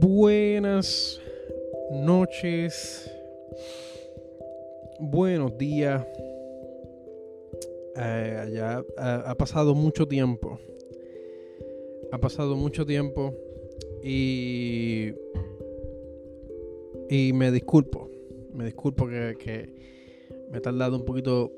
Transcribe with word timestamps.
buenas 0.00 1.20
noches, 1.90 3.10
buenos 4.98 5.56
días. 5.58 6.06
Eh, 7.96 8.50
ya 8.52 8.84
ha, 8.96 9.34
pasado 9.36 9.74
mucho 9.74 10.06
tiempo. 10.06 10.58
Ha 12.12 12.18
pasado 12.18 12.56
mucho 12.56 12.84
tiempo 12.86 13.34
y 14.02 15.12
y 17.08 17.32
me 17.32 17.50
disculpo. 17.50 18.10
Me 18.52 18.64
disculpo 18.64 19.06
que, 19.08 19.36
que 19.38 19.74
me 20.50 20.58
he 20.58 20.60
tardado 20.60 20.96
un 20.96 21.04
poquito 21.04 21.52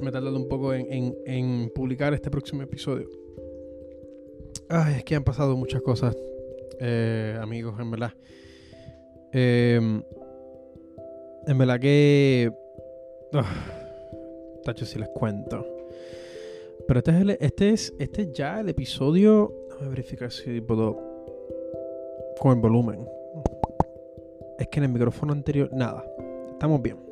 me 0.00 0.08
he 0.08 0.12
tardado 0.12 0.36
un 0.36 0.48
poco 0.48 0.72
en, 0.74 1.70
publicar 1.74 2.14
este 2.14 2.30
próximo 2.30 2.62
episodio. 2.62 3.08
Ay, 4.68 4.96
es 4.96 5.04
que 5.04 5.14
han 5.14 5.24
pasado 5.24 5.56
muchas 5.56 5.82
cosas, 5.82 6.16
eh, 6.80 7.38
amigos, 7.40 7.78
en 7.78 7.90
verdad. 7.90 8.12
Em, 9.32 10.02
en 11.46 11.58
verdad 11.58 11.78
que. 11.78 12.52
Uh, 13.32 14.62
tacho, 14.62 14.84
si 14.84 14.98
les 14.98 15.08
cuento. 15.10 15.64
Pero 16.86 16.98
este 17.00 17.10
es, 17.10 17.38
este 17.40 17.70
es, 17.70 17.94
este 17.98 18.32
ya 18.32 18.60
el 18.60 18.68
episodio. 18.68 19.52
Déjame 19.68 19.90
verificar 19.90 20.32
si 20.32 20.60
puedo. 20.60 20.96
Con 22.40 22.52
el 22.52 22.60
volumen. 22.60 23.08
Es 24.58 24.68
que 24.68 24.78
en 24.78 24.84
el 24.84 24.90
micrófono 24.90 25.32
anterior. 25.32 25.70
Nada. 25.72 26.04
Estamos 26.52 26.82
bien. 26.82 27.05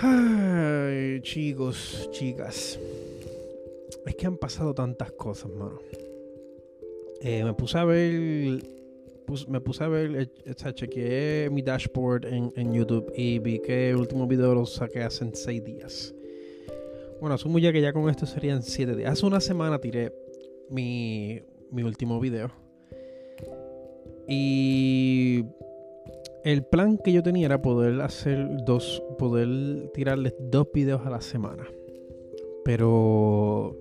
Ay, 0.00 1.20
chicos, 1.22 2.08
chicas. 2.12 2.78
Es 4.06 4.14
que 4.14 4.26
han 4.26 4.36
pasado 4.36 4.72
tantas 4.72 5.10
cosas, 5.12 5.50
mano. 5.50 5.80
Eh, 7.20 7.42
me 7.42 7.52
puse 7.54 7.78
a 7.78 7.84
ver. 7.84 8.62
me 9.48 9.60
puse 9.60 9.82
a 9.82 9.88
ver. 9.88 10.30
Eh, 10.46 10.72
chequeé 10.74 11.50
mi 11.50 11.62
dashboard 11.62 12.26
en, 12.26 12.72
YouTube 12.72 13.12
y 13.16 13.40
vi 13.40 13.58
que 13.58 13.90
el 13.90 13.96
último 13.96 14.28
video 14.28 14.54
lo 14.54 14.66
saqué 14.66 15.02
hace 15.02 15.28
6 15.32 15.64
días. 15.64 16.14
Bueno, 17.20 17.34
asumo 17.34 17.58
ya 17.58 17.72
que 17.72 17.80
ya 17.80 17.92
con 17.92 18.08
esto 18.08 18.24
serían 18.24 18.62
7 18.62 18.94
días. 18.94 19.10
Hace 19.10 19.26
una 19.26 19.40
semana 19.40 19.80
tiré 19.80 20.12
mi, 20.70 21.40
mi 21.72 21.82
último 21.82 22.20
video. 22.20 22.52
Y 24.28 25.44
el 26.48 26.64
plan 26.64 26.96
que 26.96 27.12
yo 27.12 27.22
tenía 27.22 27.44
era 27.44 27.60
poder 27.60 28.00
hacer 28.00 28.48
dos, 28.64 29.02
poder 29.18 29.90
tirarles 29.92 30.34
dos 30.38 30.68
videos 30.72 31.04
a 31.04 31.10
la 31.10 31.20
semana. 31.20 31.68
Pero, 32.64 33.76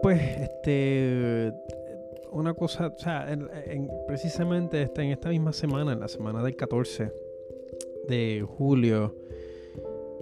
pues, 0.00 0.20
este, 0.38 1.52
una 2.30 2.54
cosa, 2.54 2.86
o 2.86 2.98
sea, 3.00 3.26
precisamente 4.06 4.80
esta, 4.80 5.02
en 5.02 5.10
esta 5.10 5.30
misma 5.30 5.52
semana, 5.52 5.92
en 5.92 5.98
la 5.98 6.06
semana 6.06 6.40
del 6.40 6.54
14 6.54 7.12
de 8.06 8.46
julio, 8.46 9.16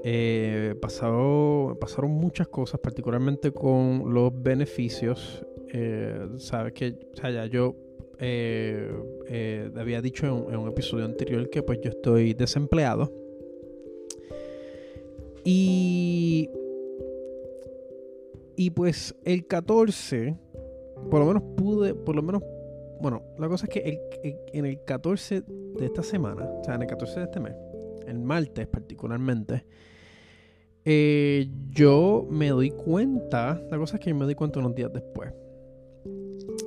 eh, 0.05 0.75
pasaron 0.81 2.11
muchas 2.11 2.49
cosas, 2.49 2.81
particularmente 2.81 3.53
con 3.53 4.15
los 4.15 4.33
beneficios. 4.35 5.45
Eh, 5.75 6.27
Sabes 6.39 6.73
que, 6.73 6.99
o 7.13 7.17
sea, 7.17 7.31
ya 7.31 7.45
yo 7.45 7.77
eh, 8.25 8.89
eh, 9.27 9.69
había 9.77 10.01
dicho 10.01 10.27
en, 10.27 10.57
un 10.57 10.69
episodio 10.69 11.05
anterior 11.05 11.51
que 11.51 11.61
pues 11.65 11.81
yo 11.83 11.91
estoy 11.91 12.35
desempleado. 12.35 13.13
Y, 15.45 16.49
y 18.55 18.71
pues 18.71 19.17
el 19.25 19.45
14, 19.49 20.37
por 21.11 21.19
lo 21.19 21.27
menos 21.27 21.43
pude, 21.57 21.97
por 21.97 22.15
lo 22.15 22.23
menos, 22.23 22.45
bueno, 23.01 23.25
la 23.39 23.49
cosa 23.49 23.67
es 23.67 23.71
que 23.71 24.01
en 24.53 24.67
el 24.67 24.85
14 24.85 25.43
de 25.43 25.85
esta 25.85 26.05
semana, 26.05 26.45
o 26.45 26.63
sea, 26.63 26.77
en 26.77 26.83
el 26.83 26.87
14 26.89 27.19
de 27.19 27.25
este 27.25 27.41
mes, 27.41 27.55
el 28.07 28.21
martes 28.21 28.69
particularmente, 28.69 29.65
eh, 30.85 31.49
yo 31.71 32.25
me 32.31 32.51
doy 32.51 32.71
cuenta, 32.71 33.61
la 33.69 33.79
cosa 33.79 33.97
es 33.97 34.01
que 34.01 34.15
me 34.15 34.25
doy 34.25 34.37
cuenta 34.37 34.61
unos 34.61 34.77
días 34.77 34.93
después, 34.93 35.33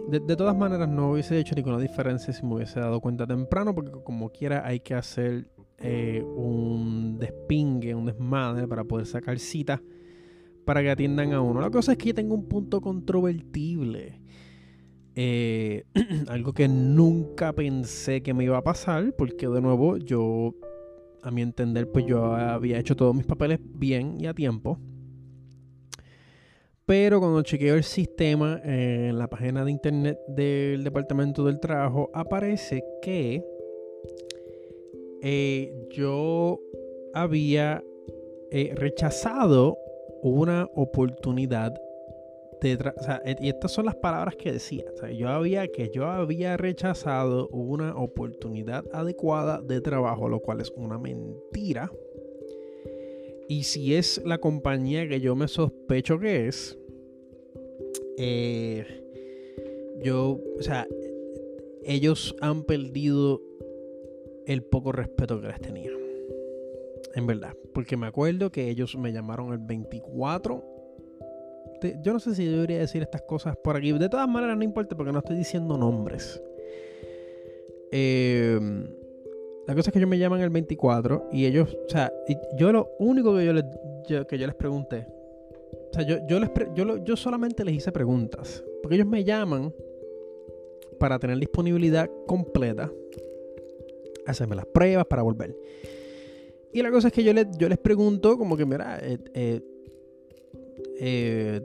de, 0.10 0.36
todas 0.36 0.56
maneras, 0.56 0.88
no 0.88 1.12
hubiese 1.12 1.40
hecho 1.40 1.56
ninguna 1.56 1.80
diferencia 1.80 2.34
si 2.34 2.46
me 2.46 2.56
hubiese 2.56 2.80
dado 2.80 3.00
cuenta 3.02 3.26
temprano, 3.26 3.74
porque 3.74 3.92
como 4.04 4.30
quiera 4.30 4.66
hay 4.66 4.80
que 4.80 4.94
hacer 4.94 5.50
eh, 5.80 6.24
un 6.24 7.18
despingue, 7.20 7.96
un 7.96 8.06
desmadre 8.06 8.68
para 8.68 8.84
poder 8.84 9.06
sacar 9.06 9.40
cita 9.40 9.82
para 10.66 10.82
que 10.82 10.90
atiendan 10.90 11.32
a 11.34 11.42
uno. 11.42 11.62
La 11.62 11.70
cosa 11.70 11.94
es 11.94 11.98
que 11.98 12.08
yo 12.08 12.16
tengo 12.16 12.34
un 12.34 12.48
punto 12.48 12.82
controvertible. 12.82 14.20
Eh, 15.16 15.86
algo 16.28 16.54
que 16.54 16.68
nunca 16.68 17.54
pensé 17.54 18.22
que 18.22 18.34
me 18.34 18.44
iba 18.44 18.58
a 18.58 18.64
pasar, 18.64 19.14
porque 19.18 19.48
de 19.48 19.62
nuevo 19.62 19.98
yo, 19.98 20.56
a 21.22 21.32
mi 21.32 21.42
entender, 21.42 21.90
pues 21.92 22.06
yo 22.06 22.34
había 22.34 22.80
hecho 22.80 22.96
todos 22.96 23.16
mis 23.16 23.26
papeles 23.26 23.60
bien 23.62 24.18
y 24.20 24.26
a 24.26 24.34
tiempo. 24.34 24.80
Pero 26.86 27.20
cuando 27.20 27.42
chequeo 27.42 27.76
el 27.76 27.84
sistema 27.84 28.62
en 28.64 29.18
la 29.18 29.28
página 29.28 29.66
de 29.66 29.72
internet 29.72 30.20
del 30.28 30.84
Departamento 30.84 31.44
del 31.44 31.60
Trabajo, 31.60 32.12
aparece 32.14 32.84
que 33.02 33.44
eh, 35.24 35.74
yo 35.90 36.60
había 37.16 37.84
eh, 38.52 38.74
rechazado 38.76 39.80
una 40.22 40.70
oportunidad 40.76 41.74
de 42.62 42.76
o 42.76 43.04
sea, 43.04 43.22
y 43.40 43.50
estas 43.50 43.72
son 43.72 43.86
las 43.86 43.96
palabras 43.96 44.36
que 44.36 44.52
decía. 44.52 44.86
yo 45.18 45.30
había 45.30 45.68
que 45.68 45.90
yo 45.94 46.06
había 46.06 46.56
rechazado 46.58 47.48
una 47.50 47.96
oportunidad 47.96 48.84
adecuada 48.94 49.62
de 49.62 49.82
trabajo, 49.82 50.30
lo 50.30 50.40
cual 50.40 50.62
es 50.62 50.72
una 50.76 50.98
mentira. 50.98 51.92
Y 53.48 53.64
si 53.64 53.96
es 53.96 54.22
la 54.26 54.40
compañía 54.40 55.08
que 55.08 55.22
yo 55.22 55.36
me 55.36 55.48
sospecho 55.48 56.20
que 56.20 56.48
es, 56.48 56.78
eh, 58.18 58.86
yo, 60.04 60.40
o 60.58 60.62
sea, 60.62 60.88
ellos 61.84 62.36
han 62.42 62.64
perdido 62.64 63.42
el 64.48 64.64
poco 64.64 64.92
respeto 64.92 65.40
que 65.42 65.48
les 65.48 65.62
tenía. 65.62 65.92
En 67.14 67.28
verdad. 67.28 67.56
Porque 67.74 67.98
me 67.98 68.08
acuerdo 68.08 68.52
que 68.52 68.70
ellos 68.70 68.98
me 68.98 69.14
llamaron 69.14 69.54
el 69.54 69.60
24. 69.60 70.64
yo 72.04 72.14
no 72.14 72.20
sé 72.20 72.34
si 72.36 72.46
debería 72.46 72.80
decir 72.80 73.04
estas 73.04 73.22
cosas 73.22 73.56
por 73.58 73.78
aquí. 73.78 73.92
De 73.92 74.10
todas 74.10 74.28
maneras, 74.28 74.58
no 74.58 74.64
importa 74.64 74.96
porque 74.96 75.12
no 75.12 75.20
estoy 75.20 75.38
diciendo 75.38 75.78
nombres. 75.78 76.42
Eh, 77.92 78.60
la 79.68 79.76
cosa 79.76 79.90
es 79.90 79.94
que 79.94 80.00
ellos 80.00 80.10
me 80.10 80.18
llaman 80.18 80.42
el 80.42 80.50
24 80.50 81.30
y 81.32 81.46
ellos, 81.46 81.76
o 81.86 81.90
sea, 81.90 82.12
yo 82.58 82.72
lo 82.72 82.92
único 83.00 83.36
que 83.36 83.46
yo 83.46 83.54
les, 83.54 83.66
que 84.28 84.38
yo 84.38 84.46
les 84.46 84.56
pregunté, 84.56 85.08
o 85.92 85.94
sea, 85.94 86.04
yo, 86.04 86.18
yo, 86.28 86.40
les 86.40 86.50
yo, 86.76 87.04
yo 87.04 87.16
solamente 87.16 87.64
les 87.66 87.76
hice 87.76 87.92
preguntas, 87.92 88.64
porque 88.82 88.96
ellos 88.96 89.08
me 89.08 89.24
llaman 89.24 89.74
para 91.00 91.20
tener 91.20 91.38
disponibilidad 91.40 92.10
completa, 92.28 92.92
hacerme 94.26 94.56
las 94.56 94.66
pruebas 94.66 95.06
para 95.06 95.22
volver. 95.22 95.56
Y 96.72 96.82
la 96.82 96.92
cosa 96.92 97.08
es 97.08 97.14
que 97.14 97.24
yo 97.24 97.34
les, 97.34 97.48
yo 97.58 97.70
les 97.70 97.78
pregunto 97.78 98.38
como 98.38 98.58
que, 98.58 98.66
mira, 98.66 99.00
eh, 99.02 99.18
eh, 99.34 99.62
eh, 101.00 101.62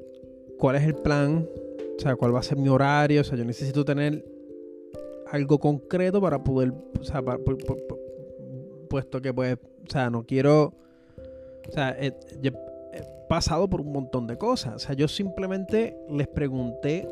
¿cuál 0.57 0.77
es 0.77 0.85
el 0.85 0.95
plan? 0.95 1.49
O 1.97 2.01
sea, 2.01 2.15
¿cuál 2.17 2.35
va 2.35 2.39
a 2.39 2.45
ser 2.45 2.57
mi 2.57 2.69
horario? 2.69 3.21
O 3.21 3.25
sea, 3.25 3.37
yo 3.37 3.45
necesito 3.45 3.85
tener 3.85 4.25
algo 5.31 5.59
concreto 5.59 6.21
para 6.21 6.43
poder, 6.43 6.73
o 6.99 7.05
sea, 7.05 7.23
puesto 8.89 9.21
que 9.23 9.33
pues, 9.33 9.57
o 9.57 9.91
sea, 9.91 10.11
no 10.11 10.25
quiero, 10.25 10.75
o 11.69 11.73
sea, 11.73 11.97
he, 11.99 12.13
pasado 13.29 13.71
por 13.71 13.81
un 13.81 13.93
montón 13.93 14.27
de 14.27 14.37
cosas. 14.37 14.75
O 14.75 14.79
sea, 14.81 14.95
yo 14.97 15.07
simplemente 15.07 15.97
les 16.11 16.27
pregunté 16.27 17.07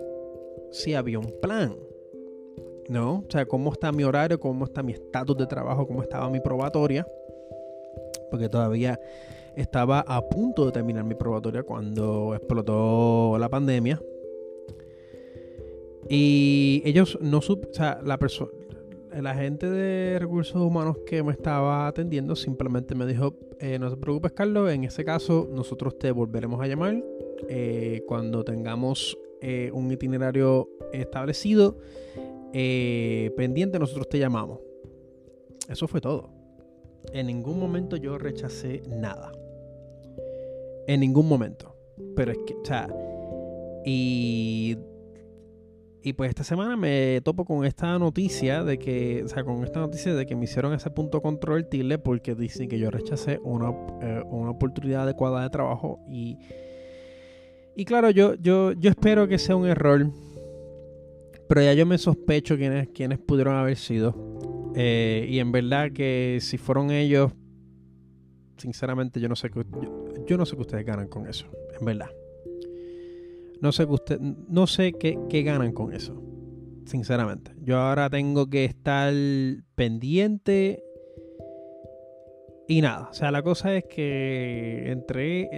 si 0.73 0.95
había 0.95 1.21
un 1.21 1.33
plan. 1.41 1.77
¿No? 2.89 3.19
O 3.19 3.31
sea, 3.31 3.45
cómo 3.47 3.71
está 3.71 3.93
mi 3.93 4.03
horario, 4.03 4.41
cómo 4.41 4.65
está 4.65 4.83
mi 4.83 4.93
estatus 4.93 5.37
de 5.37 5.47
trabajo, 5.47 5.87
cómo 5.87 6.03
estaba 6.03 6.29
mi 6.31 6.41
probatoria. 6.41 7.07
Porque 8.31 8.49
todavía 8.49 8.99
estaba 9.55 10.01
a 10.01 10.23
punto 10.23 10.67
de 10.67 10.73
terminar 10.73 11.05
mi 11.05 11.15
probatoria 11.15 11.63
cuando 11.63 12.35
explotó 12.35 13.37
la 13.39 13.49
pandemia. 13.49 14.01
Y 16.09 16.83
ellos 16.85 17.19
no 17.21 17.41
sup 17.43 17.67
o 17.71 17.75
sea, 17.75 18.01
la 18.03 18.19
persona, 18.19 18.51
el 19.13 19.27
agente 19.27 19.69
de 19.69 20.19
recursos 20.19 20.57
humanos 20.57 20.99
que 21.07 21.23
me 21.23 21.33
estaba 21.33 21.87
atendiendo 21.87 22.37
simplemente 22.37 22.95
me 22.95 23.07
dijo, 23.07 23.35
eh, 23.59 23.79
no 23.79 23.91
te 23.91 23.97
preocupes 23.97 24.33
Carlos, 24.33 24.71
en 24.71 24.85
ese 24.85 25.05
caso 25.05 25.49
nosotros 25.53 25.99
te 25.99 26.11
volveremos 26.13 26.61
a 26.61 26.67
llamar 26.67 27.03
eh, 27.49 28.03
cuando 28.07 28.45
tengamos 28.45 29.19
eh, 29.41 29.71
un 29.73 29.91
itinerario 29.91 30.69
establecido 30.93 31.79
pendiente, 32.51 33.79
nosotros 33.79 34.09
te 34.09 34.19
llamamos. 34.19 34.61
Eso 35.69 35.87
fue 35.87 36.01
todo. 36.01 36.31
En 37.13 37.27
ningún 37.27 37.61
momento 37.61 37.97
yo 37.97 38.17
rechacé 38.17 38.83
nada. 38.89 39.33
En 40.87 41.01
ningún 41.01 41.29
momento. 41.29 41.77
Pero 42.17 42.33
es 42.33 42.39
que, 42.47 42.55
o 42.55 42.65
sea, 42.65 42.89
y 43.85 44.79
y 46.03 46.13
pues 46.13 46.29
esta 46.31 46.45
semana 46.45 46.77
me 46.77 47.21
topo 47.25 47.45
con 47.45 47.65
esta 47.65 47.99
noticia 47.99 48.63
de 48.63 48.79
que, 48.79 49.23
o 49.25 49.29
sea, 49.29 49.43
con 49.43 49.65
esta 49.65 49.81
noticia 49.81 50.15
de 50.15 50.27
que 50.27 50.37
me 50.37 50.45
hicieron 50.45 50.73
ese 50.73 50.91
punto 50.91 51.21
controvertible 51.21 51.99
porque 51.99 52.35
dicen 52.35 52.69
que 52.69 52.79
yo 52.79 52.91
rechacé 52.91 53.41
una, 53.43 53.71
eh, 54.01 54.23
una 54.27 54.51
oportunidad 54.51 55.03
adecuada 55.03 55.43
de 55.43 55.51
trabajo 55.51 56.01
y, 56.09 56.39
y 57.75 57.85
claro, 57.85 58.11
yo, 58.11 58.35
yo, 58.35 58.73
yo 58.73 58.91
espero 58.91 59.27
que 59.27 59.39
sea 59.39 59.57
un 59.57 59.67
error, 59.67 60.11
pero 61.49 61.63
ya 61.63 61.75
yo 61.75 61.85
me 61.85 61.99
sospecho 61.99 62.57
quiénes, 62.57 62.89
quiénes 62.89 63.19
pudieron 63.19 63.57
haber 63.57 63.77
sido. 63.77 64.15
Eh, 64.77 65.27
y 65.29 65.41
en 65.41 65.51
verdad 65.51 65.91
que 65.93 66.39
si 66.41 66.59
fueron 66.59 66.93
ellos, 66.93 67.33
sinceramente 68.57 69.19
yo 69.21 69.29
no 69.29 69.35
sé 69.35 69.51
que, 69.51 69.65
yo 70.27 70.37
no 70.37 70.47
sé 70.47 70.55
que 70.55 70.63
ustedes 70.63 70.85
ganan 70.85 71.09
con 71.09 71.27
eso, 71.27 71.47
en 71.79 71.85
verdad. 71.85 72.11
No 73.61 73.73
sé, 73.73 73.85
usted, 73.85 74.21
no 74.21 74.67
sé 74.67 74.93
qué, 74.93 75.43
ganan 75.43 75.73
con 75.73 75.93
eso. 75.93 76.23
Sinceramente. 76.87 77.53
Yo 77.63 77.79
ahora 77.79 78.09
tengo 78.09 78.49
que 78.49 78.65
estar 78.65 79.13
pendiente. 79.75 80.83
Y 82.69 82.81
nada. 82.81 83.09
O 83.11 83.15
sea, 83.15 83.31
la 83.31 83.43
cosa 83.43 83.75
es 83.77 83.85
que 83.85 84.91
entre 84.91 85.51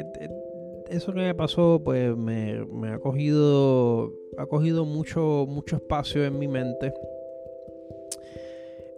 eso 0.89 1.13
que 1.13 1.21
me 1.21 1.35
pasó, 1.35 1.83
pues 1.85 2.17
me, 2.17 2.65
ha 2.89 2.99
cogido. 2.99 4.13
Ha 4.39 4.47
cogido 4.47 4.85
mucho, 4.85 5.47
mucho 5.49 5.77
espacio 5.77 6.25
en 6.25 6.39
mi 6.39 6.49
mente. 6.49 6.93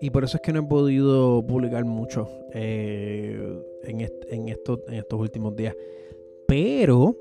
Y 0.01 0.11
por 0.11 0.25
eso 0.25 0.37
es 0.37 0.43
que 0.43 0.53
no 0.53 0.61
he 0.61 0.67
podido 0.67 1.47
publicar 1.47 1.85
mucho 1.85 2.29
eh, 2.53 3.63
en, 3.85 4.01
en, 4.01 4.49
estos, 4.49 4.81
en 4.89 4.95
estos 4.95 5.21
últimos 5.21 5.55
días. 5.55 5.77
Pero 6.47 7.17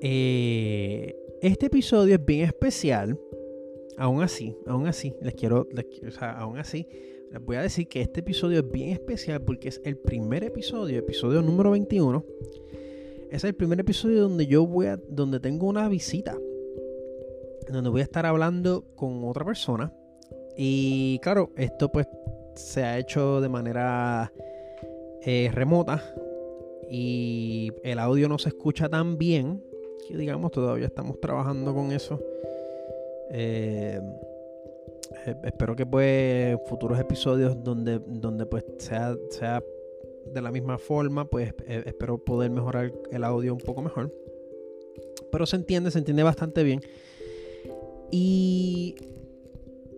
eh, 0.00 1.16
este 1.42 1.66
episodio 1.66 2.14
es 2.14 2.24
bien 2.24 2.46
especial. 2.46 3.18
Aún 3.96 4.22
así, 4.22 4.56
aún 4.66 4.86
así, 4.86 5.14
les 5.20 5.34
quiero, 5.34 5.66
sea, 6.10 6.32
aún 6.38 6.58
así, 6.58 6.86
les 7.32 7.44
voy 7.44 7.56
a 7.56 7.62
decir 7.62 7.88
que 7.88 8.00
este 8.00 8.20
episodio 8.20 8.60
es 8.60 8.70
bien 8.70 8.90
especial 8.90 9.42
porque 9.42 9.68
es 9.68 9.80
el 9.84 9.96
primer 9.96 10.44
episodio, 10.44 10.98
episodio 10.98 11.42
número 11.42 11.72
21. 11.72 12.24
Es 13.30 13.44
el 13.44 13.54
primer 13.54 13.80
episodio 13.80 14.22
donde 14.22 14.46
yo 14.46 14.66
voy 14.66 14.86
a, 14.86 14.96
donde 15.08 15.40
tengo 15.40 15.66
una 15.66 15.88
visita, 15.88 16.38
donde 17.70 17.90
voy 17.90 18.00
a 18.00 18.04
estar 18.04 18.24
hablando 18.24 18.84
con 18.94 19.24
otra 19.24 19.44
persona. 19.44 19.92
Y 20.56 21.18
claro, 21.22 21.52
esto 21.56 21.90
pues 21.90 22.06
se 22.54 22.82
ha 22.82 22.98
hecho 22.98 23.40
de 23.40 23.48
manera 23.48 24.32
eh, 25.22 25.50
remota 25.52 26.02
y 26.90 27.70
el 27.84 27.98
audio 27.98 28.28
no 28.28 28.38
se 28.38 28.48
escucha 28.48 28.88
tan 28.88 29.18
bien 29.18 29.62
digamos 30.10 30.50
todavía 30.52 30.86
estamos 30.86 31.20
trabajando 31.20 31.74
con 31.74 31.92
eso. 31.92 32.20
Eh, 33.30 34.00
eh, 35.26 35.34
espero 35.44 35.76
que 35.76 35.86
pues 35.86 36.56
futuros 36.66 36.98
episodios 36.98 37.62
donde, 37.62 37.98
donde 37.98 38.46
pues 38.46 38.64
sea, 38.78 39.16
sea 39.30 39.62
de 40.32 40.42
la 40.42 40.50
misma 40.50 40.78
forma, 40.78 41.24
pues 41.24 41.54
eh, 41.66 41.82
espero 41.86 42.18
poder 42.18 42.50
mejorar 42.50 42.92
el 43.10 43.24
audio 43.24 43.52
un 43.52 43.60
poco 43.60 43.82
mejor. 43.82 44.12
Pero 45.30 45.46
se 45.46 45.56
entiende, 45.56 45.90
se 45.90 45.98
entiende 45.98 46.22
bastante 46.22 46.62
bien. 46.62 46.80
Y 48.10 48.94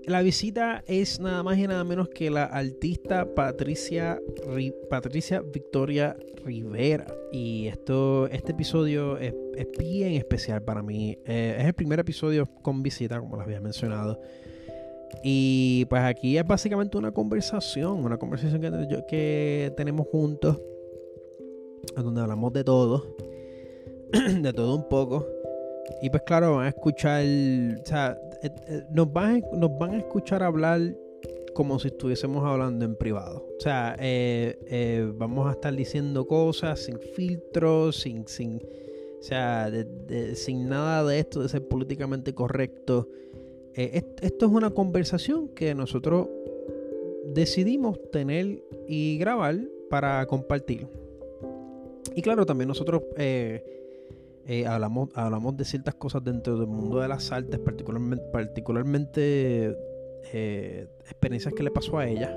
la 0.06 0.23
visita 0.23 0.82
es 0.87 1.20
nada 1.20 1.43
más 1.43 1.58
y 1.58 1.67
nada 1.67 1.85
menos 1.85 2.08
que 2.08 2.31
la 2.31 2.44
artista 2.44 3.35
Patricia, 3.35 4.20
Patricia 4.88 5.41
Victoria 5.41 6.17
Rivera. 6.44 7.06
Y 7.32 7.67
esto, 7.67 8.26
este 8.29 8.52
episodio 8.52 9.19
es, 9.19 9.35
bien 9.79 10.12
especial 10.14 10.62
para 10.62 10.82
mí. 10.82 11.19
Eh, 11.26 11.56
es 11.58 11.67
el 11.67 11.75
primer 11.75 12.00
episodio 12.00 12.47
con 12.62 12.82
visita, 12.82 13.20
como 13.20 13.37
les 13.37 13.44
había 13.44 13.61
mencionado. 13.61 14.20
Y 15.23 15.85
pues 15.87 16.02
aquí 16.02 16.38
es 16.38 16.47
básicamente 16.47 16.97
una 16.97 17.12
conversación, 17.12 18.05
una 18.05 18.17
conversación 18.17 18.61
que, 18.61 19.05
que 19.08 19.73
tenemos 19.76 20.06
juntos, 20.08 20.61
donde 21.97 22.20
hablamos 22.20 22.52
de 22.52 22.64
todo, 22.64 23.17
de 24.12 24.52
todo 24.52 24.76
un 24.76 24.88
poco. 24.88 25.26
Y 26.02 26.08
pues 26.11 26.23
claro, 26.23 26.56
van 26.56 26.67
a 26.67 26.69
escuchar, 26.69 27.23
o 27.23 27.87
sea, 27.87 28.17
nos, 28.90 29.12
van, 29.12 29.42
nos 29.52 29.76
van 29.78 29.92
a 29.92 29.98
escuchar 29.98 30.42
hablar 30.42 30.81
como 31.54 31.78
si 31.78 31.88
estuviésemos 31.88 32.44
hablando 32.44 32.84
en 32.84 32.96
privado. 32.96 33.46
O 33.58 33.60
sea, 33.60 33.96
eh, 33.98 35.10
vamos 35.16 35.48
a 35.48 35.52
estar 35.52 35.75
diciendo 35.75 36.26
cosas 36.26 36.81
sin 36.81 36.98
filtros, 36.98 37.96
sin, 37.96 38.26
sin, 38.26 38.56
o 39.19 39.22
sea, 39.22 39.70
sin 40.34 40.69
nada 40.69 41.04
de 41.04 41.19
esto 41.19 41.42
de 41.42 41.48
ser 41.48 41.66
políticamente 41.66 42.34
correcto. 42.34 43.08
esto 43.75 44.46
es 44.46 44.52
una 44.52 44.70
conversación 44.70 45.48
que 45.48 45.75
nosotros 45.75 46.28
decidimos 47.34 47.98
tener 48.10 48.62
y 48.87 49.19
grabar 49.19 49.58
para 49.88 50.25
compartir. 50.26 50.87
Y 52.14 52.22
claro, 52.22 52.46
también 52.46 52.69
nosotros 52.69 53.02
eh, 53.16 53.79
hablamos, 54.67 55.11
hablamos 55.14 55.56
de 55.56 55.64
ciertas 55.64 55.94
cosas 55.94 56.25
dentro 56.25 56.58
del 56.58 56.67
mundo 56.67 57.00
de 57.00 57.08
las 57.08 57.31
artes, 57.31 57.61
particularmente, 57.61 59.76
eh, 60.32 60.88
experiencias 61.05 61.55
que 61.55 61.62
le 61.62 61.70
pasó 61.70 61.99
a 61.99 62.08
ella. 62.08 62.37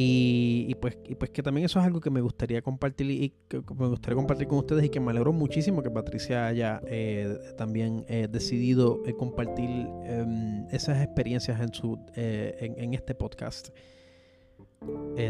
Y, 0.00 0.76
pues, 0.76 0.96
pues 1.18 1.30
que 1.30 1.42
también 1.42 1.64
eso 1.64 1.80
es 1.80 1.84
algo 1.84 2.00
que 2.00 2.10
me 2.10 2.20
gustaría 2.20 2.62
compartir 2.62 3.32
me 3.76 3.88
gustaría 3.88 4.14
compartir 4.14 4.46
con 4.46 4.58
ustedes 4.58 4.84
y 4.84 4.90
que 4.90 5.00
me 5.00 5.10
alegro 5.10 5.32
muchísimo 5.32 5.82
que 5.82 5.90
Patricia 5.90 6.46
haya 6.46 6.80
eh, 6.86 7.36
también 7.56 8.06
decidido 8.30 9.02
compartir 9.18 9.68
em, 10.04 10.68
esas 10.70 11.02
experiencias 11.02 11.60
en, 11.60 11.74
su, 11.74 11.98
en, 12.14 12.78
en, 12.78 12.94
este 12.94 13.16
podcast. 13.16 13.70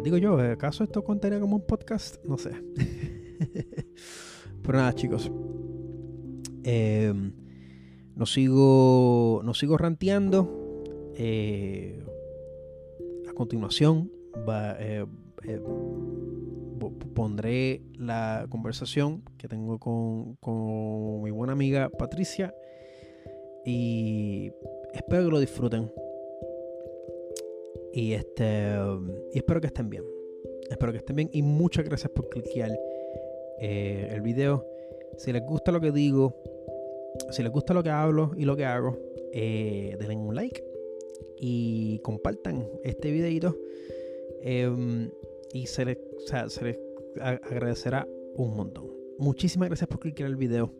digo 0.05 0.19
yo, 0.19 0.39
¿acaso 0.39 0.85
esto 0.85 1.03
contaría 1.03 1.41
como 1.41 1.57
un 1.57 1.67
podcast? 1.67 2.23
No 2.25 2.37
sé. 2.37 2.51
Pero 4.63 4.79
nada, 4.79 4.93
chicos. 4.95 5.31
Eh, 6.65 7.13
no 8.15 8.27
sigo, 8.27 9.41
no 9.45 9.55
sigo 9.55 9.79
ranteando. 9.79 10.83
Eh, 11.15 12.05
a 13.29 13.33
continuación 13.33 14.11
eh, 14.81 15.05
pondré 17.15 17.83
la 17.97 18.47
conversación 18.49 19.23
que 19.39 19.49
tengo 19.49 19.79
con, 19.79 20.37
con 20.37 21.23
mi 21.23 21.31
buena 21.31 21.53
amiga 21.53 21.89
Patricia 21.91 22.55
y 23.65 24.53
espero 24.95 25.25
que 25.25 25.31
lo 25.31 25.41
disfruten. 25.41 25.91
Y 27.93 28.13
este 28.13 28.77
y 29.33 29.39
espero 29.39 29.61
que 29.61 29.67
estén 29.67 29.91
bien. 29.91 30.05
Espero 30.71 30.93
que 30.93 30.99
estén 30.99 31.17
bien 31.17 31.31
y 31.33 31.43
muchas 31.43 31.85
gracias 31.85 32.11
por 32.13 32.29
cliquear 32.29 32.71
el 33.61 34.21
video. 34.21 34.65
Si 35.17 35.33
les 35.33 35.45
gusta 35.45 35.73
lo 35.73 35.81
que 35.81 35.91
digo, 35.91 36.37
si 37.31 37.43
les 37.43 37.53
gusta 37.53 37.75
lo 37.75 37.83
que 37.83 37.91
hablo 37.91 38.33
y 38.37 38.45
lo 38.45 38.57
que 38.57 38.65
hago, 38.65 38.97
eh, 39.33 39.97
denle 39.99 40.17
un 40.17 40.35
like 40.35 40.65
y 41.39 41.99
compartan 42.01 42.69
este 42.85 43.11
videito. 43.11 43.57
Em, 44.43 45.11
y 45.53 45.67
se 45.67 45.85
les, 45.85 45.99
agradecerá 47.21 48.07
un 48.37 48.55
montón. 48.55 48.87
Muchísimas 49.19 49.69
gracias 49.69 49.89
por 49.89 49.99
clicar 50.01 50.27
el 50.27 50.37
video. 50.37 50.73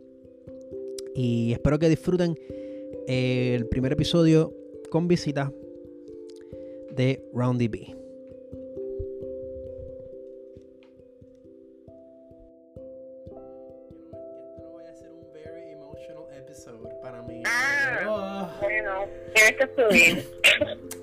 Y 1.15 1.51
espero 1.51 1.79
que 1.79 1.89
disfruten 1.89 2.37
el 3.07 3.67
primer 3.67 3.93
episodio 3.93 4.53
con 4.89 5.07
visita 5.07 5.51
de 6.95 7.23
Roundy 7.33 7.67
B. 7.67 7.98
que 19.57 19.69
subir. 19.75 20.29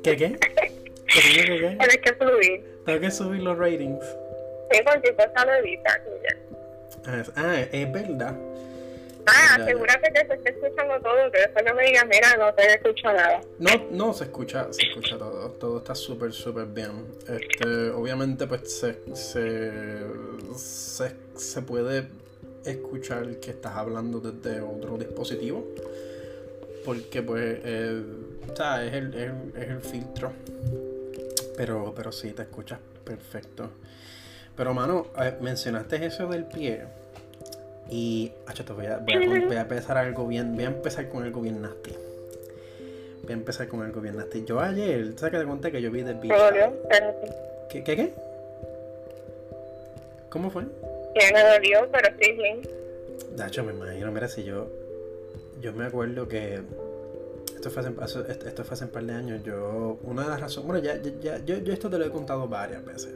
¿Qué 0.02 0.16
qué? 0.16 0.38
¿Qué 0.38 1.20
qué? 1.34 1.76
Tienes 1.78 1.98
que 1.98 2.16
subir. 2.18 2.64
Tengo 2.84 3.00
que 3.00 3.10
subir 3.10 3.42
los 3.42 3.58
ratings. 3.58 4.04
Sí, 4.70 4.80
porque 4.84 5.14
cosa 5.14 5.46
lo 5.46 5.54
evita. 5.54 6.02
Ah, 7.36 7.60
es 7.72 7.92
verdad. 7.92 8.34
Ah, 9.28 9.56
asegúrate 9.60 10.12
que 10.12 10.26
se 10.26 10.34
esté 10.34 10.50
escuchando 10.50 11.00
todo, 11.00 11.30
que 11.32 11.40
después 11.40 11.64
no 11.64 11.74
me 11.74 11.86
digas, 11.86 12.04
mira, 12.06 12.36
no 12.36 12.54
te 12.54 12.74
escucho 12.74 13.12
nada. 13.12 13.40
No, 13.58 13.70
no, 13.90 14.12
se 14.12 14.24
escucha, 14.24 14.68
se 14.72 14.82
escucha 14.86 15.18
todo, 15.18 15.50
todo 15.52 15.78
está 15.78 15.96
súper, 15.96 16.32
súper 16.32 16.66
bien. 16.66 17.06
Este, 17.28 17.90
obviamente, 17.90 18.46
pues 18.46 18.72
se, 18.72 19.00
se, 19.14 19.72
se, 20.56 21.12
se 21.34 21.62
puede 21.62 22.06
escuchar 22.64 23.40
que 23.40 23.50
estás 23.50 23.74
hablando 23.74 24.20
desde 24.20 24.60
otro 24.60 24.96
dispositivo 24.96 25.66
porque 26.86 27.20
pues, 27.20 27.58
eh, 27.64 28.00
o 28.50 28.56
sea, 28.56 28.84
es 28.84 28.92
el, 28.92 29.14
es, 29.14 29.68
el, 29.68 29.80
filtro. 29.80 30.32
Pero, 31.56 31.92
pero 31.94 32.12
sí, 32.12 32.32
te 32.32 32.42
escuchas 32.42 32.78
perfecto. 33.04 33.70
Pero, 34.56 34.74
mano, 34.74 35.06
eh, 35.20 35.34
mencionaste 35.40 36.04
eso 36.04 36.26
del 36.28 36.44
pie. 36.44 36.84
Y, 37.90 38.32
acho, 38.46 38.64
voy 38.74 38.86
a, 38.86 38.98
voy, 38.98 39.14
a, 39.14 39.46
voy 39.46 39.56
a 39.56 39.60
empezar 39.60 39.96
algo 39.96 40.26
bien, 40.26 40.54
voy 40.54 40.64
a 40.64 40.68
empezar 40.68 41.08
con 41.08 41.22
algo 41.22 41.40
bien 41.40 41.62
nasty. 41.62 41.94
Voy 43.22 43.30
a 43.30 43.34
empezar 43.34 43.68
con 43.68 43.82
algo 43.82 44.00
bien 44.00 44.16
nasty. 44.16 44.44
Yo 44.44 44.60
ayer, 44.60 45.12
¿sabes 45.16 45.32
que 45.32 45.38
te 45.38 45.44
conté 45.44 45.72
que 45.72 45.82
yo 45.82 45.90
vi 45.90 46.02
The 46.02 46.14
Beach? 46.14 46.32
¿Qué, 47.70 47.84
qué, 47.84 47.96
qué? 47.96 48.12
¿Cómo 50.30 50.50
fue? 50.50 50.64
Que 51.14 51.32
me 51.32 51.42
dolió, 51.42 51.88
pero 51.90 52.08
sí, 52.20 52.32
bien. 52.32 52.60
Nacho, 53.36 53.64
me 53.64 53.72
imagino, 53.72 54.12
mira, 54.12 54.28
si 54.28 54.44
yo. 54.44 54.68
Yo 55.60 55.72
me 55.72 55.86
acuerdo 55.86 56.28
que. 56.28 56.60
Esto 57.66 57.82
fue 57.82 58.04
hace, 58.04 58.20
esto 58.48 58.64
fue 58.64 58.74
hace 58.74 58.84
un 58.84 58.90
par 58.90 59.04
de 59.04 59.12
años. 59.14 59.42
Yo. 59.44 59.98
Una 60.04 60.22
de 60.24 60.28
las 60.28 60.40
razones. 60.40 60.66
Bueno, 60.68 60.82
ya, 60.82 61.00
ya, 61.20 61.44
yo, 61.44 61.58
yo 61.58 61.72
esto 61.72 61.90
te 61.90 61.98
lo 61.98 62.04
he 62.04 62.10
contado 62.10 62.46
varias 62.48 62.84
veces. 62.84 63.10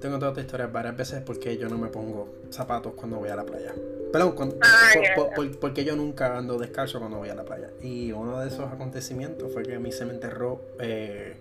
Tengo 0.00 0.18
toda 0.18 0.30
esta 0.32 0.42
historia 0.42 0.66
varias 0.66 0.96
veces 0.96 1.22
porque 1.24 1.56
yo 1.56 1.68
no 1.68 1.78
me 1.78 1.88
pongo 1.88 2.28
zapatos 2.50 2.92
cuando 2.94 3.18
voy 3.18 3.30
a 3.30 3.36
la 3.36 3.44
playa. 3.44 3.72
Perdón, 4.12 4.32
cuando, 4.32 4.56
Ah, 4.60 4.90
por- 4.94 5.02
ya, 5.02 5.14
por- 5.14 5.28
ya. 5.30 5.34
por- 5.34 5.58
porque 5.58 5.84
yo 5.84 5.96
nunca 5.96 6.36
ando 6.36 6.58
descalzo 6.58 6.98
cuando 7.00 7.18
voy 7.18 7.30
a 7.30 7.34
la 7.34 7.44
playa. 7.44 7.70
Y 7.82 8.12
uno 8.12 8.38
de 8.40 8.48
esos 8.48 8.70
acontecimientos 8.70 9.52
fue 9.52 9.62
que 9.64 9.74
a 9.74 9.80
mí 9.80 9.90
se 9.92 10.04
me 10.04 10.12
enterró 10.12 10.60
eh, 10.78 11.34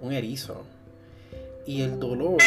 un 0.00 0.12
erizo. 0.12 0.62
Y 1.66 1.82
el 1.82 1.98
dolor 2.00 2.38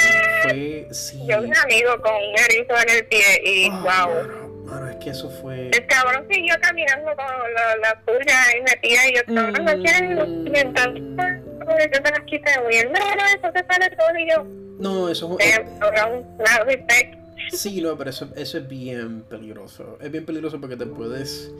fue. 0.43 0.87
Sí. 0.91 1.19
Yo 1.27 1.37
un 1.43 1.55
amigo 1.55 1.91
con 2.01 2.13
un 2.15 2.39
erizo 2.49 2.73
en 2.81 2.97
el 2.97 3.05
pie 3.05 3.19
y 3.45 3.69
wow. 3.69 3.81
Mano, 3.83 4.50
mano, 4.65 4.87
es 4.89 4.95
que 4.97 5.09
eso 5.11 5.29
fue. 5.29 5.67
El 5.69 5.87
cabrón 5.87 6.25
siguió 6.29 6.55
caminando 6.61 7.15
con 7.15 7.25
la, 7.53 7.75
la 7.77 7.99
puya 8.01 8.57
y 8.57 8.61
metida 8.61 9.07
y 9.09 9.15
yo, 9.15 9.21
cabrón, 9.35 9.65
no 9.65 10.27
Mm. 10.27 10.43
mientras 10.51 10.87
yo 10.95 12.03
te 12.03 12.11
las 12.11 12.19
quité, 12.25 12.51
no, 12.57 12.99
no, 13.15 13.25
eso 13.37 13.51
te 13.53 13.65
sale 13.65 13.95
todo 13.95 14.17
y 14.19 14.29
yo, 14.29 14.45
No, 14.79 15.09
eso 15.09 15.37
es. 15.39 15.59
cabrón, 15.79 16.25
no, 16.37 16.63
respect. 16.65 17.15
Sí, 17.51 17.81
no, 17.81 17.97
pero 17.97 18.09
eso, 18.11 18.29
eso 18.35 18.57
es 18.59 18.67
bien 18.67 19.23
peligroso. 19.23 19.97
Es 20.01 20.11
bien 20.11 20.25
peligroso 20.25 20.59
porque 20.59 20.75
te 20.77 20.85
puedes. 20.85 21.51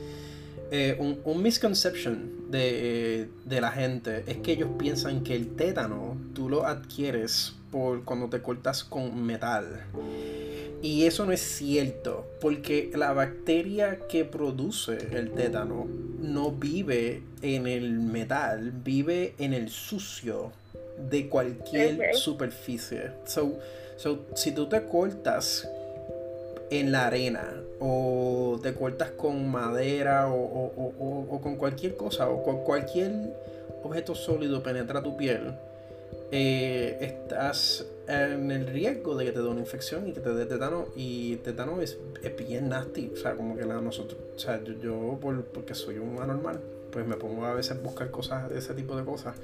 eh, 0.74 0.96
un, 1.00 1.20
un 1.26 1.42
misconception 1.44 2.50
de, 2.50 3.28
de 3.46 3.62
la 3.62 3.72
gente 3.72 4.24
es 4.28 4.38
que 4.38 4.54
ellos 4.54 4.70
piensan 4.80 5.22
que 5.24 5.36
el 5.36 5.56
tétano 5.56 6.16
tú 6.34 6.48
lo 6.50 6.66
adquieres 6.66 7.54
por 7.72 8.04
cuando 8.06 8.30
te 8.30 8.42
cortas 8.42 8.84
con 8.86 9.22
metal. 9.26 9.84
Y 10.82 11.06
eso 11.06 11.26
no 11.26 11.32
es 11.32 11.42
cierto, 11.42 12.26
porque 12.40 12.90
la 12.96 13.14
bacteria 13.14 14.00
que 14.10 14.26
produce 14.26 14.98
el 15.12 15.32
tétano 15.32 15.86
no 16.20 16.52
vive 16.52 17.22
en 17.44 17.68
el 17.68 18.00
metal, 18.00 18.72
vive 18.84 19.34
en 19.38 19.54
el 19.54 19.70
sucio 19.70 20.52
de 21.10 21.30
cualquier 21.30 21.98
superficie. 22.16 23.12
So, 23.26 23.60
so, 23.98 24.26
si 24.36 24.52
tú 24.54 24.68
te 24.68 24.84
cortas 24.84 25.68
en 26.72 26.92
la 26.92 27.08
arena 27.08 27.44
o 27.80 28.60
te 28.64 28.74
cortas 28.74 29.12
con 29.12 29.50
madera 29.52 30.28
o, 30.32 30.36
o- 30.36 30.74
o- 30.78 30.94
o- 31.00 31.36
o 31.36 31.42
con 31.42 31.58
cualquier 31.58 31.96
cosa 31.98 32.30
o 32.30 32.44
con 32.44 32.64
cualquier 32.64 33.12
objeto 33.84 34.16
sólido 34.16 34.64
penetra 34.64 35.02
tu 35.04 35.18
piel, 35.18 35.52
eh, 36.32 36.98
estás 37.02 37.86
en 38.08 38.52
el 38.52 38.68
riesgo 38.68 39.16
de 39.16 39.26
que 39.26 39.32
te 39.32 39.40
dé 39.42 39.48
una 39.48 39.60
infección 39.60 40.08
y 40.08 40.14
que 40.14 40.20
te 40.22 40.34
dé 40.34 40.46
tétano 40.46 40.88
y 40.96 41.36
tétano 41.38 41.82
es, 41.82 41.98
es 42.24 42.36
bien 42.36 42.70
nasty, 42.70 43.12
o 43.14 43.18
sea, 43.18 43.36
como 43.36 43.56
que 43.56 43.66
la 43.66 43.80
nosotros, 43.82 44.20
o 44.36 44.40
sea, 44.40 44.64
yo, 44.64 44.74
yo 44.82 45.18
por- 45.22 45.44
porque 45.46 45.76
soy 45.76 45.98
un 45.98 46.20
anormal, 46.22 46.60
pues 46.92 47.06
me 47.06 47.16
pongo 47.16 47.46
a 47.46 47.54
veces 47.54 47.78
a 47.78 47.82
buscar 47.82 48.10
cosas, 48.12 48.52
ese 48.52 48.74
tipo 48.74 48.96
de 48.96 49.04
cosas 49.06 49.36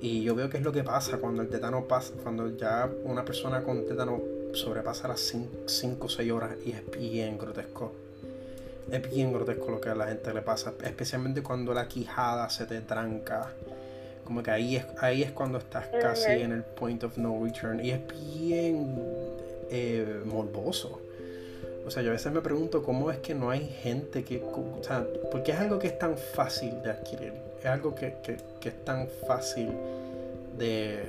y 0.00 0.22
yo 0.22 0.34
veo 0.34 0.48
qué 0.48 0.58
es 0.58 0.62
lo 0.62 0.72
que 0.72 0.82
pasa 0.82 1.18
cuando 1.18 1.42
el 1.42 1.48
tétano 1.48 1.86
pasa, 1.86 2.14
cuando 2.22 2.56
ya 2.56 2.90
una 3.04 3.24
persona 3.24 3.62
con 3.62 3.84
tétano 3.86 4.20
sobrepasa 4.52 5.08
las 5.08 5.20
5 5.66 6.06
o 6.06 6.08
6 6.08 6.32
horas 6.32 6.52
y 6.64 6.72
es 6.72 6.82
bien 6.90 7.38
grotesco. 7.38 7.92
Es 8.90 9.08
bien 9.08 9.32
grotesco 9.32 9.70
lo 9.70 9.80
que 9.80 9.90
a 9.90 9.94
la 9.94 10.06
gente 10.08 10.32
le 10.34 10.42
pasa, 10.42 10.72
especialmente 10.82 11.42
cuando 11.42 11.72
la 11.74 11.86
quijada 11.86 12.48
se 12.50 12.66
te 12.66 12.80
tranca. 12.80 13.52
Como 14.30 14.44
que 14.44 14.52
ahí 14.52 14.76
es, 14.76 14.84
ahí 15.00 15.24
es 15.24 15.32
cuando 15.32 15.58
estás 15.58 15.88
casi 16.00 16.30
en 16.30 16.52
el 16.52 16.62
point 16.62 17.02
of 17.02 17.18
no 17.18 17.42
return. 17.44 17.84
Y 17.84 17.90
es 17.90 17.98
bien 18.38 18.94
eh, 19.70 20.20
morboso. 20.24 21.00
O 21.84 21.90
sea, 21.90 22.00
yo 22.04 22.10
a 22.10 22.12
veces 22.12 22.30
me 22.32 22.40
pregunto 22.40 22.84
cómo 22.84 23.10
es 23.10 23.18
que 23.18 23.34
no 23.34 23.50
hay 23.50 23.66
gente 23.66 24.22
que... 24.22 24.40
O 24.40 24.78
sea, 24.84 25.04
porque 25.32 25.50
es 25.50 25.58
algo 25.58 25.80
que 25.80 25.88
es 25.88 25.98
tan 25.98 26.16
fácil 26.16 26.80
de 26.84 26.90
adquirir. 26.92 27.32
Es 27.58 27.66
algo 27.66 27.92
que, 27.96 28.14
que- 28.22 28.36
que 28.60 28.68
es 28.68 28.84
tan 28.84 29.08
fácil 29.26 29.68
de, 30.56 31.00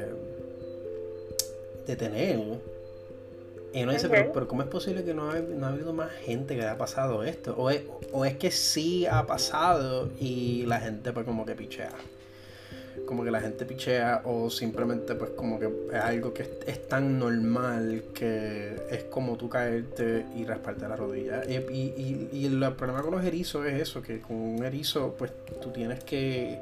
de 1.86 1.96
tener. 1.96 2.40
Y 3.72 3.84
uno 3.84 3.92
dice, 3.94 4.10
pero, 4.10 4.34
pero 4.34 4.48
¿cómo 4.48 4.63
es 4.63 4.68
posible 4.68 5.04
que 5.04 5.13
no 5.13 5.30
ha, 5.30 5.36
no 5.38 5.68
ha 5.68 5.70
habido 5.70 5.94
más 5.94 6.12
gente 6.12 6.56
que 6.56 6.62
le 6.62 6.70
ha 6.70 6.78
pasado 6.80 7.24
esto? 7.24 7.54
O 7.56 7.70
es, 7.70 7.84
o 8.12 8.25
es 8.25 8.36
que 8.38 8.50
sí 8.50 9.06
ha 9.06 9.28
pasado 9.28 10.10
y 10.20 10.66
la 10.66 10.80
gente 10.80 11.13
pues 11.13 11.24
como 11.28 11.46
que 11.46 11.54
pichea. 11.54 11.92
Como 13.06 13.24
que 13.24 13.32
la 13.32 13.42
gente 13.42 13.66
pichea 13.66 14.22
o 14.26 14.50
simplemente 14.50 15.16
pues 15.16 15.32
como 15.32 15.60
que 15.60 15.70
es 15.92 16.00
algo 16.02 16.34
que 16.34 16.44
es, 16.66 16.88
tan 16.88 17.20
normal 17.20 18.04
que 18.14 18.76
es 18.90 19.04
como 19.06 19.38
tú 19.38 19.50
caerte 19.50 20.26
y 20.36 20.46
rasparte 20.46 20.88
la 20.88 20.96
rodilla. 20.96 21.44
Y, 21.48 21.56
y, 21.56 22.30
y- 22.32 22.38
y 22.38 22.46
el 22.46 22.74
problema 22.74 23.02
con 23.02 23.12
los 23.12 23.24
erizos 23.26 23.66
es 23.66 23.82
eso, 23.82 24.02
que 24.02 24.20
con 24.22 24.36
un 24.38 24.64
erizo 24.64 25.16
pues 25.18 25.32
tú 25.62 25.70
tienes 25.72 26.04
que... 26.04 26.60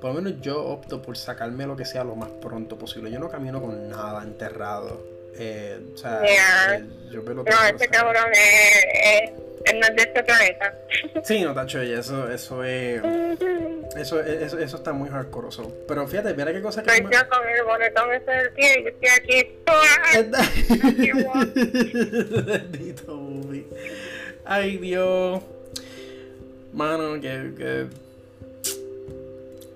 Por 0.00 0.10
lo 0.14 0.20
menos 0.20 0.40
yo 0.40 0.64
opto 0.64 1.00
por 1.00 1.16
sacarme 1.16 1.64
lo 1.66 1.76
que 1.76 1.84
sea 1.84 2.02
lo 2.02 2.16
más 2.16 2.28
pronto 2.28 2.76
posible. 2.76 3.10
Yo 3.10 3.20
no 3.20 3.28
camino 3.28 3.60
con 3.60 3.88
nada 3.88 4.24
enterrado. 4.24 5.11
Eh, 5.38 5.78
o 5.94 5.96
sea, 5.96 6.20
Yeah. 6.22 6.74
eh, 6.76 6.84
yo 7.10 7.22
veo 7.22 7.34
lo 7.34 7.44
No, 7.44 7.44
que 7.44 7.52
ese 7.76 7.88
cabrón 7.88 8.26
es, 8.32 9.30
es, 9.64 9.74
no 9.74 9.80
es 9.86 9.96
de 9.96 10.02
este 10.02 10.22
planeta. 10.24 10.74
Sí, 11.24 11.40
no, 11.42 11.54
Tacho, 11.54 11.82
y 11.82 11.92
eso, 11.92 12.30
eso 12.30 12.62
es. 12.64 13.02
Eso, 13.96 14.20
eso, 14.20 14.58
eso 14.58 14.76
está 14.76 14.92
muy 14.92 15.08
hardcore. 15.08 15.50
so. 15.52 15.72
Pero 15.88 16.06
fíjate, 16.06 16.34
mira 16.34 16.52
qué 16.52 16.60
cosa 16.62 16.82
que. 16.82 16.90
Estoy 16.90 17.06
me- 17.06 17.12
yo 17.14 17.28
con 17.28 17.48
el 17.48 17.62
bonetón 17.64 18.12
ese 18.12 18.30
del 18.30 18.50
pie 18.52 18.80
y 18.80 18.82
yo 18.84 18.88
estoy 18.90 19.08
aquí. 19.08 19.46
Bendito 22.46 23.14
movie. 23.16 23.66
Ay, 24.44 24.78
Dios. 24.78 25.42
Mano, 26.72 27.14
que. 27.20 27.52
que. 27.56 27.86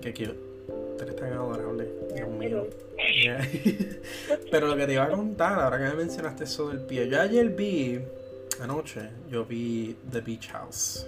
Que 0.01 0.13
cute. 0.13 0.35
Tú 0.67 0.97
eres 1.03 1.15
tan 1.15 1.33
adorable. 1.33 1.87
Dios 2.15 2.29
mío. 2.29 2.67
Ya. 2.97 3.39
Pero 4.51 4.67
lo 4.67 4.75
que 4.75 4.85
te 4.87 4.93
iba 4.93 5.03
a 5.03 5.09
contar, 5.09 5.59
ahora 5.59 5.77
que 5.77 5.83
me 5.83 5.93
mencionaste 5.93 6.45
eso 6.45 6.69
del 6.69 6.79
pie. 6.81 7.07
Yo 7.07 7.21
ayer 7.21 7.49
vi. 7.49 7.99
Anoche, 8.61 9.01
yo 9.29 9.45
vi 9.45 9.95
The 10.11 10.21
Beach 10.21 10.49
House. 10.49 11.05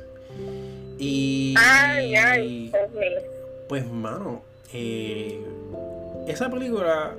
Y. 0.99 1.55
Ay, 1.57 2.15
ay. 2.15 2.71
Pues, 3.67 3.87
mano, 3.89 4.43
eh, 4.73 5.39
esa 6.27 6.49
película. 6.49 7.15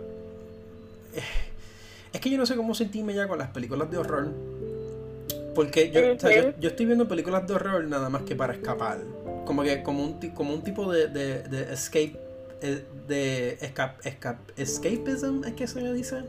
eh, 1.15 1.21
es 2.13 2.21
que 2.21 2.31
yo 2.31 2.39
no 2.39 2.47
sé 2.47 2.57
cómo 2.57 2.75
sentirme 2.75 3.15
ya 3.15 3.29
con 3.29 3.39
las 3.39 3.51
películas 3.51 3.91
de 3.91 3.99
horror. 3.99 4.29
Porque 5.55 5.91
yo, 5.91 6.15
o 6.15 6.19
sea, 6.19 6.55
yo, 6.59 6.69
estoy 6.69 6.87
viendo 6.87 7.09
películas 7.09 7.47
de 7.47 7.55
horror 7.55 7.85
nada 7.85 8.09
más 8.09 8.23
que 8.23 8.37
para 8.37 8.53
escapar. 8.53 8.99
Como 9.45 9.63
que 9.63 9.83
como 9.83 10.05
un, 10.05 10.21
como 10.31 10.55
un 10.55 10.63
tipo 10.63 10.93
de, 10.93 11.09
de, 11.09 11.43
de 11.43 11.73
escape. 11.73 12.17
Eh, 12.63 12.85
De 13.07 13.59
escap, 13.61 14.05
escap, 14.05 14.39
escapism, 14.57 15.45
es 15.45 15.55
que 15.55 15.67
se 15.67 15.81
me 15.81 15.93
dice. 15.93 16.23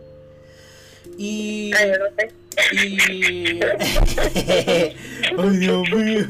Y. 1.18 1.72
Ay, 1.74 1.92
no 2.00 2.06
sé. 2.18 2.32
Y. 2.76 3.60
Ay, 5.38 5.58
Dios 5.58 5.90
mío. 5.90 6.26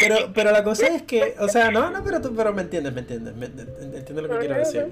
Pero, 0.00 0.32
pero 0.34 0.50
la 0.52 0.64
cosa 0.64 0.86
es 0.88 1.02
que, 1.02 1.34
o 1.38 1.48
sea, 1.48 1.70
no, 1.70 1.90
no, 1.90 2.02
pero 2.02 2.20
tú 2.20 2.34
pero 2.34 2.52
me 2.52 2.62
entiendes, 2.62 2.92
me 2.92 3.00
entiendes, 3.00 3.34
me, 3.36 3.46
entiendes 3.46 4.14
lo 4.14 4.28
que 4.28 4.38
quiero 4.38 4.58
decir. 4.58 4.86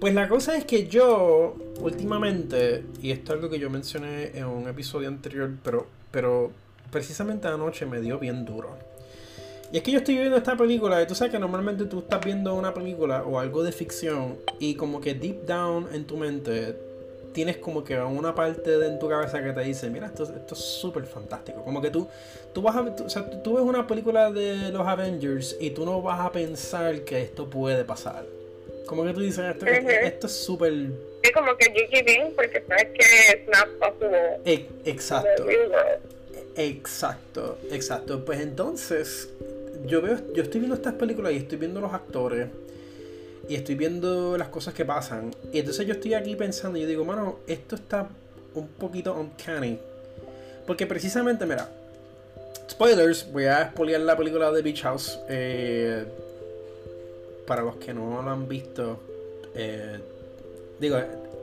Pues 0.00 0.14
la 0.14 0.28
cosa 0.28 0.56
es 0.56 0.64
que 0.64 0.88
yo, 0.88 1.54
últimamente, 1.80 2.84
y 3.00 3.12
esto 3.12 3.32
es 3.32 3.36
algo 3.36 3.48
que 3.48 3.60
yo 3.60 3.70
mencioné 3.70 4.36
en 4.36 4.46
un 4.46 4.68
episodio 4.68 5.08
anterior, 5.08 5.50
pero, 5.62 5.86
pero 6.10 6.50
precisamente 6.90 7.46
anoche 7.46 7.86
me 7.86 8.00
dio 8.00 8.18
bien 8.18 8.44
duro. 8.44 8.76
Y 9.72 9.78
es 9.78 9.82
que 9.82 9.90
yo 9.90 9.98
estoy 9.98 10.16
viendo 10.18 10.36
esta 10.36 10.54
película, 10.56 11.00
y 11.02 11.06
tú 11.06 11.14
sabes 11.14 11.32
que 11.32 11.38
normalmente 11.38 11.86
tú 11.86 12.00
estás 12.00 12.22
viendo 12.22 12.54
una 12.54 12.74
película 12.74 13.22
o 13.22 13.38
algo 13.38 13.62
de 13.62 13.72
ficción, 13.72 14.36
y 14.58 14.74
como 14.74 15.00
que 15.00 15.14
deep 15.14 15.46
down 15.46 15.88
en 15.94 16.04
tu 16.06 16.16
mente 16.18 16.76
tienes 17.32 17.56
como 17.56 17.82
que 17.82 17.98
una 17.98 18.34
parte 18.34 18.78
de 18.78 18.86
en 18.86 18.98
tu 18.98 19.08
cabeza 19.08 19.42
que 19.42 19.52
te 19.54 19.60
dice, 19.62 19.88
mira, 19.88 20.08
esto, 20.08 20.24
esto 20.24 20.54
es 20.54 20.60
súper 20.60 21.04
fantástico. 21.06 21.64
Como 21.64 21.80
que 21.80 21.90
tú, 21.90 22.06
tú 22.52 22.60
vas 22.60 22.76
a 22.76 22.94
tú- 22.94 23.04
o 23.04 23.08
sea, 23.08 23.24
tú, 23.42 23.54
ves 23.54 23.64
una 23.64 23.86
película 23.86 24.30
de 24.30 24.70
los 24.70 24.86
Avengers 24.86 25.56
y 25.58 25.70
tú 25.70 25.86
no 25.86 26.02
vas 26.02 26.20
a 26.20 26.30
pensar 26.30 27.00
que 27.00 27.22
esto 27.22 27.48
puede 27.48 27.84
pasar. 27.86 28.24
Como 28.84 29.04
que 29.04 29.14
tú 29.14 29.20
dices, 29.20 29.42
esto, 29.54 29.64
esto 29.66 30.26
es 30.26 30.32
súper... 30.34 30.72
Sí, 31.24 31.32
como 31.32 31.56
que 31.56 31.72
Jiggy 31.72 32.02
Bean, 32.02 32.32
porque 32.36 32.62
sabes 32.68 32.88
que 32.88 33.00
es 33.00 33.46
not 33.48 33.68
possible. 33.78 34.18
e- 34.44 34.68
Exacto. 34.84 35.46
Exacto, 36.56 37.58
exacto. 37.70 38.24
Pues 38.24 38.40
entonces, 38.40 39.30
yo 39.86 40.02
veo, 40.02 40.18
yo 40.34 40.42
estoy 40.42 40.60
viendo 40.60 40.76
estas 40.76 40.94
películas 40.94 41.32
y 41.32 41.36
estoy 41.36 41.58
viendo 41.58 41.80
los 41.80 41.92
actores 41.92 42.48
y 43.48 43.54
estoy 43.54 43.74
viendo 43.74 44.36
las 44.38 44.48
cosas 44.48 44.74
que 44.74 44.84
pasan. 44.84 45.30
Y 45.52 45.58
entonces 45.58 45.86
yo 45.86 45.94
estoy 45.94 46.14
aquí 46.14 46.36
pensando 46.36 46.78
yo 46.78 46.86
digo, 46.86 47.04
mano, 47.04 47.38
esto 47.46 47.76
está 47.76 48.08
un 48.54 48.68
poquito 48.68 49.14
uncanny. 49.14 49.78
Porque 50.66 50.86
precisamente, 50.86 51.44
mira, 51.44 51.68
spoilers, 52.70 53.30
voy 53.32 53.46
a 53.46 53.70
spoilear 53.70 54.02
la 54.02 54.16
película 54.16 54.52
de 54.52 54.62
Beach 54.62 54.82
House. 54.82 55.18
Eh, 55.28 56.04
para 57.46 57.62
los 57.62 57.76
que 57.76 57.92
no 57.92 58.22
lo 58.22 58.30
han 58.30 58.48
visto, 58.48 59.00
eh, 59.54 59.98
digo, 60.78 60.98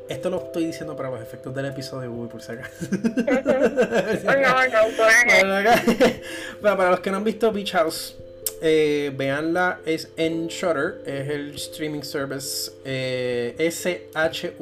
esto 0.08 0.30
lo 0.30 0.38
estoy 0.38 0.66
diciendo 0.66 0.96
para 0.96 1.12
los 1.12 1.22
efectos 1.22 1.54
del 1.54 1.66
episodio, 1.66 2.10
uy, 2.12 2.30
por 2.30 2.42
si 2.42 2.54
acaso. 2.54 2.86
Para 6.62 6.92
los 6.92 7.02
que 7.02 7.12
no 7.12 7.18
han 7.18 7.24
visto 7.24 7.52
Beach 7.52 7.74
House, 7.74 8.16
eh, 8.62 9.14
veanla, 9.16 9.80
es 9.86 10.12
en 10.18 10.48
Shutter, 10.48 11.02
es 11.06 11.30
el 11.30 11.56
streaming 11.56 12.02
service 12.02 12.72
eh, 12.84 13.56
S-H-U-D-D-E-R. 13.58 14.56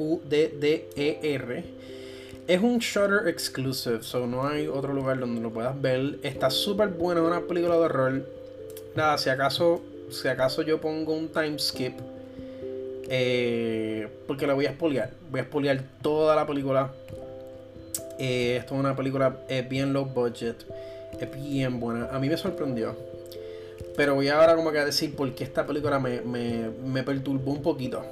Es 2.46 2.62
un 2.62 2.78
Shutter 2.78 3.28
exclusive, 3.28 4.02
so 4.02 4.26
no 4.26 4.46
hay 4.46 4.68
otro 4.68 4.92
lugar 4.94 5.18
donde 5.18 5.40
lo 5.40 5.50
puedas 5.50 5.80
ver. 5.80 6.18
Está 6.22 6.50
súper 6.50 6.88
buena, 6.88 7.22
una 7.22 7.40
película 7.40 7.74
de 7.74 7.80
horror. 7.80 8.26
Nada, 8.94 9.18
si 9.18 9.28
acaso, 9.30 9.82
si 10.10 10.28
acaso 10.28 10.62
yo 10.62 10.80
pongo 10.80 11.12
un 11.12 11.28
time 11.28 11.58
skip 11.58 11.94
eh, 13.10 14.08
porque 14.26 14.46
la 14.46 14.54
voy 14.54 14.66
a 14.66 14.72
spoilear. 14.72 15.10
Voy 15.30 15.40
a 15.40 15.44
spoilear 15.44 15.82
toda 16.02 16.36
la 16.36 16.46
película. 16.46 16.92
Eh, 18.18 18.56
esto 18.58 18.74
es 18.74 18.80
una 18.80 18.94
película 18.94 19.36
bien 19.68 19.92
low 19.92 20.04
budget. 20.04 20.64
Es 21.18 21.30
bien 21.34 21.80
buena. 21.80 22.08
A 22.12 22.18
mí 22.18 22.28
me 22.28 22.36
sorprendió. 22.36 23.07
Pero 23.98 24.14
voy 24.14 24.28
ahora 24.28 24.54
como 24.54 24.70
que 24.70 24.78
a 24.78 24.84
decir 24.84 25.16
por 25.16 25.34
qué 25.34 25.42
esta 25.42 25.66
película 25.66 25.98
me, 25.98 26.20
me, 26.20 27.02
perturbó 27.02 27.50
un 27.50 27.62
poquito. 27.62 28.04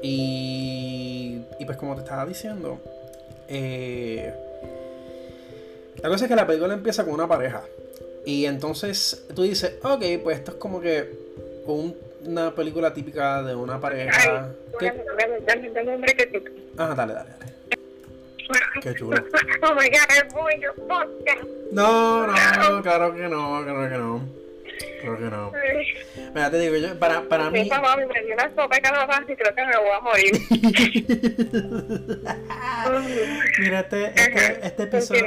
Y, 0.00 1.40
y 1.58 1.64
pues 1.66 1.76
como 1.76 1.96
te 1.96 2.02
estaba 2.02 2.24
diciendo. 2.24 2.78
Eh, 3.48 4.32
la 6.00 6.08
cosa 6.08 6.26
es 6.26 6.28
que 6.28 6.36
la 6.36 6.46
película 6.46 6.74
empieza 6.74 7.02
con 7.02 7.14
una 7.14 7.26
pareja. 7.26 7.64
Y 8.24 8.44
entonces 8.46 9.24
tú 9.34 9.42
dices, 9.42 9.78
ok, 9.82 10.04
pues 10.22 10.38
esto 10.38 10.52
es 10.52 10.56
como 10.58 10.80
que 10.80 11.10
un 11.66 11.96
una 12.24 12.54
película 12.54 12.94
típica 12.94 13.42
de 13.42 13.56
una 13.56 13.80
pareja. 13.80 14.12
Ay, 14.16 14.78
que. 14.78 14.92
Ah, 16.78 16.94
dale, 16.96 17.14
dale, 17.14 17.30
dale. 17.30 17.52
Qué 18.80 18.94
chulo. 18.94 19.16
Oh 19.64 19.74
my 19.74 19.88
god, 19.88 20.24
es 20.24 20.34
muy. 20.34 20.54
No, 21.72 22.28
no, 22.28 22.82
claro 22.82 23.12
que 23.12 23.22
no, 23.22 23.64
claro 23.64 23.88
que 23.90 23.98
no. 23.98 24.41
Claro 25.02 25.18
que 25.18 25.24
no. 25.24 25.52
Mira, 26.34 26.50
te 26.50 26.58
digo, 26.58 26.76
yo, 26.76 26.98
para, 26.98 27.20
para 27.22 27.50
mí. 27.50 27.62
Mi 27.62 27.68
papá 27.68 27.96
me 27.96 28.06
dio 28.22 28.34
una 28.34 28.48
sopa 28.54 28.76
de 28.76 28.80
calabaza 28.80 29.30
y 29.30 29.36
creo 29.36 29.54
que 29.54 29.66
me 29.66 29.76
voy 29.76 29.90
a 29.90 30.00
morir. 30.00 30.32
mira, 33.60 33.80
este, 33.80 34.06
este, 34.06 34.66
este 34.66 34.82
episodio. 34.84 35.26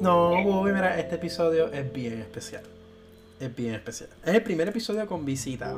No, 0.00 0.42
Bobby, 0.42 0.72
mira, 0.72 0.98
este 0.98 1.16
episodio 1.16 1.70
es 1.72 1.92
bien 1.92 2.20
especial 2.20 2.62
es 3.40 3.54
bien 3.54 3.74
especial. 3.74 4.08
Es 4.24 4.34
el 4.34 4.42
primer 4.42 4.68
episodio 4.68 5.06
con 5.06 5.24
visita. 5.24 5.74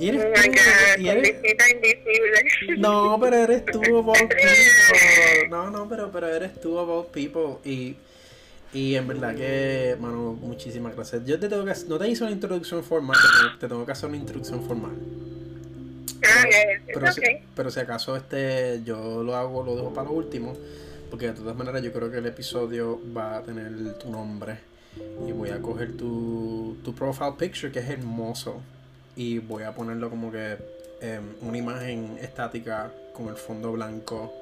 Y 0.00 0.08
eres 0.08 0.32
tú. 0.32 1.02
y 1.02 1.08
eres... 1.08 1.42
visita 1.42 1.64
invisible. 1.70 2.78
No, 2.78 3.18
pero 3.20 3.36
eres 3.36 3.64
tú, 3.64 3.80
about 3.98 4.16
people. 4.16 5.48
No, 5.48 5.70
no, 5.70 5.88
pero, 5.88 6.10
pero 6.12 6.28
eres 6.28 6.60
tú, 6.60 6.78
about 6.78 7.10
people. 7.10 7.56
Y, 7.64 7.96
y 8.72 8.94
en 8.94 9.08
verdad 9.08 9.34
que, 9.34 9.96
mano, 10.00 10.32
muchísimas 10.32 10.94
gracias. 10.94 11.24
Yo 11.24 11.38
te 11.38 11.48
tengo 11.48 11.64
que 11.64 11.72
no 11.88 11.98
te 11.98 12.08
hice 12.08 12.24
una 12.24 12.32
introducción 12.32 12.82
formal, 12.84 13.16
te, 13.16 13.58
te 13.60 13.68
tengo 13.68 13.86
que 13.86 13.92
hacer 13.92 14.08
una 14.08 14.18
introducción 14.18 14.62
formal. 14.62 14.92
Ah, 16.24 16.44
pero, 16.86 17.12
si, 17.12 17.20
pero 17.54 17.70
si 17.70 17.80
acaso 17.80 18.16
este 18.16 18.82
yo 18.84 19.22
lo 19.22 19.36
hago, 19.36 19.62
lo 19.62 19.76
dejo 19.76 19.92
para 19.94 20.08
lo 20.08 20.14
último. 20.14 20.56
Porque 21.10 21.28
de 21.28 21.32
todas 21.32 21.56
maneras 21.56 21.82
yo 21.82 21.92
creo 21.92 22.10
que 22.10 22.18
el 22.18 22.26
episodio 22.26 23.00
va 23.16 23.38
a 23.38 23.42
tener 23.42 23.94
tu 23.98 24.10
nombre 24.10 24.58
y 25.26 25.32
voy 25.32 25.50
a 25.50 25.60
coger 25.60 25.96
tu, 25.96 26.76
tu 26.84 26.94
profile 26.94 27.32
picture 27.38 27.72
que 27.72 27.78
es 27.78 27.88
hermoso 27.88 28.60
y 29.16 29.38
voy 29.38 29.62
a 29.62 29.74
ponerlo 29.74 30.10
como 30.10 30.30
que 30.30 30.58
eh, 31.00 31.20
una 31.40 31.56
imagen 31.56 32.18
estática 32.20 32.92
con 33.14 33.28
el 33.28 33.36
fondo 33.36 33.72
blanco 33.72 34.32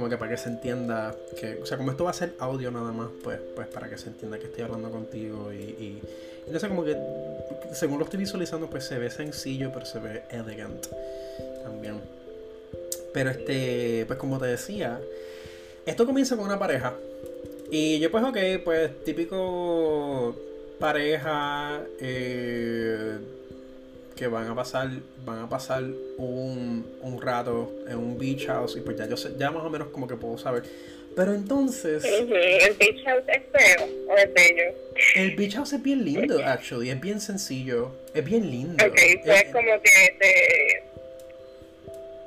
como 0.00 0.08
que 0.08 0.16
para 0.16 0.30
que 0.30 0.38
se 0.38 0.48
entienda 0.48 1.14
que 1.38 1.60
o 1.62 1.66
sea 1.66 1.76
como 1.76 1.90
esto 1.90 2.04
va 2.04 2.10
a 2.10 2.14
ser 2.14 2.32
audio 2.38 2.70
nada 2.70 2.90
más 2.90 3.08
pues 3.22 3.38
pues 3.54 3.68
para 3.68 3.86
que 3.90 3.98
se 3.98 4.08
entienda 4.08 4.38
que 4.38 4.46
estoy 4.46 4.64
hablando 4.64 4.90
contigo 4.90 5.52
y, 5.52 5.56
y, 5.58 6.02
no 6.50 6.58
sé 6.58 6.68
como 6.68 6.84
que 6.84 6.96
según 7.74 7.98
lo 7.98 8.04
estoy 8.04 8.20
visualizando 8.20 8.70
pues 8.70 8.84
se 8.84 8.98
ve 8.98 9.10
sencillo 9.10 9.70
pero 9.74 9.84
se 9.84 9.98
ve 9.98 10.22
elegant 10.30 10.86
también. 11.62 12.00
Pero 13.12 13.28
este 13.28 14.04
pues 14.06 14.18
como 14.18 14.38
te 14.38 14.46
decía 14.46 14.98
esto 15.84 16.06
comienza 16.06 16.34
con 16.34 16.46
una 16.46 16.58
pareja. 16.58 16.94
Y 17.70 17.98
yo 18.00 18.10
pues 18.10 18.24
ok, 18.24 18.38
pues 18.64 19.04
típico 19.04 20.34
pareja 20.78 21.82
eh, 22.00 23.18
que 24.20 24.26
van 24.26 24.46
a 24.48 24.54
pasar 24.54 24.90
van 25.24 25.38
a 25.38 25.48
pasar 25.48 25.82
un, 26.18 26.86
un, 27.00 27.22
rato 27.22 27.72
en 27.88 27.96
un 27.96 28.18
beach 28.18 28.46
house 28.48 28.76
y 28.76 28.80
pues 28.82 28.98
ya 28.98 29.08
yo 29.08 29.16
sé, 29.16 29.30
ya 29.38 29.50
más 29.50 29.64
o 29.64 29.70
menos 29.70 29.88
como 29.88 30.06
que 30.06 30.14
puedo 30.14 30.36
saber. 30.36 30.62
Pero 31.16 31.32
entonces... 31.32 32.04
¿El 32.04 32.26
beach 32.26 33.02
house 33.06 33.24
es 33.28 33.42
feo 33.50 33.88
o 34.08 34.16
es 34.18 34.34
bello? 34.34 34.74
El 35.16 35.36
beach 35.36 35.54
house 35.54 35.72
es 35.72 35.82
bien 35.82 36.04
lindo, 36.04 36.38
actually. 36.44 36.90
Es 36.90 37.00
bien 37.00 37.18
sencillo. 37.18 37.92
Es 38.12 38.22
bien 38.22 38.48
lindo. 38.50 38.84
Ok, 38.84 39.00
pues 39.24 39.42
es, 39.42 39.52
como 39.52 39.72
que 39.82 40.16
te 40.18 40.90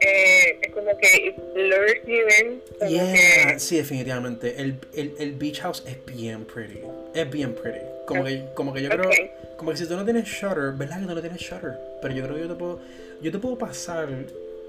eh, 0.05 0.59
es 0.63 0.73
como 0.73 0.97
que 0.97 1.35
lures 1.55 2.01
you 2.07 2.25
in. 2.41 2.89
Yeah, 2.89 3.59
sí, 3.59 3.77
definitivamente. 3.77 4.55
El, 4.59 4.79
el, 4.95 5.13
el, 5.19 5.33
beach 5.33 5.61
house 5.61 5.83
es 5.87 5.97
bien 6.05 6.43
pretty. 6.45 6.79
Es 7.13 7.29
bien 7.29 7.53
pretty. 7.53 7.92
Como 8.05 8.23
que, 8.23 8.45
como 8.53 8.73
que 8.73 8.81
yo 8.81 8.89
creo. 8.89 9.09
Como 9.57 9.71
que 9.71 9.77
si 9.77 9.87
tú 9.87 9.95
no 9.95 10.03
tienes 10.03 10.25
shutter, 10.25 10.73
¿verdad 10.73 10.99
que 10.99 11.05
tú 11.05 11.15
no 11.15 11.21
tienes 11.21 11.39
shutter? 11.39 11.77
Pero 12.01 12.13
yo 12.13 12.23
creo 12.23 12.35
que 12.35 12.41
yo 12.41 12.47
te 12.47 12.55
puedo. 12.55 12.79
Yo 13.21 13.31
te 13.31 13.39
puedo 13.39 13.57
pasar 13.57 14.09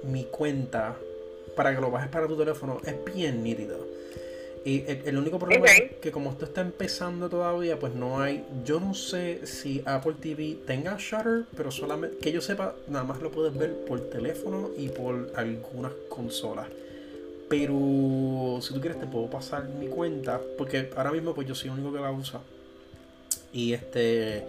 mi 0.03 0.25
cuenta 0.25 0.97
para 1.57 1.75
que 1.75 1.81
lo 1.81 1.91
bajes 1.91 2.09
para 2.11 2.27
tu 2.27 2.37
teléfono. 2.37 2.81
Es 2.85 2.95
bien 3.15 3.43
nítido. 3.43 3.95
Y 4.65 4.83
el, 4.89 5.19
único 5.19 5.39
problema 5.39 5.67
es 5.67 5.93
que 6.01 6.11
como 6.11 6.31
esto 6.31 6.47
está 6.47 6.63
empezando 6.63 7.29
todavía, 7.29 7.79
pues 7.79 7.95
no 7.95 8.23
hay. 8.23 8.45
Yo 8.65 8.81
no 8.81 8.95
sé 8.95 9.47
si 9.47 9.83
Apple 9.85 10.15
TV 10.19 10.57
tenga 10.67 10.97
Shutter, 10.99 11.45
pero 11.55 11.71
solamente 11.71 12.17
que 12.17 12.33
yo 12.33 12.41
sepa, 12.41 12.75
nada 12.89 13.05
más 13.05 13.21
lo 13.21 13.31
puedes 13.31 13.55
ver 13.55 13.75
por 13.85 14.01
teléfono 14.09 14.71
y 14.79 14.89
por 14.89 15.33
algunas 15.37 15.93
consolas. 16.09 16.69
Pero 17.51 18.59
si 18.63 18.73
tú 18.73 18.81
quieres 18.81 18.99
te 18.99 19.07
puedo 19.07 19.29
pasar 19.29 19.69
mi 19.69 19.89
cuenta, 19.89 20.41
porque 20.57 20.91
ahora 20.97 21.13
mismo 21.13 21.35
pues 21.35 21.47
yo 21.47 21.55
soy 21.55 21.69
el 21.69 21.75
único 21.75 21.93
que 21.93 22.01
la 22.01 22.11
usa. 22.11 22.41
Y 23.55 23.73
este 23.73 24.45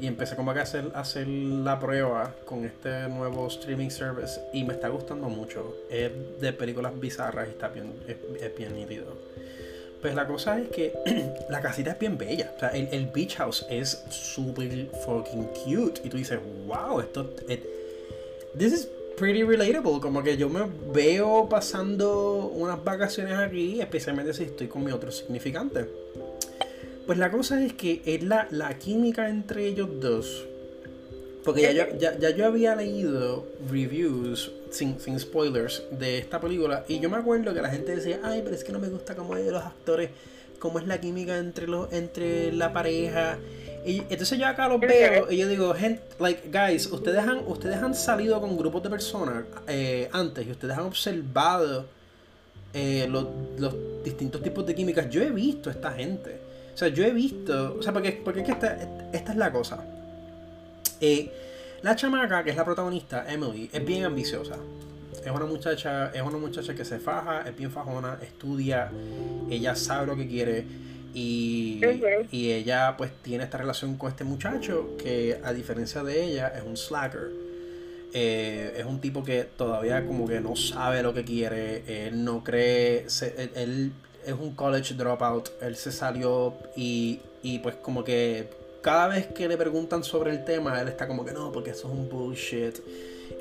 y 0.00 0.06
empecé 0.06 0.34
como 0.34 0.52
que 0.52 0.60
a 0.60 0.62
hacer, 0.62 0.90
hacer 0.94 1.28
la 1.28 1.78
prueba 1.78 2.34
con 2.44 2.64
este 2.64 3.08
nuevo 3.08 3.46
streaming 3.46 3.90
service 3.90 4.40
y 4.52 4.64
me 4.64 4.74
está 4.74 4.88
gustando 4.88 5.28
mucho. 5.28 5.76
Es 5.88 6.10
de 6.40 6.52
películas 6.52 6.98
bizarras 6.98 7.48
y 7.48 7.50
está 7.50 7.68
bien, 7.68 7.92
es, 8.08 8.56
bien 8.56 8.74
nítido. 8.74 9.06
Pues 10.00 10.14
la 10.14 10.26
cosa 10.26 10.60
es 10.60 10.68
que 10.68 10.92
la 11.48 11.60
casita 11.60 11.92
es 11.92 11.98
bien 11.98 12.18
bella. 12.18 12.52
O 12.56 12.60
sea, 12.60 12.70
el, 12.70 13.06
beach 13.06 13.36
house 13.36 13.64
es 13.70 14.04
super 14.10 14.88
fucking 15.04 15.44
cute. 15.64 16.00
Y 16.04 16.10
tú 16.10 16.16
dices, 16.16 16.40
wow, 16.66 17.00
esto. 17.00 17.30
this 18.58 18.72
is 18.72 18.88
pretty 19.16 19.44
relatable. 19.44 20.00
Como 20.00 20.22
que 20.22 20.36
yo 20.36 20.48
me 20.48 20.68
veo 20.92 21.48
pasando 21.48 22.50
unas 22.52 22.82
vacaciones 22.82 23.38
aquí, 23.38 23.80
especialmente 23.80 24.34
si 24.34 24.42
estoy 24.42 24.66
con 24.66 24.84
mi 24.84 24.90
otro 24.90 25.12
significante. 25.12 26.03
Pues 27.06 27.18
la 27.18 27.30
cosa 27.30 27.62
es 27.62 27.74
que 27.74 28.02
es 28.04 28.22
la, 28.22 28.48
la 28.50 28.78
química 28.78 29.28
entre 29.28 29.66
ellos 29.66 29.88
dos 30.00 30.46
porque 31.44 31.60
ya 31.60 31.72
yo, 31.72 31.98
ya, 31.98 32.18
ya 32.18 32.30
yo 32.30 32.46
había 32.46 32.74
leído 32.74 33.46
reviews 33.70 34.50
sin, 34.70 34.98
sin, 34.98 35.20
spoilers 35.20 35.82
de 35.90 36.18
esta 36.18 36.40
película 36.40 36.84
y 36.88 36.98
yo 37.00 37.10
me 37.10 37.18
acuerdo 37.18 37.52
que 37.52 37.60
la 37.60 37.68
gente 37.68 37.94
decía, 37.94 38.18
ay, 38.24 38.40
pero 38.42 38.56
es 38.56 38.64
que 38.64 38.72
no 38.72 38.78
me 38.78 38.88
gusta 38.88 39.14
cómo 39.14 39.36
es 39.36 39.46
los 39.52 39.62
actores, 39.62 40.10
cómo 40.58 40.78
es 40.78 40.86
la 40.86 40.98
química 41.00 41.36
entre, 41.36 41.66
los, 41.66 41.92
entre 41.92 42.50
la 42.50 42.72
pareja. 42.72 43.38
Y 43.84 43.98
entonces 44.08 44.38
yo 44.38 44.46
acá 44.46 44.66
los 44.68 44.80
veo 44.80 45.30
y 45.30 45.36
yo 45.36 45.46
digo, 45.46 45.74
gente, 45.74 46.02
like, 46.18 46.48
guys, 46.50 46.86
ustedes 46.86 47.18
han, 47.18 47.40
ustedes 47.46 47.76
han 47.76 47.94
salido 47.94 48.40
con 48.40 48.56
grupos 48.56 48.82
de 48.82 48.88
personas 48.88 49.44
eh, 49.68 50.08
antes 50.12 50.46
y 50.46 50.50
ustedes 50.50 50.78
han 50.78 50.84
observado 50.84 51.84
eh, 52.72 53.06
los, 53.10 53.26
los 53.58 53.74
distintos 54.02 54.42
tipos 54.42 54.64
de 54.64 54.74
químicas. 54.74 55.10
Yo 55.10 55.20
he 55.20 55.30
visto 55.30 55.68
a 55.68 55.74
esta 55.74 55.92
gente. 55.92 56.53
O 56.74 56.76
sea, 56.76 56.88
yo 56.88 57.04
he 57.04 57.12
visto, 57.12 57.76
o 57.78 57.82
sea, 57.82 57.92
porque, 57.92 58.20
porque 58.24 58.40
es 58.40 58.46
que 58.46 58.52
esta, 58.52 58.76
esta 59.12 59.30
es 59.30 59.38
la 59.38 59.52
cosa 59.52 59.84
eh, 61.00 61.30
la 61.82 61.96
chamaca, 61.96 62.42
que 62.42 62.50
es 62.50 62.56
la 62.56 62.64
protagonista, 62.64 63.26
Emily, 63.30 63.68
es 63.72 63.84
bien 63.84 64.04
ambiciosa. 64.04 64.56
Es 65.24 65.30
una 65.30 65.44
muchacha, 65.44 66.10
es 66.14 66.22
una 66.22 66.38
muchacha 66.38 66.74
que 66.74 66.84
se 66.84 66.98
faja, 66.98 67.42
es 67.46 67.56
bien 67.56 67.70
fajona, 67.70 68.18
estudia, 68.22 68.90
ella 69.50 69.74
sabe 69.76 70.06
lo 70.06 70.16
que 70.16 70.26
quiere 70.26 70.64
y, 71.14 71.80
y 72.30 72.52
ella 72.52 72.96
pues 72.96 73.10
tiene 73.22 73.44
esta 73.44 73.58
relación 73.58 73.96
con 73.96 74.10
este 74.10 74.24
muchacho 74.24 74.96
que 74.98 75.40
a 75.44 75.52
diferencia 75.52 76.02
de 76.02 76.24
ella 76.24 76.48
es 76.48 76.62
un 76.62 76.76
slacker. 76.76 77.30
Eh, 78.16 78.76
es 78.78 78.84
un 78.84 79.00
tipo 79.00 79.24
que 79.24 79.44
todavía 79.44 80.06
como 80.06 80.28
que 80.28 80.40
no 80.40 80.54
sabe 80.54 81.02
lo 81.02 81.12
que 81.12 81.24
quiere, 81.24 82.06
él 82.06 82.24
no 82.24 82.44
cree, 82.44 83.06
él, 83.56 83.92
es 84.26 84.32
un 84.32 84.54
college 84.54 84.94
dropout. 84.94 85.50
Él 85.62 85.76
se 85.76 85.92
salió 85.92 86.54
y, 86.76 87.20
y 87.42 87.58
pues 87.58 87.76
como 87.76 88.04
que 88.04 88.48
cada 88.82 89.08
vez 89.08 89.26
que 89.28 89.48
le 89.48 89.56
preguntan 89.56 90.04
sobre 90.04 90.30
el 90.30 90.44
tema, 90.44 90.80
él 90.80 90.88
está 90.88 91.06
como 91.06 91.24
que 91.24 91.32
no, 91.32 91.50
porque 91.52 91.70
eso 91.70 91.88
es 91.88 91.94
un 91.94 92.08
bullshit. 92.08 92.78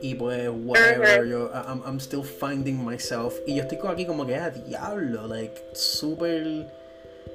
Y 0.01 0.15
pues, 0.15 0.49
whatever, 0.49 1.27
yo, 1.27 1.51
I'm, 1.53 1.81
I'm 1.85 1.99
still 1.99 2.23
finding 2.23 2.83
myself. 2.83 3.35
Y 3.45 3.55
yo 3.55 3.63
estoy 3.63 3.77
aquí 3.87 4.05
como 4.05 4.25
que, 4.25 4.35
a 4.35 4.45
ah, 4.45 4.49
diablo, 4.49 5.27
like, 5.27 5.61
super 5.73 6.65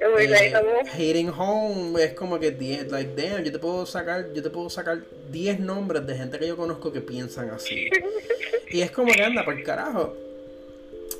eh, 0.01 0.53
hating 0.93 1.29
home 1.29 2.01
es 2.01 2.13
como 2.13 2.39
que 2.39 2.51
like 2.89 3.21
damn, 3.21 3.43
yo 3.43 3.51
te 3.51 3.59
puedo 3.59 3.85
sacar, 3.85 4.31
yo 4.33 4.41
te 4.41 4.49
puedo 4.49 4.69
sacar 4.69 4.99
10 5.29 5.59
nombres 5.59 6.07
de 6.07 6.15
gente 6.15 6.39
que 6.39 6.47
yo 6.47 6.55
conozco 6.55 6.91
que 6.91 7.01
piensan 7.01 7.49
así. 7.49 7.89
y 8.71 8.81
es 8.81 8.91
como 8.91 9.11
que 9.11 9.23
anda 9.23 9.43
por 9.43 9.61
carajo. 9.63 10.15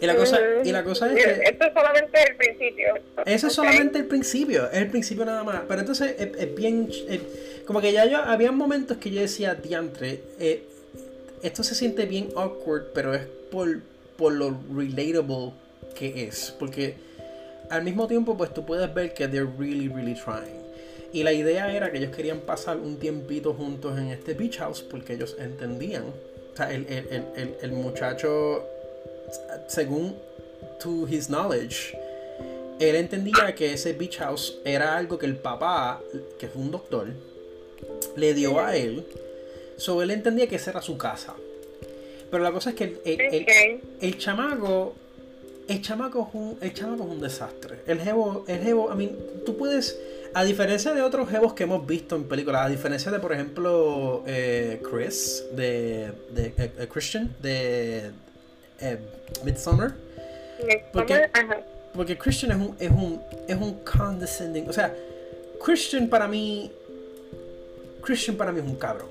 Y 0.01 0.05
la 0.05 0.15
cosa, 0.15 0.39
y 0.63 0.71
la 0.71 0.83
cosa 0.83 1.11
es 1.11 1.25
que. 1.25 1.31
Esto 1.43 1.65
es 1.65 1.73
solamente 1.73 2.23
el 2.23 2.35
principio. 2.35 2.93
Eso 3.25 3.47
es 3.47 3.53
solamente 3.53 3.99
el 3.99 4.05
principio, 4.05 4.69
es 4.71 4.77
el 4.77 4.87
principio 4.87 5.25
nada 5.25 5.43
más. 5.43 5.61
Pero 5.67 5.81
entonces 5.81 6.15
es, 6.17 6.55
bien. 6.55 6.89
como 7.65 7.81
que 7.81 7.91
ya 7.91 8.05
yo. 8.05 8.17
Había 8.17 8.51
momentos 8.51 8.97
que 8.97 9.11
yo 9.11 9.19
decía, 9.19 9.55
diantre, 9.55 10.21
eh, 10.39 10.63
esto 11.43 11.63
se 11.63 11.75
siente 11.75 12.05
bien 12.05 12.29
awkward, 12.35 12.91
pero 12.93 13.13
es 13.13 13.25
por, 13.51 13.81
por 14.17 14.33
lo 14.33 14.57
relatable 14.73 15.51
que 15.95 16.23
es. 16.27 16.55
Porque 16.57 16.95
al 17.69 17.83
mismo 17.83 18.07
tiempo, 18.07 18.37
pues 18.37 18.53
tú 18.53 18.65
puedes 18.65 18.93
ver 18.93 19.13
que 19.13 19.27
they're 19.27 19.49
really, 19.57 19.89
really 19.89 20.15
trying. 20.15 20.59
Y 21.11 21.23
la 21.23 21.33
idea 21.33 21.73
era 21.73 21.91
que 21.91 21.97
ellos 21.97 22.15
querían 22.15 22.39
pasar 22.41 22.77
un 22.77 22.97
tiempito 22.99 23.53
juntos 23.53 23.97
en 23.97 24.09
este 24.09 24.33
beach 24.33 24.59
house 24.59 24.81
porque 24.81 25.13
ellos 25.13 25.35
entendían. 25.39 26.03
O 26.53 26.55
sea, 26.55 26.71
el, 26.71 26.85
el, 26.87 27.25
el, 27.35 27.55
el 27.61 27.71
muchacho, 27.71 28.65
según 29.67 30.15
to 30.79 31.07
his 31.07 31.27
knowledge, 31.27 31.97
él 32.79 32.95
entendía 32.95 33.53
que 33.55 33.73
ese 33.73 33.93
beach 33.93 34.17
house 34.17 34.57
era 34.63 34.95
algo 34.95 35.17
que 35.17 35.25
el 35.25 35.35
papá, 35.35 36.01
que 36.37 36.45
es 36.45 36.51
un 36.55 36.71
doctor, 36.71 37.07
le 38.15 38.33
dio 38.33 38.59
a 38.59 38.75
él. 38.75 39.05
So 39.77 40.01
él 40.01 40.11
entendía 40.11 40.47
que 40.47 40.55
esa 40.55 40.71
era 40.71 40.81
su 40.81 40.97
casa. 40.97 41.35
Pero 42.31 42.43
la 42.43 42.51
cosa 42.51 42.69
es 42.71 42.75
que 42.75 42.83
el, 42.83 42.99
el, 43.05 43.21
el, 43.21 43.81
el 44.01 44.17
chamaco 44.17 44.95
el 45.69 45.81
chamaco 45.83 46.27
es 46.27 46.35
un, 46.35 46.57
el 46.61 46.73
chamaco 46.73 47.03
es 47.03 47.09
un 47.09 47.21
desastre. 47.21 47.79
El 47.85 47.99
jevo, 47.99 48.43
el 48.47 48.59
jevo, 48.59 48.89
I 48.91 48.97
mean, 48.97 49.11
tú 49.45 49.55
puedes, 49.55 49.99
a 50.33 50.43
diferencia 50.43 50.93
de 50.93 51.01
otros 51.03 51.29
jevos 51.29 51.53
que 51.53 51.63
hemos 51.63 51.85
visto 51.85 52.15
en 52.15 52.23
películas, 52.23 52.65
a 52.65 52.69
diferencia 52.69 53.11
de, 53.11 53.19
por 53.19 53.33
ejemplo, 53.33 54.23
eh, 54.25 54.81
Chris, 54.89 55.45
de, 55.51 56.11
de 56.31 56.47
eh, 56.57 56.71
eh, 56.79 56.87
Christian, 56.91 57.35
de 57.39 58.09
Midsummer. 59.43 59.93
Porque, 60.91 61.29
porque 61.93 62.17
Christian 62.17 62.51
es 62.51 62.57
un, 62.57 62.75
es 62.79 62.91
un, 62.91 63.21
es 63.47 63.55
un 63.55 63.73
condescending, 63.83 64.69
o 64.69 64.73
sea, 64.73 64.93
Christian 65.63 66.09
para 66.09 66.27
mí, 66.27 66.71
Christian 68.01 68.35
para 68.35 68.51
mí 68.51 68.59
es 68.59 68.65
un 68.65 68.75
cabrón. 68.75 69.09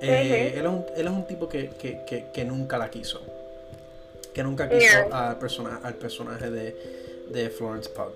él, 0.00 0.10
es 0.10 0.64
un, 0.64 0.84
él, 0.96 1.06
es 1.06 1.12
un, 1.12 1.26
tipo 1.26 1.48
que, 1.48 1.70
que, 1.70 2.00
que, 2.06 2.26
que 2.32 2.44
nunca 2.44 2.76
la 2.76 2.90
quiso 2.90 3.22
que 4.36 4.42
nunca 4.42 4.68
quiso 4.68 4.98
al, 5.12 5.38
persona, 5.38 5.80
al 5.82 5.94
personaje 5.94 6.50
de, 6.50 6.76
de 7.32 7.48
Florence 7.48 7.88
Pugh. 7.88 8.12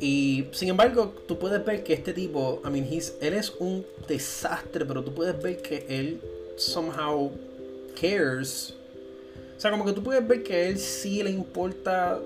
Y 0.00 0.48
sin 0.50 0.70
embargo, 0.70 1.14
tú 1.28 1.38
puedes 1.38 1.64
ver 1.64 1.84
que 1.84 1.92
este 1.92 2.12
tipo, 2.12 2.60
I 2.64 2.70
mean, 2.70 2.92
he's, 2.92 3.14
él 3.20 3.34
es 3.34 3.52
un 3.60 3.86
desastre, 4.08 4.84
pero 4.84 5.04
tú 5.04 5.14
puedes 5.14 5.40
ver 5.40 5.62
que 5.62 5.86
él 5.88 6.20
somehow 6.56 7.30
cares. 8.00 8.74
O 9.62 9.64
sea, 9.64 9.70
como 9.70 9.84
que 9.84 9.92
tú 9.92 10.02
puedes 10.02 10.26
ver 10.26 10.42
que 10.42 10.56
a 10.56 10.62
él 10.62 10.76
sí 10.76 11.22
le 11.22 11.30
importa 11.30 12.18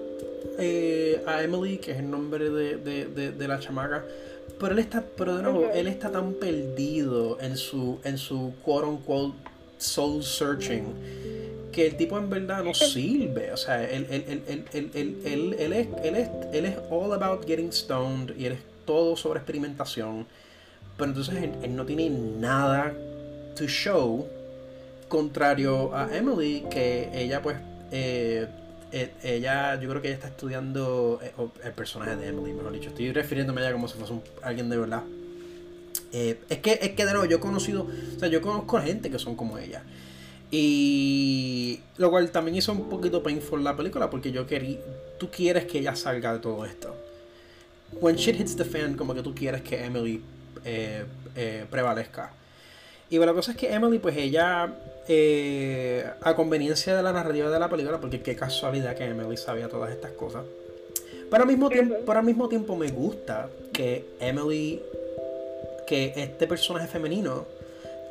eh, 0.59 1.22
a 1.27 1.42
Emily, 1.42 1.77
que 1.77 1.92
es 1.92 1.99
el 1.99 2.11
nombre 2.11 2.49
de, 2.49 2.79
de, 2.79 3.31
de, 3.31 3.46
la 3.46 3.61
chamaca. 3.61 4.07
Pero 4.59 4.72
él 4.72 4.79
está, 4.79 5.05
pero 5.18 5.37
de 5.37 5.42
nuevo, 5.42 5.70
él 5.75 5.87
está 5.87 6.11
tan 6.11 6.33
perdido 6.33 7.38
en 7.42 7.59
su, 7.59 7.99
en 8.05 8.16
su 8.16 8.55
quote 8.64 8.87
unquote 8.87 9.37
soul 9.77 10.25
searching 10.25 10.87
que 11.72 11.88
el 11.88 11.99
tipo 11.99 12.16
en 12.16 12.31
verdad 12.31 12.64
no 12.64 12.72
sirve. 12.72 13.53
O 13.53 13.59
sea, 13.59 13.85
él, 13.85 14.07
él, 14.09 14.25
él, 14.49 14.64
él, 14.72 15.20
él, 15.22 15.72
es, 15.75 15.88
él, 16.05 16.16
es, 16.16 16.29
él 16.55 16.64
es 16.64 16.79
all 16.90 17.12
about 17.12 17.46
getting 17.46 17.70
stoned 17.70 18.35
y 18.38 18.46
él 18.46 18.53
es 18.53 18.61
todo 18.87 19.14
sobre 19.14 19.40
experimentación. 19.40 20.27
Pero 20.96 21.11
entonces 21.11 21.35
él, 21.62 21.77
no 21.77 21.85
tiene 21.85 22.09
nada 22.09 22.94
to 23.57 23.66
show. 23.66 24.27
Contrario 25.08 25.94
a 25.94 26.14
Emily, 26.16 26.64
que 26.70 27.10
ella 27.14 27.42
pues... 27.42 27.56
Eh, 27.90 28.46
eh, 28.92 29.10
ella, 29.22 29.80
yo 29.80 29.88
creo 29.90 30.00
que 30.00 30.08
ella 30.08 30.16
está 30.16 30.28
estudiando 30.28 31.18
eh, 31.22 31.32
el 31.64 31.72
personaje 31.72 32.16
de 32.16 32.28
Emily, 32.28 32.52
mejor 32.52 32.72
dicho. 32.72 32.88
Estoy 32.88 33.12
refiriéndome 33.12 33.60
a 33.60 33.64
ella 33.64 33.72
como 33.72 33.88
si 33.88 33.98
fuese 33.98 34.14
alguien 34.42 34.68
de 34.70 34.78
verdad. 34.78 35.02
es 36.12 36.58
que, 36.58 36.78
es 36.80 36.90
que 36.90 37.04
de 37.04 37.12
nuevo, 37.12 37.26
yo 37.26 37.38
he 37.38 37.40
conocido, 37.40 37.88
o 38.16 38.18
sea, 38.18 38.28
yo 38.28 38.40
conozco 38.40 38.80
gente 38.80 39.10
que 39.10 39.18
son 39.18 39.34
como 39.34 39.58
ella. 39.58 39.82
Y 40.50 41.80
lo 41.96 42.10
cual 42.10 42.30
también 42.30 42.56
hizo 42.56 42.72
un 42.72 42.88
poquito 42.88 43.22
painful 43.22 43.64
la 43.64 43.76
película 43.76 44.08
porque 44.08 44.30
yo 44.30 44.46
quería, 44.46 44.78
tú 45.18 45.28
quieres 45.30 45.64
que 45.64 45.78
ella 45.78 45.96
salga 45.96 46.32
de 46.32 46.38
todo 46.38 46.64
esto. 46.64 46.94
When 48.00 48.16
shit 48.16 48.38
hits 48.38 48.56
the 48.56 48.64
fan, 48.64 48.96
como 48.96 49.14
que 49.14 49.22
tú 49.22 49.34
quieres 49.34 49.62
que 49.62 49.84
Emily 49.84 50.22
eh, 50.64 51.04
eh, 51.34 51.66
prevalezca. 51.70 52.32
Y 53.08 53.18
la 53.18 53.32
cosa 53.32 53.52
es 53.52 53.56
que 53.56 53.72
Emily, 53.72 53.98
pues 53.98 54.16
ella, 54.16 54.72
eh, 55.08 56.08
a 56.22 56.34
conveniencia 56.34 56.96
de 56.96 57.02
la 57.02 57.12
narrativa 57.12 57.50
de 57.50 57.58
la 57.58 57.68
película, 57.68 58.00
porque 58.00 58.22
qué 58.22 58.36
casualidad 58.36 58.94
que 58.96 59.04
Emily 59.04 59.36
sabía 59.36 59.68
todas 59.68 59.90
estas 59.90 60.12
cosas. 60.12 60.44
Pero 61.30 61.42
al 61.42 61.48
mismo 61.48 61.68
tiempo, 61.68 61.96
pero 62.06 62.18
al 62.18 62.24
mismo 62.24 62.48
tiempo 62.48 62.76
me 62.76 62.90
gusta 62.90 63.48
que 63.72 64.04
Emily, 64.20 64.82
que 65.86 66.12
este 66.16 66.46
personaje 66.46 66.86
femenino, 66.86 67.46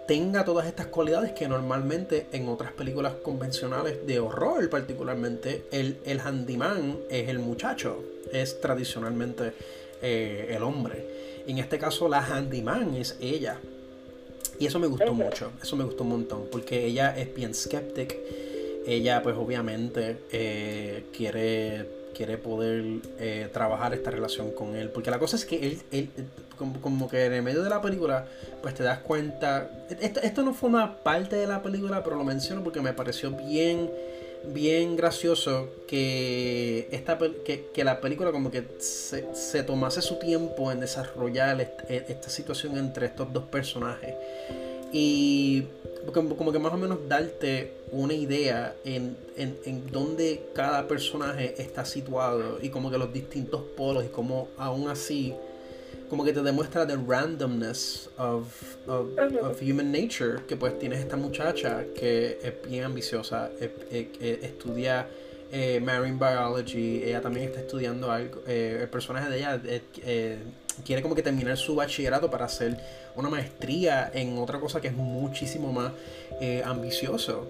tenga 0.07 0.45
todas 0.45 0.67
estas 0.67 0.87
cualidades 0.87 1.31
que 1.31 1.47
normalmente 1.47 2.27
en 2.31 2.47
otras 2.47 2.71
películas 2.73 3.13
convencionales 3.23 4.05
de 4.05 4.19
horror 4.19 4.69
particularmente 4.69 5.65
el, 5.71 5.97
el 6.05 6.19
handyman 6.19 6.99
es 7.09 7.27
el 7.29 7.39
muchacho, 7.39 8.03
es 8.31 8.61
tradicionalmente 8.61 9.53
eh, 10.01 10.53
el 10.55 10.63
hombre. 10.63 11.43
En 11.47 11.57
este 11.57 11.79
caso 11.79 12.07
la 12.07 12.19
handyman 12.23 12.95
es 12.95 13.17
ella. 13.19 13.59
Y 14.59 14.65
eso 14.65 14.79
me 14.79 14.87
gustó 14.87 15.13
mucho, 15.13 15.51
eso 15.61 15.75
me 15.75 15.83
gustó 15.83 16.03
un 16.03 16.09
montón, 16.09 16.45
porque 16.51 16.85
ella 16.85 17.15
es 17.17 17.33
bien 17.33 17.53
skeptic, 17.53 18.17
ella 18.85 19.21
pues 19.21 19.35
obviamente 19.35 20.17
eh, 20.31 21.05
quiere 21.11 22.05
quiere 22.15 22.37
poder 22.37 23.01
eh, 23.19 23.49
trabajar 23.51 23.93
esta 23.93 24.09
relación 24.09 24.51
con 24.51 24.75
él. 24.75 24.89
Porque 24.89 25.11
la 25.11 25.19
cosa 25.19 25.35
es 25.35 25.45
que 25.45 25.57
él, 25.57 25.81
él 25.91 26.09
como, 26.57 27.09
que 27.09 27.25
en 27.25 27.33
el 27.33 27.43
medio 27.43 27.61
de 27.61 27.69
la 27.69 27.81
película, 27.81 28.25
pues 28.61 28.73
te 28.73 28.83
das 28.83 28.99
cuenta. 28.99 29.69
Esto, 29.99 30.21
esto 30.21 30.41
no 30.41 30.53
fue 30.53 30.69
una 30.69 30.97
parte 30.97 31.35
de 31.35 31.45
la 31.45 31.61
película, 31.61 32.03
pero 32.03 32.15
lo 32.15 32.23
menciono 32.23 32.63
porque 32.63 32.81
me 32.81 32.93
pareció 32.93 33.31
bien 33.31 33.91
bien 34.53 34.95
gracioso 34.95 35.69
que 35.87 36.87
esta 36.91 37.17
que, 37.17 37.67
que 37.73 37.83
la 37.83 38.01
película 38.01 38.31
como 38.31 38.51
que 38.51 38.63
se, 38.79 39.33
se, 39.35 39.63
tomase 39.63 40.01
su 40.01 40.15
tiempo 40.19 40.71
en 40.71 40.79
desarrollar 40.79 41.59
e, 41.61 42.05
esta 42.07 42.29
situación 42.29 42.77
entre 42.77 43.07
estos 43.07 43.31
dos 43.31 43.43
personajes. 43.45 44.15
Y 44.91 45.63
como, 46.13 46.51
que 46.51 46.59
más 46.59 46.73
o 46.73 46.77
menos 46.77 46.99
darte 47.07 47.73
una 47.91 48.13
idea 48.13 48.75
en, 48.85 49.17
en, 49.35 49.57
en 49.65 49.91
dónde 49.91 50.43
cada 50.53 50.87
personaje 50.87 51.55
está 51.57 51.83
situado 51.83 52.59
y 52.61 52.69
como 52.69 52.91
que 52.91 52.97
los 52.97 53.11
distintos 53.11 53.61
polos 53.75 54.05
y 54.05 54.09
como 54.09 54.47
aún 54.57 54.89
así 54.89 55.33
como 56.09 56.23
que 56.23 56.33
te 56.33 56.41
demuestra 56.41 56.85
the 56.85 56.95
randomness 56.95 58.09
of, 58.17 58.45
of, 58.87 59.07
of, 59.41 59.61
human 59.61 59.91
nature 59.91 60.41
que 60.47 60.55
pues 60.55 60.77
tienes 60.79 60.99
esta 60.99 61.17
muchacha 61.17 61.85
que 61.95 62.39
es 62.41 62.69
bien 62.69 62.83
ambiciosa 62.83 63.49
estudia 64.19 65.07
eh, 65.51 65.79
marine 65.79 66.17
biology 66.17 67.03
ella 67.03 67.21
también 67.21 67.47
está 67.47 67.61
estudiando 67.61 68.11
algo 68.11 68.41
eh, 68.47 68.79
el 68.81 68.89
personaje 68.89 69.29
de 69.29 69.37
ella 69.37 69.61
eh, 69.63 70.37
quiere 70.83 71.01
como 71.01 71.15
que 71.15 71.21
terminar 71.21 71.57
su 71.57 71.75
bachillerato 71.75 72.29
para 72.29 72.45
hacer 72.45 72.77
una 73.15 73.29
maestría 73.29 74.11
en 74.13 74.37
otra 74.37 74.59
cosa 74.59 74.81
que 74.81 74.87
es 74.87 74.93
muchísimo 74.93 75.71
más 75.71 75.93
eh, 76.41 76.61
ambicioso. 76.65 77.47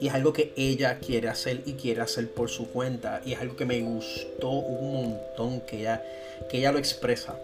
Y 0.00 0.08
es 0.08 0.14
algo 0.14 0.32
que 0.32 0.52
ella 0.56 0.98
quiere 0.98 1.28
hacer 1.28 1.62
y 1.64 1.74
quiere 1.74 2.00
hacer 2.00 2.28
por 2.30 2.50
su 2.50 2.68
cuenta. 2.70 3.22
Y 3.24 3.32
es 3.32 3.40
algo 3.40 3.56
que 3.56 3.64
me 3.64 3.80
gustó 3.80 4.50
un 4.50 4.92
montón 4.92 5.60
que 5.60 5.80
ella, 5.80 6.02
que 6.48 6.58
ella 6.58 6.72
lo 6.72 6.78
expresa. 6.78 7.36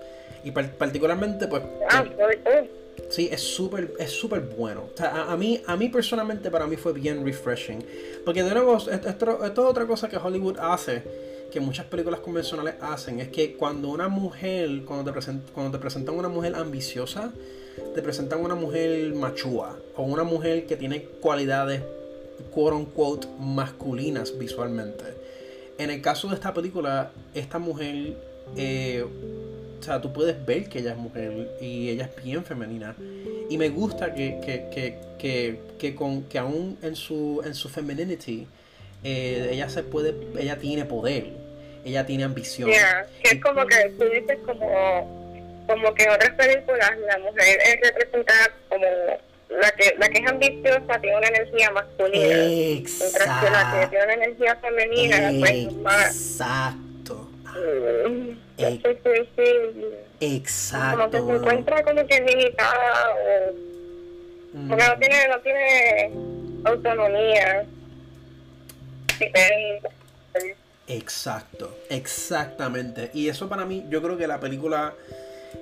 Y 0.45 0.53
particularmente, 0.53 1.47
pues. 1.49 1.63
Ah, 1.91 2.05
sí, 3.09 3.29
es 3.31 3.41
súper 3.41 3.93
es 3.99 4.11
súper 4.11 4.41
bueno. 4.41 4.89
a, 4.99 5.37
mí, 5.37 5.63
a 5.67 5.77
mí 5.77 5.89
personalmente, 5.89 6.51
para 6.51 6.67
mí 6.67 6.77
fue 6.77 6.93
bien 6.93 7.25
refreshing. 7.25 7.85
Porque 8.25 8.43
de 8.43 8.55
nuevo, 8.55 8.77
esto, 8.77 9.09
esto 9.09 9.45
es 9.45 9.59
otra 9.59 9.87
cosa 9.87 10.09
que 10.09 10.17
Hollywood 10.17 10.59
hace 10.59 11.03
que 11.51 11.61
muchas 11.61 11.87
películas 11.87 12.21
convencionales 12.21 12.75
hacen 12.81 13.21
es 13.21 13.29
que 13.29 13.55
cuando 13.55 13.89
una 13.89 14.09
mujer, 14.09 14.85
cuando 14.85 15.05
te, 15.05 15.13
presentan, 15.13 15.53
cuando 15.53 15.77
te 15.77 15.81
presentan 15.81 16.15
una 16.15 16.29
mujer 16.29 16.55
ambiciosa, 16.55 17.33
te 17.95 18.03
presentan 18.03 18.41
una 18.41 18.55
mujer 18.55 19.13
machúa 19.15 19.77
o 19.97 20.03
una 20.05 20.23
mujer 20.23 20.67
que 20.67 20.77
tiene 20.77 21.03
cualidades 21.03 21.83
quote 22.55 22.77
unquote 22.77 23.29
masculinas 23.39 24.39
visualmente. 24.39 25.05
en 25.79 25.91
el 25.91 26.01
caso 26.01 26.29
de 26.29 26.35
esta 26.35 26.55
película, 26.55 27.11
esta 27.35 27.59
mujer, 27.59 28.17
eh, 28.57 29.05
o 29.81 29.83
sea, 29.83 30.01
tú 30.01 30.13
puedes 30.13 30.45
ver 30.45 30.69
que 30.69 30.81
ella 30.81 30.93
es 30.93 30.97
mujer 30.99 31.57
y 31.61 31.89
ella 31.89 32.11
es 32.15 32.23
bien 32.23 32.45
femenina. 32.45 32.95
Y 33.49 33.57
me 33.57 33.71
gusta 33.71 34.15
que, 34.15 34.39
que, 34.45 34.67
que, 34.73 34.99
que, 35.19 35.61
que 35.79 35.95
con, 35.95 36.25
que 36.25 36.39
aún 36.39 36.79
en 36.83 36.95
su, 36.95 37.41
en 37.45 37.55
su 37.55 37.69
femininity, 37.69 38.47
eh, 39.03 39.49
ella 39.53 39.69
se 39.69 39.83
puede, 39.83 40.15
ella 40.39 40.59
tiene 40.59 40.85
poder, 40.85 41.29
ella 41.85 42.05
tiene 42.05 42.25
ambición. 42.25 42.69
Yeah, 42.71 43.07
que 43.23 43.37
es 43.37 43.43
como 43.43 43.67
que 43.67 43.91
tú 43.99 44.05
dices 44.05 44.39
como, 44.45 45.65
como 45.67 45.95
que 45.95 46.03
en 46.03 46.11
otras 46.11 46.35
películas 46.35 46.93
la 47.07 47.19
mujer 47.19 47.59
es 47.65 47.81
representada 47.81 48.51
como 48.69 48.85
la 49.49 49.71
que, 49.73 49.95
la 49.99 50.09
que 50.09 50.19
es 50.19 50.31
ambiciosa 50.31 51.01
tiene 51.01 51.17
una 51.17 51.29
energía 51.29 51.71
masculina. 51.71 52.37
Mientras 52.37 53.41
que 53.41 53.51
la 53.51 53.81
que 53.81 53.87
tiene 53.89 54.05
una 54.05 54.15
energía 54.15 54.57
femenina, 54.57 55.33
pues 55.41 55.73
más. 55.77 56.41
Exacto. 58.57 59.11
Eh. 59.39 60.05
Exacto. 60.21 60.99
Como 60.99 61.11
que 61.11 61.19
se 61.19 61.37
encuentra 61.39 61.83
como 61.83 62.07
que 62.07 62.21
limitada 62.21 63.11
o 63.15 63.71
Mm. 64.53 64.69
porque 64.69 64.85
no 64.85 64.99
tiene, 64.99 65.29
no 65.29 65.41
tiene 65.41 66.11
autonomía. 66.65 67.67
Exacto, 70.89 71.77
exactamente. 71.89 73.11
Y 73.15 73.29
eso 73.29 73.49
para 73.49 73.65
mí, 73.65 73.87
yo 73.89 74.03
creo 74.03 74.17
que 74.17 74.27
la 74.27 74.41
película 74.41 74.95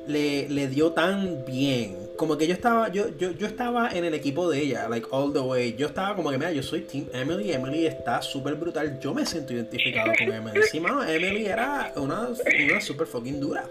le, 0.07 0.48
le 0.48 0.68
dio 0.68 0.92
tan 0.92 1.44
bien. 1.46 1.96
Como 2.16 2.37
que 2.37 2.46
yo 2.48 2.53
estaba, 2.55 2.88
yo, 2.90 3.16
yo, 3.16 3.31
yo 3.33 3.46
estaba 3.46 3.90
en 3.92 4.05
el 4.05 4.12
equipo 4.14 4.51
de 4.51 4.61
ella, 4.61 4.88
like 4.88 5.07
all 5.11 5.33
the 5.33 5.38
way. 5.38 5.74
Yo 5.79 5.87
estaba 5.87 6.16
como 6.16 6.31
que, 6.31 6.38
mira, 6.38 6.51
yo 6.53 6.62
soy 6.62 6.81
Team 6.81 7.07
Emily, 7.12 7.53
Emily 7.53 7.87
está 7.87 8.20
súper 8.22 8.55
brutal. 8.57 8.98
Yo 9.01 9.14
me 9.14 9.24
siento 9.24 9.53
identificado 9.53 10.12
con 10.18 10.33
Emily. 10.33 10.61
Sí, 10.70 10.81
mano, 10.81 11.05
Emily 11.05 11.46
era 11.46 11.92
una, 11.96 12.29
una 12.29 12.81
super 12.81 13.07
fucking 13.07 13.38
dura. 13.40 13.68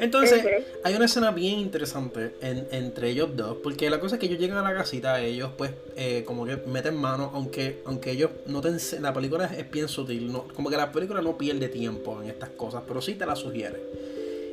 Entonces, 0.00 0.42
hay 0.82 0.94
una 0.96 1.04
escena 1.04 1.30
bien 1.30 1.60
interesante 1.60 2.34
en- 2.40 2.66
entre 2.72 3.10
ellos 3.10 3.30
dos, 3.36 3.58
porque 3.62 3.88
la 3.88 4.00
cosa 4.00 4.16
es 4.16 4.20
que 4.20 4.26
ellos 4.26 4.40
llegan 4.40 4.58
a 4.58 4.62
la 4.62 4.74
casita, 4.76 5.20
ellos 5.20 5.50
pues 5.56 5.70
eh, 5.96 6.24
como 6.26 6.44
que 6.44 6.56
meten 6.66 6.96
mano, 6.96 7.30
aunque 7.32 7.80
aunque 7.84 8.10
ellos 8.10 8.30
no 8.46 8.60
te 8.60 8.70
la 9.00 9.12
película 9.14 9.44
es, 9.46 9.52
es 9.58 9.70
bien 9.70 9.88
sutil, 9.88 10.32
no, 10.32 10.48
como 10.48 10.68
que 10.68 10.76
la 10.76 10.90
película 10.90 11.20
no 11.22 11.38
pierde 11.38 11.68
tiempo 11.68 12.20
en 12.20 12.28
estas 12.28 12.50
cosas, 12.50 12.82
pero 12.88 13.00
sí 13.00 13.14
te 13.14 13.24
la 13.24 13.36
sugiere. 13.36 13.80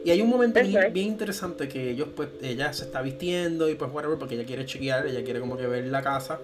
Y 0.03 0.09
hay 0.09 0.21
un 0.21 0.29
momento 0.29 0.59
bien, 0.63 0.97
interesante 0.97 1.67
que 1.67 1.91
ellos 1.91 2.09
pues, 2.15 2.29
ella 2.41 2.73
se 2.73 2.85
está 2.85 3.01
vistiendo 3.01 3.69
y 3.69 3.75
pues 3.75 3.91
whatever, 3.91 4.17
porque 4.17 4.35
ella 4.35 4.45
quiere 4.45 4.65
chequear, 4.65 5.05
ella 5.05 5.23
quiere 5.23 5.39
como 5.39 5.57
que 5.57 5.67
ver 5.67 5.85
la 5.85 6.01
casa, 6.01 6.39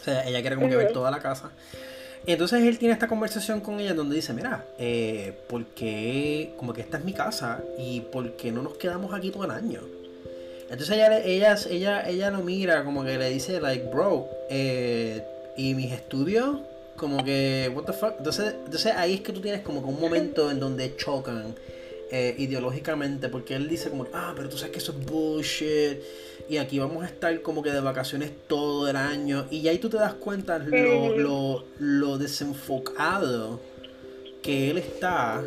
o 0.00 0.04
sea, 0.04 0.26
ella 0.26 0.40
quiere 0.40 0.56
como 0.56 0.68
que 0.68 0.76
ver 0.76 0.92
toda 0.92 1.10
la 1.10 1.20
casa. 1.20 1.50
Entonces 2.24 2.62
él 2.62 2.78
tiene 2.78 2.94
esta 2.94 3.08
conversación 3.08 3.60
con 3.60 3.80
ella 3.80 3.94
donde 3.94 4.14
dice, 4.14 4.32
mira, 4.32 4.64
eh, 4.78 5.32
¿por 5.48 5.64
qué? 5.66 6.54
Como 6.56 6.72
que 6.72 6.80
esta 6.80 6.98
es 6.98 7.04
mi 7.04 7.12
casa 7.12 7.60
y 7.78 8.00
¿por 8.00 8.36
qué 8.36 8.52
no 8.52 8.62
nos 8.62 8.74
quedamos 8.74 9.12
aquí 9.12 9.30
todo 9.30 9.44
el 9.44 9.50
año? 9.50 9.80
Entonces 10.70 10.96
ella, 10.96 11.18
ella, 11.18 11.56
ella, 11.68 12.08
ella 12.08 12.30
lo 12.30 12.38
mira 12.42 12.84
como 12.84 13.04
que 13.04 13.18
le 13.18 13.28
dice, 13.28 13.60
like, 13.60 13.88
bro, 13.92 14.28
eh, 14.48 15.22
¿y 15.56 15.74
mis 15.74 15.92
estudios? 15.92 16.60
Como 16.96 17.24
que, 17.24 17.70
what 17.74 17.84
the 17.84 17.92
fuck? 17.92 18.14
Entonces, 18.18 18.54
entonces 18.64 18.92
ahí 18.96 19.14
es 19.14 19.20
que 19.20 19.32
tú 19.32 19.40
tienes 19.40 19.62
como 19.62 19.82
que 19.82 19.88
un 19.88 20.00
momento 20.00 20.50
en 20.50 20.60
donde 20.60 20.96
chocan 20.96 21.54
eh, 22.12 22.36
ideológicamente 22.38 23.28
porque 23.28 23.56
él 23.56 23.68
dice 23.68 23.90
como, 23.90 24.06
ah, 24.12 24.32
pero 24.36 24.48
tú 24.48 24.56
sabes 24.56 24.70
que 24.72 24.78
eso 24.78 24.92
es 24.92 25.04
bullshit 25.04 25.98
y 26.48 26.58
aquí 26.58 26.78
vamos 26.78 27.02
a 27.02 27.06
estar 27.06 27.42
como 27.42 27.62
que 27.62 27.72
de 27.72 27.80
vacaciones 27.80 28.30
todo 28.46 28.88
el 28.88 28.94
año 28.94 29.46
y 29.50 29.66
ahí 29.66 29.78
tú 29.78 29.88
te 29.88 29.96
das 29.96 30.14
cuenta 30.14 30.58
lo, 30.58 31.16
lo, 31.16 31.64
lo 31.80 32.18
desenfocado 32.18 33.60
que 34.42 34.70
él 34.70 34.78
está 34.78 35.42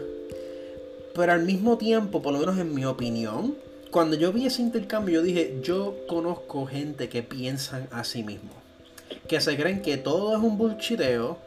pero 1.15 1.31
al 1.31 1.43
mismo 1.43 1.77
tiempo, 1.77 2.21
por 2.21 2.33
lo 2.33 2.39
menos 2.39 2.57
en 2.59 2.75
mi 2.75 2.83
opinión, 2.83 3.55
cuando 3.89 4.17
yo 4.17 4.33
vi 4.33 4.45
ese 4.45 4.61
intercambio, 4.61 5.15
yo 5.15 5.21
dije, 5.21 5.59
yo 5.63 5.95
conozco 6.07 6.65
gente 6.65 7.07
que 7.07 7.23
piensan 7.23 7.87
a 7.91 8.03
sí 8.03 8.21
mismo. 8.21 8.51
Que 9.25 9.39
se 9.39 9.55
creen 9.55 9.81
que 9.81 9.95
todo 9.95 10.35
es 10.35 10.43
un 10.43 10.57
bullshiteo, 10.57 11.37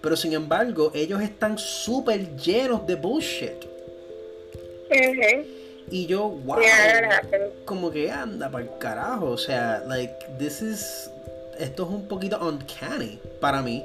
pero 0.00 0.14
sin 0.14 0.32
embargo, 0.32 0.92
ellos 0.94 1.20
están 1.20 1.58
súper 1.58 2.36
llenos 2.36 2.86
de 2.86 2.94
bullshit. 2.94 3.75
Y 5.90 6.06
yo, 6.06 6.28
wow, 6.28 6.60
Yeah, 6.60 7.20
como 7.64 7.90
que 7.90 8.10
anda 8.10 8.50
para 8.50 8.64
el 8.64 8.70
carajo. 8.78 9.30
O 9.30 9.38
sea, 9.38 9.82
like, 9.86 10.14
this 10.38 10.62
is. 10.62 11.10
Esto 11.58 11.84
es 11.84 11.90
un 11.90 12.08
poquito 12.08 12.38
uncanny 12.46 13.18
para 13.40 13.62
mí. 13.62 13.84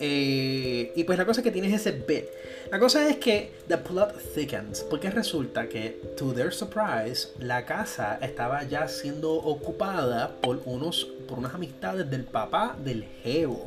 Eh, 0.00 0.92
y 0.96 1.04
pues 1.04 1.16
la 1.16 1.24
cosa 1.24 1.40
es 1.40 1.44
que 1.44 1.52
tienes 1.52 1.72
ese 1.72 1.92
bit. 1.92 2.24
La 2.70 2.78
cosa 2.78 3.08
es 3.08 3.16
que 3.18 3.52
the 3.68 3.78
plot 3.78 4.16
thickens. 4.34 4.80
Porque 4.80 5.10
resulta 5.10 5.68
que, 5.68 6.00
to 6.16 6.32
their 6.32 6.52
surprise, 6.52 7.28
la 7.38 7.64
casa 7.64 8.18
estaba 8.20 8.64
ya 8.64 8.88
siendo 8.88 9.32
ocupada 9.32 10.32
por 10.40 10.60
unos. 10.64 11.04
por 11.28 11.38
unas 11.38 11.54
amistades 11.54 12.10
del 12.10 12.24
papá 12.24 12.76
del 12.82 13.04
Geo. 13.22 13.60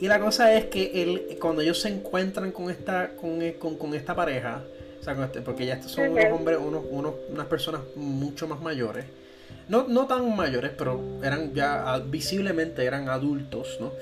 Y 0.00 0.06
la 0.06 0.18
cosa 0.18 0.54
es 0.54 0.66
que 0.66 1.02
él, 1.02 1.36
cuando 1.38 1.60
ellos 1.60 1.78
se 1.78 1.88
encuentran 1.88 2.52
con 2.52 2.70
esta, 2.70 3.10
con, 3.16 3.38
con, 3.58 3.76
con 3.76 3.94
esta 3.94 4.14
pareja, 4.14 4.62
o 5.00 5.04
sea, 5.04 5.14
con 5.14 5.24
este- 5.24 5.40
porque 5.40 5.66
ya 5.66 5.74
estos 5.74 5.92
son 5.92 6.04
unos 6.10 6.24
hombres, 6.32 6.58
unos, 6.62 6.84
unos- 6.90 7.14
unas 7.30 7.46
personas 7.46 7.80
mucho 7.96 8.46
más 8.46 8.60
mayores. 8.60 9.04
No, 9.68 9.86
no 9.88 10.06
tan 10.06 10.36
mayores, 10.36 10.72
pero 10.76 11.00
eran 11.22 11.54
ya 11.54 11.98
visiblemente 12.06 12.84
eran 12.84 13.08
adultos, 13.08 13.78
¿no? 13.80 13.92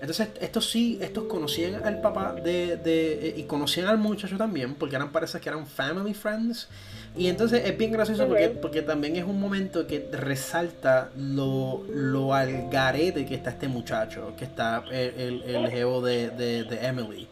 Entonces, 0.00 0.28
estos 0.40 0.70
sí, 0.70 0.98
estos 1.00 1.24
conocían 1.24 1.82
al 1.84 2.00
papá 2.00 2.34
de, 2.34 2.76
de- 2.76 3.28
eh, 3.28 3.34
y 3.38 3.42
conocían 3.44 3.86
al 3.88 3.98
muchacho 3.98 4.36
también, 4.36 4.74
porque 4.74 4.94
eran 4.96 5.10
parece 5.10 5.40
que 5.40 5.48
eran 5.48 5.66
family 5.66 6.12
friends. 6.14 6.68
Y 7.16 7.28
entonces 7.28 7.62
es 7.64 7.76
bien 7.78 7.92
gracioso 7.92 8.26
porque, 8.28 8.48
porque 8.60 8.82
también 8.82 9.16
es 9.16 9.24
un 9.24 9.40
momento 9.40 9.86
que 9.86 10.06
resalta 10.12 11.10
lo, 11.16 11.82
lo 11.88 12.34
al 12.34 12.68
garete 12.68 13.24
que 13.24 13.34
está 13.34 13.50
este 13.50 13.68
muchacho, 13.68 14.34
que 14.38 14.44
está 14.44 14.84
el, 14.90 15.42
el, 15.42 15.42
el 15.56 15.70
geo 15.70 16.02
de, 16.02 16.28
de, 16.28 16.64
de 16.64 16.86
Emily. 16.86 17.26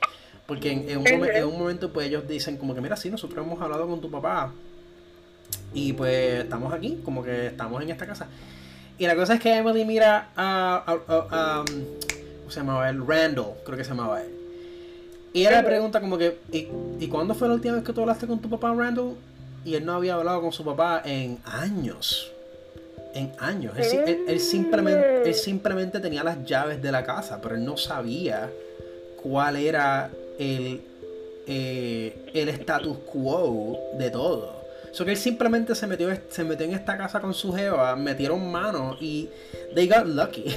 Porque 0.47 0.71
en, 0.73 0.89
en 0.89 0.99
un, 0.99 1.07
en 1.39 1.45
un 1.47 1.59
momento 1.59 1.93
pues 1.93 2.07
ellos 2.09 2.29
dicen 2.29 2.57
como 2.59 2.75
que 2.75 2.81
mira, 2.81 2.97
sí, 2.97 3.11
nosotros 3.11 3.45
hemos 3.47 3.61
hablado 3.63 3.87
con 3.89 4.01
tu 4.01 4.11
papá 4.11 4.53
y 5.73 5.93
pues 5.93 6.45
estamos 6.45 6.73
aquí, 6.73 7.01
como 7.05 7.23
que 7.23 7.47
estamos 7.49 7.83
en 7.83 7.91
esta 7.91 8.07
casa. 8.07 8.27
Y 8.99 9.07
la 9.07 9.17
cosa 9.17 9.35
es 9.35 9.41
que 9.41 9.53
Emily 9.57 9.85
mira 9.85 10.29
a, 10.37 10.77
a, 10.87 11.13
a- 11.13 11.27
a, 11.31 11.61
um, 11.61 11.67
¿cómo 11.67 12.51
se 12.51 12.61
llamaba 12.61 12.89
él? 12.91 13.05
Randall, 13.07 13.55
creo 13.65 13.77
que 13.77 13.85
se 13.85 13.91
llamaba 13.91 14.23
él. 14.23 14.29
Y 15.33 15.41
ella 15.41 15.63
le 15.63 15.67
pregunta 15.67 16.01
como 16.01 16.17
que, 16.17 16.39
¿y, 16.53 16.69
¿y 17.01 17.09
cuándo 17.09 17.35
fue 17.35 17.49
la 17.49 17.55
última 17.55 17.75
vez 17.75 17.83
que 17.83 17.93
tú 17.93 18.03
hablaste 18.03 18.27
con 18.27 18.39
tu 18.39 18.49
papá, 18.49 18.73
Randall? 18.73 19.15
Y 19.65 19.75
él 19.75 19.85
no 19.85 19.95
había 19.95 20.15
hablado 20.15 20.41
con 20.43 20.53
su 20.53 20.65
papá 20.65 21.03
en 21.05 21.39
años. 21.45 22.31
En 23.15 23.33
años. 23.41 23.75
Él, 23.77 23.85
él- 24.07 24.25
él 24.29 24.41
simplemente, 24.41 25.23
él 25.29 25.35
simplemente 25.35 25.99
tenía 25.99 26.23
las 26.23 26.45
llaves 26.45 26.81
de 26.81 26.93
la 26.93 27.03
casa, 27.03 27.41
pero 27.41 27.57
él 27.57 27.65
no 27.65 27.77
sabía 27.77 28.49
cuál 29.21 29.57
era 29.57 30.11
el, 30.39 30.81
eh, 31.47 32.31
el 32.35 32.49
status 32.51 32.97
quo 33.11 33.79
de 33.99 34.11
todo. 34.11 34.65
So 34.93 35.05
que 35.05 35.11
él 35.11 35.17
simplemente 35.17 35.75
se 35.75 35.89
metió, 35.89 36.09
se 36.29 36.45
metió 36.45 36.67
en 36.67 36.73
esta 36.73 36.97
casa 36.97 37.21
con 37.21 37.35
su 37.35 37.53
jeva, 37.53 37.97
metieron 37.97 38.49
mano 38.53 38.97
y 39.01 39.29
they 39.75 39.89
got 39.89 40.07
lucky. 40.07 40.45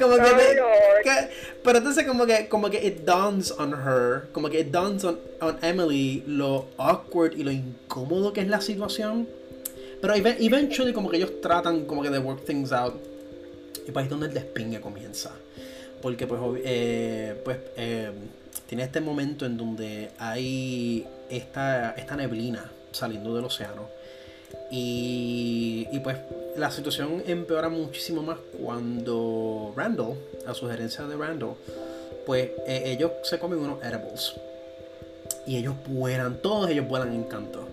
como 0.00 0.16
que, 0.16 0.22
te- 0.22 0.54
Lord. 0.56 1.02
que- 1.04 1.28
pero 1.62 1.78
entonces 1.78 2.06
como 2.06 2.24
que 2.26 2.48
como 2.48 2.70
que 2.70 2.86
it 2.86 3.04
dawns 3.04 3.50
on 3.58 3.72
her, 3.74 4.28
como 4.32 4.48
que 4.48 4.60
it 4.60 4.68
dawns 4.70 5.04
on, 5.04 5.18
on 5.42 5.58
Emily 5.62 6.22
lo 6.26 6.68
awkward 6.78 7.34
y 7.36 7.42
lo 7.44 7.50
incómodo 7.50 8.32
que 8.32 8.40
es 8.40 8.48
la 8.48 8.60
situación. 8.62 9.28
Pero 10.00 10.14
even- 10.14 10.36
eventually 10.40 10.92
como 10.94 11.10
que 11.10 11.18
ellos 11.18 11.40
tratan 11.42 11.84
como 11.84 12.02
que 12.02 12.08
de 12.10 12.18
work 12.18 12.44
things 12.46 12.72
out. 12.72 12.94
Y 13.86 13.90
pues 13.92 13.96
ahí 13.98 14.04
es 14.04 14.10
donde 14.10 14.26
el 14.28 14.34
despingue 14.34 14.80
comienza. 14.80 15.30
Porque 16.02 16.26
pues, 16.26 16.40
eh, 16.64 17.40
pues 17.44 17.58
eh, 17.76 18.10
tiene 18.66 18.84
este 18.84 19.00
momento 19.00 19.44
en 19.46 19.56
donde 19.56 20.10
hay 20.18 21.06
esta, 21.28 21.92
esta 21.92 22.16
neblina 22.16 22.70
saliendo 22.92 23.34
del 23.34 23.44
océano. 23.44 23.88
Y, 24.70 25.86
y 25.92 26.00
pues 26.00 26.16
la 26.56 26.70
situación 26.70 27.22
empeora 27.26 27.68
muchísimo 27.68 28.22
más 28.22 28.38
cuando 28.60 29.72
Randall, 29.76 30.14
a 30.46 30.54
sugerencia 30.54 31.06
de 31.06 31.16
Randall, 31.16 31.54
pues 32.26 32.50
eh, 32.66 32.82
ellos 32.86 33.12
se 33.22 33.38
comen 33.38 33.58
unos 33.58 33.82
edibles. 33.82 34.34
Y 35.46 35.56
ellos 35.56 35.74
vuelan, 35.86 36.36
todos 36.36 36.70
ellos 36.70 36.86
vuelan 36.86 37.14
en. 37.14 37.66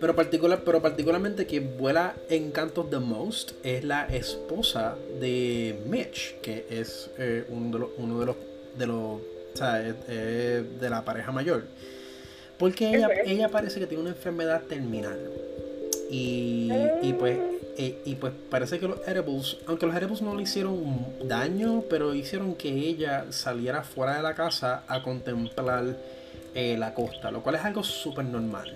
Pero, 0.00 0.14
particular, 0.14 0.62
pero 0.64 0.82
particularmente 0.82 1.46
quien 1.46 1.78
vuela 1.78 2.14
en 2.28 2.50
cantos 2.50 2.90
the 2.90 2.98
most 2.98 3.52
es 3.64 3.82
la 3.84 4.06
esposa 4.06 4.94
de 5.20 5.78
Mitch, 5.86 6.38
que 6.40 6.66
es 6.68 7.10
eh, 7.18 7.46
uno 7.48 7.70
de 7.70 7.78
los, 7.78 7.90
uno 7.96 8.20
de 8.20 8.26
los, 8.26 8.36
de 8.78 8.86
los 8.86 8.96
o 8.96 9.56
sea, 9.56 9.74
de 9.76 10.90
la 10.90 11.02
pareja 11.04 11.32
mayor. 11.32 11.64
Porque 12.58 12.90
ella, 12.90 13.08
ella 13.24 13.48
parece 13.48 13.80
que 13.80 13.86
tiene 13.86 14.02
una 14.02 14.10
enfermedad 14.10 14.62
terminal. 14.62 15.18
Y, 16.10 16.70
y 17.02 17.12
pues 17.14 17.38
eh, 17.78 18.00
y 18.06 18.14
pues 18.14 18.32
parece 18.50 18.78
que 18.78 18.88
los 18.88 19.06
edibles, 19.06 19.58
aunque 19.66 19.86
los 19.86 19.94
edibles 19.94 20.22
no 20.22 20.34
le 20.34 20.42
hicieron 20.42 21.06
daño, 21.24 21.84
pero 21.90 22.14
hicieron 22.14 22.54
que 22.54 22.70
ella 22.70 23.26
saliera 23.30 23.82
fuera 23.82 24.16
de 24.16 24.22
la 24.22 24.34
casa 24.34 24.84
a 24.88 25.02
contemplar 25.02 25.96
eh, 26.54 26.76
la 26.78 26.94
costa, 26.94 27.30
lo 27.30 27.42
cual 27.42 27.56
es 27.56 27.64
algo 27.64 27.84
súper 27.84 28.24
normal. 28.24 28.74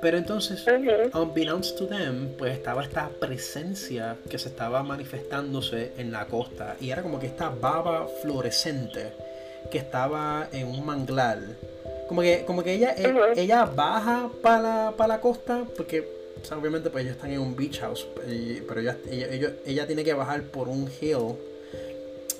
Pero 0.00 0.16
entonces, 0.16 0.64
unbeknownst 1.12 1.76
to 1.76 1.86
them, 1.86 2.30
pues 2.38 2.54
estaba 2.54 2.82
esta 2.82 3.10
presencia 3.10 4.16
que 4.28 4.38
se 4.38 4.48
estaba 4.48 4.82
manifestándose 4.82 5.92
en 5.98 6.10
la 6.10 6.26
costa. 6.26 6.76
Y 6.80 6.90
era 6.90 7.02
como 7.02 7.20
que 7.20 7.26
esta 7.26 7.50
baba 7.50 8.08
fluorescente 8.22 9.12
que 9.70 9.78
estaba 9.78 10.48
en 10.52 10.68
un 10.68 10.84
manglar. 10.84 11.38
Como 12.08 12.22
que, 12.22 12.44
como 12.46 12.62
que 12.62 12.74
ella, 12.74 12.94
eh, 12.96 13.14
ella 13.36 13.66
baja 13.66 14.30
para 14.42 14.94
la, 14.98 15.06
la 15.06 15.20
costa, 15.20 15.64
porque 15.76 16.08
obviamente 16.50 16.88
pues 16.88 17.04
ellos 17.04 17.16
están 17.16 17.30
en 17.30 17.40
un 17.40 17.54
beach 17.54 17.80
house, 17.80 18.06
pero 18.66 18.80
ella, 18.80 18.96
ella, 19.66 19.86
tiene 19.86 20.02
que 20.02 20.14
bajar 20.14 20.42
por 20.44 20.68
un 20.68 20.90
hill. 21.00 21.36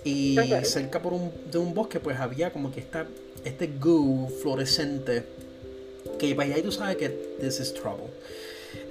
Y 0.02 0.38
cerca 0.64 1.00
por 1.00 1.12
un, 1.12 1.30
de 1.52 1.58
un 1.58 1.74
bosque 1.74 2.00
pues 2.00 2.18
había 2.18 2.50
como 2.50 2.72
que 2.72 2.80
esta, 2.80 3.06
este 3.44 3.70
goo 3.78 4.28
fluorescente 4.42 5.24
que 6.20 6.34
vaya 6.34 6.58
y 6.58 6.62
tú 6.62 6.70
sabes 6.70 6.96
que 6.96 7.08
this 7.40 7.58
is 7.60 7.72
trouble. 7.72 8.10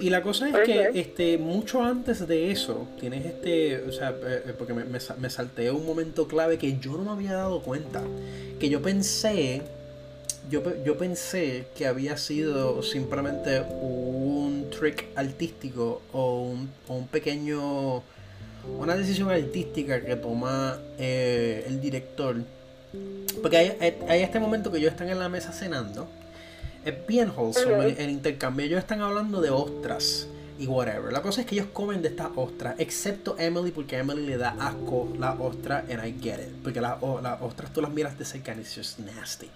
Y 0.00 0.10
la 0.10 0.22
cosa 0.22 0.48
es 0.48 0.66
que 0.66 0.90
este, 0.94 1.38
mucho 1.38 1.82
antes 1.82 2.26
de 2.26 2.50
eso, 2.50 2.88
tienes 2.98 3.24
este, 3.24 3.82
o 3.82 3.92
sea, 3.92 4.10
eh, 4.10 4.42
eh, 4.46 4.54
porque 4.58 4.74
me, 4.74 4.84
me, 4.84 5.30
salté 5.30 5.70
un 5.70 5.86
momento 5.86 6.26
clave 6.26 6.58
que 6.58 6.78
yo 6.78 6.92
no 6.92 7.04
me 7.04 7.10
había 7.12 7.32
dado 7.34 7.62
cuenta, 7.62 8.02
que 8.58 8.68
yo 8.68 8.82
pensé, 8.82 9.62
yo, 10.50 10.62
yo 10.84 10.98
pensé 10.98 11.66
que 11.76 11.86
había 11.86 12.16
sido 12.16 12.82
simplemente 12.82 13.60
un 13.60 14.68
trick 14.70 15.06
artístico 15.14 16.02
o 16.12 16.42
un, 16.42 16.70
un 16.88 17.06
pequeño, 17.06 18.02
una 18.78 18.96
decisión 18.96 19.30
artística 19.30 20.02
que 20.02 20.16
toma 20.16 20.78
eh, 20.98 21.64
el 21.66 21.80
director. 21.80 22.36
Porque 23.40 23.56
hay, 23.56 23.96
hay 24.08 24.22
este 24.22 24.40
momento 24.40 24.72
que 24.72 24.78
ellos 24.78 24.90
están 24.90 25.08
en 25.08 25.18
la 25.18 25.28
mesa 25.28 25.52
cenando 25.52 26.08
es 26.84 27.06
bien 27.06 27.30
wholesome 27.36 27.94
el, 27.98 28.10
intercambio. 28.10 28.66
Ellos 28.66 28.78
están 28.78 29.00
hablando 29.02 29.40
de 29.40 29.50
ostras 29.50 30.26
y 30.58 30.66
whatever. 30.66 31.12
La 31.12 31.22
cosa 31.22 31.42
es 31.42 31.46
que 31.46 31.54
ellos 31.56 31.68
comen 31.72 32.02
de 32.02 32.08
estas 32.08 32.28
ostras, 32.36 32.74
excepto 32.78 33.36
Emily, 33.38 33.70
porque 33.70 33.96
a 33.96 34.00
Emily 34.00 34.26
le 34.26 34.36
da 34.36 34.56
asco 34.58 35.08
la 35.18 35.32
ostra, 35.34 35.84
and 35.90 36.04
I 36.04 36.14
get 36.20 36.38
it. 36.40 36.54
Porque 36.62 36.80
las 36.80 37.02
ostras 37.02 37.72
tú 37.72 37.80
las 37.80 37.90
miras 37.90 38.18
de 38.18 38.24
cerca 38.24 38.54
y 38.54 38.60
it's 38.60 38.74
just 38.74 38.98
nasty. 38.98 39.48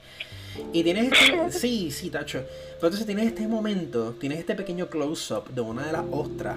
Y 0.72 0.82
tienes 0.82 1.12
este, 1.12 1.52
sí, 1.58 1.90
sí, 1.90 2.10
tacho. 2.10 2.44
Pero 2.76 2.88
entonces 2.88 3.06
tienes 3.06 3.26
este 3.26 3.46
momento, 3.48 4.12
tienes 4.20 4.38
este 4.38 4.54
pequeño 4.54 4.88
close-up 4.88 5.48
de 5.50 5.60
una 5.60 5.86
de 5.86 5.92
las 5.92 6.04
ostras, 6.10 6.56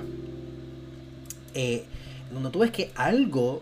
eh, 1.53 1.85
donde 2.31 2.49
tú 2.49 2.59
ves 2.59 2.71
que 2.71 2.91
algo 2.95 3.61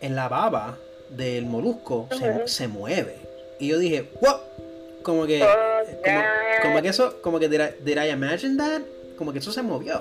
en 0.00 0.14
la 0.14 0.28
baba 0.28 0.78
del 1.10 1.46
molusco 1.46 2.08
se, 2.16 2.48
se 2.48 2.68
mueve. 2.68 3.16
Y 3.58 3.68
yo 3.68 3.78
dije, 3.78 4.10
¡Wow! 4.20 4.65
Como 5.06 5.24
que 5.24 5.38
como, 5.38 6.20
como, 6.62 6.82
que 6.82 6.88
eso 6.88 7.22
como 7.22 7.38
que 7.38 7.48
did 7.48 7.60
I, 7.60 7.84
did 7.84 7.96
I, 7.96 8.10
imagine 8.10 8.56
that 8.56 8.82
como 9.16 9.32
que 9.32 9.38
eso 9.38 9.52
se 9.52 9.62
movió. 9.62 9.98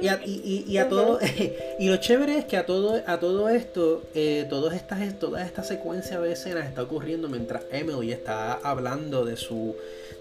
Y 0.00 0.06
a, 0.08 0.20
y, 0.24 0.64
y, 0.66 0.78
a 0.78 0.88
todo 0.88 1.18
y 1.80 1.88
lo 1.88 1.96
chévere 1.96 2.38
es 2.38 2.44
que 2.44 2.56
a 2.56 2.64
todo 2.64 3.02
a 3.06 3.18
todo 3.18 3.48
esto 3.48 4.04
eh, 4.14 4.46
todas 4.48 4.74
estas 4.76 5.18
toda 5.18 5.44
esta 5.44 5.64
secuencia 5.64 6.20
de 6.20 6.32
escenas 6.32 6.66
está 6.66 6.84
ocurriendo 6.84 7.28
mientras 7.28 7.64
Emily 7.72 8.12
está 8.12 8.52
hablando 8.52 9.24
de 9.24 9.36
su 9.36 9.74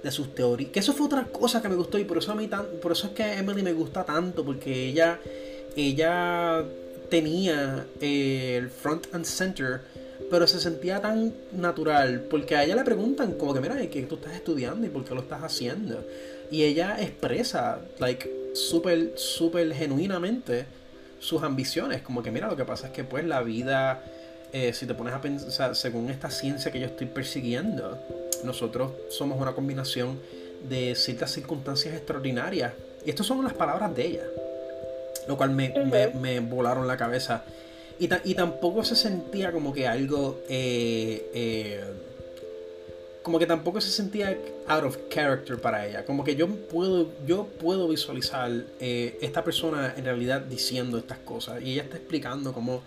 de 0.04 0.12
sus 0.12 0.34
teorías 0.34 0.72
que 0.72 0.80
eso 0.80 0.94
fue 0.94 1.06
otra 1.06 1.26
cosa 1.26 1.62
que 1.62 1.70
me 1.70 1.76
gustó 1.76 2.00
y 2.00 2.04
por 2.04 2.18
eso 2.18 2.32
a 2.32 2.36
mí 2.36 2.48
tan, 2.48 2.66
por 2.82 2.94
eso 2.94 3.08
es 3.08 3.14
que 3.14 3.32
Emily 3.34 3.62
me 3.62 3.74
gusta 3.74 4.04
tanto 4.04 4.44
porque 4.44 4.88
ella 4.88 5.20
ella 5.76 6.64
tenía 7.10 7.86
eh, 8.02 8.58
el 8.58 8.72
front 8.72 9.06
and 9.14 9.26
center 9.26 9.82
pero 10.36 10.48
se 10.48 10.60
sentía 10.60 11.00
tan 11.00 11.34
natural, 11.54 12.26
porque 12.30 12.58
a 12.58 12.66
ella 12.66 12.76
le 12.76 12.84
preguntan 12.84 13.36
como 13.36 13.54
que, 13.54 13.62
mira, 13.62 13.78
¿qué 13.90 14.02
tú 14.02 14.16
estás 14.16 14.34
estudiando 14.34 14.86
y 14.86 14.90
por 14.90 15.06
qué 15.06 15.16
lo 15.16 15.22
estás 15.22 15.42
haciendo? 15.42 16.06
Y 16.52 16.64
ella 16.64 16.98
expresa, 17.00 17.80
like, 18.00 18.30
súper, 18.54 19.14
súper 19.16 19.74
genuinamente 19.74 20.66
sus 21.22 21.42
ambiciones, 21.42 22.02
como 22.02 22.22
que, 22.22 22.32
mira, 22.32 22.50
lo 22.50 22.58
que 22.58 22.66
pasa 22.66 22.88
es 22.88 22.92
que 22.92 23.06
pues 23.06 23.24
la 23.24 23.44
vida, 23.44 24.04
eh, 24.52 24.74
si 24.74 24.86
te 24.86 24.94
pones 24.94 25.14
a 25.14 25.22
pensar, 25.22 25.74
según 25.74 26.10
esta 26.10 26.30
ciencia 26.30 26.70
que 26.70 26.82
yo 26.82 26.88
estoy 26.88 27.08
persiguiendo, 27.08 27.98
nosotros 28.44 28.92
somos 29.08 29.40
una 29.40 29.54
combinación 29.54 30.20
de 30.68 30.96
ciertas 30.96 31.32
circunstancias 31.32 31.96
extraordinarias. 31.96 32.74
Y 33.06 33.10
estas 33.10 33.26
son 33.26 33.42
las 33.42 33.54
palabras 33.54 33.96
de 33.96 34.06
ella, 34.06 34.24
lo 35.30 35.38
cual 35.38 35.52
me, 35.52 35.74
me, 35.90 36.10
me 36.10 36.42
volaron 36.42 36.88
la 36.88 36.98
cabeza 36.98 37.46
y, 38.00 38.10
y 38.24 38.36
tampoco 38.36 38.84
se 38.84 38.96
sentía 38.96 39.52
como 39.52 39.74
que 39.74 39.88
algo. 39.88 40.42
Eh, 40.50 41.30
eh, 41.34 41.84
como 43.26 43.40
que 43.40 43.48
tampoco 43.48 43.82
se 43.82 43.90
sentía 43.90 44.38
out 44.68 44.84
of 44.84 44.98
character 45.10 45.58
para 45.60 45.88
ella. 45.88 46.06
Como 46.06 46.24
que 46.24 46.36
yo 46.36 46.48
puedo, 46.48 47.10
yo 47.26 47.46
puedo 47.60 47.88
visualizar 47.88 48.52
eh, 48.80 49.18
esta 49.20 49.44
persona 49.44 49.96
en 49.98 50.06
realidad 50.06 50.42
diciendo 50.42 51.00
estas 51.00 51.18
cosas. 51.20 51.60
Y 51.64 51.74
ella 51.74 51.84
está 51.84 51.98
explicando 51.98 52.54
cómo. 52.54 52.84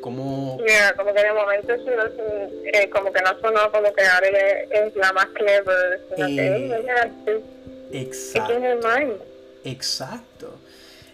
cómo... 0.00 0.58
como 0.96 1.12
que 1.12 1.22
de 1.22 1.32
momento 1.32 1.74
eh, 2.72 2.88
como 2.88 3.12
que 3.12 3.20
no 3.20 3.38
sonó 3.40 3.70
como 3.70 3.92
que 3.92 4.02
Ari 4.02 4.28
es 4.70 4.96
la 4.96 5.12
más 5.12 5.26
clever, 5.26 6.00
sino 6.16 6.26
que 6.26 6.76
ella 6.78 7.10
Exacto. 7.92 8.54
Exacto. 9.64 10.58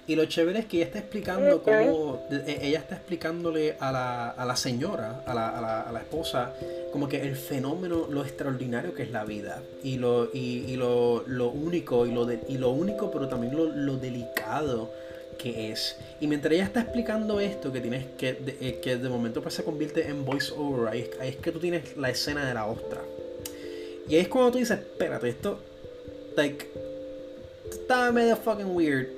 Y 0.08 0.16
lo 0.16 0.24
chévere 0.24 0.60
es 0.60 0.64
que 0.64 0.78
ella 0.78 0.86
está 0.86 1.00
explicando 1.00 1.62
cómo. 1.62 2.26
E, 2.30 2.60
ella 2.62 2.78
está 2.78 2.94
explicándole 2.94 3.76
a 3.78 3.92
la, 3.92 4.30
a 4.30 4.46
la 4.46 4.56
señora, 4.56 5.22
a 5.26 5.34
la, 5.34 5.50
a, 5.50 5.60
la, 5.60 5.82
a 5.82 5.92
la, 5.92 6.00
esposa, 6.00 6.54
como 6.92 7.10
que 7.10 7.20
el 7.20 7.36
fenómeno, 7.36 8.06
lo 8.08 8.24
extraordinario 8.24 8.94
que 8.94 9.02
es 9.02 9.10
la 9.10 9.26
vida. 9.26 9.62
Y 9.82 9.98
lo, 9.98 10.30
y, 10.32 10.64
y 10.66 10.76
lo, 10.76 11.24
lo, 11.26 11.50
único, 11.50 12.06
y 12.06 12.12
lo, 12.12 12.24
de, 12.24 12.40
y 12.48 12.56
lo 12.56 12.70
único, 12.70 13.10
pero 13.10 13.28
también 13.28 13.54
lo, 13.54 13.66
lo, 13.66 13.98
delicado 13.98 14.90
que 15.38 15.72
es. 15.72 15.98
Y 16.22 16.26
mientras 16.26 16.54
ella 16.54 16.64
está 16.64 16.80
explicando 16.80 17.38
esto, 17.38 17.70
que 17.70 17.82
tienes 17.82 18.06
que, 18.16 18.32
de, 18.32 18.56
eh, 18.62 18.80
que 18.82 18.96
de 18.96 19.08
momento 19.10 19.42
pues 19.42 19.56
se 19.56 19.62
convierte 19.62 20.08
en 20.08 20.24
voice 20.24 20.54
over, 20.56 20.88
ahí, 20.88 21.10
ahí 21.20 21.28
es 21.28 21.36
que 21.36 21.52
tú 21.52 21.60
tienes 21.60 21.98
la 21.98 22.08
escena 22.08 22.46
de 22.46 22.54
la 22.54 22.64
ostra. 22.64 23.02
Y 24.08 24.14
ahí 24.14 24.22
es 24.22 24.28
cuando 24.28 24.52
tú 24.52 24.58
dices, 24.58 24.78
espérate, 24.78 25.28
esto, 25.28 25.58
like, 26.34 26.66
está 27.70 28.10
medio 28.10 28.34
fucking 28.36 28.74
weird 28.74 29.17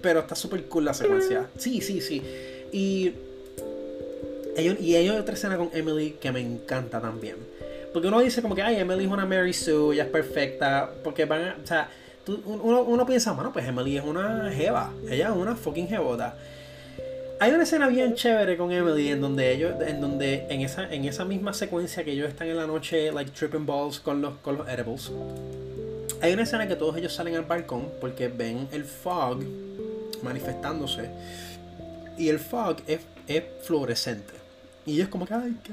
pero 0.00 0.20
está 0.20 0.34
súper 0.34 0.64
cool 0.66 0.84
la 0.84 0.94
secuencia. 0.94 1.48
Sí, 1.56 1.80
sí, 1.80 2.00
sí. 2.00 2.22
Y, 2.72 3.12
y 4.80 4.94
hay 4.94 5.08
otra 5.10 5.34
escena 5.34 5.56
con 5.56 5.70
Emily 5.72 6.16
que 6.20 6.32
me 6.32 6.40
encanta 6.40 7.00
también. 7.00 7.36
Porque 7.92 8.08
uno 8.08 8.20
dice 8.20 8.42
como 8.42 8.54
que, 8.54 8.62
ay, 8.62 8.76
Emily 8.76 9.04
es 9.04 9.10
una 9.10 9.24
Mary 9.24 9.52
Sue, 9.52 9.94
ella 9.94 10.04
es 10.04 10.10
perfecta. 10.10 10.90
Porque 11.02 11.24
van 11.24 11.42
a, 11.42 11.56
o 11.62 11.66
sea, 11.66 11.88
uno, 12.46 12.82
uno, 12.82 13.06
piensa, 13.06 13.32
bueno, 13.32 13.52
pues 13.52 13.66
Emily 13.66 13.96
es 13.96 14.04
una 14.04 14.50
jeva. 14.52 14.92
Ella 15.08 15.28
es 15.28 15.36
una 15.36 15.56
fucking 15.56 15.88
jebota. 15.88 16.36
Hay 17.40 17.52
una 17.52 17.62
escena 17.62 17.86
bien 17.88 18.14
chévere 18.14 18.56
con 18.56 18.72
Emily 18.72 19.10
en 19.10 19.20
donde 19.20 19.52
ellos, 19.52 19.74
en 19.86 20.00
donde 20.00 20.46
en 20.50 20.60
esa, 20.60 20.92
en 20.92 21.04
esa 21.04 21.24
misma 21.24 21.52
secuencia 21.52 22.02
que 22.02 22.10
ellos 22.10 22.28
están 22.28 22.48
en 22.48 22.56
la 22.56 22.66
noche, 22.66 23.12
like 23.12 23.30
tripping 23.30 23.64
balls 23.64 24.00
con 24.00 24.20
los, 24.20 24.34
con 24.38 24.58
los 24.58 24.68
edibles. 24.68 25.12
Hay 26.20 26.32
una 26.32 26.42
escena 26.42 26.66
que 26.66 26.74
todos 26.74 26.96
ellos 26.96 27.12
salen 27.12 27.36
al 27.36 27.44
balcón 27.44 27.90
porque 28.00 28.26
ven 28.26 28.66
el 28.72 28.84
fog 28.84 29.38
manifestándose. 30.22 31.10
Y 32.16 32.28
el 32.28 32.38
fog 32.38 32.76
es, 32.86 33.00
es 33.26 33.44
fluorescente. 33.62 34.34
Y 34.86 35.00
es 35.00 35.08
como 35.08 35.26
que, 35.26 35.34
ay, 35.34 35.56
qué, 35.62 35.72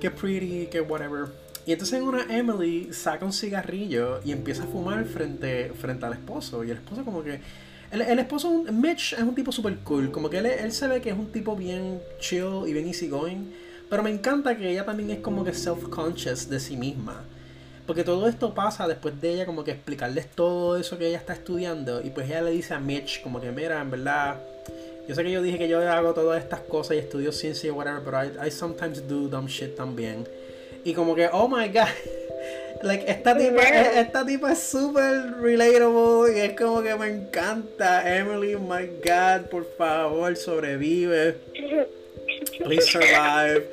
qué 0.00 0.10
pretty, 0.10 0.66
qué 0.70 0.80
whatever. 0.80 1.26
Y 1.66 1.72
entonces 1.72 2.00
una 2.00 2.24
Emily 2.34 2.92
saca 2.92 3.24
un 3.24 3.32
cigarrillo 3.32 4.20
y 4.24 4.32
empieza 4.32 4.64
a 4.64 4.66
fumar 4.66 5.04
frente, 5.04 5.72
frente 5.78 6.06
al 6.06 6.14
esposo. 6.14 6.64
Y 6.64 6.70
el 6.70 6.78
esposo 6.78 7.04
como 7.04 7.22
que... 7.22 7.40
El, 7.90 8.00
el 8.00 8.18
esposo, 8.18 8.64
Mitch, 8.72 9.12
es 9.12 9.20
un 9.20 9.34
tipo 9.34 9.52
super 9.52 9.76
cool. 9.78 10.10
Como 10.10 10.30
que 10.30 10.38
él, 10.38 10.46
él 10.46 10.72
se 10.72 10.88
ve 10.88 11.00
que 11.00 11.10
es 11.10 11.16
un 11.16 11.30
tipo 11.30 11.54
bien 11.54 12.00
chill 12.18 12.62
y 12.66 12.72
bien 12.72 12.86
easygoing. 12.86 13.52
Pero 13.90 14.02
me 14.02 14.10
encanta 14.10 14.56
que 14.56 14.70
ella 14.70 14.86
también 14.86 15.10
es 15.10 15.18
como 15.18 15.44
que 15.44 15.52
self-conscious 15.52 16.48
de 16.48 16.58
sí 16.58 16.76
misma. 16.76 17.24
Porque 17.86 18.04
todo 18.04 18.28
esto 18.28 18.54
pasa 18.54 18.86
después 18.86 19.20
de 19.20 19.34
ella 19.34 19.46
como 19.46 19.64
que 19.64 19.72
explicarles 19.72 20.28
todo 20.28 20.76
eso 20.76 20.98
que 20.98 21.08
ella 21.08 21.18
está 21.18 21.32
estudiando. 21.32 22.00
Y 22.00 22.10
pues 22.10 22.28
ella 22.28 22.42
le 22.42 22.52
dice 22.52 22.74
a 22.74 22.78
Mitch 22.78 23.22
como 23.22 23.40
que 23.40 23.50
mira, 23.50 23.80
en 23.80 23.90
verdad, 23.90 24.36
yo 25.08 25.14
sé 25.14 25.24
que 25.24 25.32
yo 25.32 25.42
dije 25.42 25.58
que 25.58 25.68
yo 25.68 25.80
hago 25.90 26.14
todas 26.14 26.42
estas 26.42 26.60
cosas 26.60 26.96
y 26.96 27.00
estudio 27.00 27.32
ciencia 27.32 27.68
y 27.68 27.70
whatever, 27.70 28.02
pero 28.04 28.24
I, 28.24 28.48
I 28.48 28.50
sometimes 28.50 29.06
do 29.08 29.28
dumb 29.28 29.48
shit 29.48 29.74
también. 29.74 30.26
Y 30.84 30.94
como 30.94 31.14
que, 31.14 31.28
oh 31.32 31.48
my 31.48 31.68
god. 31.68 31.88
Like, 32.82 33.08
esta 33.08 33.36
tipa, 33.36 33.62
esta 33.62 34.26
tipa 34.26 34.50
es 34.50 34.58
súper 34.58 35.34
relatable 35.40 36.36
y 36.36 36.40
es 36.40 36.58
como 36.58 36.82
que 36.82 36.92
me 36.96 37.06
encanta. 37.10 38.18
Emily, 38.18 38.56
oh 38.56 38.58
my 38.58 38.86
god, 39.04 39.48
por 39.50 39.64
favor, 39.76 40.36
sobrevive. 40.36 41.36
Please 42.44 42.86
survive. 42.92 43.68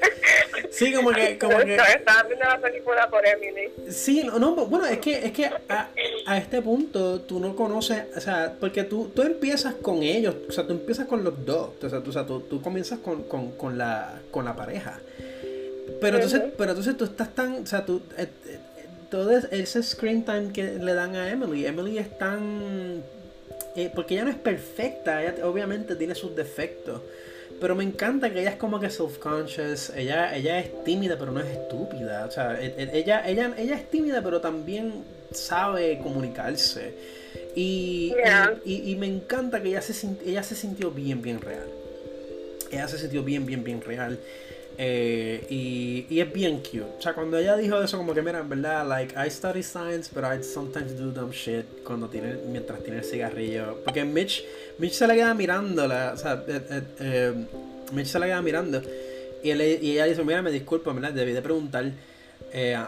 Sí, 0.71 0.93
como 0.93 1.11
que. 1.11 1.37
Como 1.37 1.57
que 1.59 1.75
Estaba 1.75 2.23
viendo 2.23 2.45
la 2.45 2.59
película 2.59 3.09
por 3.09 3.25
Emily. 3.25 3.69
Sí, 3.89 4.23
no, 4.23 4.55
bueno, 4.67 4.85
es 4.85 4.99
que, 4.99 5.25
es 5.25 5.31
que 5.31 5.49
a 6.29 6.37
este 6.37 6.61
punto 6.61 7.21
tú 7.21 7.39
no 7.39 7.55
conoces, 7.55 8.03
o 8.15 8.21
sea, 8.21 8.53
porque 8.59 8.83
tú, 8.83 9.11
tú 9.15 9.23
empiezas 9.23 9.73
con 9.75 10.03
ellos, 10.03 10.35
o 10.47 10.51
sea, 10.51 10.65
tú 10.67 10.73
empiezas 10.73 11.07
con 11.07 11.23
los 11.23 11.45
dos, 11.45 11.71
o 11.81 11.89
sea, 11.89 12.01
tú, 12.01 12.09
o 12.11 12.13
sea, 12.13 12.25
tú, 12.25 12.61
comienzas 12.61 12.99
con, 12.99 13.23
con, 13.23 13.51
con, 13.53 13.77
la, 13.77 14.21
con 14.31 14.45
la 14.45 14.55
pareja. 14.55 14.99
Pero 15.99 16.17
entonces, 16.17 16.41
pero 16.57 16.71
entonces 16.71 16.95
tú 16.97 17.05
estás 17.05 17.33
tan, 17.33 17.63
o 17.63 17.65
sea, 17.65 17.85
tú, 17.85 18.01
eh, 18.17 18.27
eh, 18.47 18.59
todo 19.09 19.31
ese 19.31 19.81
screen 19.81 20.23
time 20.23 20.53
que 20.53 20.63
le 20.75 20.93
dan 20.93 21.15
a 21.15 21.31
Emily, 21.31 21.65
Emily 21.65 21.97
es 21.97 22.15
tan, 22.17 23.03
eh, 23.75 23.91
porque 23.93 24.13
ella 24.13 24.25
no 24.25 24.29
es 24.29 24.37
perfecta, 24.37 25.23
ella 25.23 25.47
obviamente 25.47 25.95
tiene 25.95 26.13
sus 26.15 26.35
defectos. 26.35 27.01
Pero 27.59 27.75
me 27.75 27.83
encanta 27.83 28.31
que 28.31 28.39
ella 28.41 28.51
es 28.51 28.55
como 28.55 28.79
que 28.79 28.89
self-conscious, 28.89 29.91
ella, 29.95 30.35
ella 30.35 30.59
es 30.59 30.83
tímida 30.83 31.17
pero 31.19 31.31
no 31.31 31.41
es 31.41 31.47
estúpida. 31.47 32.25
O 32.25 32.31
sea, 32.31 32.59
e, 32.59 32.73
e, 32.77 32.89
ella, 32.97 33.27
ella, 33.27 33.53
ella 33.57 33.75
es 33.75 33.89
tímida 33.89 34.21
pero 34.23 34.39
también 34.39 35.03
sabe 35.31 35.99
comunicarse. 35.99 36.93
Y, 37.55 38.13
y, 38.63 38.95
me 38.95 39.07
encanta 39.07 39.61
que 39.61 39.69
ella 39.69 39.81
se, 39.81 39.93
ella 40.25 40.43
se 40.43 40.55
sintió 40.55 40.91
bien, 40.91 41.21
bien 41.21 41.41
real. 41.41 41.67
Ella 42.71 42.87
se 42.87 42.97
sintió 42.97 43.23
bien, 43.23 43.45
bien, 43.45 43.63
bien 43.63 43.81
real. 43.81 44.19
Eh, 44.81 45.45
y, 45.49 46.05
y, 46.09 46.21
es 46.21 46.31
bien 46.31 46.59
cute. 46.59 46.85
O 46.97 47.01
sea, 47.01 47.13
cuando 47.13 47.37
ella 47.37 47.57
dijo 47.57 47.81
eso, 47.83 47.97
como 47.97 48.13
que, 48.13 48.21
mira, 48.21 48.39
en 48.39 48.47
verdad, 48.47 48.87
like, 48.87 49.13
I 49.13 49.29
study 49.29 49.61
science, 49.61 50.09
but 50.15 50.23
I 50.23 50.41
sometimes 50.41 50.97
do 50.97 51.11
dumb 51.11 51.33
shit 51.33 51.65
cuando 51.83 52.07
tiene, 52.07 52.37
mientras 52.49 52.81
tiene 52.81 52.99
el 52.99 53.03
cigarrillo. 53.03 53.83
Porque 53.83 54.05
Mitch, 54.05 54.41
Mitch 54.77 54.93
se 54.93 55.05
la 55.05 55.15
queda 55.15 55.33
mirándola, 55.33 56.13
o 56.13 56.17
sea, 56.17 56.45
eh, 56.47 56.61
eh, 56.69 56.81
eh, 57.01 57.45
Mitch 57.91 58.07
se 58.07 58.19
la 58.19 58.27
queda 58.27 58.41
mirando. 58.41 58.81
Y, 59.43 59.49
él, 59.49 59.61
y 59.81 59.91
ella 59.91 60.05
dice, 60.05 60.23
mira, 60.23 60.41
me 60.41 60.51
disculpo, 60.51 60.93
¿verdad? 60.93 61.11
Debí 61.11 61.33
de 61.33 61.41
preguntar 61.41 61.91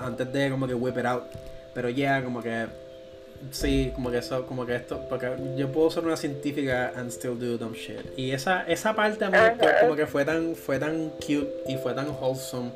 antes 0.01 0.31
de 0.31 0.49
como 0.49 0.67
que 0.67 0.73
whip 0.73 0.97
it 0.97 1.05
out. 1.05 1.23
Pero 1.73 1.89
ya, 1.89 2.23
como 2.23 2.41
que 2.41 2.67
Sí, 3.49 3.91
como 3.95 4.11
que 4.11 4.19
eso, 4.19 4.45
como 4.45 4.65
que 4.65 4.75
esto, 4.75 5.01
porque 5.09 5.31
yo 5.57 5.71
puedo 5.71 5.89
ser 5.89 6.05
una 6.05 6.15
científica 6.15 6.93
and 6.95 7.09
still 7.09 7.37
do 7.37 7.57
dumb 7.57 7.73
shit. 7.73 8.17
Y 8.17 8.31
esa, 8.31 8.63
esa 8.67 8.95
parte 8.95 9.25
como 9.81 9.95
que 9.95 10.05
fue 10.05 10.23
tan, 10.23 10.55
fue 10.55 10.79
tan 10.79 11.09
cute 11.09 11.49
y 11.67 11.77
fue 11.77 11.93
tan 11.93 12.09
wholesome. 12.09 12.71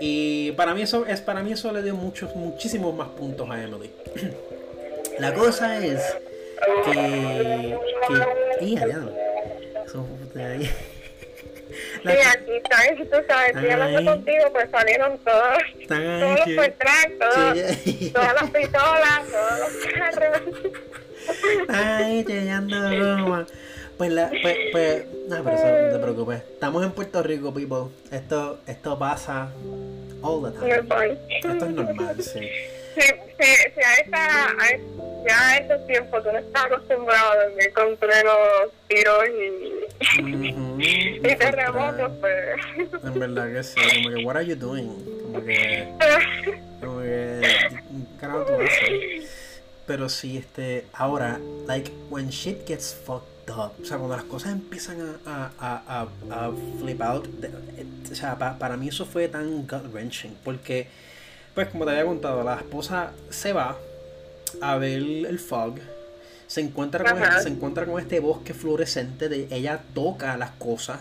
Y 0.00 0.52
para 0.52 0.74
mí 0.74 0.82
eso 0.82 1.06
es, 1.06 1.20
para 1.20 1.42
mí 1.42 1.52
eso 1.52 1.72
le 1.72 1.82
dio 1.82 1.94
muchos, 1.94 2.34
muchísimos 2.34 2.94
más 2.94 3.08
puntos 3.10 3.48
a 3.48 3.62
Emily. 3.62 3.90
La 5.18 5.32
cosa 5.32 5.78
es 5.78 6.02
que, 6.84 7.78
que, 8.08 8.64
y 8.64 8.76
allá, 8.76 9.00
eso, 9.86 10.06
Sí, 12.02 12.08
aquí 12.10 12.50
están, 12.56 12.96
tú 12.98 13.16
sabes, 13.28 13.54
estoy 13.54 13.70
hablando 13.70 14.10
contigo, 14.10 14.44
pues 14.52 14.70
salieron 14.70 15.18
todos, 15.18 15.58
todos 15.88 16.38
los 16.38 16.56
contratos, 16.56 18.12
todas 18.12 18.34
las 18.34 18.50
pistolas, 18.50 19.22
todos 19.30 19.58
los 19.60 19.92
carros. 19.94 20.42
Ay, 21.68 22.24
llegando 22.24 23.46
Pues, 23.96 24.10
la, 24.10 24.30
pues, 24.42 24.56
pues, 24.72 25.04
no, 25.28 25.44
pero 25.44 25.56
eso 25.56 25.66
no 25.66 25.92
te 25.92 25.98
preocupes. 26.02 26.42
Estamos 26.54 26.84
en 26.84 26.90
Puerto 26.92 27.22
Rico, 27.22 27.54
people. 27.54 27.92
Esto, 28.10 28.58
esto 28.66 28.98
pasa 28.98 29.50
all 30.22 30.42
the 30.42 30.58
time. 30.58 31.18
Esto 31.28 31.66
es 31.66 31.70
normal, 31.70 32.22
sí. 32.22 32.40
Si, 32.94 33.00
si, 33.00 33.72
si 33.74 33.80
a 33.80 33.94
esta, 33.94 34.46
a, 34.46 34.70
ya 35.26 35.48
a 35.48 35.56
estos 35.58 35.86
tiempos 35.86 36.22
tú 36.22 36.32
no 36.32 36.38
estás 36.38 36.64
acostumbrado 36.66 37.32
a 37.32 37.44
dormir 37.44 37.72
con 37.72 37.96
plenos 37.96 38.36
tiros 38.88 39.24
y, 39.28 41.18
y 41.26 41.36
terremotos, 41.36 42.10
pues. 42.20 42.56
En 43.04 43.18
verdad 43.18 43.52
que 43.52 43.62
sí, 43.62 43.80
como 44.02 44.16
que, 44.16 44.24
what 44.24 44.36
are 44.36 44.46
you 44.46 44.56
doing? 44.56 44.88
Como 45.22 45.44
que, 45.44 45.88
como 46.80 47.00
que, 47.00 47.40
carajo 48.20 48.44
tú 48.44 48.54
haces? 48.54 49.52
Pero 49.86 50.08
sí, 50.08 50.38
este, 50.38 50.86
ahora, 50.92 51.40
like, 51.66 51.90
when 52.08 52.28
shit 52.30 52.66
gets 52.66 52.94
fucked 52.94 53.50
up, 53.50 53.72
o 53.80 53.84
sea, 53.84 53.98
cuando 53.98 54.16
las 54.16 54.24
cosas 54.24 54.52
empiezan 54.52 55.18
a, 55.26 55.50
a, 55.58 55.82
a, 55.88 56.46
a 56.46 56.52
flip 56.78 57.00
out, 57.02 57.28
o 58.10 58.14
sea, 58.14 58.38
para 58.38 58.76
mí 58.76 58.88
eso 58.88 59.04
fue 59.04 59.28
tan 59.28 59.66
gut 59.66 59.92
wrenching, 59.92 60.36
porque 60.44 60.86
pues 61.54 61.68
como 61.68 61.84
te 61.84 61.92
había 61.92 62.04
contado, 62.04 62.42
la 62.42 62.56
esposa 62.56 63.12
se 63.30 63.52
va 63.52 63.76
a 64.60 64.76
ver 64.78 65.02
el 65.02 65.38
fog. 65.38 65.74
Se 66.46 66.60
encuentra, 66.60 67.02
con 67.02 67.22
este, 67.22 67.42
se 67.42 67.48
encuentra 67.48 67.86
con 67.86 67.98
este 67.98 68.20
bosque 68.20 68.52
fluorescente. 68.52 69.28
De, 69.28 69.48
ella 69.50 69.80
toca 69.94 70.36
las 70.36 70.50
cosas. 70.52 71.00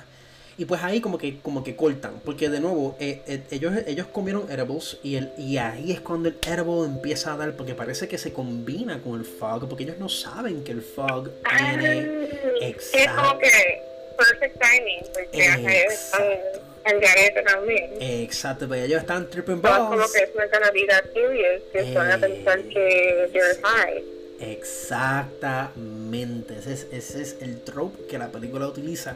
Y 0.57 0.65
pues 0.65 0.81
ahí 0.83 1.01
como 1.01 1.17
que, 1.17 1.39
como 1.39 1.63
que 1.63 1.75
cortan. 1.75 2.21
Porque 2.23 2.49
de 2.49 2.61
nuevo, 2.61 2.95
eh, 2.99 3.21
eh, 3.27 3.43
ellos, 3.51 3.73
ellos 3.85 4.07
comieron 4.07 4.49
edibles. 4.49 4.97
Y, 5.03 5.15
el, 5.15 5.31
y 5.37 5.57
ahí 5.57 5.91
es 5.91 5.99
cuando 5.99 6.29
el 6.29 6.37
edible 6.41 6.85
empieza 6.85 7.33
a 7.33 7.37
dar. 7.37 7.55
Porque 7.57 7.75
parece 7.75 8.07
que 8.07 8.17
se 8.17 8.31
combina 8.31 9.01
con 9.01 9.19
el 9.19 9.25
fog. 9.25 9.67
Porque 9.67 9.83
ellos 9.83 9.97
no 9.99 10.07
saben 10.07 10.63
que 10.63 10.71
el 10.71 10.81
fog 10.81 11.31
tiene. 11.57 12.29
Exacto. 12.61 12.97
Es 12.97 13.11
como 13.11 13.39
que 13.39 13.81
perfect 14.17 14.61
timing. 14.61 15.03
Porque 15.13 15.83
Exacto 15.83 16.70
el 16.85 16.99
garete 16.99 17.41
también. 17.43 17.91
Exacto, 17.99 18.67
pero 18.69 18.83
ellos 18.83 19.01
están 19.01 19.29
tripping 19.29 19.61
balls. 19.61 19.89
como 19.89 20.11
que 20.11 20.23
es 20.23 20.29
una 20.35 20.47
cannabida 20.47 21.03
serious, 21.13 21.61
que 21.71 21.93
van 21.93 22.11
a 22.11 22.17
pensar 22.17 22.61
que 22.63 23.29
they're 23.31 23.55
high. 23.63 24.03
Exactamente, 24.39 26.57
ese 26.57 26.73
es, 26.73 26.87
ese 26.91 27.21
es 27.21 27.37
el 27.41 27.61
trope 27.61 28.07
que 28.07 28.17
la 28.17 28.29
película 28.29 28.67
utiliza. 28.67 29.15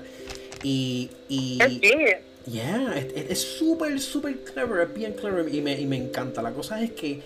Y. 0.63 1.09
y 1.29 1.59
Yeah, 2.47 2.95
es 2.95 3.41
súper, 3.41 3.99
súper 3.99 4.43
clever, 4.43 4.87
es 4.87 4.93
bien 4.93 5.13
clever 5.13 5.51
y 5.51 5.61
me, 5.61 5.73
y 5.79 5.87
me 5.87 5.97
encanta. 5.97 6.43
La 6.43 6.51
cosa 6.51 6.79
es 6.79 6.91
que, 6.91 7.19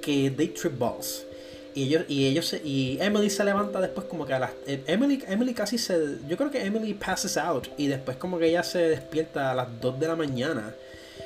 que 0.00 0.32
they 0.34 0.48
trip 0.48 0.78
balls. 0.78 1.26
Y 1.74 1.82
ellos, 1.84 2.04
y 2.08 2.26
ellos 2.26 2.54
y 2.64 2.98
Emily 3.00 3.28
se 3.30 3.42
levanta 3.44 3.80
después 3.80 4.06
como 4.06 4.24
que 4.24 4.32
a 4.32 4.38
las 4.38 4.52
eh, 4.66 4.82
Emily, 4.86 5.22
Emily 5.26 5.54
casi 5.54 5.76
se 5.76 6.18
yo 6.28 6.36
creo 6.36 6.50
que 6.50 6.64
Emily 6.64 6.94
passes 6.94 7.36
out 7.36 7.66
y 7.76 7.88
después 7.88 8.16
como 8.16 8.38
que 8.38 8.46
ella 8.46 8.62
se 8.62 8.78
despierta 8.78 9.50
a 9.50 9.54
las 9.54 9.80
2 9.80 9.98
de 9.98 10.06
la 10.06 10.14
mañana 10.14 10.72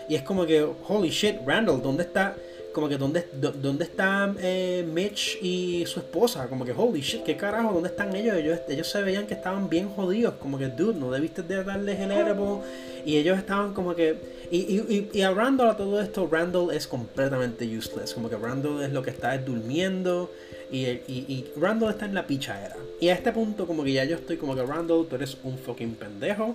y 0.09 0.15
es 0.15 0.23
como 0.23 0.47
que 0.47 0.63
holy 0.63 1.11
shit 1.11 1.37
Randall 1.45 1.83
¿dónde 1.83 2.05
está? 2.05 2.35
Como 2.73 2.89
que 2.89 2.99
dónde, 2.99 3.27
dónde 3.33 3.85
está 3.85 4.33
eh, 4.41 4.87
Mitch 4.93 5.39
y 5.43 5.85
su 5.87 6.01
esposa 6.01 6.49
como 6.49 6.65
que 6.65 6.73
holy 6.73 7.01
shit 7.01 7.23
qué 7.25 7.37
carajo 7.37 7.73
dónde 7.73 7.89
están 7.89 8.15
ellos 8.15 8.37
ellos 8.37 8.61
ellos 8.69 8.89
se 8.89 9.03
veían 9.03 9.27
que 9.27 9.35
estaban 9.35 9.69
bien 9.69 9.89
jodidos 9.89 10.35
como 10.35 10.59
que 10.59 10.69
dude 10.69 10.99
no 10.99 11.11
debiste 11.11 11.43
de 11.43 11.65
darles 11.65 11.99
el 11.99 12.13
edible 12.13 12.61
y 13.05 13.17
ellos 13.17 13.39
estaban 13.39 13.73
como 13.75 13.95
que 13.95 14.39
y, 14.51 14.57
y, 14.57 15.11
y, 15.13 15.23
a 15.23 15.31
Randall 15.31 15.69
a 15.69 15.77
todo 15.77 16.01
esto 16.01 16.27
Randall 16.31 16.75
es 16.75 16.87
completamente 16.87 17.65
useless. 17.67 18.15
Como 18.15 18.31
que 18.31 18.37
Randall 18.37 18.83
es 18.83 18.93
lo 18.93 19.03
que 19.03 19.11
está 19.11 19.37
durmiendo 19.37 20.31
y, 20.71 20.87
y, 20.87 21.45
Randall 21.57 21.91
está 21.91 22.07
en 22.07 22.15
la 22.15 22.27
pichadera. 22.27 22.77
Y 23.01 23.09
a 23.09 23.15
este 23.15 23.31
punto 23.33 23.67
como 23.67 23.85
que 23.85 23.93
ya 23.93 24.05
yo 24.05 24.17
estoy 24.17 24.37
como 24.37 24.55
que 24.55 24.65
Randall 24.65 25.07
tú 25.07 25.17
eres 25.17 25.37
un 25.43 25.59
fucking 25.59 25.95
pendejo 25.95 26.55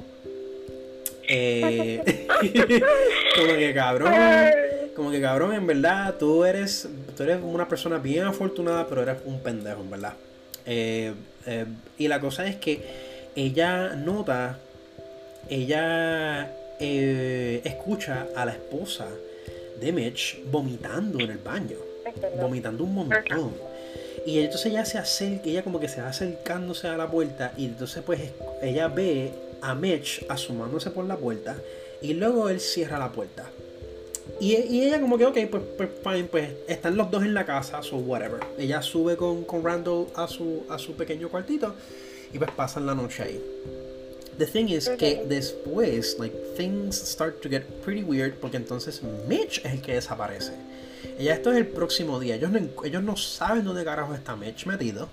eh, 1.27 2.27
como 3.35 3.53
que 3.53 3.73
cabrón 3.73 4.13
como 4.95 5.11
que 5.11 5.21
cabrón, 5.21 5.53
en 5.53 5.65
verdad, 5.65 6.15
tú 6.19 6.45
eres, 6.45 6.87
tú 7.17 7.23
eres 7.23 7.39
una 7.41 7.67
persona 7.67 7.97
bien 7.97 8.25
afortunada, 8.25 8.87
pero 8.87 9.01
eres 9.01 9.17
un 9.25 9.39
pendejo, 9.39 9.81
en 9.81 9.89
verdad. 9.89 10.13
Eh, 10.65 11.13
eh, 11.47 11.65
y 11.97 12.07
la 12.07 12.19
cosa 12.19 12.45
es 12.45 12.57
que 12.57 12.79
ella 13.35 13.95
nota, 13.95 14.59
ella 15.49 16.51
escucha 16.79 18.27
a 18.35 18.45
la 18.45 18.51
esposa 18.51 19.07
de 19.79 19.91
Mitch 19.91 20.39
vomitando 20.51 21.19
en 21.19 21.31
el 21.31 21.37
baño, 21.37 21.77
vomitando 22.39 22.83
un 22.83 22.93
montón. 22.93 23.53
Y 24.25 24.39
entonces 24.39 24.67
ella 24.67 24.85
se 24.85 24.97
acerca, 24.97 25.49
ella 25.49 25.63
como 25.63 25.79
que 25.79 25.87
se 25.87 26.01
va 26.01 26.09
acercándose 26.09 26.87
a 26.87 26.97
la 26.97 27.09
puerta 27.09 27.53
y 27.57 27.65
entonces 27.65 28.03
pues 28.05 28.21
ella 28.61 28.87
ve 28.87 29.31
a 29.63 29.73
Mitch 29.73 30.25
asomándose 30.29 30.91
por 30.91 31.05
la 31.05 31.17
puerta 31.17 31.57
y 32.01 32.13
luego 32.13 32.49
él 32.49 32.59
cierra 32.59 32.99
la 32.99 33.11
puerta. 33.11 33.49
Y, 34.39 34.55
ella 34.55 34.99
como 35.01 35.17
que, 35.17 35.25
ok, 35.25 35.37
pues, 35.49 35.63
pues 35.77 35.89
fine, 36.03 36.23
pues 36.25 36.49
están 36.67 36.95
los 36.97 37.09
dos 37.09 37.23
en 37.23 37.33
la 37.33 37.45
casa, 37.45 37.81
so 37.81 37.97
whatever. 37.97 38.39
Ella 38.57 38.81
sube 38.81 39.15
con, 39.15 39.43
con 39.43 39.63
Randall 39.63 40.07
a 40.15 40.27
su, 40.27 40.63
a 40.69 40.77
su 40.77 40.93
pequeño 40.93 41.29
cuartito 41.29 41.73
y 42.33 42.37
pues 42.37 42.51
pasan 42.51 42.85
la 42.85 42.95
noche 42.95 43.23
ahí. 43.23 43.41
The 44.37 44.47
thing 44.47 44.67
is 44.67 44.89
que 44.89 45.23
después, 45.27 46.17
like, 46.19 46.35
things 46.57 46.95
start 46.95 47.41
to 47.41 47.49
get 47.49 47.63
pretty 47.83 48.03
weird 48.03 48.35
porque 48.35 48.57
entonces 48.57 49.01
Mitch 49.27 49.59
es 49.63 49.73
el 49.73 49.81
que 49.81 49.93
desaparece. 49.93 50.53
Ella, 51.19 51.35
esto 51.35 51.51
es 51.51 51.57
el 51.57 51.67
próximo 51.67 52.19
día. 52.19 52.35
Ellos 52.35 52.49
no, 52.49 52.59
ellos 52.83 53.03
no 53.03 53.15
saben 53.15 53.63
dónde 53.63 53.83
carajo 53.83 54.13
está 54.15 54.35
Mitch 54.35 54.65
metido. 54.65 55.09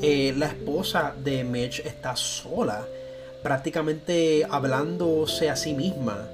Eh, 0.00 0.34
la 0.36 0.46
esposa 0.46 1.14
de 1.22 1.44
Mitch 1.44 1.80
está 1.80 2.16
sola, 2.16 2.86
prácticamente 3.42 4.46
hablándose 4.48 5.50
a 5.50 5.56
sí 5.56 5.74
misma 5.74 6.28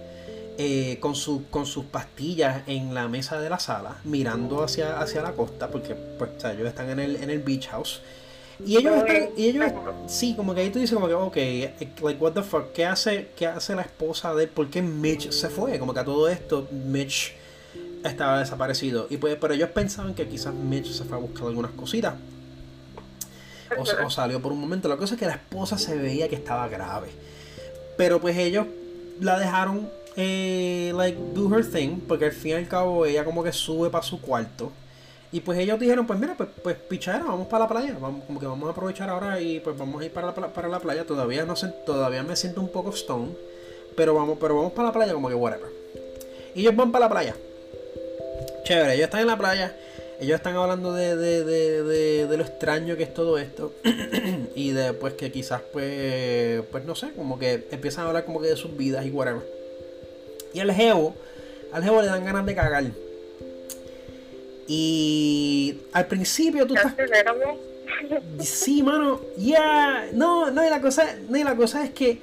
eh, 0.57 0.99
con, 1.01 1.15
su, 1.17 1.47
con 1.51 1.67
sus 1.67 1.85
pastillas 1.87 2.63
en 2.69 2.95
la 2.95 3.09
mesa 3.09 3.41
de 3.41 3.51
la 3.51 3.59
sala, 3.59 3.97
mirando 4.05 4.63
hacia, 4.63 5.01
hacia 5.01 5.21
la 5.21 5.33
costa, 5.33 5.69
porque 5.69 5.95
pues, 5.95 6.31
ellos 6.45 6.69
están 6.69 6.91
en 6.91 7.01
el, 7.01 7.17
en 7.17 7.31
el 7.31 7.41
beach 7.41 7.69
house. 7.69 8.01
Y 8.65 8.77
ellos 8.77 8.95
están, 8.99 9.31
y 9.37 9.49
ellos, 9.49 9.73
sí, 10.07 10.35
como 10.37 10.55
que 10.55 10.61
ahí 10.61 10.71
tú 10.71 10.79
dices 10.79 10.95
como 10.95 11.09
que, 11.09 11.15
ok, 11.15 11.37
like, 12.03 12.23
what 12.23 12.33
the 12.35 12.43
fuck, 12.43 12.73
¿qué 12.73 12.87
hace, 12.87 13.31
qué 13.37 13.49
hace 13.49 13.75
la 13.75 13.83
esposa 13.83 14.33
de 14.35 14.45
él? 14.45 14.49
¿Por 14.49 14.71
qué 14.71 14.81
Mitch 14.81 15.33
se 15.33 15.49
fue? 15.49 15.77
Como 15.81 15.93
que 15.93 16.01
a 16.01 16.05
todo 16.05 16.29
esto, 16.29 16.69
Mitch 16.71 17.35
estaba 18.05 18.39
desaparecido. 18.39 19.09
Y 19.11 19.17
pues, 19.17 19.37
pero 19.41 19.55
ellos 19.55 19.71
pensaban 19.71 20.15
que 20.15 20.29
quizás 20.29 20.55
Mitch 20.55 20.93
se 20.93 21.03
fue 21.03 21.17
a 21.17 21.21
buscar 21.21 21.49
algunas 21.49 21.73
cositas. 21.73 22.15
O, 23.77 24.11
salió 24.11 24.41
por 24.41 24.53
un 24.53 24.61
momento. 24.61 24.89
La 24.89 24.97
cosa 24.97 25.15
es 25.15 25.21
que 25.21 25.27
la 25.27 25.35
esposa 25.35 25.79
se 25.79 25.97
veía 25.97 26.29
que 26.29 26.37
estaba 26.37 26.69
grave. 26.69 27.09
Pero 27.97 28.21
pues 28.21 28.37
ellos 28.37 28.67
la 29.21 29.39
dejaron, 29.39 29.89
eh, 30.17 30.93
like, 30.95 31.19
do 31.35 31.55
her 31.57 31.65
thing. 31.65 32.01
Porque 32.07 32.27
al 32.27 32.33
fin 32.33 32.53
y 32.53 32.55
al 32.55 32.69
cabo 32.69 33.07
ella 33.07 33.25
como 33.25 33.43
que 33.43 33.53
sube 33.53 33.91
para 33.91 34.05
su 34.05 34.21
cuarto. 34.21 34.73
Y 35.33 35.41
pues 35.41 35.59
ellos 35.59 35.81
dijeron, 35.81 36.07
pues 36.07 36.19
mira, 36.19 36.35
pues, 36.37 36.49
pues 36.63 36.77
pichara, 36.77 37.25
vamos 37.25 37.49
para 37.49 37.65
la 37.65 37.69
playa. 37.69 37.97
Vamos, 38.01 38.25
como 38.25 38.39
que 38.39 38.47
vamos 38.47 38.69
a 38.69 38.71
aprovechar 38.71 39.11
ahora 39.11 39.41
y 39.41 39.59
pues 39.61 39.77
vamos 39.77 40.01
a 40.01 40.05
ir 40.05 40.13
para 40.13 40.29
la, 40.29 40.53
para 40.53 40.69
la 40.69 40.79
playa. 40.79 41.05
Todavía 41.05 41.45
no 41.45 41.57
sé, 41.57 41.69
todavía 41.85 42.23
me 42.23 42.37
siento 42.37 42.61
un 42.61 42.69
poco 42.69 42.91
stone. 42.91 43.33
Pero 43.97 44.15
vamos, 44.15 44.39
pero 44.41 44.57
vamos 44.57 44.73
para 44.73 44.89
la 44.89 44.95
playa 44.95 45.13
como 45.13 45.29
que 45.29 45.35
whatever. 45.35 45.71
Y 46.55 46.61
ellos 46.61 46.77
van 46.77 46.93
para 46.93 47.07
la 47.07 47.11
playa. 47.11 47.37
Chévere, 48.65 48.95
ellos 48.95 49.05
están 49.05 49.21
en 49.23 49.27
la 49.27 49.37
playa. 49.37 49.77
Ellos 50.21 50.37
están 50.37 50.57
hablando 50.57 50.93
de, 50.93 51.17
de, 51.17 51.45
de, 51.45 52.27
de, 52.27 52.37
lo 52.37 52.43
extraño 52.43 52.97
que 52.97 53.03
es 53.03 53.15
todo 53.15 53.39
esto. 53.39 53.73
y 54.55 54.71
de 54.71 54.93
pues 54.93 55.15
que 55.15 55.33
quizás 55.33 55.63
pues, 55.73 56.63
pues 56.71 56.85
no 56.85 56.95
sé, 56.95 57.13
como 57.13 57.39
que 57.39 57.67
empiezan 57.71 58.05
a 58.05 58.09
hablar 58.09 58.25
como 58.25 58.41
que 58.41 58.49
de 58.49 58.57
sus 58.57 58.77
vidas 58.77 59.05
y 59.07 59.11
whatever. 59.11 59.43
Y 60.53 60.61
al 60.61 60.73
Geo, 60.73 61.15
al 61.73 61.83
Geo 61.83 62.01
le 62.01 62.09
dan 62.09 62.25
ganas 62.25 62.47
de 62.47 62.55
cagar. 62.55 62.85
Y 64.67 65.81
al 65.93 66.07
principio 66.07 66.67
tú 66.67 66.75
estás... 66.75 66.95
Sí, 68.41 68.83
mano, 68.83 69.21
ya, 69.37 70.09
no, 70.13 70.51
no, 70.51 70.67
y 70.67 70.71
la 70.71 70.81
cosa, 70.81 71.17
no, 71.29 71.37
y 71.37 71.45
la 71.45 71.57
cosa 71.57 71.85
es 71.85 71.91
que, 71.91 72.19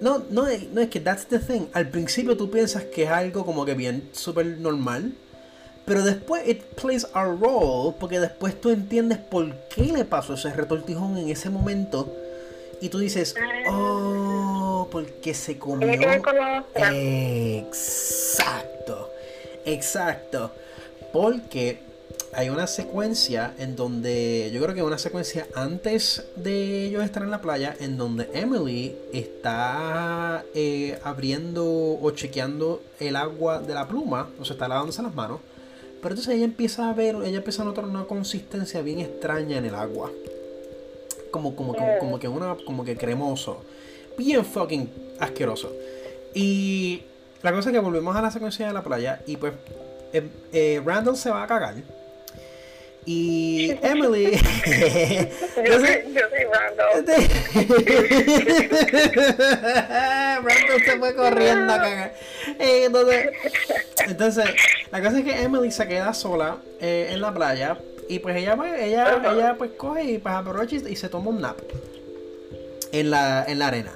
no, 0.00 0.24
no, 0.30 0.46
no, 0.72 0.80
es 0.80 0.88
que 0.88 1.00
that's 1.00 1.26
the 1.26 1.38
thing, 1.38 1.66
al 1.72 1.88
principio 1.88 2.36
tú 2.36 2.50
piensas 2.50 2.84
que 2.84 3.04
es 3.04 3.10
algo 3.10 3.44
como 3.44 3.64
que 3.64 3.74
bien 3.74 4.08
súper 4.12 4.46
normal, 4.46 5.12
pero 5.84 6.02
después 6.02 6.46
it 6.48 6.62
plays 6.80 7.06
a 7.12 7.24
role, 7.24 7.94
porque 7.98 8.20
después 8.20 8.60
tú 8.60 8.70
entiendes 8.70 9.18
por 9.18 9.52
qué 9.74 9.84
le 9.84 10.04
pasó 10.04 10.34
ese 10.34 10.52
retortijón 10.52 11.16
en 11.18 11.28
ese 11.30 11.50
momento, 11.50 12.12
y 12.80 12.88
tú 12.88 12.98
dices, 12.98 13.34
oh, 13.68 14.88
porque 14.90 15.34
se 15.34 15.58
comió. 15.58 15.86
Exacto, 17.60 19.10
exacto. 19.64 20.52
Porque 21.12 21.80
hay 22.32 22.48
una 22.48 22.66
secuencia 22.66 23.52
en 23.58 23.76
donde, 23.76 24.50
yo 24.52 24.62
creo 24.62 24.74
que 24.74 24.82
una 24.82 24.98
secuencia 24.98 25.46
antes 25.54 26.24
de 26.36 26.86
ellos 26.86 27.04
estar 27.04 27.22
en 27.22 27.30
la 27.30 27.40
playa, 27.40 27.76
en 27.80 27.98
donde 27.98 28.30
Emily 28.32 28.96
está 29.12 30.44
eh, 30.54 30.98
abriendo 31.02 31.66
o 32.00 32.10
chequeando 32.12 32.82
el 33.00 33.16
agua 33.16 33.60
de 33.60 33.74
la 33.74 33.88
pluma, 33.88 34.30
o 34.38 34.44
sea, 34.44 34.54
está 34.54 34.68
lavándose 34.68 35.02
las 35.02 35.14
manos. 35.14 35.40
Pero 36.02 36.14
entonces 36.14 36.34
ella 36.34 36.44
empieza 36.44 36.88
a 36.88 36.94
ver, 36.94 37.16
ella 37.24 37.38
empieza 37.38 37.62
a 37.62 37.64
notar 37.66 37.84
una 37.84 38.04
consistencia 38.04 38.80
bien 38.82 39.00
extraña 39.00 39.58
en 39.58 39.66
el 39.66 39.74
agua. 39.74 40.10
Como, 41.30 41.54
como, 41.54 41.74
como, 41.74 41.98
como 41.98 42.18
que 42.18 42.28
una, 42.28 42.56
como 42.64 42.84
que 42.84 42.96
cremoso. 42.96 43.58
Bien 44.16 44.44
fucking 44.44 44.90
asqueroso. 45.20 45.72
Y 46.34 47.02
la 47.42 47.52
cosa 47.52 47.70
es 47.70 47.74
que 47.74 47.80
volvemos 47.80 48.16
a 48.16 48.22
la 48.22 48.30
secuencia 48.30 48.66
de 48.66 48.72
la 48.72 48.82
playa 48.82 49.22
y 49.26 49.36
pues 49.36 49.52
eh, 50.12 50.28
eh, 50.52 50.82
Randall 50.84 51.16
se 51.16 51.30
va 51.30 51.42
a 51.42 51.46
cagar. 51.46 51.74
Y 53.06 53.70
Emily. 53.82 54.32
yo, 54.32 54.38
soy, 55.80 56.04
Randall. 56.52 57.06
Randall 60.44 60.84
se 60.84 60.98
fue 60.98 61.14
corriendo 61.14 61.72
a 61.72 61.78
cagar. 61.78 62.14
Eh, 62.58 62.84
entonces, 62.84 63.30
entonces, 64.06 64.44
la 64.90 65.02
cosa 65.02 65.18
es 65.18 65.24
que 65.24 65.42
Emily 65.42 65.70
se 65.70 65.88
queda 65.88 66.12
sola 66.14 66.56
en 66.80 67.20
la 67.20 67.32
playa. 67.32 67.78
Y 68.08 68.18
pues 68.18 68.36
ella, 68.36 68.56
pues, 68.56 68.72
ella, 68.80 69.22
ella 69.32 69.54
pues 69.56 69.70
coge 69.76 70.02
y 70.02 70.18
pues 70.18 70.34
aprovecha 70.34 70.76
y 70.76 70.96
se 70.96 71.08
toma 71.08 71.30
un 71.30 71.40
nap 71.40 71.58
en 72.92 73.10
la, 73.10 73.44
en 73.46 73.60
la 73.60 73.68
arena. 73.68 73.92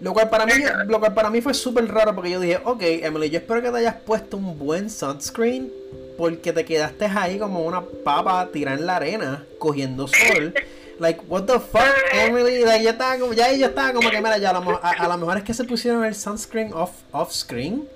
Lo 0.00 0.12
cual 0.12 0.28
para 0.28 0.46
mí, 0.46 0.52
lo 0.88 0.98
cual 0.98 1.14
para 1.14 1.30
mí 1.30 1.40
fue 1.40 1.54
súper 1.54 1.86
raro 1.86 2.12
porque 2.14 2.30
yo 2.30 2.40
dije, 2.40 2.58
ok, 2.64 2.82
Emily, 2.82 3.30
yo 3.30 3.38
espero 3.38 3.62
que 3.62 3.70
te 3.70 3.78
hayas 3.78 3.94
puesto 4.04 4.36
un 4.36 4.58
buen 4.58 4.90
sunscreen 4.90 5.72
porque 6.16 6.52
te 6.52 6.64
quedaste 6.64 7.06
ahí 7.06 7.38
como 7.38 7.64
una 7.64 7.82
papa 7.82 8.48
tirada 8.52 8.78
en 8.78 8.86
la 8.86 8.96
arena 8.96 9.44
cogiendo 9.58 10.08
sol. 10.08 10.54
Like, 10.98 11.20
what 11.28 11.44
the 11.44 11.60
fuck, 11.60 11.82
Emily? 12.12 12.64
Like, 12.64 12.82
ya 12.82 12.90
estaba 12.90 13.18
como, 13.18 13.34
ya 13.34 13.50
ella 13.50 13.66
estaba 13.66 13.92
como 13.92 14.08
que, 14.10 14.16
mira, 14.16 14.38
ya 14.38 14.50
a, 14.50 14.60
lo, 14.60 14.80
a, 14.82 15.08
lo 15.08 15.18
mejor 15.18 15.36
es 15.38 15.44
que 15.44 15.52
se 15.52 15.64
pusieron 15.64 16.04
el 16.04 16.14
sunscreen 16.14 16.72
off, 16.72 16.92
off 17.12 17.32
screen. 17.32 17.86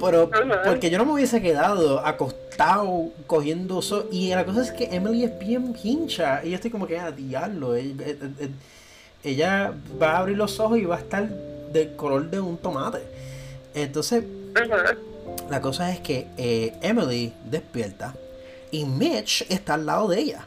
Pero, 0.00 0.30
porque 0.64 0.90
yo 0.90 0.98
no 0.98 1.04
me 1.04 1.12
hubiese 1.12 1.40
quedado 1.42 2.04
acostado 2.04 3.10
cogiendo 3.26 3.80
sol. 3.82 4.08
Y 4.10 4.30
la 4.30 4.44
cosa 4.44 4.62
es 4.62 4.72
que 4.72 4.88
Emily 4.90 5.24
es 5.24 5.38
bien 5.38 5.76
hincha. 5.80 6.40
Y 6.42 6.50
yo 6.50 6.54
estoy 6.56 6.70
como 6.70 6.86
que, 6.86 6.98
a 6.98 7.06
ah, 7.06 7.12
diablo. 7.12 7.76
Eh, 7.76 7.94
eh, 8.00 8.16
eh, 8.40 8.50
ella 9.22 9.72
va 10.00 10.12
a 10.12 10.18
abrir 10.18 10.36
los 10.36 10.58
ojos 10.58 10.78
y 10.78 10.84
va 10.84 10.96
a 10.96 11.00
estar 11.00 11.28
del 11.28 11.94
color 11.94 12.30
de 12.30 12.40
un 12.40 12.56
tomate. 12.56 13.00
Entonces, 13.74 14.24
la 15.50 15.60
cosa 15.60 15.90
es 15.92 16.00
que 16.00 16.28
eh, 16.36 16.74
Emily 16.80 17.32
despierta 17.44 18.14
y 18.70 18.84
Mitch 18.84 19.44
está 19.48 19.74
al 19.74 19.86
lado 19.86 20.08
de 20.08 20.20
ella. 20.20 20.46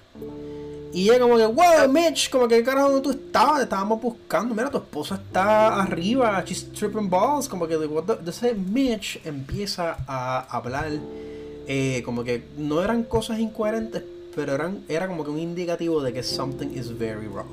Y 0.94 1.10
ella 1.10 1.20
como 1.20 1.38
que, 1.38 1.46
wow, 1.46 1.90
Mitch, 1.90 2.30
como 2.30 2.48
que 2.48 2.64
carajo 2.64 3.02
tú 3.02 3.12
estabas, 3.12 3.58
te 3.58 3.64
estábamos 3.64 4.00
buscando, 4.00 4.54
mira, 4.54 4.70
tu 4.70 4.78
esposa 4.78 5.16
está 5.16 5.82
arriba, 5.82 6.44
she's 6.46 6.72
tripping 6.72 7.10
balls, 7.10 7.50
como 7.50 7.68
que, 7.68 7.74
entonces 7.74 8.56
Mitch 8.56 9.20
empieza 9.26 9.98
a 10.08 10.42
hablar, 10.56 10.92
eh, 11.68 12.04
como 12.06 12.24
que 12.24 12.44
no 12.58 12.84
eran 12.84 13.04
cosas 13.04 13.40
incoherentes, 13.40 14.04
pero 14.36 14.54
eran, 14.54 14.84
era 14.88 15.08
como 15.08 15.24
que 15.24 15.32
un 15.32 15.40
indicativo 15.40 16.02
de 16.02 16.14
que 16.14 16.22
something 16.22 16.68
is 16.68 16.96
very 16.96 17.28
wrong. 17.28 17.48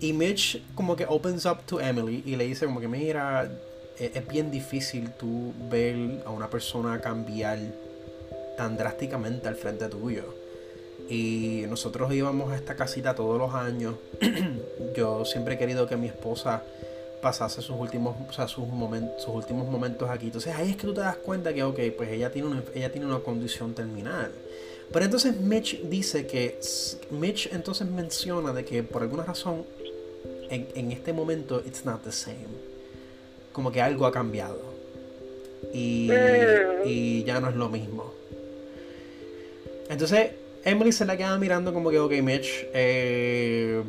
Y 0.00 0.14
Mitch 0.14 0.62
como 0.74 0.96
que 0.96 1.04
opens 1.06 1.44
up 1.44 1.58
to 1.66 1.80
Emily 1.80 2.22
y 2.24 2.36
le 2.36 2.46
dice 2.46 2.64
como 2.64 2.80
que 2.80 2.88
mira, 2.88 3.50
es, 3.98 4.26
bien 4.26 4.50
difícil 4.50 5.10
tú 5.10 5.52
ver 5.70 6.22
a 6.24 6.30
una 6.30 6.50
persona 6.50 7.00
cambiar 7.00 7.58
tan 8.56 8.76
drásticamente 8.76 9.48
al 9.48 9.56
frente 9.56 9.88
tuyo. 9.88 10.24
Y 11.08 11.64
nosotros 11.68 12.12
íbamos 12.12 12.52
a 12.52 12.56
esta 12.56 12.76
casita 12.76 13.14
todos 13.14 13.38
los 13.38 13.54
años. 13.54 13.94
Yo 14.96 15.24
siempre 15.24 15.54
he 15.54 15.58
querido 15.58 15.86
que 15.86 15.96
mi 15.96 16.06
esposa 16.06 16.62
pasase 17.20 17.62
sus 17.62 17.76
últimos, 17.78 18.16
o 18.28 18.32
sea, 18.32 18.48
sus 18.48 18.66
momentos, 18.68 19.22
sus 19.22 19.34
últimos 19.34 19.68
momentos 19.68 20.08
aquí. 20.10 20.26
Entonces 20.26 20.54
ahí 20.54 20.70
es 20.70 20.76
que 20.76 20.86
tú 20.86 20.94
te 20.94 21.00
das 21.00 21.16
cuenta 21.16 21.52
que, 21.52 21.62
ok, 21.62 21.78
pues 21.96 22.10
ella 22.10 22.30
tiene 22.30 22.48
una, 22.48 22.62
ella 22.74 22.90
tiene 22.92 23.06
una 23.06 23.20
condición 23.20 23.74
terminal. 23.74 24.30
Pero 24.92 25.04
entonces 25.04 25.40
Mitch 25.40 25.80
dice 25.82 26.26
que, 26.26 26.58
Mitch 27.10 27.48
entonces 27.52 27.88
menciona 27.88 28.52
de 28.52 28.64
que 28.64 28.82
por 28.82 29.02
alguna 29.02 29.24
razón 29.24 29.64
en, 30.50 30.92
este 30.92 31.12
momento 31.12 31.62
it's 31.66 31.84
not 31.84 32.02
the 32.02 32.12
same. 32.12 32.73
Como 33.54 33.72
que 33.72 33.80
algo 33.80 34.04
ha 34.04 34.12
cambiado. 34.12 34.60
Y, 35.72 36.10
mm. 36.10 36.86
y 36.86 37.24
ya 37.24 37.40
no 37.40 37.48
es 37.48 37.56
lo 37.56 37.70
mismo. 37.70 38.12
Entonces, 39.88 40.32
Emily 40.62 40.92
se 40.92 41.06
la 41.06 41.16
queda 41.16 41.38
mirando 41.38 41.72
como 41.72 41.90
que, 41.90 41.98
ok, 41.98 42.12
Mitch, 42.22 42.66
eh, 42.74 43.82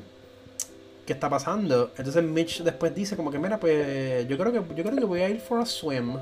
¿qué 1.05 1.11
está 1.11 1.29
pasando? 1.29 1.91
Entonces 1.97 2.23
Mitch 2.23 2.63
después 2.63 2.95
dice 2.95 3.17
como 3.17 3.29
que, 3.29 3.39
mira, 3.39 3.59
pues 3.59 4.25
yo 4.27 4.37
creo 4.37 4.53
que, 4.53 4.61
yo 4.75 4.83
creo 4.83 4.95
que 4.95 5.05
voy 5.05 5.21
a 5.21 5.29
ir 5.29 5.41
for 5.41 5.59
a 5.59 5.65
swim. 5.65 6.17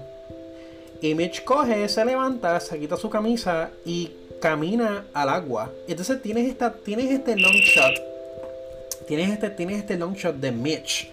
Y 1.01 1.13
Mitch 1.13 1.43
coge, 1.43 1.87
se 1.87 2.03
levanta, 2.03 2.59
se 2.59 2.79
quita 2.79 2.97
su 2.97 3.09
camisa 3.09 3.69
y 3.85 4.09
camina 4.41 5.05
al 5.13 5.29
agua. 5.29 5.71
Y 5.87 5.91
entonces 5.91 6.21
tienes, 6.21 6.49
esta, 6.49 6.73
tienes 6.73 7.11
este 7.11 7.35
long 7.35 7.53
shot 7.53 8.13
tienes 9.03 9.31
este, 9.31 9.49
tienes 9.49 9.79
este 9.79 9.97
long 9.97 10.15
shot 10.15 10.35
de 10.35 10.51
Mitch 10.51 11.09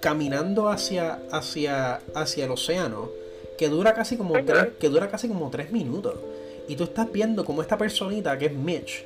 caminando 0.00 0.68
hacia, 0.68 1.20
hacia, 1.30 2.00
hacia 2.14 2.44
el 2.44 2.50
océano 2.50 3.10
que 3.58 3.68
dura 3.68 3.94
casi 3.94 4.16
como 4.16 4.42
tres, 4.44 4.68
que 4.80 4.88
dura 4.88 5.08
casi 5.10 5.28
como 5.28 5.50
tres 5.50 5.70
minutos. 5.70 6.14
Y 6.66 6.76
tú 6.76 6.84
estás 6.84 7.12
viendo 7.12 7.44
como 7.44 7.60
esta 7.62 7.76
personita 7.76 8.38
que 8.38 8.46
es 8.46 8.54
Mitch 8.54 9.04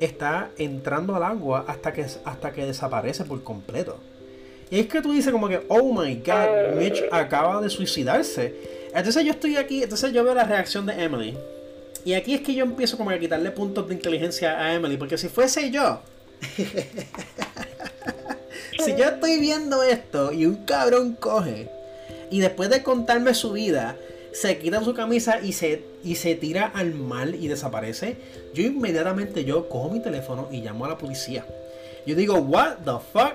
está 0.00 0.50
entrando 0.58 1.14
al 1.14 1.22
agua 1.22 1.64
hasta 1.66 1.92
que, 1.92 2.02
hasta 2.02 2.52
que 2.52 2.66
desaparece 2.66 3.24
por 3.24 3.42
completo. 3.42 3.96
Y 4.70 4.80
es 4.80 4.86
que 4.88 5.00
tú 5.00 5.12
dices 5.12 5.32
como 5.32 5.48
que, 5.48 5.62
oh 5.68 5.92
my 5.92 6.16
god, 6.16 6.76
Mitch 6.76 7.02
acaba 7.10 7.60
de 7.60 7.70
suicidarse. 7.70 8.54
Entonces 8.94 9.24
yo 9.24 9.30
estoy 9.30 9.56
aquí, 9.56 9.82
entonces 9.82 10.12
yo 10.12 10.24
veo 10.24 10.34
la 10.34 10.44
reacción 10.44 10.84
de 10.86 11.02
Emily. 11.02 11.36
Y 12.04 12.12
aquí 12.12 12.34
es 12.34 12.42
que 12.42 12.54
yo 12.54 12.64
empiezo 12.64 12.98
como 12.98 13.10
a 13.10 13.18
quitarle 13.18 13.50
puntos 13.50 13.88
de 13.88 13.94
inteligencia 13.94 14.58
a 14.58 14.74
Emily, 14.74 14.96
porque 14.96 15.16
si 15.16 15.28
fuese 15.28 15.70
yo, 15.70 16.00
si 18.78 18.96
yo 18.96 19.04
estoy 19.04 19.38
viendo 19.40 19.82
esto 19.82 20.32
y 20.32 20.46
un 20.46 20.64
cabrón 20.64 21.16
coge 21.18 21.68
y 22.30 22.40
después 22.40 22.70
de 22.70 22.82
contarme 22.82 23.34
su 23.34 23.52
vida, 23.52 23.96
se 24.32 24.58
quita 24.58 24.82
su 24.82 24.94
camisa 24.94 25.40
y 25.40 25.52
se, 25.52 25.82
y 26.02 26.16
se 26.16 26.34
tira 26.34 26.66
al 26.66 26.94
mar 26.94 27.28
y 27.34 27.48
desaparece, 27.48 28.16
yo 28.52 28.64
inmediatamente 28.64 29.44
yo 29.44 29.68
cojo 29.68 29.90
mi 29.90 30.00
teléfono 30.00 30.48
y 30.50 30.60
llamo 30.60 30.84
a 30.84 30.88
la 30.88 30.98
policía. 30.98 31.46
Yo 32.06 32.14
digo, 32.14 32.34
what 32.34 32.78
the 32.84 32.92
fuck? 33.12 33.34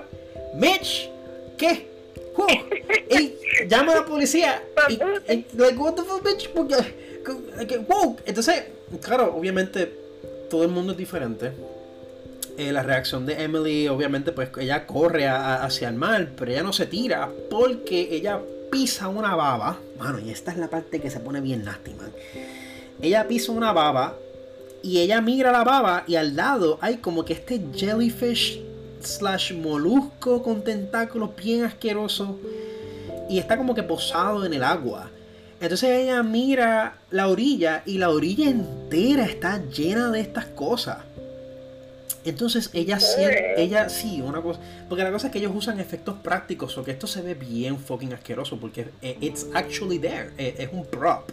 Mitch, 0.54 1.10
¿qué? 1.56 1.88
Y 3.10 3.34
llamo 3.66 3.92
a 3.92 3.96
la 3.96 4.06
policía. 4.06 4.62
Y, 4.88 4.96
like, 5.56 5.76
what 5.78 5.94
the 5.94 6.02
fuck, 6.02 6.22
bitch? 6.24 6.50
wow. 7.88 8.16
Entonces, 8.24 8.64
claro, 9.02 9.34
obviamente 9.36 9.92
todo 10.48 10.64
el 10.64 10.70
mundo 10.70 10.92
es 10.92 10.98
diferente. 10.98 11.52
Eh, 12.60 12.72
la 12.72 12.82
reacción 12.82 13.24
de 13.24 13.42
Emily, 13.42 13.88
obviamente, 13.88 14.32
pues 14.32 14.50
ella 14.58 14.86
corre 14.86 15.26
hacia 15.26 15.88
el 15.88 15.94
mar, 15.94 16.32
pero 16.36 16.50
ella 16.50 16.62
no 16.62 16.74
se 16.74 16.84
tira 16.84 17.30
porque 17.48 18.08
ella 18.10 18.38
pisa 18.70 19.08
una 19.08 19.34
baba. 19.34 19.78
Mano, 19.98 20.18
y 20.18 20.28
esta 20.28 20.52
es 20.52 20.58
la 20.58 20.68
parte 20.68 21.00
que 21.00 21.08
se 21.08 21.20
pone 21.20 21.40
bien 21.40 21.64
nasty, 21.64 21.92
Ella 23.00 23.26
pisa 23.26 23.52
una 23.52 23.72
baba 23.72 24.14
y 24.82 24.98
ella 24.98 25.22
mira 25.22 25.52
la 25.52 25.64
baba 25.64 26.04
y 26.06 26.16
al 26.16 26.36
lado 26.36 26.76
hay 26.82 26.98
como 26.98 27.24
que 27.24 27.32
este 27.32 27.62
jellyfish 27.74 28.60
slash 29.00 29.54
molusco 29.54 30.42
con 30.42 30.62
tentáculos 30.62 31.30
bien 31.34 31.64
asqueroso 31.64 32.38
y 33.30 33.38
está 33.38 33.56
como 33.56 33.74
que 33.74 33.84
posado 33.84 34.44
en 34.44 34.52
el 34.52 34.64
agua. 34.64 35.08
Entonces 35.62 35.88
ella 35.90 36.22
mira 36.22 36.98
la 37.10 37.28
orilla 37.28 37.82
y 37.86 37.96
la 37.96 38.10
orilla 38.10 38.50
entera 38.50 39.24
está 39.24 39.62
llena 39.70 40.10
de 40.10 40.20
estas 40.20 40.44
cosas. 40.44 40.98
Entonces 42.24 42.70
ella 42.72 43.00
siente, 43.00 43.54
ella 43.62 43.88
sí, 43.88 44.20
una 44.20 44.42
cosa, 44.42 44.60
porque 44.88 45.04
la 45.04 45.10
cosa 45.10 45.28
es 45.28 45.32
que 45.32 45.38
ellos 45.38 45.52
usan 45.54 45.80
efectos 45.80 46.16
prácticos 46.22 46.76
o 46.76 46.84
que 46.84 46.90
esto 46.90 47.06
se 47.06 47.22
ve 47.22 47.34
bien 47.34 47.78
fucking 47.78 48.12
asqueroso 48.12 48.58
porque 48.58 48.90
it's 49.20 49.46
actually 49.54 49.98
there, 49.98 50.30
e, 50.36 50.54
es 50.58 50.68
un 50.72 50.84
prop 50.84 51.30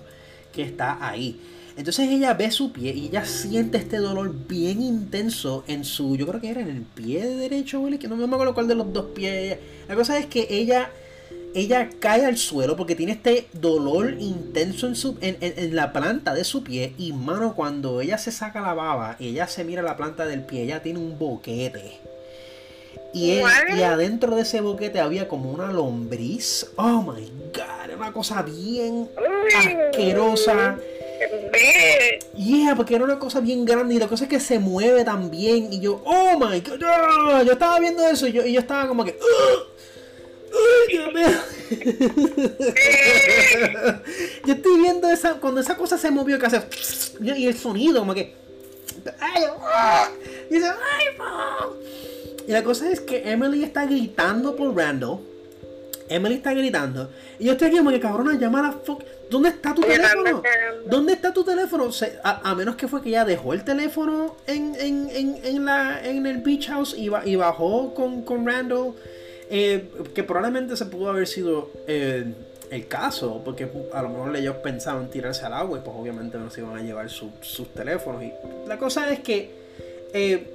que 0.53 0.63
está 0.63 0.97
ahí. 1.05 1.39
Entonces 1.77 2.09
ella 2.09 2.33
ve 2.33 2.49
su 2.49 2.71
pie 2.71 2.91
y 2.93 3.07
ella 3.07 3.23
siente 3.23 3.77
este 3.77 3.97
dolor 3.97 4.33
bien 4.47 4.81
intenso 4.81 5.63
en 5.67 5.85
su, 5.85 6.15
yo 6.15 6.25
creo 6.25 6.41
que 6.41 6.49
era 6.49 6.61
en 6.61 6.69
el 6.69 6.81
pie 6.81 7.23
derecho 7.23 7.83
que 7.99 8.07
no 8.07 8.15
me 8.15 8.23
acuerdo 8.23 8.55
cuál 8.55 8.67
de 8.67 8.73
los 8.73 8.91
dos 8.91 9.07
pies. 9.13 9.59
La 9.87 9.95
cosa 9.95 10.17
es 10.17 10.25
que 10.25 10.47
ella 10.49 10.89
ella 11.57 11.89
cae 11.99 12.23
al 12.23 12.37
suelo 12.37 12.75
porque 12.75 12.95
tiene 12.95 13.13
este 13.13 13.47
dolor 13.53 14.15
intenso 14.19 14.85
en, 14.85 14.95
su, 14.95 15.17
en, 15.21 15.75
la 15.75 15.91
planta 15.91 16.35
de 16.35 16.43
su 16.43 16.63
pie. 16.63 16.93
Y 16.99 17.13
mano, 17.13 17.55
cuando 17.55 17.99
ella 17.99 18.19
se 18.19 18.31
saca 18.31 18.61
la 18.61 18.75
baba 18.75 19.15
y 19.19 19.29
ella 19.29 19.47
se 19.47 19.63
mira 19.63 19.81
la 19.81 19.97
planta 19.97 20.27
del 20.27 20.43
pie, 20.43 20.63
ella 20.63 20.83
tiene 20.83 20.99
un 20.99 21.17
boquete. 21.17 21.99
Y, 23.11 23.39
y 23.75 23.81
adentro 23.81 24.35
de 24.35 24.43
ese 24.43 24.61
boquete 24.61 24.99
había 24.99 25.27
como 25.27 25.51
una 25.51 25.71
lombriz. 25.71 26.67
Oh 26.75 27.01
my 27.01 27.31
god, 27.53 27.95
una 27.95 28.13
cosa 28.13 28.43
bien 28.43 29.09
asquerosa. 29.57 30.77
Yeah, 32.35 32.75
porque 32.75 32.93
era 32.93 33.03
una 33.03 33.17
cosa 33.17 33.39
bien 33.39 33.65
grande 33.65 33.95
y 33.95 33.97
la 33.99 34.07
cosa 34.07 34.25
es 34.25 34.29
que 34.29 34.39
se 34.39 34.59
mueve 34.59 35.03
también. 35.03 35.73
Y 35.73 35.79
yo, 35.79 36.03
oh 36.05 36.37
my 36.37 36.59
god, 36.59 37.43
yo 37.45 37.53
estaba 37.53 37.79
viendo 37.79 38.07
eso 38.07 38.27
y 38.27 38.33
yo, 38.33 38.45
y 38.45 38.53
yo 38.53 38.59
estaba 38.59 38.87
como 38.87 39.03
que. 39.03 39.17
Yo 44.45 44.53
estoy 44.53 44.79
viendo 44.79 45.09
esa. 45.09 45.35
Cuando 45.35 45.61
esa 45.61 45.75
cosa 45.75 45.97
se 45.97 46.11
movió, 46.11 46.37
que 46.39 46.45
hace. 46.45 46.61
Y 47.21 47.47
el 47.47 47.57
sonido, 47.57 47.99
como 47.99 48.13
que. 48.13 48.33
Y 50.49 50.53
dice, 50.53 50.67
Y 52.47 52.51
la 52.51 52.63
cosa 52.63 52.89
es 52.89 53.01
que 53.01 53.29
Emily 53.29 53.63
está 53.63 53.85
gritando 53.85 54.55
por 54.55 54.75
Randall. 54.75 55.19
Emily 56.09 56.35
está 56.35 56.53
gritando. 56.53 57.09
Y 57.37 57.45
yo 57.45 57.53
estoy 57.53 57.67
aquí 57.67 57.77
como 57.77 57.89
que 57.89 57.99
cabrona, 57.99 58.37
llama 58.37 58.59
a 58.59 58.63
la 58.63 58.71
fuck. 58.71 59.03
¿Dónde 59.29 59.49
está 59.49 59.75
tu 59.75 59.81
teléfono? 59.81 60.41
¿Dónde 60.85 61.13
está 61.13 61.33
tu 61.33 61.43
teléfono? 61.43 61.89
a, 62.23 62.55
menos 62.55 62.77
que 62.77 62.87
fue 62.87 63.01
que 63.01 63.09
ella 63.09 63.25
dejó 63.25 63.53
el 63.53 63.65
teléfono 63.65 64.37
en, 64.47 64.73
en, 64.75 65.09
en, 65.11 65.39
en 65.43 65.65
la, 65.65 66.05
en 66.05 66.25
el 66.25 66.37
beach 66.37 66.69
house 66.69 66.95
y, 66.97 67.09
y 67.25 67.35
bajó 67.35 67.93
con, 67.93 68.21
con 68.21 68.45
Randall 68.45 68.93
eh, 69.49 69.89
que 70.13 70.23
probablemente 70.23 70.75
se 70.75 70.85
pudo 70.85 71.09
haber 71.09 71.27
sido 71.27 71.71
eh, 71.87 72.25
el 72.69 72.87
caso, 72.87 73.41
porque 73.45 73.69
a 73.93 74.01
lo 74.01 74.09
mejor 74.09 74.35
ellos 74.35 74.57
pensaban 74.57 75.09
tirarse 75.09 75.45
al 75.45 75.53
agua 75.53 75.79
y 75.79 75.81
pues 75.81 75.95
obviamente 75.97 76.37
no 76.37 76.49
se 76.49 76.61
iban 76.61 76.75
a 76.75 76.81
llevar 76.81 77.09
sus 77.09 77.73
teléfonos. 77.73 78.23
Y 78.23 78.33
la 78.67 78.77
cosa 78.77 79.11
es 79.11 79.19
que 79.19 79.51
eh, 80.13 80.47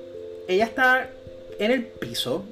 ella 0.47 0.65
está 0.65 1.11
en 1.59 1.71
el 1.71 1.85
piso 1.85 2.45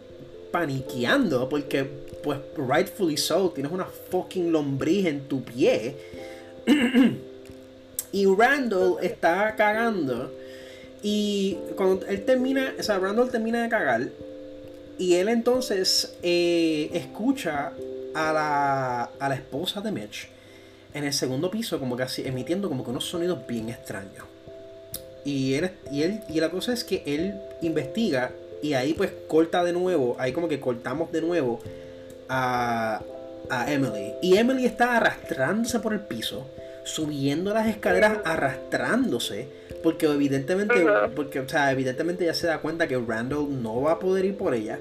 paniqueando 0.50 1.48
porque 1.48 1.84
pues 2.22 2.38
rightfully 2.56 3.16
so, 3.16 3.50
tienes 3.50 3.72
una 3.72 3.86
fucking 4.10 4.50
lombriz 4.52 5.06
en 5.06 5.20
tu 5.22 5.42
pie. 5.42 5.96
y 8.12 8.26
Randall 8.26 8.96
está 9.02 9.54
cagando. 9.56 10.30
Y 11.02 11.56
cuando 11.76 12.06
él 12.06 12.24
termina, 12.24 12.74
o 12.78 12.82
sea, 12.82 12.98
Randall 12.98 13.30
termina 13.30 13.62
de 13.62 13.68
cagar, 13.68 14.08
y 15.00 15.14
él 15.14 15.30
entonces 15.30 16.14
eh, 16.22 16.90
escucha 16.92 17.72
a 18.14 18.32
la, 18.34 19.04
a 19.18 19.28
la 19.30 19.34
esposa 19.34 19.80
de 19.80 19.90
Mitch 19.90 20.28
en 20.92 21.04
el 21.04 21.14
segundo 21.14 21.50
piso, 21.50 21.80
como 21.80 21.96
así, 21.96 22.22
emitiendo 22.26 22.68
como 22.68 22.84
que 22.84 22.90
unos 22.90 23.06
sonidos 23.06 23.46
bien 23.46 23.70
extraños. 23.70 24.26
Y 25.24 25.54
él, 25.54 25.70
y 25.90 26.02
él, 26.02 26.20
y 26.28 26.38
la 26.38 26.50
cosa 26.50 26.74
es 26.74 26.84
que 26.84 27.02
él 27.06 27.40
investiga 27.62 28.32
y 28.62 28.74
ahí 28.74 28.92
pues 28.92 29.10
corta 29.26 29.64
de 29.64 29.72
nuevo, 29.72 30.16
ahí 30.18 30.32
como 30.32 30.48
que 30.48 30.60
cortamos 30.60 31.10
de 31.12 31.22
nuevo 31.22 31.60
a, 32.28 33.00
a 33.48 33.72
Emily. 33.72 34.12
Y 34.20 34.36
Emily 34.36 34.66
está 34.66 34.98
arrastrándose 34.98 35.80
por 35.80 35.94
el 35.94 36.00
piso, 36.00 36.46
subiendo 36.84 37.54
las 37.54 37.68
escaleras, 37.68 38.18
arrastrándose 38.22 39.48
porque 39.82 40.06
evidentemente, 40.06 40.74
porque, 41.16 41.40
o 41.40 41.48
sea, 41.48 41.72
evidentemente 41.72 42.24
ya 42.24 42.34
se 42.34 42.46
da 42.46 42.58
cuenta 42.58 42.86
que 42.86 42.98
Randall 42.98 43.62
no 43.62 43.82
va 43.82 43.92
a 43.92 43.98
poder 43.98 44.24
ir 44.24 44.36
por 44.36 44.54
ella. 44.54 44.78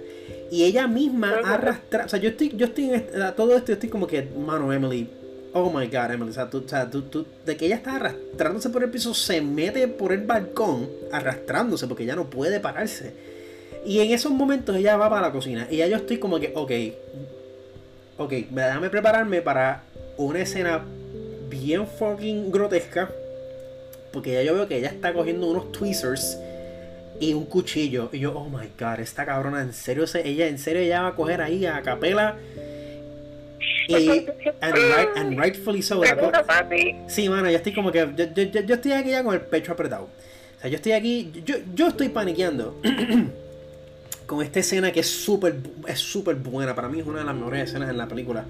Y 0.51 0.63
ella 0.63 0.87
misma 0.87 1.39
arrastra. 1.45 2.05
O 2.05 2.09
sea, 2.09 2.19
yo 2.19 2.29
estoy, 2.29 2.49
yo 2.55 2.65
estoy 2.65 2.89
en 2.89 3.07
todo 3.35 3.55
esto, 3.55 3.67
yo 3.67 3.73
estoy 3.73 3.89
como 3.89 4.07
que, 4.07 4.23
mano, 4.23 4.73
Emily. 4.73 5.09
Oh 5.53 5.71
my 5.71 5.87
god, 5.87 6.11
Emily. 6.11 6.31
O 6.31 6.33
sea, 6.33 6.49
tú, 6.49 6.63
o 6.65 6.67
sea 6.67 6.89
tú, 6.89 7.03
tú, 7.03 7.25
de 7.45 7.55
que 7.55 7.67
ella 7.67 7.75
está 7.75 7.95
arrastrándose 7.95 8.69
por 8.69 8.83
el 8.83 8.89
piso, 8.89 9.13
se 9.13 9.41
mete 9.41 9.87
por 9.87 10.11
el 10.11 10.25
balcón, 10.25 10.89
arrastrándose, 11.11 11.87
porque 11.87 12.03
ella 12.03 12.15
no 12.15 12.29
puede 12.29 12.59
pararse. 12.59 13.13
Y 13.85 13.99
en 13.99 14.11
esos 14.11 14.31
momentos 14.31 14.75
ella 14.75 14.97
va 14.97 15.09
para 15.09 15.27
la 15.27 15.31
cocina. 15.31 15.67
Y 15.69 15.77
ya 15.77 15.87
yo 15.87 15.97
estoy 15.97 16.17
como 16.17 16.39
que, 16.39 16.51
ok. 16.55 16.71
Ok, 18.17 18.33
déjame 18.49 18.89
prepararme 18.89 19.41
para 19.41 19.83
una 20.17 20.41
escena 20.41 20.83
bien 21.49 21.87
fucking 21.87 22.51
grotesca 22.51 23.09
porque 24.11 24.33
ya 24.33 24.43
yo 24.43 24.53
veo 24.53 24.67
que 24.67 24.77
ella 24.77 24.89
está 24.89 25.13
cogiendo 25.13 25.47
unos 25.47 25.71
tweezers 25.71 26.37
y 27.19 27.33
un 27.33 27.45
cuchillo. 27.45 28.09
Y 28.11 28.19
yo, 28.19 28.33
oh 28.37 28.49
my 28.49 28.67
god, 28.79 28.99
esta 28.99 29.25
cabrona, 29.25 29.61
en 29.61 29.73
serio, 29.73 30.05
ella 30.23 30.47
en 30.47 30.57
serio 30.57 30.81
ella 30.81 31.01
va 31.01 31.07
a 31.09 31.15
coger 31.15 31.41
ahí 31.41 31.65
a 31.65 31.81
capela. 31.81 32.37
Y, 33.87 34.25
and, 34.61 35.37
rightfully 35.37 35.81
so. 35.81 36.01
sí, 37.07 37.27
mano, 37.27 37.49
yo 37.49 37.57
estoy 37.57 37.73
como 37.73 37.91
que. 37.91 38.07
Yo, 38.15 38.25
yo, 38.33 38.61
yo, 38.61 38.75
estoy 38.75 38.91
aquí 38.91 39.09
ya 39.09 39.23
con 39.23 39.33
el 39.33 39.41
pecho 39.41 39.73
apretado. 39.73 40.03
O 40.57 40.61
sea, 40.61 40.69
yo 40.69 40.75
estoy 40.75 40.91
aquí. 40.91 41.31
Yo, 41.45 41.55
yo 41.73 41.87
estoy 41.87 42.09
paniqueando. 42.09 42.79
con 44.29 44.43
esta 44.43 44.59
escena 44.59 44.91
que 44.91 44.99
es 44.99 45.09
súper 45.09 45.55
es 45.87 45.99
súper 45.99 46.35
buena. 46.35 46.75
Para 46.75 46.87
mí 46.87 46.99
es 46.99 47.07
una 47.07 47.19
de 47.19 47.25
las 47.25 47.35
mejores 47.35 47.69
escenas 47.69 47.89
en 47.89 47.97
la 47.97 48.07
película. 48.07 48.45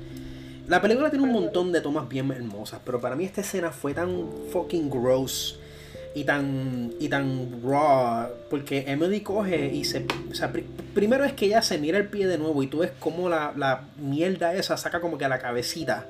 La 0.70 0.80
película 0.84 1.10
tiene 1.10 1.26
un 1.26 1.32
montón 1.32 1.72
de 1.72 1.82
tomas 1.82 2.08
bien 2.08 2.30
hermosas, 2.30 2.80
pero 2.86 3.02
para 3.02 3.16
mí 3.16 3.26
esta 3.26 3.42
escena 3.42 3.72
fue 3.72 3.96
tan 3.96 4.30
fucking 4.54 4.88
gross 4.88 5.58
y 6.14 6.26
tan 6.26 6.94
y 7.00 7.10
tan 7.10 7.60
raw 7.64 8.28
porque 8.52 8.86
Emily 8.88 9.22
coge 9.22 9.74
y 9.74 9.84
se 9.84 10.06
o 10.32 10.36
sea, 10.36 10.54
primero 10.94 11.26
es 11.26 11.34
que 11.34 11.48
ella 11.48 11.64
se 11.64 11.80
mira 11.80 11.98
el 11.98 12.08
pie 12.08 12.28
de 12.28 12.38
nuevo 12.38 12.62
y 12.62 12.68
tú 12.68 12.80
ves 12.80 12.92
como 13.00 13.30
la, 13.30 13.52
la 13.58 13.86
mierda 13.98 14.54
esa 14.54 14.78
saca 14.78 15.02
como 15.02 15.18
que 15.18 15.26
a 15.26 15.30
la 15.30 15.40
cabecita 15.40 16.06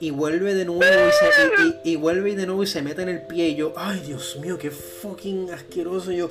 y 0.00 0.10
vuelve 0.10 0.54
de 0.54 0.64
nuevo 0.64 0.82
y, 0.82 1.12
se, 1.12 1.90
y, 1.90 1.96
vuelve 1.96 2.34
de 2.34 2.46
nuevo 2.46 2.64
y 2.64 2.66
se 2.66 2.82
mete 2.82 3.02
en 3.02 3.08
el 3.08 3.22
pie 3.22 3.50
y 3.50 3.54
yo 3.54 3.72
ay 3.76 4.00
Dios 4.00 4.36
mío 4.40 4.58
qué 4.58 4.72
fucking 4.72 5.50
asqueroso 5.52 6.10
yo 6.10 6.28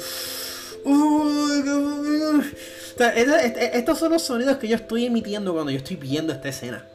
estos 3.73 3.97
son 3.97 4.11
los 4.11 4.21
sonidos 4.21 4.57
que 4.57 4.67
yo 4.67 4.75
estoy 4.75 5.05
emitiendo 5.05 5.53
cuando 5.53 5.71
yo 5.71 5.77
estoy 5.77 5.95
viendo 5.95 6.33
esta 6.33 6.49
escena 6.49 6.85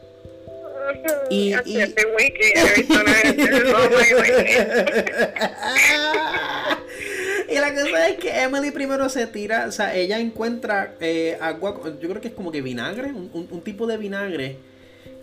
y, 1.29 1.53
y... 1.65 1.77
y 7.49 7.55
la 7.55 7.73
cosa 7.73 8.09
es 8.09 8.17
que 8.17 8.41
Emily 8.41 8.71
primero 8.71 9.09
se 9.09 9.27
tira, 9.27 9.65
o 9.67 9.71
sea, 9.71 9.95
ella 9.95 10.19
encuentra 10.19 10.95
eh, 10.99 11.37
agua, 11.39 11.79
yo 12.01 12.09
creo 12.09 12.21
que 12.21 12.29
es 12.29 12.33
como 12.33 12.51
que 12.51 12.61
vinagre, 12.61 13.11
un, 13.11 13.61
tipo 13.61 13.87
de 13.87 13.97
vinagre 13.97 14.57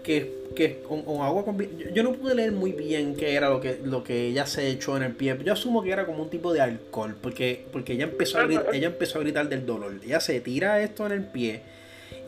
que, 0.02 0.32
que 0.54 0.80
con, 0.80 1.00
agua 1.22 1.44
con 1.44 1.58
yo, 1.94 2.02
no 2.02 2.12
pude 2.12 2.34
leer 2.34 2.52
muy 2.52 2.72
bien 2.72 3.14
qué 3.16 3.34
era 3.34 3.50
lo 3.50 3.60
que, 3.60 3.78
lo 3.82 4.04
que 4.04 4.28
ella 4.28 4.46
se 4.46 4.68
echó 4.68 4.96
en 4.96 5.02
el 5.02 5.12
pie. 5.12 5.36
Yo 5.44 5.52
asumo 5.52 5.82
que 5.82 5.90
era 5.90 6.06
como 6.06 6.22
un 6.22 6.30
tipo 6.30 6.52
de 6.52 6.60
alcohol, 6.60 7.16
porque, 7.20 7.64
porque 7.72 7.94
ella 7.94 8.04
empezó 8.04 8.38
a 8.38 8.44
gritar, 8.44 8.74
ella 8.74 8.86
empezó 8.88 9.18
a 9.18 9.22
gritar 9.22 9.48
del 9.48 9.66
dolor. 9.66 10.00
Ella 10.04 10.20
se 10.20 10.40
tira 10.40 10.80
esto 10.82 11.06
en 11.06 11.12
el 11.12 11.24
pie 11.24 11.62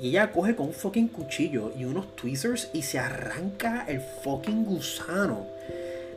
y 0.01 0.09
ella 0.09 0.33
coge 0.33 0.57
con 0.57 0.69
un 0.69 0.73
fucking 0.73 1.09
cuchillo 1.09 1.73
y 1.79 1.85
unos 1.85 2.17
tweezers 2.17 2.71
y 2.73 2.83
se 2.83 2.99
arranca 2.99 3.85
el 3.87 4.01
fucking 4.01 4.65
gusano 4.65 5.47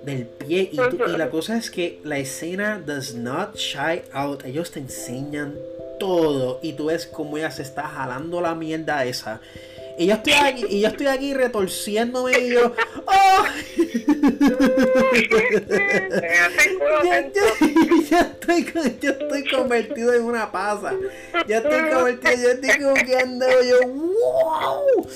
del 0.06 0.26
pie. 0.26 0.70
Y, 0.72 0.78
la 0.78 1.30
cosa 1.30 1.58
es 1.58 1.70
que 1.70 2.00
la 2.04 2.18
escena 2.18 2.82
does 2.86 3.16
not 3.16 3.56
shy 3.56 4.02
out. 4.14 4.46
Ellos 4.46 4.72
te 4.72 4.80
enseñan 4.80 5.56
todo. 6.00 6.60
Y 6.62 6.74
tú 6.74 6.86
ves 6.86 7.08
cómo 7.08 7.38
ella 7.38 7.52
se 7.52 7.64
está 7.64 7.84
jalando 7.84 8.42
la 8.42 8.56
mierda 8.56 9.06
esa. 9.06 9.42
Y 9.98 10.08
yo 10.08 10.16
estoy 10.16 10.34
aquí, 10.34 10.66
y 10.70 10.82
yo 10.82 10.88
estoy 10.88 11.08
aquí 11.08 11.34
retorciéndome 11.34 12.40
y 12.40 12.50
yo, 12.50 12.74
¡oh! 13.06 13.46
ya, 18.10 18.22
estoy, 18.22 18.66
ya 19.00 19.10
estoy 19.12 19.50
convertido 19.50 20.14
en 20.14 20.24
una 20.24 20.52
pasa. 20.52 20.94
Ya 21.48 21.58
estoy 21.58 21.92
convertido, 21.92 22.34
ya 22.34 22.52
estoy 22.54 22.84
cogiendo, 22.84 23.46
yo, 23.62 23.88
¡wow! 23.88 25.08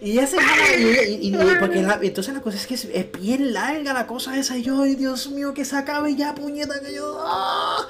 Y 0.00 0.14
ya 0.14 0.26
se 0.26 0.36
y, 0.36 1.26
y, 1.26 1.28
y, 1.28 1.36
porque 1.58 1.78
entonces 1.78 2.34
la 2.34 2.40
cosa 2.40 2.56
es 2.56 2.66
que 2.66 2.74
es, 2.74 3.12
bien 3.12 3.52
larga 3.52 3.92
la 3.92 4.06
cosa 4.06 4.38
esa 4.38 4.56
y 4.56 4.62
yo, 4.62 4.82
ay 4.82 4.94
Dios 4.94 5.30
mío, 5.30 5.52
que 5.54 5.64
se 5.64 5.76
acabe 5.76 6.14
ya, 6.14 6.34
puñeta, 6.34 6.80
que 6.80 6.94
yo... 6.94 7.18
¡ah! 7.20 7.86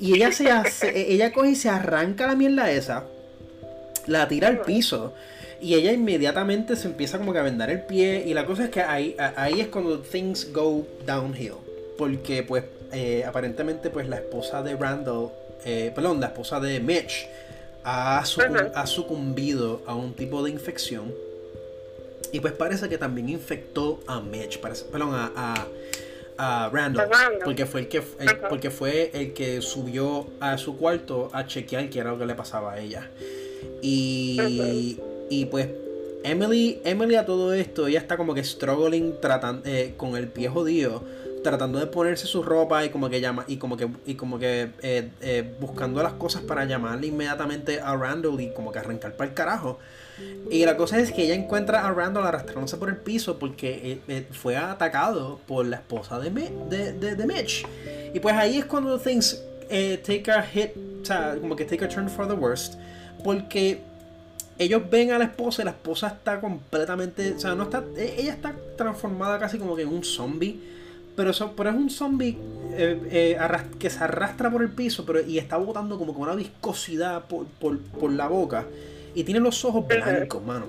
Y 0.00 0.14
ella 0.14 0.32
se 0.32 0.50
hace, 0.50 1.12
ella 1.12 1.32
coge 1.32 1.50
y 1.50 1.56
se 1.56 1.68
arranca 1.68 2.26
la 2.26 2.34
mierda 2.34 2.70
esa, 2.70 3.04
la 4.06 4.26
tira 4.26 4.48
al 4.48 4.60
piso. 4.62 5.14
Y 5.64 5.74
ella 5.74 5.92
inmediatamente 5.92 6.76
se 6.76 6.88
empieza 6.88 7.16
como 7.16 7.32
que 7.32 7.38
a 7.38 7.42
vendar 7.42 7.70
el 7.70 7.80
pie. 7.80 8.22
Y 8.26 8.34
la 8.34 8.44
cosa 8.44 8.64
es 8.64 8.70
que 8.70 8.82
ahí, 8.82 9.16
ahí 9.18 9.62
es 9.62 9.68
cuando 9.68 9.98
things 10.00 10.52
go 10.52 10.86
downhill. 11.06 11.54
Porque 11.96 12.42
pues 12.42 12.64
eh, 12.92 13.24
aparentemente 13.26 13.88
pues 13.88 14.06
la 14.06 14.16
esposa 14.16 14.62
de 14.62 14.76
Randall, 14.76 15.30
eh, 15.64 15.90
perdón, 15.94 16.20
la 16.20 16.26
esposa 16.26 16.60
de 16.60 16.80
Mitch 16.80 17.26
ha, 17.82 18.18
ha 18.18 18.86
sucumbido 18.86 19.80
a 19.86 19.94
un 19.94 20.12
tipo 20.12 20.42
de 20.42 20.50
infección. 20.50 21.14
Y 22.30 22.40
pues 22.40 22.52
parece 22.52 22.90
que 22.90 22.98
también 22.98 23.30
infectó 23.30 24.00
a 24.06 24.20
Mitch, 24.20 24.58
parece, 24.58 24.84
perdón, 24.84 25.12
a 25.14 25.66
a 26.36 26.68
Randall, 26.72 27.08
porque 27.44 27.66
fue 27.66 27.82
el 27.82 27.88
que 27.88 28.02
porque 28.48 28.70
fue 28.70 29.10
el 29.14 29.32
que 29.32 29.62
subió 29.62 30.26
a 30.40 30.58
su 30.58 30.76
cuarto 30.76 31.30
a 31.32 31.46
chequear 31.46 31.88
qué 31.90 32.00
era 32.00 32.10
lo 32.10 32.18
que 32.18 32.26
le 32.26 32.34
pasaba 32.34 32.72
a 32.72 32.80
ella. 32.80 33.08
Y, 33.80 34.98
y 35.30 35.46
pues 35.46 35.68
Emily, 36.24 36.80
Emily 36.84 37.16
a 37.16 37.26
todo 37.26 37.52
esto, 37.52 37.86
ella 37.86 37.98
está 37.98 38.16
como 38.16 38.32
que 38.32 38.42
struggling 38.42 39.20
tratando 39.20 39.62
eh, 39.66 39.92
con 39.98 40.16
el 40.16 40.28
pie 40.28 40.48
jodido, 40.48 41.04
tratando 41.42 41.78
de 41.78 41.86
ponerse 41.86 42.26
su 42.26 42.42
ropa 42.42 42.82
y 42.82 42.88
como 42.88 43.10
que 43.10 43.20
llama 43.20 43.44
y 43.46 43.58
como 43.58 43.76
que 43.76 43.88
y 44.06 44.14
como 44.14 44.38
que 44.38 44.70
eh, 44.80 45.10
eh, 45.20 45.54
buscando 45.60 46.02
las 46.02 46.14
cosas 46.14 46.40
para 46.40 46.64
llamarle 46.64 47.08
inmediatamente 47.08 47.78
a 47.78 47.94
Randall 47.94 48.40
y 48.40 48.54
como 48.54 48.72
que 48.72 48.78
arrancar 48.78 49.16
para 49.16 49.28
el 49.28 49.34
carajo. 49.34 49.78
Y 50.50 50.64
la 50.64 50.78
cosa 50.78 50.98
es 50.98 51.12
que 51.12 51.24
ella 51.24 51.34
encuentra 51.34 51.86
a 51.86 51.92
Randall 51.92 52.24
arrastrándose 52.26 52.78
por 52.78 52.88
el 52.88 52.96
piso 52.96 53.38
porque 53.38 54.00
fue 54.30 54.56
atacado 54.56 55.40
por 55.46 55.66
la 55.66 55.76
esposa 55.76 56.20
de, 56.20 56.30
de, 56.30 57.26
Mitch. 57.26 57.66
Y 58.14 58.20
pues 58.20 58.34
ahí 58.34 58.58
es 58.58 58.64
cuando 58.64 58.98
things 58.98 59.42
take 59.68 60.30
a 60.30 60.40
hit, 60.42 60.70
o 61.02 61.04
sea, 61.04 61.36
como 61.38 61.54
que 61.56 61.64
take 61.64 61.84
a 61.84 61.88
turn 61.88 62.08
for 62.08 62.26
the 62.26 62.34
worst. 62.34 62.76
Porque 63.24 63.80
ellos 64.58 64.82
ven 64.90 65.12
a 65.12 65.18
la 65.18 65.24
esposa 65.24 65.62
y 65.62 65.64
la 65.64 65.72
esposa 65.72 66.08
está 66.08 66.40
completamente, 66.40 67.32
o 67.32 67.40
sea, 67.40 67.54
no 67.54 67.64
está, 67.64 67.84
e, 67.96 68.16
ella 68.18 68.32
está 68.32 68.54
transformada 68.76 69.38
casi 69.38 69.58
como 69.58 69.76
que 69.76 69.82
en 69.82 69.88
un 69.88 70.04
zombie. 70.04 70.60
Pero, 71.16 71.30
eso, 71.30 71.52
pero 71.56 71.70
es 71.70 71.76
un 71.76 71.90
zombie 71.90 72.36
que 73.78 73.88
se 73.88 74.02
arrastra 74.02 74.50
por 74.50 74.62
el 74.62 74.70
piso 74.70 75.06
pero, 75.06 75.24
y 75.24 75.38
está 75.38 75.56
botando 75.56 75.96
como 75.96 76.12
con 76.12 76.24
una 76.24 76.34
viscosidad 76.34 77.26
por, 77.26 77.46
por 77.46 78.12
la 78.12 78.26
boca. 78.26 78.66
Y 79.14 79.22
tiene 79.22 79.38
los 79.38 79.64
ojos 79.64 79.86
blancos, 79.86 80.44
mano. 80.44 80.66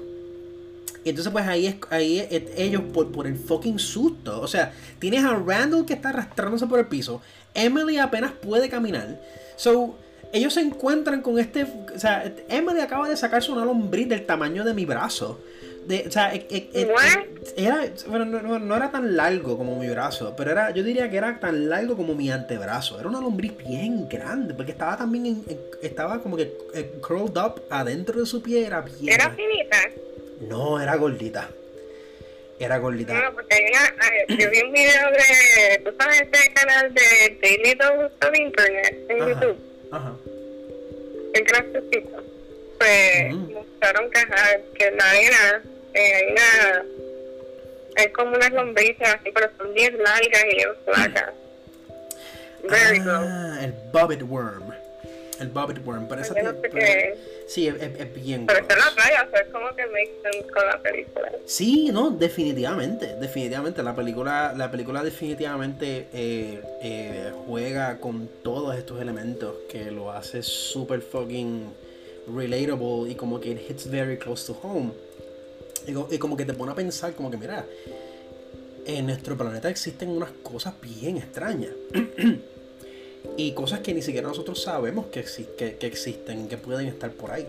Y 1.06 1.10
entonces 1.10 1.32
pues 1.32 1.48
ahí 1.48 1.68
es, 1.68 1.76
ahí 1.92 2.28
ellos 2.58 2.82
por, 2.92 3.12
por 3.12 3.28
el 3.28 3.38
fucking 3.38 3.78
susto. 3.78 4.42
O 4.42 4.48
sea, 4.48 4.74
tienes 4.98 5.24
a 5.24 5.36
Randall 5.36 5.86
que 5.86 5.94
está 5.94 6.10
arrastrándose 6.10 6.66
por 6.66 6.80
el 6.80 6.88
piso. 6.88 7.22
Emily 7.54 8.00
apenas 8.00 8.32
puede 8.32 8.70
caminar. 8.70 9.22
So, 9.56 9.96
ellos 10.32 10.53
se 10.53 10.61
encuentran 10.61 11.21
con 11.21 11.39
este... 11.39 11.63
O 11.63 11.99
sea, 11.99 12.32
Emily 12.49 12.80
acaba 12.80 13.09
de 13.09 13.17
sacarse 13.17 13.51
una 13.51 13.65
lombriz 13.65 14.07
del 14.09 14.26
tamaño 14.26 14.63
de 14.63 14.73
mi 14.73 14.86
brazo 14.86 15.39
o 16.07 16.11
sea, 16.11 16.34
e, 16.34 16.45
e, 16.49 16.69
e, 16.73 16.88
era, 17.57 17.86
bueno, 18.07 18.26
no, 18.26 18.76
era 18.76 18.89
tan 18.89 19.15
largo 19.15 19.57
como 19.57 19.80
mi 19.80 19.88
brazo, 19.88 20.34
pero 20.36 20.51
era, 20.51 20.71
yo 20.71 20.84
diría 20.84 21.09
que 21.09 21.17
era 21.17 21.39
tan 21.39 21.69
largo 21.69 21.95
como 21.95 22.15
mi 22.15 22.32
antebrazo. 22.32 22.99
Era 22.99 23.07
una 23.07 23.21
lombriz 23.21 23.55
bien 23.57 24.09
grande, 24.09 24.55
porque 24.55 24.71
estaba 24.71 24.97
también, 24.97 25.43
estaba 25.82 26.21
como 26.21 26.38
que 26.38 26.53
eh, 26.73 26.91
curled 27.01 27.38
up 27.38 27.61
adentro 27.69 28.19
de 28.19 28.26
su 28.26 28.41
pie, 28.41 28.65
era 28.65 28.82
bien. 28.82 29.13
¿Era 29.13 29.30
finita? 29.32 29.78
No, 30.49 30.82
era 30.82 30.95
gordita. 30.95 31.49
Era 32.57 32.78
gordita. 32.80 33.13
No, 33.13 33.34
porque 33.36 33.53
hay 33.53 33.63
una, 33.69 34.38
yo 34.38 34.49
vi 34.49 34.61
un 34.61 34.71
video 34.71 35.11
de, 35.11 35.80
tú 35.84 35.95
sabes, 35.99 36.21
este 36.21 36.53
canal 36.53 36.93
de 36.93 37.38
Daily 37.41 37.76
Dose 37.76 38.15
of 38.28 38.36
Internet 38.36 39.05
en 39.09 39.17
YouTube. 39.17 39.74
Ajá. 39.92 40.16
El 41.34 41.44
graciosito. 41.44 42.24
Pues 42.78 43.34
mostraron 43.34 44.10
que, 44.12 44.20
que 44.78 44.92
la 44.92 45.10
arena 45.10 45.64
eh, 45.94 46.14
hay 46.14 46.32
una 46.32 46.86
hay 47.98 48.12
como 48.12 48.36
unas 48.36 48.52
lombrices 48.52 49.08
así, 49.08 49.32
pero 49.34 49.50
son 49.58 49.74
bien 49.74 49.98
largas 49.98 50.44
y 50.52 50.56
bien 50.56 50.70
flacas. 50.84 51.34
Very 52.70 53.02
ah, 53.08 53.60
el 53.62 53.74
bobbit 53.94 54.22
worm. 54.24 54.74
El 55.40 55.48
bobbit 55.50 55.86
worm, 55.86 56.08
pero 56.08 56.22
esa 56.22 56.34
no 56.42 56.52
sé 56.62 57.18
Sí, 57.48 57.68
es, 57.68 57.76
es, 57.76 58.14
bien. 58.14 58.48
Pero 58.48 58.60
está 58.60 58.74
en 58.74 58.80
la 58.80 58.91
playa, 58.96 59.28
o 59.28 59.30
sea, 59.30 59.39
es 59.41 59.50
como 59.50 59.76
que 59.76 59.86
make 59.88 60.12
sense 60.24 60.52
con 60.52 60.66
la 60.66 60.82
película. 60.82 61.32
Sí, 61.46 61.89
no, 61.91 62.10
definitivamente, 62.10 63.16
definitivamente. 63.20 63.84
La 63.84 63.96
película, 63.96 64.54
la 64.56 64.72
película 64.72 65.04
definitivamente 65.04 66.08
eh, 66.12 66.62
eh, 66.82 67.32
juega 67.46 68.00
con 68.00 68.28
todos 68.43 68.76
estos 68.76 69.00
elementos 69.00 69.54
que 69.70 69.91
lo 69.91 70.12
hace 70.12 70.41
super 70.41 71.02
fucking 71.02 71.72
relatable 72.36 73.12
y 73.12 73.16
como 73.16 73.39
que 73.39 73.52
it 73.52 73.70
hits 73.70 73.89
very 73.89 74.18
close 74.18 74.52
to 74.52 74.60
home. 74.64 74.91
Y, 75.88 76.18
como 76.18 76.36
que 76.36 76.46
te 76.46 76.54
pone 76.54 76.72
a 76.72 76.76
pensar, 76.76 77.14
como 77.14 77.30
que 77.30 77.38
mira, 77.38 77.64
en 78.88 79.06
nuestro 79.06 79.38
planeta 79.38 79.70
existen 79.70 80.10
unas 80.10 80.32
cosas 80.41 80.74
bien 80.82 81.18
extrañas. 81.18 81.72
y 83.38 83.51
cosas 83.53 83.80
que 83.80 83.93
ni 83.93 84.01
siquiera 84.01 84.28
nosotros 84.28 84.61
sabemos 84.61 85.07
que, 85.07 85.23
que, 85.57 85.76
que 85.78 85.88
existen, 85.88 86.47
que 86.47 86.57
pueden 86.57 86.88
estar 86.88 87.11
por 87.11 87.32
ahí. 87.32 87.47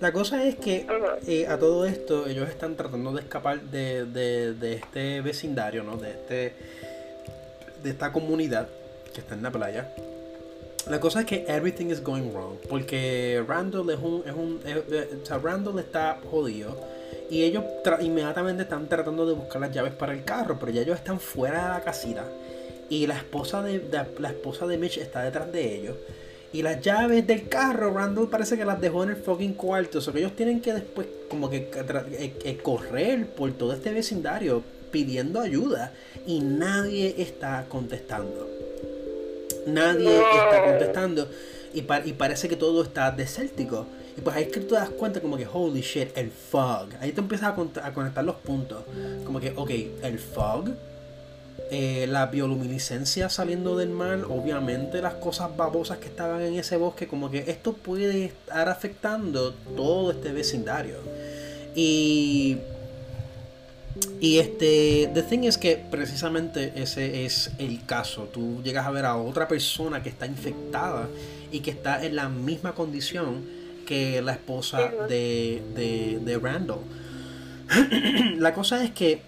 La 0.00 0.12
cosa 0.12 0.42
es 0.44 0.56
que 0.56 0.86
eh, 1.26 1.46
a 1.46 1.58
todo 1.58 1.84
esto 1.84 2.26
ellos 2.26 2.48
están 2.48 2.74
tratando 2.74 3.12
de 3.12 3.20
escapar 3.20 3.60
de, 3.60 4.06
de, 4.06 4.54
de, 4.54 4.74
este 4.74 5.20
vecindario, 5.20 5.82
¿no? 5.82 5.98
De, 5.98 6.10
este, 6.10 6.54
de 7.82 7.90
esta 7.90 8.10
comunidad 8.10 8.66
que 9.12 9.20
está 9.20 9.34
en 9.34 9.42
la 9.42 9.50
playa. 9.50 9.92
La 10.88 10.98
cosa 11.00 11.20
es 11.20 11.26
que 11.26 11.44
everything 11.46 11.86
is 11.86 12.02
going 12.02 12.32
wrong. 12.32 12.56
Porque 12.70 13.44
Randall 13.46 13.90
es 13.90 13.98
un. 13.98 14.22
Es 14.26 14.32
un 14.32 14.60
o 15.22 15.26
sea, 15.26 15.36
Randall 15.36 15.78
está 15.78 16.18
jodido 16.30 16.74
y 17.30 17.42
ellos 17.44 17.62
inmediatamente 18.00 18.62
están 18.62 18.88
tratando 18.88 19.26
de 19.26 19.34
buscar 19.34 19.60
las 19.60 19.72
llaves 19.72 19.92
para 19.92 20.12
el 20.12 20.24
carro, 20.24 20.56
pero 20.58 20.72
ya 20.72 20.80
ellos 20.80 20.96
están 20.96 21.20
fuera 21.20 21.62
de 21.62 21.68
la 21.68 21.80
casita. 21.82 22.24
Y 22.90 23.06
la 23.06 23.16
esposa 23.16 23.62
de, 23.62 23.82
la 24.18 24.28
esposa 24.28 24.66
de 24.66 24.76
Mitch 24.76 24.98
está 24.98 25.22
detrás 25.22 25.50
de 25.52 25.76
ellos. 25.76 25.96
Y 26.52 26.62
las 26.62 26.80
llaves 26.80 27.26
del 27.26 27.48
carro, 27.48 27.94
Randall 27.94 28.28
parece 28.28 28.58
que 28.58 28.64
las 28.64 28.80
dejó 28.80 29.04
en 29.04 29.10
el 29.10 29.16
fucking 29.16 29.54
cuarto. 29.54 29.98
O 29.98 30.00
sea 30.00 30.12
que 30.12 30.18
ellos 30.18 30.34
tienen 30.34 30.60
que 30.60 30.74
después 30.74 31.06
como 31.28 31.48
que 31.48 31.70
eh, 31.72 32.34
eh, 32.44 32.58
correr 32.60 33.28
por 33.28 33.52
todo 33.52 33.72
este 33.72 33.92
vecindario 33.92 34.64
pidiendo 34.90 35.40
ayuda. 35.40 35.92
Y 36.26 36.40
nadie 36.40 37.14
está 37.18 37.64
contestando. 37.68 38.50
Nadie 39.66 40.18
está 40.18 40.64
contestando. 40.64 41.28
Y, 41.72 41.84
y 42.04 42.12
parece 42.14 42.48
que 42.48 42.56
todo 42.56 42.82
está 42.82 43.12
desértico. 43.12 43.86
Y 44.16 44.22
pues 44.22 44.34
ahí 44.34 44.42
es 44.44 44.52
que 44.52 44.60
tú 44.60 44.66
te 44.68 44.74
das 44.74 44.90
cuenta 44.90 45.20
como 45.20 45.36
que, 45.36 45.46
holy 45.46 45.82
shit, 45.82 46.16
el 46.16 46.30
fog. 46.30 46.88
Ahí 47.00 47.12
te 47.12 47.20
empiezas 47.20 47.56
a, 47.56 47.92
conectar 47.92 48.24
los 48.24 48.36
puntos. 48.36 48.82
Como 49.24 49.38
que, 49.38 49.52
ok, 49.54 49.70
el 50.02 50.18
fog, 50.18 50.70
eh, 51.70 52.06
la 52.08 52.26
bioluminiscencia 52.26 53.28
saliendo 53.28 53.76
del 53.76 53.90
mar, 53.90 54.24
obviamente 54.28 55.00
las 55.00 55.14
cosas 55.14 55.56
babosas 55.56 55.98
que 55.98 56.08
estaban 56.08 56.42
en 56.42 56.54
ese 56.54 56.76
bosque, 56.76 57.06
como 57.06 57.30
que 57.30 57.44
esto 57.50 57.72
puede 57.72 58.26
estar 58.26 58.68
afectando 58.68 59.52
todo 59.76 60.10
este 60.12 60.32
vecindario. 60.32 60.96
Y... 61.74 62.58
Y 64.20 64.38
este, 64.38 65.10
the 65.14 65.22
thing 65.22 65.40
es 65.40 65.58
que 65.58 65.76
precisamente 65.76 66.72
ese 66.76 67.24
es 67.24 67.50
el 67.58 67.84
caso. 67.84 68.28
Tú 68.32 68.62
llegas 68.62 68.86
a 68.86 68.90
ver 68.90 69.04
a 69.04 69.16
otra 69.16 69.48
persona 69.48 70.02
que 70.02 70.08
está 70.10 70.26
infectada 70.26 71.08
y 71.50 71.60
que 71.60 71.70
está 71.72 72.04
en 72.04 72.16
la 72.16 72.28
misma 72.28 72.72
condición 72.74 73.44
que 73.86 74.22
la 74.22 74.32
esposa 74.32 74.92
de, 75.08 76.20
de, 76.24 76.38
Randall. 76.38 76.78
la 78.38 78.54
cosa 78.54 78.84
es 78.84 78.92
que, 78.92 79.22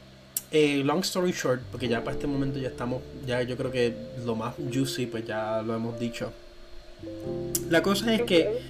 eh, 0.52 0.82
long 0.84 1.00
story 1.00 1.32
short, 1.32 1.60
porque 1.70 1.88
ya 1.88 2.04
para 2.04 2.14
este 2.14 2.26
momento 2.26 2.58
ya 2.58 2.68
estamos, 2.68 3.02
ya 3.26 3.42
yo 3.42 3.56
creo 3.56 3.70
que 3.70 3.94
lo 4.24 4.34
más 4.34 4.54
juicy, 4.72 5.06
pues 5.06 5.26
ya 5.26 5.62
lo 5.62 5.74
hemos 5.74 5.98
dicho. 5.98 6.30
La 7.70 7.82
cosa 7.82 8.14
es 8.14 8.22
que 8.22 8.60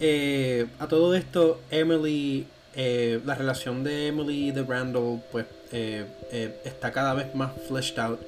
eh, 0.00 0.66
a 0.78 0.86
todo 0.88 1.14
esto, 1.14 1.60
Emily, 1.70 2.46
eh, 2.74 3.20
la 3.24 3.34
relación 3.34 3.84
de 3.84 4.06
Emily 4.06 4.48
y 4.48 4.50
de 4.52 4.62
Randall, 4.62 5.20
pues 5.30 5.46
está 6.64 6.92
cada 6.92 7.14
vez 7.14 7.34
más 7.34 7.52
fleshed 7.68 7.98
out. 7.98 8.20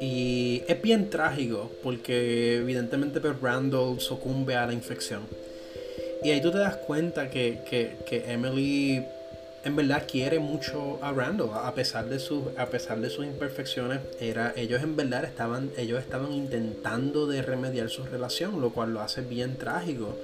Y 0.00 0.62
es 0.68 0.80
bien 0.82 1.08
trágico 1.08 1.72
porque 1.82 2.58
evidentemente 2.58 3.20
pues, 3.20 3.40
Randall 3.40 3.98
sucumbe 4.00 4.54
a 4.54 4.66
la 4.66 4.72
infección. 4.72 5.22
Y 6.22 6.30
ahí 6.30 6.40
tú 6.40 6.50
te 6.50 6.58
das 6.58 6.76
cuenta 6.76 7.30
que, 7.30 7.96
Emily 8.10 9.04
en 9.66 9.74
verdad 9.74 10.04
quiere 10.08 10.38
mucho 10.38 11.00
a 11.02 11.12
Randall 11.12 11.50
a 11.52 11.74
pesar 11.74 12.08
de 12.08 12.20
sus 12.20 12.44
a 12.56 12.66
pesar 12.66 13.00
de 13.00 13.10
sus 13.10 13.26
imperfecciones 13.26 13.98
era 14.20 14.52
ellos 14.56 14.80
en 14.80 14.94
verdad 14.94 15.24
estaban 15.24 15.70
ellos 15.76 15.98
estaban 16.00 16.32
intentando 16.32 17.26
de 17.26 17.42
remediar 17.42 17.90
su 17.90 18.04
relación 18.04 18.60
lo 18.60 18.70
cual 18.70 18.94
lo 18.94 19.00
hace 19.00 19.22
bien 19.22 19.56
trágico 19.56 20.16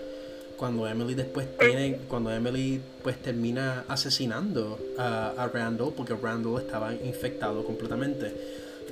cuando 0.56 0.86
Emily 0.86 1.14
después 1.14 1.48
tiene 1.58 1.98
cuando 2.06 2.32
Emily 2.32 2.80
pues 3.02 3.20
termina 3.20 3.84
asesinando 3.88 4.78
a, 4.96 5.50
Randall 5.52 5.92
porque 5.96 6.14
Randall 6.14 6.60
estaba 6.60 6.94
infectado 6.94 7.64
completamente. 7.64 8.32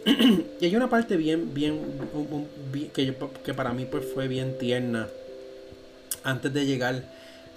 Y 0.61 0.65
hay 0.65 0.75
una 0.77 0.91
parte 0.91 1.17
bien 1.17 1.55
bien, 1.55 1.79
que, 2.93 3.15
que 3.45 3.55
para 3.55 3.73
mí 3.73 3.87
pues 3.89 4.05
fue 4.13 4.27
bien 4.27 4.59
tierna 4.59 5.07
antes 6.25 6.53
de 6.53 6.67
llegar 6.67 7.05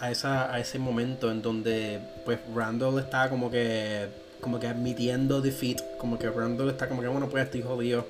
a, 0.03 0.11
esa, 0.11 0.53
a 0.53 0.59
ese 0.59 0.79
momento 0.79 1.31
en 1.31 1.41
donde 1.41 1.99
pues 2.25 2.37
Randall 2.53 2.99
está 2.99 3.29
como 3.29 3.49
que 3.49 4.07
como 4.41 4.59
que 4.59 4.67
admitiendo 4.67 5.39
defeat, 5.39 5.81
como 5.97 6.19
que 6.19 6.29
Randall 6.29 6.69
está 6.69 6.89
como 6.89 7.01
que 7.01 7.07
bueno 7.07 7.29
pues 7.29 7.45
estoy 7.45 7.61
jodido. 7.61 8.05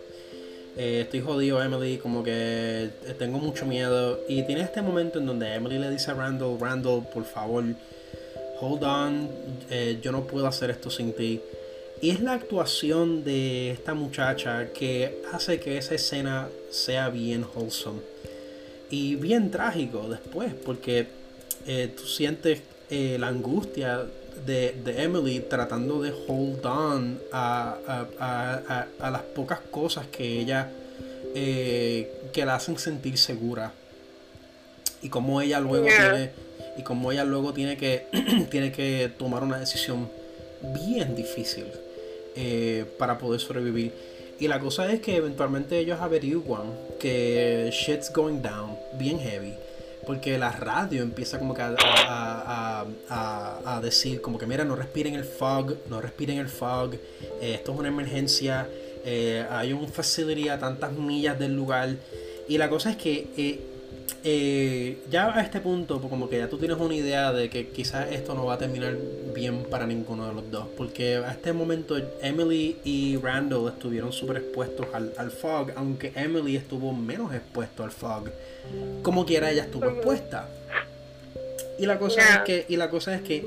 Eh, 0.75 1.01
estoy 1.01 1.21
jodido 1.21 1.61
Emily, 1.61 1.99
como 1.99 2.23
que 2.23 2.89
tengo 3.19 3.37
mucho 3.37 3.67
miedo. 3.67 4.19
Y 4.27 4.41
tiene 4.41 4.61
este 4.61 4.81
momento 4.81 5.19
en 5.19 5.27
donde 5.27 5.53
Emily 5.53 5.77
le 5.77 5.91
dice 5.91 6.09
a 6.09 6.15
Randall, 6.15 6.59
Randall, 6.59 7.05
por 7.13 7.25
favor, 7.25 7.63
hold 8.59 8.83
on, 8.83 9.29
eh, 9.69 9.99
yo 10.01 10.11
no 10.11 10.25
puedo 10.25 10.47
hacer 10.47 10.71
esto 10.71 10.89
sin 10.89 11.13
ti. 11.13 11.39
Y 12.01 12.09
es 12.09 12.21
la 12.21 12.33
actuación 12.33 13.23
de 13.23 13.69
esta 13.69 13.93
muchacha 13.93 14.73
que 14.73 15.21
hace 15.31 15.59
que 15.59 15.77
esa 15.77 15.93
escena 15.93 16.49
sea 16.71 17.09
bien 17.09 17.45
wholesome. 17.53 18.01
Y 18.89 19.13
bien 19.15 19.51
trágico 19.51 20.07
después, 20.09 20.55
porque 20.55 21.22
eh, 21.66 21.93
tú 21.95 22.03
sientes 22.03 22.61
eh, 22.89 23.18
la 23.20 23.28
angustia 23.28 24.05
de, 24.45 24.76
Emily 24.97 25.39
tratando 25.39 26.01
de 26.01 26.11
hold 26.28 26.66
on 26.66 27.20
a, 27.32 28.88
las 28.99 29.22
pocas 29.36 29.59
cosas 29.72 30.07
que 30.07 30.39
ella 30.39 30.70
eh, 31.36 32.11
que 32.34 32.45
la 32.45 32.55
hacen 32.55 32.78
sentir 32.78 33.18
segura. 33.18 33.72
Y 35.01 35.09
como 35.09 35.41
ella 35.41 35.59
luego 35.59 35.86
tiene 35.86 36.32
y 36.78 36.84
como 36.84 37.11
ella 37.11 37.24
luego 37.24 37.53
tiene 37.53 37.78
que 37.78 38.07
tiene 38.51 38.72
que 38.72 39.11
tomar 39.18 39.43
una 39.43 39.59
decisión 39.59 40.09
bien 40.61 41.16
difícil 41.16 41.66
para 42.97 43.18
poder 43.18 43.39
sobrevivir. 43.39 43.93
Y 44.39 44.47
la 44.47 44.59
cosa 44.59 44.91
es 44.91 44.99
que 44.99 45.16
eventualmente 45.16 45.78
ellos 45.78 46.01
averiguan 46.01 46.74
que 46.99 47.70
shit's 47.72 48.11
going 48.11 48.41
down 48.41 48.76
bien 48.97 49.20
heavy 49.20 49.53
porque 50.05 50.37
la 50.37 50.51
radio 50.51 51.01
empieza 51.01 51.39
como 51.39 51.53
que 51.53 51.61
a, 51.61 52.85
decir 53.81 54.21
como 54.21 54.37
que 54.37 54.45
mira 54.45 54.63
no 54.63 54.75
respiren 54.75 55.15
el 55.15 55.25
fog 55.25 55.75
no 55.89 55.99
respiren 55.99 56.37
el 56.37 56.47
fog 56.47 56.93
eh, 56.93 57.55
esto 57.55 57.73
es 57.73 57.79
una 57.79 57.89
emergencia 57.89 58.67
eh, 59.03 59.45
hay 59.49 59.73
un 59.73 59.87
facility 59.89 60.47
a 60.47 60.59
tantas 60.59 60.93
millas 60.93 61.37
del 61.37 61.53
lugar 61.53 61.89
y 62.47 62.57
la 62.57 62.69
cosa 62.69 62.91
es 62.91 62.97
que 62.97 63.27
eh, 63.37 63.59
eh, 64.26 65.03
ya 65.09 65.36
a 65.38 65.41
este 65.41 65.59
punto, 65.59 65.99
pues 65.99 66.09
como 66.09 66.30
que 66.30 66.38
ya 66.38 66.47
tú 66.47 66.57
tienes 66.57 66.78
una 66.78 66.95
idea 66.95 67.34
de 67.34 67.49
que 67.49 67.67
quizás 67.67 68.09
esto 68.11 68.34
no 68.34 68.45
va 68.45 68.53
a 68.53 68.57
terminar 68.57 68.95
bien 69.36 69.63
para 69.63 69.86
ninguno 69.86 70.28
de 70.28 70.34
los 70.34 70.49
dos. 70.49 70.67
Porque 70.78 71.17
a 71.17 71.32
este 71.32 71.51
momento 71.51 71.97
Emily 72.21 72.78
y 72.86 73.17
Randall 73.17 73.67
estuvieron 73.67 74.13
súper 74.13 74.38
expuestos 74.38 74.88
al, 74.93 75.32
fog, 75.32 75.71
aunque 75.76 76.13
Emily 76.15 76.55
estuvo 76.55 76.93
menos 76.93 77.34
expuesto 77.34 77.84
al 77.84 77.91
fog. 77.91 78.32
Como 79.01 79.26
quiera, 79.26 79.51
ella 79.51 79.63
estuvo 79.63 79.86
expuesta. 79.86 80.47
Y 81.78 81.86
la 81.86 81.99
cosa 81.99 82.21
es 82.21 82.39
que, 82.43 82.65
y 82.69 82.78
la 82.78 82.89
cosa 82.89 83.13
es 83.15 83.21
que 83.24 83.45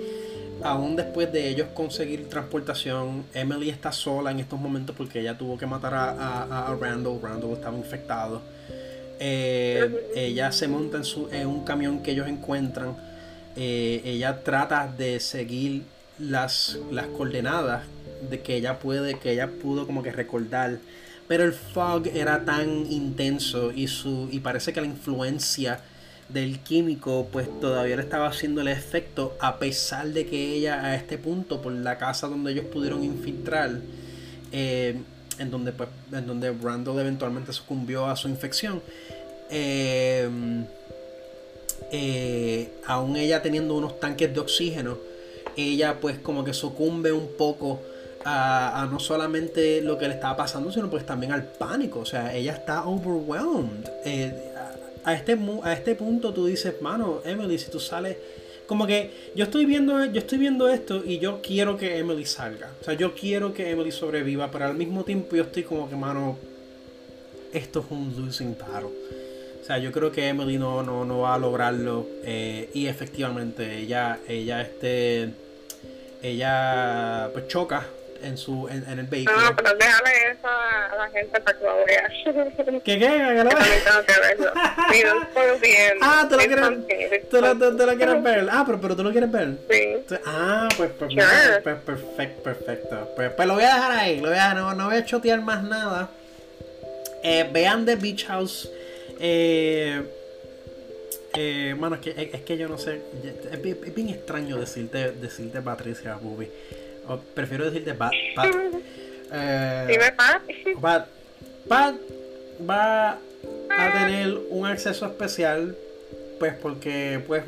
aún 0.63 0.95
después 0.95 1.33
de 1.33 1.49
ellos 1.49 1.69
conseguir 1.73 2.29
transportación, 2.29 3.25
Emily 3.33 3.71
está 3.71 3.93
sola 3.93 4.31
en 4.31 4.41
estos 4.41 4.61
momentos 4.61 4.95
porque 4.95 5.21
ella 5.21 5.39
tuvo 5.39 5.57
que 5.57 5.65
matar 5.65 5.95
a, 5.95 6.69
a 6.69 6.75
Randall. 6.75 7.19
Randall 7.23 7.53
estaba 7.53 7.79
infectado. 7.79 8.56
Eh, 9.19 10.11
ella 10.15 10.53
se 10.53 10.69
monta 10.69 10.99
en, 10.99 11.05
su, 11.05 11.29
en, 11.31 11.47
un 11.47 11.65
camión 11.65 12.03
que 12.03 12.13
ellos 12.13 12.29
encuentran. 12.29 12.97
Eh, 13.57 14.03
ella 14.05 14.43
trata 14.43 14.87
de 14.87 15.21
seguir 15.21 15.83
las, 16.19 16.79
las 16.91 17.07
coordenadas 17.07 17.85
de 18.29 18.41
que 18.41 18.57
ella 18.57 18.79
puede, 18.79 19.19
que 19.19 19.33
ella 19.33 19.49
pudo 19.49 19.87
como 19.87 20.03
que 20.03 20.13
recordar. 20.13 20.79
Pero 21.29 21.45
el 21.45 21.53
fog 21.53 22.07
era 22.09 22.45
tan 22.45 22.91
intenso 22.91 23.73
y 23.73 23.89
su. 23.89 24.29
y 24.31 24.41
parece 24.41 24.73
que 24.73 24.81
la 24.81 24.87
influencia 24.87 25.81
del 26.29 26.59
químico 26.61 27.29
pues 27.31 27.49
todavía 27.61 27.97
le 27.97 28.03
estaba 28.03 28.27
haciendo 28.29 28.61
el 28.61 28.69
efecto 28.69 29.37
a 29.41 29.59
pesar 29.59 30.09
de 30.09 30.27
que 30.27 30.55
ella 30.55 30.85
a 30.85 30.97
este 30.97 31.19
punto 31.19 31.63
por 31.63 31.73
la 31.73 31.99
casa 31.99 32.27
donde 32.27 32.51
ellos 32.51 32.65
pudieron 32.65 33.05
infiltrar 33.05 33.71
eh, 34.51 34.97
en 35.39 35.51
donde, 35.51 35.73
pues, 35.73 35.89
en 36.13 36.27
donde 36.27 36.53
Randall 36.53 36.99
eventualmente 36.99 37.53
sucumbió 37.53 38.07
a 38.07 38.17
su 38.17 38.29
infección. 38.29 38.83
Eh, 39.51 40.29
eh, 41.93 42.73
aún 42.87 43.17
ella 43.17 43.43
teniendo 43.43 43.75
unos 43.75 44.01
tanques 44.01 44.33
de 44.33 44.41
oxígeno, 44.41 44.99
ella 45.57 45.99
pues 46.01 46.19
como 46.19 46.45
que 46.45 46.53
sucumbe 46.53 47.13
un 47.13 47.29
poco 47.37 47.81
a, 48.25 48.89
no 48.91 48.99
solamente 48.99 49.81
lo 49.81 49.97
que 49.97 50.09
le 50.09 50.15
estaba 50.15 50.37
pasando, 50.37 50.73
sino 50.73 50.91
pues 50.91 51.07
también 51.07 51.33
al 51.33 51.45
pánico. 51.45 52.01
O 52.01 52.05
sea, 52.05 52.35
ella 52.35 52.53
está 52.53 52.87
overwhelmed. 52.87 53.89
Eh, 54.05 54.53
a, 55.05 55.15
este, 55.15 55.39
a 55.63 55.73
este 55.73 55.95
punto 55.95 56.35
tú 56.35 56.47
dices, 56.47 56.83
mano, 56.83 57.21
Emily, 57.25 57.59
si 57.59 57.71
tú 57.71 57.79
sales 57.79 58.17
como 58.67 58.87
que 58.87 59.31
yo 59.35 59.45
estoy 59.45 59.65
viendo 59.65 60.05
yo 60.05 60.21
estoy 60.21 60.39
viendo 60.39 60.69
esto 60.69 61.03
y 61.05 61.19
yo 61.19 61.41
quiero 61.43 61.77
que 61.77 61.99
Emily 61.99 62.25
salga. 62.25 62.71
O 62.81 62.85
sea 62.85 62.95
yo 62.95 63.15
quiero 63.15 63.53
que 63.55 63.71
Emily 63.71 63.93
sobreviva 63.93 64.51
pero 64.51 64.67
al 64.67 64.75
mismo 64.75 65.05
tiempo 65.05 65.37
yo 65.37 65.45
estoy 65.45 65.63
como 65.63 65.89
que 65.89 65.97
mano 65.97 66.39
esto 67.53 67.81
es 67.81 67.87
un 67.91 68.15
losing 68.17 68.57
battle 68.59 68.91
o 69.61 69.65
sea 69.65 69.79
yo 69.79 69.91
creo 69.91 70.13
que 70.13 70.29
Emily 70.29 70.59
no, 70.59 70.83
no, 70.83 71.05
no 71.05 71.21
va 71.21 71.35
a 71.35 71.39
lograrlo 71.39 72.07
eh, 72.23 72.71
y 72.75 72.87
efectivamente 72.87 73.79
ella 73.79 74.19
ella 74.29 74.61
este 74.61 75.31
ella 76.23 77.31
pues 77.33 77.49
choca 77.49 77.87
en 78.23 78.37
su 78.37 78.69
en, 78.69 78.85
en 78.89 78.99
el 78.99 79.07
vehículo. 79.07 79.41
No, 79.41 79.57
pero 79.57 79.75
déjale 79.75 80.31
eso 80.31 80.49
a 80.49 80.95
la 80.97 81.11
gente 81.11 81.41
para 81.41 81.59
que 81.59 81.65
lo 81.65 81.85
vea. 81.85 82.09
¿Qué 82.85 82.99
qué? 82.99 82.99
Que 82.99 83.45
lo 83.45 83.51
Ah, 86.01 86.27
¿tú 86.29 86.37
lo 86.37 86.43
quieres, 86.43 87.29
¿tú 87.29 87.41
lo, 87.41 87.57
tú, 87.57 87.87
lo 87.87 87.97
quieres 87.97 88.23
ver? 88.23 88.49
Ah, 88.51 88.63
pero, 88.67 88.81
pero 88.81 88.97
tú 88.97 89.03
lo 89.03 89.11
quieres 89.11 89.31
ver. 89.31 89.59
Sí. 89.71 90.17
Ah, 90.25 90.69
pues, 90.77 90.91
pues, 90.99 91.13
sure. 91.13 91.61
pues 91.63 91.77
perfecto, 91.77 92.43
perfecto. 92.43 93.13
Pues, 93.17 93.33
pues 93.33 93.49
lo 93.49 93.55
voy 93.55 93.65
a 93.65 93.75
dejar 93.75 93.93
ahí, 93.93 94.21
lo 94.21 94.29
voy 94.29 94.39
a, 94.39 94.55
no, 94.55 94.75
no 94.75 94.87
voy 94.87 94.97
a 94.97 95.05
chotear 95.05 95.41
más 95.41 95.63
nada. 95.63 96.11
Eh, 97.23 97.49
vean 97.53 97.85
The 97.85 97.97
Beach 97.97 98.27
House. 98.27 98.71
Eh, 99.19 100.03
eh, 101.35 101.75
mano, 101.79 101.97
es 101.97 102.01
que, 102.01 102.31
es, 102.33 102.41
que 102.43 102.57
yo 102.57 102.69
no 102.69 102.79
sé. 102.79 103.03
Es, 103.25 103.53
es, 103.53 103.95
bien 103.95 104.09
extraño 104.09 104.57
decirte, 104.57 105.13
decirte 105.13 105.61
Patricia 105.61 106.15
Bubi 106.15 106.49
prefiero 107.35 107.65
decirte 107.67 107.95
Pat. 107.95 108.13
Pat. 108.35 108.55
Eh, 109.33 109.87
Dime 109.89 110.13
Pat. 110.13 110.43
Pat. 110.81 111.09
Pat 111.69 111.95
va 112.69 113.19
a 113.71 113.93
tener 113.93 114.39
un 114.51 114.67
acceso 114.67 115.07
especial. 115.07 115.77
Pues 116.39 116.55
porque, 116.55 117.23
pues. 117.27 117.45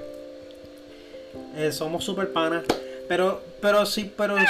Eh, 1.56 1.72
somos 1.72 2.04
super 2.04 2.32
panas. 2.32 2.64
Pero, 3.08 3.42
pero 3.60 3.86
sí, 3.86 4.12
pero. 4.16 4.36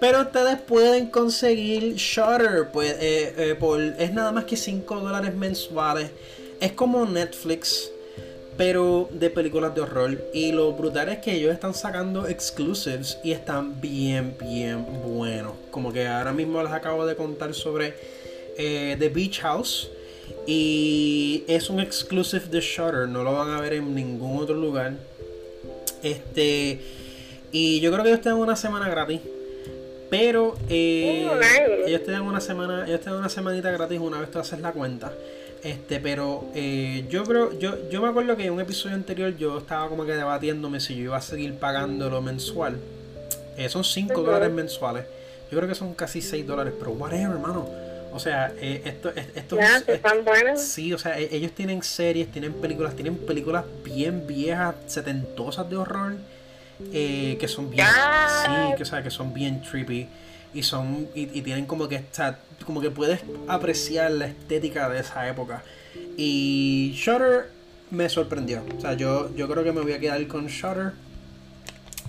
pero 0.00 0.22
ustedes 0.22 0.58
pueden 0.60 1.08
conseguir 1.08 1.94
Shutter. 1.94 2.68
Pues, 2.72 2.92
eh, 3.00 3.34
eh, 3.36 3.56
por, 3.58 3.80
es 3.80 4.12
nada 4.12 4.32
más 4.32 4.44
que 4.44 4.56
5 4.56 5.00
dólares 5.00 5.34
mensuales. 5.34 6.10
Es 6.60 6.72
como 6.72 7.04
Netflix 7.04 7.90
pero 8.56 9.08
de 9.12 9.30
películas 9.30 9.74
de 9.74 9.82
horror. 9.82 10.18
Y 10.32 10.52
lo 10.52 10.72
brutal 10.72 11.08
es 11.08 11.18
que 11.18 11.34
ellos 11.34 11.52
están 11.52 11.74
sacando 11.74 12.26
exclusives 12.26 13.18
y 13.22 13.32
están 13.32 13.80
bien, 13.80 14.36
bien 14.40 14.84
buenos. 15.04 15.52
Como 15.70 15.92
que 15.92 16.06
ahora 16.06 16.32
mismo 16.32 16.62
les 16.62 16.72
acabo 16.72 17.06
de 17.06 17.16
contar 17.16 17.54
sobre 17.54 17.94
eh, 18.56 18.96
The 18.98 19.08
Beach 19.08 19.40
House. 19.40 19.90
Y 20.46 21.44
es 21.46 21.70
un 21.70 21.80
exclusive 21.80 22.46
de 22.46 22.60
Shutter, 22.60 23.08
no 23.08 23.22
lo 23.22 23.34
van 23.34 23.50
a 23.50 23.60
ver 23.60 23.74
en 23.74 23.94
ningún 23.94 24.42
otro 24.42 24.54
lugar. 24.54 24.94
Este. 26.02 26.80
Y 27.52 27.80
yo 27.80 27.92
creo 27.92 28.02
que 28.02 28.10
ellos 28.10 28.22
te 28.22 28.28
dan 28.28 28.38
una 28.38 28.56
semana 28.56 28.88
gratis. 28.88 29.20
Pero 30.08 30.56
eh, 30.68 31.28
ellos 31.86 32.04
te 32.04 32.12
dan 32.12 32.22
una 32.22 32.40
semana, 32.40 32.86
ellos 32.86 33.00
te 33.00 33.10
dan 33.10 33.18
una 33.18 33.28
semanita 33.28 33.70
gratis 33.72 33.98
una 33.98 34.20
vez 34.20 34.30
tú 34.30 34.38
haces 34.38 34.60
la 34.60 34.72
cuenta. 34.72 35.12
Este, 35.66 35.98
pero 35.98 36.48
eh, 36.54 37.06
yo 37.10 37.24
creo, 37.24 37.58
yo, 37.58 37.90
yo 37.90 38.00
me 38.00 38.06
acuerdo 38.06 38.36
que 38.36 38.44
en 38.44 38.52
un 38.52 38.60
episodio 38.60 38.94
anterior 38.94 39.36
yo 39.36 39.58
estaba 39.58 39.88
como 39.88 40.06
que 40.06 40.12
debatiéndome 40.12 40.78
si 40.78 40.94
yo 40.94 41.02
iba 41.02 41.16
a 41.16 41.20
seguir 41.20 41.58
pagándolo 41.58 42.22
mensual. 42.22 42.78
Eh, 43.56 43.68
son 43.68 43.82
5 43.82 44.22
dólares 44.22 44.52
mensuales. 44.52 45.06
Yo 45.50 45.58
creo 45.58 45.68
que 45.68 45.74
son 45.74 45.92
casi 45.94 46.22
6 46.22 46.46
dólares, 46.46 46.72
pero 46.78 46.92
whatever, 46.92 47.32
hermano. 47.32 47.68
O 48.12 48.20
sea, 48.20 48.52
eh, 48.60 48.80
esto, 48.84 49.10
esto 49.34 49.56
ya, 49.56 49.78
están 49.78 50.24
buenos. 50.24 50.62
Sí, 50.62 50.92
o 50.92 50.98
sea, 50.98 51.18
e, 51.18 51.34
ellos 51.34 51.50
tienen 51.50 51.82
series, 51.82 52.30
tienen 52.30 52.52
películas, 52.52 52.94
tienen 52.94 53.16
películas 53.16 53.64
bien 53.82 54.24
viejas, 54.24 54.76
setentosas 54.86 55.68
de 55.68 55.78
horror, 55.78 56.14
eh, 56.92 57.36
que 57.40 57.48
son 57.48 57.70
bien, 57.70 57.88
sí, 57.88 58.76
que, 58.76 58.84
o 58.84 58.86
sea, 58.86 59.02
que 59.02 59.10
son 59.10 59.34
bien 59.34 59.60
trippy 59.62 60.06
y 60.56 60.62
son 60.62 61.08
y, 61.14 61.26
tienen 61.42 61.66
como 61.66 61.86
que 61.86 61.96
está 61.96 62.38
como 62.64 62.80
que 62.80 62.90
puedes 62.90 63.20
apreciar 63.46 64.10
la 64.10 64.26
estética 64.26 64.88
de 64.88 65.00
esa 65.00 65.28
época. 65.28 65.62
Y 66.16 66.92
Shutter 66.96 67.50
me 67.90 68.08
sorprendió. 68.08 68.64
O 68.76 68.80
sea, 68.80 68.94
yo, 68.94 69.34
yo 69.36 69.48
creo 69.48 69.62
que 69.62 69.72
me 69.72 69.82
voy 69.82 69.92
a 69.92 70.00
quedar 70.00 70.26
con 70.26 70.46
Shutter. 70.46 70.92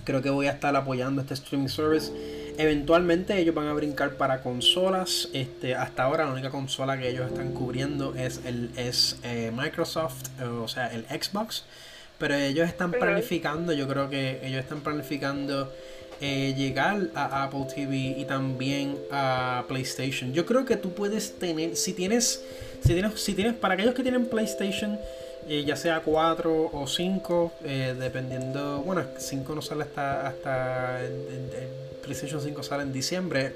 Creo 0.04 0.22
que 0.22 0.30
voy 0.30 0.46
a 0.46 0.52
estar 0.52 0.74
apoyando 0.74 1.20
este 1.20 1.34
streaming 1.34 1.68
service. 1.68 2.10
Eventualmente 2.56 3.38
ellos 3.38 3.54
van 3.54 3.68
a 3.68 3.74
brincar 3.74 4.14
para 4.16 4.40
consolas. 4.40 5.28
Este, 5.34 5.74
hasta 5.74 6.04
ahora 6.04 6.24
la 6.24 6.32
única 6.32 6.50
consola 6.50 6.98
que 6.98 7.10
ellos 7.10 7.26
están 7.26 7.52
cubriendo 7.52 8.14
es 8.14 8.40
el 8.46 8.70
es 8.76 9.18
eh, 9.22 9.52
Microsoft, 9.54 10.24
o 10.42 10.66
sea, 10.66 10.88
el 10.88 11.04
Xbox. 11.04 11.66
Pero 12.18 12.34
ellos 12.34 12.66
están 12.66 12.90
planificando, 12.90 13.72
yo 13.74 13.86
creo 13.86 14.08
que 14.08 14.40
ellos 14.42 14.60
están 14.60 14.80
planificando 14.80 15.72
eh, 16.20 16.54
llegar 16.56 17.08
a 17.14 17.44
Apple 17.44 17.66
TV 17.72 18.16
y 18.18 18.24
también 18.24 18.96
a 19.10 19.64
PlayStation. 19.68 20.32
Yo 20.32 20.44
creo 20.46 20.64
que 20.64 20.76
tú 20.76 20.92
puedes 20.92 21.32
tener, 21.38 21.76
si 21.76 21.92
tienes, 21.92 22.42
si 22.84 22.92
tienes, 22.92 23.20
si 23.20 23.34
tienes, 23.34 23.54
para 23.54 23.74
aquellos 23.74 23.94
que 23.94 24.02
tienen 24.02 24.26
PlayStation, 24.26 24.98
eh, 25.48 25.64
ya 25.64 25.76
sea 25.76 26.00
4 26.00 26.70
o 26.72 26.86
5, 26.86 27.52
eh, 27.64 27.94
dependiendo, 27.98 28.82
bueno, 28.82 29.04
5 29.16 29.54
no 29.54 29.62
sale 29.62 29.84
hasta, 29.84 30.26
hasta 30.26 31.00
PlayStation 32.02 32.40
5 32.40 32.62
sale 32.62 32.82
en 32.82 32.92
diciembre, 32.92 33.52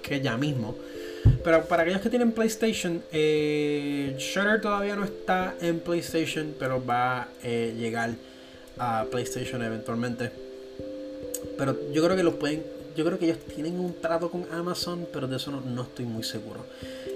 que 0.00 0.20
ya 0.20 0.36
mismo. 0.36 0.76
Pero 1.42 1.64
para 1.64 1.82
aquellos 1.82 2.00
que 2.00 2.08
tienen 2.08 2.32
PlayStation, 2.32 3.02
eh, 3.12 4.14
Shutter 4.16 4.60
todavía 4.60 4.94
no 4.94 5.04
está 5.04 5.56
en 5.60 5.80
PlayStation, 5.80 6.54
pero 6.58 6.84
va 6.84 7.22
a 7.22 7.28
llegar 7.42 8.14
a 8.78 9.04
PlayStation 9.10 9.62
eventualmente. 9.62 10.45
Pero 11.58 11.76
yo 11.92 12.04
creo 12.04 12.16
que 12.16 12.22
los 12.22 12.34
pueden. 12.34 12.64
Yo 12.96 13.04
creo 13.04 13.18
que 13.18 13.26
ellos 13.26 13.38
tienen 13.54 13.78
un 13.78 14.00
trato 14.00 14.30
con 14.30 14.46
Amazon, 14.52 15.06
pero 15.12 15.26
de 15.26 15.36
eso 15.36 15.50
no, 15.50 15.82
estoy 15.82 16.06
muy 16.06 16.24
seguro. 16.24 16.64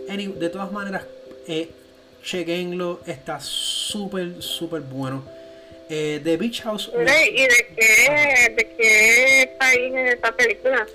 de 0.06 0.48
todas 0.50 0.70
maneras, 0.72 1.04
eh, 1.46 1.70
chequenlo, 2.22 3.00
está 3.06 3.40
súper, 3.40 4.42
súper 4.42 4.82
bueno. 4.82 5.24
Eh, 5.88 6.20
The 6.22 6.36
Beach 6.36 6.62
House. 6.62 6.90
¿Y 6.94 6.98
de 6.98 7.66
qué, 7.76 8.54
de 8.54 8.76
qué 8.76 9.56
país 9.58 9.92
es 9.94 10.14
esta 10.14 10.36
película? 10.36 10.86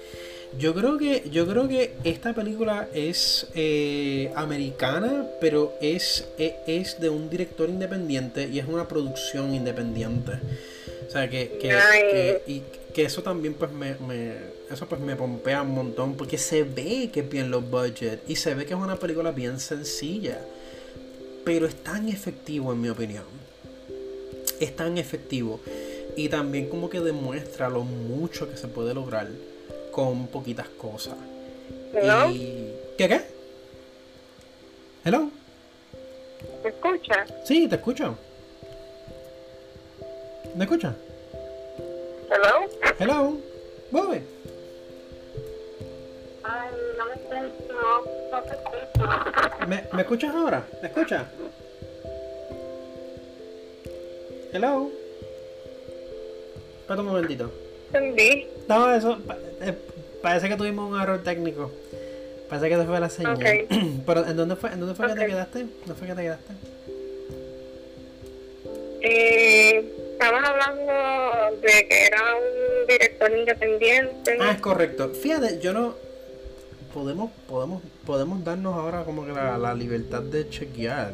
Yo 0.57 0.73
creo 0.73 0.97
que, 0.97 1.23
yo 1.31 1.45
creo 1.45 1.67
que 1.67 1.95
esta 2.05 2.33
película 2.33 2.87
es 2.93 3.47
eh, 3.55 4.31
americana, 4.35 5.25
pero 5.41 5.73
es, 5.81 6.25
es, 6.37 6.53
es, 6.65 6.99
de 7.01 7.09
un 7.09 7.29
director 7.29 7.67
independiente 7.67 8.47
y 8.47 8.59
es 8.59 8.65
una 8.65 8.87
producción 8.87 9.53
independiente. 9.53 10.31
O 11.07 11.11
sea 11.11 11.29
que, 11.29 11.57
que, 11.59 11.69
que 11.69 12.41
y, 12.47 12.63
que 12.95 13.03
eso 13.03 13.21
también 13.21 13.55
pues 13.55 13.71
me, 13.73 13.91
eso 14.71 14.87
pues 14.87 15.01
me 15.01 15.17
pompea 15.17 15.63
un 15.63 15.75
montón 15.75 16.15
porque 16.15 16.37
se 16.37 16.63
ve 16.63 17.09
que 17.11 17.19
es 17.19 17.29
bien 17.29 17.51
low 17.51 17.59
budget 17.59 18.21
y 18.25 18.37
se 18.37 18.55
ve 18.55 18.65
que 18.65 18.73
es 18.73 18.79
una 18.79 18.95
película 18.95 19.31
bien 19.31 19.59
sencilla 19.59 20.39
pero 21.43 21.67
es 21.67 21.75
tan 21.75 22.07
efectivo 22.07 22.71
en 22.71 22.79
mi 22.79 22.87
opinión 22.87 23.25
es 24.61 24.73
tan 24.77 24.97
efectivo 24.97 25.59
y 26.15 26.29
también 26.29 26.69
como 26.69 26.89
que 26.89 27.01
demuestra 27.01 27.67
lo 27.67 27.83
mucho 27.83 28.49
que 28.49 28.55
se 28.55 28.69
puede 28.69 28.93
lograr 28.93 29.27
con 29.91 30.27
poquitas 30.27 30.69
cosas 30.69 31.15
y 32.31 32.71
¿qué 32.97 33.09
qué? 33.09 33.21
hello 35.03 35.29
¿te 36.63 36.69
escuchas? 36.69 37.29
sí 37.43 37.67
te 37.67 37.75
escucho 37.75 38.17
¿me 40.55 40.63
escuchas? 40.63 40.93
Hello. 42.29 42.67
Hello. 42.99 43.37
Bobby. 43.91 44.21
Ay, 46.43 46.69
no 46.97 47.05
me 47.05 47.13
escucho. 47.13 47.75
No 48.31 48.41
te 48.41 48.55
escucho. 48.55 49.67
¿Me, 49.67 49.83
¿Me 49.93 50.01
escuchas 50.01 50.35
ahora? 50.35 50.67
¿Me 50.81 50.87
escuchas? 50.87 51.23
Hello. 54.51 54.89
Espera 56.81 57.01
un 57.01 57.07
momentito. 57.07 57.51
Entendí. 57.93 58.47
No, 58.67 58.93
eso. 58.93 59.17
Eh, 59.61 59.73
parece 60.21 60.49
que 60.49 60.55
tuvimos 60.55 60.91
un 60.91 60.99
error 60.99 61.21
técnico. 61.23 61.71
Parece 62.49 62.69
que 62.69 62.75
se 62.77 62.85
fue 62.85 62.99
la 62.99 63.09
señal. 63.09 63.35
Okay. 63.35 63.67
Pero 64.05 64.25
¿en 64.25 64.35
dónde 64.35 64.55
fue, 64.55 64.71
en 64.71 64.79
dónde 64.79 64.95
fue 64.95 65.05
okay. 65.05 65.15
que 65.15 65.21
te 65.21 65.31
quedaste? 65.31 65.59
¿Dónde 65.59 65.95
fue 65.95 66.07
que 66.07 66.15
te 66.15 66.21
quedaste? 66.21 66.53
Eh 69.01 70.04
estabas 70.15 70.47
hablando 70.47 71.57
de 71.61 71.87
que 71.87 72.05
era 72.05 72.21
un 72.35 72.87
director 72.87 73.31
independiente. 73.31 74.37
Ah, 74.39 74.51
es 74.51 74.61
correcto. 74.61 75.09
Fíjate, 75.09 75.59
yo 75.59 75.73
no. 75.73 75.95
Podemos, 76.93 77.31
podemos, 77.49 77.83
podemos 78.05 78.43
darnos 78.43 78.73
ahora 78.75 79.03
como 79.03 79.25
que 79.25 79.33
la, 79.33 79.73
libertad 79.73 80.21
de 80.21 80.49
chequear. 80.49 81.13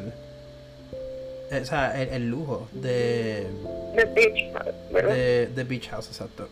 Eh, 1.50 1.60
o 1.60 1.64
sea, 1.64 2.00
el, 2.00 2.28
lujo 2.28 2.68
de. 2.72 3.48
De 3.96 4.04
Beach 4.04 4.52
House, 4.52 4.74
¿verdad? 4.92 5.14
De, 5.14 5.46
de 5.48 5.64
Beach 5.64 5.88
House, 5.88 6.06
exacto. 6.06 6.48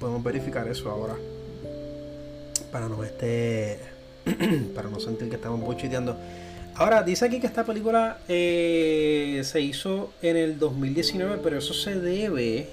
Podemos 0.00 0.24
verificar 0.24 0.66
eso 0.66 0.90
ahora. 0.90 1.14
Para 2.72 2.88
no 2.88 3.04
este. 3.04 3.78
para 4.74 4.88
no 4.88 4.98
sentir 4.98 5.28
que 5.28 5.36
estamos 5.36 5.60
buchiteando. 5.60 6.16
Ahora, 6.78 7.02
dice 7.02 7.24
aquí 7.24 7.40
que 7.40 7.46
esta 7.46 7.64
película 7.64 8.18
eh, 8.28 9.40
se 9.44 9.62
hizo 9.62 10.12
en 10.20 10.36
el 10.36 10.58
2019, 10.58 11.40
pero 11.42 11.56
eso 11.56 11.72
se 11.72 11.98
debe 11.98 12.68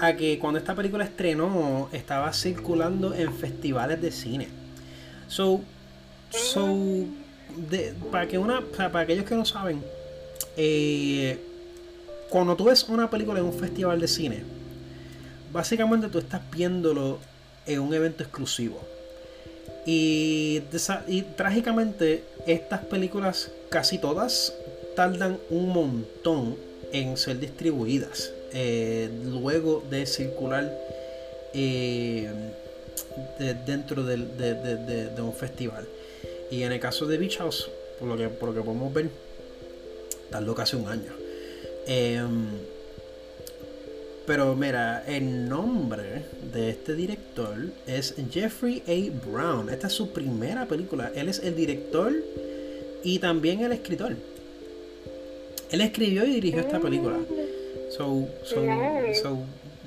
a 0.00 0.16
que 0.16 0.40
cuando 0.40 0.58
esta 0.58 0.74
película 0.74 1.04
estrenó 1.04 1.88
estaba 1.92 2.32
circulando 2.32 3.14
en 3.14 3.32
festivales 3.32 4.02
de 4.02 4.10
cine. 4.10 4.48
So, 5.28 5.60
so 6.30 6.74
para 8.10 8.26
que 8.26 8.38
una, 8.38 8.60
para 8.60 9.00
aquellos 9.00 9.24
que 9.24 9.36
no 9.36 9.44
saben, 9.44 9.84
eh, 10.56 11.38
cuando 12.28 12.56
tú 12.56 12.64
ves 12.64 12.88
una 12.88 13.08
película 13.08 13.38
en 13.38 13.46
un 13.46 13.54
festival 13.54 14.00
de 14.00 14.08
cine, 14.08 14.42
básicamente 15.52 16.08
tú 16.08 16.18
estás 16.18 16.40
viéndolo 16.50 17.20
en 17.66 17.78
un 17.78 17.94
evento 17.94 18.24
exclusivo. 18.24 18.95
Y, 19.86 20.62
trágicamente 21.36 22.24
estas 22.46 22.84
películas, 22.84 23.50
casi 23.68 23.98
todas, 23.98 24.52
tardan 24.96 25.38
un 25.48 25.68
montón 25.68 26.56
en 26.92 27.16
ser 27.16 27.38
distribuidas. 27.38 28.32
Eh, 28.52 29.08
luego 29.24 29.84
de 29.88 30.06
circular 30.06 30.76
eh, 31.54 32.28
dentro 33.38 34.02
de, 34.02 35.10
un 35.18 35.32
festival. 35.34 35.86
Y 36.50 36.62
en 36.62 36.72
el 36.72 36.80
caso 36.80 37.06
de 37.06 37.18
Beach 37.18 37.38
House, 37.38 37.70
por 37.98 38.08
lo 38.08 38.16
que, 38.16 38.28
por 38.28 38.48
lo 38.48 38.54
que 38.54 38.62
podemos 38.62 38.92
ver, 38.92 39.10
tardó 40.30 40.54
casi 40.54 40.76
un 40.76 40.88
año. 40.88 41.12
Em, 41.86 42.48
pero 44.26 44.56
mira, 44.56 45.04
el 45.06 45.48
nombre 45.48 46.24
de 46.52 46.70
este 46.70 46.94
director 46.94 47.56
es 47.86 48.14
Jeffrey 48.30 48.82
A. 48.88 49.26
Brown. 49.26 49.70
Esta 49.70 49.86
es 49.86 49.92
su 49.92 50.12
primera 50.12 50.66
película. 50.66 51.12
Él 51.14 51.28
es 51.28 51.38
el 51.38 51.54
director 51.54 52.12
y 53.04 53.20
también 53.20 53.60
el 53.60 53.70
escritor. 53.70 54.16
Él 55.70 55.80
escribió 55.80 56.24
y 56.24 56.34
dirigió 56.34 56.60
esta 56.60 56.80
película. 56.80 57.18
So, 57.96 58.28
so, 58.44 59.38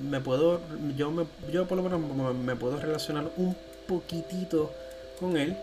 me 0.09 0.21
puedo, 0.21 0.61
yo, 0.95 1.11
me, 1.11 1.25
yo 1.51 1.67
por 1.67 1.77
lo 1.77 1.83
menos 1.83 2.35
me 2.35 2.55
puedo 2.55 2.79
relacionar 2.79 3.29
un 3.35 3.55
poquitito 3.87 4.71
con 5.19 5.35
él. 5.35 5.57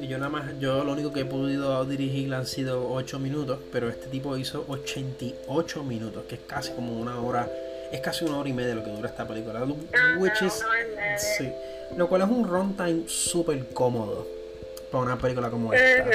Y 0.00 0.06
yo 0.06 0.18
nada 0.18 0.30
más, 0.30 0.58
yo 0.60 0.84
lo 0.84 0.92
único 0.92 1.12
que 1.12 1.20
he 1.20 1.24
podido 1.24 1.84
dirigir 1.84 2.32
han 2.34 2.46
sido 2.46 2.92
8 2.92 3.18
minutos, 3.18 3.58
pero 3.72 3.88
este 3.88 4.06
tipo 4.06 4.36
hizo 4.36 4.64
88 4.68 5.82
minutos, 5.82 6.24
que 6.28 6.36
es 6.36 6.42
casi 6.46 6.70
como 6.72 7.00
una 7.00 7.20
hora 7.20 7.50
es 7.92 8.00
casi 8.00 8.24
una 8.24 8.38
hora 8.38 8.48
y 8.48 8.52
media 8.52 8.74
lo 8.74 8.84
que 8.84 8.90
dura 8.90 9.08
esta 9.08 9.26
película. 9.26 9.64
Which 10.18 10.42
is, 10.42 10.64
sí, 11.16 11.48
lo 11.96 12.08
cual 12.08 12.22
es 12.22 12.28
un 12.28 12.46
runtime 12.46 13.02
súper 13.06 13.68
cómodo 13.68 14.26
para 14.90 15.04
una 15.04 15.18
película 15.18 15.50
como 15.50 15.72
esta. 15.72 16.10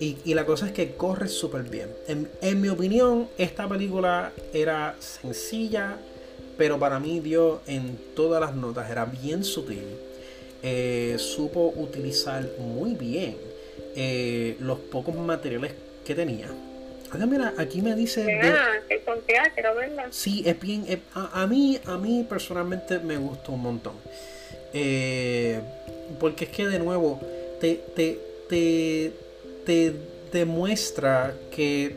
Y, 0.00 0.18
y 0.24 0.34
la 0.34 0.44
cosa 0.44 0.66
es 0.66 0.72
que 0.72 0.94
corre 0.94 1.28
súper 1.28 1.62
bien. 1.62 1.90
En, 2.08 2.28
en, 2.40 2.60
mi 2.60 2.68
opinión, 2.68 3.28
esta 3.38 3.68
película 3.68 4.32
era 4.52 4.96
sencilla, 4.98 5.96
pero 6.58 6.78
para 6.78 6.98
mí 6.98 7.20
dio 7.20 7.60
en 7.66 7.96
todas 8.14 8.40
las 8.40 8.54
notas, 8.54 8.90
era 8.90 9.04
bien 9.04 9.44
sutil. 9.44 9.84
Eh, 10.62 11.16
supo 11.18 11.74
utilizar 11.76 12.48
muy 12.58 12.94
bien 12.94 13.36
eh, 13.94 14.56
los 14.60 14.78
pocos 14.78 15.14
materiales 15.14 15.72
que 16.04 16.14
tenía 16.14 16.48
mira, 17.26 17.54
aquí 17.58 17.80
me 17.80 17.94
dice. 17.94 18.24
quiero 19.54 19.74
verla. 19.74 20.06
Sí, 20.10 20.42
es 20.46 20.58
bien. 20.60 20.84
a, 21.14 21.46
mí, 21.46 21.78
a 21.86 21.96
mí 21.96 22.26
personalmente 22.28 22.98
me 22.98 23.16
gustó 23.16 23.52
un 23.52 23.62
montón. 23.62 23.94
Eh, 24.72 25.60
porque 26.18 26.44
es 26.44 26.50
que 26.50 26.66
de 26.66 26.78
nuevo 26.78 27.20
te, 27.60 27.74
te, 27.94 28.18
te, 28.48 29.12
te 29.64 29.92
demuestra 30.32 31.34
que 31.54 31.96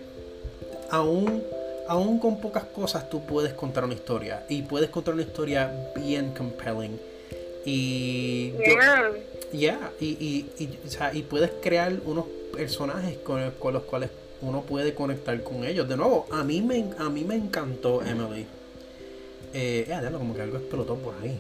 aún, 0.92 1.44
aún 1.88 2.20
con 2.20 2.40
pocas 2.40 2.66
cosas 2.66 3.10
tú 3.10 3.26
puedes 3.26 3.54
contar 3.54 3.84
una 3.84 3.94
historia. 3.94 4.46
Y 4.50 4.62
puedes 4.62 4.90
contar 4.90 5.14
una 5.14 5.24
historia 5.24 5.72
bien 5.96 6.34
compelling. 6.34 7.00
Y... 7.66 8.54
Ya, 9.54 9.92
y, 10.00 10.06
y, 10.08 10.64
y, 10.64 10.80
o 10.86 10.90
sea, 10.90 11.14
y 11.14 11.22
puedes 11.22 11.52
crear 11.62 11.94
unos 12.06 12.26
personajes 12.54 13.18
con, 13.20 13.52
con, 13.52 13.74
los 13.74 13.84
cuales 13.84 14.10
uno 14.42 14.62
puede 14.62 14.94
conectar 14.94 15.42
con 15.44 15.64
ellos. 15.64 15.88
De 15.88 15.98
nuevo, 15.98 16.28
a 16.32 16.44
mí 16.44 16.62
me, 16.62 16.92
a 16.98 17.10
mí 17.10 17.24
me 17.24 17.36
encantó 17.36 18.04
Emily. 18.04 18.46
Eh, 19.54 19.86
ya, 19.88 20.12
como 20.12 20.36
que 20.36 20.42
algo 20.42 20.58
explotó 20.58 20.96
por 20.96 21.16
ahí. 21.22 21.40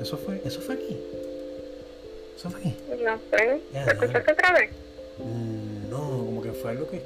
Eso 0.00 0.16
fue, 0.16 0.40
eso 0.44 0.60
fue 0.60 0.74
aquí. 0.74 0.96
Eso 2.36 2.50
fue 2.50 2.60
aquí. 2.60 2.76
No 3.02 3.18
sé. 3.30 3.60
¿Lo 3.72 3.92
escuchaste 3.92 4.32
otra 4.32 4.52
vez? 4.52 4.70
Mm, 5.18 5.90
no, 5.90 5.98
como 5.98 6.42
que 6.42 6.52
fue 6.52 6.70
algo 6.70 6.88
que. 6.88 7.02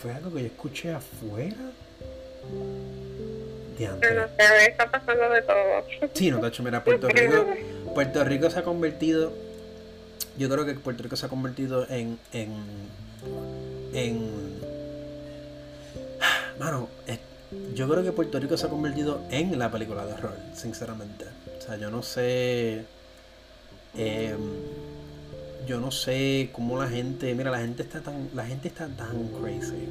Fue 0.00 0.12
algo 0.12 0.32
que 0.32 0.40
yo 0.40 0.46
escuché 0.46 0.92
afuera. 0.92 1.56
De 3.78 3.86
antes. 3.86 4.00
Pero 4.00 4.22
no 4.22 4.28
sé, 4.28 4.70
está 4.70 4.90
pasando 4.90 5.28
de 5.28 5.42
todo. 5.42 6.08
Sí, 6.14 6.30
no, 6.30 6.40
Tacho, 6.40 6.62
mira, 6.62 6.82
Puerto 6.82 7.08
Rico. 7.08 7.46
Puerto 7.94 8.24
Rico 8.24 8.50
se 8.50 8.60
ha 8.60 8.62
convertido. 8.62 9.32
Yo 10.38 10.48
creo 10.48 10.64
que 10.64 10.74
Puerto 10.74 11.02
Rico 11.02 11.16
se 11.16 11.26
ha 11.26 11.28
convertido 11.28 11.86
en. 11.90 12.18
en. 12.32 12.50
En. 13.92 14.60
Mano, 16.58 16.88
yo 17.74 17.88
creo 17.88 18.02
que 18.02 18.12
Puerto 18.12 18.38
Rico 18.38 18.56
se 18.56 18.66
ha 18.66 18.68
convertido 18.68 19.22
en 19.30 19.58
la 19.58 19.70
película 19.70 20.04
de 20.04 20.12
horror, 20.12 20.36
sinceramente. 20.54 21.24
O 21.58 21.62
sea, 21.62 21.76
yo 21.76 21.90
no 21.90 22.02
sé. 22.02 22.84
Eh, 23.96 24.36
yo 25.66 25.80
no 25.80 25.90
sé 25.90 26.50
cómo 26.52 26.78
la 26.78 26.88
gente. 26.88 27.34
Mira, 27.34 27.50
la 27.50 27.60
gente 27.60 27.82
está 27.82 28.00
tan. 28.00 28.28
La 28.34 28.44
gente 28.44 28.68
está 28.68 28.88
tan 28.88 29.28
crazy. 29.40 29.88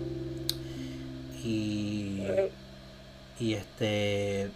Y. 1.43 2.23
Y 3.39 3.53
este 3.53 4.51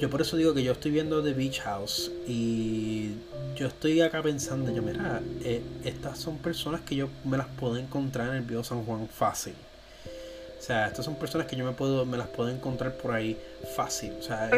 yo 0.00 0.10
por 0.10 0.20
eso 0.20 0.36
digo 0.36 0.52
que 0.52 0.62
yo 0.62 0.72
estoy 0.72 0.90
viendo 0.90 1.22
The 1.22 1.32
Beach 1.32 1.60
House 1.60 2.10
y 2.28 3.12
yo 3.56 3.66
estoy 3.66 4.00
acá 4.02 4.22
pensando, 4.22 4.70
yo 4.70 4.82
mira, 4.82 5.20
eh, 5.42 5.62
estas 5.84 6.18
son 6.18 6.38
personas 6.38 6.82
que 6.82 6.94
yo 6.94 7.08
me 7.24 7.36
las 7.36 7.46
puedo 7.46 7.76
encontrar 7.76 8.28
en 8.28 8.34
el 8.36 8.42
Bio 8.42 8.62
San 8.62 8.84
Juan 8.84 9.08
fácil. 9.08 9.54
O 10.58 10.62
sea, 10.62 10.86
estas 10.86 11.04
son 11.04 11.16
personas 11.16 11.46
que 11.46 11.56
yo 11.56 11.64
me 11.64 11.72
puedo, 11.72 12.04
me 12.04 12.16
las 12.16 12.28
puedo 12.28 12.50
encontrar 12.50 12.96
por 12.96 13.12
ahí 13.12 13.36
fácil. 13.74 14.12
O 14.18 14.22
sea, 14.22 14.50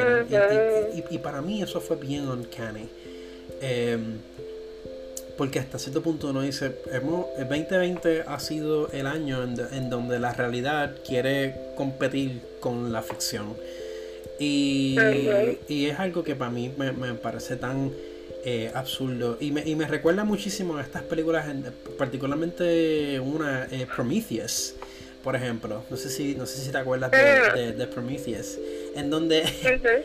y, 1.10 1.18
para 1.18 1.40
mí 1.40 1.62
eso 1.62 1.80
fue 1.80 1.96
bien 1.96 2.28
uncanny. 2.28 2.88
Em, 3.60 4.18
porque 5.36 5.60
hasta 5.60 5.78
cierto 5.78 6.02
punto 6.02 6.30
uno 6.30 6.42
dice, 6.42 6.82
el 6.92 7.02
2020 7.02 8.24
ha 8.26 8.40
sido 8.40 8.90
el 8.90 9.06
año 9.06 9.44
en, 9.44 9.56
en 9.72 9.90
donde 9.90 10.18
la 10.18 10.32
realidad 10.32 10.96
quiere 11.06 11.54
competir 11.76 12.42
con 12.60 12.92
la 12.92 13.02
ficción. 13.02 13.54
Y, 14.38 14.96
es 15.68 15.98
algo 15.98 16.22
que 16.22 16.36
para 16.36 16.50
mí 16.50 16.72
me, 16.76 17.14
parece 17.14 17.56
tan 17.56 17.92
eh, 18.44 18.70
absurdo. 18.74 19.36
Y 19.40 19.50
me, 19.50 19.62
y 19.66 19.74
me, 19.74 19.86
recuerda 19.86 20.24
muchísimo 20.24 20.76
a 20.76 20.82
estas 20.82 21.02
películas, 21.02 21.46
particularmente 21.96 23.18
una, 23.20 23.66
eh, 23.70 23.86
Prometheus, 23.94 24.74
por 25.24 25.34
ejemplo. 25.36 25.84
No 25.90 25.96
sé 25.96 26.08
si, 26.08 26.34
no 26.34 26.46
sé 26.46 26.60
si 26.60 26.70
te 26.70 26.78
acuerdas 26.78 27.10
de, 27.10 27.72
de, 27.72 27.86
Prometheus. 27.86 28.58
En 28.94 29.10
donde, 29.10 29.44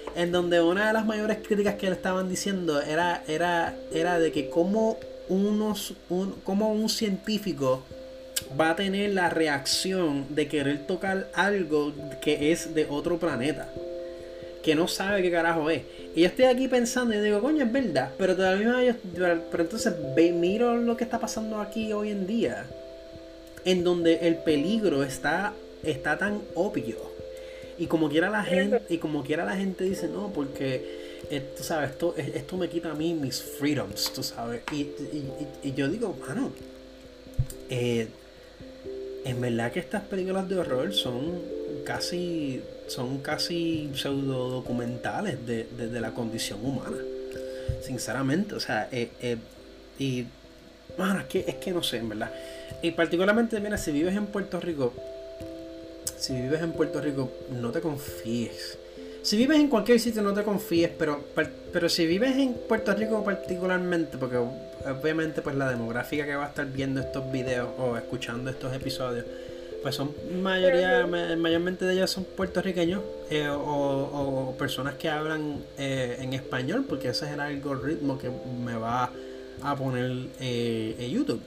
en 0.15 0.31
donde 0.31 0.61
una 0.61 0.87
de 0.87 0.93
las 0.93 1.05
mayores 1.05 1.37
críticas 1.45 1.75
que 1.75 1.87
le 1.87 1.93
estaban 1.93 2.29
diciendo 2.29 2.81
era, 2.81 3.23
era, 3.27 3.75
era 3.91 4.19
de 4.19 4.31
que 4.31 4.49
como 4.49 4.97
unos, 5.29 5.93
un, 6.09 6.31
como 6.43 6.73
un 6.73 6.89
científico 6.89 7.83
va 8.59 8.71
a 8.71 8.75
tener 8.75 9.11
la 9.13 9.29
reacción 9.29 10.25
de 10.35 10.47
querer 10.47 10.85
tocar 10.85 11.29
algo 11.33 11.93
que 12.21 12.51
es 12.51 12.73
de 12.73 12.87
otro 12.89 13.19
planeta 13.19 13.69
que 14.63 14.75
no 14.75 14.87
sabe 14.87 15.21
qué 15.21 15.29
carajo 15.29 15.69
es. 15.69 15.83
Y 16.15 16.21
yo 16.21 16.27
estoy 16.27 16.45
aquí 16.45 16.67
pensando 16.67 17.13
y 17.13 17.19
digo, 17.19 17.41
coño, 17.41 17.65
es 17.65 17.71
verdad, 17.71 18.11
pero 18.17 18.35
todavía 18.35 18.97
pero 19.13 19.63
entonces 19.63 19.93
ve, 20.15 20.31
miro 20.31 20.77
lo 20.77 20.95
que 20.97 21.03
está 21.03 21.19
pasando 21.19 21.59
aquí 21.59 21.91
hoy 21.91 22.09
en 22.09 22.25
día, 22.25 22.65
en 23.65 23.83
donde 23.83 24.27
el 24.27 24.37
peligro 24.37 25.03
está, 25.03 25.53
está 25.83 26.17
tan 26.17 26.41
obvio. 26.55 26.97
Y 27.77 27.87
como 27.87 28.09
quiera 28.09 28.29
la 28.29 28.43
gente, 28.43 28.81
y 28.89 28.97
como 28.97 29.23
quiera 29.23 29.43
la 29.43 29.55
gente 29.57 29.83
dice, 29.83 30.07
no, 30.07 30.31
porque 30.31 31.19
eh, 31.29 31.43
tú 31.57 31.63
sabes, 31.63 31.91
esto, 31.91 32.15
esto 32.17 32.57
me 32.57 32.69
quita 32.69 32.91
a 32.91 32.93
mí 32.93 33.13
mis 33.13 33.41
freedoms, 33.41 34.13
tú 34.13 34.23
sabes. 34.23 34.61
Y, 34.71 34.89
y, 35.63 35.73
yo 35.73 35.89
digo, 35.89 36.15
mano, 36.25 36.51
eh, 37.69 38.07
en 39.25 39.41
verdad 39.41 39.71
que 39.71 39.79
estas 39.79 40.03
películas 40.03 40.47
de 40.47 40.57
horror 40.57 40.93
son 40.93 41.41
casi 41.83 42.61
son 42.87 43.19
casi 43.19 43.89
pseudo 43.95 44.49
documentales 44.49 45.45
de, 45.45 45.99
la 45.99 46.11
condición 46.11 46.59
humana. 46.63 46.97
Sinceramente, 47.81 48.55
o 48.55 48.59
sea, 48.59 48.87
eh, 48.91 49.09
eh, 49.21 49.37
y 49.97 50.25
bueno, 50.97 51.19
es 51.19 51.25
que, 51.25 51.39
es 51.47 51.55
que 51.55 51.71
no 51.71 51.81
sé, 51.81 51.97
en 51.97 52.09
verdad. 52.09 52.31
Y 52.81 52.91
particularmente, 52.91 53.59
mira, 53.59 53.77
si 53.77 53.91
vives 53.91 54.15
en 54.15 54.27
Puerto 54.27 54.59
Rico, 54.59 54.93
si 56.17 56.33
vives 56.33 56.61
en 56.61 56.73
Puerto 56.73 57.01
Rico, 57.01 57.31
no 57.51 57.71
te 57.71 57.81
confíes. 57.81 58.77
Si 59.23 59.37
vives 59.37 59.57
en 59.57 59.69
cualquier 59.69 59.99
sitio, 59.99 60.21
no 60.21 60.33
te 60.33 60.43
confíes, 60.43 60.91
pero, 60.97 61.23
pero 61.71 61.87
si 61.87 62.05
vives 62.05 62.35
en 62.35 62.53
Puerto 62.53 62.93
Rico 62.93 63.23
particularmente, 63.23 64.17
porque 64.17 64.37
obviamente 64.37 65.41
pues 65.41 65.55
la 65.55 65.69
demográfica 65.69 66.25
que 66.25 66.35
va 66.35 66.45
a 66.45 66.49
estar 66.49 66.65
viendo 66.65 66.99
estos 66.99 67.31
videos 67.31 67.69
o 67.77 67.95
escuchando 67.95 68.49
estos 68.49 68.73
episodios, 68.73 69.25
pues 69.83 69.95
son 69.95 70.11
mayoría, 70.41 71.05
mayormente 71.05 71.83
de 71.83 71.93
ellos 71.93 72.09
son 72.09 72.23
puertorriqueños 72.23 73.01
eh, 73.29 73.49
o, 73.49 74.55
personas 74.57 74.95
que 74.95 75.09
hablan 75.09 75.61
eh, 75.77 76.17
en 76.21 76.33
español, 76.33 76.85
porque 76.87 77.09
ese 77.09 77.25
es 77.25 77.33
el 77.33 77.41
algoritmo 77.41 78.17
que 78.17 78.31
me 78.63 78.75
va 78.75 79.11
a 79.61 79.75
poner 79.75 80.27
eh, 80.39 80.95
en 80.97 81.11
YouTube. 81.11 81.41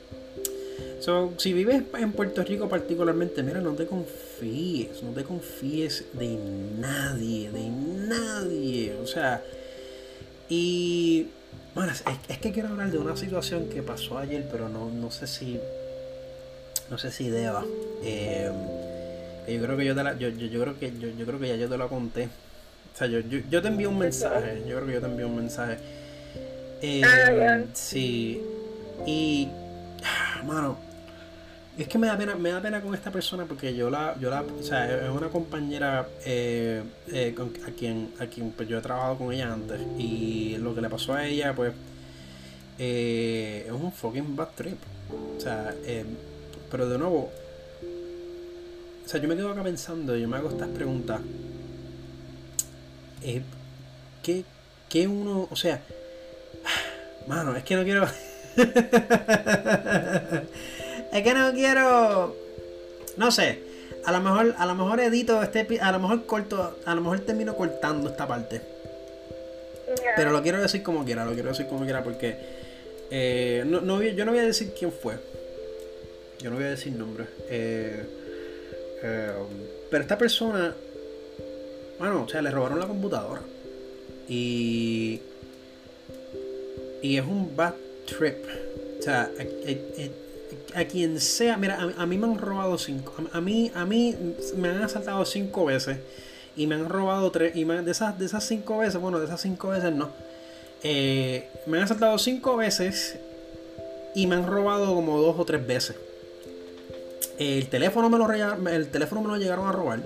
So, 1.00 1.32
si 1.38 1.54
vives 1.54 1.82
en 1.98 2.12
Puerto 2.12 2.42
Rico 2.44 2.68
particularmente, 2.68 3.42
mira, 3.42 3.60
no 3.60 3.72
te 3.72 3.86
confíes, 3.86 5.02
no 5.02 5.10
te 5.12 5.24
confíes 5.24 6.04
de 6.12 6.38
nadie, 6.78 7.50
de 7.50 7.68
nadie. 7.68 8.94
O 9.02 9.06
sea, 9.06 9.42
y 10.48 11.28
bueno, 11.74 11.92
es, 11.92 12.02
es 12.28 12.38
que 12.38 12.52
quiero 12.52 12.68
hablar 12.68 12.90
de 12.90 12.98
una 12.98 13.16
situación 13.16 13.68
que 13.70 13.82
pasó 13.82 14.18
ayer, 14.18 14.46
pero 14.50 14.68
no, 14.68 14.90
no 14.90 15.10
sé 15.10 15.26
si 15.26 15.58
no 16.90 16.98
sé 16.98 17.10
si 17.10 17.28
deba. 17.28 17.64
Eh, 18.02 18.50
yo 19.48 19.62
creo 19.62 19.76
que 19.76 19.84
yo, 19.84 19.94
te 19.94 20.02
la, 20.02 20.18
yo, 20.18 20.28
yo, 20.28 20.60
creo 20.60 20.78
que 20.78 20.92
yo, 20.98 21.08
yo, 21.08 21.26
creo 21.26 21.38
que 21.38 21.48
ya 21.48 21.56
yo 21.56 21.68
te 21.68 21.76
lo 21.76 21.88
conté. 21.88 22.24
O 22.24 22.98
sea, 22.98 23.06
yo, 23.06 23.20
yo, 23.20 23.62
te 23.62 23.68
envío 23.68 23.90
un 23.90 23.98
mensaje. 23.98 24.62
Yo 24.66 24.76
creo 24.76 24.86
que 24.86 24.92
yo 24.94 25.00
te 25.00 25.06
envío 25.06 25.28
un 25.28 25.36
mensaje. 25.36 25.78
Eh, 26.82 27.02
ah, 27.04 27.62
sí. 27.72 28.42
Y. 29.06 29.48
Mano. 30.44 30.78
Es 31.78 31.88
que 31.88 31.98
me 31.98 32.06
da 32.06 32.16
pena, 32.16 32.36
me 32.36 32.50
da 32.50 32.62
pena 32.62 32.80
con 32.80 32.94
esta 32.94 33.10
persona 33.10 33.44
porque 33.44 33.74
yo 33.76 33.90
la, 33.90 34.16
yo 34.18 34.30
la, 34.30 34.40
o 34.40 34.62
sea, 34.62 34.90
es 34.90 35.10
una 35.10 35.28
compañera 35.28 36.08
eh, 36.24 36.82
eh 37.12 37.34
a 37.66 37.70
quien, 37.70 38.14
a 38.18 38.24
quien 38.24 38.50
pues 38.52 38.66
yo 38.66 38.78
he 38.78 38.80
trabajado 38.80 39.18
con 39.18 39.30
ella 39.30 39.52
antes 39.52 39.78
y 39.98 40.56
lo 40.56 40.74
que 40.74 40.80
le 40.80 40.88
pasó 40.88 41.12
a 41.12 41.26
ella, 41.26 41.54
pues, 41.54 41.74
eh, 42.78 43.64
es 43.66 43.72
un 43.72 43.92
fucking 43.92 44.34
bad 44.34 44.48
trip. 44.54 44.78
O 45.36 45.40
sea, 45.40 45.74
eh, 45.84 46.04
pero 46.70 46.88
de 46.88 46.98
nuevo, 46.98 47.30
o 49.04 49.08
sea, 49.08 49.20
yo 49.20 49.28
me 49.28 49.36
quedo 49.36 49.50
acá 49.50 49.62
pensando, 49.62 50.16
yo 50.16 50.26
me 50.26 50.36
hago 50.36 50.48
estas 50.50 50.68
preguntas. 50.68 51.20
Eh, 53.22 53.40
¿qué, 54.22 54.44
¿Qué 54.88 55.06
uno, 55.06 55.46
o 55.48 55.56
sea, 55.56 55.80
mano, 57.28 57.54
es 57.56 57.62
que 57.62 57.76
no 57.76 57.84
quiero... 57.84 58.04
es 61.12 61.22
que 61.22 61.34
no 61.34 61.52
quiero... 61.52 62.36
No 63.16 63.30
sé, 63.30 63.62
a 64.04 64.10
lo 64.12 64.20
mejor, 64.20 64.54
a 64.58 64.66
lo 64.66 64.74
mejor 64.74 64.98
edito 65.00 65.40
este, 65.42 65.80
a 65.80 65.92
lo 65.92 66.00
mejor 66.00 66.26
corto, 66.26 66.78
a 66.84 66.94
lo 66.94 67.00
mejor 67.00 67.20
termino 67.20 67.56
cortando 67.56 68.10
esta 68.10 68.26
parte. 68.26 68.60
Pero 70.16 70.32
lo 70.32 70.42
quiero 70.42 70.60
decir 70.60 70.82
como 70.82 71.04
quiera, 71.04 71.24
lo 71.24 71.32
quiero 71.32 71.50
decir 71.50 71.68
como 71.68 71.84
quiera 71.84 72.02
porque 72.02 72.36
eh, 73.10 73.62
no, 73.66 73.80
no, 73.80 74.02
yo 74.02 74.24
no 74.24 74.32
voy 74.32 74.40
a 74.40 74.44
decir 74.44 74.74
quién 74.76 74.90
fue 74.92 75.16
yo 76.40 76.50
no 76.50 76.56
voy 76.56 76.64
a 76.64 76.70
decir 76.70 76.92
nombre. 76.92 77.26
Eh, 77.48 78.02
eh, 79.02 79.32
pero 79.90 80.02
esta 80.02 80.18
persona, 80.18 80.74
bueno, 81.98 82.22
o 82.22 82.28
sea, 82.28 82.42
le 82.42 82.50
robaron 82.50 82.78
la 82.78 82.86
computadora. 82.86 83.40
Y. 84.28 85.20
Y 87.02 87.16
es 87.16 87.24
un 87.24 87.54
bad 87.54 87.74
trip. 88.06 88.44
O 88.98 89.02
sea, 89.02 89.30
a, 90.74 90.84
quien 90.84 91.20
sea, 91.20 91.56
mira, 91.56 91.78
a, 91.96 92.06
mí 92.06 92.18
me 92.18 92.26
han 92.26 92.38
robado 92.38 92.78
cinco. 92.78 93.14
A, 93.32 93.40
mí, 93.40 93.70
a 93.74 93.84
mí 93.84 94.14
me 94.56 94.68
han 94.68 94.82
asaltado 94.82 95.24
cinco 95.24 95.66
veces. 95.66 95.98
Y 96.56 96.66
me 96.66 96.74
han 96.74 96.88
robado 96.88 97.30
tres. 97.30 97.54
Y 97.54 97.64
de, 97.64 97.90
esas, 97.90 98.18
de 98.18 98.26
esas 98.26 98.44
cinco 98.44 98.78
veces, 98.78 99.00
bueno, 99.00 99.18
de 99.20 99.26
esas 99.26 99.40
cinco 99.40 99.68
veces 99.68 99.92
no. 99.92 100.10
Eh, 100.82 101.48
me 101.66 101.78
han 101.78 101.84
asaltado 101.84 102.18
cinco 102.18 102.56
veces 102.56 103.18
y 104.14 104.26
me 104.26 104.36
han 104.36 104.46
robado 104.46 104.94
como 104.94 105.20
dos 105.20 105.36
o 105.38 105.44
tres 105.44 105.66
veces. 105.66 105.96
El 107.38 107.68
teléfono 107.68 108.08
me 108.08 108.18
lo, 108.18 108.30
el 108.70 108.88
teléfono 108.88 109.22
me 109.22 109.28
lo 109.28 109.36
llegaron 109.36 109.66
a 109.66 109.72
robar. 109.72 110.00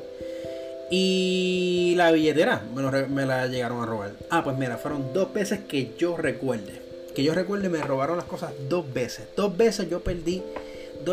Y 0.90 1.94
la 1.96 2.10
billetera 2.10 2.62
me, 2.74 3.24
la 3.26 3.46
llegaron 3.46 3.80
a 3.80 3.86
robar. 3.86 4.12
Ah, 4.28 4.42
pues 4.42 4.58
mira, 4.58 4.76
fueron 4.76 5.12
dos 5.12 5.32
veces 5.32 5.60
que 5.60 5.92
yo 5.96 6.16
recuerde. 6.16 6.82
Que 7.14 7.22
yo 7.22 7.32
recuerde, 7.32 7.68
me 7.68 7.80
robaron 7.80 8.16
las 8.16 8.26
cosas 8.26 8.52
dos 8.68 8.92
veces. 8.92 9.26
Dos 9.36 9.56
veces 9.56 9.88
yo 9.88 10.00
perdí. 10.00 10.42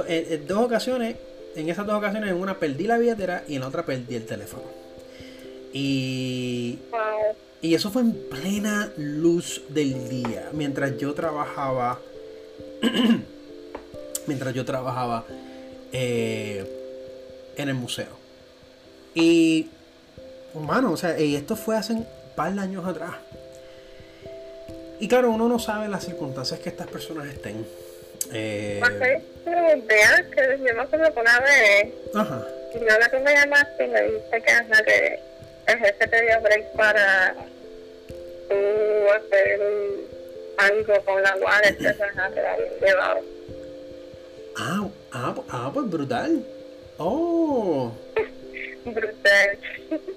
en, 0.07 0.47
dos 0.47 0.65
ocasiones, 0.65 1.17
en 1.55 1.69
esas 1.69 1.85
dos 1.85 1.95
ocasiones, 1.95 2.31
en 2.31 2.37
una 2.37 2.57
perdí 2.57 2.87
la 2.87 2.97
billetera 2.97 3.43
y 3.47 3.55
en 3.55 3.61
la 3.61 3.67
otra 3.67 3.85
perdí 3.85 4.15
el 4.15 4.25
teléfono. 4.25 4.63
Y. 5.73 6.79
Y 7.59 7.73
eso 7.73 7.91
fue 7.91 8.03
en 8.03 8.13
plena 8.13 8.91
luz 8.97 9.63
del 9.69 10.09
día. 10.09 10.49
Mientras 10.53 10.97
yo 10.97 11.13
trabajaba. 11.13 11.99
mientras 14.27 14.53
yo 14.53 14.65
trabajaba 14.65 15.25
eh, 15.91 16.65
en 17.57 17.69
el 17.69 17.75
museo. 17.75 18.17
Y, 19.13 19.69
humano, 20.53 20.91
o 20.91 20.97
sea, 20.97 21.19
y 21.19 21.35
esto 21.35 21.55
fue 21.55 21.75
hace 21.75 21.93
un 21.93 22.07
par 22.35 22.53
de 22.53 22.61
años 22.61 22.85
atrás. 22.85 23.15
Y 24.99 25.07
claro, 25.07 25.31
uno 25.31 25.47
no 25.47 25.59
sabe 25.59 25.87
las 25.87 26.05
circunstancias 26.05 26.59
que 26.59 26.69
estas 26.69 26.87
personas 26.87 27.27
estén. 27.27 27.65
Eh... 28.33 28.81
que 29.45 30.59
yo 30.65 30.73
no 30.73 30.89
se 30.89 30.97
lo 30.97 31.21
una 31.21 31.39
vez. 31.39 31.93
Ajá. 32.13 32.47
Y 32.73 32.79
yo 32.79 32.99
la 32.99 33.09
que 33.09 33.19
me 33.19 33.33
llamaste 33.33 33.85
y 33.85 33.87
me 33.87 34.01
dice 34.01 34.41
que, 34.45 34.51
ajá, 34.51 34.83
que 34.83 35.19
el 35.67 35.79
jefe 35.79 36.07
te 36.07 36.21
dio 36.21 36.41
break 36.41 36.71
para 36.73 37.35
tú 38.49 38.55
hacer 39.15 39.61
algo 40.57 41.05
con 41.05 41.21
la 41.21 41.35
guardia, 41.35 41.77
que 41.77 41.93
se 41.93 42.15
la 42.15 42.25
habían 42.25 42.79
llevado. 42.81 43.36
Ah, 44.57 44.87
ah, 45.11 45.35
ah, 45.49 45.71
pues 45.73 45.89
brutal. 45.89 46.43
Oh. 46.97 47.91
Brutal. 48.85 49.59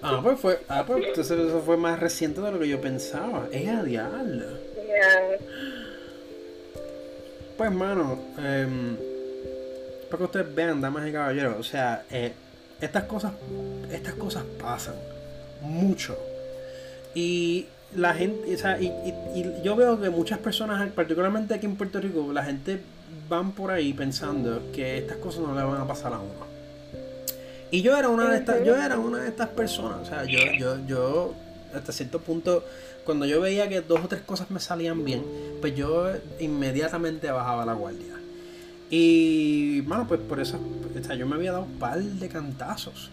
Ah, 0.03 0.21
pues 0.23 0.41
fue, 0.41 0.61
ah, 0.69 0.85
pues 0.87 1.05
entonces 1.07 1.39
eso 1.39 1.61
fue 1.61 1.77
más 1.77 2.01
reciente 2.01 2.41
de 2.41 2.53
lo 2.53 2.59
que 2.59 2.69
yo 2.69 2.81
pensaba. 2.81 3.49
Es 3.53 3.69
a 3.69 3.83
diablo. 3.83 4.47
Pues, 7.57 7.73
mano, 7.73 8.19
eh, 8.39 8.67
para 10.11 10.19
que 10.19 10.25
ustedes 10.25 10.55
vean, 10.55 10.81
damas 10.81 11.07
y 11.07 11.13
caballeros, 11.13 11.57
o 11.59 11.63
sea, 11.63 12.05
eh, 12.11 12.33
estas 12.81 13.05
cosas, 13.05 13.33
estas 13.93 14.15
cosas 14.15 14.45
pasan 14.59 14.95
mucho. 15.61 16.17
Y 17.15 17.67
la 17.95 18.15
gente, 18.15 18.55
o 18.55 18.59
sea, 18.59 18.81
y, 18.81 18.87
y, 18.87 19.63
yo 19.63 19.77
veo 19.77 20.01
que 20.01 20.09
muchas 20.09 20.39
personas, 20.39 20.91
particularmente 20.93 21.53
aquí 21.53 21.67
en 21.67 21.77
Puerto 21.77 22.01
Rico, 22.01 22.33
la 22.33 22.45
gente 22.45 22.81
van 23.29 23.53
por 23.53 23.71
ahí 23.71 23.93
pensando 23.93 24.71
que 24.73 24.99
estas 24.99 25.19
cosas 25.19 25.43
no 25.43 25.55
le 25.55 25.63
van 25.63 25.81
a 25.81 25.87
pasar 25.87 26.13
a 26.13 26.19
uno. 26.19 26.51
Y 27.71 27.83
yo 27.83 27.97
era 27.97 28.09
una 28.09 28.29
de 28.31 28.39
estas, 28.39 28.65
yo 28.65 28.77
era 28.77 28.99
una 28.99 29.19
de 29.19 29.29
estas 29.29 29.49
personas, 29.49 30.01
o 30.01 30.05
sea, 30.05 30.25
yo, 30.25 30.39
yo, 30.59 30.87
yo, 30.87 31.35
hasta 31.73 31.93
cierto 31.93 32.21
punto, 32.21 32.65
cuando 33.05 33.27
yo 33.27 33.41
veía 33.41 33.69
que 33.69 33.81
dos 33.81 34.01
o 34.05 34.09
tres 34.09 34.23
cosas 34.23 34.51
me 34.51 34.59
salían 34.59 35.05
bien, 35.05 35.25
pues 35.61 35.77
yo 35.77 36.11
inmediatamente 36.41 37.31
bajaba 37.31 37.65
la 37.65 37.75
guardia. 37.75 38.15
Y, 38.91 39.83
bueno, 39.83 40.07
pues 40.09 40.21
por 40.21 40.41
eso, 40.41 40.59
o 40.59 41.05
sea, 41.05 41.15
yo 41.15 41.27
me 41.27 41.37
había 41.37 41.53
dado 41.53 41.65
un 41.65 41.79
par 41.79 42.03
de 42.03 42.29
cantazos. 42.29 43.11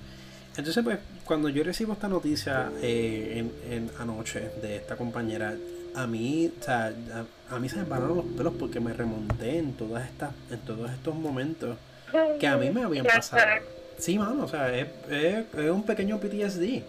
Entonces, 0.58 0.84
pues, 0.84 0.98
cuando 1.24 1.50
yo 1.50 1.64
recibo 1.64 1.94
esta 1.94 2.08
noticia 2.08 2.72
eh, 2.82 3.46
en, 3.70 3.92
anoche 4.00 4.50
de 4.62 4.78
esta 4.78 4.96
compañera, 4.96 5.56
a 5.98 6.06
mí, 6.06 6.52
o 6.60 6.64
sea, 6.64 6.94
a, 7.50 7.60
mí 7.60 7.70
se 7.70 7.78
me 7.78 7.86
pararon 7.86 8.18
los 8.18 8.26
pelos 8.26 8.54
porque 8.60 8.80
me 8.80 8.94
remonté 8.94 9.58
en 9.58 9.74
todas 9.74 10.08
estas, 10.08 10.30
en 10.52 10.60
todos 10.60 10.92
estos 10.92 11.16
momentos 11.16 11.76
que 12.40 12.46
a 12.46 12.56
mí 12.56 12.70
me 12.70 12.84
habían 12.84 13.06
pasado. 13.06 13.42
Sí, 13.98 14.20
mano, 14.20 14.46
o 14.46 14.48
sea, 14.48 14.78
es, 14.78 14.88
es, 15.10 15.72
un 15.72 15.84
pequeño 15.84 16.20
PTSD. 16.20 16.84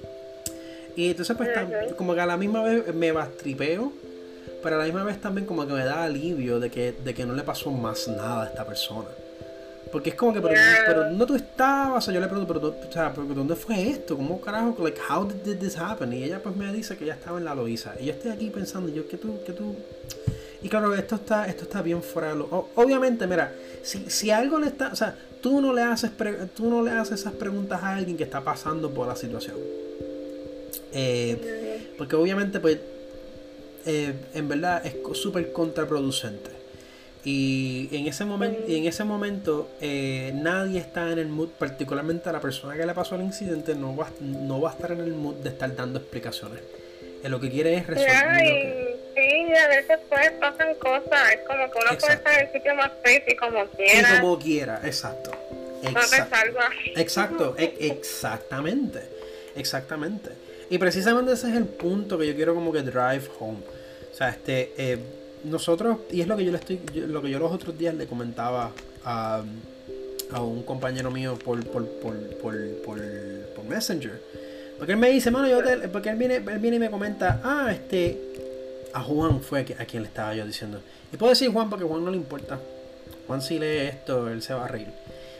Y 0.95 1.11
entonces 1.11 1.35
pues 1.37 1.49
como 1.97 2.15
que 2.15 2.21
a 2.21 2.27
la 2.27 2.37
misma 2.37 2.63
vez 2.63 2.95
me 2.95 3.13
bastripeo, 3.13 3.93
pero 4.63 4.77
a 4.77 4.79
la 4.81 4.85
misma 4.85 5.05
vez 5.05 5.19
también 5.19 5.47
como 5.47 5.67
que 5.67 5.73
me 5.73 5.85
da 5.85 6.05
alivio 6.05 6.61
de 6.61 6.71
que, 6.71 6.93
de 6.93 7.15
que 7.15 7.25
no 7.25 7.33
le 7.33 7.45
pasó 7.45 7.71
más 7.71 8.09
nada 8.09 8.43
a 8.43 8.47
esta 8.47 8.67
persona. 8.67 9.09
Porque 9.91 10.11
es 10.11 10.17
como 10.17 10.35
que, 10.35 10.41
pero, 10.41 10.55
pero 10.87 11.11
no 11.11 11.25
tú 11.25 11.35
estabas, 11.35 11.99
o 11.99 12.01
sea, 12.05 12.15
yo 12.15 12.21
le 12.21 12.27
pregunto, 12.27 12.53
pero, 12.53 12.69
o 12.89 12.93
sea, 12.93 13.13
pero 13.13 13.27
¿dónde 13.27 13.57
fue 13.57 13.89
esto? 13.89 14.17
¿Cómo 14.17 14.41
carajo, 14.41 14.77
like, 14.83 15.01
how 15.09 15.27
did 15.27 15.57
this 15.59 15.79
happen? 15.79 16.13
Y 16.13 16.25
ella 16.25 16.43
pues 16.43 16.55
me 16.57 16.71
dice 16.73 16.97
que 16.97 17.05
ella 17.05 17.15
estaba 17.15 17.39
en 17.39 17.45
la 17.45 17.55
Loiza. 17.55 17.95
Y 17.99 18.07
yo 18.07 18.13
estoy 18.13 18.31
aquí 18.31 18.51
pensando, 18.51 18.91
yo, 18.91 19.09
que 19.09 19.17
tú, 19.17 19.39
que 19.47 19.53
tú... 19.53 19.77
Y 20.61 20.69
claro, 20.69 20.93
esto 20.95 21.15
está, 21.15 21.47
esto 21.47 21.63
está 21.63 21.83
bien 21.83 22.03
fuera 22.03 22.31
de 22.31 22.37
lo... 22.37 22.69
obviamente, 22.75 23.27
mira, 23.27 23.53
si, 23.83 24.11
si 24.11 24.31
algo 24.31 24.59
le 24.59 24.67
está... 24.67 24.89
O 24.93 24.97
sea, 24.97 25.17
tú 25.41 25.61
no 25.61 25.73
le 25.73 25.83
haces 25.83 26.11
tú 26.55 26.69
no 26.69 26.83
le 26.83 26.91
haces 26.91 27.21
esas 27.21 27.33
preguntas 27.33 27.83
a 27.83 27.97
alguien 27.97 28.17
que 28.17 28.25
está 28.25 28.43
pasando 28.43 28.91
por 28.91 29.07
la 29.07 29.17
situación 29.17 29.57
eh, 30.93 31.93
porque 31.97 32.17
obviamente 32.17 32.61
pues 32.61 32.79
eh, 33.87 34.15
en 34.35 34.49
verdad 34.49 34.85
es 34.85 34.97
súper 35.17 35.53
contraproducente 35.53 36.51
y 37.31 37.89
en 37.93 38.07
ese 38.07 38.25
momento 38.25 38.61
en 38.67 38.87
ese 38.87 39.05
momento 39.05 39.69
eh, 39.81 40.33
nadie 40.35 40.81
está 40.81 41.13
en 41.13 41.19
el 41.19 41.29
mood 41.29 41.51
particularmente 41.59 42.29
a 42.29 42.33
la 42.33 42.41
persona 42.41 42.77
que 42.77 42.87
le 42.87 42.95
pasó 42.95 43.17
el 43.17 43.23
incidente 43.23 43.75
no 43.75 43.95
va, 43.95 44.09
no 44.21 44.61
va 44.61 44.71
a 44.71 44.73
estar 44.73 44.93
en 44.93 45.01
el 45.01 45.13
mood 45.13 45.37
de 45.37 45.51
estar 45.51 45.75
dando 45.77 45.99
explicaciones 45.99 46.61
lo 47.25 47.41
que 47.41 47.51
quiere 47.51 47.75
es 47.75 47.87
resolver 47.87 48.99
Sí, 49.15 49.53
a 49.53 49.69
veces 49.69 49.99
pues 50.09 50.31
pasan 50.39 50.75
cosas, 50.77 51.33
es 51.33 51.41
como 51.41 51.69
que 51.71 51.79
uno 51.79 51.99
puede 51.99 52.15
estar 52.15 52.35
en 52.35 52.47
el 52.47 52.53
sitio 52.53 52.75
más 52.77 52.93
y 53.27 53.35
como 53.35 53.67
quiera. 53.67 54.15
Y 54.15 54.21
como 54.21 54.39
quiera, 54.39 54.81
exacto. 54.85 55.33
Exacto, 55.83 56.45
exacto, 56.95 57.55
e, 57.59 57.75
exactamente, 57.81 59.01
exactamente. 59.57 60.31
Y 60.71 60.79
precisamente 60.79 61.33
ese 61.33 61.49
es 61.51 61.57
el 61.57 61.65
punto 61.65 62.17
que 62.17 62.29
yo 62.29 62.37
quiero 62.37 62.55
como 62.55 62.73
que 62.73 62.83
drive 62.83 63.25
home. 63.41 63.59
O 64.13 64.15
sea, 64.15 64.29
este, 64.29 64.73
eh, 64.77 64.99
nosotros, 65.45 65.99
y 66.11 66.21
es 66.21 66.27
lo 66.27 66.37
que 66.37 66.45
yo 66.45 66.53
le 66.53 66.59
estoy, 66.59 66.81
lo 66.95 67.23
que 67.23 67.31
yo 67.31 67.39
los 67.39 67.53
otros 67.53 67.77
días 67.79 67.95
le 67.95 68.07
comentaba 68.07 68.73
a, 69.05 69.43
a 70.33 70.43
un 70.43 70.63
compañero 70.63 71.11
mío 71.11 71.39
por, 71.43 71.65
por, 71.67 71.87
por, 71.87 72.17
por, 72.37 72.57
por, 72.85 73.01
por 73.55 73.65
Messenger. 73.65 74.21
Porque 74.79 74.93
él 74.93 74.99
me 74.99 75.11
dice, 75.11 75.31
mano, 75.31 75.49
yo 75.49 75.61
porque 75.91 76.11
él 76.11 76.17
viene, 76.17 76.37
él 76.37 76.59
viene 76.59 76.77
y 76.77 76.81
me 76.81 76.91
comenta, 76.91 77.41
ah, 77.43 77.73
este, 77.73 78.17
a 78.93 79.03
Juan 79.03 79.41
fue 79.41 79.61
a 79.61 79.85
quien 79.85 80.03
le 80.03 80.09
estaba 80.09 80.35
yo 80.35 80.47
diciendo. 80.47 80.81
Y 81.13 81.17
puedo 81.17 81.31
decir 81.31 81.51
Juan 81.51 81.69
porque 81.69 81.85
Juan 81.85 82.05
no 82.05 82.11
le 82.11 82.17
importa. 82.17 82.59
Juan 83.27 83.43
si 83.43 83.59
lee 83.59 83.89
esto, 83.89 84.29
él 84.29 84.43
se 84.43 84.55
va 84.55 84.65
a 84.65 84.69
reír. 84.69 84.89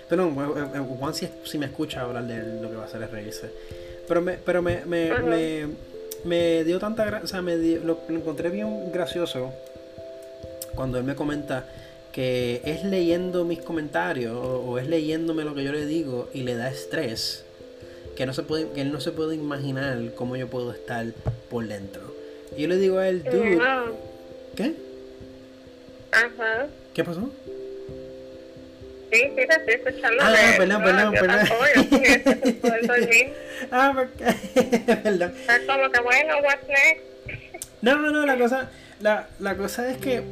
Pero 0.09 0.31
no, 0.31 0.57
eh, 0.57 0.67
eh, 0.75 0.79
Juan 0.99 1.15
si, 1.15 1.59
me 1.59 1.67
escucha 1.67 2.03
hablar 2.03 2.27
de 2.27 2.61
lo 2.61 2.69
que 2.71 2.77
va 2.77 2.83
a 2.83 2.87
hacer 2.87 3.03
es 3.03 3.11
reírse. 3.11 3.51
Pero 4.07 4.23
me, 4.23 4.35
pero 4.35 4.63
me, 4.63 4.85
me, 4.87 5.67
me, 6.25 6.65
dio 6.65 6.79
tanta 6.79 7.05
gracia, 7.05 7.25
o 7.25 7.29
sea, 7.29 7.43
me 7.43 7.57
lo, 7.57 8.01
encontré 8.09 8.49
bien 8.49 8.91
gracioso 8.91 9.53
cuando 10.75 10.99
él 10.99 11.05
me 11.05 11.15
comenta 11.15 11.67
que 12.13 12.63
es 12.65 12.85
leyendo 12.85 13.45
mis 13.45 13.61
comentarios 13.61 14.35
o, 14.35 14.79
es 14.79 14.89
leyéndome 14.89 15.45
lo 15.45 15.55
que 15.55 15.65
yo 15.65 15.73
le 15.73 15.87
digo 15.87 16.29
y 16.33 16.43
le 16.43 16.55
da 16.57 16.71
estrés 16.71 17.45
que 18.17 18.27
no 18.27 18.33
se 18.33 18.43
puede 18.43 18.71
que 18.71 18.81
él 18.81 18.91
no 18.91 19.01
se 19.01 19.13
puede 19.13 19.35
imaginar 19.37 20.13
cómo 20.15 20.37
yo 20.37 20.49
puedo 20.49 20.73
estar 20.73 21.07
por 21.51 21.67
dentro 21.67 22.19
y 22.57 22.63
yo 22.63 22.69
le 22.69 22.77
digo 22.77 22.99
a 22.99 23.09
él, 23.09 23.23
dude. 23.23 23.61
¿Qué? 24.57 24.75
Ajá. 26.11 26.67
¿Qué 26.95 27.05
pasó? 27.05 27.31
Sí, 29.13 29.23
sí, 29.23 29.35
te 29.37 29.43
estoy 29.43 29.75
escuchando. 29.75 30.23
Ah, 30.23 30.35
perdón, 30.57 30.83
perdón, 30.83 31.13
perdón. 31.13 31.39
ah, 33.71 34.07
perdón. 35.03 35.35
Es 35.49 35.61
como 35.67 35.91
que 35.91 36.01
bueno, 36.01 36.35
what's 36.43 36.69
next? 36.69 37.05
No, 37.81 37.97
no, 37.99 38.27
la 38.27 38.37
cosa, 38.39 38.71
la, 39.01 39.29
la 39.39 39.57
cosa 39.57 39.91
es 39.91 39.99
que 39.99 40.23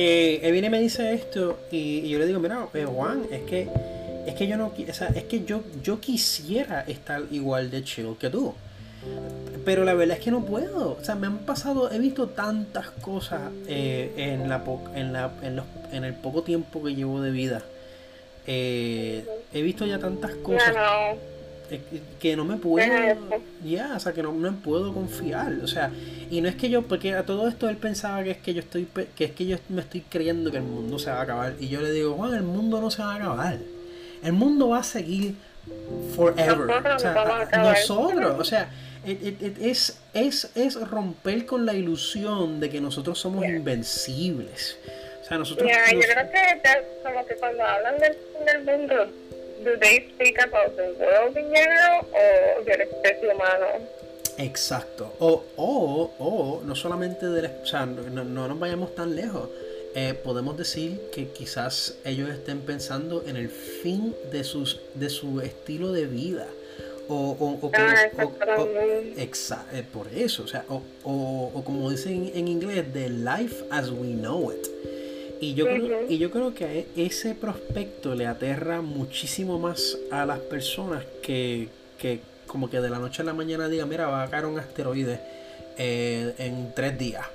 eh, 0.00 0.38
él 0.44 0.52
viene 0.52 0.68
y 0.68 0.70
me 0.70 0.80
dice 0.80 1.12
esto 1.12 1.58
y, 1.72 2.08
yo 2.08 2.20
le 2.20 2.26
digo, 2.26 2.38
mira, 2.38 2.68
eh, 2.72 2.84
Juan, 2.84 3.24
es 3.32 3.42
que 3.42 3.68
es 4.28 4.34
que 4.34 4.46
yo 4.46 4.56
no, 4.56 4.66
o 4.66 4.92
sea, 4.92 5.08
es 5.08 5.24
que 5.24 5.44
yo, 5.44 5.64
yo 5.82 6.00
quisiera 6.00 6.82
estar 6.82 7.22
igual 7.32 7.68
de 7.72 7.82
chill 7.82 8.14
que 8.20 8.30
tú. 8.30 8.54
Pero 9.64 9.84
la 9.84 9.94
verdad 9.94 10.18
es 10.18 10.22
que 10.22 10.30
no 10.30 10.44
puedo. 10.44 10.98
O 11.00 11.02
sea, 11.04 11.16
me 11.16 11.26
han 11.26 11.38
pasado, 11.38 11.90
he 11.90 11.98
visto 11.98 12.28
tantas 12.28 12.90
cosas 12.90 13.40
eh, 13.66 14.12
en, 14.16 14.48
la, 14.48 14.62
en, 14.94 15.12
la, 15.12 15.32
en, 15.42 15.56
los, 15.56 15.64
en, 15.90 16.04
el 16.04 16.14
poco 16.14 16.42
tiempo 16.42 16.80
que 16.84 16.94
llevo 16.94 17.20
de 17.20 17.32
vida. 17.32 17.62
Eh, 18.46 19.24
he 19.52 19.62
visto 19.62 19.84
ya 19.84 19.98
tantas 19.98 20.34
cosas 20.36 20.76
que 22.20 22.36
no 22.36 22.44
me 22.44 22.56
puedo. 22.56 22.86
Ya, 23.64 23.94
o 23.96 24.00
sea, 24.00 24.12
que 24.12 24.22
no 24.22 24.32
me 24.32 24.52
puedo 24.52 24.92
confiar. 24.92 25.52
O 25.62 25.66
sea, 25.66 25.90
y 26.30 26.40
no 26.40 26.48
es 26.48 26.56
que 26.56 26.70
yo, 26.70 26.82
porque 26.82 27.14
a 27.14 27.24
todo 27.24 27.48
esto 27.48 27.68
él 27.68 27.76
pensaba 27.76 28.22
que 28.22 28.30
es 28.30 28.38
que 28.38 28.54
yo 28.54 28.60
estoy, 28.60 28.86
que 29.16 29.24
es 29.24 29.32
que 29.32 29.46
yo 29.46 29.56
me 29.68 29.82
estoy 29.82 30.02
creyendo 30.02 30.50
que 30.50 30.58
el 30.58 30.62
mundo 30.62 30.98
se 30.98 31.10
va 31.10 31.20
a 31.20 31.22
acabar. 31.22 31.54
Y 31.60 31.68
yo 31.68 31.80
le 31.80 31.92
digo, 31.92 32.14
Juan, 32.14 32.34
el 32.34 32.42
mundo 32.42 32.80
no 32.80 32.90
se 32.90 33.02
va 33.02 33.14
a 33.14 33.16
acabar. 33.16 33.58
El 34.22 34.32
mundo 34.32 34.70
va 34.70 34.78
a 34.78 34.82
seguir 34.82 35.34
forever. 36.14 36.70
O 36.94 36.98
sea, 36.98 37.62
nosotros, 37.62 38.36
o 38.38 38.44
sea, 38.44 38.70
es, 39.04 40.00
es, 40.14 40.50
es 40.54 40.88
romper 40.88 41.46
con 41.46 41.66
la 41.66 41.74
ilusión 41.74 42.60
de 42.60 42.70
que 42.70 42.80
nosotros 42.80 43.18
somos 43.18 43.44
invencibles. 43.44 44.78
O 45.22 45.24
sea, 45.28 45.38
nosotros... 45.38 45.68
yo 45.68 46.00
creo 46.00 46.30
que 46.30 46.62
como 47.02 47.26
que 47.26 47.34
cuando 47.36 47.62
hablan 47.62 47.98
del, 47.98 48.16
del 48.46 48.64
mundo, 48.64 48.94
do 49.68 49.78
they 49.78 50.08
speak 50.14 50.38
about 50.38 50.76
the 50.76 50.94
world 50.98 51.36
in 51.36 51.52
general 51.52 52.06
o 52.12 52.64
del 52.64 52.80
especie 52.80 53.28
humano? 53.32 53.66
Exacto. 54.38 55.12
O, 55.18 55.42
o, 55.56 56.10
o 56.18 56.62
no 56.64 56.74
solamente 56.74 57.26
del... 57.26 57.46
O 57.62 57.66
sea, 57.66 57.86
no, 57.86 58.24
no 58.24 58.48
nos 58.48 58.58
vayamos 58.58 58.94
tan 58.94 59.14
lejos. 59.14 59.48
Eh, 59.94 60.14
podemos 60.14 60.56
decir 60.56 61.00
que 61.12 61.28
quizás 61.28 61.98
ellos 62.04 62.30
estén 62.30 62.60
pensando 62.60 63.24
en 63.26 63.36
el 63.36 63.48
fin 63.48 64.14
de, 64.30 64.44
sus, 64.44 64.80
de 64.94 65.10
su 65.10 65.40
estilo 65.40 65.92
de 65.92 66.06
vida. 66.06 66.46
O, 67.08 67.14
o, 67.14 67.66
o, 67.66 67.70
ah, 67.74 67.94
eh, 69.72 69.82
por 69.90 70.08
eso, 70.14 70.42
o 70.42 70.46
sea, 70.46 70.66
o, 70.68 70.82
o, 71.04 71.64
como 71.64 71.90
dicen 71.90 72.30
en 72.34 72.48
inglés, 72.48 72.84
the 72.92 73.08
life 73.08 73.64
as 73.70 73.90
we 73.90 74.08
know 74.08 74.52
it. 74.52 74.68
Y 75.40 75.54
yo, 75.54 75.66
creo, 75.66 76.00
y 76.08 76.18
yo 76.18 76.30
creo 76.30 76.54
que 76.54 76.86
ese 76.96 77.34
prospecto 77.34 78.14
le 78.14 78.26
aterra 78.26 78.80
muchísimo 78.80 79.58
más 79.58 79.96
a 80.10 80.26
las 80.26 80.40
personas 80.40 81.04
que, 81.22 81.68
que 81.98 82.20
como 82.46 82.68
que 82.68 82.80
de 82.80 82.90
la 82.90 82.98
noche 82.98 83.22
a 83.22 83.24
la 83.24 83.34
mañana 83.34 83.68
digan, 83.68 83.88
mira, 83.88 84.08
va 84.08 84.24
a 84.24 84.30
caer 84.30 84.46
un 84.46 84.58
asteroide 84.58 85.20
eh, 85.76 86.34
en 86.38 86.72
tres 86.74 86.98
días. 86.98 87.26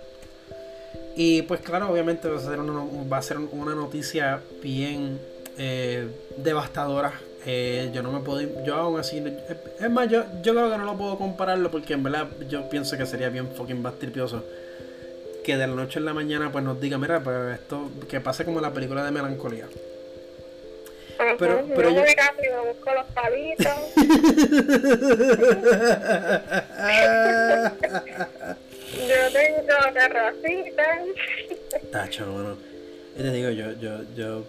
Y 1.15 1.43
pues 1.43 1.61
claro, 1.61 1.89
obviamente 1.89 2.27
va 2.27 2.37
a 2.37 2.41
ser 2.41 2.59
una, 2.59 2.83
va 3.09 3.17
a 3.17 3.21
ser 3.21 3.37
una 3.37 3.75
noticia 3.75 4.41
bien 4.61 5.19
eh, 5.57 6.07
devastadora. 6.37 7.13
Eh, 7.45 7.91
yo 7.93 8.01
no 8.01 8.11
me 8.11 8.19
puedo, 8.19 8.63
yo 8.65 8.75
aún 8.75 8.99
así, 8.99 9.21
es 9.79 9.91
más, 9.91 10.09
yo, 10.09 10.23
yo 10.41 10.53
creo 10.53 10.71
que 10.71 10.77
no 10.77 10.85
lo 10.85 10.97
puedo 10.97 11.17
compararlo 11.17 11.69
porque 11.69 11.93
en 11.93 12.03
verdad 12.03 12.29
yo 12.49 12.69
pienso 12.69 12.97
que 12.97 13.05
sería 13.05 13.29
bien 13.29 13.49
fucking 13.49 13.83
bastripioso 13.83 14.43
que 15.43 15.57
de 15.57 15.67
la 15.67 15.75
noche 15.75 15.99
a 15.99 16.01
la 16.01 16.13
mañana 16.13 16.51
pues 16.51 16.63
nos 16.63 16.79
diga, 16.79 16.97
mira, 16.97 17.21
pues 17.21 17.59
esto, 17.59 17.91
que 18.09 18.19
pase 18.19 18.45
como 18.45 18.61
la 18.61 18.73
película 18.73 19.03
de 19.03 19.11
melancolía. 19.11 19.67
Pero, 21.37 21.65
pero 21.75 21.89
yo... 21.89 22.01
busco 22.01 22.93
los 22.93 23.05
palitos. 23.13 23.73
Yo 28.93 29.31
tengo 29.33 29.73
terracita. 29.93 30.83
Tacho, 31.91 32.31
bueno. 32.31 32.57
Te 33.17 33.31
digo, 33.31 33.49
yo, 33.49 33.73
yo, 33.73 34.03
yo, 34.15 34.45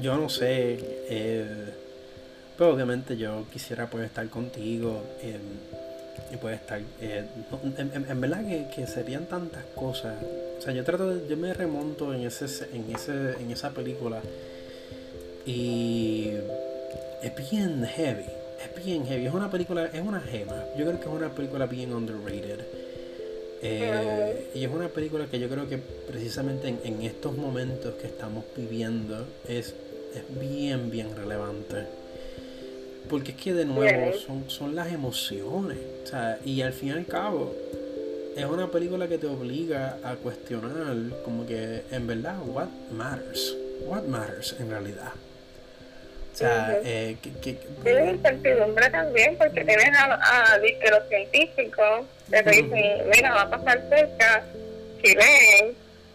yo 0.00 0.16
no 0.16 0.28
sé. 0.28 0.78
Eh, 1.08 1.72
pero 2.56 2.70
obviamente 2.70 3.16
yo 3.16 3.44
quisiera 3.52 3.88
pues 3.88 4.04
estar 4.04 4.28
contigo. 4.28 5.02
Eh, 5.22 5.38
y 6.32 6.36
puede 6.36 6.56
estar. 6.56 6.80
Eh, 7.00 7.24
en, 7.78 8.20
verdad 8.20 8.44
que, 8.74 8.86
serían 8.86 9.26
tantas 9.26 9.64
cosas. 9.74 10.14
O 10.58 10.62
sea, 10.62 10.72
yo 10.72 10.84
trato 10.84 11.14
de, 11.14 11.28
yo 11.28 11.36
me 11.36 11.52
remonto 11.54 12.14
en 12.14 12.22
ese, 12.22 12.46
en 12.72 12.94
ese, 12.94 13.34
en 13.40 13.50
esa 13.50 13.70
película. 13.70 14.20
Y 15.46 16.32
es 17.22 17.50
bien 17.50 17.84
heavy. 17.84 18.24
Es 18.62 18.84
bien 18.84 19.06
heavy. 19.06 19.26
Es 19.26 19.34
una 19.34 19.50
película, 19.50 19.86
es 19.86 20.00
una 20.00 20.20
gema. 20.20 20.64
Yo 20.76 20.84
creo 20.84 21.00
que 21.00 21.06
es 21.06 21.12
una 21.12 21.30
película 21.30 21.66
bien 21.66 21.92
underrated. 21.92 22.60
Eh, 23.60 24.50
y 24.54 24.64
es 24.64 24.70
una 24.70 24.88
película 24.88 25.26
que 25.26 25.38
yo 25.40 25.48
creo 25.48 25.68
que 25.68 25.78
precisamente 25.78 26.68
en, 26.68 27.02
estos 27.02 27.36
momentos 27.36 27.94
que 27.94 28.06
estamos 28.06 28.44
viviendo 28.56 29.26
es, 29.48 29.74
es 30.14 30.40
bien, 30.40 30.90
bien 30.90 31.16
relevante. 31.16 31.86
Porque 33.08 33.32
es 33.32 33.36
que 33.36 33.54
de 33.54 33.64
nuevo 33.64 34.12
son, 34.18 34.48
son 34.48 34.74
las 34.74 34.92
emociones. 34.92 35.78
O 36.04 36.06
sea, 36.06 36.38
y 36.44 36.62
al 36.62 36.72
fin 36.72 36.88
y 36.88 36.92
al 36.92 37.06
cabo 37.06 37.54
es 38.36 38.44
una 38.44 38.70
película 38.70 39.08
que 39.08 39.18
te 39.18 39.26
obliga 39.26 39.98
a 40.04 40.14
cuestionar 40.14 40.96
como 41.24 41.46
que 41.46 41.82
en 41.90 42.06
verdad, 42.06 42.36
what 42.46 42.68
matters. 42.92 43.56
What 43.86 44.04
matters 44.04 44.54
en 44.60 44.70
realidad. 44.70 45.12
O 46.32 46.36
sea, 46.38 46.78
eh, 46.84 47.16
que, 47.20 47.54
Tienes 47.82 48.14
incertidumbre 48.14 48.90
también 48.90 49.36
porque 49.36 49.64
tienes 49.64 49.88
a, 49.88 50.14
a, 50.14 50.54
a 50.54 50.58
los 50.58 51.08
científicos 51.08 52.06
que 52.30 52.42
te 52.42 52.50
dicen, 52.50 53.10
mira, 53.12 53.34
va 53.34 53.42
a 53.42 53.50
pasar 53.50 53.82
cerca, 53.88 54.44
si 55.02 55.16
ven, 55.16 55.74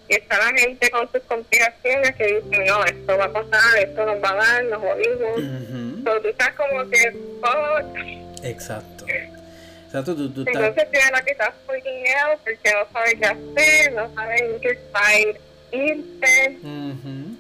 y 0.10 0.16
está 0.16 0.38
la 0.38 0.58
gente 0.58 0.90
con 0.92 1.12
sus 1.12 1.22
conspiraciones 1.22 2.16
que 2.16 2.26
dicen, 2.26 2.66
no, 2.66 2.84
esto 2.86 3.18
va 3.18 3.26
a 3.26 3.34
pasar, 3.34 3.80
esto 3.80 4.06
nos 4.06 4.24
va 4.24 4.30
a 4.32 4.36
dar, 4.36 4.66
nos 4.66 4.82
jodimos. 4.82 5.38
Entonces 5.38 6.22
tú 6.22 6.28
estás 6.28 6.54
como 6.54 6.90
que, 6.90 7.12
fuck. 7.42 8.44
Exacto. 8.44 9.06
Exacto, 9.86 10.16
tú, 10.16 10.30
tú 10.32 10.44
Entonces 10.48 10.90
tienes 10.92 11.12
la 11.12 11.22
que 11.22 11.32
está 11.32 11.54
freaking 11.68 12.04
out 12.24 12.40
porque 12.44 12.72
no 12.72 12.92
sabe 12.92 13.18
qué 13.20 13.26
hacer, 13.26 13.94
no 13.94 14.16
sabe 14.16 14.38
en 14.38 14.60
qué 14.60 14.80
side 14.92 15.40
irse. 15.72 16.58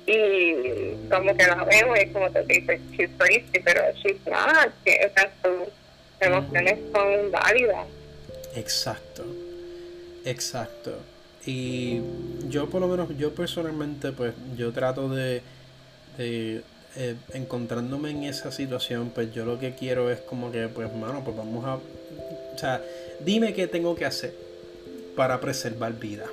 Y 0.05 1.09
como 1.09 1.35
que 1.35 1.47
la 1.47 1.63
vemos 1.63 1.99
y 1.99 2.07
como 2.07 2.29
te 2.29 2.43
dice, 2.43 2.79
she's 2.91 3.09
crazy, 3.17 3.59
pero 3.63 3.81
she's 3.95 4.19
not. 4.25 4.71
Que, 4.85 5.09
o 5.09 5.13
sea, 5.13 5.31
sus 5.41 5.69
emociones 6.19 6.79
son 6.93 7.31
válidas. 7.31 7.87
Exacto. 8.55 9.25
Exacto. 10.25 10.99
Y 11.45 11.99
yo 12.49 12.69
por 12.69 12.81
lo 12.81 12.87
menos, 12.87 13.09
yo 13.17 13.33
personalmente, 13.33 14.11
pues 14.11 14.33
yo 14.57 14.71
trato 14.71 15.09
de, 15.09 15.41
de 16.17 16.61
eh, 16.95 17.15
encontrándome 17.33 18.11
en 18.11 18.23
esa 18.23 18.51
situación, 18.51 19.11
pues 19.13 19.33
yo 19.33 19.45
lo 19.45 19.59
que 19.59 19.73
quiero 19.75 20.09
es 20.09 20.19
como 20.19 20.51
que, 20.51 20.67
pues 20.67 20.93
mano, 20.93 21.21
pues 21.23 21.35
vamos 21.35 21.65
a... 21.65 21.75
O 21.75 22.57
sea, 22.57 22.81
dime 23.19 23.53
qué 23.53 23.67
tengo 23.67 23.95
que 23.95 24.05
hacer 24.05 24.33
para 25.15 25.41
preservar 25.41 25.99
vida. 25.99 26.25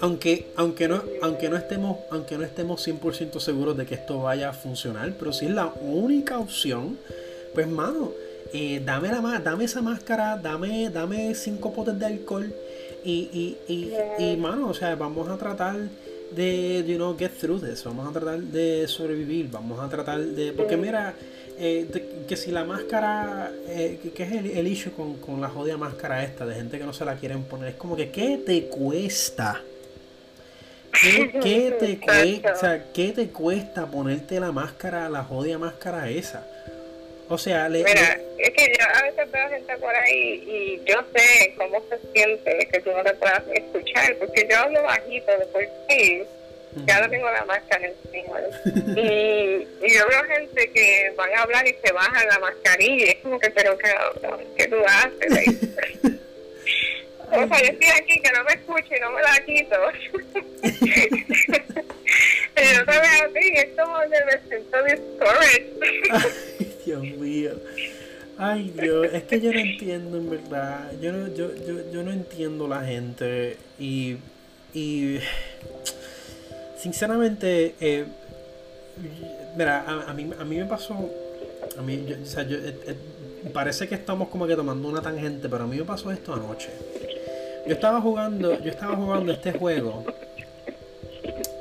Aunque, 0.00 0.52
aunque, 0.56 0.88
no, 0.88 1.02
aunque, 1.22 1.48
no 1.48 1.56
estemos, 1.56 1.98
aunque 2.10 2.36
no 2.36 2.44
estemos 2.44 2.86
100% 2.86 3.40
seguros 3.40 3.76
de 3.76 3.86
que 3.86 3.94
esto 3.94 4.20
vaya 4.20 4.50
a 4.50 4.52
funcionar, 4.52 5.14
pero 5.18 5.32
si 5.32 5.46
es 5.46 5.52
la 5.52 5.72
única 5.80 6.38
opción, 6.38 6.98
pues 7.54 7.68
mano, 7.68 8.12
eh, 8.52 8.82
dame, 8.84 9.08
la, 9.08 9.40
dame 9.42 9.64
esa 9.64 9.80
máscara, 9.80 10.36
dame, 10.36 10.90
dame 10.90 11.34
cinco 11.34 11.72
potes 11.72 11.98
de 11.98 12.06
alcohol 12.06 12.52
y, 13.04 13.56
y, 13.68 13.72
y, 13.72 14.24
y, 14.24 14.36
mano, 14.36 14.68
o 14.68 14.74
sea, 14.74 14.94
vamos 14.94 15.28
a 15.28 15.36
tratar 15.36 15.76
de, 16.30 16.84
you 16.86 16.96
know, 16.96 17.16
get 17.16 17.32
through 17.32 17.60
this, 17.60 17.84
vamos 17.84 18.08
a 18.08 18.12
tratar 18.12 18.38
de 18.38 18.86
sobrevivir, 18.88 19.50
vamos 19.50 19.78
a 19.80 19.88
tratar 19.88 20.20
de, 20.20 20.52
porque 20.52 20.76
mira, 20.76 21.14
eh, 21.58 22.24
que 22.26 22.36
si 22.36 22.50
la 22.50 22.64
máscara, 22.64 23.52
eh, 23.68 24.12
que, 24.14 24.22
es 24.22 24.32
el, 24.32 24.50
el 24.50 24.66
issue 24.66 24.92
con, 24.92 25.16
con, 25.16 25.40
la 25.40 25.48
jodida 25.48 25.76
máscara 25.76 26.24
esta, 26.24 26.46
de 26.46 26.54
gente 26.54 26.78
que 26.78 26.84
no 26.84 26.92
se 26.92 27.04
la 27.04 27.16
quieren 27.16 27.44
poner, 27.44 27.70
es 27.70 27.74
como 27.74 27.96
que, 27.96 28.10
¿qué 28.10 28.38
te 28.38 28.66
cuesta? 28.66 29.60
¿Qué, 30.92 31.38
qué 31.42 31.76
te 31.80 32.00
cuesta, 32.00 32.84
¿qué 32.92 33.12
te 33.12 33.28
cuesta 33.28 33.86
ponerte 33.86 34.40
la 34.40 34.52
máscara, 34.52 35.08
la 35.08 35.24
jodida 35.24 35.58
máscara 35.58 36.08
esa? 36.10 36.46
O 37.32 37.38
sea, 37.38 37.66
le, 37.66 37.82
Mira, 37.82 38.20
es 38.36 38.50
que 38.50 38.74
yo 38.78 38.84
a 38.94 39.02
veces 39.04 39.32
veo 39.32 39.48
gente 39.48 39.74
por 39.78 39.96
ahí 39.96 40.44
y 40.46 40.82
yo 40.84 41.02
sé 41.16 41.54
cómo 41.56 41.82
se 41.88 41.98
siente 42.12 42.68
que 42.70 42.80
tú 42.80 42.90
no 42.90 43.02
te 43.02 43.14
puedas 43.14 43.42
escuchar, 43.54 44.14
porque 44.16 44.46
yo 44.50 44.58
hablo 44.58 44.82
bajito 44.82 45.32
de 45.38 45.46
por 45.46 45.64
sí, 45.88 46.24
ya 46.84 47.00
no 47.00 47.08
tengo 47.08 47.30
la 47.30 47.46
máscara 47.46 47.86
encima. 47.86 48.38
y, 49.00 49.66
y 49.80 49.94
yo 49.94 50.06
veo 50.08 50.24
gente 50.24 50.70
que 50.72 51.14
van 51.16 51.30
a 51.34 51.42
hablar 51.44 51.66
y 51.66 51.74
se 51.82 51.90
bajan 51.90 52.28
la 52.28 52.38
mascarilla, 52.38 53.12
es 53.12 53.16
como 53.22 53.40
que, 53.40 53.48
pero 53.48 53.78
que, 53.78 53.88
¿qué 54.58 54.68
tú 54.68 54.76
haces? 54.86 55.56
o 57.32 57.48
sea, 57.48 57.62
yo 57.62 57.70
estoy 57.70 57.88
aquí, 57.98 58.20
que 58.20 58.32
no 58.32 58.44
me 58.44 58.52
escuche 58.52 58.94
y 58.94 59.00
no 59.00 59.10
me 59.10 59.22
la 59.22 59.40
quito. 59.46 59.76
Yo 62.62 62.80
así, 62.88 63.52
es 63.56 63.68
como 63.76 63.98
me 63.98 64.48
siento 64.48 64.76
discouraged. 64.84 65.66
Dios 66.84 67.02
mío. 67.02 67.52
Ay, 68.38 68.72
Dios, 68.80 69.08
es 69.12 69.24
que 69.24 69.40
yo 69.40 69.52
no 69.52 69.58
entiendo 69.58 70.16
en 70.16 70.30
verdad. 70.30 70.90
Yo 71.00 71.12
no, 71.12 71.28
yo, 71.28 71.54
yo, 71.54 71.90
yo 71.92 72.02
no 72.02 72.12
entiendo 72.12 72.68
la 72.68 72.82
gente. 72.82 73.56
Y. 73.78 74.16
Y. 74.74 75.18
Sinceramente, 76.78 77.74
eh, 77.80 78.04
mira, 79.56 79.84
a, 79.86 80.12
mí, 80.12 80.30
a 80.38 80.44
mí 80.44 80.56
me 80.56 80.64
pasó. 80.64 81.10
A 81.78 81.82
mí, 81.82 82.04
o 82.20 82.26
sea, 82.26 82.42
yo, 82.42 82.56
eh, 82.56 82.74
eh, 82.86 82.96
parece 83.52 83.88
que 83.88 83.94
estamos 83.94 84.28
como 84.28 84.46
que 84.46 84.56
tomando 84.56 84.88
una 84.88 85.00
tangente, 85.00 85.48
pero 85.48 85.64
a 85.64 85.66
mí 85.66 85.76
me 85.76 85.84
pasó 85.84 86.10
esto 86.10 86.34
anoche. 86.34 86.70
Yo 87.66 87.74
estaba 87.74 88.00
jugando, 88.00 88.60
yo 88.60 88.70
estaba 88.70 88.96
jugando 88.96 89.32
este 89.32 89.52
juego 89.52 90.04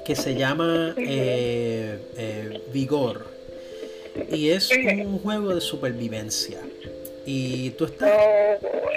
que 0.06 0.16
se 0.16 0.36
llama 0.36 0.96
Vigor. 2.74 3.26
Y 4.32 4.50
es 4.50 4.70
un 4.72 5.20
juego 5.20 5.56
de 5.56 5.62
supervivencia. 5.62 6.60
Y 7.26 7.72
tú 7.72 7.86
estás. 7.86 8.12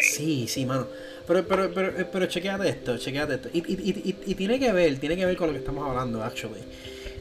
Sí, 0.01 0.47
sí, 0.49 0.65
mano. 0.65 0.87
Pero, 1.27 1.47
pero, 1.47 1.73
pero, 1.73 2.11
pero 2.11 2.27
chequeate 2.27 2.69
esto, 2.69 2.99
chequeate 2.99 3.35
esto. 3.35 3.49
Y, 3.53 3.59
y, 3.59 4.17
y, 4.27 4.35
tiene 4.35 4.59
que 4.59 4.73
ver, 4.73 4.99
tiene 4.99 5.17
que 5.17 5.25
ver 5.25 5.37
con 5.37 5.47
lo 5.47 5.53
que 5.55 5.61
estamos 5.61 5.89
hablando, 5.89 6.23
actually. 6.23 6.61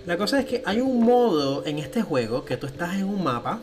La 0.05 0.17
cosa 0.17 0.39
es 0.39 0.45
que 0.45 0.61
hay 0.65 0.81
un 0.81 1.03
modo 1.05 1.65
en 1.65 1.79
este 1.79 2.01
juego 2.01 2.43
que 2.43 2.57
tú 2.57 2.67
estás 2.67 2.95
en 2.95 3.05
un 3.05 3.23
mapa 3.23 3.61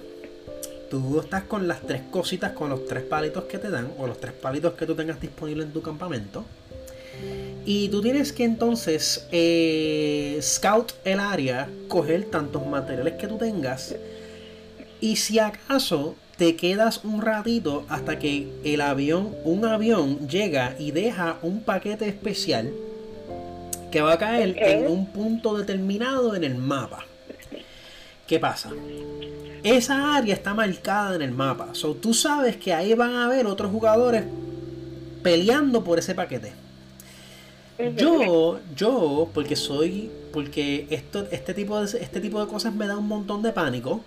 tú 0.91 1.21
estás 1.21 1.45
con 1.45 1.69
las 1.69 1.81
tres 1.83 2.03
cositas, 2.11 2.53
con 2.53 2.69
los 2.69 2.85
tres 2.85 3.05
palitos 3.05 3.45
que 3.45 3.59
te 3.59 3.71
dan, 3.71 3.93
o 3.97 4.07
los 4.07 4.19
tres 4.19 4.35
palitos 4.35 4.75
que 4.75 4.85
tú 4.85 4.95
tengas 4.95 5.21
disponibles 5.21 5.67
en 5.67 5.73
tu 5.73 5.81
campamento. 5.81 6.45
Y 7.65 7.89
tú 7.89 8.01
tienes 8.01 8.33
que 8.33 8.45
entonces 8.45 9.27
eh, 9.33 10.39
scout 10.43 10.93
el 11.05 11.21
área, 11.21 11.69
coger 11.89 12.25
tantos 12.25 12.67
materiales 12.67 13.15
que 13.15 13.27
tú 13.27 13.37
tengas. 13.37 13.95
Y 15.01 15.17
si 15.17 15.39
acaso 15.39 16.15
te 16.37 16.57
quedas 16.57 17.05
un 17.05 17.21
ratito 17.21 17.85
hasta 17.89 18.19
que 18.19 18.49
el 18.65 18.81
avión, 18.81 19.37
un 19.45 19.65
avión 19.67 20.27
llega 20.27 20.75
y 20.79 20.91
deja 20.91 21.37
un 21.43 21.63
paquete 21.63 22.09
especial 22.09 22.73
que 23.91 24.01
va 24.01 24.15
a 24.15 24.19
caer 24.19 24.57
en 24.59 24.91
un 24.91 25.07
punto 25.07 25.57
determinado 25.57 26.35
en 26.35 26.45
el 26.45 26.55
mapa. 26.55 27.05
¿Qué 28.27 28.39
pasa? 28.39 28.71
Esa 29.63 30.17
área 30.17 30.35
está 30.35 30.55
marcada 30.55 31.17
en 31.17 31.23
el 31.23 31.33
mapa. 31.33 31.71
So, 31.73 31.95
tú 31.95 32.15
sabes 32.15 32.57
que 32.57 32.73
ahí 32.73 32.95
van 32.95 33.13
a 33.15 33.27
haber 33.27 33.47
otros 33.47 33.71
jugadores 33.71 34.25
peleando 35.23 35.85
por 35.85 35.99
ese 35.99 36.15
paquete. 36.15 36.53
Yo, 37.97 38.61
yo, 38.77 39.29
porque 39.33 39.57
soy, 39.57 40.11
porque 40.33 40.87
esto, 40.91 41.27
este 41.31 41.55
tipo 41.55 41.81
de, 41.81 41.99
este 42.01 42.21
tipo 42.21 42.41
de 42.41 42.51
cosas 42.51 42.75
me 42.75 42.87
da 42.87 42.97
un 42.97 43.09
montón 43.09 43.43
de 43.43 43.53
pánico. 43.53 44.01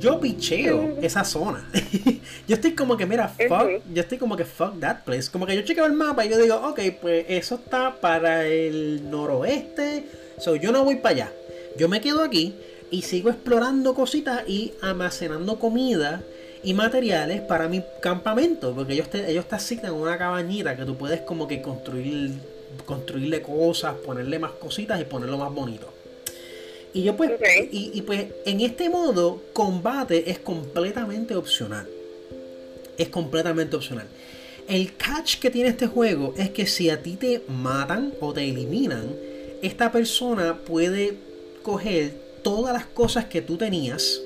Yo 0.00 0.20
picheo 0.20 0.98
esa 1.02 1.24
zona. 1.24 1.68
yo 2.48 2.54
estoy 2.56 2.72
como 2.72 2.96
que, 2.96 3.06
mira, 3.06 3.28
fuck, 3.28 3.82
yo 3.92 4.02
estoy 4.02 4.18
como 4.18 4.36
que 4.36 4.44
fuck 4.44 4.78
that 4.80 5.04
place. 5.04 5.30
Como 5.30 5.46
que 5.46 5.54
yo 5.54 5.62
chequeo 5.62 5.86
el 5.86 5.92
mapa 5.92 6.24
y 6.24 6.30
yo 6.30 6.38
digo, 6.38 6.56
ok, 6.56 6.80
pues 7.00 7.26
eso 7.28 7.56
está 7.56 7.94
para 8.00 8.46
el 8.46 9.08
noroeste. 9.08 10.04
So, 10.38 10.56
yo 10.56 10.72
no 10.72 10.84
voy 10.84 10.96
para 10.96 11.14
allá. 11.14 11.32
Yo 11.78 11.88
me 11.88 12.00
quedo 12.00 12.22
aquí 12.22 12.54
y 12.90 13.02
sigo 13.02 13.30
explorando 13.30 13.94
cositas 13.94 14.48
y 14.48 14.72
almacenando 14.82 15.58
comida 15.58 16.22
y 16.64 16.74
materiales 16.74 17.40
para 17.40 17.68
mi 17.68 17.84
campamento. 18.02 18.74
Porque 18.74 18.94
ellos 18.94 19.08
te, 19.08 19.30
ellos 19.30 19.46
te 19.46 19.54
asignan 19.54 19.92
una 19.92 20.18
cabañita 20.18 20.76
que 20.76 20.84
tú 20.84 20.96
puedes 20.96 21.20
como 21.20 21.46
que 21.46 21.62
construir 21.62 22.32
construirle 22.84 23.42
cosas, 23.42 23.94
ponerle 23.96 24.38
más 24.38 24.52
cositas 24.52 25.00
y 25.00 25.04
ponerlo 25.04 25.38
más 25.38 25.52
bonito. 25.52 25.92
Y 26.94 27.02
yo 27.02 27.16
pues, 27.16 27.32
y, 27.70 28.02
pues 28.02 28.26
en 28.46 28.60
este 28.60 28.88
modo, 28.88 29.42
combate 29.52 30.30
es 30.30 30.38
completamente 30.38 31.34
opcional. 31.34 31.86
Es 32.96 33.08
completamente 33.08 33.76
opcional. 33.76 34.06
El 34.68 34.94
catch 34.96 35.38
que 35.38 35.50
tiene 35.50 35.70
este 35.70 35.86
juego 35.86 36.34
es 36.36 36.50
que 36.50 36.66
si 36.66 36.90
a 36.90 37.02
ti 37.02 37.16
te 37.16 37.42
matan 37.48 38.12
o 38.20 38.32
te 38.32 38.48
eliminan, 38.48 39.14
esta 39.62 39.92
persona 39.92 40.58
puede 40.58 41.16
coger 41.62 42.14
todas 42.42 42.72
las 42.72 42.86
cosas 42.86 43.26
que 43.26 43.42
tú 43.42 43.56
tenías. 43.56 44.20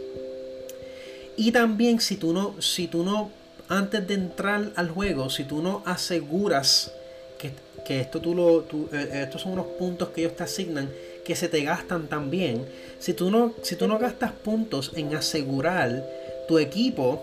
Y 1.37 1.53
también 1.53 2.01
si 2.01 2.17
tú 2.17 2.33
no, 2.33 2.61
si 2.61 2.87
tú 2.87 3.05
no, 3.05 3.31
antes 3.69 4.07
de 4.07 4.15
entrar 4.15 4.73
al 4.77 4.91
juego, 4.91 5.31
si 5.31 5.45
tú 5.45 5.63
no 5.63 5.83
aseguras 5.87 6.93
que 7.85 8.01
esto 8.01 8.21
tú 8.21 8.35
lo, 8.35 8.61
eh, 8.61 8.65
eh, 8.93 9.21
estos 9.25 9.43
son 9.43 9.53
unos 9.53 9.67
puntos 9.79 10.09
que 10.11 10.23
ellos 10.23 10.37
te 10.37 10.45
asignan 10.45 10.89
que 11.25 11.37
se 11.37 11.49
te 11.49 11.63
gastan 11.63 12.09
también. 12.09 12.67
Si 12.99 13.15
tú 13.15 13.31
no, 13.31 13.55
si 13.63 13.77
tú 13.77 13.89
no 13.89 13.99
gastas 13.99 14.33
puntos 14.33 14.93
en 14.95 15.15
asegurar 15.15 16.05
tu 16.49 16.59
equipo 16.59 17.23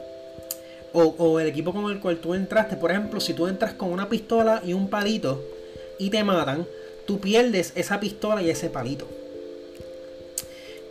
o, 0.91 1.40
el 1.40 1.48
equipo 1.48 1.72
con 1.72 1.91
el 1.91 1.99
cual 1.99 2.18
tú 2.18 2.34
entraste, 2.34 2.76
por 2.76 2.91
ejemplo, 2.91 3.19
si 3.19 3.34
tú 3.34 3.48
entras 3.48 3.73
con 3.73 3.91
una 3.91 4.10
pistola 4.10 4.61
y 4.65 4.73
un 4.73 4.90
palito 4.90 5.44
y 5.99 6.10
te 6.10 6.23
matan, 6.23 6.65
tú 7.06 7.19
pierdes 7.19 7.73
esa 7.76 7.99
pistola 7.99 8.41
y 8.41 8.49
ese 8.49 8.69
palito. 8.69 9.07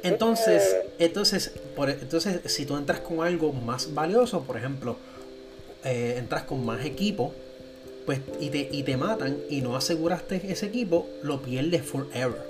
Entonces, 0.05 0.77
entonces, 1.01 1.53
por, 1.75 1.91
entonces 1.91 2.41
si 2.45 2.65
tú 2.65 2.77
entras 2.77 3.01
con 3.01 3.27
algo 3.27 3.53
más 3.53 3.93
valioso, 3.93 4.43
por 4.43 4.57
ejemplo, 4.57 4.97
eh, 5.85 6.15
entras 6.19 6.45
con 6.45 6.65
más 6.65 6.85
equipo, 6.85 7.35
pues, 8.09 8.21
y, 8.41 8.49
te, 8.49 8.67
y 8.73 8.85
te 8.85 8.97
matan 8.97 9.37
y 9.51 9.61
no 9.61 9.77
aseguraste 9.77 10.41
ese 10.51 10.65
equipo, 10.65 11.07
lo 11.23 11.43
pierdes 11.43 11.83
forever. 11.83 12.41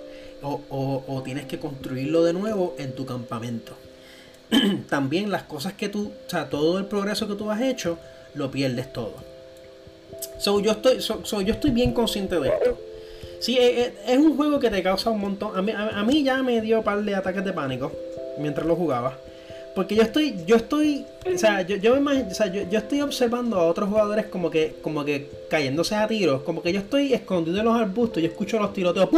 O, 0.41 0.63
o, 1.05 1.23
tienes 1.25 1.47
que 1.47 1.59
construirlo 1.59 2.23
de 2.23 2.33
nuevo 2.33 2.77
en 2.79 2.93
tu 2.93 3.05
campamento. 3.05 3.73
También 4.89 5.33
las 5.33 5.43
cosas 5.43 5.73
que 5.73 5.89
tú, 5.89 6.13
o 6.29 6.31
sea, 6.31 6.49
todo 6.49 6.79
el 6.79 6.85
progreso 6.85 7.27
que 7.27 7.35
tú 7.35 7.51
has 7.51 7.61
hecho, 7.61 7.99
lo 8.35 8.53
pierdes 8.53 8.93
todo. 8.93 9.15
So, 10.39 10.61
yo, 10.61 10.71
estoy, 10.71 11.01
yo 11.01 11.53
estoy 11.53 11.73
bien 11.73 11.93
consciente 11.93 12.39
de 12.39 12.51
esto. 12.51 12.79
Sí, 13.41 13.59
es, 13.59 13.89
e, 13.89 13.95
es, 14.07 14.19
un 14.19 14.37
juego 14.37 14.61
que 14.61 14.71
te 14.71 14.81
causa 14.81 15.11
un 15.11 15.19
montón. 15.19 15.57
A 15.57 15.61
mí, 15.61 15.73
a, 15.73 15.89
a 15.89 16.05
mí 16.05 16.23
ya 16.23 16.41
me 16.45 16.61
dio 16.61 16.79
un 16.79 16.85
par 16.85 17.03
de 17.03 17.17
ataques 17.17 17.45
de 17.45 17.53
pánico 17.53 17.91
mientras 18.39 18.65
lo 18.65 18.77
jugaba. 18.77 19.19
Porque 19.79 19.95
yo 19.95 20.03
estoy, 20.03 20.35
yo 20.45 20.57
estoy, 20.57 21.07
o 21.33 21.39
sea, 21.39 21.63
yo, 21.63 21.77
yo, 21.77 21.95
o 21.95 22.35
sea, 22.35 22.53
yo, 22.53 22.69
yo, 22.69 22.81
estoy 22.81 23.01
observando 23.01 23.61
a 23.61 23.63
otros 23.63 23.89
jugadores 23.89 24.27
como 24.27 24.51
que, 24.51 24.75
como 24.83 25.05
que 25.05 25.31
cayéndose 25.49 25.95
a 25.95 26.09
tiros, 26.09 26.43
como 26.43 26.65
que 26.65 26.73
yo 26.73 26.81
estoy 26.81 27.15
escondido 27.15 27.61
en 27.61 27.65
los 27.65 27.81
arbustos, 27.81 28.21
yo 28.21 28.29
escucho 28.29 28.59
los 28.59 28.73
tiroteos, 28.73 29.09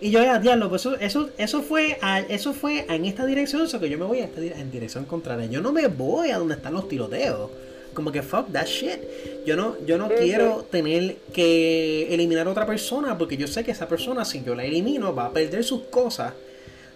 y 0.00 0.10
yo 0.10 0.18
a 0.28 0.40
diablo, 0.40 0.68
pues 0.68 0.80
eso, 0.80 0.96
eso, 0.96 1.30
eso 1.38 1.62
fue, 1.62 1.96
eso 2.28 2.54
fue 2.54 2.86
en 2.88 3.04
esta 3.04 3.24
dirección, 3.24 3.62
eso 3.62 3.78
que 3.78 3.88
yo 3.88 3.98
me 3.98 4.04
voy 4.04 4.18
a 4.18 4.24
esta, 4.24 4.40
en 4.40 4.72
dirección 4.72 5.04
contraria. 5.04 5.46
Yo 5.46 5.60
no 5.60 5.70
me 5.72 5.86
voy 5.86 6.30
a 6.30 6.38
donde 6.38 6.54
están 6.54 6.74
los 6.74 6.88
tiroteos. 6.88 7.48
Como 7.94 8.10
que 8.10 8.22
fuck 8.22 8.50
that 8.50 8.66
shit. 8.66 8.98
Yo 9.46 9.54
no, 9.54 9.76
yo 9.86 9.96
no 9.96 10.08
quiero 10.08 10.66
tener 10.68 11.18
que 11.32 12.12
eliminar 12.12 12.48
a 12.48 12.50
otra 12.50 12.66
persona 12.66 13.16
porque 13.16 13.36
yo 13.36 13.46
sé 13.46 13.62
que 13.62 13.70
esa 13.70 13.86
persona, 13.86 14.24
si 14.24 14.42
yo 14.42 14.56
la 14.56 14.64
elimino, 14.64 15.14
va 15.14 15.26
a 15.26 15.32
perder 15.32 15.62
sus 15.62 15.82
cosas. 15.82 16.32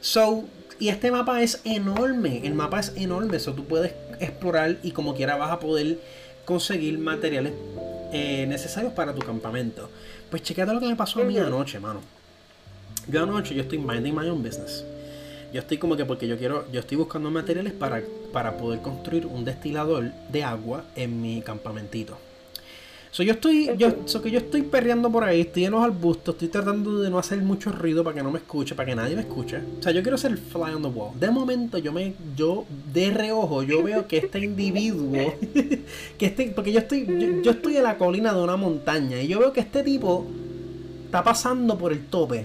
So, 0.01 0.45
y 0.79 0.89
este 0.89 1.11
mapa 1.11 1.43
es 1.43 1.61
enorme, 1.65 2.47
el 2.47 2.55
mapa 2.55 2.81
es 2.81 2.93
enorme, 2.97 3.37
eso 3.37 3.53
tú 3.55 3.65
puedes 3.65 3.93
explorar 4.21 4.77
y 4.83 4.93
como 4.93 5.15
quiera 5.15 5.37
vas 5.37 5.51
a 5.51 5.61
poder 5.61 5.99
conseguir 6.45 6.99
materiales 6.99 7.53
eh, 8.13 8.47
necesarios 8.49 8.93
para 8.93 9.15
tu 9.15 9.21
campamento. 9.21 9.91
Pues 10.31 10.43
chequeate 10.43 10.73
lo 10.73 10.81
que 10.81 10.89
me 10.89 10.97
pasó 10.97 11.21
a 11.21 11.25
mí 11.25 11.39
anoche, 11.39 11.81
mano. 11.81 12.01
Yo 13.09 13.23
anoche 13.23 13.55
yo 13.55 13.63
estoy 13.63 13.79
minding 13.79 14.15
my 14.15 14.29
own 14.29 14.43
business. 14.43 14.85
Yo 15.53 15.61
estoy 15.61 15.79
como 15.79 15.97
que 15.97 16.05
porque 16.05 16.27
yo 16.27 16.37
quiero, 16.37 16.71
yo 16.73 16.81
estoy 16.81 16.97
buscando 16.97 17.31
materiales 17.31 17.73
para, 17.73 18.03
para 18.33 18.57
poder 18.57 18.81
construir 18.81 19.27
un 19.27 19.45
destilador 19.45 20.13
de 20.31 20.45
agua 20.45 20.85
en 20.97 21.23
mi 21.23 21.41
campamentito 21.41 22.19
yo 23.23 23.33
estoy, 23.33 23.71
yo, 23.79 24.05
que 24.23 24.31
yo 24.31 24.39
estoy 24.39 24.63
perreando 24.63 25.11
por 25.11 25.25
ahí, 25.25 25.41
estoy 25.41 25.65
en 25.65 25.73
los 25.73 25.83
arbustos, 25.83 26.35
estoy 26.35 26.49
tratando 26.49 27.01
de 27.01 27.09
no 27.09 27.19
hacer 27.19 27.39
mucho 27.39 27.73
ruido 27.73 28.05
para 28.05 28.17
que 28.17 28.23
no 28.23 28.31
me 28.31 28.39
escuche, 28.39 28.75
para 28.75 28.87
que 28.87 28.95
nadie 28.95 29.15
me 29.15 29.23
escuche. 29.23 29.59
O 29.79 29.83
sea, 29.83 29.93
yo 29.93 30.03
quiero 30.03 30.19
ser 30.19 30.37
fly 30.37 30.75
on 30.75 30.83
the 30.83 30.89
wall. 30.89 31.19
De 31.19 31.31
momento 31.31 31.79
yo 31.79 31.93
me, 31.93 32.15
yo 32.37 32.67
de 32.93 33.11
reojo, 33.11 33.63
yo 33.63 33.83
veo 33.83 34.07
que 34.07 34.19
este 34.19 34.41
individuo, 34.41 35.13
que 36.19 36.27
este, 36.27 36.49
porque 36.49 36.73
yo 36.73 36.81
estoy, 36.81 37.41
yo, 37.43 37.53
estoy 37.53 37.79
en 37.79 37.85
la 37.85 37.97
colina 37.97 38.35
de 38.35 38.43
una 38.43 38.57
montaña 38.57 39.23
y 39.23 39.29
yo 39.29 39.39
veo 39.39 39.53
que 39.53 39.61
este 39.61 39.83
tipo 39.83 40.27
está 41.07 41.25
pasando 41.25 41.79
por 41.79 41.93
el 41.93 42.05
tope. 42.07 42.45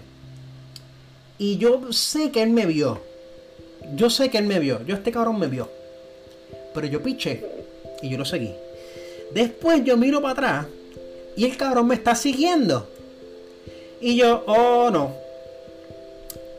Y 1.38 1.58
yo 1.58 1.92
sé 1.92 2.32
que 2.32 2.44
él 2.44 2.52
me 2.52 2.66
vio. 2.66 3.02
Yo 3.96 4.10
sé 4.10 4.30
que 4.30 4.38
él 4.38 4.46
me 4.46 4.60
vio. 4.60 4.86
Yo 4.86 4.96
este 4.96 5.12
cabrón 5.12 5.40
me 5.40 5.48
vio. 5.48 5.70
Pero 6.74 6.88
yo 6.88 7.02
piché 7.02 7.44
y 8.02 8.10
yo 8.10 8.18
lo 8.18 8.26
seguí. 8.26 8.54
Después 9.34 9.84
yo 9.84 9.98
miro 9.98 10.22
para 10.22 10.34
atrás 10.34 10.66
y 11.36 11.46
el 11.46 11.58
cabrón 11.58 11.88
me 11.88 11.96
está 11.96 12.16
siguiendo. 12.16 12.88
Y 14.00 14.18
yo, 14.18 14.44
oh 14.48 14.90
no. 14.92 15.16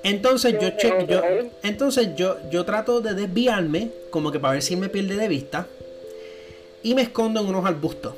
Entonces 0.05 0.55
yo, 0.61 0.69
yo 1.07 1.23
entonces 1.63 2.09
yo, 2.17 2.37
yo 2.51 2.65
trato 2.65 3.01
de 3.01 3.15
desviarme, 3.15 3.91
como 4.11 4.33
que 4.33 4.41
para 4.41 4.55
ver 4.55 4.63
si 4.63 4.77
me 4.77 4.89
pierde 4.89 5.17
de 5.17 5.29
vista. 5.29 5.67
Y 6.83 6.95
me 6.95 7.03
escondo 7.03 7.41
en 7.41 7.47
unos 7.47 7.65
arbustos. 7.65 8.15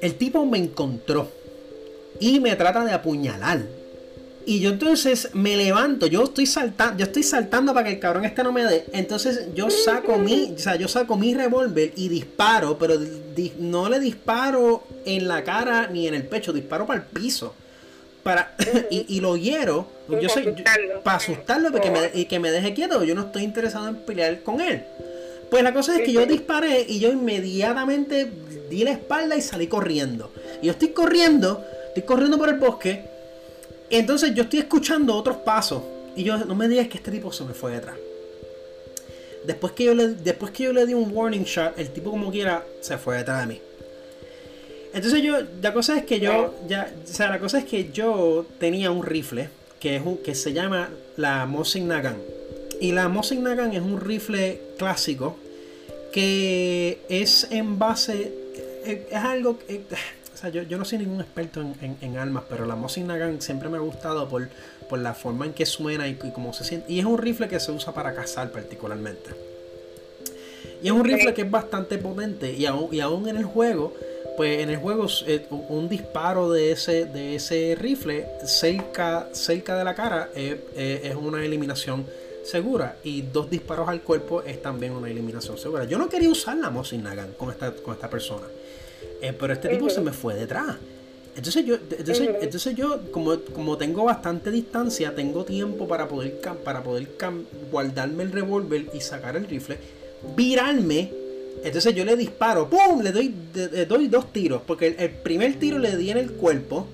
El 0.00 0.14
tipo 0.14 0.44
me 0.46 0.58
encontró 0.58 1.28
y 2.18 2.40
me 2.40 2.56
trata 2.56 2.84
de 2.84 2.92
apuñalar. 2.92 3.62
Y 4.44 4.60
yo 4.60 4.70
entonces 4.70 5.30
me 5.34 5.56
levanto, 5.56 6.06
yo 6.06 6.24
estoy 6.24 6.46
saltando, 6.46 6.98
yo 6.98 7.04
estoy 7.04 7.22
saltando 7.22 7.72
para 7.72 7.86
que 7.86 7.94
el 7.94 8.00
cabrón 8.00 8.24
este 8.24 8.42
no 8.42 8.52
me 8.52 8.64
dé. 8.64 8.86
Entonces 8.92 9.48
yo 9.54 9.70
saco 9.70 10.18
mi, 10.18 10.52
o 10.56 10.58
sea, 10.58 10.76
yo 10.76 10.88
saco 10.88 11.16
mi 11.16 11.34
revólver 11.34 11.92
y 11.96 12.08
disparo, 12.08 12.78
pero 12.78 12.94
no 13.58 13.88
le 13.88 14.00
disparo 14.00 14.84
en 15.04 15.28
la 15.28 15.44
cara 15.44 15.86
ni 15.86 16.08
en 16.08 16.14
el 16.14 16.24
pecho, 16.24 16.52
disparo 16.52 16.86
para 16.86 17.00
el 17.00 17.06
piso. 17.06 17.54
Para, 18.22 18.54
y, 18.90 19.20
lo 19.20 19.36
hiero, 19.36 19.88
yo 20.20 20.28
soy, 20.28 20.54
para 21.02 21.16
asustarlo 21.16 21.70
y 22.14 22.24
que 22.26 22.38
me 22.38 22.50
deje 22.50 22.72
quieto, 22.72 23.02
yo 23.02 23.14
no 23.14 23.22
estoy 23.22 23.42
interesado 23.42 23.88
en 23.88 23.96
pelear 23.96 24.42
con 24.42 24.60
él. 24.60 24.84
Pues 25.50 25.62
la 25.62 25.74
cosa 25.74 25.96
es 25.96 26.02
que 26.02 26.12
yo 26.12 26.24
disparé 26.24 26.86
y 26.88 26.98
yo 26.98 27.10
inmediatamente 27.10 28.30
di 28.70 28.84
la 28.84 28.92
espalda 28.92 29.36
y 29.36 29.42
salí 29.42 29.66
corriendo. 29.66 30.32
Y 30.62 30.66
yo 30.66 30.72
estoy 30.72 30.88
corriendo, 30.88 31.62
estoy 31.88 32.04
corriendo 32.04 32.38
por 32.38 32.48
el 32.48 32.54
bosque 32.54 33.11
entonces 33.96 34.34
yo 34.34 34.44
estoy 34.44 34.60
escuchando 34.60 35.14
otros 35.14 35.38
pasos. 35.38 35.82
Y 36.14 36.24
yo, 36.24 36.36
no 36.38 36.54
me 36.54 36.68
digas 36.68 36.88
que 36.88 36.98
este 36.98 37.10
tipo 37.10 37.32
se 37.32 37.44
me 37.44 37.54
fue 37.54 37.72
detrás. 37.72 37.96
Después 39.46 39.72
que 39.72 39.84
yo 39.84 39.94
le, 39.94 40.08
después 40.08 40.52
que 40.52 40.64
yo 40.64 40.72
le 40.72 40.86
di 40.86 40.94
un 40.94 41.10
warning 41.12 41.44
shot, 41.44 41.78
el 41.78 41.90
tipo 41.90 42.10
como 42.10 42.30
quiera 42.30 42.64
se 42.80 42.98
fue 42.98 43.16
detrás 43.16 43.40
de 43.40 43.54
mí. 43.54 43.60
Entonces 44.94 45.22
yo, 45.22 45.38
la 45.62 45.72
cosa 45.72 45.96
es 45.96 46.04
que 46.04 46.20
yo, 46.20 46.54
ya, 46.68 46.92
o 47.02 47.06
sea, 47.06 47.30
la 47.30 47.38
cosa 47.38 47.58
es 47.58 47.64
que 47.64 47.90
yo 47.92 48.44
tenía 48.58 48.90
un 48.90 49.02
rifle 49.02 49.48
que 49.80 49.96
es 49.96 50.02
un, 50.04 50.18
que 50.18 50.34
se 50.34 50.52
llama 50.52 50.90
la 51.16 51.46
Mosin 51.46 51.88
Nagan. 51.88 52.18
Y 52.80 52.92
la 52.92 53.08
Mosin 53.08 53.42
Nagant 53.42 53.74
es 53.74 53.80
un 53.80 54.00
rifle 54.00 54.60
clásico 54.78 55.36
que 56.12 56.98
es 57.08 57.48
en 57.50 57.78
base. 57.78 58.32
Eh, 58.84 59.08
es, 59.10 59.16
algo. 59.16 59.50
o 59.50 59.56
sea, 60.42 60.50
yo, 60.50 60.78
no 60.78 60.84
soy 60.84 60.98
ningún 60.98 61.20
experto 61.20 61.60
en, 61.60 62.16
armas, 62.18 62.44
pero 62.48 62.66
la 62.66 62.76
Mosin 62.76 63.06
Nagant 63.06 63.40
siempre 63.40 63.68
me 63.68 63.76
ha 63.76 63.80
gustado 63.80 64.28
por, 64.28 64.48
por 64.88 64.98
la 64.98 65.14
forma 65.14 65.46
en 65.46 65.52
que 65.52 65.66
suena 65.66 66.08
y, 66.08 66.14
cómo 66.14 66.52
se 66.52 66.64
siente. 66.64 66.92
Y 66.92 66.98
es 66.98 67.04
un 67.04 67.18
rifle 67.18 67.48
que 67.48 67.58
se 67.60 67.72
usa 67.72 67.92
para 67.94 68.14
cazar 68.14 68.50
particularmente. 68.50 69.30
Y 70.82 70.86
es 70.86 70.92
un 70.92 71.04
rifle 71.04 71.32
que 71.32 71.42
es 71.42 71.50
bastante 71.50 71.98
potente. 71.98 72.52
Y 72.52 72.66
aún, 72.66 72.92
y 72.92 73.00
aún 73.00 73.28
en 73.28 73.36
el 73.36 73.44
juego, 73.44 73.94
pues 74.36 74.60
en 74.60 74.70
el 74.70 74.76
juego 74.76 75.06
eh, 75.26 75.46
un 75.50 75.88
disparo 75.88 76.50
de 76.50 76.72
ese, 76.72 77.04
de 77.06 77.36
ese 77.36 77.76
rifle 77.78 78.26
cerca, 78.44 79.28
cerca 79.32 79.76
de 79.76 79.84
la 79.84 79.94
cara 79.94 80.30
es 80.34 81.14
una 81.14 81.44
eliminación 81.44 82.04
segura 82.42 82.96
y 83.04 83.22
dos 83.22 83.48
disparos 83.48 83.88
al 83.88 84.02
cuerpo 84.02 84.42
es 84.42 84.60
también 84.60 84.92
una 84.92 85.08
eliminación 85.08 85.58
segura. 85.58 85.84
Yo 85.84 85.98
no 85.98 86.08
quería 86.08 86.30
usar 86.30 86.56
la 86.56 86.70
Mosin 86.70 87.02
Nagan 87.02 87.32
con 87.32 87.50
esta, 87.50 87.72
con 87.72 87.94
esta 87.94 88.10
persona, 88.10 88.46
eh, 89.22 89.32
pero 89.32 89.52
este 89.52 89.68
tipo 89.68 89.88
se 89.88 90.00
me 90.00 90.12
fue 90.12 90.34
detrás. 90.34 90.76
Entonces 91.34 91.64
yo, 91.64 91.76
entonces, 91.98 92.74
yo 92.74 93.10
como, 93.10 93.38
como 93.54 93.78
tengo 93.78 94.04
bastante 94.04 94.50
distancia, 94.50 95.14
tengo 95.14 95.44
tiempo 95.44 95.88
para 95.88 96.06
poder, 96.06 96.38
para 96.62 96.82
poder 96.82 97.08
guardarme 97.70 98.24
el 98.24 98.32
revólver 98.32 98.86
y 98.92 99.00
sacar 99.00 99.36
el 99.36 99.46
rifle, 99.46 99.78
virarme. 100.36 101.10
Entonces 101.64 101.94
yo 101.94 102.04
le 102.04 102.16
disparo, 102.16 102.68
¡pum! 102.68 103.00
Le 103.00 103.12
doy, 103.12 103.34
le 103.54 103.86
doy 103.86 104.08
dos 104.08 104.32
tiros, 104.32 104.60
porque 104.66 104.94
el, 104.98 105.10
primer 105.10 105.58
tiro 105.58 105.78
le 105.78 105.96
di 105.96 106.10
en 106.10 106.18
el 106.18 106.32
cuerpo, 106.32 106.88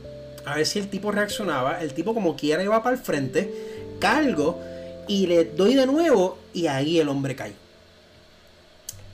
a 0.44 0.56
ver 0.56 0.66
si 0.66 0.78
el 0.78 0.88
tipo 0.88 1.10
reaccionaba. 1.10 1.82
El 1.82 1.94
tipo 1.94 2.14
como 2.14 2.36
quiera 2.36 2.62
iba 2.62 2.80
para 2.82 2.94
el 2.94 3.02
frente, 3.02 3.50
cargo 3.98 4.60
y 5.08 5.26
le 5.26 5.46
doy 5.46 5.74
de 5.74 5.86
nuevo 5.86 6.38
y 6.52 6.66
ahí 6.66 7.00
el 7.00 7.08
hombre 7.08 7.34
cae. 7.34 7.54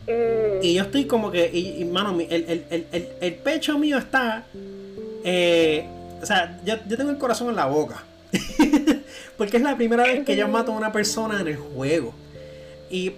Mm. 0.07 0.63
Y 0.63 0.75
yo 0.75 0.83
estoy 0.83 1.07
como 1.07 1.31
que, 1.31 1.51
y, 1.53 1.85
mano, 1.85 2.17
el, 2.21 3.35
pecho 3.43 3.79
mío 3.79 3.99
está, 3.99 4.47
eh, 5.25 5.87
o 6.21 6.27
sea, 6.27 6.61
yo, 6.65 6.79
tengo 6.81 7.11
el 7.11 7.19
corazón 7.19 7.49
en 7.51 7.57
la 7.57 7.67
boca. 7.67 8.05
Porque 9.37 9.57
es 9.57 9.63
la 9.63 9.77
primera 9.77 10.05
vez 10.05 10.25
que 10.25 10.37
yo 10.37 10.49
mato 10.49 10.73
a 10.73 10.77
una 10.77 10.93
persona 10.93 11.41
en 11.41 11.49
el 11.49 11.57
juego. 11.57 12.15
Y, 12.91 13.13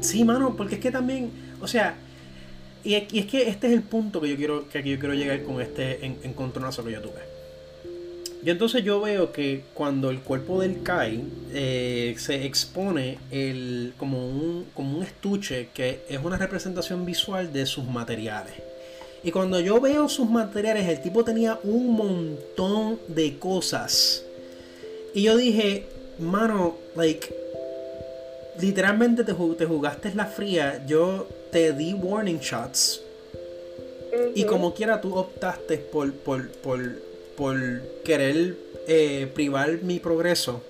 sí, 0.00 0.24
mano, 0.24 0.56
porque 0.56 0.76
es 0.76 0.80
que 0.80 0.90
también, 0.90 1.30
o 1.60 1.68
sea, 1.68 1.94
y, 2.82 2.94
es 2.94 3.26
que 3.26 3.48
este 3.48 3.68
es 3.68 3.72
el 3.72 3.82
punto 3.82 4.20
que 4.20 4.30
yo 4.30 4.36
quiero, 4.36 4.68
que 4.68 4.82
yo 4.82 4.98
quiero 4.98 5.14
llegar 5.14 5.42
con 5.42 5.60
este 5.60 6.04
encontronazo 6.04 6.84
que 6.84 6.92
yo 6.92 7.00
tuve. 7.00 7.33
Y 8.44 8.50
entonces 8.50 8.84
yo 8.84 9.00
veo 9.00 9.32
que 9.32 9.64
cuando 9.72 10.10
el 10.10 10.20
cuerpo 10.20 10.60
del 10.60 10.82
Kai 10.82 11.24
eh, 11.54 12.14
se 12.18 12.44
expone 12.44 13.18
el, 13.30 13.94
como, 13.96 14.28
un, 14.28 14.66
como 14.74 14.98
un 14.98 15.02
estuche 15.02 15.68
que 15.72 16.02
es 16.10 16.22
una 16.22 16.36
representación 16.36 17.06
visual 17.06 17.54
de 17.54 17.64
sus 17.64 17.86
materiales. 17.86 18.52
Y 19.22 19.30
cuando 19.30 19.58
yo 19.60 19.80
veo 19.80 20.10
sus 20.10 20.28
materiales, 20.28 20.86
el 20.86 21.00
tipo 21.00 21.24
tenía 21.24 21.58
un 21.64 21.92
montón 21.92 23.00
de 23.08 23.38
cosas. 23.38 24.22
Y 25.14 25.22
yo 25.22 25.38
dije, 25.38 25.86
mano, 26.18 26.76
like, 26.96 27.34
literalmente 28.60 29.24
te, 29.24 29.32
te 29.32 29.64
jugaste 29.64 30.14
la 30.14 30.26
fría. 30.26 30.84
Yo 30.86 31.26
te 31.50 31.72
di 31.72 31.94
warning 31.94 32.40
shots. 32.40 33.00
Y 34.34 34.44
como 34.44 34.74
quiera 34.74 35.00
tú 35.00 35.14
optaste 35.16 35.78
por, 35.78 36.12
por, 36.12 36.50
por 36.50 36.78
por 37.36 37.56
querer 38.04 38.56
eh, 38.86 39.30
privar 39.34 39.82
mi 39.82 39.98
progreso, 39.98 40.62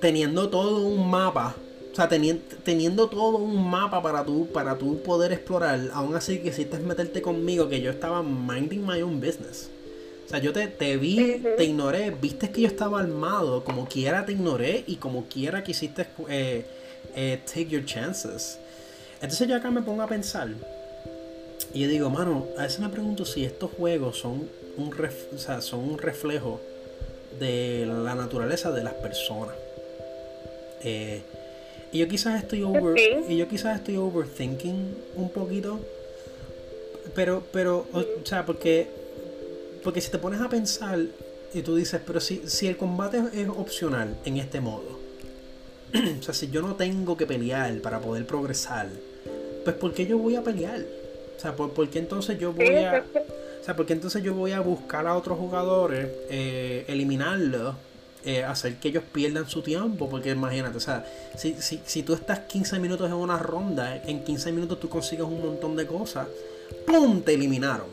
teniendo 0.00 0.48
todo 0.48 0.84
un 0.86 1.08
mapa, 1.08 1.56
o 1.92 1.94
sea, 1.94 2.08
teniendo, 2.08 3.08
todo 3.08 3.38
un 3.38 3.68
mapa 3.68 4.02
para 4.02 4.24
tú, 4.24 4.48
para 4.52 4.76
tú 4.78 5.02
poder 5.02 5.32
explorar, 5.32 5.80
aún 5.92 6.14
así 6.14 6.38
quisiste 6.38 6.78
meterte 6.78 7.22
conmigo, 7.22 7.68
que 7.68 7.80
yo 7.80 7.90
estaba 7.90 8.22
minding 8.22 8.86
my 8.86 9.02
own 9.02 9.20
business. 9.20 9.70
O 10.26 10.30
sea, 10.30 10.38
yo 10.40 10.52
te, 10.52 10.66
te 10.66 10.96
vi, 10.98 11.42
te 11.56 11.64
ignoré, 11.64 12.10
viste 12.10 12.50
que 12.50 12.60
yo 12.60 12.66
estaba 12.68 13.00
armado, 13.00 13.64
como 13.64 13.88
quiera 13.88 14.26
te 14.26 14.32
ignoré 14.32 14.84
y 14.86 14.96
como 14.96 15.24
quiera 15.24 15.64
quisiste 15.64 16.06
eh, 16.28 16.66
eh, 17.16 17.40
take 17.46 17.68
your 17.68 17.84
chances. 17.84 18.58
Entonces 19.22 19.48
yo 19.48 19.56
acá 19.56 19.70
me 19.70 19.80
pongo 19.80 20.02
a 20.02 20.06
pensar 20.06 20.48
y 21.72 21.80
yo 21.80 21.88
digo, 21.88 22.10
mano, 22.10 22.46
a 22.56 22.62
veces 22.62 22.80
me 22.80 22.88
pregunto 22.88 23.24
si 23.24 23.44
estos 23.44 23.70
juegos 23.72 24.18
son 24.18 24.48
un, 24.78 25.60
son 25.60 25.80
un 25.80 25.98
reflejo 25.98 26.60
de 27.38 27.86
la 27.86 28.14
naturaleza 28.14 28.70
de 28.72 28.84
las 28.84 28.94
personas. 28.94 29.54
Eh, 30.82 31.22
y 31.92 31.98
yo 31.98 32.08
quizás 32.08 32.42
estoy 32.42 32.62
over, 32.62 32.96
y 33.28 33.36
yo 33.36 33.48
quizás 33.48 33.76
estoy 33.76 33.96
overthinking 33.96 34.94
un 35.16 35.30
poquito, 35.30 35.80
pero, 37.14 37.42
pero, 37.52 37.86
o, 37.92 38.04
sea, 38.24 38.44
porque, 38.44 38.86
porque 39.82 40.00
si 40.00 40.10
te 40.10 40.18
pones 40.18 40.40
a 40.40 40.48
pensar 40.48 40.98
y 41.54 41.62
tú 41.62 41.74
dices, 41.74 42.00
pero 42.06 42.20
si, 42.20 42.42
si 42.46 42.66
el 42.66 42.76
combate 42.76 43.22
es 43.32 43.48
opcional 43.48 44.16
en 44.24 44.36
este 44.36 44.60
modo, 44.60 44.98
o 46.20 46.22
sea, 46.22 46.34
si 46.34 46.50
yo 46.50 46.60
no 46.60 46.76
tengo 46.76 47.16
que 47.16 47.26
pelear 47.26 47.80
para 47.80 48.00
poder 48.00 48.26
progresar, 48.26 48.88
pues 49.64 49.74
¿por 49.76 49.94
qué 49.94 50.06
yo 50.06 50.18
voy 50.18 50.36
a 50.36 50.42
pelear? 50.42 50.84
O 51.36 51.40
sea, 51.40 51.56
¿por, 51.56 51.88
qué 51.88 52.00
entonces 52.00 52.38
yo 52.38 52.52
voy 52.52 52.66
a... 52.66 53.04
Sea, 53.68 53.76
porque 53.76 53.92
entonces 53.92 54.22
yo 54.22 54.32
voy 54.32 54.52
a 54.52 54.60
buscar 54.60 55.06
a 55.06 55.14
otros 55.14 55.36
jugadores, 55.36 56.08
eh, 56.30 56.86
eliminarlos, 56.88 57.74
eh, 58.24 58.42
hacer 58.42 58.76
que 58.76 58.88
ellos 58.88 59.04
pierdan 59.12 59.46
su 59.46 59.60
tiempo, 59.60 60.08
porque 60.08 60.30
imagínate, 60.30 60.78
o 60.78 60.80
sea, 60.80 61.04
si, 61.36 61.52
si, 61.60 61.78
si 61.84 62.02
tú 62.02 62.14
estás 62.14 62.38
15 62.38 62.78
minutos 62.78 63.08
en 63.08 63.12
una 63.12 63.38
ronda, 63.38 64.00
en 64.06 64.24
15 64.24 64.52
minutos 64.52 64.80
tú 64.80 64.88
consigues 64.88 65.26
un 65.26 65.42
montón 65.42 65.76
de 65.76 65.86
cosas, 65.86 66.28
¡pum! 66.86 67.20
te 67.20 67.34
eliminaron. 67.34 67.88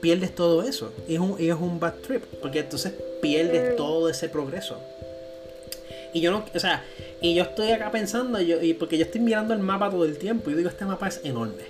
Pierdes 0.00 0.32
todo 0.32 0.62
eso. 0.62 0.92
Y 1.08 1.14
es 1.14 1.20
un, 1.20 1.34
y 1.40 1.48
es 1.48 1.56
un 1.56 1.80
bad 1.80 1.94
trip, 1.94 2.22
porque 2.40 2.60
entonces 2.60 2.94
pierdes 3.20 3.72
mm. 3.72 3.76
todo 3.76 4.08
ese 4.08 4.28
progreso. 4.28 4.78
Y 6.14 6.20
yo 6.20 6.30
no, 6.30 6.44
o 6.54 6.60
sea, 6.60 6.84
y 7.20 7.34
yo 7.34 7.42
estoy 7.42 7.72
acá 7.72 7.90
pensando, 7.90 8.40
yo, 8.40 8.62
y 8.62 8.74
porque 8.74 8.96
yo 8.96 9.04
estoy 9.04 9.22
mirando 9.22 9.54
el 9.54 9.58
mapa 9.58 9.90
todo 9.90 10.04
el 10.04 10.18
tiempo, 10.18 10.50
y 10.50 10.52
yo 10.52 10.58
digo, 10.58 10.68
este 10.68 10.84
mapa 10.84 11.08
es 11.08 11.20
enorme. 11.24 11.64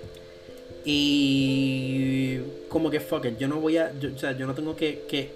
Y 0.89 2.39
como 2.69 2.93
que 2.93 3.01
fuck 3.01 3.25
it, 3.25 3.39
yo 3.39 3.49
no 3.49 3.57
voy 3.57 3.77
a, 3.77 3.91
o 4.15 4.19
sea, 4.19 4.39
yo 4.39 4.47
no 4.47 4.55
tengo 4.55 4.77
que, 4.77 5.05
que, 5.09 5.33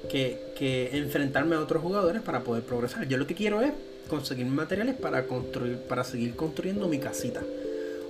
que, 0.56 0.96
enfrentarme 0.96 1.56
a 1.56 1.60
otros 1.60 1.82
jugadores 1.82 2.22
para 2.22 2.44
poder 2.44 2.62
progresar. 2.62 3.08
Yo 3.08 3.16
lo 3.16 3.26
que 3.26 3.34
quiero 3.34 3.60
es 3.60 3.72
conseguir 4.08 4.46
materiales 4.46 4.94
para 4.94 5.26
construir, 5.26 5.76
para 5.76 6.04
seguir 6.04 6.36
construyendo 6.36 6.86
mi 6.86 6.98
casita 7.00 7.42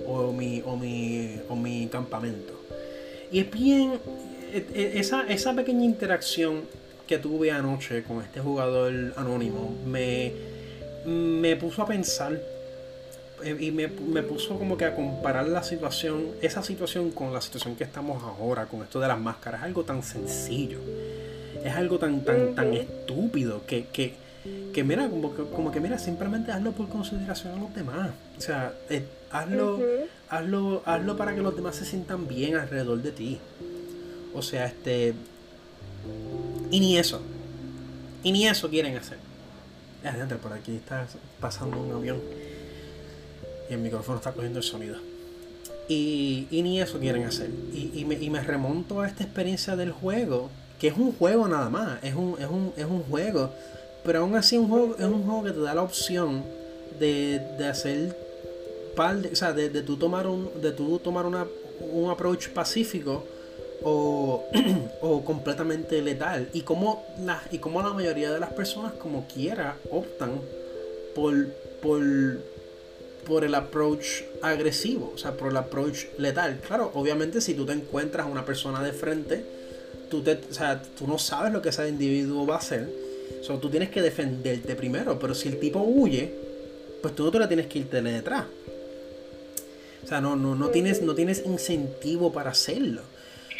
o 0.05 0.31
mi, 0.31 0.61
o 0.63 0.77
mi, 0.77 1.39
o 1.49 1.55
mi 1.55 1.87
campamento. 1.87 2.53
Y 3.31 3.39
es 3.39 3.49
bien, 3.49 3.93
e, 4.53 4.65
e, 4.75 4.99
esa, 4.99 5.23
esa 5.27 5.55
pequeña 5.55 5.83
interacción 5.83 6.61
que 7.07 7.17
tuve 7.17 7.49
anoche 7.49 8.03
con 8.03 8.21
este 8.21 8.39
jugador 8.39 9.13
anónimo 9.15 9.75
me, 9.87 10.31
me 11.07 11.55
puso 11.55 11.81
a 11.81 11.87
pensar 11.87 12.39
y 13.43 13.71
me, 13.71 13.87
puso 13.87 14.57
como 14.57 14.77
que 14.77 14.85
a 14.85 14.95
comparar 14.95 15.47
la 15.47 15.63
situación, 15.63 16.27
esa 16.41 16.63
situación 16.63 17.11
con 17.11 17.33
la 17.33 17.41
situación 17.41 17.75
que 17.75 17.83
estamos 17.83 18.21
ahora, 18.23 18.65
con 18.65 18.81
esto 18.81 18.99
de 18.99 19.07
las 19.07 19.19
máscaras, 19.19 19.61
es 19.61 19.65
algo 19.65 19.83
tan 19.83 20.03
sencillo, 20.03 20.79
es 21.63 21.73
algo 21.73 21.99
tan, 21.99 22.23
tan, 22.23 22.55
tan 22.55 22.73
estúpido 22.73 23.65
que, 23.65 23.87
que, 23.87 24.15
que 24.73 24.83
mira, 24.83 25.09
como 25.09 25.35
que, 25.35 25.43
como 25.43 25.71
que 25.71 25.79
mira, 25.79 25.97
simplemente 25.97 26.51
hazlo 26.51 26.71
por 26.71 26.89
consideración 26.89 27.53
a 27.53 27.61
los 27.61 27.73
demás. 27.73 28.11
O 28.37 28.41
sea, 28.41 28.73
eh, 28.89 29.05
hazlo, 29.31 29.79
hazlo, 30.29 30.81
hazlo 30.85 31.17
para 31.17 31.35
que 31.35 31.41
los 31.41 31.55
demás 31.55 31.75
se 31.75 31.85
sientan 31.85 32.27
bien 32.27 32.55
alrededor 32.55 33.01
de 33.01 33.11
ti. 33.11 33.39
O 34.33 34.41
sea, 34.41 34.65
este. 34.65 35.13
Y 36.71 36.79
ni 36.79 36.97
eso. 36.97 37.21
Y 38.23 38.31
ni 38.31 38.47
eso 38.47 38.69
quieren 38.69 38.97
hacer. 38.97 39.17
Adentro, 40.03 40.37
por 40.39 40.53
aquí 40.53 40.75
está 40.75 41.05
pasando 41.39 41.79
un 41.79 41.91
avión 41.91 42.19
y 43.71 43.73
el 43.73 43.79
micrófono 43.79 44.17
está 44.17 44.33
cogiendo 44.33 44.59
el 44.59 44.63
sonido. 44.63 44.97
Y, 45.87 46.47
ni 46.51 46.81
eso 46.81 46.99
quieren 46.99 47.23
hacer. 47.23 47.49
Y, 47.73 48.05
me, 48.05 48.41
remonto 48.41 48.99
a 48.99 49.07
esta 49.07 49.23
experiencia 49.23 49.77
del 49.77 49.91
juego, 49.91 50.49
que 50.77 50.89
es 50.89 50.97
un 50.97 51.13
juego 51.13 51.47
nada 51.47 51.69
más, 51.69 52.03
es 52.03 52.13
un, 52.13 52.35
es 52.39 52.47
un, 52.47 52.73
es 52.75 52.85
un 52.85 53.03
juego, 53.03 53.49
pero 54.03 54.19
aún 54.19 54.35
así 54.35 54.57
un 54.57 54.67
juego, 54.67 54.95
es 54.97 55.05
un 55.05 55.23
juego 55.23 55.43
que 55.43 55.51
te 55.51 55.61
da 55.61 55.73
la 55.73 55.83
opción 55.83 56.43
de, 56.99 57.41
hacer 57.69 58.17
par 58.95 59.21
de, 59.21 59.29
o 59.29 59.35
sea, 59.35 59.53
de, 59.53 59.69
de 59.69 59.81
tú 59.81 59.95
tomar 59.95 60.27
un, 60.27 60.49
de 60.61 60.71
tú 60.71 60.99
tomar 60.99 61.25
una, 61.25 61.47
un 61.93 62.09
approach 62.09 62.49
pacífico 62.49 63.25
o, 63.83 64.43
o, 65.01 65.23
completamente 65.23 66.01
letal. 66.01 66.49
Y 66.53 66.61
como, 66.61 67.05
la, 67.23 67.41
y 67.51 67.59
como 67.59 67.81
la 67.81 67.93
mayoría 67.93 68.31
de 68.31 68.39
las 68.39 68.51
personas, 68.51 68.93
como 68.93 69.27
quiera, 69.27 69.77
optan 69.89 70.41
por, 71.15 71.47
por 71.81 72.01
por 73.25 73.43
el 73.43 73.55
approach 73.55 74.23
agresivo, 74.41 75.11
o 75.15 75.17
sea, 75.17 75.31
por 75.31 75.51
el 75.51 75.57
approach 75.57 76.05
letal. 76.17 76.59
Claro, 76.65 76.91
obviamente 76.93 77.41
si 77.41 77.53
tú 77.53 77.65
te 77.65 77.73
encuentras 77.73 78.25
a 78.25 78.29
una 78.29 78.45
persona 78.45 78.83
de 78.83 78.93
frente, 78.93 79.43
tú, 80.09 80.21
te, 80.21 80.39
o 80.49 80.53
sea, 80.53 80.81
tú 80.81 81.07
no 81.07 81.17
sabes 81.17 81.53
lo 81.53 81.61
que 81.61 81.69
ese 81.69 81.87
individuo 81.87 82.45
va 82.45 82.55
a 82.55 82.59
hacer, 82.59 82.89
So, 83.41 83.57
tú 83.57 83.69
tienes 83.69 83.89
que 83.89 84.01
defenderte 84.01 84.75
primero, 84.75 85.17
pero 85.17 85.33
si 85.33 85.47
el 85.47 85.59
tipo 85.59 85.79
huye, 85.79 86.31
pues 87.01 87.15
tú 87.15 87.23
no 87.23 87.31
te 87.31 87.39
la 87.39 87.47
tienes 87.47 87.67
que 87.67 87.79
irte 87.79 88.01
detrás. 88.01 88.45
O 90.03 90.07
sea, 90.07 90.21
no, 90.21 90.35
no, 90.35 90.55
no, 90.55 90.69
tienes, 90.69 91.01
no 91.01 91.15
tienes 91.15 91.43
incentivo 91.45 92.31
para 92.31 92.51
hacerlo. 92.51 93.01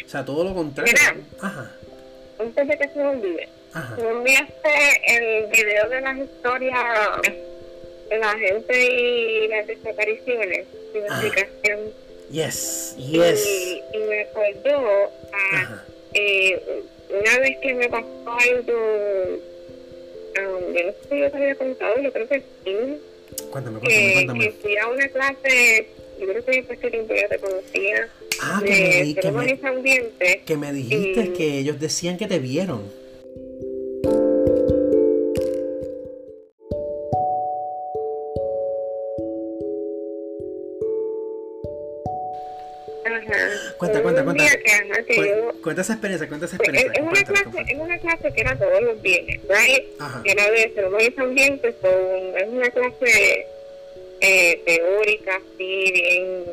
O 0.04 0.08
sea, 0.08 0.24
todo 0.24 0.44
lo 0.44 0.54
contrario. 0.54 0.94
Ajá. 1.40 1.72
Antes 2.38 2.68
de 2.68 2.78
que 2.78 2.88
se 2.88 2.94
me 2.96 3.06
olvide, 3.06 3.48
Ajá. 3.72 3.96
tú 3.96 4.02
enviaste 4.02 4.70
el 5.06 5.46
video 5.50 5.88
de 5.88 6.00
las 6.00 6.18
historias 6.18 6.84
la 8.18 8.38
gente 8.38 8.84
y 8.84 9.48
las 9.48 9.66
desapariciones, 9.66 10.66
sin 10.92 11.02
explicación. 11.02 11.80
Yes, 12.30 12.96
yes. 12.96 13.46
Y, 13.46 13.82
y 13.94 13.98
me 14.08 14.20
acordó 14.22 15.10
a, 15.32 15.84
eh, 16.14 16.62
una 17.10 17.38
vez 17.40 17.58
que 17.58 17.74
me 17.74 17.88
pasó 17.88 18.06
algo, 18.26 19.38
um, 20.38 20.74
yo 20.74 20.86
no 20.86 20.92
sé 20.92 20.96
si 21.10 21.18
yo 21.20 21.30
te 21.30 21.36
había 21.36 21.54
contado, 21.56 22.00
yo 22.00 22.12
creo 22.12 22.28
que 22.28 22.42
sí. 22.64 22.76
Cuéntame, 23.50 23.80
cuéntame, 23.80 24.12
cuéntame. 24.14 24.44
Que 24.44 24.52
fui 24.52 24.76
a 24.76 24.88
una 24.88 25.08
clase, 25.08 25.86
yo 26.18 26.26
creo 26.26 26.44
que 26.44 26.52
después 26.52 26.80
te 26.80 27.38
conocía. 27.38 28.08
Ah, 28.40 28.62
que 28.64 28.70
me, 28.70 29.14
que, 29.14 29.30
me, 29.30 30.40
que 30.44 30.56
me 30.56 30.72
dijiste 30.72 31.32
que 31.32 31.58
ellos 31.58 31.78
decían 31.78 32.16
que 32.16 32.26
te 32.26 32.38
vieron. 32.38 33.01
Cuenta, 43.82 44.00
cuenta, 44.00 44.24
cuenta. 44.24 44.44
cuenta 45.60 45.82
esa 45.82 45.92
experiencia, 45.94 46.28
cuenta 46.28 46.46
esa 46.46 46.54
experiencia. 46.54 46.92
Es 46.92 47.02
una, 47.02 47.22
clase, 47.24 47.64
es 47.66 47.78
una 47.78 47.98
clase 47.98 48.32
que 48.32 48.40
era 48.40 48.56
todos 48.56 48.80
los 48.80 49.02
viernes, 49.02 49.40
¿right? 49.48 49.84
Que 50.22 50.30
era 50.30 50.50
de 50.52 50.70
ceremonias 50.72 51.18
ambientes, 51.18 51.74
es 51.82 52.48
una 52.48 52.70
clase 52.70 53.46
eh, 54.20 54.62
teórica, 54.64 55.34
así, 55.34 55.92
bien 55.92 56.44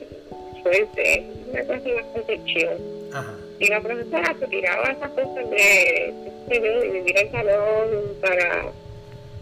fuerte, 0.63 1.25
una 1.51 1.61
clase 1.61 1.93
bastante 1.93 2.39
chill. 2.45 2.69
Ajá. 3.13 3.35
Y 3.59 3.67
la 3.67 3.81
profesora 3.81 4.35
se 4.39 4.47
tiraba 4.47 4.91
esas 4.91 5.09
cosas 5.11 5.49
de, 5.51 6.13
de 6.47 6.89
vivir 6.91 7.17
al 7.19 7.31
salón 7.31 7.89
para 8.21 8.71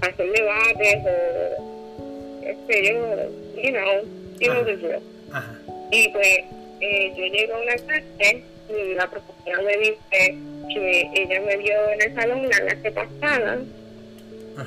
hacer 0.01 0.29
debates 0.29 0.97
o, 1.05 2.43
este, 2.43 2.85
yo, 2.85 3.29
you 3.61 3.71
know, 3.71 4.03
you 4.39 4.51
know. 4.51 5.01
Ajá. 5.31 5.57
Y 5.91 6.09
pues 6.09 6.39
eh, 6.81 7.13
yo 7.17 7.25
llego 7.25 7.55
a 7.55 7.61
una 7.61 7.75
clase 7.75 8.43
y 8.69 8.93
la 8.95 9.09
profesora 9.09 9.61
me 9.63 9.77
dice 9.77 10.37
que 10.73 11.09
ella 11.15 11.41
me 11.41 11.57
vio 11.57 11.89
en 11.91 12.01
el 12.01 12.15
salón 12.15 12.49
la 12.49 12.57
clase 12.57 12.91
pasada, 12.91 13.59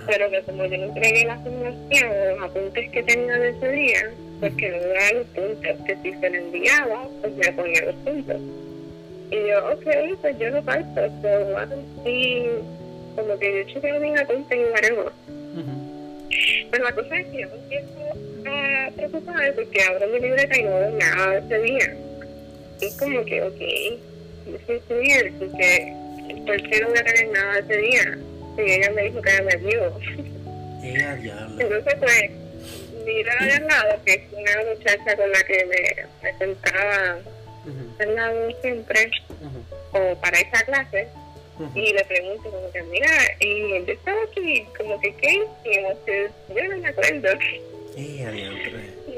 pero 0.07 0.31
que 0.31 0.43
como 0.43 0.65
yo 0.66 0.78
no 0.78 0.85
entregué 0.85 1.24
la 1.24 1.35
asignación 1.35 2.11
o 2.11 2.35
los 2.35 2.43
apuntes 2.43 2.91
que 2.91 3.03
tenía 3.03 3.37
de 3.37 3.51
ese 3.51 3.69
día, 3.73 4.11
pues 4.41 4.55
que 4.55 4.70
no 4.70 4.77
me 4.78 4.87
daban 4.87 5.15
los 5.16 5.27
puntos, 5.27 5.87
que 5.87 5.97
si 6.03 6.19
se 6.19 6.31
le 6.31 6.39
enviaba, 6.39 7.09
pues 7.20 7.35
me 7.35 7.53
ponía 7.53 7.85
los 7.85 7.95
puntos. 7.97 8.41
Y 9.31 9.37
yo, 9.49 9.73
ok, 9.73 10.19
pues 10.20 10.39
yo 10.39 10.51
no 10.51 10.62
falto, 10.62 11.01
so, 11.23 11.59
así, 11.59 12.47
como 13.15 13.39
que 13.39 13.65
yo 13.65 13.73
chequeo 13.73 14.01
mis 14.01 14.20
apuntes 14.20 14.59
y 14.59 14.78
haremos. 14.78 15.12
Pero 16.70 16.85
la 16.85 16.93
cosa 16.93 17.16
es 17.19 17.27
que 17.27 17.41
yo 17.43 17.49
empiezo 17.49 18.30
a 18.46 18.90
preocupada 18.96 19.52
porque 19.54 19.82
abro 19.82 20.06
mi 20.08 20.20
libreta 20.20 20.58
y 20.58 20.62
no 20.62 20.70
veo 20.70 20.90
nada 20.90 21.38
ese 21.38 21.58
día. 21.60 21.96
Es 22.80 22.96
como 22.96 23.24
que, 23.24 23.42
ok, 23.42 23.60
soy 24.66 25.00
bien, 25.00 25.34
porque 25.38 25.92
¿por 26.46 26.62
qué 26.62 26.80
no 26.80 26.88
voy 26.88 26.98
a 26.98 27.04
tener 27.04 27.28
nada 27.30 27.58
ese 27.58 27.76
día? 27.76 28.18
Y 28.56 28.70
ella 28.72 28.90
me 28.92 29.02
dijo 29.04 29.22
que 29.22 29.30
ella 29.30 29.42
me 29.42 29.56
vio. 29.56 30.00
Entonces, 30.82 31.94
pues, 31.98 32.30
mira 33.04 33.34
al 33.38 33.66
lado, 33.66 34.00
que 34.04 34.14
es 34.14 34.22
una 34.32 34.70
muchacha 34.74 35.16
con 35.16 35.30
la 35.30 35.42
que 35.44 35.66
me, 35.66 36.06
me 36.22 36.38
sentaba 36.38 37.18
al 37.98 38.14
lado 38.14 38.50
siempre, 38.62 39.10
o 39.92 40.14
para 40.20 40.38
esa 40.38 40.64
clase, 40.64 41.08
y 41.74 41.92
le 41.92 42.04
pregunto 42.04 42.50
como 42.50 42.72
que, 42.72 42.82
mira, 42.84 43.10
y 43.40 43.84
yo 43.84 43.92
estaba 43.92 44.18
aquí, 44.30 44.64
como 44.76 44.98
que, 45.00 45.14
¿qué 45.16 45.44
hicimos? 45.64 45.96
Yo 46.54 46.68
no 46.68 46.78
me 46.78 46.88
acuerdo. 46.88 47.28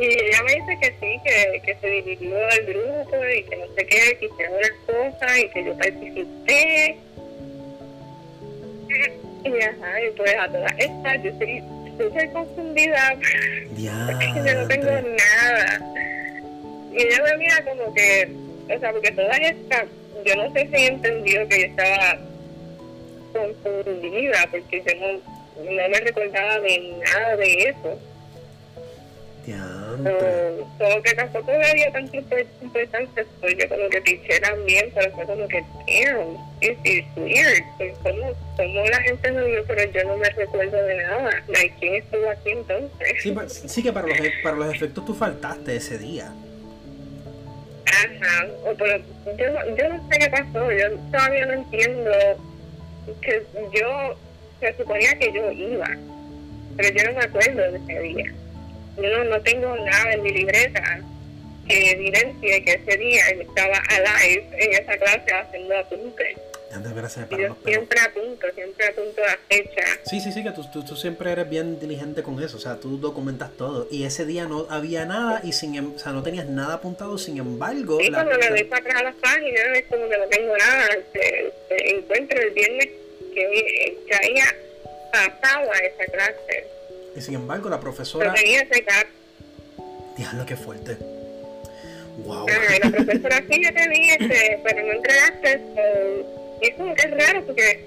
Y 0.00 0.04
ella 0.04 0.42
me 0.44 0.54
dice 0.54 0.78
que 0.80 0.88
sí, 1.00 1.20
que, 1.24 1.62
que 1.62 1.76
se 1.80 1.86
dividió 1.86 2.48
el 2.48 2.66
grupo 2.66 3.16
y 3.36 3.42
que 3.44 3.56
no 3.56 3.66
sé 3.76 3.86
qué, 3.86 4.16
que 4.18 4.26
hicieron 4.26 4.54
unas 4.54 4.72
cosas 4.86 5.38
y 5.38 5.48
que 5.50 5.64
yo 5.64 5.76
participé. 5.76 6.96
Y 9.44 9.60
ajá, 9.62 10.02
y 10.02 10.10
pues 10.16 10.34
a 10.38 10.48
todas 10.48 10.72
estas 10.78 11.22
yo 11.22 11.30
estoy 11.30 11.62
súper 11.98 12.32
confundida 12.32 13.16
porque 13.16 14.40
yo 14.46 14.54
no 14.54 14.68
tengo 14.68 14.90
nada. 14.90 15.94
Y 16.92 17.02
ella 17.02 17.22
me 17.22 17.36
mira 17.38 17.64
como 17.64 17.94
que, 17.94 18.28
o 18.74 18.78
sea, 18.78 18.92
porque 18.92 19.10
todas 19.12 19.38
estas, 19.40 19.84
yo 20.24 20.36
no 20.36 20.52
sé 20.52 20.68
si 20.72 20.86
entendió 20.86 21.48
que 21.48 21.60
yo 21.60 21.66
estaba 21.66 22.18
confundida 23.32 24.48
porque 24.50 24.82
yo 24.86 24.94
no, 25.00 25.12
no 25.64 25.88
me 25.88 26.00
recordaba 26.00 26.60
de 26.60 26.94
nada 27.04 27.36
de 27.36 27.52
eso 27.68 28.11
como 29.44 31.02
que 31.02 31.14
tampoco 31.14 31.50
había 31.50 31.92
tanto 31.92 32.16
importancia 32.62 33.26
porque 33.40 33.68
como 33.68 33.88
que 33.88 34.00
piché 34.02 34.40
también, 34.40 34.90
pero 34.94 35.10
fue 35.12 35.26
como 35.26 35.48
que, 35.48 35.64
damn, 35.88 36.36
it's, 36.60 37.16
weird. 37.16 37.62
Como, 38.02 38.32
como 38.56 38.84
la 38.84 39.02
gente 39.02 39.32
me 39.32 39.44
vio, 39.44 39.64
pero 39.66 39.90
yo 39.90 40.04
no 40.04 40.16
me 40.16 40.30
recuerdo 40.30 40.84
de 40.84 40.96
nada. 40.96 41.42
Like, 41.48 41.74
¿Quién 41.80 41.94
estuvo 41.96 42.30
aquí 42.30 42.50
entonces? 42.50 43.22
Sí, 43.22 43.34
sí 43.66 43.82
que 43.82 43.92
para 43.92 44.06
los, 44.06 44.18
e, 44.18 44.32
para 44.42 44.56
los 44.56 44.74
efectos 44.74 45.04
tú 45.04 45.14
faltaste 45.14 45.76
ese 45.76 45.98
día. 45.98 46.32
Ajá, 47.86 48.46
pero 48.78 48.98
yo, 49.36 49.76
yo 49.76 49.88
no 49.88 50.08
sé 50.08 50.18
qué 50.18 50.30
pasó, 50.30 50.72
yo 50.72 50.98
todavía 51.10 51.46
no 51.46 51.52
entiendo 51.54 52.10
que 53.20 53.42
yo, 53.74 54.14
se 54.60 54.76
suponía 54.76 55.18
que 55.18 55.32
yo 55.32 55.50
iba, 55.50 55.88
pero 56.76 56.88
yo 56.88 57.04
no 57.10 57.18
me 57.18 57.24
acuerdo 57.24 57.72
de 57.72 57.78
ese 57.78 58.00
día 58.00 58.32
yo 58.96 59.08
no, 59.08 59.24
no 59.24 59.40
tengo 59.42 59.76
nada 59.76 60.12
en 60.12 60.22
mi 60.22 60.30
libreta 60.30 61.00
que 61.66 61.90
evidencie 61.92 62.64
que 62.64 62.72
ese 62.72 62.96
día 62.98 63.28
estaba 63.30 63.78
alive 63.88 64.48
en 64.58 64.72
esa 64.72 64.96
clase 64.96 65.32
haciendo 65.32 65.78
apuntes. 65.78 66.36
Gracias 66.94 67.26
para 67.26 67.42
yo 67.42 67.56
siempre 67.66 68.00
apunto, 68.00 68.46
siempre 68.54 68.86
apunto 68.86 69.20
la 69.20 69.38
fecha. 69.48 69.82
Sí, 70.04 70.20
sí, 70.20 70.32
sí, 70.32 70.42
que 70.42 70.52
tú, 70.52 70.64
tú, 70.82 70.96
siempre 70.96 71.30
eres 71.30 71.48
bien 71.48 71.78
diligente 71.78 72.22
con 72.22 72.42
eso, 72.42 72.56
o 72.56 72.60
sea, 72.60 72.76
tú 72.76 72.98
documentas 72.98 73.50
todo. 73.56 73.88
Y 73.90 74.04
ese 74.04 74.24
día 74.24 74.46
no 74.46 74.66
había 74.70 75.04
nada 75.04 75.40
y 75.44 75.52
sin, 75.52 75.74
em, 75.74 75.94
o 75.94 75.98
sea, 75.98 76.12
no 76.12 76.22
tenías 76.22 76.46
nada 76.46 76.74
apuntado, 76.74 77.18
sin 77.18 77.36
embargo... 77.36 77.98
Sí, 78.00 78.10
cuando 78.10 78.38
me 78.38 78.48
doy 78.48 78.64
para 78.64 78.80
atrás 78.82 79.00
a 79.00 79.04
las 79.04 79.14
páginas 79.16 79.62
es 79.74 79.84
como 79.84 80.08
que 80.08 80.18
no 80.18 80.26
tengo 80.28 80.56
nada. 80.56 80.88
Se, 81.12 81.52
encuentro 81.96 82.40
el 82.40 82.50
viernes 82.50 82.88
que, 83.34 83.98
que 84.06 84.14
había 84.14 84.44
pasado 85.12 85.70
a 85.72 85.78
esa 85.78 86.04
clase 86.06 86.66
y 87.16 87.20
sin 87.20 87.34
embargo, 87.34 87.68
la 87.68 87.80
profesora. 87.80 88.34
Diablo, 90.16 90.46
qué 90.46 90.56
fuerte. 90.56 90.96
Wow. 92.24 92.46
La 92.46 92.90
profesora 92.90 93.42
sí, 93.50 93.62
yo 93.64 93.72
te 93.72 93.88
vi, 93.88 94.10
este, 94.10 94.60
pero 94.64 94.86
no 94.86 94.92
entregaste. 94.92 95.60
y 96.60 96.66
es 96.66 96.74
como 96.74 96.94
que 96.94 97.02
es 97.02 97.10
raro 97.10 97.44
porque, 97.46 97.86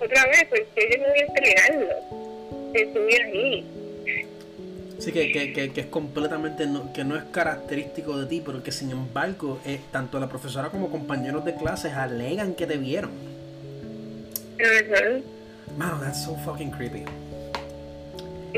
otra 0.00 0.26
vez, 0.26 0.46
pues 0.48 0.62
yo 0.76 0.98
no 0.98 1.08
voy 1.08 1.18
a 1.18 1.24
entregarlo. 1.24 1.88
Estuve 2.74 3.22
ahí. 3.22 3.66
Sí, 4.98 5.12
que, 5.12 5.30
que, 5.30 5.52
que, 5.52 5.72
que, 5.72 5.80
es 5.82 5.86
completamente, 5.86 6.66
no, 6.66 6.92
que 6.94 7.04
no 7.04 7.16
es 7.16 7.24
característico 7.24 8.18
de 8.18 8.26
ti, 8.26 8.42
pero 8.44 8.62
que 8.62 8.72
sin 8.72 8.90
embargo, 8.90 9.60
eh, 9.66 9.78
tanto 9.92 10.18
la 10.18 10.28
profesora 10.28 10.70
como 10.70 10.90
compañeros 10.90 11.44
de 11.44 11.54
clases 11.54 11.92
alegan 11.92 12.54
que 12.54 12.66
te 12.66 12.78
vieron. 12.78 13.10
Uh 14.58 15.22
Mano, 15.76 16.00
that's 16.00 16.24
so 16.24 16.34
fucking 16.36 16.70
creepy. 16.70 17.04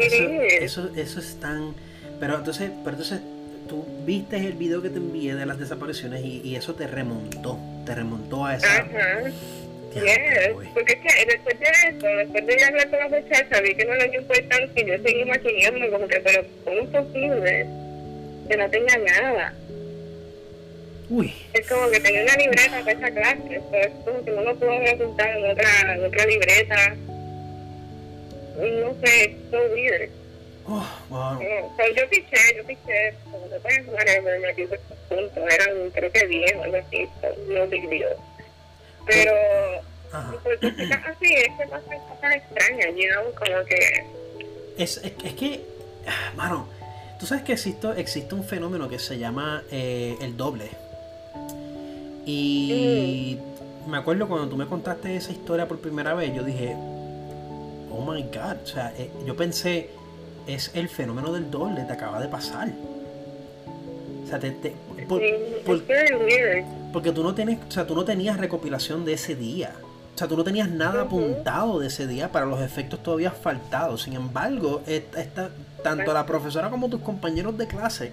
Eso, 0.01 0.91
eso, 0.97 1.21
es 1.21 1.41
tan... 1.41 1.75
Pero 2.21 2.37
entonces, 2.37 2.71
pero 2.85 2.97
entonces 2.97 3.21
tú 3.69 3.87
viste 4.05 4.37
el 4.37 4.55
video 4.55 4.83
que 4.83 4.91
te 4.91 4.97
envié 4.97 5.35
de 5.35 5.47
las 5.47 5.59
desapariciones 5.59 6.25
y, 6.25 6.41
y 6.43 6.57
eso 6.57 6.75
te 6.75 6.87
remontó, 6.87 7.59
te 7.85 7.95
remontó 7.95 8.47
a 8.47 8.57
esa... 8.57 8.79
Ajá. 8.79 9.21
porque 10.75 10.93
es 10.93 11.01
que 11.01 11.27
después 11.27 11.59
de 11.61 11.67
eso, 11.89 12.07
después 12.07 12.47
de 12.47 12.65
hablar 12.65 12.91
con 12.91 12.99
la 12.99 13.09
muchacha, 13.09 13.61
vi 13.61 13.75
que 13.75 13.85
no 13.85 13.95
le 13.95 14.09
dio 14.09 14.21
importancia 14.21 14.83
y 14.83 14.87
yo 14.87 15.03
seguí 15.03 15.25
maquinando 15.25 15.91
como 15.91 16.09
que, 16.09 16.21
pero 16.21 16.45
¿cómo 16.65 16.81
es 16.81 16.89
posible 16.89 17.67
que 18.49 18.57
no 18.57 18.71
tenga 18.71 18.99
nada? 18.99 19.55
Uy. 21.11 21.33
Es 21.55 21.67
como 21.69 21.89
que 21.91 22.01
tenía 22.01 22.23
una 22.23 22.35
libreta 22.35 22.81
para 22.81 22.93
esa 22.93 23.11
clase, 23.11 23.61
pero 23.71 23.89
es 23.89 24.05
como 24.05 24.25
que 24.25 24.31
no 24.31 24.43
lo 24.43 24.57
puedo 24.57 24.73
apuntar 24.73 25.37
en 25.37 25.51
otra, 25.51 25.95
en 25.95 26.05
otra 26.05 26.27
libreta 26.27 26.97
no 28.59 28.95
sé, 29.01 29.37
so 29.51 29.59
weird. 29.73 30.11
Oh, 30.67 30.87
wow. 31.09 31.41
Eh, 31.41 31.65
yo 31.97 32.09
piché, 32.11 32.57
yo 32.57 32.65
piché, 32.67 33.15
como 33.25 33.47
te 33.47 33.59
puedes 33.61 33.87
whatever, 33.89 34.39
me 34.41 34.53
puse 34.53 34.79
puntos, 35.09 35.45
eran 35.51 35.91
creo 35.91 36.13
que 36.13 36.27
10 36.27 36.57
o 36.57 36.63
algo 36.65 36.77
así, 36.77 37.09
no 37.49 37.67
big 37.69 37.89
deal. 37.89 38.17
Pero 39.07 39.33
por 40.43 40.53
así 40.53 41.35
es 41.35 41.49
que 41.59 41.67
pasan 41.67 41.99
cosas 42.09 42.37
extrañas, 42.37 42.95
you 42.97 43.35
como 43.35 43.65
que... 43.65 44.05
Es, 44.77 44.99
es, 44.99 45.13
es 45.25 45.33
que, 45.35 45.65
ah, 46.07 46.33
mano, 46.37 46.69
tú 47.19 47.27
sabes 47.27 47.45
que 47.45 47.53
existe, 47.53 47.89
existe 47.97 48.35
un 48.35 48.45
fenómeno 48.45 48.89
que 48.89 48.99
se 48.99 49.19
llama 49.19 49.63
eh, 49.71 50.17
el 50.21 50.37
doble. 50.37 50.71
Y 52.27 53.39
mm. 53.87 53.91
me 53.91 53.99
acuerdo 53.99 54.29
cuando 54.29 54.49
tú 54.49 54.57
me 54.57 54.67
contaste 54.67 55.17
esa 55.17 55.33
historia 55.33 55.67
por 55.67 55.81
primera 55.81 56.13
vez, 56.13 56.35
yo 56.35 56.43
dije, 56.43 56.77
oh 57.91 58.05
my 58.05 58.23
god, 58.23 58.57
o 58.63 58.67
sea, 58.67 58.93
eh, 58.97 59.11
yo 59.27 59.37
pensé, 59.37 59.91
es 60.47 60.71
el 60.75 60.89
fenómeno 60.89 61.33
del 61.33 61.51
doble, 61.51 61.83
te 61.85 61.93
acaba 61.93 62.21
de 62.21 62.29
pasar. 62.29 62.69
O 64.25 64.29
sea, 64.29 64.39
te, 64.39 64.51
te 64.51 64.75
porque 66.93 67.13
tú 67.13 67.23
no 67.23 67.35
tienes, 67.35 67.59
o 67.67 67.71
sea, 67.71 67.87
tú 67.87 67.95
no 67.95 68.05
tenías 68.05 68.37
recopilación 68.37 69.05
de 69.05 69.15
ese 69.15 69.35
día. 69.35 69.73
O 70.15 70.19
sea, 70.19 70.27
tú 70.27 70.37
no 70.37 70.45
tenías 70.45 70.69
nada 70.69 71.03
apuntado 71.03 71.79
de 71.79 71.87
ese 71.87 72.07
día 72.07 72.33
para 72.33 72.45
los 72.45 72.61
efectos 72.61 73.03
todavía 73.03 73.31
faltados. 73.31 74.03
Sin 74.03 74.15
embargo, 74.15 74.83
esta, 74.87 75.51
tanto 75.83 76.13
la 76.13 76.27
profesora 76.27 76.71
como 76.71 76.89
tus 76.89 77.01
compañeros 77.01 77.57
de 77.57 77.67
clase 77.69 78.13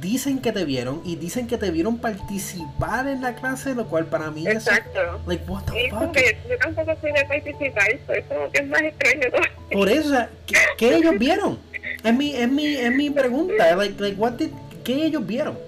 dicen 0.00 0.40
que 0.40 0.52
te 0.52 0.64
vieron 0.64 1.02
y 1.04 1.16
dicen 1.16 1.46
que 1.46 1.58
te 1.58 1.70
vieron 1.70 1.98
participar 1.98 3.06
en 3.08 3.22
la 3.22 3.34
clase, 3.34 3.74
lo 3.74 3.86
cual 3.86 4.06
para 4.06 4.30
mí 4.30 4.46
Exacto. 4.46 5.00
es 5.00 5.26
like 5.26 5.44
what 5.50 5.62
the 5.64 5.90
fuck. 5.90 6.16
yo 6.48 6.58
tampoco 6.58 6.96
soy 7.00 7.12
de 7.12 7.24
participar, 7.24 7.90
eso 7.90 8.28
como 8.28 8.50
que 8.50 8.58
es 8.58 8.66
más 8.66 8.82
extraño. 8.82 9.26
Por 9.72 9.88
eso, 9.88 10.10
sea, 10.10 10.30
¿qué, 10.76 10.96
ellos 10.96 11.18
vieron? 11.18 11.58
Es 12.02 12.14
mi, 12.14 12.34
es 12.34 12.48
mi, 12.48 12.76
es 12.76 12.94
mi 12.94 13.10
pregunta, 13.10 13.74
like, 13.76 14.00
like 14.00 14.20
what 14.20 14.32
did, 14.32 14.50
¿qué 14.84 15.06
ellos 15.06 15.26
vieron? 15.26 15.58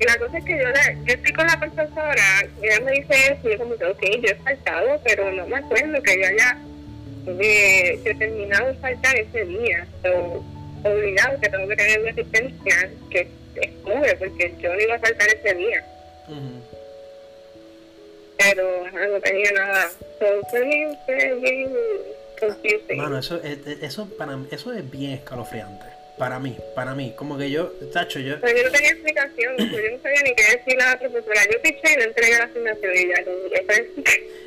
Y 0.00 0.04
la 0.04 0.16
cosa 0.18 0.38
es 0.38 0.44
que 0.44 0.58
yo, 0.58 0.68
le, 0.68 0.98
yo 1.06 1.14
estoy 1.14 1.32
con 1.32 1.46
la 1.46 1.58
profesora, 1.58 2.46
y 2.60 2.66
ella 2.66 2.80
me 2.84 2.92
dice 2.92 3.14
eso, 3.32 3.48
y 3.48 3.52
yo 3.52 3.58
como 3.58 3.76
que, 3.76 3.84
ok, 3.84 4.02
yo 4.22 4.30
he 4.30 4.34
faltado, 4.36 5.00
pero 5.04 5.32
no 5.32 5.46
me 5.46 5.56
acuerdo 5.56 6.02
que 6.02 6.20
yo 6.20 6.26
haya 6.26 6.58
eh, 7.26 8.16
terminado 8.18 8.66
de 8.68 8.74
faltar 8.74 9.16
ese 9.16 9.44
día. 9.44 9.86
So, 10.02 10.44
obligado 10.84 11.40
que 11.40 11.48
tengo 11.48 11.68
que 11.68 11.76
tener 11.76 12.00
una 12.00 12.10
asistencia 12.10 12.90
que 13.10 13.28
escoge, 13.54 14.16
porque 14.16 14.54
yo 14.60 14.74
no 14.74 14.80
iba 14.80 14.94
a 14.94 14.98
faltar 14.98 15.28
ese 15.28 15.54
día. 15.54 15.84
Pero 18.38 18.90
no 18.90 19.20
tenía 19.20 19.52
nada. 19.52 19.90
So, 20.18 20.26
fue 20.50 20.64
bien, 20.64 20.98
fue 21.06 21.34
bien 21.36 21.72
eso, 23.18 23.40
eso, 23.42 24.08
para, 24.18 24.38
eso 24.50 24.72
es 24.72 24.90
bien 24.90 25.12
escalofriante. 25.12 25.84
Para 26.18 26.38
mí, 26.38 26.56
para 26.74 26.94
mí, 26.94 27.12
como 27.16 27.36
que 27.36 27.50
yo, 27.50 27.72
tacho, 27.92 28.20
yo... 28.20 28.40
Pero 28.40 28.56
yo 28.56 28.64
no 28.64 28.70
tenía 28.70 28.90
explicación, 28.90 29.56
yo 29.56 29.64
no 29.66 30.02
sabía 30.02 30.22
ni 30.22 30.34
qué 30.34 30.56
decir 30.56 30.80
a 30.80 30.90
la 30.90 30.98
profesora. 30.98 31.40
Yo 31.52 31.60
piché 31.60 31.92
y 31.92 31.96
no 31.96 32.02
entregué 32.04 32.38
la 32.38 32.44
asignación 32.44 32.92
y 32.94 33.08
ya, 33.08 33.24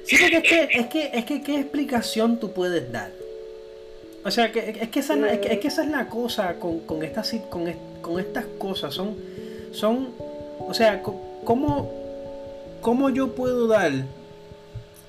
Sí, 0.05 0.17
porque 0.17 0.37
es 0.37 0.43
que, 0.43 0.79
es 0.79 0.85
que, 0.87 1.11
es 1.13 1.25
que, 1.25 1.41
¿qué 1.41 1.59
explicación 1.59 2.39
tú 2.39 2.53
puedes 2.53 2.89
dar? 2.91 3.11
O 4.27 4.31
sea, 4.31 4.51
que, 4.51 4.77
es, 4.81 4.89
que 4.89 4.99
esa, 4.99 5.13
es, 5.31 5.39
que, 5.39 5.53
es 5.53 5.59
que 5.61 5.69
esa 5.69 5.83
es 5.85 5.89
la 5.89 6.09
cosa 6.09 6.55
con, 6.59 6.81
con, 6.81 7.01
estas, 7.01 7.33
con, 7.49 7.63
con 8.01 8.19
estas 8.19 8.43
cosas, 8.57 8.93
son, 8.93 9.15
son, 9.71 10.09
o 10.59 10.73
sea, 10.73 11.01
¿cómo, 11.01 11.89
¿cómo 12.81 13.09
yo 13.09 13.33
puedo 13.35 13.67
dar, 13.67 13.93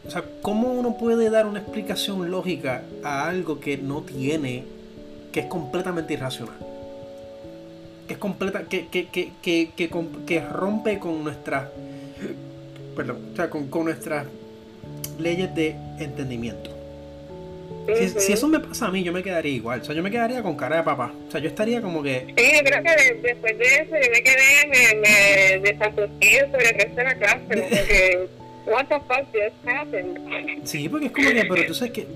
o 0.07 0.11
sea, 0.13 0.23
cómo 0.41 0.73
uno 0.73 0.97
puede 0.97 1.31
dar 1.31 1.47
una 1.47 1.59
explicación 1.59 2.31
lógica 2.31 2.85
a 3.03 3.29
algo 3.29 3.59
que 3.59 3.77
no 3.77 4.03
tiene 4.03 4.63
que 5.33 5.41
es 5.41 5.47
completamente 5.47 6.13
irracional. 6.13 6.55
Que 8.07 8.15
es 8.15 8.21
completa, 8.21 8.67
que, 8.69 8.87
que, 8.87 9.09
que, 9.09 9.73
que, 10.27 10.41
rompe 10.41 11.01
con 11.01 11.25
nuestras, 11.25 11.71
perdón, 12.95 13.31
o 13.33 13.37
sea, 13.37 13.51
con, 13.51 13.67
con 13.67 13.87
nuestras 13.87 14.27
leyes 15.19 15.53
de 15.57 15.75
entendimiento. 15.99 16.78
Si, 17.97 18.21
si, 18.21 18.33
eso 18.33 18.49
me 18.49 18.61
pasa 18.61 18.87
a 18.87 18.91
mí, 18.91 19.03
yo 19.03 19.13
me 19.13 19.23
quedaría 19.23 19.53
igual. 19.53 19.81
O 19.81 19.85
sea, 19.85 19.95
yo 19.95 20.03
me 20.03 20.11
quedaría 20.11 20.43
con 20.43 20.57
cara 20.57 20.77
de 20.77 20.83
papá. 20.83 21.13
O 21.27 21.31
sea, 21.31 21.41
yo 21.41 21.49
estaría 21.49 21.81
como 21.81 22.03
que. 22.03 22.35
Sí, 22.37 22.53
yo 22.55 22.65
creo 22.65 22.83
que 22.83 23.15
después 23.23 23.59
de 23.59 23.65
eso 23.65 23.95
yo 23.95 24.11
me 24.11 24.23
quedé, 24.23 24.67
me, 24.69 25.01
me 25.01 25.71
desasocié 25.71 26.51
sobre 26.51 26.69
el 26.69 26.75
resto 26.75 26.97
de 26.97 27.05
la 27.05 27.15
clase. 27.15 27.45
Como 27.49 27.69
que. 27.69 28.29
What 28.67 28.87
the 28.89 29.01
fuck 29.01 29.27
just 29.33 29.67
happened? 29.67 30.19
Sí, 30.65 30.89
porque 30.91 31.07
es 31.07 31.13
como 31.13 31.31
que, 31.31 31.45
pero 31.47 31.67
tú 31.67 31.75
sabes 31.75 31.93
que, 31.93 32.07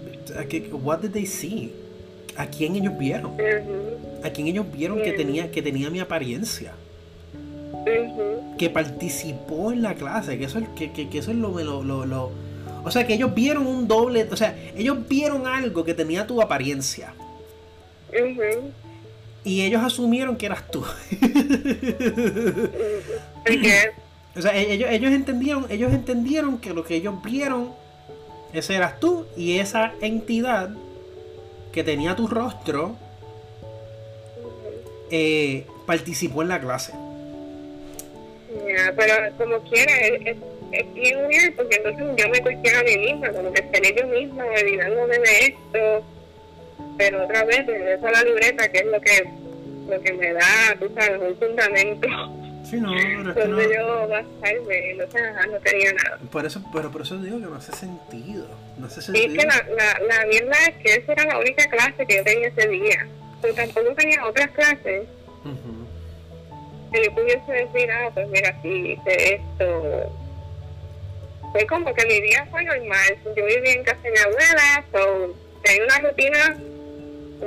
que 0.48 0.68
what 0.72 1.00
did 1.00 1.12
they 1.12 1.24
see? 1.24 1.72
a 2.36 2.46
quién 2.46 2.76
ellos 2.76 2.96
vieron. 2.98 3.32
A 4.24 4.30
quién 4.30 4.46
ellos 4.46 4.66
vieron 4.72 5.02
que 5.02 5.12
tenía, 5.12 5.50
que 5.50 5.62
tenía 5.62 5.90
mi 5.90 6.00
apariencia. 6.00 6.72
Que 8.58 8.70
participó 8.70 9.72
en 9.72 9.82
la 9.82 9.94
clase, 9.94 10.38
que 10.38 10.44
eso 10.44 10.58
es, 10.58 10.68
que, 10.70 10.92
que, 10.92 11.18
eso 11.18 11.30
es 11.30 11.36
lo, 11.36 11.50
lo, 11.58 11.82
lo, 11.82 12.30
O 12.84 12.90
sea, 12.90 13.06
que 13.06 13.14
ellos 13.14 13.32
vieron 13.34 13.66
un 13.66 13.86
doble. 13.88 14.28
O 14.30 14.36
sea, 14.36 14.56
ellos 14.76 14.98
vieron 15.08 15.46
algo 15.46 15.84
que 15.84 15.94
tenía 15.94 16.26
tu 16.26 16.42
apariencia. 16.42 17.14
Y 19.44 19.62
ellos 19.62 19.82
asumieron 19.82 20.36
que 20.36 20.46
eras 20.46 20.70
tú. 20.70 20.84
o 24.36 24.42
sea, 24.42 24.56
e, 24.56 24.72
ellos, 24.72 24.90
ellos 24.90 25.12
entendieron, 25.12 25.66
ellos 25.70 25.92
entendieron 25.92 26.58
que 26.58 26.74
lo 26.74 26.84
que 26.84 26.96
ellos 26.96 27.22
vieron, 27.22 27.72
ese 28.52 28.74
eras 28.76 29.00
tú, 29.00 29.26
y 29.36 29.58
esa 29.58 29.92
entidad 30.00 30.70
que 31.72 31.82
tenía 31.82 32.14
tu 32.14 32.28
rostro 32.28 32.96
eh, 35.10 35.66
participó 35.86 36.42
en 36.42 36.48
la 36.48 36.60
clase. 36.60 36.92
pero 38.96 39.14
como 39.36 39.58
quiera, 39.68 39.92
es, 39.98 40.36
es, 40.72 40.94
bien 40.94 41.26
weird 41.26 41.54
porque 41.54 41.76
entonces 41.76 42.06
yo 42.16 42.28
me 42.28 42.40
cuestiono 42.40 42.78
a 42.78 42.82
mí 42.82 42.98
misma, 42.98 43.28
como 43.30 43.52
que 43.52 43.62
seré 43.72 43.94
yo 43.96 44.06
misma 44.06 44.44
olvidándome 44.44 45.18
de 45.18 45.38
esto, 45.46 46.04
pero 46.98 47.24
otra 47.24 47.44
vez 47.44 47.66
regreso 47.66 48.06
a 48.06 48.10
la 48.10 48.22
libreta, 48.22 48.70
que 48.70 48.78
es 48.78 48.86
lo 48.86 49.00
que, 49.00 49.30
lo 49.88 50.00
que 50.02 50.12
me 50.14 50.32
da, 50.32 50.76
tú 50.78 50.90
sabes, 50.94 51.20
un 51.20 51.36
fundamento. 51.36 52.08
Sí, 52.62 52.80
no, 52.80 52.92
pero 53.34 53.60
es 53.60 53.68
no... 53.68 53.74
yo 53.74 54.08
basarme, 54.08 54.94
no, 54.94 55.04
no 55.52 55.58
tenía 55.58 55.92
nada. 55.92 56.18
Por 56.30 56.46
eso, 56.46 56.62
pero 56.72 56.90
por 56.90 57.02
eso 57.02 57.18
digo 57.18 57.38
que 57.38 57.46
no 57.46 57.56
hace 57.56 57.72
sentido. 57.72 58.46
No 58.78 58.86
hace 58.86 59.02
sentido. 59.02 59.26
Y 59.26 59.36
es 59.36 59.38
que 59.38 59.46
la, 59.46 59.66
la, 59.76 59.98
la 60.06 60.26
mierda 60.26 60.54
es 60.68 60.76
que 60.76 60.94
esa 60.94 61.12
era 61.12 61.24
la 61.26 61.38
única 61.40 61.68
clase 61.68 62.06
que 62.06 62.16
yo 62.16 62.24
tenía 62.24 62.48
ese 62.48 62.68
día. 62.68 63.06
Pero 63.42 63.54
tampoco 63.54 63.94
tenía 63.94 64.24
otras 64.24 64.50
clases. 64.52 65.02
Que 66.92 67.04
yo 67.04 67.14
pudiese 67.14 67.52
decir, 67.52 67.90
ah, 67.90 68.10
pues 68.14 68.28
mira, 68.28 68.56
sí, 68.62 68.96
hice 68.96 69.34
esto. 69.34 70.21
Fue 71.52 71.66
como 71.66 71.94
que 71.94 72.06
mi 72.06 72.20
día 72.20 72.46
fue 72.50 72.64
normal. 72.64 73.18
Yo 73.36 73.44
vivía 73.44 73.72
en 73.72 73.84
casa 73.84 74.00
de 74.02 74.10
mi 74.10 74.18
abuela, 74.18 74.84
so, 74.92 75.36
tenía 75.62 75.84
una 75.84 75.98
rutina 75.98 76.56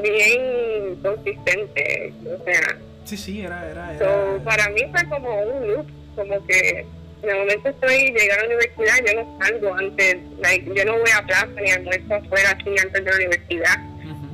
bien 0.01 0.95
consistente. 1.01 2.13
O 2.39 2.43
sea, 2.43 2.77
Sí, 3.05 3.17
sí, 3.17 3.41
era, 3.41 3.69
era, 3.69 3.93
era... 3.95 4.43
para 4.43 4.67
mí 4.69 4.81
fue 4.91 5.07
como 5.07 5.41
un 5.43 5.67
loop, 5.67 5.87
como 6.15 6.43
que 6.47 6.85
de 7.21 7.33
momento 7.35 7.69
estoy 7.69 8.11
llegando 8.11 8.33
a 8.33 8.37
la 8.37 8.45
universidad, 8.45 8.95
yo 9.05 9.23
no 9.23 9.39
salgo 9.39 9.73
antes, 9.75 10.17
like, 10.39 10.73
yo 10.73 10.85
no 10.85 10.97
voy 10.97 11.09
a 11.15 11.21
plaza 11.23 11.45
ni 11.45 11.69
almuerzo 11.69 12.15
afuera 12.15 12.49
así 12.59 12.69
antes 12.69 13.05
de 13.05 13.11
la 13.11 13.15
universidad. 13.15 13.77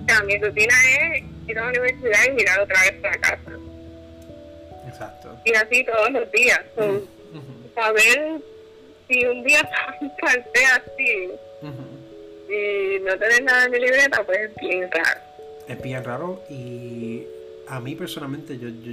O 0.01 0.05
sea, 0.07 0.23
mi 0.23 0.37
rutina 0.37 0.73
es 0.89 1.23
ir 1.47 1.59
a 1.59 1.63
la 1.63 1.69
universidad 1.69 2.19
y 2.27 2.31
mirar 2.31 2.59
otra 2.61 2.81
vez 2.81 2.93
para 3.01 3.17
casa. 3.17 3.51
Exacto. 4.87 5.37
Y 5.43 5.53
así 5.53 5.83
todos 5.83 6.11
los 6.11 6.31
días. 6.31 6.61
So, 6.75 7.07
Saber 7.75 8.41
si 9.11 9.25
un 9.25 9.43
día 9.43 9.61
salté 10.21 10.65
así 10.65 11.29
y 12.49 12.99
no 13.03 13.17
tenés 13.17 13.43
nada 13.43 13.65
en 13.65 13.71
mi 13.71 13.79
libreta, 13.79 14.23
pues 14.23 14.39
es 14.39 14.55
bien 14.55 14.89
raro. 14.91 15.21
Es 15.67 15.81
bien 15.81 16.03
raro 16.03 16.43
y 16.49 17.23
a 17.67 17.79
mí 17.79 17.95
personalmente 17.95 18.57
yo, 18.57 18.67
yo, 18.67 18.91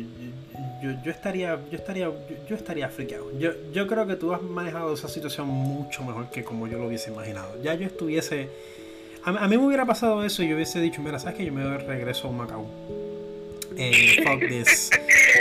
yo, 0.82 1.02
yo 1.02 1.10
estaría 1.10 1.58
yo 1.70 1.76
estaría 1.76 2.10
yo, 2.48 2.56
estaría 2.56 2.88
friqueado. 2.88 3.36
Yo, 3.38 3.52
yo 3.72 3.86
creo 3.86 4.06
que 4.06 4.16
tú 4.16 4.32
has 4.32 4.42
manejado 4.42 4.94
esa 4.94 5.08
situación 5.08 5.48
mucho 5.48 6.04
mejor 6.04 6.30
que 6.30 6.44
como 6.44 6.68
yo 6.68 6.78
lo 6.78 6.86
hubiese 6.86 7.10
imaginado. 7.10 7.60
Ya 7.62 7.74
yo 7.74 7.86
estuviese 7.86 8.48
a, 9.24 9.30
a 9.30 9.48
mí 9.48 9.56
me 9.56 9.66
hubiera 9.66 9.86
pasado 9.86 10.24
eso 10.24 10.42
y 10.42 10.48
yo 10.48 10.54
hubiese 10.54 10.80
dicho, 10.80 11.02
mira, 11.02 11.18
sabes 11.18 11.36
que 11.36 11.44
yo 11.44 11.52
me 11.52 11.78
regreso 11.78 12.28
a 12.28 12.32
Macao 12.32 13.07
eh, 13.78 14.22
fuck 14.24 14.40
this. 14.40 14.90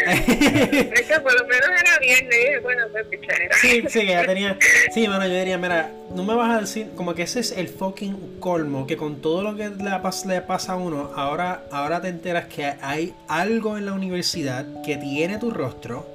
es 0.07 1.01
que 1.07 1.19
por 1.19 1.33
lo 1.33 1.47
menos 1.47 1.69
era 1.81 1.99
viernes, 1.99 2.61
bueno, 2.61 2.83
pues 2.91 3.07
pichera. 3.07 3.55
Sí, 3.59 3.83
sí, 3.89 4.05
ya 4.05 4.25
tenía. 4.25 4.57
Sí, 4.93 5.07
mano, 5.07 5.25
yo 5.27 5.33
diría, 5.33 5.57
mira, 5.57 5.91
no 6.13 6.23
me 6.23 6.35
vas 6.35 6.55
a 6.55 6.61
decir, 6.61 6.91
como 6.95 7.15
que 7.15 7.23
ese 7.23 7.39
es 7.39 7.51
el 7.51 7.67
fucking 7.67 8.39
colmo, 8.39 8.85
que 8.85 8.95
con 8.95 9.21
todo 9.21 9.41
lo 9.41 9.55
que 9.55 9.69
le, 9.69 10.33
le 10.33 10.41
pasa 10.41 10.73
a 10.73 10.75
uno, 10.75 11.11
ahora, 11.15 11.63
ahora 11.71 11.99
te 11.99 12.09
enteras 12.09 12.45
que 12.45 12.65
hay 12.81 13.13
algo 13.27 13.77
en 13.77 13.85
la 13.87 13.93
universidad 13.93 14.65
que 14.85 14.97
tiene 14.97 15.39
tu 15.39 15.51
rostro. 15.51 16.07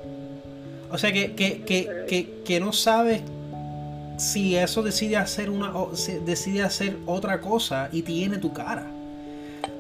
O 0.90 0.98
sea, 0.98 1.12
que, 1.12 1.34
que, 1.34 1.62
que, 1.62 2.04
que, 2.06 2.28
que 2.44 2.60
no 2.60 2.72
sabes 2.72 3.22
si 4.18 4.56
eso 4.56 4.82
decide 4.82 5.16
hacer 5.16 5.50
una 5.50 5.74
o, 5.76 5.92
decide 6.24 6.62
hacer 6.62 6.96
otra 7.06 7.40
cosa 7.40 7.88
y 7.92 8.02
tiene 8.02 8.38
tu 8.38 8.52
cara. 8.52 8.86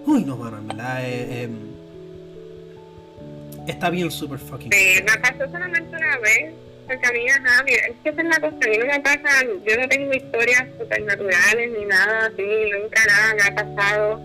Uy, 0.06 0.24
no, 0.24 0.36
mano, 0.36 0.58
en 0.58 0.68
verdad. 0.68 1.04
Eh, 1.04 1.44
eh, 1.44 1.48
Está 3.66 3.90
bien 3.90 4.10
super 4.10 4.38
fucking. 4.38 4.72
Sí, 4.72 5.02
me 5.02 5.18
pasó 5.18 5.50
solamente 5.50 5.96
una 5.96 6.18
vez 6.18 6.52
porque 6.86 7.06
a 7.06 7.12
mí, 7.12 7.28
ajá, 7.28 7.62
mira, 7.64 7.86
es 7.86 7.94
que 8.02 8.08
es 8.08 8.16
la 8.16 8.40
cosa, 8.40 8.56
a 8.60 8.68
mí 8.68 8.78
no 8.78 8.86
me 8.86 9.00
pasa, 9.00 9.44
yo 9.64 9.76
no 9.80 9.88
tengo 9.88 10.12
historias 10.12 10.66
supernaturales 10.78 11.70
ni 11.78 11.84
nada 11.86 12.26
así, 12.26 12.70
nunca 12.72 13.04
nada 13.06 13.34
me 13.34 13.42
ha 13.42 13.54
pasado. 13.54 14.20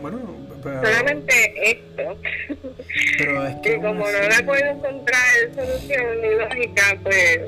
Bueno, 0.00 0.36
pero... 0.62 0.84
Solamente 0.84 1.70
esto. 1.70 2.18
Pero 3.18 3.46
es 3.46 3.56
que... 3.56 3.74
y 3.74 3.76
como 3.76 4.04
no 4.04 4.28
la 4.28 4.42
puedo 4.44 4.64
encontrar 4.64 5.54
solución 5.54 6.20
ni 6.20 6.34
lógica, 6.34 6.98
pues, 7.02 7.40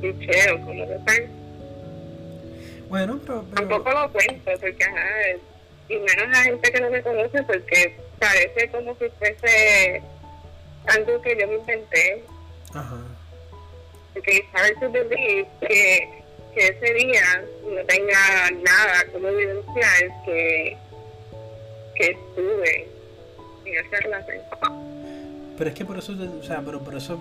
picheo, 0.00 0.60
como 0.60 0.86
que 0.86 0.98
tal. 1.06 1.28
Bueno, 2.88 3.20
pero, 3.26 3.42
Tampoco 3.54 3.90
lo 3.90 4.12
cuento, 4.12 4.50
porque, 4.60 4.84
ajá, 4.84 5.08
y 5.88 5.96
menos 5.96 6.28
la 6.30 6.42
gente 6.42 6.72
que 6.72 6.80
no 6.80 6.90
me 6.90 7.02
conoce, 7.02 7.42
porque 7.42 7.96
parece 8.18 8.68
como 8.70 8.94
si 8.96 9.06
fuese 9.18 10.02
algo 10.88 11.20
que 11.22 11.36
yo 11.38 11.46
me 11.46 11.54
inventé. 11.54 12.24
Ajá. 12.74 12.96
Porque 14.14 14.44
sabes 14.52 14.74
to 14.80 14.90
believe 14.90 15.46
que, 15.60 16.22
que 16.54 16.66
ese 16.66 16.94
día 16.94 17.44
no 17.62 17.84
tenga 17.84 18.50
nada 18.62 19.04
como 19.12 19.28
evidenciar 19.28 20.24
que, 20.24 20.76
que 21.94 22.10
estuve 22.10 22.88
en 23.64 23.86
esa 23.86 23.96
relación. 24.00 24.38
Pero 25.56 25.70
es 25.70 25.76
que 25.76 25.84
por 25.84 25.98
eso, 25.98 26.12
o 26.12 26.42
sea, 26.42 26.62
pero 26.64 26.80
por 26.80 26.94
eso, 26.94 27.18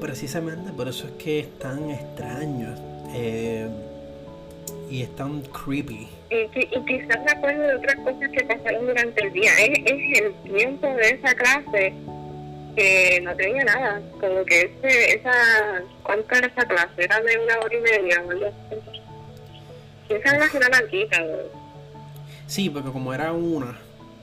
precisamente 0.00 0.72
por 0.72 0.88
eso 0.88 1.06
es 1.06 1.12
que 1.12 1.40
es 1.40 1.58
tan 1.58 1.90
extraño. 1.90 2.74
Eh, 3.14 3.68
y 4.90 5.02
es 5.02 5.16
tan 5.16 5.42
creepy. 5.42 6.08
Y, 6.30 6.36
y, 6.36 6.84
quizás 6.86 7.24
me 7.24 7.32
acuerdo 7.32 7.62
de 7.62 7.76
otras 7.76 7.96
cosas 7.96 8.30
que 8.30 8.44
pasaron 8.44 8.86
durante 8.86 9.24
el 9.24 9.32
día. 9.32 9.50
Es, 9.58 9.78
es 9.84 10.20
el 10.20 10.34
tiempo 10.52 10.86
de 10.86 11.10
esa 11.10 11.34
clase 11.34 11.92
que 12.74 13.20
no 13.22 13.34
tenía 13.36 13.64
nada. 13.64 14.00
Como 14.20 14.44
que 14.44 14.60
ese, 14.82 15.16
esa. 15.16 15.82
¿Cuánto 16.02 16.34
era 16.34 16.46
esa 16.46 16.66
clase? 16.66 17.04
Era 17.04 17.20
de 17.20 17.38
una 17.38 17.58
hora 17.58 17.74
y 17.74 17.80
media, 17.80 18.22
¿verdad? 18.22 18.52
Esa 20.08 20.36
era 20.36 20.68
larguita, 20.68 21.22
Sí, 22.46 22.68
porque 22.68 22.90
como 22.90 23.14
era 23.14 23.32
una, 23.32 23.78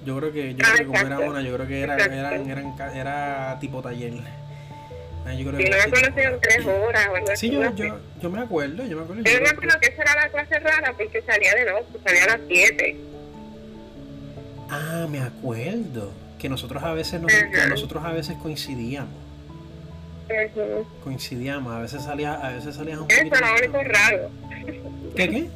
yo 0.05 0.17
creo 0.17 0.31
que, 0.31 0.53
yo 0.53 0.59
creo 0.59 0.77
que 0.77 0.85
como 0.85 0.99
era 0.99 1.19
una, 1.19 1.41
yo 1.41 1.55
creo 1.55 1.67
que 1.67 1.81
era, 1.81 1.95
era, 1.95 2.35
era, 2.35 2.93
era 2.93 3.59
tipo 3.59 3.81
taller. 3.81 4.13
Ah, 5.25 5.33
yo 5.33 5.49
creo 5.49 5.57
que 5.59 5.69
no 5.69 5.77
me 5.77 5.83
acuerdo 5.83 6.39
tres 6.41 6.65
horas 6.65 7.07
o 7.09 7.15
algo 7.15 7.35
Sí, 7.35 7.51
yo, 7.51 7.75
yo, 7.75 7.99
yo, 8.19 8.29
me 8.29 8.41
acuerdo, 8.41 8.85
yo 8.85 8.97
me 8.97 9.03
acuerdo. 9.03 9.23
Yo, 9.23 9.41
me 9.41 9.49
acuerdo 9.49 9.79
que 9.79 9.87
esa 9.87 10.01
era 10.01 10.15
la 10.15 10.29
clase 10.29 10.59
rara 10.59 10.93
porque 10.97 11.21
salía 11.21 11.53
de 11.55 11.65
noche, 11.65 11.85
salía 12.03 12.23
a 12.23 12.27
las 12.27 12.39
7. 12.47 12.97
Ah, 14.69 15.07
me 15.09 15.19
acuerdo. 15.19 16.11
Que 16.41 16.49
nosotros 16.49 16.81
a 16.81 16.91
veces, 16.93 17.21
nos, 17.21 17.31
nosotros 17.69 18.03
a 18.03 18.11
veces 18.11 18.35
coincidíamos. 18.37 19.13
Coincidíamos, 21.03 21.71
a 21.71 21.79
veces 21.79 22.03
salía, 22.03 22.33
a 22.33 22.51
veces 22.53 22.73
salías 22.73 22.97
un. 22.97 23.11
Eso 23.11 23.35
era 23.35 23.51
lo 23.51 23.57
único 23.57 23.83
raro. 23.83 24.31
¿Qué 25.15 25.29
qué? 25.29 25.49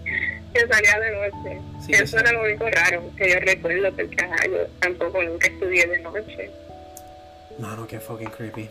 que 0.53 0.67
salía 0.67 0.99
de 0.99 1.11
noche. 1.11 1.61
Sí, 1.83 1.91
eso 1.93 2.19
era 2.19 2.31
lo 2.31 2.43
único 2.43 2.69
raro 2.69 3.03
que 3.17 3.29
yo 3.29 3.39
recuerdo 3.39 3.91
porque 3.93 4.15
ajá, 4.23 4.45
yo 4.45 4.67
tampoco 4.79 5.23
nunca 5.23 5.47
estudié 5.47 5.87
de 5.87 5.99
noche. 5.99 6.51
No, 7.57 7.75
no, 7.75 7.87
qué 7.87 7.99
fucking 7.99 8.29
creepy. 8.29 8.69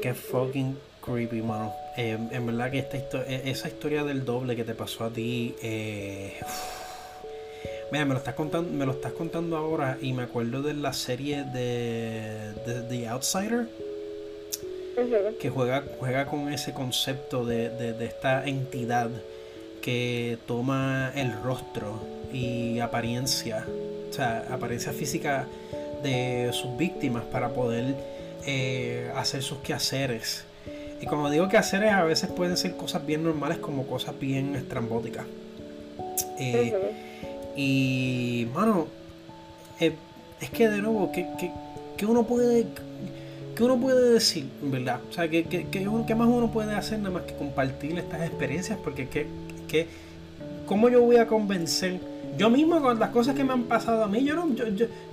Qué 0.00 0.14
fucking 0.14 0.78
creepy, 1.04 1.42
mano. 1.42 1.74
Eh, 1.98 2.18
en 2.30 2.46
verdad 2.46 2.70
que 2.70 2.78
esta 2.78 2.96
e, 3.26 3.50
esa 3.50 3.68
historia 3.68 4.04
del 4.04 4.24
doble 4.24 4.56
que 4.56 4.64
te 4.64 4.74
pasó 4.74 5.04
a 5.04 5.10
ti, 5.10 5.54
eh, 5.62 6.40
mira, 7.92 8.06
me 8.06 8.14
lo 8.14 8.18
estás 8.18 8.34
contando, 8.34 8.72
me 8.72 8.86
lo 8.86 8.92
estás 8.92 9.12
contando 9.12 9.54
ahora 9.58 9.98
y 10.00 10.14
me 10.14 10.22
acuerdo 10.22 10.62
de 10.62 10.72
la 10.72 10.94
serie 10.94 11.44
de, 11.44 12.52
The 12.88 13.08
Outsider. 13.08 13.68
Que 15.38 15.50
juega, 15.50 15.84
juega 15.98 16.26
con 16.26 16.50
ese 16.50 16.72
concepto 16.72 17.44
de, 17.44 17.68
de, 17.68 18.04
esta 18.06 18.46
entidad 18.46 19.10
que 19.82 20.38
toma 20.46 21.12
el 21.14 21.32
rostro 21.42 21.98
y 22.32 22.78
apariencia, 22.78 23.66
o 24.08 24.12
sea, 24.12 24.46
apariencia 24.50 24.92
física 24.92 25.46
de 26.02 26.50
sus 26.52 26.76
víctimas 26.78 27.24
para 27.24 27.50
poder 27.50 27.94
eh, 28.46 29.10
hacer 29.16 29.42
sus 29.42 29.58
quehaceres. 29.58 30.44
Y 31.00 31.06
como 31.06 31.28
digo 31.28 31.48
quehaceres, 31.48 31.92
a 31.92 32.04
veces 32.04 32.30
pueden 32.30 32.56
ser 32.56 32.74
cosas 32.76 33.04
bien 33.04 33.22
normales 33.22 33.58
como 33.58 33.86
cosas 33.86 34.18
bien 34.18 34.54
estrambóticas. 34.54 35.26
Eh, 36.38 36.74
y, 37.56 38.48
mano, 38.54 38.88
eh, 39.80 39.92
es 40.40 40.50
que 40.50 40.68
de 40.68 40.82
nuevo, 40.82 41.10
¿qué, 41.12 42.06
uno 42.06 42.24
puede 42.24 42.66
¿qué 43.54 43.62
uno 43.62 43.78
puede 43.78 44.12
decir, 44.14 44.48
verdad? 44.62 45.00
O 45.08 45.12
sea, 45.12 45.28
¿qué, 45.28 45.44
qué, 45.44 46.14
más 46.14 46.28
uno 46.28 46.50
puede 46.50 46.74
hacer 46.74 46.98
nada 46.98 47.10
más 47.10 47.22
que 47.24 47.34
compartir 47.34 47.98
estas 47.98 48.22
experiencias? 48.22 48.78
Porque, 48.82 49.08
¿qué, 49.08 49.26
qué, 49.68 49.86
¿cómo 50.66 50.88
yo 50.88 51.02
voy 51.02 51.16
a 51.16 51.26
convencer? 51.26 52.00
Yo 52.38 52.48
mismo 52.48 52.80
con 52.80 52.98
las 52.98 53.10
cosas 53.10 53.34
que 53.34 53.44
me 53.44 53.52
han 53.52 53.64
pasado 53.64 54.04
a 54.04 54.08
mí, 54.08 54.24
yo 54.24 54.34
no, 54.34 54.54
yo, 54.54 54.64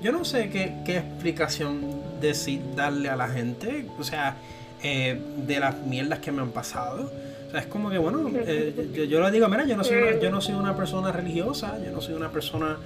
yo, 0.01 0.11
no 0.11 0.23
sé 0.23 0.49
qué, 0.49 0.75
qué 0.85 0.97
explicación 0.97 1.81
decir, 2.21 2.61
darle 2.75 3.09
a 3.09 3.17
la 3.17 3.27
gente, 3.27 3.85
o 3.99 4.03
sea, 4.03 4.37
eh, 4.81 5.19
de 5.45 5.59
las 5.59 5.77
mierdas 5.85 6.19
que 6.19 6.31
me 6.31 6.41
han 6.41 6.51
pasado. 6.51 7.11
O 7.49 7.51
sea, 7.51 7.61
es 7.61 7.65
como 7.65 7.89
que, 7.89 7.97
bueno, 7.97 8.29
eh, 8.33 8.91
yo, 8.93 9.03
yo, 9.05 9.21
le 9.21 9.31
digo, 9.31 9.47
mira, 9.47 9.65
yo 9.65 9.75
no, 9.75 9.83
soy 9.83 9.97
una, 9.97 10.19
yo 10.19 10.29
no 10.29 10.39
soy 10.39 10.53
una 10.55 10.75
persona 10.75 11.11
religiosa, 11.11 11.77
yo 11.83 11.91
no 11.91 11.99
soy 11.99 12.13
una 12.13 12.31
persona 12.31 12.77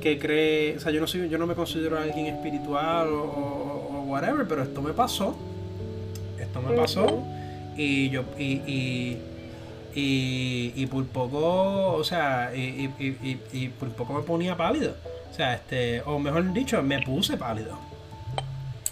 que 0.00 0.18
cree, 0.18 0.76
o 0.76 0.80
sea, 0.80 0.92
yo 0.92 1.00
no, 1.00 1.06
soy, 1.06 1.28
yo 1.28 1.38
no 1.38 1.46
me 1.46 1.54
considero 1.54 1.98
alguien 1.98 2.26
espiritual 2.26 3.08
o, 3.08 4.04
whatever, 4.06 4.46
pero 4.46 4.62
esto 4.62 4.82
me 4.82 4.92
pasó, 4.92 5.36
esto 6.38 6.60
me 6.60 6.74
pasó 6.76 7.22
y 7.76 8.10
yo, 8.10 8.24
y, 8.36 8.60
y, 8.66 9.18
y, 9.94 10.72
y 10.76 10.86
por 10.86 11.06
poco, 11.06 11.94
o 11.94 12.04
sea, 12.04 12.52
y, 12.54 12.90
y, 12.98 13.40
y, 13.52 13.68
por 13.68 13.88
poco 13.90 14.14
me 14.14 14.22
ponía 14.22 14.56
pálido. 14.56 14.94
O 15.30 15.34
sea, 15.34 15.54
este, 15.54 16.02
o 16.02 16.18
mejor 16.18 16.52
dicho, 16.52 16.82
me 16.82 17.00
puse 17.00 17.36
pálido 17.36 17.78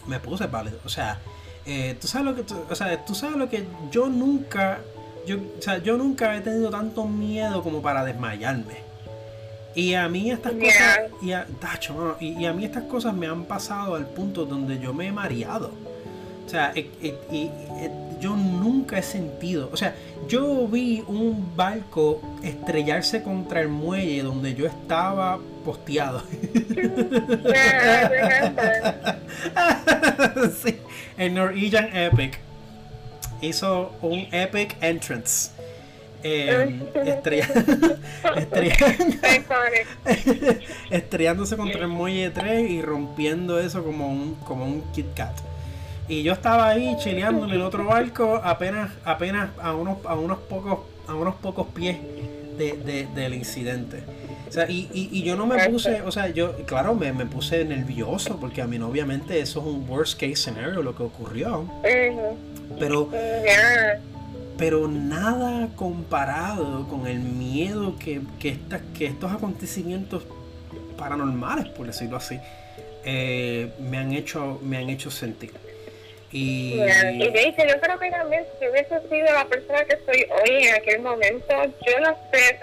me 0.08 0.18
puse 0.18 0.48
pálido. 0.48 0.78
O 0.84 0.88
sea, 0.88 1.18
eh, 1.66 1.96
tú 2.00 2.08
sabes 2.08 2.26
lo 2.26 2.34
que, 2.34 2.52
o 2.68 2.74
sea, 2.74 3.04
tú 3.04 3.14
sabes 3.14 3.36
lo 3.36 3.48
que 3.48 3.64
yo 3.92 4.08
nunca, 4.08 4.80
yo, 5.28 5.36
o 5.58 5.62
sea, 5.62 5.78
yo 5.78 5.96
nunca 5.98 6.34
he 6.34 6.40
tenido 6.40 6.70
tanto 6.70 7.04
miedo 7.04 7.62
como 7.62 7.82
para 7.82 8.02
desmayarme. 8.02 8.88
Y 9.74 9.92
a 9.94 10.08
mí 10.08 10.30
estas 10.30 10.54
cosas, 10.54 11.00
y 11.20 11.32
a, 11.32 11.46
y, 12.18 12.46
a 12.46 12.54
mí 12.54 12.64
estas 12.64 12.84
cosas 12.84 13.12
me 13.14 13.26
han 13.26 13.44
pasado 13.44 13.94
al 13.94 14.06
punto 14.06 14.46
donde 14.46 14.80
yo 14.80 14.94
me 14.94 15.08
he 15.08 15.12
mareado. 15.12 15.72
O 16.46 16.48
sea, 16.48 16.72
y, 16.74 17.50
yo 18.20 18.34
nunca 18.34 18.98
he 18.98 19.02
sentido, 19.02 19.70
o 19.72 19.76
sea, 19.76 19.94
yo 20.26 20.66
vi 20.66 21.04
un 21.06 21.54
barco 21.54 22.20
estrellarse 22.42 23.22
contra 23.22 23.60
el 23.60 23.68
muelle 23.68 24.24
donde 24.24 24.54
yo 24.54 24.66
estaba 24.66 25.38
posteado. 25.64 26.22
sí, 30.64 30.76
el 31.16 31.34
Norwegian 31.34 31.96
Epic 31.96 32.40
hizo 33.40 33.92
un 34.02 34.26
epic 34.32 34.76
entrance. 34.80 35.50
Eh, 36.24 36.80
estrellándose 40.90 41.56
contra 41.56 41.82
el 41.82 41.88
muelle 41.88 42.30
3 42.30 42.70
y 42.70 42.82
rompiendo 42.82 43.60
eso 43.60 43.84
como 43.84 44.08
un, 44.08 44.34
como 44.36 44.64
un 44.64 44.82
Kit 44.92 45.14
Kat. 45.14 45.36
Y 46.08 46.22
yo 46.22 46.32
estaba 46.32 46.68
ahí 46.68 46.96
chileando 46.98 47.46
en 47.46 47.52
el 47.52 47.62
otro 47.62 47.84
barco 47.84 48.40
apenas, 48.42 48.90
apenas 49.04 49.50
a 49.62 49.74
unos, 49.74 49.98
a 50.06 50.14
unos 50.14 50.38
pocos, 50.38 50.80
a 51.06 51.14
unos 51.14 51.34
pocos 51.36 51.66
pies 51.68 51.98
del 52.56 53.34
incidente. 53.34 54.02
O 54.48 54.52
sea, 54.52 54.68
y, 54.68 54.88
y, 54.92 55.22
yo 55.22 55.36
no 55.36 55.46
me 55.46 55.68
puse, 55.68 56.00
o 56.00 56.10
sea, 56.10 56.28
yo, 56.28 56.56
claro, 56.64 56.94
me, 56.94 57.12
me, 57.12 57.26
puse 57.26 57.62
nervioso 57.66 58.38
porque 58.40 58.62
a 58.62 58.66
mí 58.66 58.78
obviamente 58.78 59.38
eso 59.40 59.60
es 59.60 59.66
un 59.66 59.88
worst 59.88 60.18
case 60.18 60.36
scenario 60.36 60.82
lo 60.82 60.96
que 60.96 61.02
ocurrió. 61.02 61.70
Pero, 62.78 63.10
pero 64.56 64.88
nada 64.88 65.68
comparado 65.76 66.86
con 66.88 67.06
el 67.06 67.20
miedo 67.20 67.96
que, 67.98 68.20
que, 68.38 68.58
que 68.96 69.06
estos 69.06 69.32
acontecimientos 69.32 70.24
paranormales, 70.96 71.66
por 71.68 71.86
decirlo 71.86 72.16
así, 72.16 72.38
eh, 73.04 73.70
me 73.78 73.98
han 73.98 74.12
hecho, 74.12 74.58
me 74.62 74.76
han 74.76 74.90
hecho 74.90 75.10
sentir. 75.10 75.52
Y, 76.30 76.74
y 76.74 77.30
dice, 77.30 77.66
yo 77.66 77.80
creo 77.80 77.98
que 77.98 78.10
también 78.10 78.44
si 78.58 78.68
hubiese 78.68 79.00
sido 79.08 79.32
la 79.32 79.46
persona 79.46 79.82
que 79.84 79.96
soy 80.04 80.26
hoy 80.30 80.66
en 80.66 80.74
aquel 80.74 81.00
momento, 81.00 81.54
yo 81.86 82.00
no 82.00 82.14
sé, 82.30 82.58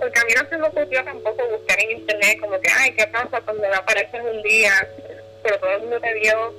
porque 0.00 0.18
a 0.18 0.24
mí 0.24 0.32
no 0.34 0.48
se 0.48 0.58
me 0.58 0.66
ocurrió 0.66 1.04
tampoco 1.04 1.48
buscar 1.56 1.78
en 1.78 2.00
internet 2.00 2.40
como 2.40 2.58
que, 2.58 2.70
ay, 2.76 2.92
¿qué 2.96 3.06
pasa 3.06 3.40
cuando 3.42 3.62
me 3.62 3.74
apareces 3.76 4.20
un 4.20 4.42
día? 4.42 4.72
Pero 5.44 5.60
todo 5.60 5.70
el 5.70 5.80
mundo 5.82 6.00
te 6.00 6.14
vio. 6.14 6.54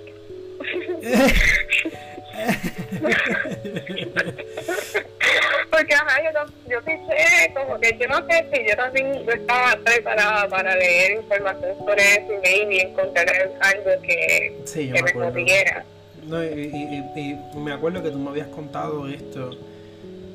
porque 5.71 5.93
ajá, 5.93 6.21
yo, 6.23 6.29
yo 6.69 6.81
pensé 6.83 7.51
como 7.53 7.79
que 7.79 7.97
yo 7.99 8.07
no 8.07 8.25
sé 8.27 8.45
si 8.51 8.67
yo 8.67 8.75
también 8.75 9.23
estaba 9.27 9.75
preparada 9.83 10.47
para 10.47 10.75
leer 10.75 11.21
información 11.21 11.77
sobre 11.79 12.13
eso 12.13 12.33
y 12.33 12.37
maybe 12.41 12.81
encontrar 12.81 13.51
algo 13.61 13.91
que, 14.01 14.55
sí, 14.65 14.91
que 14.91 15.03
me 15.03 15.13
consiguiera 15.13 15.85
No, 16.23 16.43
y, 16.43 17.39
me 17.55 17.73
acuerdo 17.73 18.03
que 18.03 18.11
tú 18.11 18.19
me 18.19 18.29
habías 18.29 18.47
contado 18.47 19.07
esto. 19.07 19.51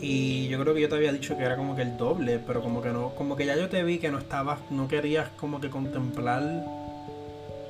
Y 0.02 0.48
yo 0.48 0.58
creo 0.60 0.74
que 0.74 0.80
yo 0.80 0.88
te 0.88 0.94
había 0.94 1.12
dicho 1.12 1.36
que 1.36 1.44
era 1.44 1.56
como 1.56 1.76
que 1.76 1.82
el 1.82 1.98
doble, 1.98 2.40
pero 2.46 2.62
como 2.62 2.80
que 2.80 2.88
no, 2.88 3.10
como 3.10 3.36
que 3.36 3.44
ya 3.44 3.54
yo 3.54 3.68
te 3.68 3.82
vi 3.82 3.98
que 3.98 4.10
no 4.10 4.18
estabas, 4.18 4.58
no 4.70 4.88
querías 4.88 5.28
como 5.36 5.60
que 5.60 5.68
contemplar 5.68 6.40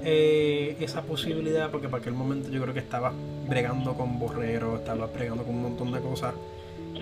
eh, 0.04 0.76
esa 0.80 1.02
posibilidad, 1.02 1.70
porque 1.70 1.88
para 1.88 2.00
aquel 2.00 2.14
momento 2.14 2.50
yo 2.50 2.62
creo 2.62 2.74
que 2.74 2.80
estabas 2.80 3.12
bregando 3.48 3.94
con 3.94 4.18
borrero, 4.18 4.76
estabas 4.76 5.12
bregando 5.12 5.44
con 5.44 5.54
un 5.54 5.62
montón 5.62 5.92
de 5.92 6.00
cosas. 6.00 6.34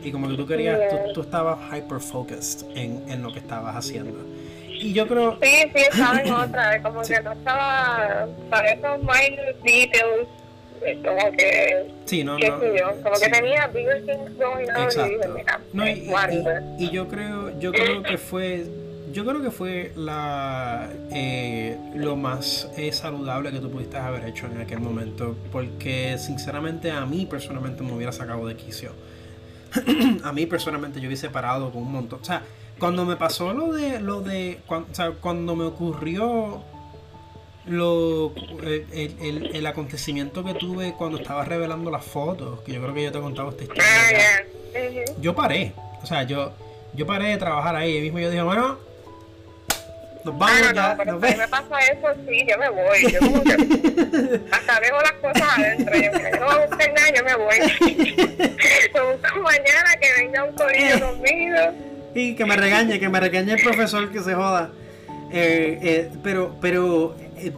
Y 0.02 0.12
como 0.12 0.28
que 0.28 0.36
tú 0.36 0.46
querías, 0.46 0.78
tú, 1.12 1.22
estabas 1.22 1.58
hyper 1.72 2.00
focused 2.00 2.66
en, 2.76 3.02
en 3.08 3.22
lo 3.22 3.32
que 3.32 3.40
estabas 3.40 3.74
haciendo. 3.74 4.18
Y 4.80 4.92
yo 4.92 5.06
creo. 5.06 5.38
Sí, 5.42 5.70
sí, 5.74 5.82
estaba 5.90 6.20
en 6.20 6.32
otra, 6.32 6.82
como 6.82 7.02
que 7.02 7.20
no 7.20 7.32
estaba 7.32 8.28
para 8.48 8.72
esos 8.72 8.98
minor 9.00 9.54
details. 9.64 10.28
Eh, 10.82 11.00
como 11.04 11.32
que. 11.32 11.90
Sí, 12.04 12.22
no, 12.22 12.38
no. 12.38 12.74
Yo, 12.74 13.02
como 13.02 13.18
que 13.18 13.28
tenía 13.28 13.66
bigger 13.66 14.06
things 14.06 14.38
going 14.38 14.68
on 14.70 14.84
Exacto. 14.84 15.06
y 15.06 15.16
dije, 15.16 15.28
mira, 15.34 15.60
no, 15.72 15.86
y, 15.88 16.84
y, 16.84 16.90
yo 16.90 17.08
creo, 17.08 17.58
yo 17.58 17.72
creo 17.72 18.02
que 18.02 18.16
fue. 18.16 18.64
Yo 19.12 19.24
creo 19.24 19.42
que 19.42 19.50
fue 19.50 19.92
la 19.96 20.88
eh, 21.10 21.78
lo 21.94 22.16
más 22.16 22.68
eh, 22.76 22.92
saludable 22.92 23.50
que 23.50 23.60
tú 23.60 23.70
pudiste 23.70 23.96
haber 23.96 24.24
hecho 24.26 24.46
en 24.46 24.60
aquel 24.60 24.80
momento. 24.80 25.36
Porque 25.52 26.16
sinceramente 26.18 26.90
a 26.90 27.04
mí 27.06 27.26
personalmente 27.26 27.82
me 27.82 27.92
hubiera 27.92 28.12
sacado 28.12 28.46
de 28.46 28.56
quicio. 28.56 28.92
a 30.24 30.32
mí 30.32 30.46
personalmente 30.46 31.00
yo 31.00 31.08
hubiese 31.08 31.30
parado 31.30 31.70
con 31.70 31.82
un 31.82 31.92
montón. 31.92 32.20
O 32.20 32.24
sea, 32.24 32.42
cuando 32.78 33.04
me 33.04 33.16
pasó 33.16 33.52
lo 33.52 33.72
de 33.72 34.00
lo 34.00 34.20
de 34.20 34.60
cuando, 34.66 34.88
o 34.90 34.94
sea, 34.94 35.10
cuando 35.12 35.56
me 35.56 35.64
ocurrió 35.64 36.62
lo 37.66 38.32
el, 38.62 38.86
el, 39.20 39.50
el, 39.54 39.66
acontecimiento 39.66 40.42
que 40.42 40.54
tuve 40.54 40.94
cuando 40.94 41.18
estaba 41.18 41.44
revelando 41.44 41.90
las 41.90 42.04
fotos, 42.04 42.60
que 42.60 42.72
yo 42.72 42.80
creo 42.80 42.94
que 42.94 43.04
yo 43.04 43.12
te 43.12 43.18
he 43.18 43.20
contado 43.20 43.50
esta 43.50 43.62
historia. 43.64 43.84
Ah, 43.84 45.12
yo 45.20 45.34
paré, 45.34 45.74
o 46.02 46.06
sea, 46.06 46.22
yo 46.22 46.52
yo 46.94 47.06
paré 47.06 47.28
de 47.28 47.36
trabajar 47.36 47.76
ahí 47.76 47.96
y 47.96 48.00
mismo 48.00 48.18
yo 48.18 48.30
dije, 48.30 48.42
bueno, 48.42 48.78
nos 50.30 50.38
vamos 50.38 50.68
ah, 50.68 50.72
ya. 50.74 50.96
pero 50.96 51.20
si 51.20 51.36
me 51.36 51.48
pasa 51.48 51.78
eso, 51.80 52.08
sí, 52.28 52.46
yo 52.48 52.58
me 52.58 52.68
voy. 52.68 53.12
Yo 53.12 53.18
como 53.20 53.42
que 53.42 54.40
hasta 54.50 54.80
dejo 54.80 55.00
las 55.02 55.12
cosas 55.12 55.58
adentro. 55.58 55.94
Yo 55.96 56.12
no 56.40 56.46
voy 56.46 56.54
a 56.54 56.66
buscar 56.66 56.92
nada, 56.92 57.08
yo 57.14 57.24
me 57.24 57.34
voy. 57.36 57.56
me 58.94 59.00
busco 59.00 59.40
mañana 59.42 59.96
que 60.00 60.22
venga 60.22 60.44
un 60.44 60.54
corillo 60.54 61.00
conmigo 61.00 61.56
y 62.14 62.34
que 62.34 62.44
me 62.44 62.56
regañe, 62.56 62.98
que 62.98 63.08
me 63.08 63.20
regañe 63.20 63.52
el 63.52 63.62
profesor 63.62 64.10
que 64.10 64.20
se 64.20 64.34
joda. 64.34 64.70
Eh, 65.30 65.78
eh, 65.82 66.10
pero, 66.22 66.56
pero 66.60 67.14
eh, 67.36 67.52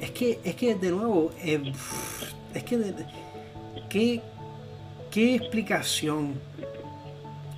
es 0.00 0.10
que, 0.10 0.38
es 0.44 0.54
que 0.54 0.74
de 0.74 0.90
nuevo, 0.90 1.32
es 1.42 2.62
que 2.64 2.94
¿qué, 3.88 4.20
¿qué 5.10 5.34
explicación 5.34 6.40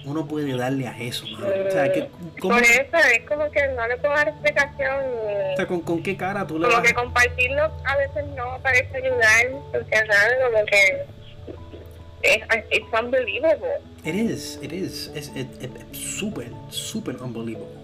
uno 0.09 0.26
puede 0.26 0.56
darle 0.56 0.86
a 0.86 0.98
eso, 0.98 1.26
O 1.26 1.70
sea, 1.70 1.93
que, 1.93 2.09
Por 2.40 2.62
eso 2.62 2.97
es 2.97 3.20
como 3.28 3.51
que 3.51 3.68
no 3.68 3.86
le 3.86 3.97
puedo 3.98 4.14
dar 4.14 4.28
explicación. 4.28 5.05
O 5.52 5.56
sea, 5.56 5.66
¿con, 5.66 5.80
con 5.80 6.02
qué 6.02 6.16
cara 6.16 6.47
tú 6.47 6.59
le 6.59 6.68
Como 6.68 6.82
que 6.82 6.94
compartirlo 6.94 7.70
a 7.85 7.97
veces 7.97 8.24
no 8.36 8.59
parece 8.62 8.97
ayudar, 8.97 9.47
porque 9.72 9.97
nada, 10.06 10.28
como 10.44 10.64
que 10.66 11.06
es 12.22 12.39
it's 12.70 12.86
unbelievable. 12.93 13.80
It 14.05 14.14
is, 14.14 14.59
it 14.62 14.72
is, 14.72 15.10
es 15.14 15.32
súper, 15.93 16.51
súper 16.70 17.16
unbelievable. 17.16 17.78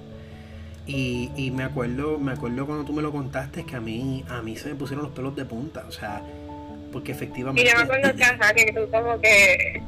Y, 0.87 1.31
y, 1.35 1.51
me 1.51 1.65
acuerdo, 1.65 2.19
me 2.19 2.33
acuerdo 2.33 2.67
cuando 2.67 2.85
tú 2.85 2.93
me 2.93 3.01
lo 3.01 3.11
contaste 3.11 3.65
que 3.65 3.77
a 3.77 3.81
mí, 3.81 4.23
a 4.29 4.43
mí 4.43 4.55
se 4.57 4.69
me 4.69 4.75
pusieron 4.75 5.07
los 5.07 5.15
pelos 5.15 5.35
de 5.35 5.47
punta, 5.47 5.87
o 5.89 5.93
sea, 5.93 6.23
porque 6.93 7.13
efectivamente. 7.13 7.63
Y 7.63 7.71
yo 7.71 7.77
me 7.79 7.85
acuerdo 7.85 8.15
que, 8.15 8.25
ajá, 8.25 8.53
que 8.53 8.73
tú 8.73 8.91
como 8.91 9.19
que 9.19 9.83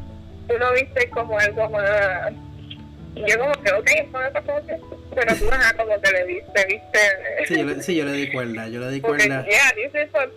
tú 0.49 0.59
lo 0.59 0.73
viste 0.73 1.11
como 1.11 1.39
algo 1.39 1.69
más 1.71 2.33
yo 3.25 3.39
como 3.39 3.53
que, 3.63 3.73
ok, 3.73 3.91
pero 5.15 5.35
tú 5.37 5.49
ajá, 5.51 5.75
como 5.75 6.01
que 6.01 6.11
le 6.11 6.27
diste, 6.27 6.67
viste. 6.67 6.99
Sí, 7.47 7.57
yo 7.57 7.65
le, 7.65 7.83
sí, 7.83 7.97
yo 7.97 8.05
le 8.05 8.13
di 8.13 8.31
cuerda, 8.31 8.69
yo 8.69 8.81
le 8.81 8.91
di 8.91 9.01
cuerda. 9.01 9.47
Yeah, 9.47 9.73
this 9.75 9.95
is 9.95 10.11
up. 10.15 10.31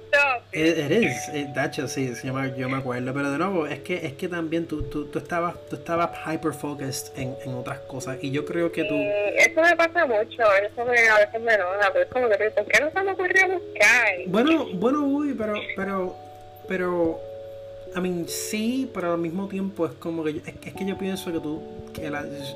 It, 0.54 0.78
it 0.78 1.74
sí, 1.88 2.16
sí, 2.16 2.28
yo 2.58 2.70
me 2.70 2.78
acuerdo, 2.78 3.14
pero 3.14 3.32
de 3.32 3.38
nuevo, 3.38 3.68
es 3.68 3.80
que, 3.80 4.06
es 4.06 4.14
que 4.14 4.30
también 4.30 4.66
tú, 4.66 4.84
tú, 4.84 5.08
tú 5.08 5.20
estabas, 5.20 5.56
tú 5.70 5.76
estabas 5.76 6.12
hyper 6.26 6.54
focused 6.54 7.12
en, 7.18 7.36
en 7.44 7.54
otras 7.56 7.80
cosas, 7.80 8.18
y 8.22 8.32
yo 8.32 8.46
creo 8.46 8.72
que 8.72 8.86
tú... 8.86 8.96
eso 8.96 9.62
me 9.62 9.76
pasa 9.76 10.06
mucho, 10.06 10.44
eso 10.56 10.86
me, 10.86 11.10
a 11.10 11.18
veces 11.18 11.42
me 11.42 11.54
enoja, 11.54 11.92
pero 11.92 12.06
es 12.06 12.12
como 12.12 12.30
que, 12.30 12.38
¿por 12.52 12.66
qué 12.66 12.80
no 12.82 12.92
se 12.92 13.04
me 13.04 13.12
ocurrió 13.12 13.48
buscar? 13.50 14.08
Bueno, 14.28 14.68
bueno, 14.74 15.02
uy, 15.02 15.34
pero, 15.38 15.54
pero, 15.76 16.16
pero 16.68 17.29
I 17.96 18.02
mean, 18.02 18.26
sí, 18.28 18.90
pero 18.94 19.14
al 19.14 19.20
mismo 19.20 19.48
tiempo 19.48 19.86
es 19.86 19.94
como 19.94 20.24
que 20.24 20.42
es, 20.46 20.74
que 20.74 20.86
yo 20.86 20.98
pienso 20.98 21.32
que 21.32 21.40
tú 21.40 21.62
que 21.94 22.12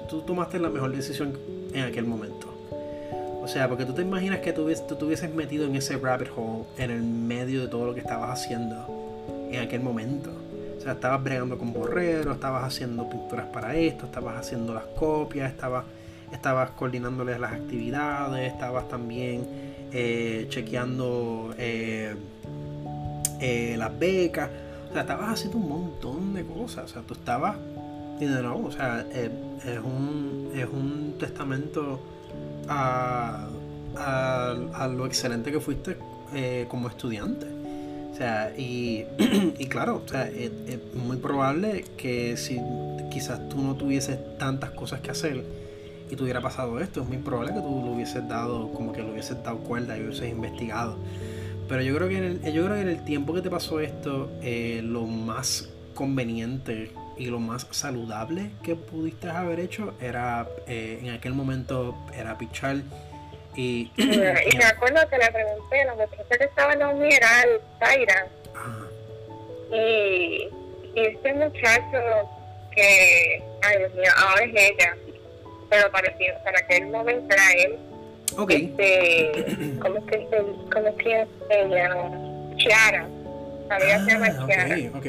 tú 0.10 0.22
tomaste 0.22 0.60
la 0.60 0.70
mejor 0.70 0.96
decisión 0.96 1.34
en 1.74 1.84
aquel 1.84 2.06
momento. 2.06 2.48
O 3.42 3.48
sea, 3.48 3.68
porque 3.68 3.86
tú 3.86 3.94
te 3.94 4.04
imaginas 4.04 4.40
que 4.40 4.54
tú, 4.54 4.72
tú 4.88 4.96
te 4.96 5.06
hubieses 5.06 5.34
metido 5.34 5.66
en 5.66 5.76
ese 5.76 5.98
rabbit 5.98 6.30
hole 6.36 6.64
en 6.78 6.92
el 6.92 7.02
medio 7.02 7.62
de 7.62 7.68
todo 7.68 7.86
lo 7.88 7.94
que 7.94 8.00
estabas 8.00 8.40
haciendo 8.40 8.88
en 9.52 9.60
aquel 9.60 9.82
momento. 9.82 10.30
O 10.78 10.82
sea, 10.82 10.94
estabas 10.94 11.24
bregando 11.24 11.58
con 11.58 11.74
borreros, 11.74 12.36
estabas 12.36 12.64
haciendo 12.64 13.10
pinturas 13.10 13.46
para 13.48 13.76
esto, 13.76 14.06
estabas 14.06 14.38
haciendo 14.38 14.74
las 14.74 14.86
copias, 14.98 15.52
estabas, 15.52 15.86
estabas 16.32 16.72
coordinándoles 16.72 17.40
las 17.40 17.54
actividades, 17.54 18.52
estabas 18.52 18.88
también 18.88 19.46
eh, 19.92 20.46
chequeando 20.50 21.54
eh, 21.58 22.16
eh, 23.40 23.76
las 23.78 23.98
becas. 23.98 24.50
O 24.94 24.96
sea, 24.96 25.02
estabas 25.02 25.32
haciendo 25.32 25.58
un 25.58 25.70
montón 25.70 26.36
de 26.36 26.46
cosas. 26.46 26.86
O 26.86 26.88
sea, 26.88 27.02
tú 27.02 27.16
estabas. 27.16 27.58
Y 28.20 28.26
de 28.26 28.44
nuevo, 28.44 28.68
o 28.68 28.72
sea, 28.72 29.04
eh, 29.12 29.32
es, 29.66 29.80
un, 29.80 30.52
es 30.54 30.68
un 30.72 31.16
testamento 31.18 32.00
a, 32.70 33.48
a, 33.98 34.88
lo 34.88 35.08
excelente 35.08 35.52
que 35.52 35.60
fuiste 35.60 35.98
eh, 36.36 36.68
como 36.70 36.90
estudiante. 36.90 37.48
O 38.12 38.16
sea, 38.16 38.54
y, 38.56 39.06
y 39.58 39.66
claro, 39.66 40.04
o 40.06 40.08
sea, 40.08 40.28
es, 40.28 40.52
muy 40.94 41.18
probable 41.18 41.86
que 41.98 42.38
si 42.38 42.62
quizás 43.10 43.50
tú 43.50 43.64
no 43.64 43.74
tuvieses 43.74 44.20
tantas 44.38 44.70
cosas 44.70 45.02
que 45.02 45.10
hacer 45.10 45.44
y 46.12 46.16
te 46.16 46.22
hubiera 46.22 46.40
pasado 46.40 46.80
esto, 46.80 47.02
es 47.02 47.08
muy 47.08 47.18
probable 47.18 47.56
que 47.56 47.62
tú 47.62 47.82
lo 47.84 47.94
hubieses 47.94 48.30
dado, 48.30 48.72
como 48.74 48.94
que 48.94 49.02
lo 49.02 49.12
hubieses 49.14 49.44
dado 49.44 49.58
cuerda 49.58 49.98
y 49.98 50.04
hubieses 50.04 50.30
investigado. 50.30 50.98
Pero 51.68 51.82
yo 51.82 51.96
creo 51.96 52.10
que 52.10 52.18
en 52.18 52.24
el, 52.24 52.54
yo 52.54 52.66
creo 52.66 52.76
que 52.76 52.82
en 52.82 52.90
el 52.90 53.06
tiempo 53.06 53.34
que 53.34 53.42
te 53.42 53.50
pasó 53.50 53.80
esto, 53.80 54.32
eh, 54.42 54.82
lo 54.84 55.04
más 55.04 55.70
conveniente 55.94 56.92
y 57.18 57.28
lo 57.28 57.40
más 57.40 57.68
saludable 57.72 58.50
que 58.64 58.76
pudiste 58.76 59.30
haber 59.30 59.60
hecho 59.60 59.94
era 60.02 60.48
eh, 60.68 61.00
en 61.02 61.12
aquel 61.12 61.34
momento 61.34 61.96
era 62.16 62.38
pichar 62.38 62.78
y, 63.56 63.92
y 63.98 64.08
me 64.58 64.66
acuerdo 64.66 65.08
que 65.10 65.18
le 65.18 65.32
pregunté 65.32 65.86
la 65.86 65.94
muchacha 65.94 66.38
que 66.38 66.44
estaba 66.44 66.74
en 66.74 66.80
la 66.80 66.90
unidad 66.90 67.12
era 67.12 67.40
Zaira. 67.80 68.28
Y, 69.72 70.50
y 70.96 71.00
este 71.00 71.34
muchacho 71.34 72.30
que 72.76 73.44
ay 73.62 73.78
Dios 73.78 73.94
mío 73.94 74.12
ahora 74.18 74.44
es 74.44 74.54
ella 74.56 74.96
pero 75.70 75.92
parecía 75.92 76.44
para 76.44 76.60
aquel 76.60 76.88
momento 76.88 77.34
era 77.34 77.52
él 77.64 77.78
Ok. 78.38 78.52
Este, 78.52 79.46
¿cómo, 79.80 79.98
es 79.98 80.04
que, 80.06 80.28
¿Cómo 80.72 80.88
es 80.88 80.96
que 80.96 81.28
ella? 81.50 81.90
Chiara. 82.58 83.08
Sabía 83.68 83.96
ah, 83.96 84.06
se 84.06 84.12
llama 84.12 84.48
Chiara. 84.48 84.76
Ok, 84.94 84.96
ok. 84.96 85.06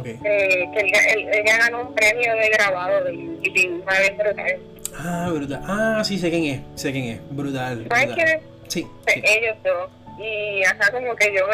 Okay. 0.00 0.18
Eh, 0.22 0.68
que 0.74 1.38
ella 1.40 1.56
ganó 1.56 1.80
un 1.88 1.94
premio 1.94 2.34
de 2.34 2.48
grabado 2.50 3.04
de, 3.04 3.12
de 3.12 3.80
una 3.82 3.98
vez 3.98 4.18
brutal. 4.18 4.58
Ah, 4.98 5.30
brutal. 5.32 5.62
Ah, 5.64 6.02
sí, 6.04 6.18
sé 6.18 6.28
quién 6.28 6.44
es. 6.44 6.60
Sé 6.74 6.92
quién 6.92 7.04
es. 7.04 7.20
Brutal. 7.30 7.86
¿Sabes 7.88 8.14
quién 8.14 8.28
es? 8.28 8.40
Sí, 8.68 8.86
sí. 9.06 9.22
Ellos 9.24 9.56
dos. 9.64 9.90
Y 10.18 10.62
hasta 10.64 10.90
como 10.92 11.14
que 11.16 11.32
yo 11.32 11.46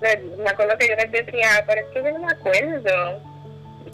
me, 0.00 0.12
me 0.42 0.50
acuerdo 0.50 0.76
que 0.78 0.88
yo 0.88 0.96
les 0.96 1.12
decía, 1.12 1.64
pero 1.66 1.80
es 1.80 1.86
que 1.92 2.02
yo 2.02 2.10
no 2.10 2.26
me 2.26 2.32
acuerdo. 2.32 3.29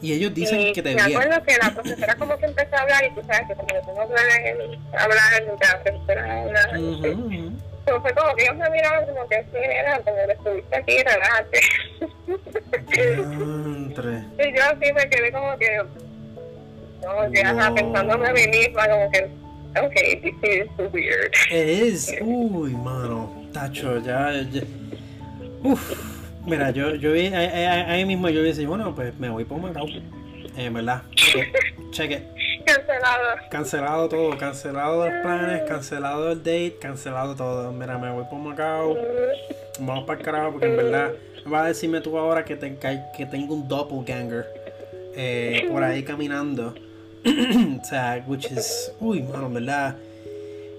Y 0.03 0.13
ellos 0.13 0.35
dicen 0.35 0.61
y 0.61 0.73
que 0.73 0.83
te 0.83 0.95
Me 0.95 1.03
acuerdo 1.03 1.43
que 1.45 1.57
la 1.57 1.71
profesora 1.71 2.15
como 2.17 2.37
que 2.39 2.47
empezó 2.47 2.77
a 2.77 2.81
hablar 2.81 3.05
y 3.05 3.11
tú 3.15 3.23
sabes 3.27 3.49
que 3.49 3.55
como 3.55 3.67
que 3.67 3.81
tú 3.81 3.93
no 3.97 4.07
puedes 4.07 4.79
hablar 4.93 5.35
de 5.35 5.47
la 5.47 5.57
profesora 5.83 6.43
hablar. 6.43 6.79
Uh 6.79 7.01
-huh. 7.01 7.53
Pero 7.87 8.03
fue 8.03 8.13
como 8.15 8.35
que 8.35 8.43
ellos 8.43 8.57
me 8.57 8.69
miraban 8.71 9.07
como 9.07 9.29
que 9.29 9.43
sí, 9.43 9.59
era 9.63 10.01
como 10.01 10.17
que 10.17 10.33
estuviste 10.33 10.77
aquí, 10.77 10.97
relájate. 11.05 11.61
y 14.45 14.57
yo 14.57 14.65
así 14.65 14.93
me 14.93 15.09
quedé 15.09 15.31
como 15.33 15.57
que, 15.57 15.83
como 17.01 17.31
que 17.31 17.45
no. 17.45 17.75
pensándome 17.75 18.29
a 18.29 18.33
mí 18.33 18.49
misma, 18.49 18.89
como 18.89 19.09
que, 19.13 19.31
ok, 19.81 19.95
this 20.23 20.35
is 20.43 20.69
weird. 20.93 21.33
It 21.53 21.69
is, 21.69 22.13
uy, 22.21 22.73
mano, 22.73 23.33
tacho, 23.53 24.01
ya, 24.01 24.33
ya. 24.51 24.63
Uf. 25.63 26.16
Mira, 26.47 26.71
yo, 26.71 26.95
yo 26.95 27.13
vi, 27.13 27.27
ahí, 27.27 28.05
mismo 28.05 28.29
yo 28.29 28.43
dije, 28.43 28.67
bueno, 28.67 28.95
pues 28.95 29.17
me 29.19 29.29
voy 29.29 29.45
por 29.45 29.59
Macao. 29.59 29.87
En 30.57 30.73
verdad. 30.73 31.03
Cheque. 31.91 32.23
Cancelado. 32.65 33.25
Cancelado 33.51 34.09
todo, 34.09 34.39
cancelado 34.39 35.05
los 35.05 35.23
planes, 35.23 35.63
cancelado 35.69 36.33
el 36.33 36.39
date, 36.39 36.77
cancelado 36.81 37.35
todo. 37.35 37.73
Mira, 37.73 37.99
me 37.99 38.11
voy 38.11 38.25
por 38.31 38.39
Macao. 38.39 38.97
Vamos 39.81 40.05
para 40.05 40.19
el 40.19 40.25
carajo 40.25 40.53
porque 40.53 40.67
en 40.67 40.77
verdad 40.77 41.13
vas 41.45 41.65
a 41.65 41.67
decirme 41.69 42.01
tú 42.01 42.17
ahora 42.19 42.45
que, 42.45 42.57
te, 42.57 42.77
que 42.79 43.27
tengo 43.27 43.55
un 43.55 43.69
doppelganger 43.69 44.47
eh, 45.15 45.67
por 45.71 45.83
ahí 45.83 46.03
caminando. 46.03 46.75
o 47.81 47.85
sea, 47.85 48.25
which 48.27 48.51
is, 48.51 48.93
uy, 49.01 49.23
mano, 49.23 49.51
¿verdad? 49.51 49.97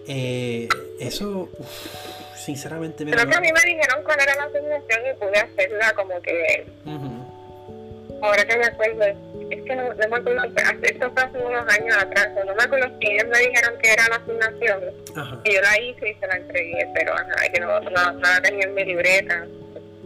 Eh, 0.07 0.69
eso, 0.99 1.49
sinceramente, 2.47 3.03
me 3.03 3.11
Creo 3.11 3.27
que 3.27 3.35
a 3.35 3.41
mí 3.41 3.49
me 3.51 3.59
dijeron 3.59 4.03
cuál 4.05 4.19
era 4.21 4.33
la 4.35 4.43
asignación 4.43 5.01
y 5.05 5.19
pude 5.19 5.37
hacerla 5.37 5.93
como 5.95 6.21
que. 6.21 6.65
Ahora 8.21 8.45
que 8.45 8.57
me 8.57 8.65
acuerdo, 8.65 9.03
es 9.03 9.63
que 9.63 9.75
no, 9.75 9.83
me 9.93 10.05
acuerdo, 10.05 10.43
esto 10.81 11.11
fue 11.11 11.23
hace 11.23 11.37
unos 11.37 11.73
años 11.73 11.97
atrás, 11.97 12.29
no 12.45 12.55
me 12.55 12.63
acuerdo 12.63 12.87
si 12.99 13.07
ellos 13.07 13.27
me 13.27 13.39
dijeron 13.39 13.77
que 13.79 13.91
era 13.91 14.07
la 14.07 14.15
asignación. 14.15 14.79
Y 15.43 15.53
yo 15.53 15.61
la 15.61 15.81
hice 15.81 16.09
y 16.09 16.13
se 16.15 16.27
la 16.27 16.37
entregué, 16.37 16.89
pero 16.95 17.13
ajá, 17.13 17.49
que 17.53 17.59
no, 17.59 17.79
no, 17.81 18.11
no 18.13 18.41
tenía 18.41 18.65
en 18.65 18.73
mi 18.73 18.85
libreta. 18.85 19.45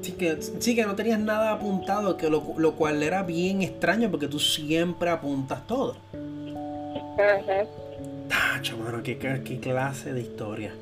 Sí 0.01 0.13
que, 0.13 0.41
sí 0.41 0.75
que 0.75 0.83
no 0.83 0.95
tenías 0.95 1.19
nada 1.19 1.51
apuntado, 1.51 2.17
que 2.17 2.27
lo, 2.29 2.55
lo 2.57 2.75
cual 2.75 3.03
era 3.03 3.21
bien 3.21 3.61
extraño 3.61 4.09
porque 4.09 4.27
tú 4.27 4.39
siempre 4.39 5.11
apuntas 5.11 5.65
todo. 5.67 5.95
Ajá. 7.17 7.65
Tacho, 8.27 8.77
mano, 8.77 9.03
¿qué, 9.03 9.17
qué, 9.17 9.59
clase 9.59 10.11
de 10.11 10.21
historia. 10.21 10.73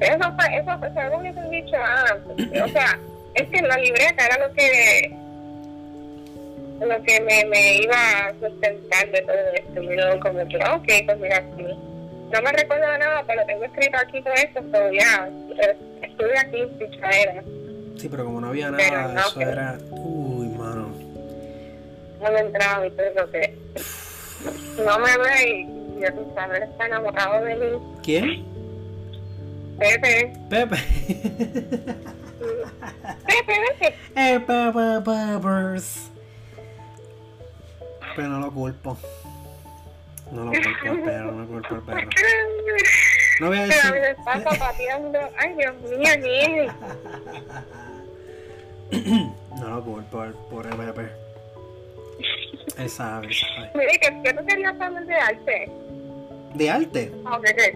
Eso 0.00 0.32
fue, 0.36 0.56
eso 0.56 0.78
fue, 0.78 1.02
algo 1.02 1.22
que 1.22 1.32
te 1.32 1.48
dicho 1.50 1.76
antes. 1.76 2.62
O 2.62 2.68
sea, 2.68 2.98
es 3.34 3.48
que 3.48 3.62
la 3.62 3.76
libreta 3.78 4.26
era 4.26 4.48
lo 4.48 4.54
que 4.54 5.16
lo 6.80 7.02
que 7.04 7.20
me, 7.20 7.44
me 7.46 7.76
iba 7.76 8.32
de 8.40 9.22
todo 9.22 9.36
esto. 9.54 9.82
Y 9.82 9.96
luego 9.96 10.20
como 10.20 10.48
que, 10.48 10.56
ok, 10.56 11.06
pues 11.06 11.18
mira. 11.18 11.42
No 12.32 12.42
me 12.42 12.52
recuerdo 12.52 12.98
nada, 12.98 13.22
pero 13.26 13.46
tengo 13.46 13.64
escrito 13.64 13.96
aquí 13.96 14.20
todo 14.22 14.34
esto, 14.34 14.60
pero 14.72 14.92
ya, 14.92 15.28
estuve 16.02 16.38
aquí 16.38 16.66
era. 17.22 17.42
Sí, 17.96 18.08
pero 18.08 18.24
como 18.24 18.40
no 18.40 18.48
había 18.48 18.70
nada, 18.72 19.20
eso 19.20 19.40
era... 19.40 19.78
Uy, 19.90 20.48
mano. 20.48 20.88
No 22.20 22.32
me 22.32 22.40
entraba 22.40 22.86
y 22.86 22.90
todo 22.90 23.06
lo 23.16 23.30
que... 23.30 23.54
No 24.84 24.98
me 24.98 25.16
ve 25.16 25.50
y 25.50 26.00
ya 26.00 26.12
tú 26.12 26.26
sabes, 26.34 26.62
está 26.62 26.86
enamorado 26.86 27.44
de 27.44 27.54
mí. 27.54 27.66
¿Quién? 28.02 28.53
Pepe. 29.78 30.32
Pepe. 30.48 30.76
Pepe, 33.26 33.54
Pepe. 33.78 33.94
Eh, 34.14 34.40
Pepe, 34.40 35.00
Peppers. 35.04 36.10
Pero 38.14 38.28
no 38.28 38.40
lo 38.40 38.52
culpo. 38.52 38.96
No 40.30 40.44
lo 40.44 40.52
culpo 40.52 40.90
al 40.90 41.02
perro, 41.02 41.32
no 41.32 41.46
culpo 41.46 41.74
al 41.74 41.82
perro. 41.82 42.08
No 43.40 43.48
voy 43.48 43.58
a 43.58 43.66
decir. 43.66 43.80
Pero 43.92 44.50
me 44.50 44.58
pateando. 44.58 45.18
Ay, 45.38 45.54
Dios 45.54 45.74
mío, 45.82 46.72
No 49.58 49.68
lo 49.68 49.84
culpo 49.84 50.24
por 50.50 50.66
el 50.66 50.76
Pepe. 50.76 51.08
Él 52.78 52.90
sabe, 52.90 53.28
sabe. 53.32 53.70
Mire, 53.74 54.00
¿qué, 54.00 54.32
tú 54.34 54.46
querías 54.46 54.80
hablar 54.80 55.06
de 55.06 55.14
arte? 55.14 55.70
¿De 56.54 56.70
arte? 56.70 57.12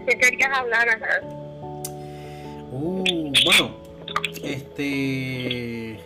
¿qué 0.07 0.17
querías 0.17 0.57
hablar, 0.57 0.89
ajá? 0.89 1.38
Uh, 2.71 3.31
bueno, 3.45 3.71
este. 4.43 5.99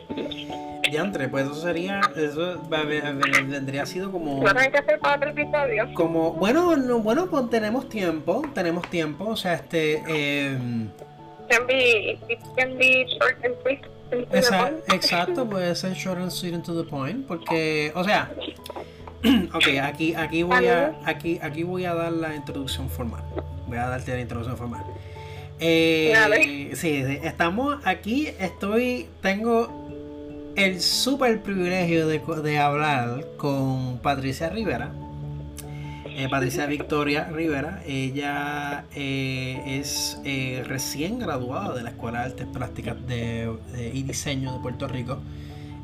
Diantre, 0.89 1.27
pues 1.27 1.45
eso 1.45 1.55
sería. 1.55 2.01
Eso 2.15 2.61
vendría 2.69 3.85
sido 3.85 4.11
como. 4.11 4.43
¿No 4.43 4.59
hay 4.59 4.71
que 4.71 4.77
hacer 4.77 4.99
para 4.99 5.17
otro 5.17 5.29
episodio? 5.29 5.93
Como. 5.93 6.33
Bueno, 6.33 6.75
no, 6.75 6.99
bueno, 6.99 7.27
pues 7.27 7.49
tenemos 7.49 7.89
tiempo. 7.89 8.43
Tenemos 8.53 8.89
tiempo. 8.89 9.25
O 9.25 9.35
sea, 9.35 9.55
este. 9.55 10.03
Eh, 10.07 10.57
can 11.49 11.67
be, 11.67 12.19
can 12.55 12.77
be 12.77 13.05
short 13.07 13.43
and 13.43 13.55
sweet. 13.61 13.81
Exacto, 14.31 14.93
exacto, 14.93 15.49
puede 15.49 15.73
ser 15.75 15.93
short 15.93 16.19
and 16.19 16.29
sweet 16.31 16.53
and 16.53 16.63
to 16.63 16.75
the 16.75 16.87
point. 16.89 17.25
Porque, 17.27 17.91
o 17.95 18.03
sea. 18.03 18.31
ok, 19.53 19.79
aquí, 19.81 20.13
aquí 20.15 20.43
voy 20.43 20.67
a. 20.67 20.95
Aquí, 21.05 21.39
aquí 21.41 21.63
voy 21.63 21.85
a 21.85 21.93
dar 21.93 22.11
la 22.11 22.35
introducción 22.35 22.89
formal. 22.89 23.23
Voy 23.67 23.77
a 23.77 23.87
darte 23.87 24.13
la 24.13 24.21
introducción 24.21 24.57
formal. 24.57 24.83
Eh, 25.59 26.71
sí, 26.75 27.03
estamos 27.23 27.79
aquí, 27.85 28.27
estoy, 28.39 29.07
tengo 29.21 29.83
el 30.55 30.81
súper 30.81 31.41
privilegio 31.41 32.07
de, 32.07 32.19
de, 32.43 32.57
hablar 32.59 33.25
con 33.37 33.99
Patricia 33.99 34.49
Rivera. 34.49 34.91
Eh, 36.15 36.27
Patricia 36.29 36.67
Victoria 36.67 37.25
Rivera, 37.25 37.81
ella 37.87 38.85
eh, 38.95 39.79
es 39.79 40.19
eh, 40.25 40.63
recién 40.67 41.17
graduada 41.17 41.73
de 41.73 41.81
la 41.81 41.89
Escuela 41.89 42.19
de 42.19 42.25
Artes 42.25 42.47
Plásticas 42.53 43.07
de, 43.07 43.51
y 43.93 44.03
Diseño 44.03 44.53
de 44.53 44.59
Puerto 44.59 44.87
Rico. 44.87 45.17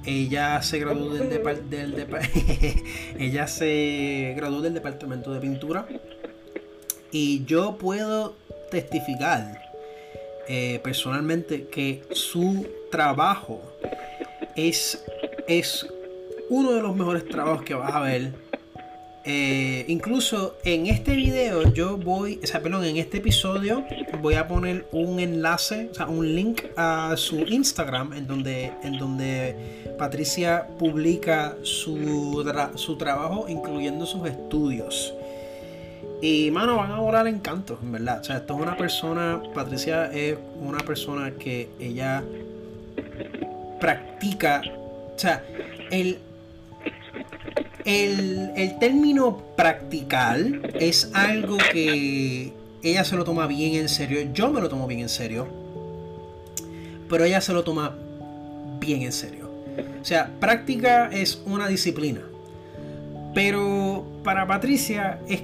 Ella 0.06 0.62
se 0.62 0.78
graduó 0.80 1.14
del, 1.14 1.30
del 1.70 2.08
ella 3.20 3.48
se 3.48 4.34
graduó 4.38 4.62
del 4.62 4.76
departamento 4.76 5.34
de 5.34 5.40
pintura 5.40 5.88
y 7.12 7.44
yo 7.46 7.78
puedo 7.78 8.36
testificar 8.70 9.68
personalmente 10.82 11.68
que 11.68 12.02
su 12.12 12.68
trabajo 12.90 13.62
es, 14.56 15.04
es 15.48 15.88
uno 16.50 16.74
de 16.74 16.82
los 16.82 16.96
mejores 16.96 17.28
trabajos 17.28 17.64
que 17.64 17.74
vas 17.74 17.94
a 17.94 18.02
ver. 18.02 18.34
Eh, 19.26 19.86
incluso 19.90 20.58
en 20.64 20.88
este 20.88 21.14
video 21.14 21.72
yo 21.74 21.98
voy, 21.98 22.40
o 22.42 22.62
perdón, 22.62 22.86
en 22.86 22.98
este 22.98 23.18
episodio 23.18 23.86
voy 24.22 24.36
a 24.36 24.48
poner 24.48 24.88
un 24.92 25.20
enlace, 25.20 25.90
o 25.92 25.94
sea, 25.94 26.08
un 26.08 26.36
link 26.36 26.62
a 26.78 27.14
su 27.16 27.42
Instagram 27.42 28.14
en 28.14 28.28
donde, 28.28 28.72
en 28.82 28.98
donde 28.98 29.94
Patricia 30.00 30.68
publica 30.80 31.58
su, 31.64 32.44
su 32.76 32.98
trabajo, 32.98 33.46
incluyendo 33.48 34.06
sus 34.06 34.28
estudios. 34.28 35.14
Y 36.22 36.52
mano, 36.52 36.78
van 36.78 36.92
a 36.92 37.00
volar 37.00 37.28
encantos, 37.28 37.80
en 37.82 37.94
verdad. 37.94 38.20
O 38.20 38.24
sea, 38.24 38.38
esto 38.38 38.56
es 38.56 38.62
una 38.62 38.76
persona, 38.76 39.42
Patricia 39.54 40.12
es 40.12 40.38
una 40.60 40.80
persona 40.80 41.32
que 41.32 41.70
ella 41.80 42.24
practica, 43.80 44.62
o 45.16 45.18
sea, 45.18 45.44
el, 45.92 46.20
el, 47.86 48.78
término 48.80 49.38
practical 49.56 50.70
es 50.80 51.10
algo 51.14 51.58
que 51.72 52.54
ella 52.84 53.04
se 53.04 53.16
lo 53.16 53.24
toma 53.24 53.48
bien 53.48 53.76
en 53.76 53.90
serio, 53.90 54.30
yo 54.34 54.52
me 54.52 54.60
lo 54.62 54.70
tomo 54.70 54.88
bien 54.88 55.00
en 55.00 55.10
serio, 55.10 55.48
pero 57.10 57.24
ella 57.24 57.42
se 57.42 57.54
lo 57.54 57.64
toma 57.64 57.96
bien 58.80 59.04
en 59.04 59.12
serio. 59.12 59.50
O 60.02 60.06
sea, 60.06 60.30
práctica 60.40 61.10
es 61.12 61.42
una 61.46 61.68
disciplina. 61.68 62.22
Pero 63.34 64.06
para 64.24 64.48
Patricia 64.48 65.20
es, 65.28 65.42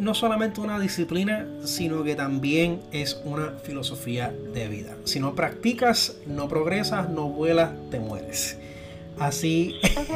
no 0.00 0.14
solamente 0.14 0.60
una 0.60 0.80
disciplina, 0.80 1.46
sino 1.64 2.02
que 2.02 2.16
también 2.16 2.80
es 2.92 3.20
una 3.24 3.52
filosofía 3.62 4.32
de 4.52 4.68
vida. 4.68 4.96
Si 5.04 5.20
no 5.20 5.34
practicas, 5.34 6.16
no 6.26 6.48
progresas, 6.48 7.08
no 7.08 7.28
vuelas, 7.28 7.70
te 7.90 8.00
mueres. 8.00 8.58
Así, 9.18 9.74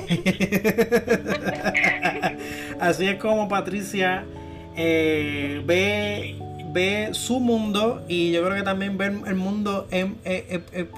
así 2.80 3.08
es 3.08 3.16
como 3.16 3.48
Patricia 3.48 4.24
eh, 4.76 5.60
ve, 5.66 6.36
ve 6.72 7.08
su 7.12 7.40
mundo 7.40 8.04
y 8.08 8.30
yo 8.30 8.44
creo 8.44 8.56
que 8.56 8.62
también 8.62 8.96
ve 8.96 9.06
el 9.26 9.34
mundo 9.34 9.88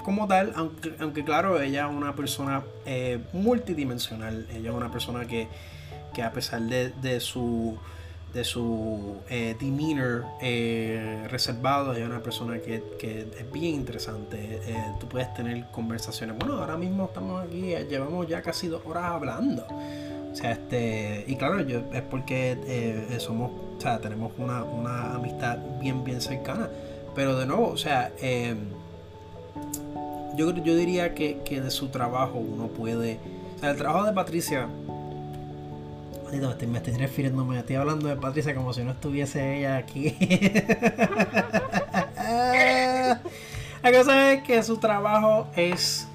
como 0.03 0.27
tal, 0.27 0.53
aunque, 0.55 0.93
aunque 0.99 1.23
claro, 1.23 1.59
ella 1.59 1.87
es 1.87 1.95
una 1.95 2.15
persona 2.15 2.63
eh, 2.85 3.19
multidimensional, 3.33 4.47
ella 4.53 4.69
es 4.69 4.75
una 4.75 4.91
persona 4.91 5.25
que 5.25 5.47
que 6.15 6.23
a 6.23 6.31
pesar 6.31 6.61
de, 6.61 7.19
su 7.19 7.77
de 8.33 8.43
su 8.43 9.17
eh, 9.29 9.55
demeanor 9.59 10.25
eh, 10.41 11.27
reservado, 11.29 11.93
es 11.93 12.05
una 12.05 12.21
persona 12.21 12.59
que, 12.59 12.83
es 13.01 13.51
bien 13.51 13.75
interesante. 13.75 14.61
Eh, 14.65 14.77
tú 14.99 15.07
puedes 15.07 15.33
tener 15.33 15.65
conversaciones. 15.71 16.37
Bueno, 16.37 16.55
ahora 16.55 16.77
mismo 16.77 17.05
estamos 17.05 17.43
aquí, 17.43 17.75
llevamos 17.89 18.27
ya 18.27 18.41
casi 18.41 18.67
dos 18.67 18.81
horas 18.85 19.03
hablando. 19.05 19.65
O 20.31 20.35
sea, 20.35 20.51
este, 20.51 21.25
y 21.27 21.35
claro, 21.35 21.61
yo, 21.61 21.81
es 21.93 22.01
porque 22.01 22.57
somos, 23.19 23.51
o 23.77 23.81
sea, 23.81 23.99
tenemos 23.99 24.31
una, 24.37 25.13
amistad 25.13 25.59
bien, 25.79 26.03
bien 26.03 26.21
cercana. 26.21 26.69
Pero 27.13 27.37
de 27.37 27.45
nuevo, 27.45 27.67
o 27.67 27.77
sea, 27.77 28.11
yo, 30.35 30.53
yo 30.53 30.75
diría 30.75 31.13
que, 31.13 31.39
que 31.45 31.61
de 31.61 31.71
su 31.71 31.87
trabajo 31.87 32.37
uno 32.37 32.67
puede. 32.67 33.19
El 33.61 33.77
trabajo 33.77 34.05
de 34.05 34.11
Patricia 34.11 34.67
me 36.31 36.77
estoy 36.77 36.93
refiriendo, 36.97 37.45
me 37.45 37.59
estoy 37.59 37.75
hablando 37.75 38.07
de 38.07 38.15
Patricia 38.15 38.55
como 38.55 38.73
si 38.73 38.83
no 38.83 38.91
estuviese 38.91 39.57
ella 39.57 39.77
aquí. 39.77 40.15
La 43.83 43.91
cosa 43.91 44.33
es 44.33 44.43
que 44.43 44.63
su 44.63 44.77
trabajo 44.77 45.47
es 45.55 46.07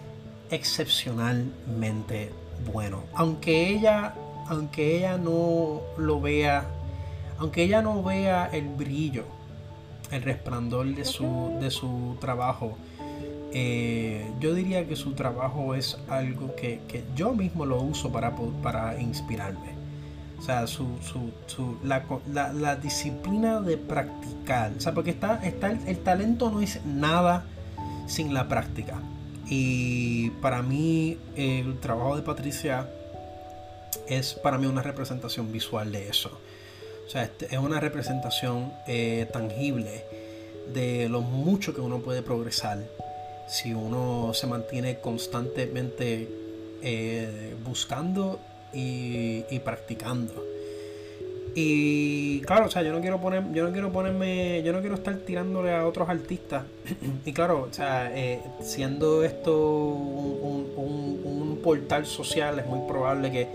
excepcionalmente 0.51 2.31
bueno. 2.73 3.05
Aunque 3.15 3.69
ella, 3.69 4.15
aunque 4.49 4.99
ella 4.99 5.17
no 5.17 5.81
lo 5.97 6.21
vea, 6.21 6.67
aunque 7.39 7.63
ella 7.63 7.81
no 7.81 8.03
vea 8.03 8.51
el 8.53 8.69
brillo, 8.69 9.25
el 10.11 10.23
resplandor 10.23 10.87
de 10.95 11.05
su, 11.05 11.57
de 11.61 11.71
su 11.71 12.17
trabajo, 12.21 12.77
eh, 13.53 14.31
yo 14.41 14.55
diría 14.55 14.87
que 14.87 14.97
su 14.97 15.13
trabajo 15.13 15.75
es 15.75 15.99
algo 16.09 16.55
que, 16.55 16.81
yo 17.17 17.33
mismo 17.33 17.67
lo 17.67 17.81
uso 17.81 18.11
para, 18.11 18.35
para 18.63 19.01
inspirarme. 19.01 19.80
O 20.41 20.43
sea, 20.43 20.67
su, 20.67 20.87
su, 21.03 21.77
la, 21.85 22.77
disciplina 22.77 23.61
de 23.61 23.77
practicar. 23.77 24.73
O 24.77 24.81
sea, 24.81 24.95
porque 24.95 25.11
está, 25.11 25.45
está 25.45 25.71
el, 25.71 25.99
talento 25.99 26.51
no 26.51 26.63
es 26.63 26.85
nada 26.87 27.45
sin 28.07 28.33
la 28.33 28.49
práctica. 28.49 29.03
Y 29.49 30.31
para 30.41 30.63
mí 30.63 31.19
el 31.37 31.79
trabajo 31.79 32.17
de 32.17 32.23
Patricia 32.23 32.89
es 34.09 34.33
para 34.33 34.57
mí 34.57 34.67
una 34.67 34.83
representación 34.83 35.53
visual 35.53 35.93
de 35.93 36.09
eso. 36.09 36.41
O 37.07 37.11
sea, 37.11 37.25
este, 37.25 37.47
es 37.47 37.59
una 37.59 37.79
representación 37.79 38.73
eh, 38.87 39.29
tangible 39.31 40.05
de 40.73 41.09
lo 41.11 41.21
mucho 41.21 41.75
que 41.75 41.83
uno 41.83 41.99
puede 41.99 42.23
progresar 42.23 42.79
si 43.51 43.75
uno 43.75 44.33
se 44.33 44.47
mantiene 44.47 45.01
constantemente 45.01 46.29
eh, 46.83 47.57
buscando 47.65 48.39
y, 48.73 49.59
practicando. 49.61 50.45
Y 51.55 52.41
claro, 52.43 52.67
o 52.67 52.71
sea, 52.71 52.83
yo 52.83 52.93
no 52.93 53.01
quiero 53.01 53.21
poner, 53.21 53.53
yo 53.53 53.65
no 53.65 53.73
quiero 53.73 53.91
ponerme, 53.91 54.63
yo 54.63 54.73
no 54.73 54.81
quiero 54.81 54.95
estar 54.95 55.17
tirándole 55.17 55.75
a 55.75 55.87
otros 55.87 56.09
artistas. 56.09 56.65
y 57.27 57.33
claro, 57.33 57.67
o 57.69 57.73
sea, 57.73 58.13
eh, 58.15 58.41
siendo 58.61 59.25
esto 59.25 59.59
un, 59.59 61.59
portal 61.63 62.07
social, 62.07 62.59
es 62.59 62.65
muy 62.65 62.89
probable 62.89 63.31
que, 63.31 63.47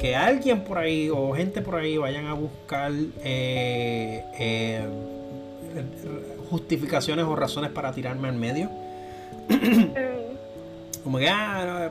que, 0.00 0.16
alguien 0.16 0.64
por 0.64 0.78
ahí 0.78 1.10
o 1.10 1.34
gente 1.34 1.60
por 1.60 1.74
ahí 1.74 1.98
vayan 1.98 2.24
a 2.24 2.32
buscar 2.32 2.90
eh, 3.22 4.82
justificaciones 6.48 7.26
o 7.26 7.36
razones 7.36 7.70
para 7.70 7.92
tirarme 7.92 8.28
al 8.28 8.36
medio. 8.36 8.70
Como 11.04 11.18
que, 11.18 11.28
ah, 11.28 11.90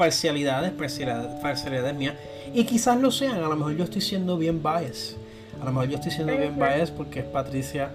parcialidades, 0.00 0.72
parcialidades, 0.72 1.94
mías. 1.94 2.14
Y 2.54 2.64
quizás 2.64 2.98
lo 2.98 3.10
sean, 3.10 3.36
a 3.36 3.48
lo 3.48 3.54
mejor 3.54 3.76
yo 3.76 3.84
estoy 3.84 4.00
siendo 4.00 4.38
bien 4.38 4.62
bias. 4.62 5.18
A 5.60 5.66
lo 5.66 5.72
mejor 5.72 5.90
yo 5.90 5.96
estoy 5.96 6.10
siendo 6.10 6.34
bien 6.34 6.56
bias 6.56 6.90
porque 6.90 7.18
es 7.18 7.26
Patricia 7.26 7.90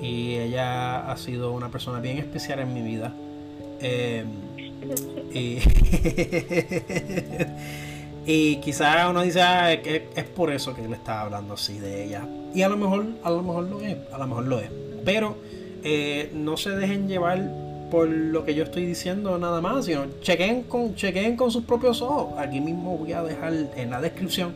y 0.00 0.36
ella 0.36 1.10
ha 1.10 1.16
sido 1.16 1.50
una 1.50 1.68
persona 1.68 1.98
bien 1.98 2.18
especial 2.18 2.60
en 2.60 2.72
mi 2.72 2.82
vida. 2.82 3.12
Em, 3.80 4.28
y, 5.34 5.58
y 8.26 8.56
quizás 8.58 9.10
uno 9.10 9.22
dice 9.22 9.42
ah, 9.42 9.72
es 9.72 10.24
por 10.36 10.52
eso 10.52 10.72
que 10.72 10.84
él 10.84 10.92
está 10.92 11.22
hablando 11.22 11.54
así 11.54 11.80
de 11.80 12.04
ella. 12.04 12.28
Y 12.54 12.62
a 12.62 12.68
lo 12.68 12.76
mejor, 12.76 13.06
a 13.24 13.30
lo 13.30 13.42
mejor 13.42 13.64
lo 13.64 13.80
es, 13.80 13.96
a 14.12 14.18
lo 14.18 14.26
mejor 14.28 14.46
lo 14.46 14.60
es. 14.60 14.70
Pero 15.04 15.36
eh, 15.82 16.30
no 16.32 16.56
se 16.56 16.70
dejen 16.70 17.08
llevar 17.08 17.69
por 17.90 18.08
lo 18.08 18.44
que 18.44 18.54
yo 18.54 18.64
estoy 18.64 18.86
diciendo 18.86 19.36
nada 19.38 19.60
más, 19.60 19.86
sino 19.86 20.06
chequen 20.20 20.62
con, 20.62 20.94
chequen 20.94 21.36
con 21.36 21.50
sus 21.50 21.64
propios 21.64 22.00
ojos. 22.00 22.38
Aquí 22.38 22.60
mismo 22.60 22.96
voy 22.96 23.12
a 23.12 23.22
dejar 23.22 23.52
en 23.52 23.90
la 23.90 24.00
descripción, 24.00 24.54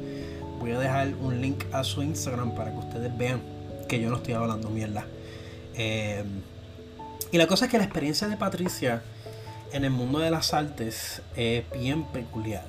voy 0.60 0.70
a 0.70 0.78
dejar 0.78 1.14
un 1.20 1.40
link 1.40 1.64
a 1.72 1.84
su 1.84 2.02
Instagram 2.02 2.54
para 2.54 2.70
que 2.70 2.78
ustedes 2.78 3.16
vean 3.18 3.40
que 3.88 4.00
yo 4.00 4.10
no 4.10 4.16
estoy 4.16 4.34
hablando 4.34 4.70
mierda. 4.70 5.04
Eh, 5.76 6.24
y 7.32 7.38
la 7.38 7.46
cosa 7.46 7.64
es 7.64 7.70
que 7.70 7.78
la 7.78 7.84
experiencia 7.84 8.28
de 8.28 8.36
Patricia 8.36 9.02
en 9.72 9.84
el 9.84 9.90
mundo 9.90 10.20
de 10.20 10.30
las 10.30 10.54
artes 10.54 11.20
es 11.36 11.64
bien 11.72 12.04
peculiar. 12.04 12.64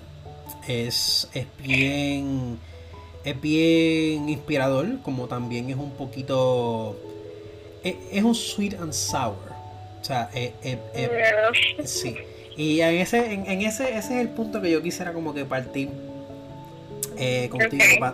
Es, 0.68 1.30
es 1.34 1.46
bien 1.64 2.58
es 3.24 3.40
bien 3.42 4.30
inspirador, 4.30 5.02
como 5.02 5.28
también 5.28 5.70
es 5.70 5.78
un 5.78 5.92
poquito 5.92 6.96
es, 7.84 7.96
es 8.12 8.24
un 8.24 8.34
sweet 8.34 8.74
and 8.80 8.94
sour. 8.94 9.45
O 10.06 10.08
sea, 10.08 10.30
eh, 10.36 10.54
eh, 10.62 10.78
eh, 10.94 11.88
sí. 11.88 12.16
Y 12.56 12.80
en 12.82 12.94
ese, 12.98 13.34
en, 13.34 13.62
ese, 13.64 13.98
ese 13.98 13.98
es 13.98 14.22
el 14.22 14.30
punto 14.30 14.62
que 14.62 14.70
yo 14.70 14.84
quisiera 14.84 15.14
como 15.14 15.34
que 15.34 15.46
partir 15.46 15.90
contigo, 17.50 18.14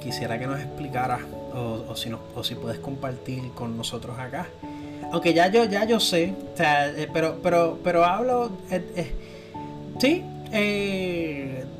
quisiera 0.00 0.38
que 0.38 0.46
nos 0.46 0.60
explicaras 0.60 1.22
o, 1.52 1.96
si 1.96 2.12
o 2.12 2.44
si 2.44 2.54
puedes 2.54 2.78
compartir 2.78 3.50
con 3.56 3.76
nosotros 3.76 4.16
acá. 4.20 4.46
Aunque 5.10 5.34
ya 5.34 5.48
yo, 5.48 5.64
ya 5.64 5.84
yo 5.84 5.98
sé, 5.98 6.32
o 6.54 6.56
sea, 6.56 6.94
pero, 7.12 7.40
pero, 7.42 7.80
pero 7.82 8.04
hablo, 8.04 8.52
sí, 9.98 10.22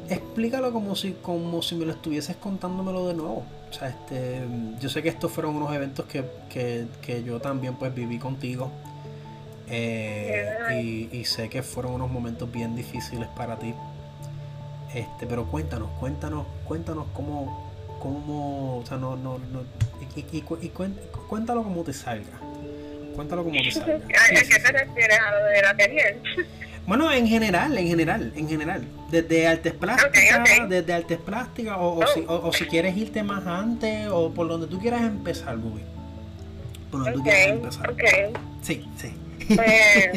explícalo 0.08 0.72
como 0.72 0.96
si, 0.96 1.12
como 1.22 1.62
si 1.62 1.76
me 1.76 1.86
lo 1.86 1.92
estuvieses 1.92 2.34
contándomelo 2.34 3.06
de 3.06 3.14
nuevo. 3.14 3.44
O 3.70 3.72
sea, 3.72 3.90
este, 3.90 4.40
yo 4.80 4.88
sé 4.88 5.04
que 5.04 5.08
estos 5.08 5.30
fueron 5.30 5.54
unos 5.54 5.72
eventos 5.72 6.04
que, 6.06 6.24
que, 6.48 6.86
que 7.00 7.22
yo 7.22 7.38
también 7.38 7.76
pues 7.76 7.94
viví 7.94 8.18
contigo. 8.18 8.72
Eh, 9.70 11.08
y, 11.12 11.24
sé 11.24 11.48
que 11.48 11.62
fueron 11.62 11.94
unos 11.94 12.10
momentos 12.10 12.50
bien 12.50 12.74
difíciles 12.74 13.28
para 13.36 13.58
ti. 13.58 13.74
Este, 14.94 15.26
pero 15.26 15.46
cuéntanos, 15.46 15.90
cuéntanos, 16.00 16.46
cuéntanos 16.64 17.06
cómo, 17.12 17.70
cómo, 18.00 18.78
o 18.78 18.86
sea, 18.86 18.96
no, 18.96 19.16
no, 19.16 19.38
no 19.38 19.62
y, 20.16 20.40
cuéntalo 20.40 21.62
como 21.62 21.82
te 21.84 21.92
salga. 21.92 22.38
Cuéntalo 23.14 23.44
como 23.44 23.56
te 23.56 23.70
salga. 23.70 23.96
¿A 23.96 24.34
qué 24.34 24.58
te 24.58 24.72
refieres 24.72 25.18
a 25.18 25.30
lo 25.32 25.44
de 25.44 25.62
la 25.62 25.76
Bueno, 26.86 27.12
en 27.12 27.26
general, 27.26 27.76
en 27.76 27.86
general, 27.86 28.32
en 28.34 28.48
general. 28.48 28.88
Desde 29.10 29.46
artes 29.46 29.74
plásticas, 29.74 30.68
desde 30.70 30.94
artes 30.94 31.18
plásticas, 31.18 31.76
o, 31.78 32.00
si, 32.14 32.24
o, 32.26 32.50
si 32.50 32.64
quieres 32.64 32.96
irte 32.96 33.22
más 33.22 33.46
antes, 33.46 34.08
o 34.10 34.32
por 34.32 34.48
donde 34.48 34.66
tú 34.68 34.78
quieras 34.78 35.02
empezar, 35.02 35.58
Bubi. 35.58 35.82
Por 36.90 37.04
donde 37.04 37.12
tú 37.12 37.22
quieras 37.22 37.46
empezar. 37.48 37.94
Sí, 38.62 38.88
sí. 38.96 39.12
Pues, 39.48 40.10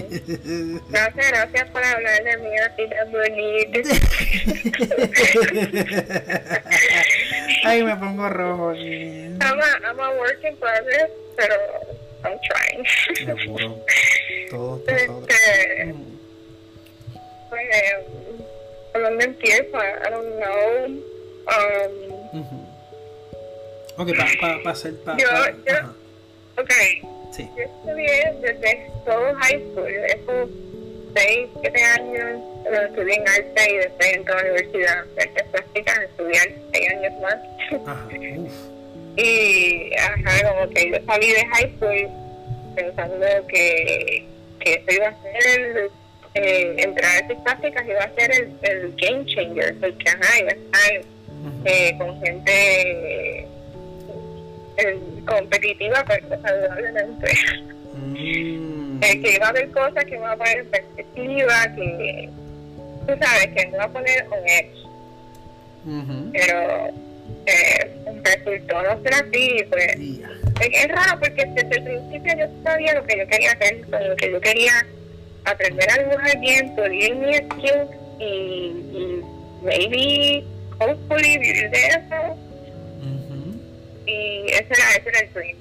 gracias, 0.89 1.27
gracias 1.31 1.69
por 1.69 1.83
hablar 1.83 2.23
de 2.23 2.37
mí 2.37 2.57
a 2.57 2.75
ti 2.75 2.87
tan 2.89 3.11
bonito. 3.11 3.79
Ay, 7.63 7.83
me 7.83 7.95
pongo 7.95 8.27
rojo. 8.29 8.73
I'm 8.73 9.41
a, 9.41 9.79
I'm 9.83 9.99
a 9.99 10.09
work 10.11 10.43
in 10.43 10.55
progress, 10.57 11.09
pero 11.37 11.55
I'm 12.23 12.39
trying. 12.41 12.85
Seguro. 13.15 13.77
Todos 14.49 14.81
este, 14.87 15.95
Pues, 17.49 17.67
¿por 18.91 19.01
dónde 19.01 19.25
empiezo? 19.25 19.77
I 19.77 20.09
don't 20.09 20.39
know. 20.39 20.85
Um, 21.47 22.11
Ok, 23.97 24.07
para 24.15 24.31
pa, 24.39 24.63
pa 24.63 24.69
hacer... 24.71 24.95
Pa, 25.03 25.17
yo, 25.17 25.27
yo, 25.67 25.75
ok 26.57 26.71
Sí. 27.31 27.49
Yo 27.55 27.63
estudié 27.63 28.33
desde 28.41 28.91
todo 29.05 29.33
high 29.35 29.61
school, 29.71 29.87
esos 29.87 30.49
6, 31.15 31.49
7 31.61 31.83
años, 31.83 32.41
estudié 32.89 33.15
en 33.15 33.27
arte 33.27 33.71
y 33.71 33.77
después 33.77 34.13
entré 34.13 34.33
a 34.33 34.37
la 34.37 34.41
universidad 34.43 35.05
de 35.05 35.21
artes 35.21 35.43
plásticas, 35.51 35.99
estudiar 35.99 36.47
6 36.73 36.89
años 36.89 37.13
más. 37.21 37.87
Ajá, 37.87 38.07
y 39.17 39.93
ajá, 39.95 40.49
como 40.49 40.73
que 40.73 40.91
yo 40.91 40.97
salí 41.05 41.31
de 41.31 41.45
high 41.47 41.75
school 41.77 42.09
pensando 42.75 43.25
que, 43.47 44.25
que 44.59 44.73
eso 44.73 44.91
iba 44.91 45.07
a 45.07 45.21
ser 45.21 45.89
eh, 46.33 46.75
entrar 46.77 47.11
a 47.11 47.17
artes 47.17 47.37
plásticas 47.43 47.85
iba 47.87 48.03
a 48.03 48.13
ser 48.13 48.31
el, 48.31 48.53
el 48.61 48.95
game 48.95 49.25
changer, 49.25 49.75
porque 49.79 50.09
ajá, 50.09 50.39
iba 50.39 50.51
a 50.51 50.53
estar 50.53 51.01
eh, 51.65 51.95
con 51.97 52.21
gente 52.21 53.30
competitiva 55.25 56.03
pero 56.07 56.41
saludablemente. 56.41 57.31
Mm. 57.93 58.81
Eh, 59.01 59.19
que 59.19 59.33
iba 59.33 59.47
a 59.47 59.49
haber 59.49 59.71
cosas 59.71 60.05
que 60.05 60.13
iba 60.13 60.31
a 60.31 60.37
poner 60.37 60.59
en 60.59 60.67
perspectiva, 60.67 61.75
que 61.75 62.29
tú 63.07 63.13
sabes, 63.19 63.47
que 63.47 63.65
no 63.71 63.77
va 63.77 63.83
a 63.85 63.89
poner 63.89 64.27
un 64.27 64.47
edge. 64.47 66.31
Pero 66.33 66.87
eh, 67.47 67.91
resultó 68.23 68.83
no 68.83 69.01
ser 69.01 69.13
así, 69.15 69.65
pues. 69.71 69.97
Es, 70.59 70.87
raro 70.89 71.19
porque 71.19 71.45
desde 71.55 71.77
el 71.77 71.83
principio 71.83 72.33
yo 72.37 72.63
sabía 72.63 72.93
lo 72.93 73.03
que 73.07 73.17
yo 73.17 73.27
quería 73.27 73.51
hacer, 73.53 73.81
lo 73.89 74.15
que 74.15 74.31
yo 74.31 74.39
quería 74.39 74.85
aprender 75.45 75.89
a 75.89 76.03
dibujar 76.03 76.39
bien, 76.39 76.75
pulir 76.75 77.15
mi 77.15 77.33
skills 77.33 77.89
y, 78.19 78.23
y 78.23 79.21
maybe, 79.63 80.43
hopefully, 80.79 81.39
vivir 81.39 81.71
de 81.71 81.87
eso 81.87 82.37
y 84.06 84.45
ese 84.48 84.68
era, 84.69 84.91
ese 84.95 85.10
era 85.10 85.19
el 85.19 85.34
swing. 85.34 85.56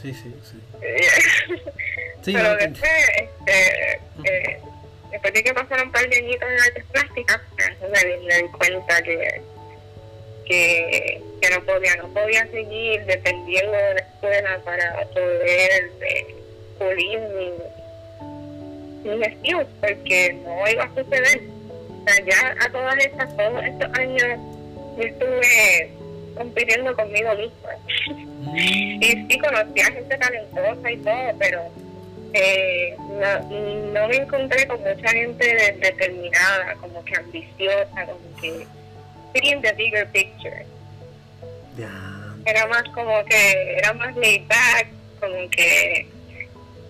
Sí, 0.00 0.14
sí, 0.14 0.34
sí. 0.44 0.56
sí 2.22 2.32
Pero 2.32 2.56
después, 2.56 2.90
este, 3.16 3.92
eh, 4.24 4.60
después 5.10 5.34
de 5.34 5.42
que 5.42 5.54
pasaron 5.54 5.86
un 5.86 5.92
par 5.92 6.08
de 6.08 6.16
añitos 6.16 6.48
en 6.48 6.60
artes 6.60 6.84
plásticas, 6.92 7.40
me, 7.80 8.16
me 8.26 8.42
di 8.42 8.48
cuenta 8.50 9.02
que, 9.02 9.40
que, 10.46 11.22
que, 11.42 11.50
no 11.50 11.64
podía, 11.64 11.96
no 11.96 12.08
podía 12.14 12.46
seguir 12.48 13.04
dependiendo 13.06 13.72
de 13.72 13.94
la 13.94 14.00
escuela 14.00 14.60
para 14.64 15.04
poder 15.06 15.90
eh, 16.00 16.34
pulir 16.78 17.18
mi, 17.20 17.52
mis 19.16 19.26
skills, 19.38 19.66
porque 19.80 20.32
no 20.44 20.68
iba 20.68 20.84
a 20.84 20.94
suceder. 20.94 21.42
O 21.88 22.04
sea, 22.08 22.24
ya 22.24 22.56
a 22.64 22.70
todas 22.70 22.96
estas, 23.04 23.36
todos 23.36 23.64
estos 23.64 23.98
años 23.98 24.38
yo 24.96 25.02
estuve 25.02 25.97
compitiendo 26.38 26.94
conmigo 26.94 27.34
misma. 27.34 27.70
Mm. 28.40 28.56
y 28.56 29.26
sí, 29.28 29.38
conocí 29.38 29.80
a 29.80 29.92
gente 29.92 30.16
talentosa 30.16 30.90
y 30.90 30.96
todo, 30.98 31.34
pero 31.38 31.62
eh, 32.32 32.94
no, 32.98 33.40
no, 33.92 34.08
me 34.08 34.16
encontré 34.16 34.66
con 34.66 34.80
mucha 34.80 35.08
gente 35.08 35.74
determinada, 35.80 36.74
como 36.80 37.04
que 37.04 37.16
ambiciosa, 37.16 38.06
como 38.06 38.40
que 38.40 38.66
seeing 39.34 39.62
the 39.62 39.72
bigger 39.72 40.06
picture. 40.08 40.64
Era 42.44 42.66
más 42.66 42.84
como 42.94 43.24
que, 43.24 43.76
era 43.78 43.92
más 43.94 44.16
laid 44.16 44.46
back, 44.48 44.88
como 45.20 45.48
que 45.50 46.06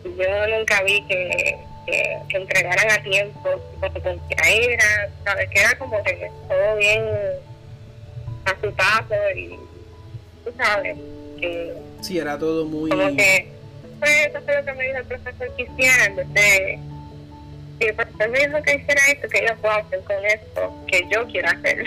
yo 0.05 0.59
nunca 0.59 0.83
vi 0.83 1.03
que, 1.03 1.57
que, 1.87 2.37
entregaran 2.37 2.91
a 2.91 3.03
tiempo, 3.03 3.61
como 3.81 4.29
que 4.29 4.37
era, 4.47 5.09
¿sabes? 5.25 5.51
Que 5.51 5.61
era 5.61 5.79
como 5.79 6.03
que 6.05 6.31
todo 6.49 6.77
bien 6.77 7.05
a 8.49 8.61
su 8.61 8.73
paso 8.73 9.15
y 9.37 9.59
tú 10.45 10.53
sabes 10.57 10.97
que... 11.41 11.75
Sí, 12.01 12.19
era 12.19 12.39
todo 12.39 12.65
muy... 12.65 12.91
Como 12.91 13.17
que, 13.17 13.49
pues 13.99 14.27
eso 14.27 14.41
fue 14.43 14.57
lo 14.57 14.65
que 14.65 14.73
me 14.75 14.85
dijo 14.87 14.99
el 14.99 15.05
profesor 15.05 15.57
que 15.57 15.63
hiciera, 15.63 16.05
entonces... 16.07 16.79
Si 17.79 17.87
el 17.87 17.95
profesor 17.95 18.29
me 18.31 18.39
dijo 18.41 18.63
que 18.63 18.75
hiciera 18.75 19.01
esto, 19.09 19.29
que 19.29 19.47
yo 19.47 19.57
puedo 19.57 19.75
hacer 19.75 20.01
con 20.01 20.25
esto, 20.27 20.85
que 20.89 21.07
yo 21.13 21.27
quiero 21.29 21.49
hacer. 21.49 21.85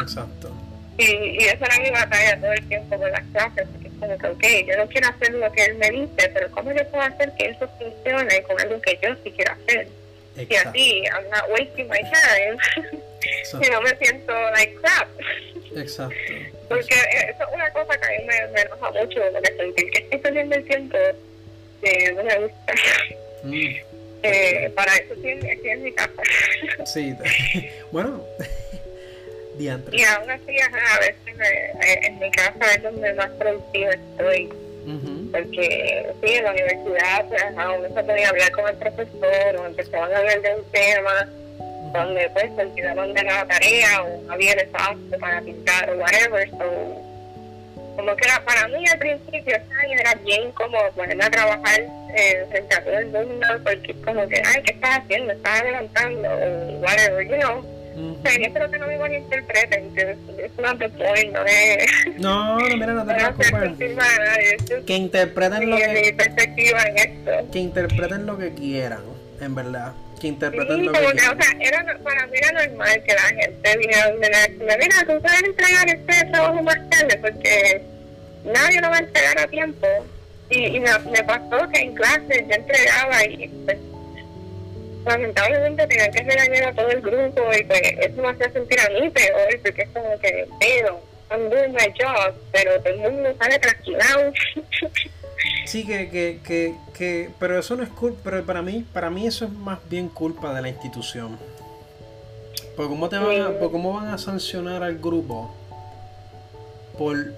Exacto. 0.00 0.52
Y, 0.98 1.04
y 1.04 1.38
esa 1.38 1.66
era 1.66 1.78
mi 1.80 1.90
batalla 1.90 2.40
todo 2.40 2.52
el 2.52 2.68
tiempo 2.68 2.96
con 2.96 3.10
las 3.10 3.24
clases, 3.32 3.66
porque 3.72 3.88
como 3.98 4.18
que, 4.18 4.26
ok, 4.28 4.68
yo 4.68 4.76
no 4.76 4.88
quiero 4.88 5.08
hacer 5.08 5.34
lo 5.34 5.50
que 5.52 5.64
él 5.64 5.74
me 5.78 5.90
dice, 5.90 6.30
pero 6.32 6.50
¿cómo 6.52 6.72
yo 6.72 6.88
puedo 6.90 7.02
hacer 7.02 7.32
que 7.38 7.46
eso 7.46 7.68
funcione 7.78 8.42
con 8.42 8.60
algo 8.60 8.80
que 8.82 8.98
yo 9.02 9.14
sí 9.24 9.32
quiero 9.32 9.52
hacer? 9.52 9.88
Y 10.48 10.54
así, 10.54 11.02
I'm 11.04 11.28
not 11.30 11.44
wasting 11.50 11.88
my 11.88 12.00
time. 12.00 12.58
y 13.66 13.70
no 13.70 13.80
me 13.80 13.96
siento 13.96 14.32
like 14.52 14.74
crap. 14.76 15.08
Exacto. 15.76 16.14
Porque 16.68 16.94
eso 16.94 17.42
es 17.42 17.54
una 17.54 17.70
cosa 17.70 17.98
que 17.98 18.06
a 18.06 18.10
mí 18.10 18.24
me, 18.26 18.46
me 18.48 18.60
enoja 18.60 18.90
mucho, 18.90 19.20
porque 19.32 19.56
sentir 19.56 19.90
que 19.90 19.98
estoy 19.98 20.18
perdiendo 20.18 20.54
el 20.56 20.64
tiempo 20.64 20.98
de 21.82 22.12
no 22.12 22.24
me 22.24 22.38
gusta. 22.38 22.74
Mm. 23.44 23.88
Eh, 24.22 24.72
para 24.74 24.94
eso 24.96 25.14
estoy, 25.14 25.30
estoy 25.30 25.70
en 25.70 25.82
mi 25.84 25.92
casa. 25.92 26.22
sí, 26.84 27.14
bueno. 27.92 28.24
Y 29.58 29.68
aún 29.68 30.30
así, 30.30 30.56
a 30.60 31.00
veces 31.00 31.40
eh, 31.40 32.00
en 32.04 32.18
mi 32.20 32.30
casa 32.30 32.74
es 32.76 32.80
donde 32.80 33.12
más 33.14 33.28
productiva 33.30 33.90
estoy. 33.90 34.48
Porque 35.32 36.06
sí, 36.22 36.32
en 36.34 36.44
la 36.44 36.52
universidad, 36.52 37.26
pues, 37.28 37.42
uno 37.52 37.94
se 37.94 38.04
podía 38.04 38.28
hablar 38.28 38.52
con 38.52 38.68
el 38.68 38.76
profesor 38.76 39.56
o 39.58 39.66
empezaban 39.66 40.12
a 40.12 40.18
hablar 40.18 40.40
de 40.40 40.54
un 40.54 40.64
tema 40.72 41.28
donde 41.92 42.30
pues 42.30 42.46
se 42.54 42.62
olvidaban 42.62 43.14
de 43.14 43.22
la 43.22 43.46
tarea 43.46 44.02
o 44.02 44.22
no 44.22 44.32
había 44.32 44.52
el 44.52 44.60
espacio 44.60 45.18
para 45.20 45.40
pintar 45.40 45.90
o 45.90 45.98
whatever. 45.98 46.50
So, 46.50 47.02
como 47.96 48.14
que 48.14 48.28
era, 48.28 48.40
para 48.44 48.68
mí 48.68 48.84
al 48.86 48.98
principio 48.98 49.56
era 49.90 50.14
bien 50.24 50.52
como 50.52 50.78
ponerme 50.94 51.24
a 51.24 51.30
trabajar 51.30 51.80
eh, 52.14 52.46
frente 52.50 52.74
a 52.74 52.84
todo 52.84 52.98
el 52.98 53.06
mundo 53.06 53.46
porque 53.64 53.94
como 54.04 54.28
que, 54.28 54.42
ay, 54.44 54.62
¿qué 54.62 54.72
estás 54.72 54.98
haciendo? 54.98 55.32
¿Estás 55.32 55.60
adelantando? 55.60 56.28
O 56.28 56.80
whatever, 56.80 57.26
you 57.26 57.36
know 57.38 57.77
yo 58.24 58.46
espero 58.46 58.70
que 58.70 58.78
no 58.78 58.86
me 58.86 58.98
malinterpreten, 58.98 59.94
que 59.94 60.10
es 60.10 60.50
una 60.56 60.74
de 60.74 60.88
no 61.32 61.44
es... 61.46 61.86
No, 62.18 62.58
no, 62.58 62.76
mira, 62.76 62.92
no 62.92 63.06
te 63.06 63.14
preocupes. 63.14 64.84
Que 64.86 64.96
interpreten 64.96 65.70
lo 65.70 65.76
que... 65.76 65.88
Mi 65.88 66.12
perspectiva 66.12 66.82
en 66.82 66.98
esto. 66.98 67.30
Que 67.52 67.58
interpreten 67.58 68.26
lo 68.26 68.38
que 68.38 68.54
quieran, 68.54 69.02
en 69.40 69.54
verdad. 69.54 69.92
Que 70.20 70.28
interpreten 70.28 70.76
sí, 70.76 70.82
lo 70.84 70.92
que, 70.92 70.98
quieran. 70.98 71.38
O 71.38 71.42
sea, 71.42 71.56
era, 71.60 71.98
para 72.02 72.26
mí 72.26 72.38
era 72.38 72.66
normal 72.66 73.02
que 73.04 73.14
la 73.14 73.22
gente 73.22 73.78
viniera 73.78 74.10
decirme, 74.10 74.76
mira, 74.78 74.96
tú 75.00 75.22
puedes 75.22 75.42
entregar 75.42 75.88
este 75.88 76.24
trabajo 76.26 76.62
más 76.62 76.90
tarde, 76.90 77.18
porque 77.20 77.82
nadie 78.44 78.80
lo 78.80 78.90
va 78.90 78.96
a 78.96 79.00
entregar 79.00 79.40
a 79.40 79.46
tiempo. 79.46 79.86
Y, 80.50 80.64
y 80.64 80.80
me, 80.80 80.98
me 81.10 81.22
pasó 81.24 81.68
que 81.72 81.80
en 81.80 81.94
clase 81.94 82.46
yo 82.48 82.54
entregaba 82.54 83.24
y 83.26 83.48
pues 83.64 83.76
lamentablemente 85.04 85.86
tenía 85.86 86.10
que 86.10 86.22
regañar 86.22 86.64
a 86.64 86.74
todo 86.74 86.88
el 86.90 87.00
grupo 87.00 87.42
y 87.58 87.64
pues 87.64 87.80
eso 88.00 88.22
me 88.22 88.28
hacía 88.28 88.52
sentir 88.52 88.80
a 88.80 88.88
mí 88.90 89.10
peor 89.10 89.60
porque 89.62 89.82
es 89.82 89.88
como 89.90 90.18
que, 90.18 90.48
pero, 90.60 91.00
I'm 91.30 91.50
doing 91.50 91.72
my 91.72 91.92
job, 92.00 92.34
pero 92.52 92.80
todo 92.80 92.92
el 92.92 93.00
mundo 93.00 93.34
sale 93.38 93.58
trasquilado. 93.58 94.32
Sí, 95.66 95.86
que, 95.86 96.08
que, 96.08 96.40
que, 96.42 96.74
que, 96.94 97.30
pero 97.38 97.58
eso 97.58 97.76
no 97.76 97.82
es 97.82 97.90
culpa, 97.90 98.18
pero 98.24 98.44
para 98.44 98.60
mí, 98.60 98.84
para 98.92 99.08
mí 99.08 99.26
eso 99.26 99.44
es 99.44 99.52
más 99.52 99.78
bien 99.88 100.08
culpa 100.08 100.52
de 100.52 100.62
la 100.62 100.68
institución. 100.68 101.38
Porque 102.74 102.88
cómo 102.88 103.08
te 103.08 103.18
van 103.18 103.40
a, 103.40 103.50
por 103.50 103.70
cómo 103.70 103.92
van 103.92 104.08
a 104.08 104.18
sancionar 104.18 104.82
al 104.82 104.98
grupo 104.98 105.54
por, 106.98 107.32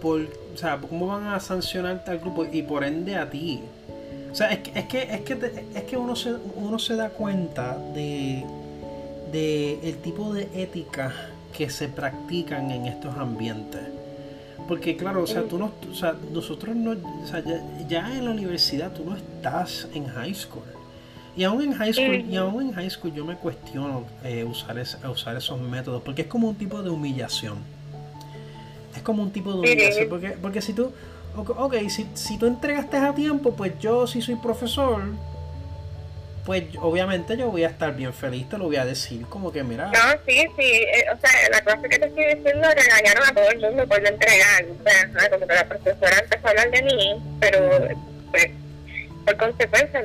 por, 0.00 0.20
o 0.20 0.56
sea, 0.56 0.78
cómo 0.78 1.06
van 1.06 1.28
a 1.28 1.40
sancionarte 1.40 2.10
al 2.10 2.18
grupo 2.18 2.44
y 2.44 2.62
por 2.62 2.84
ende 2.84 3.16
a 3.16 3.30
ti. 3.30 3.62
O 4.30 4.34
sea, 4.34 4.52
es 4.52 4.58
que, 4.58 4.78
es 4.78 4.86
que, 4.86 5.02
es 5.02 5.20
que, 5.22 5.64
es 5.74 5.82
que 5.84 5.96
uno, 5.96 6.14
se, 6.14 6.34
uno 6.54 6.78
se 6.78 6.96
da 6.96 7.10
cuenta 7.10 7.76
de, 7.94 8.44
de 9.32 9.80
el 9.82 9.96
tipo 9.98 10.32
de 10.32 10.48
ética 10.54 11.12
que 11.56 11.68
se 11.68 11.88
practican 11.88 12.70
en 12.70 12.86
estos 12.86 13.16
ambientes. 13.16 13.82
Porque 14.68 14.96
claro, 14.96 15.24
o 15.24 15.26
sea, 15.26 15.42
tú 15.42 15.58
no, 15.58 15.72
o 15.90 15.94
sea, 15.94 16.14
nosotros 16.32 16.76
no, 16.76 16.92
o 16.92 17.26
sea, 17.26 17.42
ya, 17.88 18.16
en 18.16 18.24
la 18.24 18.30
universidad 18.30 18.92
tú 18.92 19.04
no 19.04 19.16
estás 19.16 19.88
en 19.94 20.06
high 20.06 20.34
school. 20.34 20.62
Y 21.36 21.44
aún 21.44 21.62
en 21.62 21.72
high 21.72 21.92
school, 21.92 22.24
y 22.28 22.36
aún 22.36 22.68
en 22.68 22.72
high 22.72 22.90
school 22.90 23.12
yo 23.12 23.24
me 23.24 23.34
cuestiono 23.34 24.04
eh, 24.22 24.44
usar, 24.44 24.80
usar 25.10 25.36
esos 25.36 25.60
métodos, 25.60 26.02
porque 26.02 26.22
es 26.22 26.28
como 26.28 26.48
un 26.48 26.54
tipo 26.54 26.82
de 26.82 26.90
humillación. 26.90 27.58
Es 28.94 29.02
como 29.02 29.22
un 29.22 29.30
tipo 29.32 29.52
de 29.52 29.58
humillación, 29.58 30.08
porque, 30.08 30.30
porque 30.40 30.60
si 30.60 30.72
tú, 30.72 30.92
ok, 31.42 31.74
si, 31.88 32.08
si 32.14 32.38
tú 32.38 32.46
entregaste 32.46 32.96
a 32.96 33.14
tiempo, 33.14 33.54
pues 33.54 33.78
yo 33.78 34.06
si 34.06 34.22
soy 34.22 34.36
profesor, 34.36 35.02
pues 36.44 36.64
obviamente 36.80 37.36
yo 37.36 37.50
voy 37.50 37.64
a 37.64 37.68
estar 37.68 37.94
bien 37.94 38.12
feliz, 38.12 38.48
te 38.48 38.58
lo 38.58 38.64
voy 38.64 38.76
a 38.76 38.84
decir, 38.84 39.26
como 39.26 39.52
que 39.52 39.62
mira. 39.62 39.86
No, 39.86 40.12
sí, 40.26 40.46
sí, 40.56 40.64
eh, 40.64 41.04
o 41.14 41.20
sea, 41.20 41.30
la 41.50 41.62
cosa 41.62 41.88
que 41.88 41.98
te 41.98 42.06
estoy 42.06 42.24
diciendo 42.34 42.68
regañaron 42.74 43.24
a 43.28 43.34
todo 43.34 43.50
el 43.50 43.60
mundo 43.60 43.86
por 43.86 43.98
entregar, 43.98 44.64
o 44.64 44.82
sea, 44.82 45.38
que 45.38 45.46
la 45.46 45.68
profesora 45.68 46.18
empezó 46.18 46.46
a 46.46 46.50
hablar 46.50 46.70
de 46.70 46.82
mí, 46.82 47.22
pero 47.40 47.88
pues 48.30 48.50
por 49.24 49.36
consecuencia, 49.36 50.02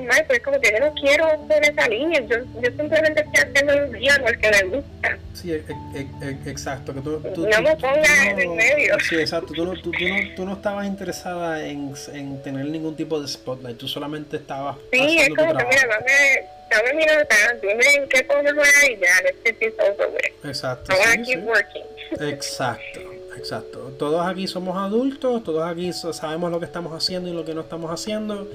mal, 0.00 0.24
pues 0.26 0.40
como 0.40 0.60
que 0.60 0.72
yo 0.72 0.80
no 0.80 0.94
quiero 0.94 1.26
ser 1.48 1.64
esa 1.64 1.88
línea, 1.88 2.20
yo, 2.20 2.38
yo 2.60 2.70
simplemente 2.76 3.20
estoy 3.20 3.50
haciendo 3.50 3.84
un 3.84 3.92
día 3.92 4.14
al 4.14 4.38
que 4.38 4.50
me 4.50 4.62
gusta. 4.76 5.18
Sí, 5.34 5.52
e, 5.52 5.64
e, 5.94 6.08
e, 6.22 6.50
exacto, 6.50 6.94
que 6.94 7.00
tú, 7.00 7.20
tú 7.34 7.48
no 7.48 7.62
me 7.62 7.76
pongas 7.76 8.26
en 8.26 8.40
el 8.40 8.50
medio. 8.50 8.98
Sí, 9.00 9.16
exacto, 9.16 9.52
tú 9.52 9.64
no, 9.64 9.72
tú, 9.80 9.90
tú, 9.90 10.08
no, 10.08 10.34
tú 10.36 10.44
no 10.44 10.52
estabas 10.54 10.86
interesada 10.86 11.64
en, 11.64 11.94
en 12.12 12.42
tener 12.42 12.66
ningún 12.66 12.96
tipo 12.96 13.20
de 13.20 13.28
spotlight, 13.28 13.78
tú 13.78 13.88
solamente 13.88 14.36
estabas 14.36 14.76
Sí, 14.92 15.18
es 15.18 15.28
como 15.30 15.56
que 15.56 15.64
mira, 15.64 15.86
dame, 15.88 16.48
dame 16.70 16.94
mi 16.94 17.04
nota, 17.04 17.36
dime 17.60 17.94
en 17.94 18.08
qué 18.08 18.24
puedo 18.24 18.42
mejorar 18.42 18.90
y 18.90 18.96
ya, 18.96 19.22
let's 19.24 19.38
get 19.44 19.58
this 19.58 19.74
over 19.78 20.08
with. 20.08 20.48
Exacto. 20.48 20.92
I 20.92 21.16
sí, 21.16 21.22
keep 21.22 21.44
working. 21.44 21.84
Exacto. 22.20 23.00
Exacto. 23.36 23.92
Todos 23.98 24.26
aquí 24.26 24.46
somos 24.46 24.76
adultos, 24.76 25.42
todos 25.42 25.64
aquí 25.68 25.92
sabemos 25.92 26.50
lo 26.50 26.60
que 26.60 26.66
estamos 26.66 26.92
haciendo 26.92 27.28
y 27.28 27.32
lo 27.32 27.44
que 27.44 27.54
no 27.54 27.62
estamos 27.62 27.90
haciendo 27.90 28.46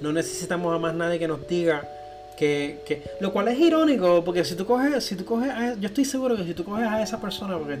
no 0.00 0.12
necesitamos 0.12 0.74
a 0.74 0.78
más 0.78 0.94
nadie 0.94 1.18
que 1.18 1.28
nos 1.28 1.46
diga 1.46 1.88
que, 2.36 2.80
que, 2.86 3.02
lo 3.20 3.32
cual 3.32 3.48
es 3.48 3.58
irónico 3.58 4.22
porque 4.24 4.44
si 4.44 4.54
tú 4.54 4.66
coges 4.66 5.02
si 5.04 5.16
tú 5.16 5.24
coges 5.24 5.50
yo 5.80 5.88
estoy 5.88 6.04
seguro 6.04 6.36
que 6.36 6.44
si 6.44 6.54
tú 6.54 6.64
coges 6.64 6.86
a 6.86 7.02
esa 7.02 7.20
persona 7.20 7.56
porque 7.58 7.78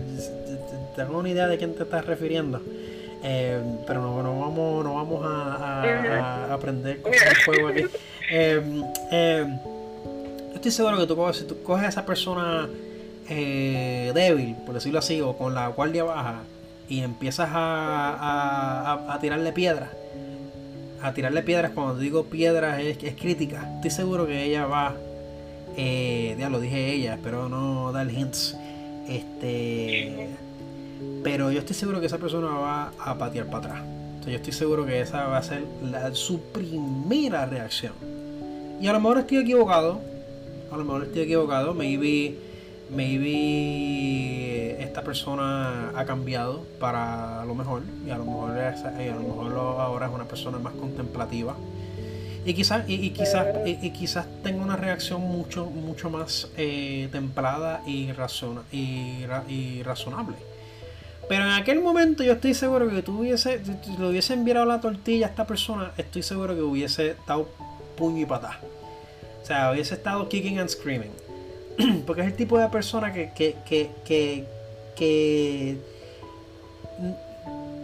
tengo 0.96 1.18
una 1.18 1.28
idea 1.28 1.46
de 1.46 1.58
quién 1.58 1.74
te 1.74 1.82
estás 1.82 2.06
refiriendo 2.06 2.60
eh, 3.22 3.60
pero 3.86 4.00
no, 4.00 4.22
no, 4.22 4.40
vamos 4.40 4.84
no 4.84 4.94
vamos 4.94 5.20
a, 5.24 6.52
aprender 6.52 7.00
con 7.02 7.12
el 7.12 7.44
juego 7.44 7.68
aquí. 7.68 7.84
Eh, 8.30 8.82
eh, 9.10 9.58
yo 10.48 10.54
estoy 10.54 10.70
seguro 10.70 10.98
que 10.98 11.06
tú 11.06 11.16
coges, 11.16 11.38
si 11.38 11.44
tú 11.44 11.62
coges 11.62 11.86
a 11.86 11.88
esa 11.88 12.06
persona 12.06 12.68
débil 13.28 14.54
por 14.64 14.74
decirlo 14.74 15.00
así 15.00 15.20
o 15.20 15.36
con 15.36 15.54
la 15.54 15.68
guardia 15.68 16.04
baja 16.04 16.42
y 16.88 17.00
empiezas 17.00 17.48
a, 17.52 18.14
a, 18.14 19.14
a 19.14 19.18
tirarle 19.18 19.52
piedras 19.52 19.90
a 21.02 21.12
tirarle 21.12 21.42
piedras, 21.42 21.72
cuando 21.72 21.98
digo 21.98 22.24
piedras 22.24 22.80
es, 22.80 23.02
es 23.02 23.14
crítica, 23.14 23.70
estoy 23.76 23.90
seguro 23.90 24.26
que 24.26 24.44
ella 24.44 24.66
va, 24.66 24.94
eh, 25.76 26.36
ya 26.38 26.48
lo 26.48 26.60
dije 26.60 26.92
ella, 26.92 27.14
espero 27.14 27.48
no 27.48 27.92
dar 27.92 28.10
hints, 28.10 28.56
este, 29.08 30.28
pero 31.22 31.50
yo 31.50 31.60
estoy 31.60 31.76
seguro 31.76 32.00
que 32.00 32.06
esa 32.06 32.18
persona 32.18 32.48
va 32.48 32.92
a 32.98 33.18
patear 33.18 33.46
para 33.46 33.58
atrás. 33.58 33.82
yo 34.26 34.32
estoy 34.32 34.52
seguro 34.52 34.86
que 34.86 35.00
esa 35.00 35.26
va 35.26 35.38
a 35.38 35.42
ser 35.42 35.64
su 36.12 36.40
primera 36.40 37.46
reacción. 37.46 37.92
Y 38.80 38.88
a 38.88 38.92
lo 38.92 39.00
mejor 39.00 39.18
estoy 39.18 39.38
equivocado, 39.38 40.00
a 40.70 40.76
lo 40.76 40.84
mejor 40.84 41.04
estoy 41.04 41.22
equivocado, 41.22 41.74
maybe 41.74 42.45
maybe 42.90 44.82
esta 44.82 45.02
persona 45.02 45.92
ha 45.94 46.04
cambiado 46.04 46.64
para 46.78 47.44
lo 47.44 47.54
mejor 47.54 47.82
y 48.06 48.10
a 48.10 48.18
lo 48.18 48.24
mejor, 48.24 48.50
lo 49.50 49.80
ahora 49.80 50.06
es 50.06 50.12
una 50.12 50.24
persona 50.24 50.58
más 50.58 50.74
contemplativa 50.74 51.56
y 52.44 52.54
quizás 52.54 52.84
y, 52.88 53.10
quizás 53.10 53.46
y, 53.64 53.90
quizás 53.90 54.26
tenga 54.44 54.62
una 54.62 54.76
reacción 54.76 55.20
mucho 55.20 55.66
mucho 55.66 56.10
más 56.10 56.48
eh, 56.56 57.08
templada 57.10 57.82
y, 57.86 58.12
razona, 58.12 58.62
y, 58.70 59.82
razonable 59.82 60.36
Pero 61.28 61.44
en 61.44 61.50
aquel 61.50 61.80
momento 61.80 62.22
yo 62.22 62.34
estoy 62.34 62.54
seguro 62.54 62.88
que 62.88 63.02
tú 63.02 63.20
hubiese, 63.20 63.60
si 63.64 63.96
le 63.98 64.08
hubiesen 64.08 64.40
enviado 64.40 64.64
la 64.64 64.80
tortilla 64.80 65.26
a 65.26 65.30
esta 65.30 65.44
persona, 65.44 65.90
estoy 65.96 66.22
seguro 66.22 66.54
que 66.54 66.62
hubiese 66.62 67.16
dado 67.26 67.48
puño 67.96 68.22
y 68.22 68.26
patá. 68.26 68.60
O 69.42 69.46
sea, 69.46 69.72
hubiese 69.72 69.94
estado 69.94 70.28
kicking 70.28 70.58
and 70.58 70.68
screaming. 70.68 71.25
Porque 72.06 72.22
es 72.22 72.28
el 72.28 72.34
tipo 72.34 72.58
de 72.58 72.68
persona 72.68 73.12
que, 73.12 73.32
que, 73.34 73.56
que, 73.66 73.90
que, 74.04 74.44
que, 74.96 75.76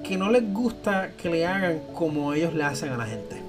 que 0.02 0.16
no 0.16 0.30
les 0.30 0.52
gusta 0.52 1.10
que 1.20 1.28
le 1.28 1.46
hagan 1.46 1.80
como 1.94 2.32
ellos 2.34 2.54
le 2.54 2.64
hacen 2.64 2.90
a 2.90 2.96
la 2.96 3.06
gente. 3.06 3.42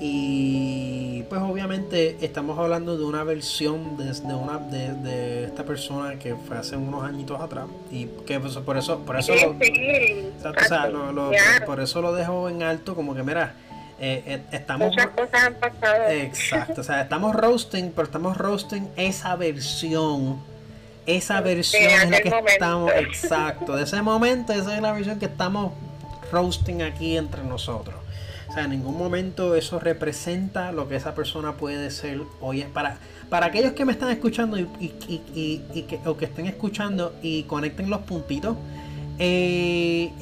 Y 0.00 1.24
pues 1.28 1.42
obviamente 1.42 2.16
estamos 2.22 2.58
hablando 2.58 2.96
de 2.96 3.04
una 3.04 3.24
versión 3.24 3.96
de, 3.96 4.34
una 4.34 4.58
de, 4.58 5.44
esta 5.44 5.64
persona 5.64 6.18
que 6.18 6.34
fue 6.34 6.56
hace 6.56 6.76
unos 6.76 7.04
añitos 7.04 7.40
atrás 7.40 7.66
y 7.90 8.06
que 8.26 8.40
pues, 8.40 8.56
por 8.56 8.78
eso 8.78 9.00
por 9.00 9.18
eso 9.18 9.34
lo, 11.12 11.30
por 11.66 11.80
eso 11.80 12.00
lo 12.00 12.14
dejo 12.14 12.48
en 12.48 12.62
alto 12.62 12.94
como 12.94 13.14
que 13.14 13.22
mira 13.22 13.54
eh, 14.00 14.22
eh, 14.26 14.42
estamos 14.52 14.88
muchas 14.88 15.08
cosas 15.08 15.44
han 15.44 15.54
pasado 15.54 16.08
exacto 16.08 16.80
o 16.80 16.84
sea 16.84 17.02
estamos 17.02 17.34
roasting 17.34 17.90
pero 17.90 18.04
estamos 18.04 18.36
roasting 18.36 18.88
esa 18.96 19.36
versión 19.36 20.40
esa 21.06 21.40
versión 21.40 21.82
es 21.82 22.10
la 22.10 22.20
que 22.20 22.32
estamos 22.46 22.92
exacto 22.92 23.76
de 23.76 23.84
ese 23.84 24.02
momento 24.02 24.52
esa 24.52 24.74
es 24.76 24.82
la 24.82 24.92
versión 24.92 25.18
que 25.18 25.26
estamos 25.26 25.72
roasting 26.30 26.82
aquí 26.82 27.16
entre 27.16 27.42
nosotros 27.42 27.96
o 28.48 28.52
sea, 28.52 28.64
en 28.64 28.70
ningún 28.70 28.96
momento 28.96 29.54
eso 29.54 29.78
representa 29.78 30.72
lo 30.72 30.88
que 30.88 30.96
esa 30.96 31.14
persona 31.14 31.52
puede 31.52 31.90
ser 31.90 32.22
hoy. 32.40 32.64
Para, 32.64 32.96
para 33.28 33.46
aquellos 33.46 33.72
que 33.72 33.84
me 33.84 33.92
están 33.92 34.10
escuchando 34.10 34.58
y, 34.58 34.66
que, 34.88 36.00
o 36.06 36.16
que 36.16 36.24
estén 36.24 36.46
escuchando 36.46 37.14
y 37.22 37.42
conecten 37.42 37.90
los 37.90 38.00
puntitos, 38.00 38.56
eh, 39.18 40.12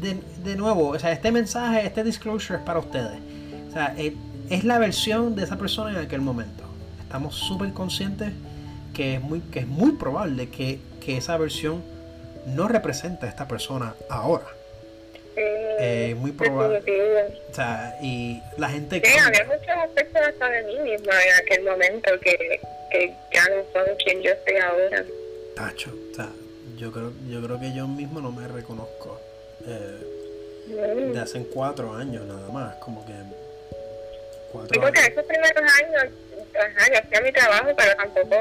de, 0.00 0.56
nuevo, 0.56 0.88
o 0.90 0.98
sea, 0.98 1.12
este 1.12 1.30
mensaje, 1.32 1.86
este 1.86 2.04
disclosure 2.04 2.58
es 2.58 2.64
para 2.64 2.78
ustedes. 2.78 3.18
O 3.68 3.72
sea, 3.72 3.94
eh, 3.98 4.14
es 4.50 4.64
la 4.64 4.78
versión 4.78 5.34
de 5.34 5.44
esa 5.44 5.58
persona 5.58 5.90
en 5.90 6.04
aquel 6.04 6.20
momento. 6.20 6.64
Estamos 7.00 7.34
súper 7.34 7.72
conscientes 7.72 8.32
que 8.94 9.14
es 9.14 9.20
muy, 9.20 9.40
que 9.40 9.60
es 9.60 9.66
muy 9.66 9.92
probable 9.92 10.48
que, 10.48 10.78
que 11.04 11.16
esa 11.16 11.36
versión 11.36 11.82
no 12.46 12.68
representa 12.68 13.26
a 13.26 13.28
esta 13.28 13.46
persona 13.46 13.94
ahora. 14.08 14.46
Eh, 15.80 16.16
muy 16.18 16.32
probable. 16.32 16.82
O 17.50 17.54
sea, 17.54 17.96
y 18.02 18.42
la 18.56 18.68
gente. 18.68 19.00
Sí, 19.04 19.18
había 19.18 19.44
muchos 19.44 19.68
aspectos 19.68 20.20
hasta 20.20 20.48
de 20.48 20.62
mí 20.64 20.78
misma 20.80 21.12
en 21.12 21.34
aquel 21.36 21.64
momento 21.64 22.10
que, 22.20 22.60
que 22.90 23.14
ya 23.32 23.44
no 23.44 23.62
son 23.72 23.96
quien 24.04 24.20
yo 24.22 24.32
soy 24.44 24.56
ahora. 24.56 25.04
Tacho, 25.54 25.94
o 26.10 26.14
sea, 26.14 26.28
yo 26.76 26.90
creo, 26.90 27.12
yo 27.28 27.40
creo 27.40 27.60
que 27.60 27.72
yo 27.72 27.86
mismo 27.86 28.20
no 28.20 28.32
me 28.32 28.48
reconozco. 28.48 29.17
Eh. 29.68 31.12
De 31.12 31.20
hace 31.20 31.42
cuatro 31.44 31.94
años 31.94 32.24
nada 32.26 32.48
más, 32.50 32.76
como 32.76 33.04
que. 33.06 33.12
Cuatro 34.52 34.88
esos 34.88 35.24
primeros 35.24 35.62
años, 35.82 36.12
ajá, 36.54 36.92
yo 36.92 36.98
hacía 36.98 37.20
mi 37.20 37.32
trabajo, 37.32 37.68
pero 37.76 37.96
tampoco. 37.96 38.36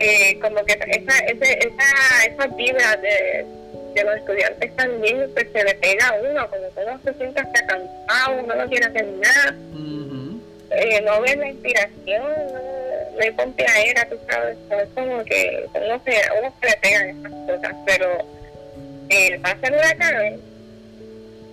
Eh, 0.00 0.38
como 0.40 0.64
que 0.64 0.72
esa, 0.72 1.18
esa, 1.18 1.52
esa, 1.52 2.24
esa 2.26 2.46
vibra 2.48 2.96
de 2.96 3.46
de 3.94 4.04
los 4.04 4.16
estudiantes 4.16 4.76
también 4.76 5.30
pues 5.32 5.46
se 5.52 5.64
le 5.64 5.74
pega 5.76 6.08
a 6.08 6.14
uno, 6.14 6.50
como 6.50 6.74
que 6.74 6.80
uno 6.80 7.00
se 7.04 7.14
siente 7.14 7.40
hasta 7.40 7.66
cansado, 7.66 8.42
uno 8.42 8.54
no 8.54 8.68
quiere 8.68 8.86
hacer 8.86 9.06
nada, 9.06 9.56
eh, 10.70 11.00
no 11.02 11.20
ve 11.20 11.36
la 11.36 11.48
inspiración, 11.48 12.22
no, 12.52 13.20
hay 13.20 13.30
pompeadera, 13.30 14.08
tú 14.08 14.18
sabes, 14.28 14.58
es 14.70 14.88
como 14.94 15.24
que 15.24 15.66
uno 15.74 16.00
se, 16.04 16.22
uno 16.40 16.52
se 16.60 16.66
le 16.68 16.76
pegan 16.82 17.08
esas 17.08 17.32
cosas, 17.46 17.76
pero 17.86 18.18
eh, 19.08 19.38
pasa 19.40 19.58
el 19.62 19.74
huracán 19.74 20.40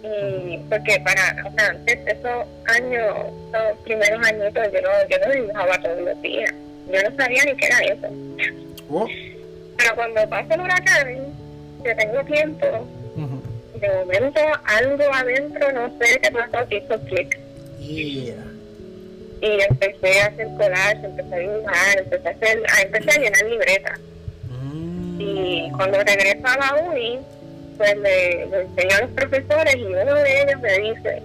y 0.03 0.57
porque 0.69 0.99
para, 1.01 1.47
o 1.47 1.51
sea, 1.55 1.69
antes 1.69 1.99
esos 2.07 2.47
años, 2.65 3.15
los 3.51 3.77
primeros 3.83 4.25
añitos 4.25 4.67
yo 4.73 4.81
no, 4.81 4.89
yo 5.09 5.17
no 5.25 5.33
dibujaba 5.33 5.79
todos 5.79 6.01
los 6.01 6.21
días, 6.21 6.51
yo 6.91 7.09
no 7.09 7.15
sabía 7.15 7.43
ni 7.45 7.55
qué 7.55 7.65
era 7.67 7.79
eso. 7.79 8.07
Oh. 8.89 9.07
Pero 9.77 9.95
cuando 9.95 10.29
pasa 10.29 10.53
el 10.55 10.61
huracán, 10.61 11.17
que 11.83 11.95
tengo 11.95 12.23
tiempo, 12.25 12.87
de 13.79 13.89
momento 13.89 14.39
algo 14.65 15.03
adentro, 15.13 15.71
no 15.71 15.89
sé 15.99 16.19
qué 16.19 16.31
pasó, 16.31 16.67
que 16.67 16.77
hizo 16.77 16.99
clic. 17.01 17.39
Y 17.79 18.33
empecé 19.41 20.21
a 20.21 20.27
hacer 20.27 20.47
collage, 20.57 21.05
empecé 21.05 21.35
a 21.35 21.39
dibujar, 21.39 21.97
empecé 21.97 22.27
a, 22.27 22.31
hacer, 22.31 22.63
a, 22.69 22.81
empecé 22.81 23.11
a 23.11 23.21
llenar 23.21 23.43
libretas. 23.45 23.99
Mm. 24.49 25.19
Y 25.19 25.71
cuando 25.71 25.97
regreso 26.03 26.47
a 26.47 26.57
la 26.57 26.89
uni, 26.89 27.19
pues 27.81 27.97
le, 27.97 28.43
enseño 28.43 28.95
a 28.95 29.01
los 29.01 29.09
profesores 29.09 29.75
y 29.75 29.85
uno 29.85 30.13
de 30.13 30.41
ellos 30.43 30.61
me 30.61 30.77
dice 30.77 31.23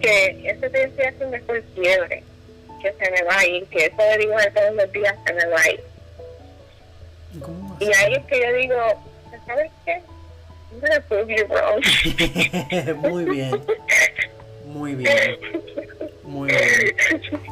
que 0.00 0.48
ese 0.48 0.70
te 0.70 0.88
decía 0.88 1.12
que 1.12 1.26
me 1.26 1.40
fue 1.40 1.62
fiebre, 1.74 2.24
que 2.80 2.90
se 2.92 3.10
me 3.10 3.22
va 3.24 3.38
a 3.38 3.46
ir, 3.46 3.66
que 3.66 3.84
eso 3.84 4.02
de 4.02 4.16
dibujar 4.16 4.50
todos 4.54 4.74
los 4.76 4.90
días 4.92 5.14
se 5.26 5.34
me 5.34 5.44
va 5.44 5.60
a 5.60 5.70
ir. 5.70 5.84
Y 7.80 7.92
ahí 7.92 8.14
es 8.14 8.24
que 8.24 8.40
yo 8.40 8.52
digo, 8.54 8.76
¿sabes 9.46 9.70
qué? 9.84 10.00
Muy 12.94 13.24
bien. 13.26 13.62
Muy 14.64 14.94
bien. 14.94 15.36
Muy 16.24 16.48
bien. 16.48 16.96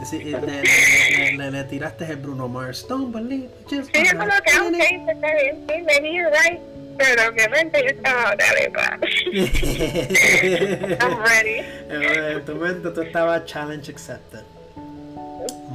Sí, 0.06 0.24
le, 0.24 0.40
le, 0.40 1.32
le, 1.36 1.50
le, 1.50 1.64
tiraste 1.64 2.06
el 2.06 2.16
Bruno 2.16 2.48
Mars. 2.48 2.86
Don't 2.88 3.12
believe 3.12 3.50
just 3.68 3.94
Sí, 3.94 4.16
como 4.16 4.32
que, 4.42 4.58
ok, 4.58 5.10
está 5.10 5.34
bien, 5.34 5.66
sí, 5.68 5.82
maybe 5.82 6.14
you're 6.14 6.30
right. 6.30 6.75
Pero 6.98 7.28
obviamente 7.28 7.82
yo 7.82 7.88
estaba 7.88 8.32
otra 8.32 8.52
vez 8.54 8.66
I'm 11.00 11.18
ready. 11.24 11.64
En 11.90 12.44
tu 12.44 12.54
mente 12.54 12.90
tú 12.90 13.00
estabas 13.02 13.44
challenge 13.44 13.90
accepted. 13.90 14.44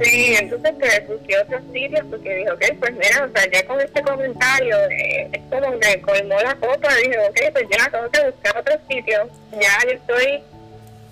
Sí, 0.00 0.34
entonces 0.38 0.72
pues 0.78 1.06
busqué 1.06 1.36
otros 1.38 1.60
sitios 1.72 2.06
porque 2.08 2.34
dije, 2.34 2.50
ok, 2.50 2.64
pues 2.80 2.92
mira, 2.92 3.24
o 3.24 3.28
sea, 3.36 3.50
ya 3.50 3.66
con 3.66 3.78
este 3.80 4.00
comentario, 4.02 4.76
eh, 4.88 5.28
es 5.32 5.40
como 5.50 5.76
me 5.76 6.00
colmó 6.00 6.40
la 6.40 6.54
copa, 6.54 6.94
dije, 6.96 7.18
ok, 7.18 7.40
pues 7.52 7.66
ya 7.70 7.90
tengo 7.90 8.10
que 8.10 8.30
buscar 8.30 8.56
otros 8.58 8.78
sitios. 8.88 9.28
Ya 9.60 9.78
yo 9.84 9.90
estoy 9.92 10.42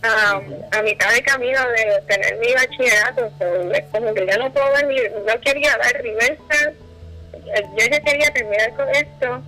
a 0.02 0.40
mitad 0.82 1.12
de 1.12 1.22
camino 1.22 1.60
de 1.68 2.00
tener 2.06 2.38
mi 2.38 2.54
bachillerato, 2.54 3.30
es 3.74 3.84
como 3.92 4.14
que 4.14 4.26
ya 4.26 4.38
no 4.38 4.50
puedo 4.50 4.72
ver 4.72 4.86
ni, 4.86 4.96
no 4.96 5.38
quería 5.42 5.76
dar 5.76 5.92
reversa, 6.02 6.72
yo 7.76 7.86
ya 7.90 8.00
quería 8.00 8.32
terminar 8.32 8.74
con 8.76 8.88
esto 8.88 9.42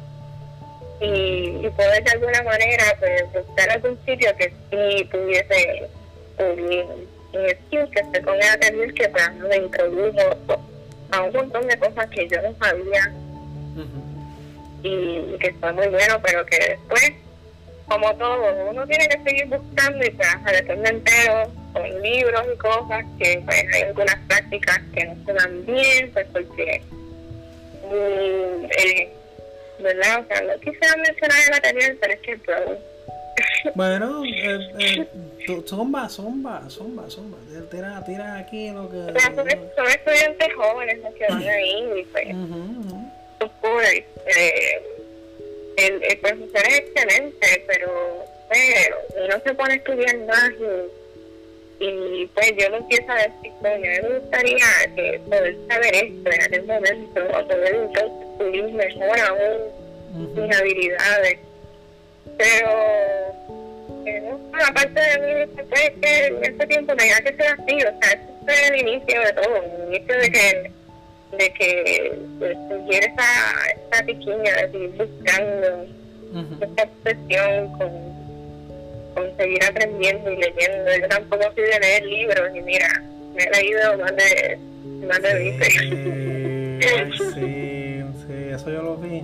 y, 1.03 1.66
y 1.66 1.70
poder 1.70 2.05
de 2.05 2.11
alguna 2.12 2.43
manera 2.43 2.85
pues 2.99 3.24
buscar 3.33 3.70
algún 3.70 3.99
sitio 4.07 4.35
que 4.37 4.53
sí 4.70 5.05
pudiese 5.05 5.89
cubrir 6.37 6.87
en 7.33 7.91
que 7.91 8.05
se 8.12 8.23
con 8.23 8.43
a 8.43 8.57
tener 8.59 8.93
que 8.95 9.09
me 9.49 9.57
introdujo 9.57 10.61
a 11.11 11.23
un 11.23 11.33
montón 11.33 11.66
de 11.66 11.79
cosas 11.79 12.09
que 12.11 12.29
yo 12.29 12.41
no 12.43 12.55
sabía. 12.59 13.12
Y 14.85 15.39
que 15.39 15.55
fue 15.61 15.73
muy 15.73 15.87
bueno, 15.89 16.20
pero 16.24 16.45
que 16.45 16.59
después, 16.59 17.12
como 17.87 18.12
todo, 18.16 18.70
uno 18.70 18.87
tiene 18.87 19.09
que 19.09 19.23
seguir 19.23 19.47
buscando 19.47 20.05
y 20.05 20.11
pues 20.11 20.29
a 20.29 20.74
me 20.74 20.89
entero 20.89 21.53
con 21.73 22.03
libros 22.03 22.43
y 22.53 22.59
cosas 22.59 23.05
que 23.19 23.41
pues 23.45 23.65
hay 23.74 23.83
algunas 23.83 24.16
prácticas 24.27 24.81
que 24.93 25.05
no 25.05 25.24
se 25.24 25.33
dan 25.33 25.66
bien, 25.66 26.11
pues 26.12 26.27
porque 26.33 26.83
mm, 27.85 28.65
eh, 28.77 29.12
¿verdad? 29.83 30.21
O 30.21 30.27
sea, 30.27 30.41
no 30.43 30.61
quisiera 30.61 30.97
mencionar 30.97 31.39
el 31.45 31.51
material, 31.51 31.99
pero 32.01 32.13
es 32.15 32.21
que 32.21 32.37
pues, 32.39 32.79
bueno, 33.75 34.25
eh, 34.25 34.59
eh, 34.79 35.07
zumba, 35.67 36.09
zumba, 36.09 36.63
zumba, 36.69 37.09
zumba. 37.09 37.39
Tira, 37.71 38.03
tira 38.05 38.39
aquí 38.39 38.71
lo 38.71 38.91
que. 38.91 39.21
son, 39.21 39.35
son, 39.37 39.89
estudiantes 39.89 40.55
jóvenes 40.55 40.99
los 40.99 41.15
que 41.15 41.27
van 41.29 41.43
ahí 41.43 42.01
y 42.01 42.05
pues. 42.05 42.29
pues 43.61 44.05
eh, 44.37 44.83
el, 45.77 46.03
el, 46.03 46.19
profesor 46.19 46.63
es 46.69 46.79
excelente, 46.81 47.65
pero, 47.67 48.25
pero 48.49 49.29
no 49.29 49.43
se 49.43 49.55
pone 49.55 49.75
a 49.75 49.77
estudiar 49.77 50.17
más 50.19 50.51
y, 51.81 51.85
y 51.85 52.27
pues 52.35 52.53
yo 52.57 52.69
lo 52.71 52.77
empiezo 52.77 53.11
a 53.11 53.17
decir, 53.17 53.53
coño, 53.61 53.81
me 53.81 54.19
gustaría 54.19 54.67
que 54.95 55.21
poder 55.29 55.57
saber 55.69 55.95
esto 55.95 56.31
en 56.31 56.43
aquel 56.43 56.65
momento, 56.65 57.21
o 57.27 57.49
poder 57.49 57.75
entonces 57.75 58.32
mejor 58.51 59.20
aún 59.20 60.35
mis 60.35 60.56
habilidades 60.56 61.39
pero 62.39 62.70
eh, 64.06 64.32
aparte 64.69 65.01
de 65.01 65.47
mí, 65.47 65.64
pues, 65.69 65.90
que 66.01 66.27
en 66.27 66.44
este 66.44 66.66
tiempo 66.66 66.94
tenía 66.97 67.20
que 67.20 67.36
ser 67.36 67.47
así, 67.47 67.74
o 67.77 68.01
sea, 68.01 68.12
este 68.12 68.32
fue 68.44 68.66
el 68.69 68.89
inicio 68.89 69.20
de 69.20 69.32
todo, 69.32 69.56
el 69.56 69.94
inicio 69.94 70.19
de 70.19 70.31
que 70.31 70.70
de 71.32 71.51
que 71.55 72.19
pues, 72.39 72.56
surgiera 72.69 73.06
esa, 73.06 73.28
esa 73.70 74.05
pequeña 74.05 74.55
de 74.55 74.70
seguir 74.70 74.90
buscando 74.90 75.86
esta 76.60 76.82
obsesión 76.82 77.73
con, 77.78 77.90
con 79.14 79.36
seguir 79.39 79.64
aprendiendo 79.64 80.31
y 80.31 80.36
leyendo. 80.36 80.97
Yo 81.01 81.09
tampoco 81.09 81.44
soy 81.55 81.64
de 81.64 81.81
leer 81.81 82.05
libros 82.05 82.51
y 82.55 82.60
mira, 82.60 83.02
me 83.35 83.44
he 83.44 83.51
leído 83.51 83.98
más 83.98 84.14
de 84.16 84.59
más 85.06 85.23
de 85.23 85.35
20. 85.35 85.64
sí, 85.64 87.24
sí, 87.35 87.40
eso 88.55 88.70
yo 88.70 88.83
lo 88.83 88.97
vi. 88.97 89.23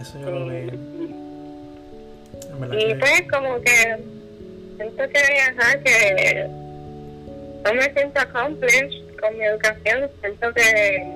Eso 0.00 0.18
yo 0.20 0.30
lo 0.30 0.46
vi. 0.46 0.70
Y 2.78 2.94
pues 2.94 3.22
como 3.30 3.60
que 3.60 3.98
siento 4.76 5.02
que 5.08 5.32
viajar, 5.32 5.82
que 5.82 6.46
no 7.64 7.74
me 7.74 7.92
siento 7.92 8.20
accomplished 8.20 9.18
con 9.20 9.36
mi 9.36 9.44
educación, 9.44 10.10
siento 10.20 10.52
que, 10.54 11.12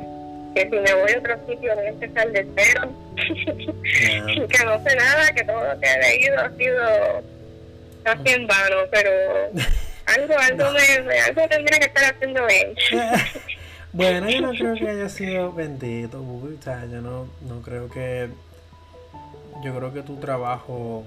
que 0.55 0.63
si 0.65 0.77
me 0.77 0.95
voy 0.95 1.13
a 1.13 1.19
otro 1.19 1.37
sitio 1.49 1.75
voy 1.75 1.87
a 1.87 1.89
empezar 1.89 2.31
de 2.31 2.47
cero, 2.57 2.89
que 3.17 4.65
no 4.65 4.83
sé 4.85 4.97
nada, 4.97 5.33
que 5.35 5.45
todo 5.45 5.75
lo 5.75 5.81
que 5.81 5.87
he 5.87 5.99
leído 5.99 6.39
ha 6.41 6.51
sido 6.57 7.23
casi 8.03 8.29
en 8.31 8.47
vano, 8.47 8.77
pero 8.91 9.11
algo, 10.07 10.39
algo, 10.39 10.71
me, 10.73 11.21
algo 11.21 11.49
tendría 11.49 11.79
que 11.79 11.87
estar 11.87 12.15
haciendo 12.15 12.47
bien. 12.47 12.75
bueno, 13.93 14.29
yo 14.29 14.41
no 14.41 14.51
creo 14.51 14.75
que 14.75 14.89
haya 14.89 15.09
sido 15.09 15.53
bendito, 15.53 16.21
o 16.21 16.63
sea, 16.63 16.87
yo 16.87 17.01
no, 17.01 17.27
no 17.49 17.61
creo 17.63 17.89
que, 17.89 18.29
yo 19.63 19.75
creo 19.75 19.93
que 19.93 20.03
tu 20.03 20.17
trabajo 20.17 21.05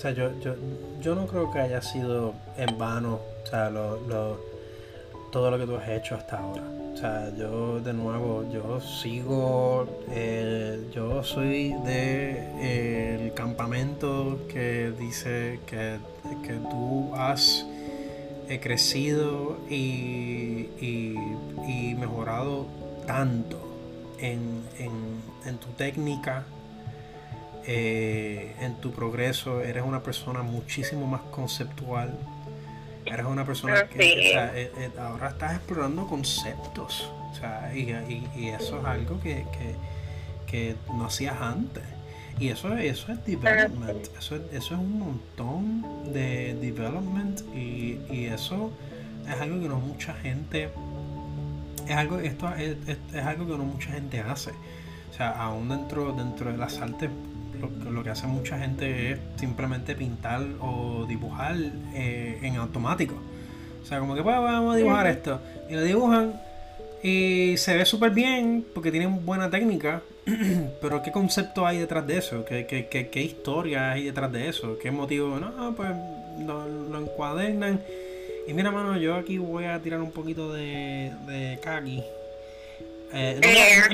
o 0.00 0.02
sea, 0.02 0.12
yo, 0.12 0.30
yo, 0.40 0.54
yo 1.02 1.14
no 1.14 1.26
creo 1.26 1.50
que 1.50 1.58
haya 1.58 1.82
sido 1.82 2.32
en 2.56 2.78
vano, 2.78 3.20
o 3.44 3.46
sea, 3.46 3.68
lo, 3.68 4.00
lo, 4.08 4.40
todo 5.30 5.50
lo 5.50 5.58
que 5.58 5.66
tú 5.66 5.76
has 5.76 5.86
hecho 5.90 6.14
hasta 6.14 6.38
ahora. 6.38 6.62
O 6.94 6.96
sea, 6.96 7.30
yo 7.36 7.80
de 7.80 7.92
nuevo, 7.92 8.50
yo 8.50 8.80
sigo, 8.80 9.86
eh, 10.08 10.88
yo 10.90 11.22
soy 11.22 11.74
de 11.84 12.30
eh, 12.62 13.18
el 13.20 13.34
campamento 13.34 14.38
que 14.48 14.90
dice 14.98 15.60
que, 15.66 15.98
que 16.46 16.54
tú 16.70 17.14
has 17.14 17.66
eh, 18.50 18.60
crecido 18.60 19.58
y, 19.70 20.68
y, 20.80 21.14
y, 21.66 21.94
mejorado 21.98 22.66
tanto 23.06 23.58
en, 24.18 24.62
en, 24.78 24.90
en 25.46 25.56
tu 25.58 25.68
técnica, 25.68 26.44
eh, 27.66 28.54
en 28.60 28.74
tu 28.80 28.92
progreso, 28.92 29.60
eres 29.60 29.84
una 29.84 30.02
persona 30.02 30.42
muchísimo 30.42 31.06
más 31.06 31.20
conceptual. 31.30 32.18
Eres 33.04 33.26
una 33.26 33.44
persona 33.44 33.74
ah, 33.82 33.88
que 33.88 34.32
eh, 34.32 34.72
eh, 34.76 34.90
ahora 34.98 35.28
estás 35.28 35.54
explorando 35.54 36.06
conceptos. 36.06 37.10
O 37.30 37.34
sea, 37.34 37.72
y, 37.74 37.90
eso 38.48 38.80
es 38.80 38.84
algo 38.84 39.20
que, 39.20 40.76
no 40.88 41.06
hacías 41.06 41.40
antes. 41.40 41.84
Y 42.40 42.48
eso, 42.48 42.74
eso 42.74 43.12
es 43.12 43.26
development. 43.26 44.08
Eso, 44.18 44.36
eso 44.36 44.74
es 44.74 44.80
un 44.80 44.98
montón 44.98 45.84
de 46.10 46.54
development. 46.54 47.42
Y, 47.54 47.98
eso 48.24 48.72
es 49.28 49.38
algo 49.38 49.60
que 49.60 49.68
no 49.68 49.78
mucha 49.78 50.14
gente. 50.14 50.70
Es 51.86 51.96
algo, 51.96 52.18
esto 52.18 52.48
es, 52.56 52.76
es, 52.88 53.24
algo 53.24 53.46
que 53.46 53.58
no 53.58 53.64
mucha 53.64 53.90
gente 53.90 54.20
hace. 54.20 54.52
O 55.10 55.14
sea, 55.14 55.30
aún 55.32 55.68
dentro, 55.68 56.12
dentro 56.12 56.50
de 56.50 56.56
las 56.56 56.78
artes 56.78 57.10
lo, 57.90 58.02
que 58.02 58.08
hace 58.08 58.26
mucha 58.26 58.58
gente 58.58 59.12
es 59.12 59.18
simplemente 59.36 59.94
pintar 59.94 60.42
o 60.60 61.04
dibujar 61.06 61.56
eh, 61.92 62.38
en 62.40 62.56
automático. 62.56 63.16
O 63.82 63.86
sea, 63.86 63.98
como 63.98 64.14
que 64.14 64.22
pues, 64.22 64.34
vamos 64.34 64.74
a 64.74 64.76
dibujar 64.78 65.06
esto. 65.08 65.42
Y 65.68 65.74
lo 65.74 65.82
dibujan 65.82 66.40
y 67.02 67.54
se 67.56 67.76
ve 67.76 67.84
súper 67.84 68.10
bien 68.10 68.64
porque 68.74 68.90
tienen 68.90 69.24
buena 69.24 69.50
técnica. 69.50 70.02
Pero 70.80 71.02
¿qué 71.02 71.10
concepto 71.12 71.66
hay 71.66 71.78
detrás 71.78 72.06
de 72.06 72.18
eso? 72.18 72.44
¿Qué, 72.44 72.66
qué, 72.66 73.08
qué, 73.08 73.22
historia 73.22 73.92
hay 73.92 74.04
detrás 74.04 74.30
de 74.32 74.48
eso? 74.48 74.78
¿Qué 74.78 74.90
motivo? 74.90 75.38
No, 75.38 75.74
pues 75.74 75.90
lo, 76.46 76.66
lo, 76.66 77.00
encuadernan. 77.00 77.80
Y 78.46 78.52
mira, 78.52 78.70
mano, 78.70 78.96
yo 78.98 79.14
aquí 79.14 79.38
voy 79.38 79.64
a 79.64 79.80
tirar 79.80 80.00
un 80.00 80.10
poquito 80.10 80.52
de, 80.52 81.12
de 81.26 81.58
kaki. 81.62 82.02
Eh, 83.12 83.40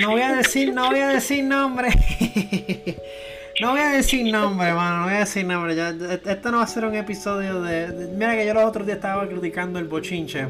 no, 0.01 0.11
voy 0.11 0.21
a 0.21 0.35
decir, 0.35 0.73
no 0.73 0.91
voy 0.91 1.01
a 1.01 1.09
decir 1.09 1.45
nombre. 1.45 1.89
No 3.59 3.71
voy 3.71 3.81
a 3.81 3.89
decir 3.89 4.31
nombre, 4.31 4.75
mano, 4.75 4.99
no 4.99 5.05
voy 5.05 5.15
a 5.15 5.21
decir 5.21 5.47
nombre. 5.47 5.75
Ya, 5.75 5.89
esto 6.27 6.51
no 6.51 6.59
va 6.59 6.65
a 6.65 6.67
ser 6.67 6.85
un 6.85 6.95
episodio 6.95 7.63
de, 7.63 8.11
Mira 8.15 8.37
que 8.37 8.45
yo 8.45 8.53
los 8.53 8.65
otros 8.65 8.85
días 8.85 8.97
estaba 8.97 9.27
criticando 9.27 9.79
el 9.79 9.87
bochinche. 9.87 10.47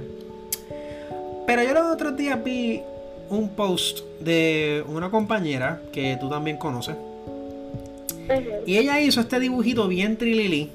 Pero 1.46 1.62
yo 1.62 1.74
los 1.74 1.86
otros 1.86 2.16
días 2.16 2.42
vi 2.42 2.82
un 3.28 3.48
post 3.50 4.00
de 4.20 4.84
una 4.88 5.10
compañera 5.10 5.80
que 5.92 6.16
tú 6.20 6.28
también 6.28 6.56
conoces. 6.56 6.96
Y 8.66 8.76
ella 8.76 9.00
hizo 9.00 9.20
este 9.20 9.38
dibujito 9.38 9.86
bien 9.86 10.16
trilili. 10.16 10.70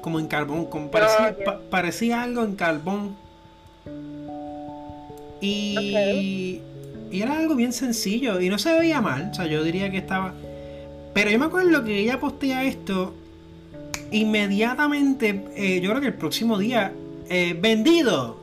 Como 0.00 0.18
en 0.18 0.26
carbón. 0.26 0.68
parecía, 0.90 1.36
parecía, 1.70 2.22
algo 2.22 2.44
en 2.44 2.56
carbón. 2.56 3.16
Y, 5.40 6.60
y 7.10 7.22
era 7.22 7.38
algo 7.38 7.54
bien 7.54 7.72
sencillo. 7.72 8.40
Y 8.40 8.48
no 8.48 8.58
se 8.58 8.76
veía 8.78 9.00
mal. 9.00 9.30
O 9.32 9.34
sea, 9.34 9.46
yo 9.46 9.62
diría 9.64 9.90
que 9.90 9.98
estaba 9.98 10.34
pero 11.14 11.30
yo 11.30 11.38
me 11.38 11.46
acuerdo 11.46 11.84
que 11.84 11.98
ella 11.98 12.18
postea 12.18 12.64
esto 12.64 13.14
inmediatamente, 14.10 15.44
eh, 15.56 15.80
yo 15.80 15.90
creo 15.90 16.00
que 16.00 16.06
el 16.08 16.14
próximo 16.14 16.58
día, 16.58 16.92
eh, 17.28 17.56
vendido. 17.58 18.41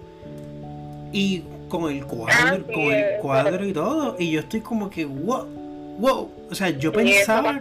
Y 1.11 1.44
con 1.68 1.91
el 1.91 2.06
cuadro, 2.06 2.65
con 2.65 2.91
el 2.91 3.19
cuadro 3.22 3.65
y 3.65 3.73
todo. 3.73 4.15
Y 4.19 4.31
yo 4.31 4.41
estoy 4.41 4.61
como 4.61 4.90
que, 4.90 5.06
wow, 5.06 5.45
wow. 5.99 6.31
O 6.52 6.56
sea, 6.56 6.69
yo 6.69 6.91
pensaba. 6.91 7.60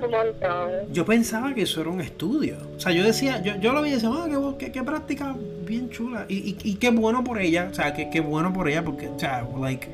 Yo 0.90 1.04
pensaba 1.04 1.54
que 1.54 1.62
eso 1.62 1.80
era 1.80 1.90
un 1.90 2.00
estudio. 2.00 2.56
O 2.76 2.80
sea, 2.80 2.92
yo 2.92 3.04
decía, 3.04 3.42
yo, 3.42 3.56
yo 3.56 3.72
lo 3.72 3.82
vi 3.82 3.90
y 3.90 3.92
decía, 3.92 4.10
ah, 4.12 4.26
qué, 4.58 4.72
qué, 4.72 4.82
práctica 4.82 5.36
bien 5.64 5.90
chula. 5.90 6.24
Y, 6.28 6.56
y, 6.62 6.74
qué 6.76 6.90
bueno 6.90 7.22
por 7.22 7.40
ella. 7.40 7.68
O 7.70 7.74
sea, 7.74 7.92
qué, 7.92 8.08
qué 8.10 8.20
bueno 8.20 8.52
por 8.52 8.68
ella, 8.68 8.84
porque, 8.84 9.08
o 9.08 9.18
sea, 9.18 9.46
like. 9.60 9.88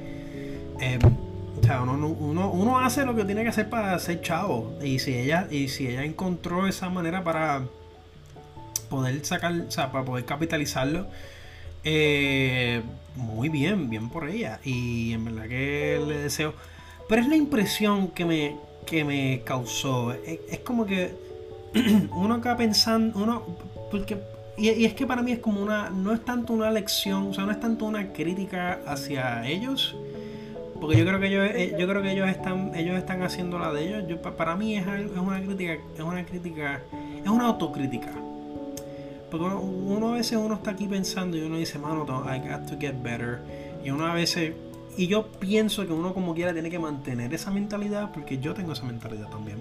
Em, 0.80 1.00
o 1.64 1.66
sea, 1.66 1.80
uno, 1.80 2.78
hace 2.78 3.06
lo 3.06 3.16
que 3.16 3.24
tiene 3.24 3.42
que 3.42 3.48
hacer 3.48 3.70
para 3.70 3.98
ser 3.98 4.20
chavo. 4.20 4.76
Y 4.82 4.98
si 4.98 5.16
ella, 5.16 5.48
y 5.50 5.68
si 5.68 5.88
ella 5.88 6.04
encontró 6.04 6.66
esa 6.66 6.90
manera 6.90 7.24
para 7.24 7.62
poder 8.90 9.24
sacar, 9.24 9.52
o 9.66 9.70
sea, 9.70 9.90
para 9.90 10.04
poder 10.04 10.24
capitalizarlo, 10.24 11.06
eh, 11.82 12.82
muy 13.16 13.48
bien, 13.48 13.90
bien 13.90 14.08
por 14.08 14.28
ella. 14.28 14.60
Y 14.64 15.12
en 15.12 15.24
verdad 15.24 15.48
que 15.48 16.00
le 16.06 16.18
deseo. 16.18 16.54
Pero 17.08 17.22
es 17.22 17.28
la 17.28 17.36
impresión 17.36 18.08
que 18.08 18.24
me, 18.24 18.56
que 18.86 19.04
me 19.04 19.42
causó. 19.44 20.12
Es, 20.12 20.58
como 20.60 20.86
que 20.86 21.14
uno 22.12 22.34
acá 22.34 22.56
pensando, 22.56 23.18
uno, 23.18 23.42
porque 23.90 24.18
y, 24.56 24.84
es 24.84 24.94
que 24.94 25.06
para 25.06 25.22
mí 25.22 25.32
es 25.32 25.38
como 25.38 25.60
una, 25.60 25.90
no 25.90 26.12
es 26.12 26.24
tanto 26.24 26.52
una 26.52 26.70
lección, 26.70 27.28
o 27.28 27.34
sea, 27.34 27.44
no 27.44 27.52
es 27.52 27.60
tanto 27.60 27.84
una 27.84 28.12
crítica 28.12 28.80
hacia 28.86 29.46
ellos, 29.46 29.96
porque 30.80 30.96
yo 30.96 31.04
creo 31.04 31.20
que 31.20 31.26
ellos, 31.26 31.50
eh, 31.54 31.76
yo 31.78 31.88
creo 31.88 32.02
que 32.02 32.12
ellos 32.12 32.28
están, 32.28 32.74
ellos 32.74 32.96
están 32.96 33.22
haciendo 33.22 33.58
la 33.58 33.72
de 33.72 33.88
ellos. 33.88 34.04
Yo, 34.08 34.20
para 34.20 34.54
mí 34.56 34.76
es, 34.76 34.86
es 34.86 35.16
una 35.16 35.40
crítica, 35.40 35.72
es 35.72 36.00
una 36.00 36.24
crítica, 36.24 36.82
es 37.22 37.28
una 37.28 37.46
autocrítica. 37.46 38.12
Porque 39.36 39.52
uno, 39.52 40.10
a 40.10 40.12
veces 40.12 40.38
uno 40.38 40.54
está 40.54 40.70
aquí 40.70 40.86
pensando 40.86 41.36
y 41.36 41.40
uno 41.40 41.56
dice, 41.56 41.76
mano, 41.76 42.04
I 42.24 42.38
got 42.38 42.68
to 42.68 42.78
get 42.78 42.94
better. 43.02 43.40
Y 43.84 43.90
uno 43.90 44.06
a 44.06 44.14
veces, 44.14 44.52
y 44.96 45.08
yo 45.08 45.26
pienso 45.26 45.84
que 45.84 45.92
uno 45.92 46.14
como 46.14 46.34
quiera 46.36 46.52
tiene 46.52 46.70
que 46.70 46.78
mantener 46.78 47.34
esa 47.34 47.50
mentalidad, 47.50 48.12
porque 48.12 48.38
yo 48.38 48.54
tengo 48.54 48.74
esa 48.74 48.84
mentalidad 48.84 49.28
también. 49.30 49.58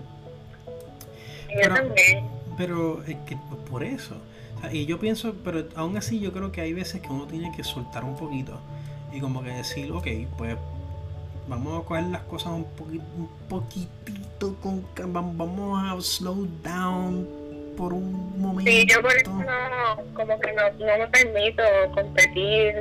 Pero, 1.47 1.73
también. 1.73 2.25
Pero 2.55 3.03
es 3.03 3.15
que 3.25 3.35
por 3.67 3.83
eso. 3.83 4.15
y 4.71 4.85
yo 4.85 4.99
pienso, 4.99 5.33
pero 5.43 5.65
aún 5.75 5.97
así 5.97 6.19
yo 6.19 6.31
creo 6.33 6.51
que 6.51 6.61
hay 6.61 6.73
veces 6.73 7.01
que 7.01 7.07
uno 7.07 7.25
tiene 7.25 7.51
que 7.51 7.63
soltar 7.63 8.03
un 8.03 8.15
poquito 8.15 8.59
y 9.11 9.21
como 9.21 9.41
que 9.41 9.49
decir, 9.49 9.91
ok, 9.91 10.07
pues 10.37 10.55
vamos 11.47 11.81
a 11.81 11.85
coger 11.87 12.03
las 12.05 12.21
cosas 12.21 12.53
un, 12.53 12.65
poquito, 12.65 13.03
un 13.17 13.27
poquitito 13.49 14.55
con 14.61 14.85
vamos 15.11 15.83
a 15.83 15.99
slow 15.99 16.47
down 16.63 17.42
por 17.75 17.93
un 17.93 18.41
momento. 18.41 18.71
Sí, 18.71 18.85
yo 18.89 19.01
por 19.01 19.15
eso 19.15 19.31
no, 19.31 20.03
como 20.13 20.39
que 20.39 20.53
no, 20.53 20.63
no 20.79 20.97
me 20.97 21.07
permito 21.07 21.63
competir, 21.93 22.75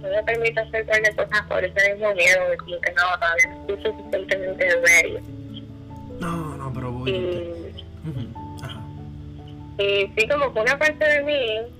no 0.00 0.08
me 0.08 0.22
permito 0.22 0.60
hacer 0.60 0.86
cualquier 0.86 1.16
cosas 1.16 1.42
por 1.48 1.64
ese 1.64 1.94
mismo 1.94 2.14
miedo 2.14 2.50
de 2.50 2.56
que 2.56 2.92
no, 2.92 3.18
todavía 3.18 3.60
estoy 3.60 3.82
suficientemente 3.82 4.76
ready. 4.76 5.18
No, 6.20 6.56
no, 6.56 6.72
pero 6.72 6.92
voy. 6.92 7.10
Y, 7.10 8.62
Ajá. 8.62 8.80
y 9.78 10.12
sí, 10.16 10.28
como 10.28 10.52
que 10.52 10.60
una 10.60 10.78
parte 10.78 11.04
de 11.04 11.22
mí 11.22 11.79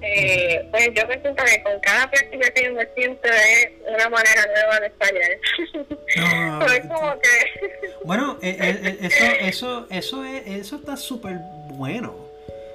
eh, 0.00 0.68
pues 0.70 0.90
yo 0.94 1.06
me 1.08 1.20
siento 1.20 1.44
que 1.44 1.62
con 1.62 1.80
cada 1.80 2.10
práctica 2.10 2.50
que 2.50 2.64
yo 2.64 2.74
me 2.74 2.86
siento 2.94 3.28
es 3.28 3.70
una 3.86 4.08
manera 4.08 4.46
nueva 4.46 4.80
de 4.80 4.86
estallar. 4.86 6.58
pues 6.60 6.80
como 6.86 7.20
que... 7.20 7.96
bueno, 8.04 8.38
eh, 8.40 8.56
eh, 8.60 8.98
eso, 9.00 9.24
eso, 9.40 9.86
eso, 9.90 10.24
es, 10.24 10.42
eso 10.46 10.76
está 10.76 10.96
súper 10.96 11.38
bueno. 11.68 12.14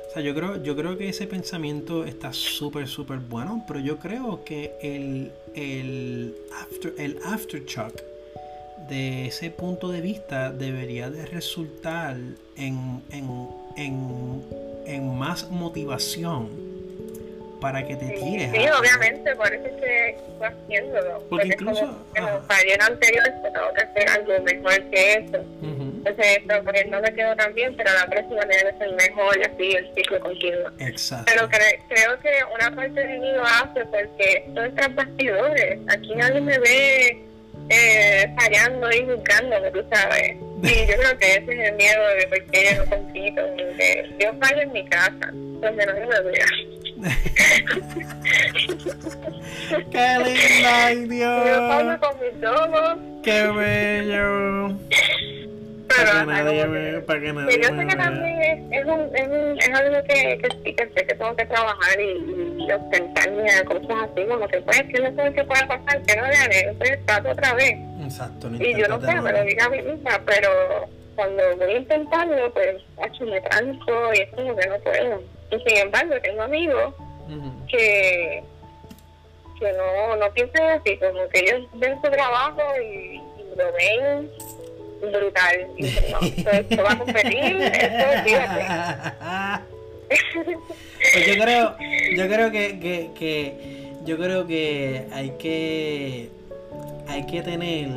O 0.10 0.14
sea, 0.14 0.22
yo 0.22 0.36
creo, 0.36 0.62
yo 0.62 0.76
creo 0.76 0.98
que 0.98 1.10
ese 1.10 1.26
pensamiento 1.26 2.06
está 2.06 2.34
súper, 2.34 2.88
súper 2.88 3.18
bueno, 3.18 3.64
pero 3.68 3.80
yo 3.80 3.98
creo 4.00 4.44
que 4.44 4.74
el, 4.82 5.32
el, 5.56 6.36
after, 6.62 6.94
el 6.98 7.20
aftershock 7.26 8.02
de 8.90 9.28
ese 9.28 9.50
punto 9.50 9.90
de 9.90 10.02
vista 10.02 10.52
debería 10.52 11.10
de 11.10 11.26
resultar 11.26 12.18
en, 12.58 13.02
en, 13.12 13.50
en, 13.78 14.44
en 14.86 15.18
más 15.18 15.50
motivación 15.50 16.83
para 17.64 17.82
que 17.82 17.96
te 17.96 18.08
tires. 18.08 18.52
Sí, 18.52 18.68
obviamente, 18.78 19.34
por 19.38 19.48
eso 19.48 19.66
es 19.66 19.82
que 19.82 20.10
estoy 20.10 20.48
haciéndolo. 20.48 21.26
Porque, 21.30 21.48
incluso. 21.48 21.80
Como, 21.80 21.98
en 22.18 22.78
los 22.78 22.90
anteriores 22.90 23.34
tengo 23.42 23.74
que 23.74 23.82
hacer 23.82 24.10
algo 24.10 24.44
mejor 24.44 24.90
que 24.92 25.14
eso. 25.14 25.38
Entonces, 25.62 26.26
esto, 26.38 26.62
porque 26.66 26.84
no 26.86 27.00
me 27.00 27.14
quedó 27.14 27.34
tan 27.38 27.54
bien, 27.54 27.74
pero 27.78 27.90
la 27.94 28.06
próxima 28.08 28.42
debe 28.44 28.78
ser 28.78 28.92
mejor 28.92 29.38
y 29.38 29.44
así 29.44 29.78
el 29.78 29.96
ciclo 29.96 30.20
continúa. 30.20 30.74
Exacto. 30.80 31.32
Pero 31.32 31.48
creo 31.48 32.20
que 32.20 32.32
una 32.54 32.76
parte 32.76 33.00
de 33.00 33.20
mí 33.20 33.32
lo 33.32 33.44
hace 33.46 33.86
porque 33.86 34.46
son 34.54 34.76
tras 34.76 34.94
bastidores. 34.96 35.80
Aquí 35.88 36.14
nadie 36.16 36.42
me 36.42 36.60
ve 36.60 37.26
eh, 37.70 38.36
fallando 38.38 38.92
y 38.92 39.02
buscándome, 39.04 39.72
tú 39.72 39.86
sabes. 39.90 40.36
Y 40.64 40.86
yo 40.88 40.98
creo 40.98 41.18
que 41.18 41.32
ese 41.32 41.54
es 41.54 41.70
el 41.70 41.76
miedo 41.76 42.08
de 42.20 42.28
por 42.28 42.44
qué 42.52 42.76
yo 42.76 42.84
no 42.84 42.90
compito. 42.90 43.42
Que 43.56 44.16
yo 44.20 44.34
fallo 44.42 44.62
en 44.64 44.74
mi 44.74 44.86
casa, 44.90 45.32
donde 45.32 45.86
no 45.86 45.94
me 45.94 46.22
vea. 46.30 46.73
¡Qué 49.92 50.08
linda, 50.24 50.86
ay 50.86 51.08
Dios! 51.08 51.46
Yo 51.46 51.68
fallo 51.68 52.00
con 52.00 52.16
mis 52.20 52.44
ojos. 52.46 52.98
¡Qué 53.24 53.48
bello! 53.48 54.78
Pero, 55.88 56.12
para 56.12 56.22
que 56.22 56.26
nadie 56.26 56.66
me, 56.66 57.02
para 57.02 57.20
que 57.20 57.34
nadie 57.34 57.62
yo 57.62 57.68
sé 57.68 57.88
que 57.88 57.96
también 57.96 58.42
es, 58.42 58.60
es, 58.72 58.86
un, 58.86 59.16
es, 59.16 59.28
un, 59.28 59.60
es 59.60 59.70
algo 59.70 60.04
que, 60.06 60.40
que 60.64 60.76
que 60.76 60.86
sé 60.88 61.06
que 61.06 61.16
tengo 61.16 61.36
que 61.36 61.46
trabajar 61.46 62.00
y, 62.00 62.64
y 62.64 62.72
ostentarme 62.72 63.52
a 63.52 63.66
cosas 63.66 64.10
así, 64.12 64.26
como 64.28 64.48
que 64.48 64.62
pues, 64.62 64.84
que 64.84 65.00
no 65.00 65.14
sé 65.16 65.34
qué 65.34 65.44
puede 65.44 65.68
pasar, 65.68 66.02
que 66.02 66.16
no 66.16 66.26
le 66.28 66.36
haré, 66.36 66.60
entonces 66.70 67.06
trato 67.06 67.30
otra 67.32 67.54
vez. 67.54 67.76
Exacto, 68.02 68.50
no 68.50 68.58
Y 68.64 68.74
yo 68.76 68.88
no 68.88 69.00
sé, 69.02 69.22
me 69.22 69.32
lo 69.32 69.44
diga 69.44 69.66
a 69.66 69.70
mí 69.70 69.82
misma, 69.82 70.22
pero 70.26 70.50
cuando 71.16 71.44
voy 71.58 71.74
a 71.74 71.78
intentarlo, 71.78 72.54
pues, 72.54 72.78
hecho, 73.06 73.26
me 73.26 73.42
tranco 73.42 74.14
y 74.16 74.20
es 74.20 74.30
como 74.34 74.56
que 74.56 74.68
no 74.68 74.78
puedo. 74.80 75.22
Y 75.54 75.70
sin 75.70 75.78
embargo, 75.78 76.16
tengo 76.22 76.42
amigos 76.42 76.94
que, 77.68 78.44
que 79.60 79.74
no, 79.74 80.16
no 80.16 80.32
piensan 80.34 80.80
así, 80.80 80.98
como 80.98 81.28
que 81.30 81.40
ellos 81.40 81.68
ven 81.74 81.96
su 82.02 82.10
trabajo 82.10 82.62
y, 82.82 83.16
y 83.16 83.56
lo 83.56 83.74
ven 83.74 84.30
brutal. 85.12 85.68
Y 85.78 85.84
dicen, 85.84 86.12
no, 86.12 86.20
esto, 86.52 86.84
va 86.84 86.92
a 86.92 86.98
competir, 86.98 87.62
esto, 87.62 88.06
fíjate. 88.24 88.66
pues 91.14 91.28
yo 91.28 91.44
creo, 91.44 91.76
yo 92.16 92.28
creo 92.28 92.52
que, 92.52 92.80
que, 92.80 93.10
que, 93.18 93.94
yo 94.06 94.18
creo 94.18 94.48
que 94.48 95.08
hay 95.12 95.32
que, 95.40 96.30
hay 97.08 97.26
que 97.26 97.42
tener, 97.42 97.90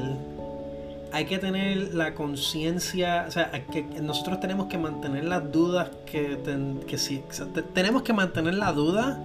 hay 1.16 1.24
que 1.24 1.38
tener 1.38 1.94
la 1.94 2.14
conciencia, 2.14 3.24
o 3.26 3.30
sea, 3.30 3.50
que 3.72 3.82
nosotros 4.02 4.38
tenemos 4.38 4.66
que 4.66 4.76
mantener 4.76 5.24
las 5.24 5.50
dudas 5.50 5.88
que, 6.04 6.36
ten, 6.36 6.80
que 6.86 6.98
sí, 6.98 7.22
o 7.28 7.32
sea, 7.32 7.46
te, 7.46 7.62
tenemos 7.62 8.02
que 8.02 8.12
mantener 8.12 8.52
la 8.54 8.72
duda, 8.72 9.18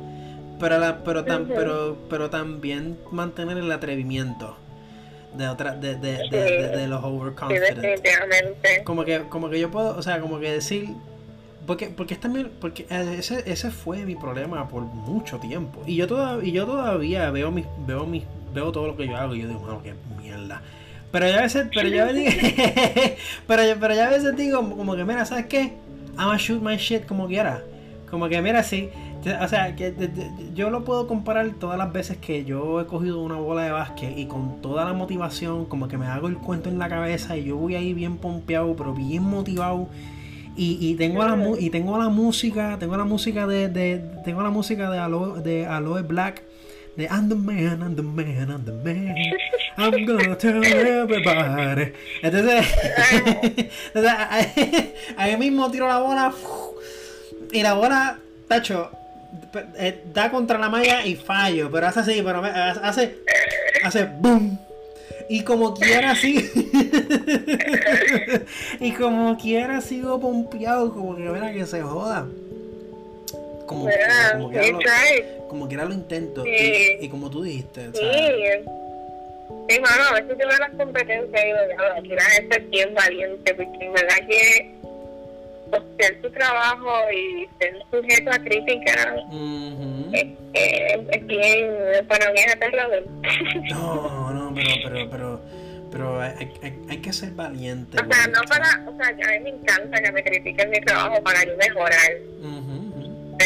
pero, 0.57 0.79
la, 0.79 1.03
pero, 1.03 1.25
tan, 1.25 1.41
uh 1.41 1.45
-huh. 1.47 1.53
pero, 1.53 1.97
pero 2.09 2.29
también 2.29 2.97
mantener 3.11 3.57
el 3.57 3.69
atrevimiento 3.69 4.55
de 5.37 5.49
otra 5.49 5.75
de, 5.75 5.95
de, 5.95 6.17
Sí. 6.17 6.29
de, 6.29 6.39
de, 6.39 6.77
de 6.77 6.87
los 6.87 7.03
overconfident. 7.03 7.81
Sí, 7.81 8.83
como 8.85 9.03
que 9.03 9.23
como 9.29 9.49
que 9.49 9.59
yo 9.59 9.69
puedo 9.69 9.97
o 9.97 10.01
sea 10.01 10.19
como 10.21 10.39
que 10.39 10.51
decir 10.51 10.89
porque 11.67 11.87
porque 11.87 12.15
también 12.15 12.51
porque 12.61 12.85
eh, 12.89 13.15
ese, 13.19 13.43
ese 13.49 13.69
fue 13.71 14.05
mi 14.05 14.15
problema 14.15 14.67
por 14.67 14.83
mucho 14.83 15.39
tiempo 15.39 15.81
y 15.85 15.95
yo 15.95 16.07
todavía 16.07 16.47
y 16.47 16.51
yo 16.53 16.65
todavía 16.65 17.29
veo 17.31 17.51
mis 17.51 17.65
veo 17.85 18.05
mis 18.05 18.23
veo 18.53 18.71
todo 18.71 18.87
lo 18.87 18.95
que 18.97 19.07
yo 19.07 19.15
hago 19.17 19.35
y 19.35 19.41
yo 19.41 19.47
digo 19.49 19.61
mano 19.61 19.81
qué 19.83 19.93
mierda 20.21 20.61
pero 21.11 21.27
ya 21.27 21.39
a 21.39 21.41
veces 21.41 21.67
pero 21.73 21.89
ya 21.89 22.07
pero 23.47 23.63
yo- 23.63 23.79
pero 23.79 23.93
ya 23.95 24.07
a 24.07 24.09
veces 24.11 24.35
digo 24.35 24.59
como 24.75 24.95
que 24.95 25.03
mira 25.03 25.25
sabes 25.25 25.45
qué 25.47 25.73
I'm 26.17 26.25
gonna 26.25 26.37
shoot 26.37 26.61
my 26.61 26.77
shit 26.77 27.05
como 27.05 27.27
quiera 27.27 27.63
como 28.09 28.27
que 28.29 28.41
mira 28.41 28.63
sí 28.63 28.89
o 29.39 29.47
sea, 29.47 29.75
que 29.75 29.91
de- 29.91 30.07
de- 30.07 30.31
yo 30.55 30.71
lo 30.71 30.83
puedo 30.83 31.07
comparar 31.07 31.47
todas 31.59 31.77
las 31.77 31.93
veces 31.93 32.17
que 32.17 32.43
yo 32.43 32.81
he 32.81 32.87
cogido 32.87 33.21
una 33.21 33.35
bola 33.35 33.61
de 33.61 33.69
básquet 33.69 34.17
y 34.17 34.25
con 34.25 34.63
toda 34.63 34.83
la 34.83 34.93
motivación, 34.93 35.65
como 35.65 35.87
que 35.87 35.95
me 35.99 36.07
hago 36.07 36.27
el 36.27 36.37
cuento 36.37 36.69
en 36.69 36.79
la 36.79 36.89
cabeza 36.89 37.37
y 37.37 37.43
yo 37.43 37.55
voy 37.55 37.75
ahí 37.75 37.93
bien 37.93 38.17
pompeado, 38.17 38.75
pero 38.75 38.95
bien 38.95 39.21
motivado. 39.21 39.89
Y, 40.57 40.79
y 40.81 40.95
tengo 40.95 41.23
la 41.23 41.37
y 41.59 41.69
tengo 41.69 41.99
la 41.99 42.09
música, 42.09 42.77
tengo 42.79 42.97
la 42.97 43.03
música 43.03 43.45
de, 43.45 43.69
de 43.69 44.03
tengo 44.25 44.41
la 44.41 44.49
música 44.49 44.89
de 44.89 44.97
Aloe, 44.97 45.39
de 45.43 45.67
Aloe 45.67 46.01
Black 46.01 46.41
de 46.95 47.05
I'm 47.05 47.29
the 47.29 47.35
man, 47.35 47.81
I'm 47.81 47.95
the 47.95 48.03
man, 48.03 48.51
I'm 48.51 48.65
the 48.65 48.73
man. 48.73 49.15
I'm 49.77 50.05
gonna 50.05 50.35
tell 50.37 50.63
everybody. 50.63 51.93
Entonces, 52.21 52.65
entonces, 53.93 54.91
ahí- 55.17 55.37
mismo 55.37 55.71
tiro 55.71 55.87
la 55.87 55.99
bola 55.99 56.33
y 57.51 57.63
la 57.63 57.73
bola, 57.73 58.19
tacho, 58.47 58.91
eh, 59.77 60.03
da 60.13 60.29
contra 60.29 60.57
la 60.57 60.69
malla 60.69 61.05
y 61.05 61.15
fallo, 61.15 61.71
pero 61.71 61.87
hace 61.87 62.01
así, 62.01 62.21
pero 62.23 62.43
hace, 62.43 63.17
hace 63.83 64.05
boom. 64.19 64.57
Y 65.29 65.43
como 65.43 65.73
quiera 65.73 66.11
así. 66.11 66.49
y 68.81 68.91
como 68.91 69.37
quiera 69.37 69.79
sigo 69.79 70.19
pompeado, 70.19 70.91
como 70.93 71.15
que 71.15 71.21
mira 71.23 71.53
que 71.53 71.65
se 71.65 71.81
joda. 71.81 72.27
Como, 73.71 73.85
We 73.85 75.67
quiera 75.69 75.85
lo, 75.85 75.93
intento. 75.93 76.43
Sí. 76.43 76.49
Y, 76.99 77.05
y 77.05 77.09
como 77.09 77.29
tú 77.29 77.43
dijiste, 77.43 77.85
Sí. 77.93 77.99
sea, 77.99 78.61
Sí, 79.69 79.79
mano, 79.79 80.03
a 80.09 80.13
veces 80.13 80.37
yo 80.37 80.47
veo 80.47 80.57
las 80.57 80.71
competencias 80.71 81.43
y 81.43 81.45
digo, 81.45 81.57
ya, 81.69 81.97
aquí 81.97 82.09
la 82.09 82.21
gente 82.23 82.57
es 82.57 82.69
bien 82.69 82.93
valiente, 82.93 83.53
porque 83.53 83.85
en 83.85 83.93
verdad 83.93 84.15
que 84.27 84.75
hacer 85.71 86.21
tu 86.21 86.29
trabajo 86.31 86.91
y 87.13 87.47
ser 87.59 87.75
sujeto 87.89 88.31
a 88.31 88.39
crítica 88.39 89.15
es, 90.11 90.25
es, 90.53 90.99
es 91.09 91.25
bien, 91.25 91.69
para 92.07 92.31
mí 92.31 92.39
es 92.39 92.53
aterrador. 92.53 93.07
No, 93.69 94.31
no, 94.33 94.53
pero, 94.53 94.69
pero, 94.83 95.09
pero, 95.09 95.41
pero 95.91 96.21
hay, 96.21 96.51
hay, 96.63 96.73
hay 96.89 96.97
que 96.97 97.13
ser 97.13 97.31
valiente. 97.31 97.97
O 97.97 98.13
sea, 98.13 98.27
no 98.27 98.41
para, 98.49 98.83
o 98.89 98.97
sea, 98.97 99.07
a 99.07 99.39
mí 99.39 99.39
me 99.43 99.49
encanta 99.51 100.01
que 100.01 100.11
me 100.11 100.23
critiquen 100.23 100.69
mi 100.69 100.81
trabajo 100.81 101.23
para 101.23 101.45
yo 101.45 101.55
mejorar. 101.55 102.11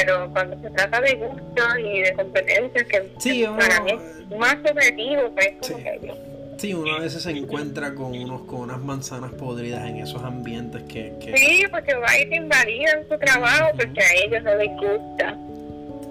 Pero 0.04 0.30
cuando 0.32 0.60
se 0.62 0.70
trata 0.76 1.02
de 1.02 1.16
gustos 1.16 1.66
y 1.80 2.02
de 2.02 2.14
competencias, 2.14 2.84
que 2.88 3.12
Sí, 3.20 3.42
que 3.42 3.48
para 3.48 3.82
uno- 3.82 3.86
mí 3.86 3.92
es 4.32 4.38
más 4.40 4.58
subjetivo, 4.66 5.22
pues 5.36 5.48
como 5.62 5.78
Sí. 5.78 5.84
que 5.84 6.36
Sí, 6.58 6.74
uno 6.74 6.96
a 6.96 7.00
veces 7.02 7.22
se 7.24 7.32
encuentra 7.32 7.94
con 7.96 8.18
unos 8.18 8.42
con 8.44 8.62
unas 8.62 8.80
manzanas 8.80 9.32
podridas 9.34 9.88
en 9.90 9.98
esos 9.98 10.24
ambientes 10.24 10.84
que, 10.84 11.14
que 11.20 11.36
Sí, 11.38 11.64
porque 11.70 11.94
va 11.96 12.18
y 12.18 12.30
te 12.30 12.38
invalidan 12.38 13.04
su 13.10 13.18
trabajo 13.18 13.72
porque 13.76 14.02
a 14.02 14.14
ellos 14.26 14.42
no 14.44 14.56
les 14.56 14.70
gusta. 14.72 15.38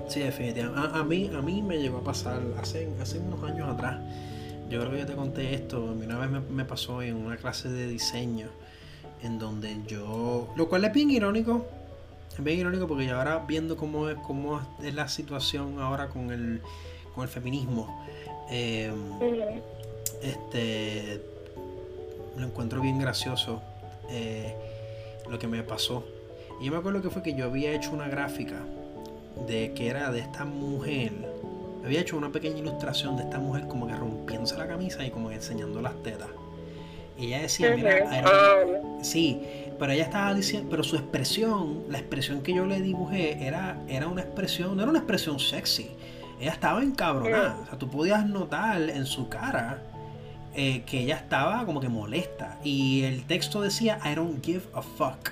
sí, 0.09 0.21
definitivamente. 0.21 0.79
A, 0.97 1.01
a 1.01 1.05
mí 1.05 1.31
a 1.35 1.41
mí 1.41 1.63
me 1.63 1.79
llegó 1.79 1.99
a 1.99 2.05
pasar 2.05 2.41
hace 2.61 2.89
hace 3.01 3.19
unos 3.21 3.43
años 3.51 3.69
atrás. 3.73 3.97
Yo 4.69 4.81
creo 4.81 4.93
que 4.93 4.99
yo 4.99 5.07
te 5.07 5.15
conté 5.15 5.55
esto. 5.55 5.83
Una 5.83 6.19
vez 6.19 6.29
me, 6.31 6.41
me 6.41 6.65
pasó 6.67 7.01
en 7.03 7.17
una 7.17 7.37
clase 7.39 7.69
de 7.71 7.87
diseño 7.87 8.49
en 9.23 9.39
donde 9.39 9.75
yo, 9.87 10.53
lo 10.57 10.69
cual 10.69 10.85
es 10.85 10.93
bien 10.93 11.11
irónico. 11.11 11.67
Es 12.37 12.43
bien 12.43 12.59
irónico 12.61 12.87
porque 12.89 13.11
ahora 13.11 13.45
viendo 13.47 13.77
cómo 13.77 14.09
es 14.09 14.17
cómo 14.19 14.61
es 14.83 14.95
la 14.95 15.09
situación 15.09 15.79
ahora 15.81 16.09
con 16.09 16.31
el 16.31 16.61
con 17.15 17.23
el 17.23 17.29
feminismo. 17.29 18.05
eh, 18.51 18.91
Ujú. 18.93 19.63
este 20.23 21.21
lo 22.37 22.47
encuentro 22.47 22.81
bien 22.81 22.99
gracioso 22.99 23.63
eh, 24.11 24.55
lo 25.31 25.39
que 25.39 25.47
me 25.47 25.63
pasó 25.63 26.05
y 26.61 26.67
yo 26.67 26.73
me 26.73 26.79
acuerdo 26.79 27.01
que 27.03 27.11
fue 27.11 27.23
que 27.23 27.35
yo 27.35 27.45
había 27.47 27.73
hecho 27.73 27.93
una 27.93 28.09
gráfica 28.09 28.61
de 29.47 29.73
que 29.75 29.89
era 29.89 30.11
de 30.11 30.21
esta 30.21 30.45
mujer 30.45 31.13
había 31.85 32.01
hecho 32.01 32.17
una 32.17 32.31
pequeña 32.33 32.59
ilustración 32.59 33.17
de 33.17 33.23
esta 33.25 33.39
mujer 33.39 33.67
como 33.69 33.87
que 33.87 33.95
rompiéndose 33.95 34.57
la 34.57 34.67
camisa 34.67 35.05
y 35.07 35.11
como 35.11 35.29
que 35.29 35.37
enseñando 35.37 35.81
las 35.81 35.95
tetas 36.03 36.29
y 37.19 37.27
ella 37.27 37.43
decía 37.43 37.75
mira 37.77 37.99
era- 37.99 38.23
Ah, 38.27 38.57
Sí, 39.03 39.41
pero 39.79 39.93
ella 39.93 40.05
estaba 40.05 40.35
diciendo, 40.35 40.69
pero 40.71 40.83
su 40.85 40.97
expresión, 40.97 41.85
la 41.89 41.99
expresión 41.99 42.43
que 42.43 42.55
yo 42.55 42.67
le 42.67 42.81
dibujé 42.81 43.45
era, 43.47 43.79
era 43.89 44.07
una 44.09 44.23
expresión, 44.23 44.77
no 44.77 44.83
era 44.83 44.91
una 44.91 45.01
expresión 45.01 45.39
sexy. 45.39 45.91
Ella 46.41 46.53
estaba 46.53 46.83
encabronada. 46.83 47.59
O 47.63 47.67
sea, 47.67 47.79
tú 47.79 47.89
podías 47.89 48.27
notar 48.27 48.83
en 48.91 49.07
su 49.07 49.29
cara 49.29 49.83
eh, 50.55 50.83
que 50.87 51.01
ella 51.01 51.17
estaba 51.17 51.65
como 51.67 51.81
que 51.81 51.89
molesta. 51.89 52.59
Y 52.65 53.03
el 53.03 53.25
texto 53.25 53.61
decía, 53.61 53.99
I 54.05 54.15
don't 54.15 54.45
give 54.45 54.63
a 54.75 54.83
fuck. 54.83 55.31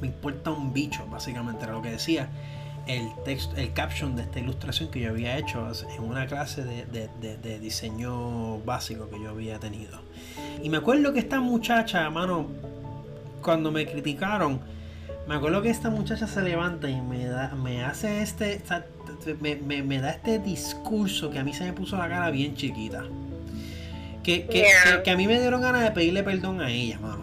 Me 0.00 0.08
importa 0.08 0.50
un 0.50 0.72
bicho, 0.72 1.06
básicamente 1.10 1.64
era 1.64 1.72
lo 1.74 1.82
que 1.82 1.90
decía 1.90 2.28
el 2.88 3.08
texto, 3.24 3.54
el 3.56 3.72
caption 3.72 4.16
de 4.16 4.22
esta 4.22 4.40
ilustración 4.40 4.90
que 4.90 4.98
yo 4.98 5.10
había 5.10 5.38
hecho 5.38 5.70
en 5.96 6.02
una 6.02 6.26
clase 6.26 6.64
de, 6.64 6.84
de- 6.86 7.08
de- 7.20 7.36
de 7.36 7.60
diseño 7.60 8.58
básico 8.64 9.08
que 9.08 9.20
yo 9.22 9.30
había 9.30 9.60
tenido. 9.60 10.00
Y 10.64 10.68
me 10.68 10.78
acuerdo 10.78 11.12
que 11.12 11.20
esta 11.20 11.38
muchacha, 11.40 12.10
mano, 12.10 12.48
cuando 13.42 13.70
me 13.70 13.86
criticaron, 13.86 14.60
me 15.28 15.34
acuerdo 15.34 15.60
que 15.62 15.70
esta 15.70 15.90
muchacha 15.90 16.26
se 16.26 16.40
levanta 16.42 16.88
y 16.88 17.00
me 17.00 17.26
da, 17.26 17.54
me 17.54 17.84
hace 17.84 18.22
este, 18.22 18.60
me, 19.40 19.56
me- 19.56 19.82
me 19.82 20.00
da 20.00 20.10
este 20.10 20.38
discurso 20.38 21.30
que 21.30 21.38
a 21.38 21.44
mí 21.44 21.52
se 21.52 21.64
me 21.64 21.72
puso 21.72 21.96
la 21.96 22.08
cara 22.08 22.30
bien 22.30 22.54
chiquita. 22.56 23.04
Que, 24.22 24.46
que, 24.46 24.58
Yeah. 24.58 24.96
que- 24.98 25.02
que 25.02 25.10
a 25.10 25.16
mí 25.16 25.26
me 25.26 25.38
dieron 25.40 25.60
ganas 25.62 25.82
de 25.82 25.90
pedirle 25.90 26.22
perdón 26.22 26.60
a 26.60 26.70
ella, 26.70 26.98
mano. 27.00 27.22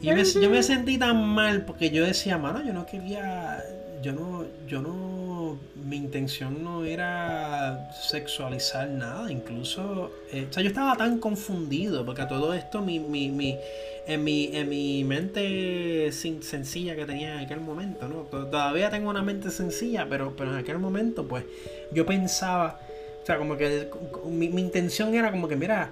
Y 0.00 0.06
yo 0.06 0.14
me, 0.14 0.24
yo 0.24 0.50
me 0.50 0.62
sentí 0.62 0.98
tan 0.98 1.26
mal 1.28 1.62
porque 1.64 1.90
yo 1.90 2.04
decía, 2.04 2.38
mano, 2.38 2.62
yo 2.64 2.72
no 2.72 2.86
quería, 2.86 3.58
yo 4.06 4.12
no, 4.12 4.44
yo 4.68 4.82
no, 4.82 5.58
mi 5.84 5.96
intención 5.96 6.62
no 6.62 6.84
era 6.84 7.90
sexualizar 7.92 8.88
nada, 8.88 9.32
incluso, 9.32 10.12
eh, 10.30 10.46
o 10.48 10.52
sea, 10.52 10.62
yo 10.62 10.68
estaba 10.68 10.96
tan 10.96 11.18
confundido, 11.18 12.06
porque 12.06 12.22
a 12.22 12.28
todo 12.28 12.54
esto 12.54 12.80
mi, 12.82 13.00
mi, 13.00 13.30
mi, 13.30 13.58
en, 14.06 14.22
mi, 14.22 14.50
en 14.52 14.68
mi 14.68 15.02
mente 15.02 16.12
sencilla 16.12 16.94
que 16.94 17.04
tenía 17.04 17.34
en 17.34 17.46
aquel 17.46 17.58
momento, 17.58 18.06
¿no? 18.06 18.20
Todavía 18.30 18.90
tengo 18.90 19.10
una 19.10 19.22
mente 19.22 19.50
sencilla, 19.50 20.06
pero, 20.08 20.36
pero 20.36 20.52
en 20.52 20.58
aquel 20.58 20.78
momento, 20.78 21.26
pues, 21.26 21.44
yo 21.90 22.06
pensaba, 22.06 22.78
o 23.24 23.26
sea, 23.26 23.38
como 23.38 23.56
que 23.56 23.88
mi, 24.24 24.50
mi 24.50 24.62
intención 24.62 25.16
era 25.16 25.32
como 25.32 25.48
que, 25.48 25.56
mira, 25.56 25.90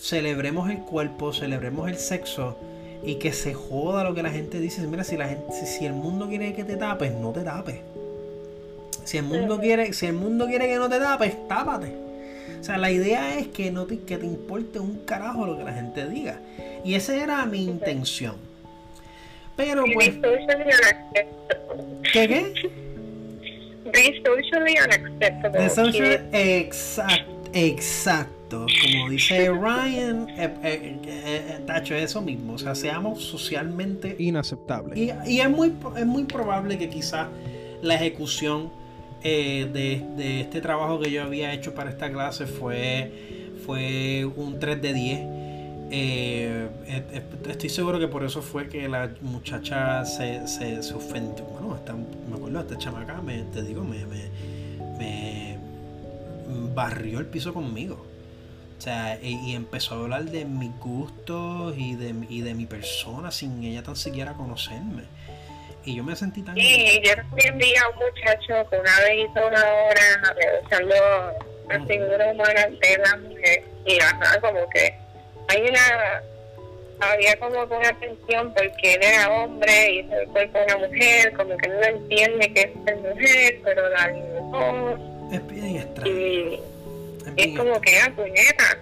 celebremos 0.00 0.68
el 0.68 0.78
cuerpo, 0.78 1.32
celebremos 1.32 1.88
el 1.88 1.96
sexo, 1.96 2.58
y 3.04 3.16
que 3.16 3.32
se 3.32 3.54
joda 3.54 4.04
lo 4.04 4.14
que 4.14 4.22
la 4.22 4.30
gente 4.30 4.60
dice. 4.60 4.86
Mira, 4.86 5.04
si 5.04 5.16
la 5.16 5.28
gente, 5.28 5.52
si, 5.66 5.84
el 5.84 5.92
mundo 5.92 6.28
quiere 6.28 6.52
que 6.54 6.64
te 6.64 6.76
tapes, 6.76 7.12
no 7.12 7.30
te 7.32 7.40
tapes. 7.40 7.76
Si 9.04 9.18
el 9.18 9.24
mundo 9.24 9.58
quiere, 9.58 9.92
si 9.92 10.06
el 10.06 10.12
mundo 10.12 10.46
quiere 10.46 10.68
que 10.68 10.76
no 10.76 10.88
te 10.88 10.98
tapes, 10.98 11.48
tápate. 11.48 11.94
O 12.60 12.64
sea, 12.64 12.78
la 12.78 12.90
idea 12.92 13.38
es 13.38 13.48
que 13.48 13.72
no 13.72 13.86
te, 13.86 13.98
que 14.00 14.18
te 14.18 14.26
importe 14.26 14.78
un 14.78 15.04
carajo 15.04 15.46
lo 15.46 15.58
que 15.58 15.64
la 15.64 15.72
gente 15.72 16.08
diga. 16.08 16.38
Y 16.84 16.94
esa 16.94 17.16
era 17.16 17.44
mi 17.46 17.64
intención. 17.64 18.36
Pero 19.56 19.84
pues. 19.92 20.10
¿Qué 22.12 22.28
qué? 22.28 22.70
Be 23.92 24.22
socially 24.24 24.76
unacceptable. 24.78 25.64
exacto, 27.52 28.41
como 28.58 29.10
dice 29.10 29.50
Ryan, 29.50 30.28
eh, 30.30 30.54
eh, 30.62 30.98
eh, 31.04 31.60
Tacho, 31.66 31.94
eso 31.94 32.20
mismo, 32.20 32.54
o 32.54 32.58
sea, 32.58 32.74
seamos 32.74 33.22
socialmente 33.22 34.16
inaceptables. 34.18 34.98
Y, 34.98 35.40
es, 35.40 35.50
muy, 35.50 35.72
es 35.96 36.06
muy 36.06 36.24
probable 36.24 36.78
que 36.78 36.88
quizás 36.88 37.28
la 37.82 37.94
ejecución 37.94 38.70
de, 39.22 40.40
este 40.40 40.60
trabajo 40.60 40.98
que 41.00 41.10
yo 41.10 41.22
había 41.22 41.52
hecho 41.52 41.74
para 41.74 41.90
esta 41.90 42.10
clase 42.10 42.46
fue, 42.46 43.12
fue 43.64 44.24
un 44.24 44.58
3 44.58 44.82
de 44.82 44.92
10. 44.92 45.20
estoy 47.48 47.68
seguro 47.68 47.98
que 48.00 48.08
por 48.08 48.24
eso 48.24 48.42
fue 48.42 48.68
que 48.68 48.88
la 48.88 49.10
muchacha 49.20 50.04
se, 50.04 50.46
se, 50.48 50.94
ofendió. 50.94 51.44
Bueno, 51.44 51.78
me 52.28 52.36
acuerdo, 52.36 52.60
esta 52.60 52.78
chamaca, 52.78 53.22
me, 53.22 53.42
te 53.44 53.62
digo, 53.62 53.84
me, 53.84 54.04
me, 54.06 54.28
me 54.98 55.58
barrió 56.74 57.20
el 57.20 57.26
piso 57.26 57.54
conmigo. 57.54 58.11
O 58.82 58.84
sea, 58.84 59.16
y, 59.22 59.54
empezó 59.54 59.94
a 59.94 59.98
hablar 59.98 60.24
de 60.24 60.44
mis 60.44 60.76
gustos 60.80 61.72
y 61.78 61.94
de, 61.94 62.16
y 62.28 62.40
de 62.40 62.52
mi 62.52 62.66
persona 62.66 63.30
sin 63.30 63.62
ella 63.62 63.84
tan 63.84 63.94
siquiera 63.94 64.32
conocerme. 64.32 65.04
Y 65.84 65.94
yo 65.94 66.02
me 66.02 66.16
sentí 66.16 66.42
tan... 66.42 66.56
Sí, 66.56 67.00
yo 67.04 67.14
también 67.14 67.58
vi 67.58 67.76
a 67.76 67.88
un 67.90 67.94
muchacho 67.94 68.68
que 68.68 68.80
una 68.80 68.98
vez 69.02 69.30
hizo 69.30 69.46
una 69.46 69.64
hora 69.64 70.36
usando 70.64 70.94
la 71.68 71.86
figura 71.86 72.32
humana 72.32 72.66
de 72.66 72.98
la 72.98 73.16
mujer. 73.18 73.64
Y 73.86 74.00
ajá, 74.00 74.40
como 74.40 74.68
que 74.70 74.98
hay 75.46 75.60
una... 75.60 76.22
Había 76.98 77.38
como 77.38 77.62
una 77.62 78.00
tensión 78.00 78.52
porque 78.52 78.94
él 78.94 79.00
era 79.00 79.30
hombre 79.30 79.92
y 79.92 79.98
el 80.00 80.26
cuerpo 80.26 80.58
de 80.58 80.64
una 80.64 80.88
mujer, 80.88 81.32
como 81.34 81.56
que 81.56 81.68
no 81.68 81.82
entiende 81.84 82.52
que 82.52 82.62
es 82.62 82.96
mujer, 82.96 83.60
pero 83.62 83.88
la 83.90 84.08
dibujó. 84.08 84.98
Es 85.30 85.46
bien 85.46 85.76
extraño. 85.76 86.71
Es, 87.36 87.58
como 87.58 87.80
que 87.80 87.98
ah, 87.98 88.12
puñeta. 88.14 88.78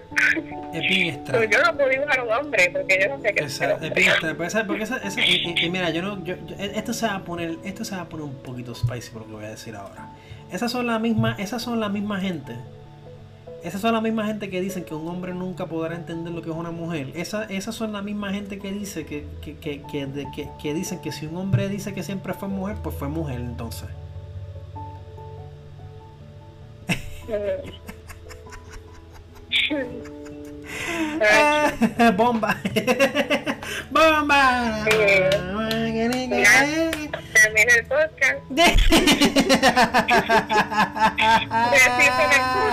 Extraño. 0.73 1.23
Pues 1.25 1.49
yo 1.49 1.63
no 1.63 1.75
puedo 1.75 1.89
dibujar 1.89 2.19
a 2.19 2.23
un 2.23 2.31
hombre 2.31 2.69
porque 2.71 2.99
yo 3.01 3.09
no 3.09 3.21
sé 3.21 3.33
qué. 3.33 3.41
Porque, 4.67 4.83
esa, 4.83 4.97
esa, 4.97 5.25
y, 5.25 5.69
mira, 5.69 5.89
yo 5.89 6.01
no. 6.01 6.23
Yo, 6.23 6.35
esto, 6.57 6.93
se 6.93 7.07
va 7.07 7.15
a 7.15 7.23
poner, 7.23 7.57
esto 7.63 7.85
se 7.85 7.95
va 7.95 8.03
a 8.03 8.09
poner 8.09 8.25
un 8.25 8.35
poquito 8.35 8.73
spicy 8.75 9.11
por 9.11 9.21
lo 9.23 9.27
que 9.27 9.33
voy 9.33 9.45
a 9.45 9.49
decir 9.49 9.75
ahora. 9.75 10.09
Esas 10.51 10.71
son 10.71 10.87
la 10.87 10.99
misma, 10.99 11.35
esas 11.39 11.61
son 11.61 11.79
la 11.79 11.89
misma 11.89 12.19
gente. 12.19 12.55
Esas 13.63 13.81
son 13.81 13.93
la 13.93 14.01
misma 14.01 14.25
gente 14.25 14.49
que 14.49 14.59
dicen 14.59 14.83
que 14.83 14.95
un 14.95 15.07
hombre 15.07 15.33
nunca 15.33 15.67
podrá 15.67 15.95
entender 15.95 16.33
lo 16.33 16.41
que 16.41 16.49
es 16.49 16.55
una 16.55 16.71
mujer. 16.71 17.11
Esa, 17.15 17.43
esas 17.43 17.75
son 17.75 17.93
la 17.93 18.01
misma 18.01 18.33
gente 18.33 18.57
que 18.57 18.71
dice 18.71 19.05
que, 19.05 19.25
que, 19.41 19.55
que, 19.57 19.83
que, 19.91 20.49
que 20.59 20.73
dicen 20.73 20.99
que 20.99 21.11
si 21.11 21.27
un 21.27 21.37
hombre 21.37 21.69
dice 21.69 21.93
que 21.93 22.01
siempre 22.01 22.33
fue 22.33 22.47
mujer, 22.47 22.77
pues 22.81 22.95
fue 22.95 23.07
mujer 23.07 23.39
entonces. 23.39 23.87
Bomba. 32.15 32.57
bomba. 33.91 34.85
Termina 37.33 37.73
el 37.75 37.85
podcast. 37.85 38.39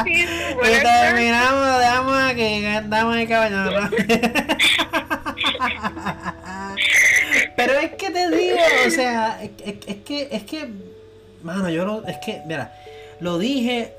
y 0.06 0.26
terminamos, 0.82 1.78
dejamos 1.78 2.18
aquí, 2.18 2.62
cantamos 2.62 3.16
el 3.16 3.28
caballo. 3.28 3.88
Pero 7.56 7.72
es 7.74 7.92
que 7.92 8.10
te 8.10 8.30
digo, 8.30 8.58
o 8.86 8.90
sea, 8.90 9.40
es, 9.42 9.50
es, 9.86 9.96
que, 9.96 10.28
es 10.30 10.42
que, 10.44 10.68
mano, 11.42 11.70
yo 11.70 11.84
lo, 11.84 12.06
es 12.06 12.18
que, 12.18 12.42
mira, 12.46 12.72
lo 13.20 13.38
dije, 13.38 13.92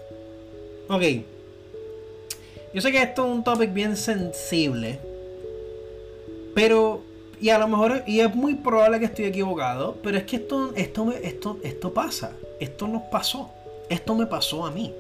ok, 0.88 1.04
yo 2.74 2.82
sé 2.82 2.92
que 2.92 3.02
esto 3.02 3.26
es 3.26 3.32
un 3.32 3.44
topic 3.44 3.74
bien 3.74 3.96
sensible. 3.98 5.00
Pero. 6.54 7.02
Y 7.42 7.50
a 7.50 7.58
lo 7.58 7.68
mejor. 7.68 8.04
Y 8.06 8.20
es 8.20 8.34
muy 8.34 8.56
probable 8.56 9.00
que 9.00 9.06
estoy 9.06 9.26
equivocado. 9.26 9.98
Pero 10.04 10.18
es 10.18 10.24
que 10.24 10.38
esto, 10.38 10.74
esto, 10.76 11.12
esto, 11.12 11.58
esto 11.64 11.94
pasa. 11.94 12.34
Esto 12.60 12.88
nos 12.88 13.04
pasó. 13.04 13.50
Esto 13.90 14.16
me 14.16 14.26
pasó 14.26 14.66
a 14.66 14.72
mí. 14.72 14.94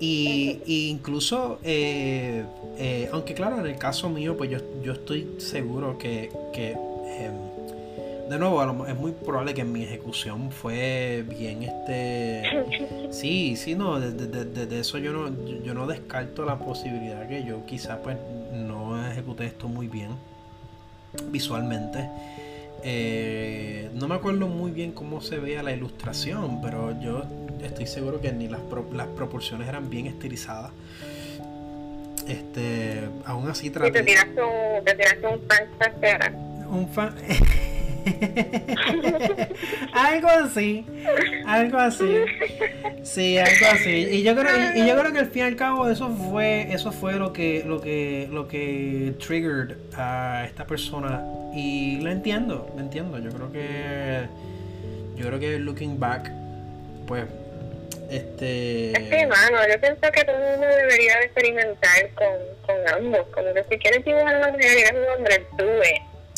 Y, 0.00 0.88
incluso, 0.90 1.58
eh, 1.62 2.44
eh, 2.78 3.08
aunque 3.12 3.32
claro, 3.32 3.58
en 3.60 3.66
el 3.66 3.78
caso 3.78 4.10
mío, 4.10 4.36
pues 4.36 4.50
yo, 4.50 4.58
yo 4.82 4.92
estoy 4.92 5.36
seguro 5.38 5.96
que, 5.96 6.30
que 6.52 6.72
em, 6.72 7.53
de 8.28 8.38
nuevo, 8.38 8.86
es 8.86 8.96
muy 8.96 9.12
probable 9.12 9.54
que 9.54 9.64
mi 9.64 9.82
ejecución 9.82 10.50
fue 10.50 11.24
bien 11.28 11.62
este... 11.62 12.42
Sí, 13.10 13.54
sí, 13.56 13.74
no, 13.74 14.00
de, 14.00 14.80
eso 14.80 14.98
yo 14.98 15.12
no, 15.12 15.30
yo 15.62 15.74
no 15.74 15.86
descarto 15.86 16.44
la 16.44 16.58
posibilidad 16.58 17.28
que 17.28 17.44
yo 17.44 17.64
quizás 17.64 17.98
pues 18.02 18.16
no 18.52 19.06
ejecuté 19.08 19.46
esto 19.46 19.68
muy 19.68 19.86
bien 19.86 20.10
visualmente. 21.30 22.08
Eh, 22.82 23.88
no 23.94 24.08
me 24.08 24.16
acuerdo 24.16 24.46
muy 24.48 24.70
bien 24.72 24.92
cómo 24.92 25.20
se 25.20 25.38
veía 25.38 25.62
la 25.62 25.72
ilustración, 25.72 26.60
pero 26.60 26.98
yo 27.00 27.22
estoy 27.62 27.86
seguro 27.86 28.20
que 28.20 28.32
ni 28.32 28.48
las, 28.48 28.60
las 28.92 29.06
proporciones 29.08 29.68
eran 29.68 29.88
bien 29.90 30.06
estilizadas. 30.06 30.72
Este, 32.28 33.08
aún 33.24 33.48
así 33.48 33.70
traté... 33.70 33.92
te 33.92 34.02
tiraste 34.02 34.42
un, 34.42 34.84
te 34.84 34.94
tiraste 34.94 35.26
un 35.26 35.40
fan 35.46 36.36
Un 36.70 36.88
fan... 36.88 37.14
algo 39.92 40.28
así, 40.28 40.86
algo 41.46 41.78
así. 41.78 42.24
Sí, 43.02 43.38
algo 43.38 43.66
así. 43.72 43.90
Y 43.90 44.22
yo 44.22 44.34
creo, 44.34 44.54
y, 44.76 44.86
yo 44.86 44.98
creo 44.98 45.12
que 45.12 45.18
al 45.18 45.30
fin 45.30 45.42
y 45.42 45.46
al 45.46 45.56
cabo 45.56 45.88
eso 45.88 46.10
fue, 46.10 46.72
eso 46.72 46.92
fue 46.92 47.14
lo 47.14 47.32
que, 47.32 47.64
lo 47.66 47.80
que, 47.80 48.28
lo 48.30 48.46
que 48.48 49.14
triggered 49.18 49.76
a 49.96 50.44
esta 50.46 50.66
persona. 50.66 51.22
Y 51.54 52.00
lo 52.00 52.10
entiendo, 52.10 52.70
lo 52.74 52.80
entiendo. 52.80 53.18
Yo 53.18 53.30
creo 53.30 53.52
que, 53.52 54.26
yo 55.16 55.26
creo 55.26 55.40
que 55.40 55.58
looking 55.58 55.98
back, 55.98 56.30
pues, 57.06 57.24
este. 58.10 58.92
Es 58.92 59.08
que, 59.08 59.26
mano, 59.26 59.58
yo 59.72 59.80
pienso 59.80 60.12
que 60.12 60.24
todo 60.24 60.36
el 60.36 60.50
mundo 60.50 60.66
debería 60.66 61.20
experimentar 61.22 62.10
con, 62.14 62.26
con 62.66 62.76
ambos. 62.94 63.26
Como 63.32 63.54
que 63.54 63.64
si 63.70 63.78
quieres 63.78 64.04
dibujar 64.04 64.36
una 64.36 64.48
mujer 64.48 64.78
y 64.78 64.80
eres 64.80 64.92
un 64.92 65.16
hombre, 65.16 65.46
tú 65.56 65.64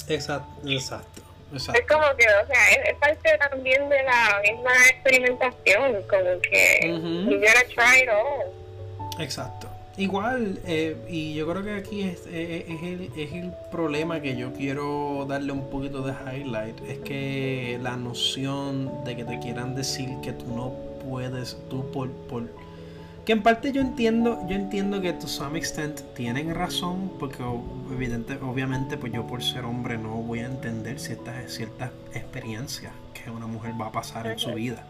Exacto, 0.09 0.69
exacto. 0.69 1.26
Es 1.55 1.87
como 1.89 2.05
que, 2.17 2.27
o 2.27 2.47
sea, 2.47 2.71
es, 2.71 2.97
parte 2.97 3.39
también 3.39 3.89
de 3.89 4.03
la 4.03 4.41
misma 4.43 4.73
experimentación, 4.91 6.03
como 6.09 6.41
que 6.43 6.81
you 7.31 7.39
gotta 7.39 7.65
try 7.75 8.03
it 8.03 8.09
all. 8.09 9.23
Exacto. 9.23 9.69
Igual, 9.99 10.61
eh, 10.67 10.95
y 11.09 11.35
yo 11.35 11.49
creo 11.49 11.65
que 11.65 11.73
aquí 11.73 12.03
es, 12.03 12.27
es, 12.27 12.83
el, 12.83 13.11
es 13.17 13.33
el 13.33 13.51
problema 13.71 14.21
que 14.21 14.37
yo 14.37 14.53
quiero 14.53 15.25
darle 15.27 15.53
un 15.53 15.71
poquito 15.71 16.03
de 16.03 16.13
highlight, 16.13 16.79
es 16.87 16.99
que 16.99 17.79
la 17.81 17.97
noción 17.97 19.05
de 19.05 19.17
que 19.17 19.25
te 19.25 19.39
quieran 19.39 19.75
decir 19.75 20.11
que 20.23 20.33
tú 20.33 20.55
no 20.55 20.75
puedes, 21.09 21.57
tú 21.71 21.91
por, 21.93 22.11
por 22.29 22.43
que 23.27 23.33
en 23.33 23.43
parte 23.43 23.73
yo 23.73 23.81
entiendo, 23.81 24.47
yo 24.49 24.55
entiendo 24.55 25.01
que 25.01 25.13
to 25.13 25.27
some 25.27 25.59
extent 25.59 26.01
tienen 26.15 26.55
razón, 26.55 27.11
porque 27.19 27.43
evidente, 27.93 28.39
obviamente 28.41 28.97
pues 28.97 29.13
yo 29.13 29.27
por 29.27 29.43
ser 29.43 29.65
hombre 29.65 29.99
no 29.99 30.11
voy 30.11 30.39
a 30.39 30.47
entender 30.47 31.01
ciertas, 31.01 31.53
ciertas 31.53 31.91
experiencias 32.15 32.93
que 33.13 33.29
una 33.29 33.49
mujer 33.49 33.73
va 33.79 33.87
a 33.87 33.93
pasar 33.93 34.29
en 34.29 34.39
su 34.39 34.55
vida. 34.55 34.87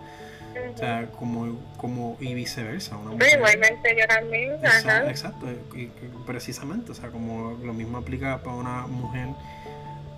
O 0.74 0.78
sea, 0.78 1.06
como, 1.18 1.58
como 1.78 2.16
y 2.20 2.34
viceversa. 2.34 2.97
Una 2.97 3.12
mujer, 3.12 3.36
igualmente 3.36 3.97
yo 3.98 4.06
también. 4.06 4.52
Exacto, 5.08 5.47
precisamente. 6.26 6.92
O 6.92 6.94
sea, 6.94 7.10
como 7.10 7.58
lo 7.62 7.73
mismo 7.73 7.98
aplica 7.98 8.39
para 8.42 8.56
una 8.56 8.86
mujer, 8.86 9.28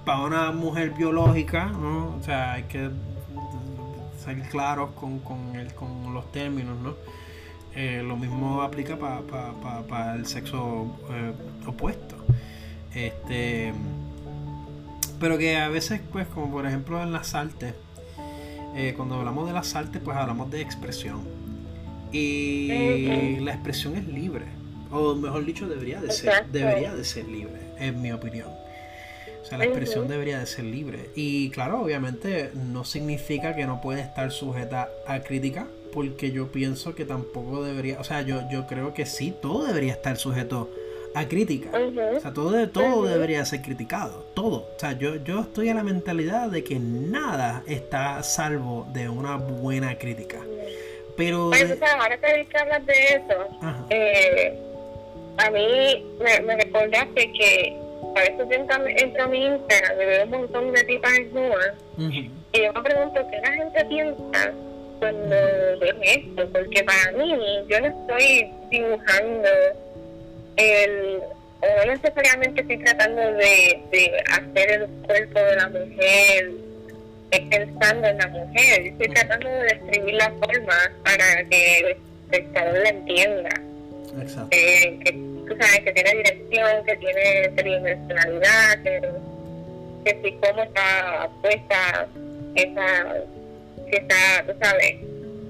para 0.05 0.21
una 0.21 0.51
mujer 0.53 0.91
biológica, 0.91 1.67
¿no? 1.67 2.17
O 2.17 2.23
sea, 2.23 2.53
hay 2.55 2.65
que 2.65 2.91
ser 4.25 4.41
claros 4.49 4.91
con, 4.93 5.21
con, 5.21 5.57
el, 5.57 5.73
con 5.75 6.13
los 6.15 6.31
términos, 6.33 6.79
¿no? 6.79 6.95
Eh, 7.81 8.03
lo 8.03 8.17
mismo 8.17 8.61
aplica 8.63 8.97
para 8.99 10.17
el 10.17 10.27
sexo 10.27 10.99
eh, 11.13 11.33
opuesto. 11.65 12.17
Este, 12.93 13.73
pero 15.21 15.39
que 15.39 15.57
a 15.57 15.69
veces, 15.69 16.01
pues, 16.11 16.27
como 16.27 16.51
por 16.51 16.67
ejemplo 16.67 17.01
en 17.01 17.13
las 17.13 17.37
artes, 17.37 17.75
eh, 18.75 18.95
cuando 18.97 19.15
hablamos 19.15 19.47
de 19.47 19.53
las 19.53 19.77
artes, 19.77 20.03
pues 20.05 20.17
hablamos 20.17 20.51
de 20.51 20.61
expresión. 20.61 21.21
Y 22.11 23.39
la 23.43 23.53
expresión 23.53 23.95
es 23.97 24.09
libre, 24.09 24.47
o 24.91 25.15
mejor 25.15 25.45
dicho, 25.47 25.69
debería 25.69 26.01
de 26.01 26.11
ser, 26.11 26.47
debería 26.51 26.93
de 26.97 27.05
ser 27.05 27.29
libre, 27.29 27.61
en 27.79 28.03
mi 28.03 28.11
opinión. 28.11 28.49
O 29.41 29.45
sea, 29.45 29.57
la 29.57 29.67
expresión 29.67 30.09
debería 30.09 30.41
de 30.41 30.47
ser 30.47 30.65
libre. 30.65 31.11
Y 31.15 31.51
claro, 31.51 31.81
obviamente 31.81 32.51
no 32.55 32.83
significa 32.83 33.55
que 33.55 33.67
no 33.67 33.81
puede 33.81 34.01
estar 34.01 34.33
sujeta 34.33 34.89
a 35.07 35.21
crítica, 35.21 35.69
porque 35.93 36.31
yo 36.31 36.49
pienso 36.49 36.95
que 36.95 37.05
tampoco 37.05 37.63
debería, 37.63 38.01
o 38.01 38.05
sea, 38.05 38.23
yo, 38.23 38.43
yo 38.51 38.67
creo 38.67 38.95
que 38.95 39.07
sí, 39.07 39.35
todo 39.41 39.65
debería 39.65 39.93
estar 39.93 40.17
sujeto 40.17 40.71
a 41.15 41.27
crítica. 41.27 41.71
O 42.17 42.21
sea, 42.21 42.33
todo, 42.33 42.69
todo 42.69 43.05
debería 43.05 43.45
ser 43.45 43.63
criticado, 43.63 44.27
todo. 44.35 44.69
O 44.77 44.79
sea, 44.79 44.93
yo, 44.93 45.17
yo 45.17 45.41
estoy 45.41 45.69
en 45.69 45.77
la 45.77 45.83
mentalidad 45.83 46.49
de 46.49 46.63
que 46.65 46.79
nada 46.79 47.63
está 47.67 48.23
salvo 48.23 48.87
de 48.93 49.09
una 49.09 49.37
buena 49.37 49.97
crítica. 49.99 50.39
Pero... 51.17 51.51
Pues, 51.51 51.77
ahora 51.83 52.17
que 52.19 52.59
hablas 52.59 52.87
de 52.87 52.93
eso, 52.93 53.87
eh, 53.91 54.59
a 55.39 55.51
mí 55.51 56.07
me, 56.21 56.41
me 56.41 56.57
recordaste 56.57 57.33
que 57.33 57.77
a 58.17 58.21
veces 58.21 58.47
entro 58.51 59.25
a 59.25 59.29
mi 59.29 59.45
Instagram 59.45 60.01
y 60.01 60.05
veo 60.05 60.25
un 60.25 60.31
montón 60.31 60.73
de 60.73 60.85
tipas 60.85 61.13
en 61.19 61.31
y 62.53 62.63
yo 62.63 62.73
me 62.73 62.83
pregunto 62.83 63.21
qué 63.31 63.41
la 63.41 63.53
gente 63.53 63.85
piensa 63.85 64.53
cuando 64.99 65.37
ves 65.81 65.95
esto, 66.03 66.49
porque 66.53 66.85
para 66.85 67.13
mí 67.13 67.35
yo 67.69 67.81
no 67.81 67.87
estoy 67.87 68.51
dibujando 68.71 69.49
el, 70.57 71.21
o 71.61 71.87
no 71.87 71.93
necesariamente 71.93 72.61
estoy 72.61 72.79
tratando 72.79 73.21
de, 73.21 73.83
de 73.91 74.23
hacer 74.33 74.71
el 74.73 74.89
cuerpo 75.07 75.39
de 75.39 75.57
la 75.57 75.69
mujer 75.69 76.69
pensando 77.31 78.07
en 78.07 78.19
la 78.19 78.29
mujer, 78.29 78.87
estoy 78.87 79.09
tratando 79.09 79.49
de 79.49 79.63
describir 79.65 80.15
la 80.15 80.31
forma 80.31 80.93
para 81.05 81.45
que 81.49 81.79
el 81.79 81.97
espectador 82.31 82.79
la 82.83 82.89
entienda. 82.89 83.51
Exacto. 84.21 84.49
Eh, 84.51 84.99
que 85.05 85.13
tú 85.13 85.57
sabes 85.61 85.81
que 85.81 85.93
tiene 85.93 86.15
dirección, 86.15 86.85
que 86.85 86.97
tiene 86.97 87.49
tridimensionalidad, 87.57 88.83
que, 88.83 89.01
que 90.05 90.21
si 90.23 90.33
cómo 90.37 90.63
está 90.63 91.29
puesta 91.43 92.09
esa, 92.55 93.17
que 93.91 93.97
está, 93.97 94.45
tú 94.47 94.53
sabes, 94.61 94.97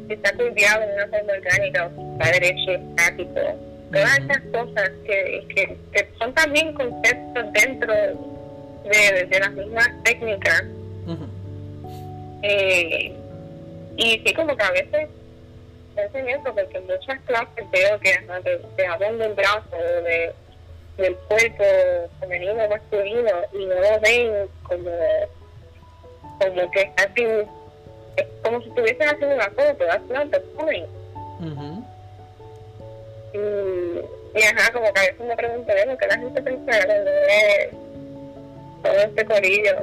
que 0.09 0.15
está 0.15 0.33
curviado 0.35 0.83
en 0.83 0.93
una 0.95 1.09
forma 1.09 1.33
orgánica, 1.33 1.91
está 2.19 2.31
derecho, 2.33 2.71
estático 2.73 3.69
todas 3.93 4.19
esas 4.19 4.43
cosas 4.53 4.91
que, 5.07 5.45
que, 5.93 6.09
son 6.19 6.35
también 6.35 6.73
conceptos 6.75 7.53
dentro 7.53 7.93
de, 7.93 9.27
de 9.27 9.41
las 9.41 9.53
mismas 9.53 9.89
técnicas. 10.05 10.65
eh, 12.43 13.15
y 13.97 14.23
sí, 14.25 14.35
como 14.35 14.57
que 14.57 14.63
a 14.63 14.71
veces 14.71 15.09
hacen 15.97 16.29
eso, 16.29 16.55
porque 16.55 16.79
en 16.79 16.87
muchas 16.87 17.19
clases 17.23 17.71
veo 17.73 17.99
que 18.01 18.21
te, 18.77 18.87
hablan 18.87 19.19
del 19.19 19.35
brazo, 19.35 19.77
de, 20.05 20.33
del 20.97 21.17
cuerpo 21.17 21.65
femenino, 22.21 22.69
masculino, 22.69 23.31
y 23.53 23.67
no 23.67 23.75
lo 23.75 24.01
ven 24.01 24.49
como, 24.63 24.91
como 26.39 26.71
que 26.71 26.83
está 26.83 27.13
es 28.19 28.27
como 28.43 28.61
si 28.63 28.69
estuviesen 28.69 29.09
haciendo 29.09 29.35
una 29.35 29.51
foto, 29.51 29.85
that's 29.87 30.09
not 30.11 30.31
the 30.31 30.41
point. 30.57 30.89
Y, 33.33 33.39
y 34.39 34.43
ajá, 34.43 34.73
como 34.73 34.93
que 34.93 35.01
a 35.01 35.03
veces 35.03 35.21
me 35.21 35.37
pregunto, 35.37 35.73
¿no? 35.87 35.99
¿qué 35.99 36.07
la 36.07 36.19
gente 36.19 36.43
piensa 36.43 36.87
cuando 36.87 37.11
ve 37.11 37.71
todo 38.83 38.99
este 38.99 39.25
corillo? 39.25 39.77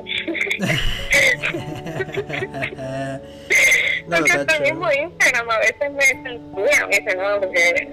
no, 4.08 4.18
porque 4.18 4.32
hasta 4.32 4.60
mismo 4.60 4.92
Instagram 4.92 5.50
a 5.50 5.60
veces 5.60 5.92
me 5.92 6.04
censura, 6.04 6.88
me 6.88 7.00
dicen, 7.00 7.18
no, 7.18 7.40
porque 7.40 7.90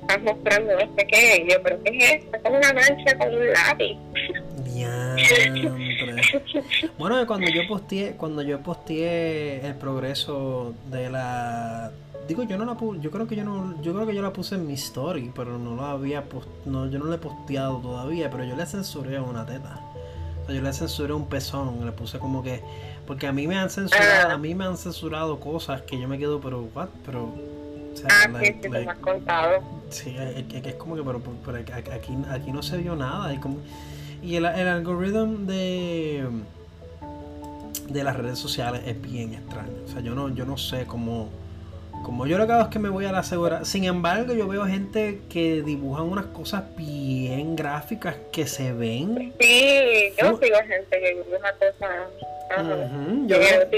estás 0.00 0.22
mostrando 0.22 0.72
no 0.74 0.96
sé 0.96 1.06
qué, 1.06 1.44
y 1.44 1.50
yo, 1.50 1.62
pero 1.62 1.82
¿qué 1.84 1.90
es 1.96 2.14
esto? 2.14 2.36
Es 2.36 2.42
como 2.42 2.56
una 2.56 2.72
mancha 2.72 3.18
con 3.18 3.34
un 3.34 3.52
lápiz. 3.52 3.96
bueno, 6.98 7.26
cuando 7.26 7.48
yo 7.48 7.66
posteé, 7.66 8.12
cuando 8.12 8.42
yo 8.42 8.60
posteé 8.60 9.66
el 9.66 9.74
progreso 9.74 10.74
de 10.90 11.10
la 11.10 11.90
digo 12.28 12.42
yo 12.42 12.58
no 12.58 12.66
la 12.66 12.76
yo 13.00 13.10
creo 13.10 13.26
que 13.26 13.36
yo 13.36 13.44
no 13.44 13.80
yo 13.80 13.94
creo 13.94 14.06
que 14.06 14.14
yo 14.14 14.20
la 14.20 14.34
puse 14.34 14.56
en 14.56 14.66
mi 14.66 14.74
story 14.74 15.32
pero 15.34 15.58
no 15.58 15.76
la 15.76 15.92
había 15.92 16.22
no 16.66 16.86
yo 16.86 16.98
no 16.98 17.06
la 17.06 17.14
he 17.14 17.18
posteado 17.18 17.78
todavía 17.78 18.30
pero 18.30 18.44
yo 18.44 18.54
le 18.54 18.66
censuré 18.66 19.18
una 19.18 19.46
teta 19.46 19.80
o 20.42 20.46
sea, 20.46 20.54
yo 20.54 20.60
le 20.60 20.72
censuré 20.74 21.14
un 21.14 21.26
pezón 21.26 21.86
le 21.86 21.92
puse 21.92 22.18
como 22.18 22.42
que 22.42 22.62
porque 23.06 23.26
a 23.26 23.32
mí 23.32 23.46
me 23.46 23.56
han 23.56 23.70
censurado 23.70 24.30
a 24.30 24.36
mí 24.36 24.54
me 24.54 24.66
han 24.66 24.76
censurado 24.76 25.40
cosas 25.40 25.80
que 25.82 25.98
yo 25.98 26.06
me 26.06 26.18
quedo 26.18 26.38
pero 26.38 26.68
what 26.74 26.88
pero 27.06 27.32
o 27.92 27.96
sea, 27.96 28.08
ah, 28.10 28.40
sí, 28.40 28.54
sí, 28.62 28.68
me 28.68 28.86
has 28.86 28.98
contado. 28.98 29.60
Sí, 29.90 30.14
es, 30.16 30.66
es, 30.66 30.74
como 30.74 30.94
que, 30.94 31.02
pero, 31.02 31.20
pero, 31.44 31.58
aquí, 31.58 32.12
aquí 32.30 32.52
no 32.52 32.62
se 32.62 32.76
vio 32.76 32.94
nada. 32.94 33.32
Y, 33.32 33.38
como, 33.38 33.58
y 34.22 34.36
el, 34.36 34.44
el 34.46 34.68
algoritmo 34.68 35.26
de, 35.46 36.26
de 37.88 38.04
las 38.04 38.16
redes 38.16 38.38
sociales 38.38 38.82
es 38.86 39.00
bien 39.00 39.34
extraño. 39.34 39.72
O 39.84 39.88
sea, 39.88 40.00
yo 40.00 40.14
no, 40.14 40.28
yo 40.28 40.44
no 40.44 40.56
sé 40.56 40.86
cómo 40.86 41.28
como 42.02 42.26
yo 42.26 42.38
lo 42.38 42.46
que 42.46 42.52
hago 42.52 42.62
es 42.62 42.68
que 42.68 42.78
me 42.78 42.88
voy 42.88 43.04
a 43.04 43.12
la 43.12 43.22
segura. 43.22 43.64
Sin 43.64 43.84
embargo, 43.84 44.34
yo 44.34 44.48
veo 44.48 44.64
gente 44.66 45.20
que 45.28 45.62
dibujan 45.62 46.04
unas 46.04 46.26
cosas 46.26 46.64
bien 46.76 47.56
gráficas 47.56 48.16
que 48.32 48.46
se 48.46 48.72
ven. 48.72 49.32
Sí, 49.40 50.12
yo 50.20 50.38
sigo 50.38 50.56
gente 50.66 51.00
que 51.00 51.14
dibuja 51.14 51.52
cosas. 51.54 51.90
yo, 53.26 53.38
veo, 53.38 53.68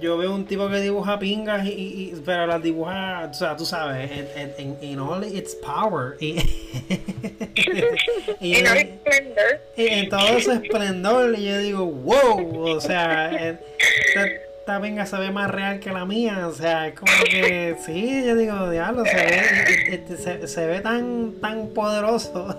yo, 0.00 0.18
veo, 0.18 0.34
un 0.34 0.46
tipo 0.46 0.68
que 0.68 0.80
dibuja 0.80 1.18
pingas 1.18 1.66
y, 1.66 1.70
y, 1.70 2.22
pero 2.24 2.46
las 2.46 2.62
dibuja, 2.62 3.28
o 3.30 3.34
sea, 3.34 3.56
tú 3.56 3.64
sabes, 3.64 4.10
en, 4.36 4.76
en, 4.80 4.98
all 4.98 5.24
its 5.24 5.54
power. 5.54 6.16
Y, 6.20 6.36
y, 8.40 8.56
en, 8.56 8.98
en 9.76 10.08
todo 10.08 10.36
ese 10.36 10.54
esplendor, 10.54 11.34
y 11.38 11.44
yo 11.44 11.58
digo, 11.58 11.86
wow, 11.86 12.76
o 12.76 12.80
sea, 12.80 13.58
esta 14.66 14.80
venga 14.80 15.06
se 15.06 15.16
ve 15.16 15.30
más 15.30 15.48
real 15.48 15.78
que 15.78 15.92
la 15.92 16.04
mía. 16.04 16.48
O 16.48 16.52
sea, 16.52 16.88
es 16.88 16.98
como 16.98 17.12
que 17.30 17.76
sí, 17.86 18.24
yo 18.26 18.34
digo, 18.34 18.68
diablo, 18.68 19.04
se 19.04 19.14
ve, 19.14 19.42
este, 19.92 20.16
se, 20.16 20.48
se 20.48 20.66
ve 20.66 20.80
tan, 20.80 21.34
tan 21.40 21.68
poderoso. 21.68 22.58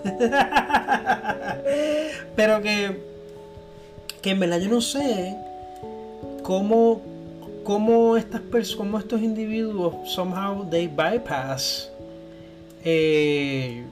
Pero 2.34 2.62
que, 2.62 2.96
que 4.22 4.30
en 4.30 4.40
verdad 4.40 4.56
yo 4.56 4.70
no 4.70 4.80
sé 4.80 5.36
cómo, 6.42 7.02
cómo 7.62 8.16
estas 8.16 8.40
personas, 8.40 8.78
cómo 8.78 8.98
estos 8.98 9.20
individuos 9.20 10.10
somehow 10.10 10.66
they 10.70 10.86
bypass 10.86 11.90
eh, 12.86 13.84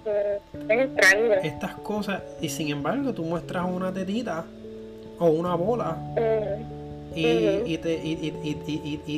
estas 1.42 1.74
cosas 1.74 2.22
y 2.40 2.48
sin 2.48 2.68
embargo 2.68 3.12
tú 3.12 3.24
muestras 3.24 3.66
una 3.68 3.92
tetita 3.92 4.46
o 5.18 5.26
una 5.26 5.54
bola 5.54 5.98
te, 6.14 6.64
y, 7.16 7.26
y, 7.66 7.74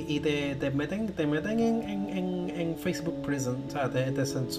y, 0.09 0.21
te, 0.21 0.55
te, 0.55 0.71
meten, 0.71 1.09
te 1.09 1.27
meten 1.27 1.61
en, 1.61 1.83
en, 1.83 2.51
en, 2.57 2.77
Facebook 2.77 3.21
Prison, 3.23 3.57
o 3.67 3.71
sea, 3.71 3.91
te, 3.91 4.13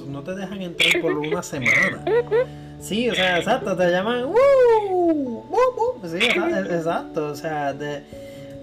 no 0.08 0.24
te 0.24 0.36
dejan 0.36 0.62
entrar 0.62 1.02
por 1.02 1.14
una 1.14 1.42
semana. 1.44 2.04
Sí, 2.80 3.10
o 3.10 3.14
sea, 3.14 3.40
exacto, 3.40 3.76
te 3.76 3.92
llaman, 3.92 4.24
¡Woo! 4.24 5.44
Sí, 6.06 6.18
exacto, 6.18 7.26
o 7.26 7.36
sea, 7.36 7.74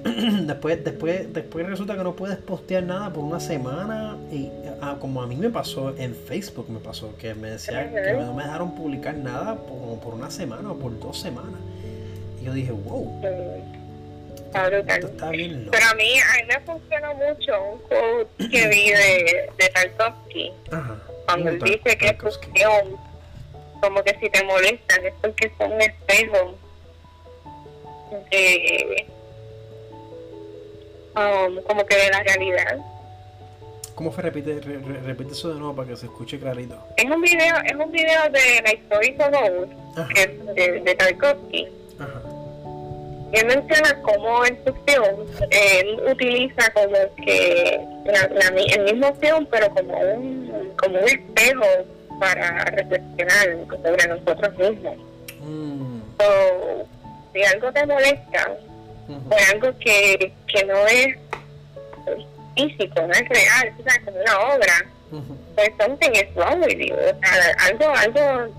después, 0.46 0.84
después, 0.84 1.32
después 1.32 1.66
resulta 1.66 1.96
que 1.96 2.02
no 2.02 2.14
puedes 2.14 2.38
postear 2.38 2.84
nada 2.84 3.12
por 3.12 3.24
una 3.24 3.40
semana 3.40 4.16
y 4.32 4.50
ah, 4.80 4.96
como 5.00 5.22
a 5.22 5.26
mí 5.26 5.36
me 5.36 5.50
pasó 5.50 5.94
en 5.96 6.14
Facebook 6.14 6.70
me 6.70 6.78
pasó 6.78 7.14
que 7.18 7.34
me 7.34 7.50
decían 7.50 7.90
que 7.92 8.12
no 8.12 8.32
me 8.34 8.44
dejaron 8.44 8.74
publicar 8.74 9.16
nada 9.16 9.56
por, 9.56 9.98
por 9.98 10.14
una 10.14 10.30
semana 10.30 10.70
o 10.70 10.76
por 10.76 10.98
dos 10.98 11.18
semanas. 11.18 11.60
Y 12.40 12.44
yo 12.44 12.52
dije 12.52 12.72
wow 12.72 13.20
pero 14.52 15.86
a 15.86 15.94
mí, 15.94 16.18
a 16.18 16.34
mí 16.36 16.48
me 16.48 16.60
funcionó 16.60 17.14
mucho 17.14 17.62
un 17.62 17.78
quote 17.80 18.48
que 18.50 18.68
vi 18.68 18.90
de, 18.90 19.50
de 19.58 19.68
Tarkovsky. 19.68 20.52
Cuando 21.26 21.50
él 21.50 21.58
dice 21.60 21.98
que 21.98 22.06
es 22.06 22.22
cuestión, 22.22 22.96
como 23.80 24.02
que 24.02 24.16
si 24.20 24.30
te 24.30 24.44
molestan, 24.44 25.04
es 25.04 25.14
porque 25.20 25.52
son 25.58 25.72
un 25.72 25.80
espejo 25.80 26.54
de, 28.30 29.06
um, 31.16 31.62
como 31.62 31.84
que 31.86 31.96
de 31.96 32.10
la 32.10 32.22
realidad. 32.22 32.78
¿Cómo 33.94 34.12
fue? 34.12 34.24
Repite, 34.24 34.60
repite 34.60 35.32
eso 35.32 35.52
de 35.52 35.58
nuevo 35.58 35.74
para 35.74 35.88
que 35.88 35.96
se 35.96 36.06
escuche 36.06 36.38
clarito. 36.38 36.78
Es 36.96 37.04
un 37.04 37.20
video, 37.20 37.56
es 37.64 37.74
un 37.74 37.90
video 37.90 38.24
de 38.30 38.62
la 38.62 38.72
historia 38.74 39.30
de, 40.14 40.54
de, 40.54 40.80
de 40.80 40.94
Tarkovsky. 40.94 41.68
Ajá 41.98 42.25
él 43.32 43.46
menciona 43.46 44.00
cómo 44.02 44.44
en 44.44 44.58
su 44.64 44.72
film 44.72 45.26
él 45.50 46.00
utiliza 46.10 46.70
como 46.72 46.96
que 47.24 47.80
el 48.74 48.84
mismo 48.84 49.14
film 49.16 49.46
pero 49.50 49.68
como 49.70 49.98
un 49.98 50.72
como 50.76 50.98
un 50.98 51.04
espejo 51.04 51.66
para 52.20 52.64
reflexionar 52.64 53.56
sobre 53.82 54.08
nosotros 54.08 54.58
mismos. 54.58 54.96
Mm. 55.40 56.00
si 57.32 57.42
algo 57.42 57.72
te 57.72 57.86
molesta 57.86 58.56
o 59.08 59.54
algo 59.54 59.78
que, 59.78 60.32
que 60.48 60.64
no 60.64 60.86
es 60.86 61.16
físico 62.54 63.00
no 63.02 63.12
es 63.12 63.28
real 63.28 63.74
es 63.86 63.98
como 64.04 64.18
una 64.18 64.54
obra 64.54 64.86
pues 65.54 65.70
something 65.80 66.10
is 66.12 66.34
wrong 66.34 66.60
with 66.60 66.78
you. 66.78 66.94
O 66.94 67.20
sea, 67.20 67.54
algo 67.66 67.88
algo 67.88 68.52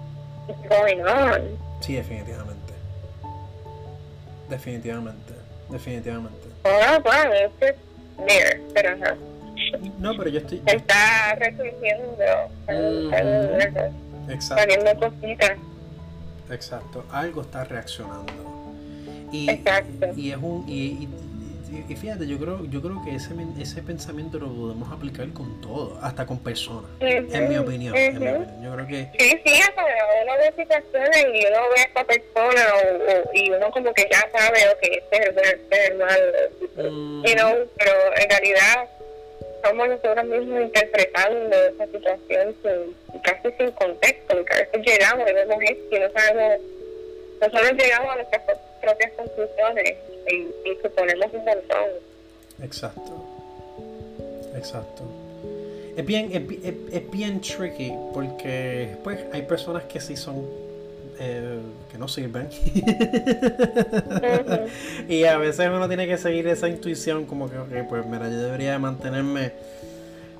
is 0.49 0.69
going 0.69 1.01
on. 1.01 1.57
Sí 1.81 1.95
definitivamente 1.95 2.46
Definitivamente, 4.49 5.33
definitivamente. 5.69 6.47
Ah, 6.63 6.99
bueno, 7.03 7.33
es 7.33 7.75
mira, 8.17 8.59
pero 8.73 8.95
no. 8.95 9.37
No, 9.99 10.17
pero 10.17 10.29
yo 10.29 10.39
estoy. 10.39 10.61
Está 10.65 11.35
resurgiendo. 11.35 12.23
Exacto. 14.29 14.99
cositas. 14.99 15.57
Exacto, 16.49 17.05
algo 17.11 17.41
está 17.41 17.63
reaccionando. 17.63 18.33
Y, 19.31 19.49
Exacto. 19.49 20.07
y 20.15 20.31
es 20.31 20.37
un. 20.37 20.63
y 20.67 20.73
y, 20.73 21.09
fíjate, 21.95 22.27
yo 22.27 22.37
creo, 22.37 22.65
yo 22.65 22.81
creo 22.81 23.01
que 23.03 23.15
ese, 23.15 23.33
ese 23.59 23.81
pensamiento 23.81 24.39
lo 24.39 24.47
podemos 24.47 24.91
aplicar 24.91 25.27
con 25.33 25.61
todo, 25.61 25.97
hasta 26.01 26.25
con 26.25 26.39
personas, 26.39 26.89
en 26.99 27.49
mi 27.49 27.57
opinión. 27.57 27.95
Yo 28.63 28.73
creo 28.73 28.87
que... 28.87 29.09
Sí, 29.17 29.41
sí, 29.45 29.61
hasta 29.61 29.83
uno 30.23 30.33
ve 30.37 30.63
situaciones 30.63 31.25
y 31.33 31.45
uno 31.47 31.57
ve 31.75 31.79
a 31.79 31.83
esta 31.83 32.03
persona 32.03 32.61
o, 32.75 33.33
y 33.33 33.51
uno 33.51 33.71
como 33.71 33.93
que 33.93 34.07
ya 34.11 34.29
sabe, 34.31 34.59
que 34.81 34.93
este 34.95 35.17
es 35.17 35.27
el, 35.27 35.37
este 35.37 35.83
es 35.83 35.89
el 35.89 35.97
mal, 35.97 36.33
mm. 36.75 37.23
pero 37.23 38.15
en 38.15 38.29
realidad 38.29 38.89
somos 39.63 39.89
nosotros 39.89 40.25
mismos 40.25 40.61
interpretando 40.61 41.55
esa 41.55 41.85
situación 41.85 42.55
casi 43.23 43.51
sin 43.57 43.71
contexto, 43.71 44.35
porque 44.35 44.53
a 44.53 44.57
veces 44.57 44.85
llegamos 44.85 45.29
y 45.29 45.33
vemos 45.33 45.57
esto 45.63 45.95
y 45.95 45.99
no 45.99 46.11
sabemos, 46.11 46.61
nosotros 47.41 47.71
llegamos 47.73 48.11
a 48.11 48.15
nuestras 48.15 48.43
propias 48.87 49.11
conclusiones 49.13 49.95
y, 50.31 50.35
y 50.69 50.75
suponemos 50.81 51.27
un 51.33 51.45
montón. 51.45 51.89
Exacto. 52.63 53.25
Exacto. 54.55 55.03
Es 55.97 56.05
bien, 56.05 56.29
es, 56.31 56.43
es, 56.93 57.11
bien 57.11 57.41
tricky 57.41 57.91
porque 58.13 58.95
pues 59.03 59.19
hay 59.33 59.41
personas 59.41 59.83
que 59.85 59.99
sí 59.99 60.15
son 60.15 60.45
eh, 61.19 61.57
que 61.91 61.97
no 61.97 62.07
sirven 62.07 62.47
y 65.09 65.23
a 65.23 65.39
veces 65.39 65.67
uno 65.67 65.87
tiene 65.87 66.05
que 66.05 66.19
seguir 66.19 66.47
esa 66.47 66.69
intuición 66.69 67.25
como 67.25 67.49
que 67.49 67.57
ok 67.57 67.89
pues 67.89 68.05
mira 68.05 68.29
yo 68.29 68.37
debería 68.37 68.77
mantenerme 68.77 69.53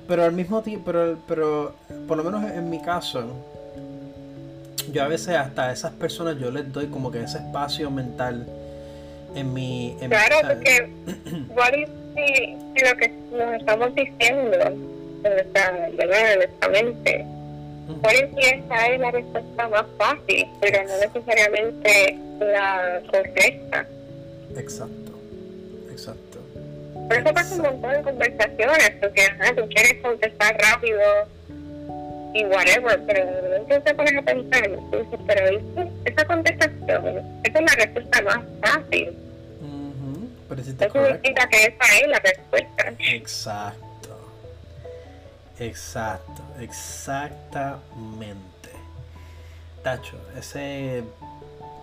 pero 0.06 0.22
al 0.22 0.32
mismo 0.32 0.62
tiempo 0.62 0.84
pero, 0.86 1.18
pero 1.26 1.74
por 2.06 2.16
lo 2.16 2.22
menos 2.22 2.48
en 2.52 2.70
mi 2.70 2.80
caso 2.80 3.24
yo 4.92 5.02
a 5.02 5.08
veces 5.08 5.36
hasta 5.36 5.68
a 5.68 5.72
esas 5.72 5.92
personas 5.92 6.38
yo 6.38 6.50
les 6.50 6.72
doy 6.72 6.86
como 6.86 7.10
que 7.10 7.22
ese 7.22 7.38
espacio 7.38 7.90
mental 7.90 8.46
en 9.34 9.52
mi... 9.52 9.96
En 10.00 10.10
claro, 10.10 10.36
porque 10.46 10.88
si, 12.16 12.84
lo 12.84 12.96
que 12.96 13.12
nos 13.32 13.54
estamos 13.54 13.94
diciendo 13.94 14.56
en 15.24 15.34
nuestra, 15.34 15.88
en 15.88 16.38
nuestra 16.38 16.68
mente, 16.68 17.26
por 18.02 18.12
esa 18.12 18.86
es 18.86 19.00
la 19.00 19.10
respuesta 19.10 19.68
más 19.68 19.84
fácil, 19.96 20.46
pero 20.60 20.82
no 20.84 20.98
necesariamente 20.98 22.18
la 22.40 23.00
correcta. 23.10 23.86
Exacto, 24.56 25.12
exacto. 25.90 26.38
Por 27.08 27.16
eso 27.16 27.32
pasa 27.32 27.54
un 27.54 27.62
montón 27.62 27.92
de 27.92 28.02
conversaciones, 28.02 28.90
porque 29.00 29.22
tú 29.56 29.68
quieres 29.68 30.02
contestar 30.02 30.56
rápido 30.60 31.00
y 32.34 32.44
whatever, 32.44 33.00
pero 33.06 33.56
entonces 33.56 33.84
te 33.84 33.94
pones 33.94 34.16
a 34.16 34.22
pensar, 34.22 34.64
entonces, 34.64 35.20
pero 35.26 35.60
esa 36.04 36.24
contestación, 36.26 37.40
esa 37.44 37.58
es 37.58 37.64
la 37.64 37.74
respuesta 37.76 38.22
más 38.22 38.40
fácil. 38.60 39.16
Pero 40.48 40.64
si 40.64 40.72
te 40.72 40.90
significa 40.90 41.46
que 41.48 41.56
esa 41.56 41.98
es 42.00 42.08
la 42.08 42.18
respuesta. 42.20 42.94
Exacto. 42.98 43.86
Exacto, 45.58 46.42
exactamente. 46.60 48.68
Tacho, 49.82 50.16
ese 50.38 51.02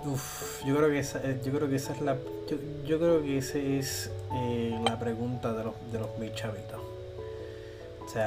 Uf, 0.06 0.64
yo 0.64 0.78
creo 0.78 0.90
que 0.90 1.00
esa, 1.00 1.20
yo 1.44 1.52
creo 1.52 1.68
que 1.68 1.78
esa 1.78 1.94
es 1.94 2.02
la 2.02 2.16
yo, 2.48 2.58
yo 2.86 3.00
creo 3.00 3.24
que 3.24 3.40
esa 3.40 3.58
es 3.58 4.12
eh, 4.36 4.80
la 4.86 5.00
pregunta 5.00 5.52
de 5.52 5.64
los 5.64 5.74
de 5.92 5.98
los 5.98 6.16
mis 6.20 6.32
chavitos 6.36 6.80
sí, 8.08 8.20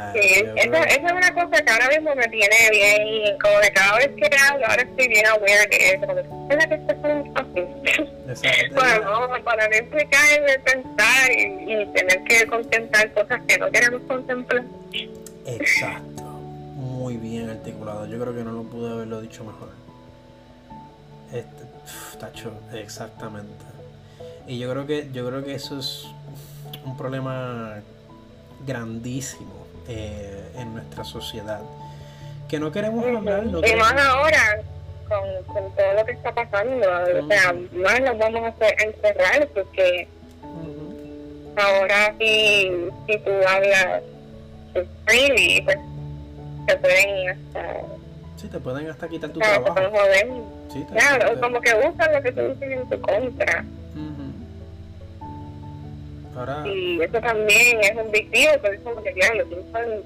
esa, 0.56 0.82
es 0.84 0.98
una 0.98 1.34
cosa 1.34 1.62
que 1.62 1.70
ahora 1.70 1.88
mismo 1.88 2.14
me 2.14 2.28
tiene 2.28 2.56
bien, 2.70 3.38
como 3.38 3.58
de 3.60 3.70
cada 3.72 3.98
vez 3.98 4.10
que 4.16 4.30
hablo, 4.36 4.66
ahora 4.66 4.82
estoy 4.82 5.08
bien 5.08 5.26
aware 5.26 5.66
de 5.70 5.90
eso, 5.90 6.06
como 6.06 6.48
que 6.48 6.54
es 6.54 6.66
que 6.66 6.94
muy 6.94 7.30
fácil. 7.30 8.72
bueno, 8.74 9.44
para 9.44 9.68
no 9.68 9.74
explicar 9.74 10.40
de 10.46 10.58
pensar 10.58 11.30
y, 11.30 11.72
y, 11.72 11.86
tener 11.86 12.24
que 12.24 12.46
contemplar 12.46 13.12
cosas 13.12 13.40
que 13.46 13.58
no 13.58 13.70
queremos 13.70 14.02
contemplar. 14.02 14.64
Exacto, 15.46 16.22
muy 16.22 17.16
bien 17.16 17.50
articulado, 17.50 18.06
yo 18.06 18.18
creo 18.20 18.34
que 18.34 18.42
no 18.42 18.52
lo 18.52 18.62
pude 18.64 18.90
haberlo 18.90 19.20
dicho 19.20 19.44
mejor. 19.44 19.70
Este, 21.32 21.64
tacho, 22.18 22.52
exactamente. 22.72 23.64
Y 24.46 24.58
yo 24.58 24.70
creo 24.70 24.86
que, 24.86 25.08
yo 25.12 25.26
creo 25.26 25.44
que 25.44 25.54
eso 25.54 25.78
es 25.78 26.06
un 26.84 26.96
problema 26.96 27.82
grandísimo 28.66 29.57
eh, 29.88 30.52
en 30.56 30.74
nuestra 30.74 31.04
sociedad. 31.04 31.60
Que 32.48 32.58
no 32.58 32.70
queremos 32.72 33.04
hablar. 33.04 33.44
No 33.44 33.60
y 33.66 33.74
más 33.74 33.92
ahora, 33.92 34.60
con, 35.08 35.54
con, 35.54 35.74
todo 35.74 35.92
lo 35.94 36.04
que 36.04 36.12
está 36.12 36.32
pasando, 36.32 36.86
o 36.86 37.28
sea, 37.28 37.54
más 37.72 38.00
nos 38.00 38.18
vamos 38.18 38.42
a 38.44 38.48
hacer 38.48 38.76
encerrar 38.82 39.48
porque 39.54 40.08
ahora 41.56 42.14
si, 42.18 42.70
si 43.06 43.18
tú 43.18 43.30
hablas 43.46 44.02
freely, 45.04 45.62
pues 45.62 45.78
te 46.66 46.76
pueden 46.76 47.30
hasta. 47.30 47.80
Sí, 48.36 48.48
te 48.48 48.60
pueden 48.60 48.88
hasta 48.88 49.08
quitar 49.08 49.30
tu 49.30 49.40
trabajo. 49.40 49.74
Sí, 50.72 50.86
claro, 50.92 51.40
como 51.40 51.60
que 51.60 51.74
usan 51.74 52.12
lo 52.12 52.22
que 52.22 52.32
tú 52.32 52.40
dices 52.42 52.70
en 52.70 52.88
tu 52.88 53.00
contra. 53.00 53.64
Y 56.66 57.02
eso 57.02 57.20
también 57.20 57.80
es 57.80 57.96
un 57.96 58.10
big 58.10 58.30
deal, 58.30 58.60
por 58.60 58.74
eso 58.74 59.02
que 59.02 59.14
ya 59.20 59.34
lo 59.34 59.44
usan 59.46 60.02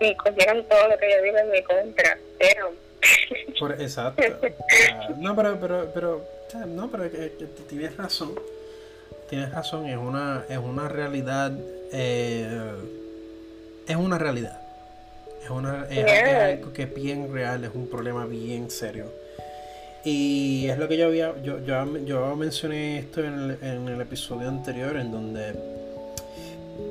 y 0.00 0.14
cogieron 0.14 0.64
todo 0.68 0.88
lo 0.88 0.98
que 0.98 1.10
yo 1.10 1.22
digo 1.22 1.38
en 1.38 1.50
mi 1.50 1.62
contra, 1.62 2.18
pero... 2.38 2.72
Por, 3.58 3.72
exacto. 3.80 4.22
Ah, 4.92 5.08
no, 5.18 5.34
pero, 5.34 5.58
pero, 5.60 5.90
pero, 5.92 6.24
no, 6.66 6.90
pero 6.90 7.04
tienes 7.68 7.96
razón. 7.96 8.34
Tienes 9.28 9.52
razón, 9.52 9.86
es 9.86 9.96
una, 9.96 10.44
es 10.48 10.58
una 10.58 10.88
realidad, 10.88 11.52
eh, 11.92 12.72
es 13.86 13.96
una 13.96 14.18
realidad. 14.18 14.60
Es, 15.42 15.50
una, 15.50 15.86
es 15.90 16.58
algo 16.58 16.72
que 16.72 16.84
es 16.84 16.94
bien 16.94 17.32
real, 17.32 17.64
es 17.64 17.70
un 17.74 17.88
problema 17.88 18.26
bien 18.26 18.70
serio. 18.70 19.06
Y 20.04 20.66
es 20.66 20.78
lo 20.78 20.88
que 20.88 20.96
yo 20.96 21.06
había, 21.06 21.34
yo, 21.42 21.64
yo, 21.64 21.98
yo 22.04 22.36
mencioné 22.36 22.98
esto 22.98 23.22
en 23.22 23.34
el, 23.34 23.58
en 23.62 23.88
el, 23.88 24.00
episodio 24.00 24.48
anterior, 24.48 24.96
en 24.96 25.10
donde, 25.10 25.54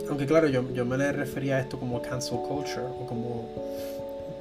aunque 0.10 0.26
claro, 0.26 0.48
yo, 0.48 0.64
yo 0.74 0.86
me 0.86 0.98
le 0.98 1.12
refería 1.12 1.58
a 1.58 1.60
esto 1.62 1.80
como 1.80 2.02
cancel 2.02 2.40
culture, 2.40 2.82
o 2.82 3.06
como 3.08 3.50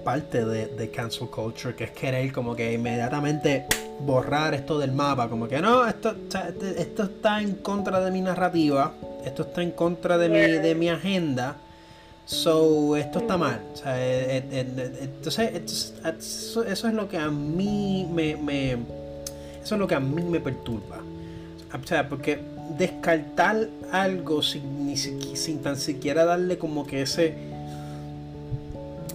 parte 0.04 0.44
de, 0.44 0.66
de 0.66 0.90
cancel 0.90 1.28
culture, 1.28 1.74
que 1.74 1.84
es 1.84 1.90
querer 1.92 2.32
como 2.32 2.54
que 2.54 2.72
inmediatamente 2.72 3.66
borrar 4.00 4.54
esto 4.54 4.78
del 4.78 4.92
mapa, 4.92 5.28
como 5.28 5.48
que 5.48 5.60
no, 5.60 5.86
esto, 5.86 6.14
esto 6.76 7.02
está 7.04 7.40
en 7.40 7.54
contra 7.54 8.00
de 8.00 8.10
mi 8.10 8.20
narrativa, 8.20 8.94
esto 9.24 9.42
está 9.42 9.62
en 9.62 9.70
contra 9.70 10.18
de 10.18 10.28
mi, 10.28 10.40
de 10.40 10.74
mi 10.74 10.88
agenda 10.88 11.56
So, 12.26 12.96
esto 12.96 13.20
está 13.20 13.36
mal. 13.36 13.60
O 13.72 13.76
sea, 13.76 14.04
eh, 14.04 14.38
eh, 14.38 14.44
eh, 14.50 14.90
entonces, 15.00 15.94
eso, 16.18 16.64
es 16.66 16.82
lo 16.92 17.08
que 17.08 17.18
a 17.18 17.30
mí 17.30 18.06
me, 18.12 18.36
me, 18.36 18.72
Eso 19.62 19.76
es 19.76 19.78
lo 19.78 19.86
que 19.86 19.94
a 19.94 20.00
mí 20.00 20.22
me 20.22 20.40
perturba. 20.40 20.98
O 21.72 21.86
sea, 21.86 22.08
porque 22.08 22.40
descartar 22.76 23.68
algo 23.92 24.42
sin, 24.42 24.86
ni, 24.86 24.96
sin 24.96 25.62
tan 25.62 25.76
siquiera 25.76 26.24
darle 26.24 26.58
como 26.58 26.84
que 26.84 27.02
ese. 27.02 27.34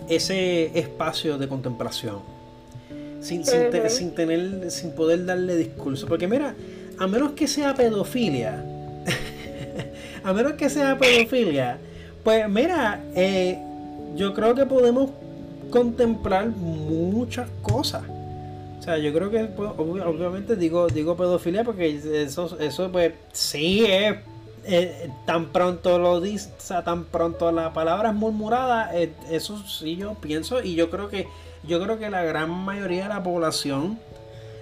Ese 0.07 0.77
espacio 0.79 1.37
de 1.37 1.49
contemplación. 1.49 2.19
Sin, 3.19 3.45
sin, 3.45 3.89
sin 3.89 4.15
tener. 4.15 4.71
Sin 4.71 4.91
poder 4.91 5.25
darle 5.25 5.57
discurso. 5.57 6.07
Porque 6.07 6.29
mira, 6.29 6.55
a 6.97 7.07
menos 7.07 7.33
que 7.33 7.49
sea 7.49 7.75
pedofilia. 7.75 8.63
a 10.23 10.31
menos 10.31 10.53
que 10.53 10.69
sea 10.69 10.97
pedofilia 10.97 11.77
pues 12.23 12.47
mira, 12.49 13.01
eh, 13.15 13.57
yo 14.15 14.33
creo 14.33 14.55
que 14.55 14.65
podemos 14.65 15.09
contemplar 15.69 16.47
muchas 16.47 17.49
cosas. 17.61 18.03
O 18.79 18.83
sea, 18.83 18.97
yo 18.97 19.13
creo 19.13 19.29
que 19.29 19.45
pues, 19.45 19.69
obviamente 19.77 20.55
digo 20.55 20.87
digo 20.87 21.15
pedofilia 21.15 21.63
porque 21.63 21.99
eso 22.23 22.57
eso 22.59 22.91
pues 22.91 23.13
sí 23.31 23.85
es 23.85 24.17
eh, 24.65 25.09
tan 25.25 25.47
pronto 25.47 25.99
lo 25.99 26.19
dice, 26.19 26.49
o 26.57 26.61
sea, 26.61 26.83
tan 26.83 27.05
pronto 27.05 27.51
la 27.51 27.73
palabra 27.73 28.09
es 28.09 28.15
murmurada, 28.15 28.95
eh, 28.95 29.11
eso 29.29 29.57
sí 29.67 29.95
yo 29.95 30.15
pienso 30.15 30.63
y 30.63 30.75
yo 30.75 30.89
creo 30.89 31.09
que 31.09 31.27
yo 31.63 31.81
creo 31.81 31.99
que 31.99 32.09
la 32.09 32.23
gran 32.23 32.49
mayoría 32.49 33.03
de 33.03 33.09
la 33.09 33.23
población 33.23 33.99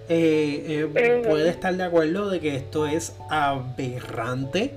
eh, 0.10 0.88
puede 1.28 1.50
estar 1.50 1.76
de 1.76 1.84
acuerdo 1.84 2.30
de 2.30 2.40
que 2.40 2.56
esto 2.56 2.88
es 2.88 3.14
aberrante 3.30 4.74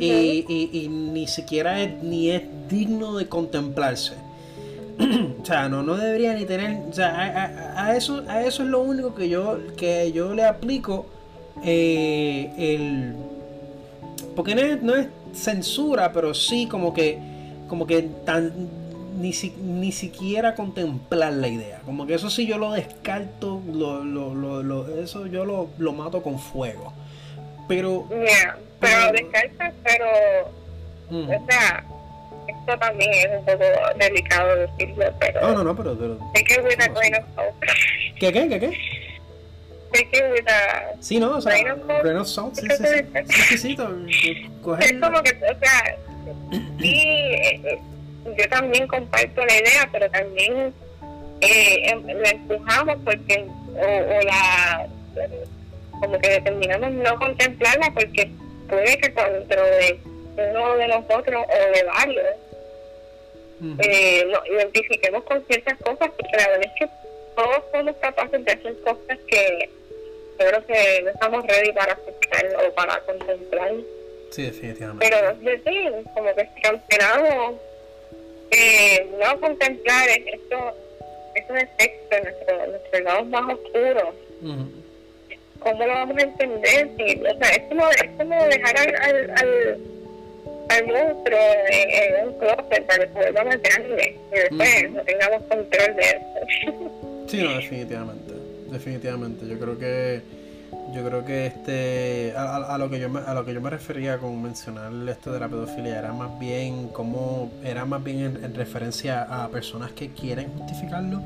y, 0.00 0.88
ni 0.88 1.26
siquiera 1.26 1.82
es, 1.82 2.02
ni 2.02 2.30
es 2.30 2.42
digno 2.68 3.16
de 3.16 3.28
contemplarse. 3.28 4.14
o 5.42 5.44
sea, 5.44 5.68
no, 5.68 5.82
no 5.82 5.96
debería 5.96 6.34
ni 6.34 6.44
tener, 6.44 6.78
o 6.88 6.92
sea, 6.92 7.74
a, 7.76 7.96
eso, 7.96 8.24
a 8.28 8.42
eso 8.42 8.62
es 8.62 8.68
lo 8.68 8.80
único 8.80 9.14
que 9.14 9.28
yo, 9.28 9.58
que 9.76 10.12
yo 10.12 10.34
le 10.34 10.44
aplico 10.44 11.06
el 11.62 13.14
porque 14.36 14.54
no 14.54 14.94
es, 14.94 15.08
censura, 15.32 16.12
pero 16.12 16.34
sí 16.34 16.66
como 16.66 16.94
que, 16.94 17.18
como 17.68 17.86
que 17.86 18.02
tan, 18.24 18.52
ni, 19.18 19.32
ni 19.62 19.92
siquiera 19.92 20.54
contemplar 20.54 21.32
la 21.32 21.48
idea. 21.48 21.80
Como 21.84 22.06
que 22.06 22.14
eso 22.14 22.30
sí 22.30 22.46
yo 22.46 22.58
lo 22.58 22.72
descarto, 22.72 23.60
lo, 23.72 24.04
lo, 24.04 24.34
lo, 24.34 24.88
eso 25.00 25.26
yo 25.26 25.44
lo, 25.44 25.68
lo, 25.78 25.92
mato 25.92 26.22
con 26.22 26.38
fuego. 26.38 26.92
Pero... 27.66 28.06
pero 28.80 29.06
lo 29.06 29.12
descartas, 29.12 29.74
pero... 29.84 30.06
Mm. 31.10 31.30
O 31.30 31.46
sea, 31.48 31.84
esto 32.48 32.78
también 32.78 33.10
es 33.12 33.38
un 33.38 33.44
poco 33.44 33.64
delicado 33.98 34.56
decirlo, 34.56 35.12
pero... 35.20 35.40
No, 35.40 35.52
no, 35.54 35.64
no, 35.64 35.76
pero... 35.76 35.96
pero 35.98 36.18
¿Qué, 36.34 38.32
qué, 38.32 38.48
qué? 38.48 38.60
qué? 38.60 38.96
Sí, 41.00 41.18
no, 41.18 41.36
o 41.36 41.40
sea, 41.40 41.52
Grain 41.56 42.16
of 42.16 42.28
Salt, 42.28 42.54
sí, 42.54 42.66
sí, 42.68 42.84
sí, 43.24 43.56
sí, 43.56 43.56
sí, 43.56 44.50
Es 44.80 44.92
como 45.00 45.22
que, 45.22 45.30
o 45.30 45.58
sea, 45.58 45.96
sí, 46.80 46.92
eh, 46.92 47.60
eh, 47.64 47.78
yo 48.36 48.48
también 48.48 48.86
comparto 48.88 49.44
la 49.44 49.54
idea, 49.54 49.88
pero 49.92 50.10
también 50.10 50.74
eh, 51.40 51.90
em, 51.90 52.06
la 52.06 52.30
empujamos 52.30 52.96
porque, 53.04 53.46
o, 53.74 53.78
o 53.78 54.22
la, 54.22 54.86
como 56.00 56.18
que 56.18 56.28
determinamos 56.28 56.90
no 56.92 57.18
contemplarla 57.18 57.90
porque 57.94 58.30
puede 58.68 58.98
que 58.98 59.08
dentro 59.08 59.64
de 59.64 60.00
uno 60.36 60.76
de 60.76 60.88
nosotros 60.88 61.44
o 61.48 61.76
de 61.76 61.84
varios 61.84 62.26
eh, 63.78 64.24
nos 64.30 64.46
identifiquemos 64.48 65.24
con 65.24 65.42
ciertas 65.46 65.78
cosas 65.78 66.10
porque 66.16 66.36
la 66.36 66.48
verdad 66.48 66.66
es 66.66 66.72
que 66.78 66.88
todos 67.34 67.62
somos 67.72 67.96
capaces 67.96 68.44
de 68.44 68.52
hacer 68.52 68.76
cosas 68.80 69.18
que 69.26 69.70
yo 70.38 70.46
creo 70.46 70.66
que 70.66 71.02
no 71.02 71.10
estamos 71.10 71.46
ready 71.46 71.72
para 71.72 71.92
aceptar 71.94 72.46
o 72.66 72.74
para 72.74 73.00
contemplar. 73.00 73.72
Sí, 74.30 74.42
definitivamente. 74.42 75.08
Pero 75.08 75.30
es 75.30 75.40
decir, 75.40 75.92
como 76.14 76.34
que 76.34 76.48
cancelado 76.62 77.58
eh, 78.50 79.08
no 79.18 79.40
contemplar 79.40 80.08
esto, 80.10 80.74
estos 81.34 81.56
efectos, 81.56 82.22
nuestro, 82.22 82.66
nuestros 82.66 83.02
lados 83.02 83.26
más 83.28 83.54
oscuros. 83.54 84.14
¿Cómo 85.66 85.84
lo 85.84 85.92
vamos 85.92 86.16
a 86.16 86.22
entender? 86.22 86.90
Sí, 86.96 87.20
o 87.20 87.38
sea, 87.38 87.48
es 87.50 87.62
como, 87.68 87.88
es 87.88 88.10
como 88.16 88.44
dejar 88.44 88.78
al, 88.78 88.94
al, 89.02 89.30
al, 89.30 89.78
al 90.68 90.86
monstruo 90.86 91.38
en, 91.70 92.28
un 92.28 92.38
closet 92.38 92.86
para 92.86 93.06
poder 93.08 93.32
grande 93.32 94.16
y 94.32 94.34
después 94.34 94.90
no 94.92 95.02
tengamos 95.02 95.42
control 95.48 95.96
de 95.96 96.02
eso. 96.02 97.26
sí, 97.26 97.42
no, 97.42 97.56
definitivamente 97.56 98.36
definitivamente. 98.70 99.46
Yo 99.46 99.58
creo 99.58 99.78
que 99.78 100.22
yo 100.94 101.04
creo 101.04 101.24
que 101.24 101.46
este 101.46 102.34
a, 102.36 102.76
lo 102.78 102.88
que 102.90 103.00
yo 103.00 103.08
me, 103.08 103.20
a 103.20 103.34
lo 103.34 103.44
que 103.44 103.54
yo 103.54 103.60
me 103.60 103.70
refería 103.70 104.18
con 104.18 104.40
mencionar 104.42 104.92
esto 105.08 105.32
de 105.32 105.40
la 105.40 105.48
pedofilia 105.48 105.98
era 105.98 106.12
más 106.12 106.38
bien 106.38 106.88
como 106.88 107.50
era 107.64 107.84
más 107.84 108.02
bien 108.02 108.38
en, 108.42 108.54
referencia 108.54 109.22
a 109.22 109.48
personas 109.48 109.92
que 109.92 110.10
quieren 110.10 110.52
justificarlo. 110.56 111.20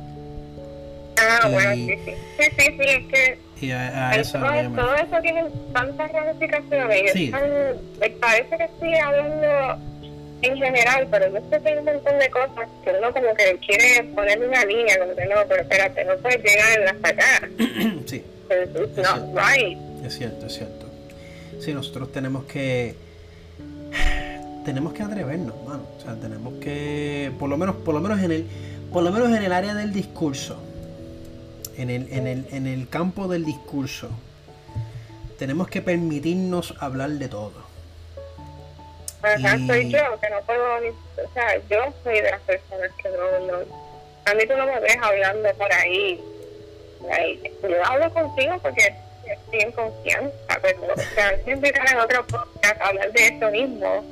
Ah, 1.21 1.49
bueno, 1.49 1.75
sí, 1.75 1.99
sí. 2.05 2.13
Sí, 2.39 2.51
sí, 2.59 2.77
sí, 2.79 2.89
es 2.89 3.07
que 3.07 3.39
y 3.61 3.73
a, 3.73 4.17
eso 4.17 4.39
todo, 4.39 4.71
todo, 4.75 4.95
eso 4.95 5.21
tiene 5.21 5.45
tantas 5.75 6.11
ramificaciones. 6.13 7.13
Sí. 7.13 7.31
me 8.01 8.11
parece 8.11 8.57
que 8.57 8.65
estoy 8.65 8.95
hablando 8.95 9.79
en 10.43 10.57
general, 10.57 11.07
pero 11.11 11.31
yo 11.31 11.41
sé 11.51 11.63
que 11.63 11.69
hay 11.69 11.77
un 11.77 11.85
montón 11.85 12.19
de 12.19 12.31
cosas 12.31 12.69
que 12.83 12.91
uno 12.99 13.13
como 13.13 13.35
que 13.35 13.59
quiere 13.67 14.05
poner 14.15 14.39
una 14.39 14.65
línea, 14.65 14.99
como 14.99 15.15
que 15.15 15.27
no, 15.27 15.35
pero 15.47 15.61
espérate, 15.61 16.05
no 16.07 16.17
puedes 16.17 16.43
llegar 16.43 16.89
hasta 16.89 17.09
acá. 17.11 17.49
sí. 18.07 18.25
no, 18.49 19.35
right. 19.39 19.79
Es 20.07 20.17
cierto, 20.17 20.47
es 20.47 20.55
cierto. 20.55 20.87
Sí, 21.61 21.75
nosotros 21.75 22.11
tenemos 22.13 22.45
que 22.45 22.95
tenemos 24.65 24.95
que 24.95 25.03
atrevernos, 25.03 25.55
mano. 25.67 25.83
O 25.99 26.01
sea, 26.01 26.15
tenemos 26.15 26.55
que 26.55 27.31
por 27.39 27.51
lo 27.51 27.59
menos 27.59 27.77
por 27.77 27.93
lo 27.95 28.01
menos 28.01 28.23
en 28.23 28.33
el 28.33 28.47
por 28.91 29.03
lo 29.03 29.13
menos 29.13 29.29
en 29.29 29.43
el 29.43 29.53
área 29.53 29.75
del 29.75 29.93
discurso. 29.93 30.70
En 31.81 31.89
el, 31.89 32.13
en 32.13 32.27
el, 32.27 32.47
en 32.53 32.67
el 32.67 32.89
campo 32.89 33.27
del 33.27 33.45
discurso. 33.45 34.11
Tenemos 35.39 35.69
que 35.69 35.81
permitirnos 35.81 36.75
hablar 36.79 37.11
de 37.11 37.29
todo 37.29 37.71
Ajá, 39.23 39.59
soy 39.67 39.91
yo, 39.91 40.19
que 40.21 40.31
no 40.31 40.41
puedo 40.47 40.81
ni, 40.81 40.89
o 40.89 41.33
sea, 41.35 41.57
yo 41.69 41.93
soy 42.03 42.21
de 42.21 42.31
las 42.31 42.41
personas 42.41 42.91
que 43.03 43.09
no, 43.11 43.47
no, 43.47 43.59
a 44.25 44.35
mí 44.35 44.47
tú 44.47 44.57
no 44.57 44.65
me 44.65 44.81
ves 44.81 44.97
hablando 45.01 45.53
por 45.55 45.73
ahí, 45.75 46.19
yo 47.63 47.85
hablo 47.85 48.13
contigo 48.15 48.59
porque 48.63 48.95
estoy 49.27 49.61
en 49.61 49.73
confianza, 49.73 50.59
pero, 50.63 50.95
o 50.95 51.15
sea, 51.15 51.39
si 51.45 51.51
invitar 51.51 51.87
en 51.91 51.99
otro 51.99 52.27
podcast 52.27 52.81
a 52.81 52.89
hablar 52.89 53.13
de 53.13 53.27
esto 53.27 53.51
mismo, 53.51 54.05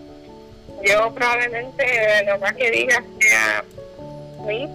yo 0.84 1.14
probablemente 1.14 2.24
lo 2.26 2.38
más 2.38 2.52
que 2.52 2.70
diga 2.70 3.02
sea, 3.18 3.64
¿sí? 4.46 4.68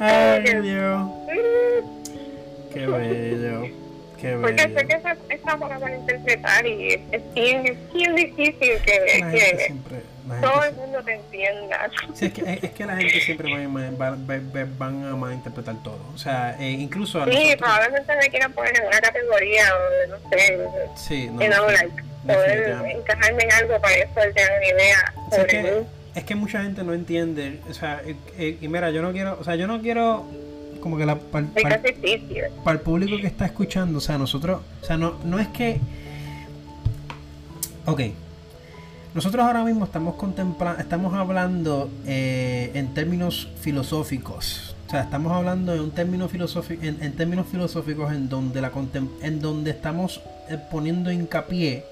Ay, 0.00 0.54
Dios. 0.62 1.10
Qué 2.72 2.86
bello. 2.86 3.78
Porque 4.40 4.62
sé 4.62 4.86
que 4.86 4.94
esa, 4.94 5.16
esa 5.28 5.56
para 5.56 5.94
interpretar 5.94 6.66
y 6.66 6.94
es, 6.94 7.00
es, 7.12 7.34
bien, 7.34 7.66
es 7.66 7.92
bien 7.92 8.16
difícil 8.16 8.74
que, 8.84 9.22
que 9.30 9.64
siempre, 9.66 10.02
todo 10.40 10.64
el 10.64 10.74
mundo 10.74 11.02
te 11.04 11.14
entienda. 11.14 11.88
Sí, 12.14 12.26
es 12.26 12.32
que, 12.32 12.58
es 12.62 12.70
que 12.72 12.84
la 12.84 12.96
gente 12.96 13.20
siempre 13.20 13.66
va, 13.68 14.16
van 14.76 15.04
a 15.04 15.14
malinterpretar 15.14 15.76
todo. 15.84 16.00
O 16.12 16.18
sea, 16.18 16.56
eh, 16.58 16.70
incluso 16.70 17.22
a 17.22 17.26
Sí, 17.26 17.30
nosotros... 17.30 17.56
probablemente 17.58 18.16
me 18.16 18.28
quieran 18.28 18.52
poner 18.52 18.76
en 18.80 18.86
una 18.88 19.00
categoría 19.00 19.64
o 19.76 20.10
no 20.10 20.30
sé. 20.30 20.58
Sí, 20.96 21.28
no, 21.28 21.40
en 21.42 21.52
sí, 21.52 21.86
poder 22.26 22.76
encajarme 22.90 23.42
en 23.44 23.52
algo 23.52 23.80
para 23.80 23.94
eso 23.94 24.14
tener 24.14 24.50
una 24.58 24.66
idea 24.66 25.14
sobre 25.30 25.46
que, 25.46 25.84
Es 26.18 26.24
que 26.24 26.34
mucha 26.34 26.64
gente 26.64 26.82
no 26.82 26.94
entiende. 26.94 27.60
O 27.70 27.74
sea, 27.74 28.02
eh, 28.04 28.16
eh, 28.36 28.58
y 28.60 28.66
mira, 28.66 28.90
yo 28.90 29.02
no 29.02 29.12
quiero, 29.12 29.38
o 29.40 29.44
sea, 29.44 29.54
yo 29.54 29.68
no 29.68 29.80
quiero 29.80 30.26
como 30.80 30.96
que 30.98 31.06
la, 31.06 31.16
para, 31.16 31.46
el 31.46 32.80
público 32.80 33.16
que 33.20 33.28
está 33.28 33.46
escuchando, 33.46 33.98
o 33.98 34.00
sea, 34.00 34.18
nosotros, 34.18 34.60
o 34.82 34.84
sea, 34.84 34.96
no, 34.96 35.14
no 35.24 35.38
es 35.38 35.46
que, 35.48 35.78
ok, 37.86 38.00
nosotros 39.14 39.44
ahora 39.44 39.62
mismo 39.62 39.84
estamos 39.84 40.16
contemplando, 40.16 40.80
estamos 40.80 41.14
hablando 41.14 41.88
eh, 42.04 42.72
en 42.74 42.94
términos 42.94 43.48
filosóficos, 43.60 44.74
o 44.88 44.90
sea, 44.90 45.02
estamos 45.02 45.30
hablando 45.30 45.72
en 45.72 45.80
un 45.82 45.92
término 45.92 46.28
filosófico, 46.28 46.82
en, 46.84 47.12
términos 47.12 47.46
filosóficos 47.46 48.12
en 48.12 48.28
donde 48.28 48.60
la 48.60 48.72
en 49.22 49.40
donde 49.40 49.70
estamos 49.70 50.20
poniendo 50.68 51.12
hincapié 51.12 51.84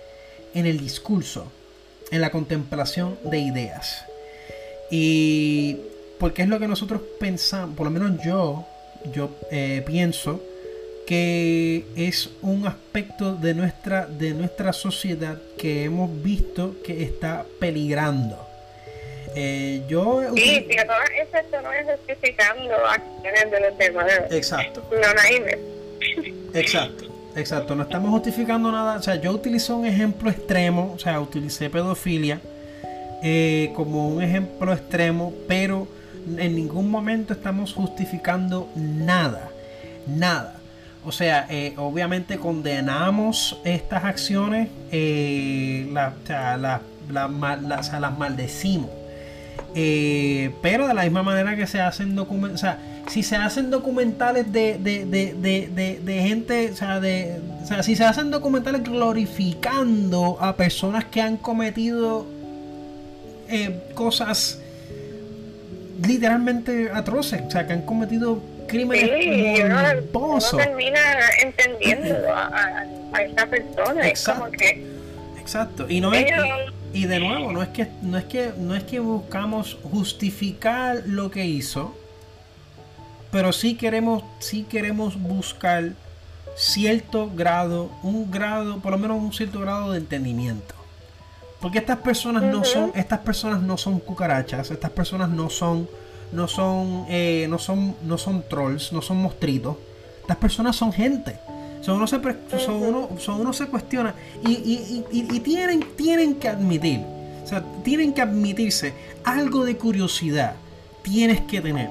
en 0.52 0.66
el 0.66 0.80
discurso, 0.80 1.52
en 2.10 2.20
la 2.20 2.30
contemplación 2.30 3.16
de 3.24 3.38
ideas. 3.38 4.04
Y 4.90 5.76
porque 6.18 6.42
es 6.42 6.48
lo 6.48 6.58
que 6.58 6.68
nosotros 6.68 7.00
pensamos, 7.18 7.76
por 7.76 7.86
lo 7.86 7.90
menos 7.90 8.22
yo 8.24 8.66
yo 9.12 9.30
eh, 9.50 9.82
pienso 9.86 10.42
que 11.06 11.84
es 11.94 12.30
un 12.42 12.66
aspecto 12.66 13.34
de 13.34 13.54
nuestra, 13.54 14.06
de 14.06 14.34
nuestra 14.34 14.72
sociedad 14.72 15.38
que 15.56 15.84
hemos 15.84 16.10
visto 16.22 16.76
que 16.84 17.04
está 17.04 17.44
peligrando. 17.60 18.44
Eh, 19.36 19.82
yo 19.88 20.22
sí, 20.34 20.66
pero 20.66 20.92
eso 21.14 21.62
no 21.62 21.72
es 21.72 21.86
justificando 22.06 22.74
acciones 22.86 23.50
de 23.50 23.60
los 23.60 23.78
demás. 23.78 24.12
Exacto. 24.30 24.82
No, 24.90 26.58
Exacto. 26.58 27.04
Exacto, 27.36 27.74
no 27.74 27.82
estamos 27.82 28.10
justificando 28.10 28.72
nada. 28.72 28.96
O 28.96 29.02
sea, 29.02 29.16
yo 29.16 29.30
utilicé 29.30 29.70
un 29.70 29.84
ejemplo 29.84 30.30
extremo, 30.30 30.94
o 30.96 30.98
sea, 30.98 31.20
utilicé 31.20 31.68
pedofilia 31.68 32.40
eh, 33.22 33.72
como 33.74 34.08
un 34.08 34.22
ejemplo 34.22 34.72
extremo, 34.72 35.32
pero 35.48 35.88
en 36.38 36.54
ningún 36.54 36.90
momento 36.90 37.32
estamos 37.32 37.72
justificando 37.72 38.68
nada, 38.74 39.50
nada. 40.06 40.56
O 41.04 41.12
sea, 41.12 41.46
eh, 41.48 41.72
obviamente 41.76 42.36
condenamos 42.36 43.60
estas 43.64 44.04
acciones, 44.04 44.68
eh, 44.90 45.88
la, 45.92 46.14
sea, 46.26 46.56
las 48.00 48.18
maldecimos. 48.18 48.90
Eh, 49.78 50.50
pero 50.62 50.88
de 50.88 50.94
la 50.94 51.04
misma 51.04 51.22
manera 51.22 51.54
que 51.54 51.66
se 51.66 51.80
hacen 51.80 52.16
documentales, 52.16 52.60
o 52.60 52.64
sea, 52.64 52.78
si 53.08 53.22
se 53.22 53.36
hacen 53.36 53.70
documentales 53.70 54.50
de, 54.50 54.78
de, 54.78 55.04
de, 55.04 56.00
de, 56.02 56.22
gente, 56.22 56.70
o 56.72 56.74
sea, 56.74 56.98
o 56.98 57.66
sea, 57.66 57.82
si 57.84 57.94
se 57.94 58.04
hacen 58.04 58.32
documentales 58.32 58.82
glorificando 58.82 60.38
a 60.40 60.56
personas 60.56 61.04
que 61.04 61.20
han 61.20 61.36
cometido 61.36 62.26
eh, 63.48 63.80
cosas 63.94 64.60
literalmente 66.06 66.90
atroces, 66.92 67.42
o 67.46 67.50
sea, 67.50 67.66
que 67.66 67.72
han 67.72 67.82
cometido 67.82 68.42
crímenes 68.66 69.10
sí, 69.18 69.62
uno, 70.12 70.38
termina 70.56 71.00
entendiendo 71.42 72.34
a, 72.34 72.84
a, 73.12 73.22
esa 73.22 73.46
persona. 73.46 74.08
Exacto. 74.08 74.50
que 74.50 74.96
Exacto. 75.40 75.86
Y 75.88 76.00
no 76.00 76.12
es 76.12 76.26
y 76.92 77.04
de 77.06 77.20
nuevo, 77.20 77.52
no 77.52 77.62
es 77.62 77.68
que 77.68 77.88
no 78.02 78.16
es 78.16 78.24
que 78.24 78.52
no 78.58 78.74
es 78.74 78.84
que 78.84 79.00
buscamos 79.00 79.78
justificar 79.82 81.02
lo 81.06 81.30
que 81.30 81.44
hizo, 81.44 81.94
pero 83.30 83.52
sí 83.52 83.74
queremos 83.74 84.24
sí 84.38 84.66
queremos 84.68 85.20
buscar 85.20 85.92
cierto 86.56 87.30
grado, 87.30 87.90
un 88.02 88.30
grado, 88.30 88.80
por 88.80 88.92
lo 88.92 88.98
menos 88.98 89.18
un 89.18 89.32
cierto 89.32 89.60
grado 89.60 89.92
de 89.92 89.98
entendimiento. 89.98 90.74
Porque 91.60 91.78
estas 91.78 91.98
personas 91.98 92.42
no 92.42 92.64
son 92.64 92.92
estas 92.94 93.20
personas 93.20 93.62
no 93.62 93.76
son 93.76 93.98
cucarachas, 94.00 94.70
estas 94.70 94.90
personas 94.90 95.30
no 95.30 95.48
son 95.50 95.88
no 96.32 96.48
son 96.48 97.06
eh, 97.08 97.46
no 97.48 97.58
son 97.58 97.96
no 98.04 98.18
son 98.18 98.44
trolls, 98.48 98.92
no 98.92 99.02
son 99.02 99.18
mostritos. 99.18 99.76
Estas 100.22 100.36
personas 100.36 100.76
son 100.76 100.92
gente 100.92 101.38
son 101.86 101.96
uno, 101.96 102.06
se, 102.06 102.58
son 102.58 103.40
uno, 103.40 103.52
se 103.52 103.66
cuestiona 103.66 104.14
y, 104.44 105.40
tienen, 105.40 105.84
tienen 105.96 106.34
que 106.34 106.48
admitir, 106.48 107.00
o 107.44 107.46
sea, 107.46 107.62
tienen 107.84 108.12
que 108.12 108.22
admitirse 108.22 108.92
algo 109.22 109.64
de 109.64 109.76
curiosidad, 109.76 110.56
tienes 111.02 111.42
que 111.42 111.60
tener. 111.60 111.90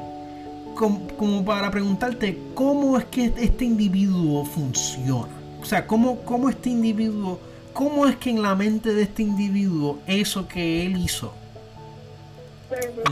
Como, 0.75 1.45
para 1.45 1.71
preguntarte 1.71 2.37
cómo 2.53 2.97
es 2.97 3.05
que 3.05 3.33
este 3.37 3.63
individuo 3.63 4.43
funciona. 4.43 5.31
O 5.61 5.65
sea, 5.65 5.87
cómo, 5.87 6.19
cómo 6.25 6.49
este 6.49 6.69
individuo, 6.69 7.39
cómo 7.75 8.07
es 8.07 8.15
que 8.15 8.29
en 8.29 8.41
la 8.41 8.55
mente 8.55 8.93
de 8.93 9.03
este 9.03 9.21
individuo 9.21 9.99
eso 10.07 10.47
que 10.47 10.85
él 10.85 10.97
hizo 10.97 11.35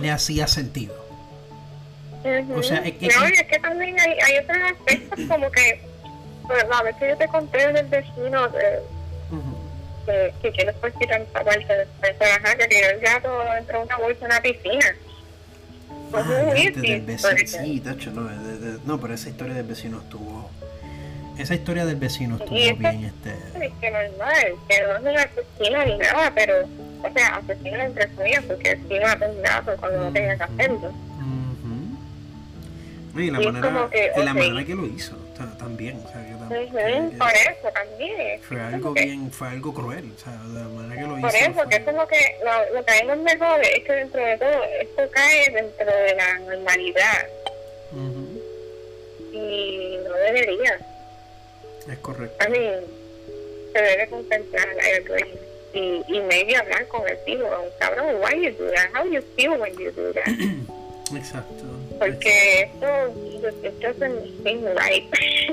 le 0.01 0.09
hacía 0.09 0.47
sentido. 0.47 0.95
O 2.55 2.63
sea, 2.63 2.77
es 2.77 2.93
que, 2.93 3.07
es 3.07 3.43
que 3.43 3.59
también 3.59 3.99
hay, 3.99 4.17
hay 4.19 4.37
otros 4.43 4.57
aspectos 4.71 5.19
como 5.27 5.51
que 5.51 5.81
pues, 6.47 6.65
a 6.71 6.83
ver 6.83 6.95
que 6.95 7.09
yo 7.09 7.17
te 7.17 7.27
conté 7.27 7.73
del 7.73 7.87
vecino 7.87 8.47
de, 8.47 8.79
que, 10.05 10.33
que, 10.41 10.53
que 10.53 10.65
después 10.65 10.93
tirar 10.97 11.21
esa 11.21 11.43
parte 11.43 11.73
de 11.73 12.25
ajá, 12.25 12.55
que 12.55 12.67
tiró 12.67 12.89
el 12.89 12.99
gato 13.01 13.39
dentro 13.55 13.79
de 13.79 13.85
una 13.85 13.97
bolsa 13.97 14.19
en 14.21 14.25
una 14.25 14.41
piscina. 14.41 14.95
Pues 16.11 16.25
ah, 16.25 16.43
muy 16.45 16.69
del 16.69 17.01
vecino, 17.01 17.37
sí, 17.45 17.79
tacho, 17.81 18.11
no, 18.11 18.29
no, 18.85 19.01
pero 19.01 19.13
esa 19.13 19.29
historia 19.29 19.55
del 19.55 19.65
vecino 19.65 19.99
estuvo. 19.99 20.49
Esa 21.37 21.55
historia 21.55 21.85
del 21.85 21.95
vecino 21.95 22.35
estuvo 22.37 22.55
bien, 22.55 23.05
este. 23.05 23.65
Es 23.65 23.73
que 23.81 23.91
normal, 23.91 24.55
que 24.67 24.81
no 24.81 24.95
es 24.95 25.01
una 25.01 25.21
asesina 25.21 25.85
ni 25.85 25.97
nada, 25.97 26.31
pero, 26.35 26.53
o 27.01 27.13
sea, 27.13 27.35
asesina 27.37 27.85
entre 27.85 28.07
comillas, 28.09 28.43
porque 28.45 28.77
sí 28.87 28.93
un 28.93 29.41
gato 29.41 29.75
cuando 29.79 30.05
no 30.05 30.13
tenía 30.13 30.37
que 30.37 30.43
hacerlo. 30.43 30.93
Y 33.15 33.29
la, 33.29 33.39
manera, 33.39 33.89
que, 33.91 34.11
y 34.15 34.23
la 34.23 34.33
manera 34.33 34.65
que 34.65 34.73
lo 34.73 34.87
hizo 34.87 35.15
también. 35.57 36.01
O 36.03 36.09
sea, 36.09 36.25
que 36.25 36.33
también, 36.33 37.17
por 37.17 37.31
eso 37.31 37.69
también. 37.73 38.41
Fue 38.41 38.61
algo 38.61 38.93
bien, 38.93 39.31
fue 39.31 39.47
algo 39.47 39.73
cruel, 39.73 40.11
o 40.15 40.19
sea, 40.19 40.33
de 40.33 40.59
la 40.59 40.67
manera 40.67 41.01
que 41.01 41.07
lo 41.07 41.17
hizo. 41.17 41.27
Por 41.27 41.35
eso, 41.35 41.69
que 41.69 41.75
eso 41.77 41.89
es 41.89 41.95
lo 41.95 42.07
que, 42.07 42.37
lo, 42.43 42.75
lo 42.75 42.85
que 42.85 42.91
a 42.91 43.15
mí 43.15 43.21
me 43.21 43.37
jode, 43.37 43.77
es 43.77 43.83
que 43.83 43.93
dentro 43.93 44.23
de 44.23 44.37
todo, 44.37 44.63
esto 44.81 45.03
cae 45.11 45.49
dentro 45.51 45.85
de 45.85 46.15
la 46.15 46.39
normalidad. 46.39 47.27
Y 49.33 49.97
no 50.03 50.13
debería. 50.13 50.79
Es 51.89 51.97
correcto. 51.99 52.45
A 52.45 52.49
mí, 52.49 52.59
se 53.73 53.81
debe 53.81 54.07
contemplar 54.07 54.67
algo 54.95 55.15
y, 55.73 56.03
y 56.07 56.19
maybe 56.21 56.55
hablar 56.55 56.87
con 56.87 57.07
el 57.07 57.17
tipo, 57.25 57.45
cabrón, 57.79 58.15
why 58.21 58.39
you 58.41 58.51
do 58.51 58.71
that? 58.71 58.89
How 58.93 59.05
you 59.05 59.21
feel 59.35 59.59
when 59.59 59.73
you 59.77 59.91
do 59.91 60.13
that? 60.13 60.27
Exacto. 61.15 61.65
Porque 61.99 62.63
esto 62.63 62.87
it 63.63 63.79
doesn't 63.81 64.43
seem 64.43 64.65
right. 64.75 65.03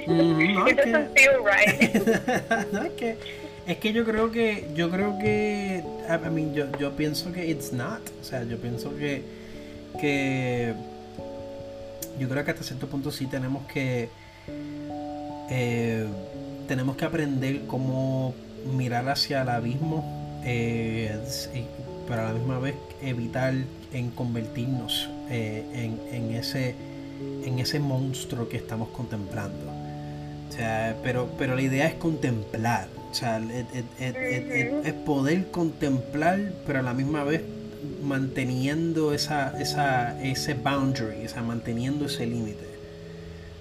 no, 0.07 0.67
it 0.67 0.77
doesn't 0.77 1.17
feel 1.17 1.43
right. 1.43 1.95
no, 2.73 2.85
es 2.85 2.93
que 2.93 3.17
es 3.67 3.79
que 3.79 3.93
yo 3.93 4.05
creo 4.05 4.31
que 4.31 4.69
yo 4.75 4.91
creo 4.91 5.19
que 5.19 5.83
I 6.09 6.31
mean, 6.31 6.55
yo, 6.55 6.67
yo 6.79 6.97
pienso 6.97 7.33
que 7.33 7.47
it's 7.47 7.73
not, 7.73 8.01
o 8.21 8.25
sea, 8.25 8.43
yo 8.45 8.57
pienso 8.59 8.97
que 8.97 9.23
que 10.01 10.75
yo 12.19 12.29
creo 12.29 12.45
que 12.45 12.51
hasta 12.51 12.65
cierto 12.65 12.87
punto 12.87 13.11
sí 13.11 13.27
tenemos 13.27 13.67
que 13.71 14.09
eh, 15.51 16.07
tenemos 16.69 16.97
que 16.97 17.05
aprender 17.05 17.63
cómo 17.67 18.35
mirar 18.77 19.09
hacia 19.09 19.43
el 19.43 19.49
abismo 19.49 20.05
eh, 20.45 21.19
pero 22.07 22.23
a 22.23 22.25
la 22.27 22.33
misma 22.33 22.59
vez 22.59 22.75
evitar 23.03 23.55
en 23.93 24.11
convertirnos 24.11 25.09
eh, 25.31 25.97
en, 26.13 26.35
ese, 26.35 26.75
en 27.45 27.59
ese 27.59 27.79
monstruo 27.79 28.49
que 28.49 28.57
estamos 28.57 28.89
contemplando. 28.89 29.71
O 30.49 30.53
sea, 30.53 30.97
pero, 31.05 31.31
pero 31.39 31.55
la 31.55 31.63
idea 31.63 31.87
es 31.87 31.95
contemplar, 31.95 32.89
o 33.11 33.15
sea, 33.15 33.41
es, 33.41 34.93
poder 35.07 35.51
contemplar, 35.53 36.53
pero 36.67 36.81
a 36.81 36.83
la 36.83 36.95
misma 36.95 37.23
vez 37.23 37.43
manteniendo 38.03 39.15
esa, 39.15 39.61
esa, 39.61 40.21
ese 40.23 40.55
boundary, 40.55 41.27
o 41.27 41.29
sea, 41.29 41.43
manteniendo 41.43 42.07
ese 42.07 42.27
límite. 42.27 42.70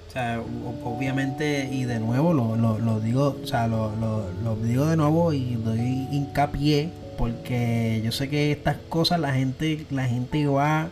O 0.09 0.11
sea, 0.11 0.41
obviamente, 0.83 1.69
y 1.71 1.83
de 1.83 1.99
nuevo 1.99 2.33
lo, 2.33 2.55
lo, 2.55 2.99
digo, 2.99 3.37
o 3.43 3.45
sea, 3.45 3.67
lo, 3.67 3.91
lo, 3.95 4.55
digo 4.55 4.87
de 4.87 4.97
nuevo 4.97 5.33
y 5.33 5.53
doy 5.53 6.07
hincapié 6.11 6.89
porque 7.15 8.01
yo 8.03 8.11
sé 8.11 8.27
que 8.27 8.51
estas 8.51 8.77
cosas 8.89 9.19
la 9.19 9.33
gente, 9.33 9.85
la 9.91 10.05
gente 10.05 10.47
va 10.47 10.89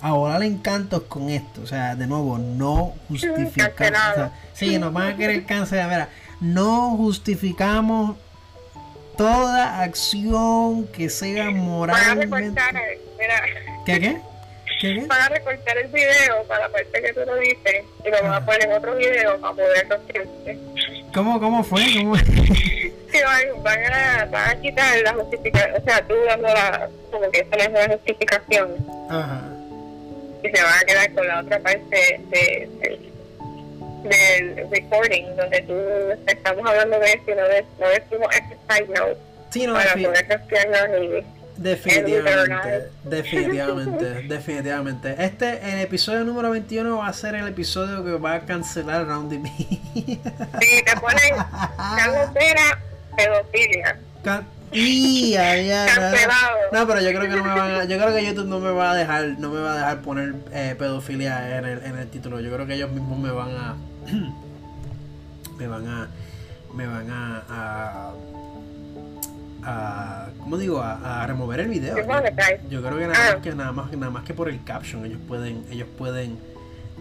a 0.00 0.12
volar 0.12 0.42
encantos 0.42 1.02
con 1.02 1.30
esto. 1.30 1.62
O 1.62 1.66
sea, 1.68 1.94
de 1.94 2.08
nuevo, 2.08 2.38
no 2.38 2.94
justificamos. 3.06 4.32
sí, 4.52 4.78
nos 4.80 4.92
van 4.92 5.12
a 5.12 5.16
querer 5.16 5.44
cancelar. 5.44 5.88
Mira, 5.88 6.08
no 6.40 6.96
justificamos 6.96 8.16
toda 9.16 9.80
acción 9.82 10.88
que 10.88 11.08
sea 11.08 11.52
moralmente. 11.52 12.60
¿Qué 13.84 14.00
qué? 14.00 14.00
¿Qué, 14.00 14.35
qué? 14.80 15.04
Van 15.06 15.22
a 15.22 15.28
recortar 15.28 15.78
el 15.78 15.88
video 15.88 16.44
para 16.44 16.60
la 16.62 16.68
parte 16.68 17.02
que 17.02 17.12
tú 17.12 17.20
lo 17.26 17.36
dices 17.36 17.84
y 18.04 18.10
lo 18.10 18.22
van 18.22 18.34
a 18.34 18.44
poner 18.44 18.64
en 18.64 18.72
otro 18.72 18.96
video 18.96 19.40
para 19.40 19.54
poder 19.54 19.88
¿Cómo, 21.14 21.40
cómo 21.40 21.64
fue? 21.64 21.82
¿Cómo? 21.94 22.14
van, 23.24 23.62
van, 23.62 23.92
a, 23.92 24.24
van 24.26 24.50
a 24.50 24.60
quitar 24.60 24.98
la 25.02 25.14
justificación, 25.14 25.80
o 25.80 25.84
sea, 25.84 26.06
tú 26.06 26.14
dando 26.26 26.48
la, 26.48 26.88
como 27.10 27.30
que 27.30 27.40
esa 27.40 27.56
es 27.56 27.72
la 27.72 27.88
justificación. 27.94 28.76
Ajá. 29.08 29.42
Y 30.42 30.48
se 30.48 30.62
van 30.62 30.74
a 30.74 30.84
quedar 30.84 31.14
con 31.14 31.26
la 31.26 31.40
otra 31.40 31.58
parte 31.60 32.20
de, 32.30 32.68
del 34.04 34.70
recording, 34.70 35.36
donde 35.36 35.60
tú 35.62 35.74
estamos 36.26 36.66
hablando 36.68 36.98
de 37.00 37.06
eso 37.06 37.30
y 37.30 37.34
no, 37.34 37.48
de, 37.48 37.64
no 37.80 37.88
decimos 37.88 38.28
exercise 38.36 38.92
note. 38.92 39.16
Sí, 39.50 39.66
no, 39.66 39.74
para 39.74 39.94
poder 39.94 40.26
gestionar 40.26 41.02
y 41.02 41.24
Definitivamente, 41.58 42.90
definitivamente, 43.04 44.04
definitivamente. 44.28 45.14
Este, 45.18 45.72
el 45.72 45.80
episodio 45.80 46.24
número 46.24 46.50
21 46.50 46.98
va 46.98 47.08
a 47.08 47.12
ser 47.12 47.34
el 47.34 47.48
episodio 47.48 48.04
que 48.04 48.12
va 48.12 48.34
a 48.34 48.40
cancelar 48.40 49.06
Round 49.06 49.30
the 49.30 49.48
Sí, 49.94 50.20
te 50.84 50.96
ponen 51.00 51.34
Carlos 51.76 52.32
Vera, 52.34 52.78
pedofilia. 53.16 53.98
y 54.72 55.30
ya, 55.32 55.86
Cancelado. 55.86 56.56
No, 56.72 56.86
pero 56.86 57.00
yo 57.00 57.08
creo 57.08 57.22
que 57.22 57.28
no 57.28 57.44
me 57.44 57.54
van 57.54 57.70
a, 57.70 57.84
yo 57.84 57.96
creo 57.96 58.14
que 58.14 58.26
YouTube 58.26 58.48
no 58.48 58.60
me 58.60 58.70
va 58.70 58.92
a 58.92 58.94
dejar, 58.96 59.24
no 59.38 59.50
me 59.50 59.60
va 59.60 59.72
a 59.72 59.76
dejar 59.76 60.02
poner 60.02 60.34
eh, 60.52 60.74
pedofilia 60.78 61.58
en 61.58 61.64
el, 61.64 61.84
en 61.84 61.98
el 61.98 62.08
título. 62.08 62.40
Yo 62.40 62.52
creo 62.52 62.66
que 62.66 62.74
ellos 62.74 62.90
mismos 62.90 63.18
me 63.18 63.30
van 63.30 63.50
a, 63.50 63.76
me 65.58 65.66
van 65.66 65.86
a, 65.88 66.08
me 66.74 66.86
van 66.86 67.10
a, 67.10 67.42
a 67.48 68.12
a 69.66 70.28
¿cómo 70.38 70.56
digo? 70.56 70.80
A, 70.80 71.26
remover 71.26 71.60
el 71.60 71.68
video. 71.68 71.96
Yo, 71.96 72.82
creo 72.82 72.98
que 72.98 73.06
nada, 73.06 73.32
más 73.34 73.42
que 73.42 73.50
nada 73.52 73.72
más 73.72 73.92
nada 73.92 74.10
más 74.10 74.24
que 74.24 74.32
por 74.32 74.48
el 74.48 74.62
caption 74.64 75.04
ellos 75.04 75.18
pueden 75.26 75.66
ellos 75.70 75.88
pueden 75.98 76.38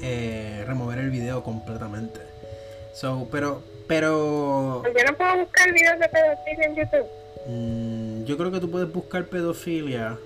eh, 0.02 0.64
remover 0.68 1.00
el 1.00 1.12
video 1.12 1.44
completamente. 1.44 2.20
So, 2.94 3.28
pero 3.32 3.62
pero 3.88 4.84
yo 4.84 5.04
no 5.06 5.16
puedo 5.16 5.38
buscar 5.38 5.72
videos 5.72 6.00
de 6.00 6.10
pedofilia 6.10 6.66
en 6.66 6.76
YouTube. 6.76 7.08
Mm, 7.48 8.26
yo 8.26 8.38
creo 8.38 8.52
que 8.52 8.60
tú 8.60 8.72
puedes 8.72 8.92
buscar 8.92 9.26
pedofilia. 9.26 10.18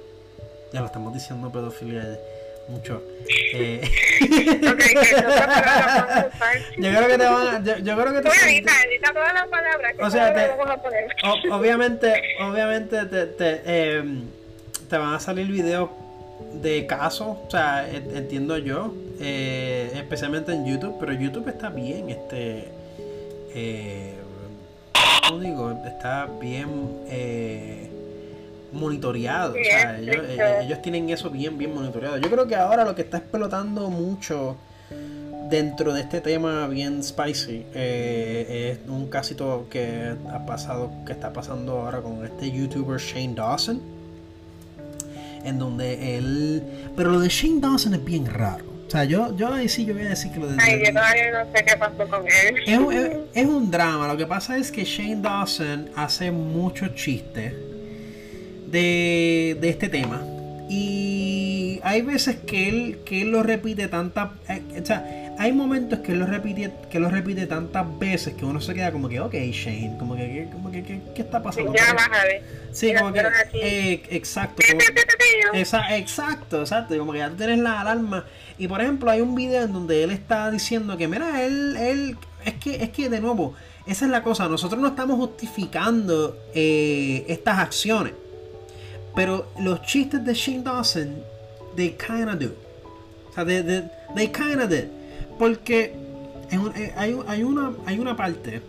Ya 0.72 0.80
lo 0.80 0.86
estamos 0.86 1.14
diciendo 1.14 1.52
pedofilia 1.52 2.04
mucho. 2.70 3.04
Eh, 3.54 3.82
okay, 4.74 4.94
yo 6.78 6.90
creo 6.92 7.08
que 7.08 7.18
te 7.18 7.26
van 7.26 7.48
a. 7.48 7.64
Yo, 7.64 7.78
yo 7.78 7.98
creo 7.98 8.14
que 8.14 8.22
te. 8.22 8.28
Voy 8.28 8.38
a 8.38 8.50
editar, 8.50 8.76
editar 8.88 9.14
todas 9.14 9.34
las 9.34 9.48
palabras. 9.48 9.96
Que 9.96 10.04
o 10.04 10.10
sea, 10.10 10.34
te, 10.34 10.48
vamos 10.48 10.70
a 10.70 10.82
poner. 10.82 11.08
obviamente, 11.52 12.22
obviamente 12.42 13.06
te, 13.06 13.26
te, 13.28 13.62
eh, 13.66 14.04
te 14.90 14.98
van 14.98 15.14
a 15.14 15.20
salir 15.20 15.48
videos 15.48 15.90
de 16.54 16.86
caso, 16.88 17.42
o 17.46 17.50
sea, 17.50 17.90
entiendo 17.90 18.58
yo, 18.58 18.94
eh, 19.20 19.92
especialmente 19.96 20.52
en 20.52 20.66
YouTube, 20.66 20.96
pero 21.00 21.14
YouTube 21.14 21.48
está 21.48 21.70
bien, 21.70 22.10
este, 22.10 22.70
eh, 23.54 24.16
¿cómo 25.28 25.40
digo? 25.40 25.72
Está 25.86 26.28
bien 26.40 27.02
eh, 27.08 27.90
monitoreado, 28.72 29.54
o 29.54 29.64
sea, 29.64 30.00
ellos, 30.00 30.18
ellos, 30.62 30.82
tienen 30.82 31.10
eso 31.10 31.30
bien, 31.30 31.58
bien 31.58 31.74
monitoreado. 31.74 32.18
Yo 32.18 32.30
creo 32.30 32.48
que 32.48 32.56
ahora 32.56 32.86
lo 32.86 32.96
que 32.96 33.02
está 33.02 33.18
explotando 33.18 33.90
mucho 33.90 34.58
dentro 35.50 35.94
de 35.94 36.02
este 36.02 36.22
tema 36.22 36.68
bien 36.68 37.04
spicy 37.04 37.66
es 37.74 38.80
un 38.88 39.08
casito 39.10 39.68
que 39.70 40.14
ha 40.32 40.46
pasado, 40.46 40.92
que 41.06 41.14
está 41.14 41.34
pasando 41.34 41.80
ahora 41.80 42.02
con 42.02 42.24
este 42.24 42.52
youtuber 42.52 43.00
Shane 43.00 43.34
Dawson 43.36 43.82
en 45.44 45.60
donde 45.60 46.18
él... 46.18 46.64
Pero 46.96 47.12
lo 47.12 47.20
de 47.20 47.30
Shane 47.30 47.62
Dawson 47.62 47.94
es 47.94 48.04
bien 48.04 48.26
raro. 48.26 48.66
O 48.88 48.92
sea, 48.92 49.04
yo, 49.04 49.36
yo 49.36 49.54
ahí 49.54 49.70
sí 49.70 49.86
yo 49.86 49.94
voy 49.94 50.04
a 50.04 50.10
decir 50.10 50.32
que 50.32 50.40
lo 50.40 50.48
de... 50.48 50.58
Ay, 50.60 50.82
yo 50.84 50.92
todavía 50.92 51.32
no 51.32 51.52
sé 51.54 51.64
qué 51.64 51.78
pasó 51.78 52.08
con 52.10 52.26
él. 52.26 53.28
Es, 53.34 53.46
un 53.46 53.70
drama. 53.70 54.08
Lo 54.08 54.18
que 54.18 54.26
pasa 54.26 54.58
es 54.58 54.72
que 54.72 54.84
Shane 54.84 55.22
Dawson 55.22 55.90
hace 55.96 56.32
muchos 56.32 56.96
chistes 56.96 57.54
de, 58.72 59.58
de 59.60 59.70
este 59.70 59.90
tema. 59.90 60.22
Y 60.70 61.80
hay 61.84 62.02
veces 62.02 62.38
que 62.38 62.70
él, 62.70 63.00
que 63.06 63.22
él 63.24 63.32
lo 63.32 63.44
repite 63.44 63.88
tantas... 63.88 64.30
Eh, 64.48 64.82
o 64.82 64.86
sea, 64.86 65.30
hay 65.40 65.54
momentos 65.54 66.00
que 66.00 66.16
lo 66.16 66.26
repite 66.26 66.70
que 66.92 67.00
lo 67.00 67.10
repite 67.10 67.48
tantas 67.48 67.98
veces 67.98 68.34
que 68.34 68.44
uno 68.44 68.60
se 68.60 68.74
queda 68.74 68.92
como 68.92 69.08
que 69.08 69.22
ok 69.22 69.34
Shane 69.34 69.96
como 69.98 70.18
que 70.18 70.50
como 70.52 70.70
que 70.70 70.84
¿qué, 70.84 71.22
está 71.22 71.42
pasando 71.42 71.74
ya 71.74 71.96
sí 72.74 72.94
como 72.94 73.14
que 73.14 73.22
eh, 73.54 74.04
exacto 74.10 74.62
exacto 75.54 76.62
exacto 76.62 76.98
como 76.98 77.14
que 77.14 77.20
ya 77.20 77.30
tienes 77.30 77.60
la 77.60 77.80
alarma. 77.80 78.26
Y 78.58 78.68
por 78.68 78.82
ejemplo 78.82 79.10
hay 79.10 79.22
un 79.22 79.34
video 79.34 79.64
en 79.64 79.72
donde 79.72 80.04
él 80.04 80.12
está 80.12 80.52
diciendo 80.52 80.98
que 80.98 81.08
mira 81.08 81.42
él 81.42 81.78
él 81.78 82.18
es 82.44 82.56
que 82.56 82.84
es 82.84 82.90
que 82.90 83.08
de 83.08 83.22
nuevo 83.22 83.56
esa 83.88 84.06
es 84.06 84.12
la 84.12 84.24
cosa 84.24 84.50
nosotros 84.50 84.82
no 84.82 84.90
estamos 84.90 85.16
justificando 85.16 86.38
eh, 86.54 87.24
estas 87.30 87.60
acciones 87.60 88.12
pero 89.16 89.48
los 89.60 89.82
chistes 89.84 90.24
de 90.24 90.34
Shane 90.34 90.64
Dawson 90.64 91.24
they 91.76 91.92
kinda 91.92 92.36
do 92.36 92.54
o 93.30 93.34
sea 93.34 93.46
they, 93.46 93.62
they, 93.62 93.84
they 94.16 94.28
kinda 94.28 94.68
did 94.68 94.86
porque 95.38 95.94
eh, 96.52 96.94
hay, 96.96 97.44
una, 97.44 97.74
hay 97.86 98.00
una 98.00 98.16
parte 98.16 98.62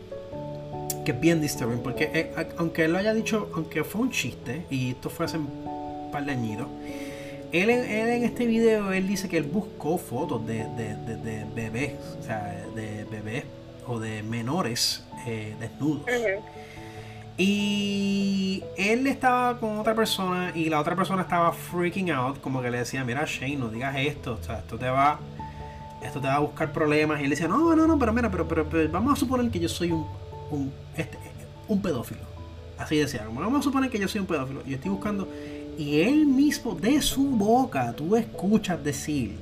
que 1.04 1.12
es 1.12 1.20
bien 1.20 1.40
disturbing. 1.40 1.80
Porque 1.80 2.10
eh, 2.12 2.32
aunque 2.58 2.84
él 2.84 2.92
lo 2.92 2.98
haya 2.98 3.14
dicho, 3.14 3.50
aunque 3.54 3.84
fue 3.84 4.02
un 4.02 4.10
chiste, 4.10 4.64
y 4.70 4.90
esto 4.90 5.10
fue 5.10 5.26
hace 5.26 5.38
un 5.38 6.10
par 6.12 6.24
de 6.24 6.32
añitos, 6.32 6.66
él, 7.52 7.70
en 7.70 8.22
este 8.22 8.46
video 8.46 8.92
él 8.92 9.08
dice 9.08 9.28
que 9.28 9.36
él 9.36 9.44
buscó 9.44 9.98
fotos 9.98 10.46
de, 10.46 10.66
bebés, 11.54 11.94
o 12.20 12.22
sea, 12.22 12.64
de 12.76 13.04
bebés 13.10 13.44
o 13.88 13.98
de 13.98 14.22
menores 14.22 15.02
eh, 15.26 15.54
desnudos. 15.58 16.04
Y 17.42 18.62
él 18.76 19.06
estaba 19.06 19.58
con 19.58 19.78
otra 19.78 19.94
persona 19.94 20.52
y 20.54 20.66
la 20.66 20.78
otra 20.78 20.94
persona 20.94 21.22
estaba 21.22 21.52
freaking 21.52 22.10
out, 22.10 22.38
como 22.42 22.60
que 22.60 22.70
le 22.70 22.76
decía, 22.76 23.02
mira 23.02 23.24
Shane, 23.26 23.56
no 23.56 23.68
digas 23.68 23.96
esto, 23.96 24.38
o 24.38 24.44
sea, 24.44 24.58
esto 24.58 24.76
te 24.76 24.90
va 24.90 25.18
esto 26.02 26.20
te 26.20 26.26
va 26.26 26.34
a 26.34 26.38
buscar 26.40 26.70
problemas. 26.70 27.18
Y 27.20 27.24
él 27.24 27.30
decía, 27.30 27.48
no, 27.48 27.74
no, 27.74 27.86
no, 27.86 27.98
pero 27.98 28.12
mira, 28.12 28.30
pero, 28.30 28.46
pero, 28.46 28.66
vamos 28.90 29.14
a 29.14 29.16
suponer 29.16 29.50
que 29.50 29.58
yo 29.58 29.70
soy 29.70 29.90
un, 29.90 30.06
un, 30.50 30.70
este, 30.94 31.16
un 31.66 31.80
pedófilo. 31.80 32.20
Así 32.78 32.96
decía, 32.96 33.26
vamos 33.26 33.60
a 33.60 33.62
suponer 33.62 33.88
que 33.88 33.98
yo 33.98 34.06
soy 34.06 34.20
un 34.20 34.26
pedófilo. 34.26 34.60
Y 34.66 34.74
estoy 34.74 34.90
buscando. 34.90 35.26
Y 35.78 36.02
él 36.02 36.26
mismo, 36.26 36.74
de 36.74 37.00
su 37.00 37.24
boca, 37.24 37.94
tú 37.94 38.16
escuchas 38.16 38.84
decir. 38.84 39.38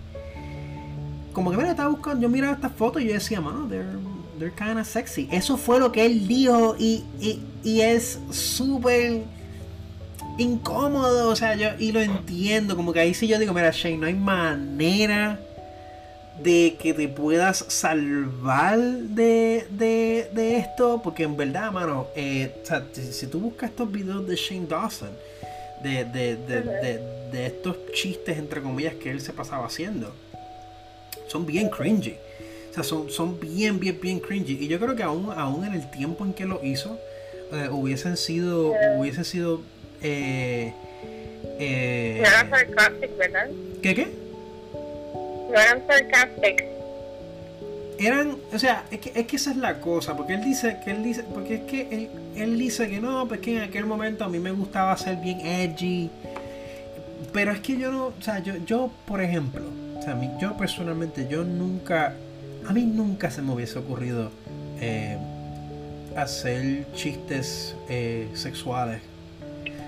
Como 1.32 1.50
que 1.50 1.56
mira, 1.56 1.70
estaba 1.70 1.88
buscando. 1.88 2.22
Yo 2.22 2.28
miraba 2.28 2.54
estas 2.54 2.70
fotos 2.72 3.02
y 3.02 3.06
yo 3.06 3.14
decía, 3.14 3.40
mano, 3.40 3.66
they're, 3.66 3.86
they're 4.38 4.54
kind 4.54 4.78
of 4.78 4.86
sexy. 4.86 5.28
Eso 5.30 5.56
fue 5.56 5.78
lo 5.78 5.92
que 5.92 6.06
él 6.06 6.26
dijo. 6.26 6.76
Y, 6.78 7.04
y, 7.20 7.40
y 7.64 7.80
es 7.80 8.18
súper 8.30 9.22
incómodo. 10.38 11.28
O 11.28 11.36
sea, 11.36 11.54
yo. 11.56 11.70
Y 11.78 11.92
lo 11.92 12.00
entiendo. 12.00 12.76
Como 12.76 12.92
que 12.92 13.00
ahí 13.00 13.14
sí 13.14 13.26
yo 13.26 13.38
digo, 13.38 13.52
mira, 13.52 13.70
Shane, 13.70 13.98
no 13.98 14.06
hay 14.06 14.14
manera 14.14 15.40
de 16.42 16.76
que 16.80 16.94
te 16.94 17.08
puedas 17.08 17.64
salvar 17.68 18.78
de, 18.78 19.66
de, 19.70 20.56
esto, 20.56 21.00
porque 21.02 21.24
en 21.24 21.36
verdad, 21.36 21.72
mano, 21.72 22.08
eh, 22.14 22.62
si, 23.10 23.26
tú 23.26 23.40
buscas 23.40 23.70
estos 23.70 23.90
videos 23.90 24.26
de 24.26 24.36
Shane 24.36 24.66
Dawson, 24.66 25.10
de, 25.82 26.04
de, 26.04 27.46
estos 27.46 27.76
chistes, 27.92 28.38
entre 28.38 28.62
comillas, 28.62 28.94
que 28.94 29.10
él 29.10 29.20
se 29.20 29.32
pasaba 29.32 29.66
haciendo, 29.66 30.12
son 31.26 31.44
bien 31.44 31.68
cringy. 31.68 32.16
O 32.70 32.74
sea, 32.74 32.82
son, 32.82 33.10
son 33.10 33.38
bien, 33.40 33.80
bien, 33.80 33.98
bien 34.00 34.20
cringy. 34.20 34.58
Y 34.60 34.68
yo 34.68 34.78
creo 34.78 34.94
que 34.94 35.02
aún, 35.02 35.30
aún 35.34 35.64
en 35.64 35.74
el 35.74 35.90
tiempo 35.90 36.24
en 36.24 36.32
que 36.32 36.44
lo 36.44 36.62
hizo, 36.64 36.98
eh, 37.52 37.68
hubiesen 37.70 38.16
sido, 38.16 38.74
hubiesen 38.96 39.24
sido, 39.24 39.62
eh, 40.02 40.72
eh, 41.58 42.22
¿verdad? 42.22 43.48
¿Qué 43.82 43.94
qué? 43.94 44.08
No 45.50 45.58
eran 45.58 45.82
sarcastic. 45.86 46.64
Eran, 47.98 48.36
o 48.52 48.58
sea, 48.58 48.84
es 48.90 49.00
que, 49.00 49.12
es 49.18 49.26
que 49.26 49.36
esa 49.36 49.50
es 49.50 49.56
la 49.56 49.80
cosa, 49.80 50.16
porque 50.16 50.34
él 50.34 50.44
dice, 50.44 50.78
que 50.84 50.92
él 50.92 51.02
dice, 51.02 51.24
porque 51.34 51.56
es 51.56 51.60
que 51.62 51.88
él, 51.90 52.10
él 52.36 52.58
dice 52.58 52.88
que 52.88 53.00
no, 53.00 53.26
pues 53.26 53.40
que 53.40 53.56
en 53.56 53.62
aquel 53.62 53.86
momento 53.86 54.24
a 54.24 54.28
mí 54.28 54.38
me 54.38 54.52
gustaba 54.52 54.96
ser 54.96 55.16
bien 55.16 55.40
edgy, 55.40 56.08
pero 57.32 57.50
es 57.50 57.60
que 57.60 57.76
yo 57.76 57.90
no, 57.90 58.06
o 58.06 58.22
sea, 58.22 58.38
yo, 58.38 58.54
yo 58.64 58.92
por 59.06 59.20
ejemplo, 59.20 59.64
o 59.98 60.02
sea, 60.02 60.16
yo 60.38 60.56
personalmente, 60.56 61.26
yo 61.28 61.42
nunca, 61.42 62.14
a 62.68 62.72
mí 62.72 62.82
nunca 62.84 63.30
se 63.30 63.40
me 63.40 63.52
hubiese 63.52 63.78
ocurrido 63.78 64.30
eh, 64.78 65.16
hacer 66.14 66.86
chistes 66.94 67.74
eh, 67.88 68.28
sexuales 68.34 69.00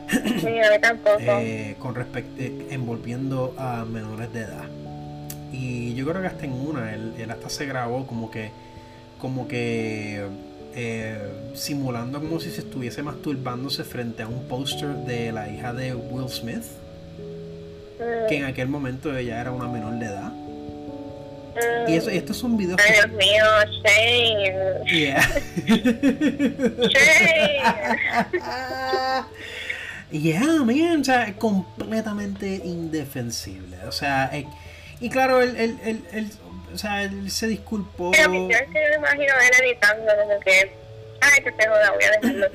Sí, 0.08 0.48
tampoco. 0.80 1.20
Eh, 1.20 1.76
con 1.78 1.94
respecto 1.94 2.42
envolviendo 2.70 3.54
a 3.58 3.84
menores 3.84 4.32
de 4.32 4.40
edad 4.40 4.64
y 5.52 5.94
yo 5.94 6.06
creo 6.06 6.22
que 6.22 6.28
hasta 6.28 6.46
en 6.46 6.52
una, 6.52 6.94
él, 6.94 7.30
hasta 7.30 7.48
se 7.50 7.66
grabó 7.66 8.06
como 8.06 8.30
que, 8.30 8.50
como 9.20 9.46
que 9.46 10.24
simulando 11.54 12.20
como 12.20 12.40
si 12.40 12.50
se 12.50 12.60
estuviese 12.60 13.02
masturbándose 13.02 13.84
frente 13.84 14.22
a 14.22 14.28
un 14.28 14.44
póster 14.44 14.88
de 15.06 15.32
la 15.32 15.48
hija 15.50 15.72
de 15.72 15.94
Will 15.94 16.28
Smith, 16.28 16.64
que 18.28 18.36
en 18.36 18.44
aquel 18.44 18.68
momento 18.68 19.16
ella 19.16 19.40
era 19.40 19.52
una 19.52 19.68
menor 19.68 19.98
de 19.98 20.06
edad. 20.06 20.32
Y 21.88 21.94
eso, 21.94 22.10
estos 22.10 22.36
son 22.36 22.56
videos. 22.56 22.80
Ay, 22.84 22.92
Dios 22.94 23.10
mío, 23.12 23.44
Shane. 23.84 24.84
Yeah. 24.86 25.28
Shane. 26.88 27.60
yeah, 30.10 30.64
man, 30.64 31.00
o 31.00 31.04
sea, 31.04 31.32
completamente 31.36 32.60
indefensible. 32.64 33.76
O 33.86 33.92
sea, 33.92 34.30
y 35.00 35.08
claro, 35.08 35.40
él, 35.40 35.56
él, 35.56 35.78
él, 35.84 36.04
él, 36.12 36.30
o 36.74 36.78
sea, 36.78 37.02
él 37.02 37.30
se 37.30 37.46
disculpó. 37.46 38.10
Pero 38.12 38.32
yo 38.32 38.48
es 38.48 38.62
que 38.62 38.72
me 38.72 38.96
imagino 38.96 39.32
él 39.42 39.64
editando 39.64 40.12
como 40.22 40.40
que, 40.40 40.72
ay, 41.20 41.42
te 41.42 41.68
joda, 41.68 41.92
voy 41.92 42.04
a 42.04 42.10
dejarlo. 42.10 42.46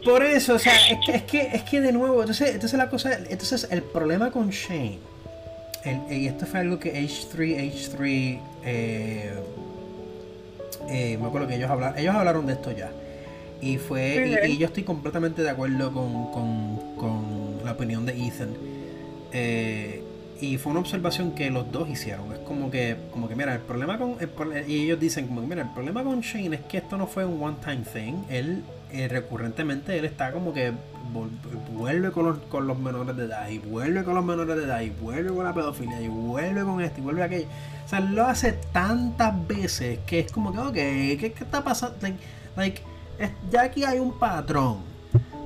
Por 0.04 0.24
eso, 0.24 0.54
o 0.54 0.58
sea, 0.58 0.74
es 0.74 0.98
que, 1.04 1.12
es 1.16 1.22
que, 1.22 1.40
es 1.40 1.62
que 1.62 1.80
de 1.80 1.92
nuevo, 1.92 2.20
entonces, 2.20 2.50
entonces 2.54 2.78
la 2.78 2.88
cosa, 2.88 3.14
entonces 3.28 3.68
el 3.70 3.82
problema 3.82 4.30
con 4.30 4.50
Shane, 4.50 5.00
el, 5.84 6.12
y 6.12 6.26
esto 6.26 6.46
fue 6.46 6.60
algo 6.60 6.78
que 6.78 6.94
H3, 7.02 7.72
H3, 7.72 8.40
eh, 8.64 9.34
eh, 10.88 11.18
me 11.20 11.26
acuerdo 11.26 11.46
que 11.48 11.56
ellos 11.56 11.70
hablaron, 11.70 11.98
ellos 11.98 12.14
hablaron 12.14 12.46
de 12.46 12.52
esto 12.54 12.72
ya. 12.72 12.90
Y 13.60 13.78
fue, 13.78 14.42
y, 14.46 14.58
yo 14.58 14.66
estoy 14.66 14.82
completamente 14.82 15.42
de 15.42 15.50
acuerdo 15.50 15.92
con, 15.92 16.30
con, 16.32 16.96
con 16.96 17.64
la 17.64 17.72
opinión 17.72 18.04
de 18.04 18.12
Ethan. 18.12 18.50
Eh, 19.32 20.02
y 20.40 20.58
fue 20.58 20.72
una 20.72 20.80
observación 20.80 21.32
que 21.32 21.50
los 21.50 21.70
dos 21.70 21.88
hicieron. 21.88 22.32
Es 22.32 22.40
como 22.40 22.70
que, 22.70 22.96
como 23.10 23.28
que 23.28 23.36
mira, 23.36 23.54
el 23.54 23.60
problema 23.60 23.98
con. 23.98 24.16
y 24.66 24.82
ellos 24.82 25.00
dicen, 25.00 25.26
como 25.26 25.40
que, 25.40 25.46
mira, 25.46 25.62
el 25.62 25.70
problema 25.70 26.04
con 26.04 26.20
Shane 26.20 26.56
es 26.56 26.62
que 26.62 26.78
esto 26.78 26.96
no 26.96 27.06
fue 27.06 27.24
un 27.24 27.42
one-time 27.42 27.84
thing. 27.92 28.14
Él, 28.28 28.62
eh, 28.94 29.08
recurrentemente, 29.08 29.98
él 29.98 30.04
está 30.04 30.32
como 30.32 30.52
que 30.52 30.72
vuelve 31.72 32.10
con 32.10 32.26
los, 32.26 32.38
con 32.38 32.66
los 32.66 32.78
menores 32.78 33.16
de 33.16 33.24
edad, 33.24 33.48
y 33.48 33.58
vuelve 33.58 34.04
con 34.04 34.14
los 34.14 34.24
menores 34.24 34.56
de 34.56 34.64
edad, 34.64 34.80
y 34.80 34.90
vuelve 34.90 35.34
con 35.34 35.44
la 35.44 35.52
pedofilia, 35.52 36.00
y 36.00 36.08
vuelve 36.08 36.62
con 36.62 36.80
esto, 36.80 37.00
y 37.00 37.02
vuelve 37.02 37.22
aquello. 37.22 37.46
O 37.84 37.88
sea, 37.88 38.00
lo 38.00 38.24
hace 38.24 38.52
tantas 38.72 39.46
veces 39.46 39.98
que 40.06 40.20
es 40.20 40.32
como 40.32 40.52
que, 40.52 40.58
ok, 40.58 40.74
¿qué, 41.20 41.32
qué 41.36 41.44
está 41.44 41.62
pasando? 41.62 41.96
Like, 42.56 42.82
ya 43.50 43.62
aquí 43.62 43.84
hay 43.84 43.98
un 43.98 44.18
patrón. 44.18 44.94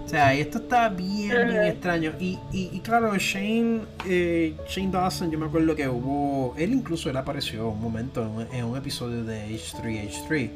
O 0.08 0.10
sea, 0.10 0.32
esto 0.32 0.56
está 0.56 0.88
bien, 0.88 1.48
bien 1.48 1.64
extraño. 1.64 2.14
Y, 2.18 2.38
y, 2.50 2.80
claro, 2.80 3.14
Shane, 3.18 3.82
eh, 4.06 4.56
Shane 4.66 4.90
Dawson, 4.90 5.30
yo 5.30 5.38
me 5.38 5.44
acuerdo 5.44 5.76
que 5.76 5.86
hubo. 5.86 6.54
Él 6.56 6.72
incluso 6.72 7.10
él 7.10 7.16
apareció 7.18 7.68
un 7.68 7.78
momento 7.82 8.46
en, 8.50 8.64
un 8.64 8.78
episodio 8.78 9.22
de 9.22 9.46
H3H3. 9.48 10.50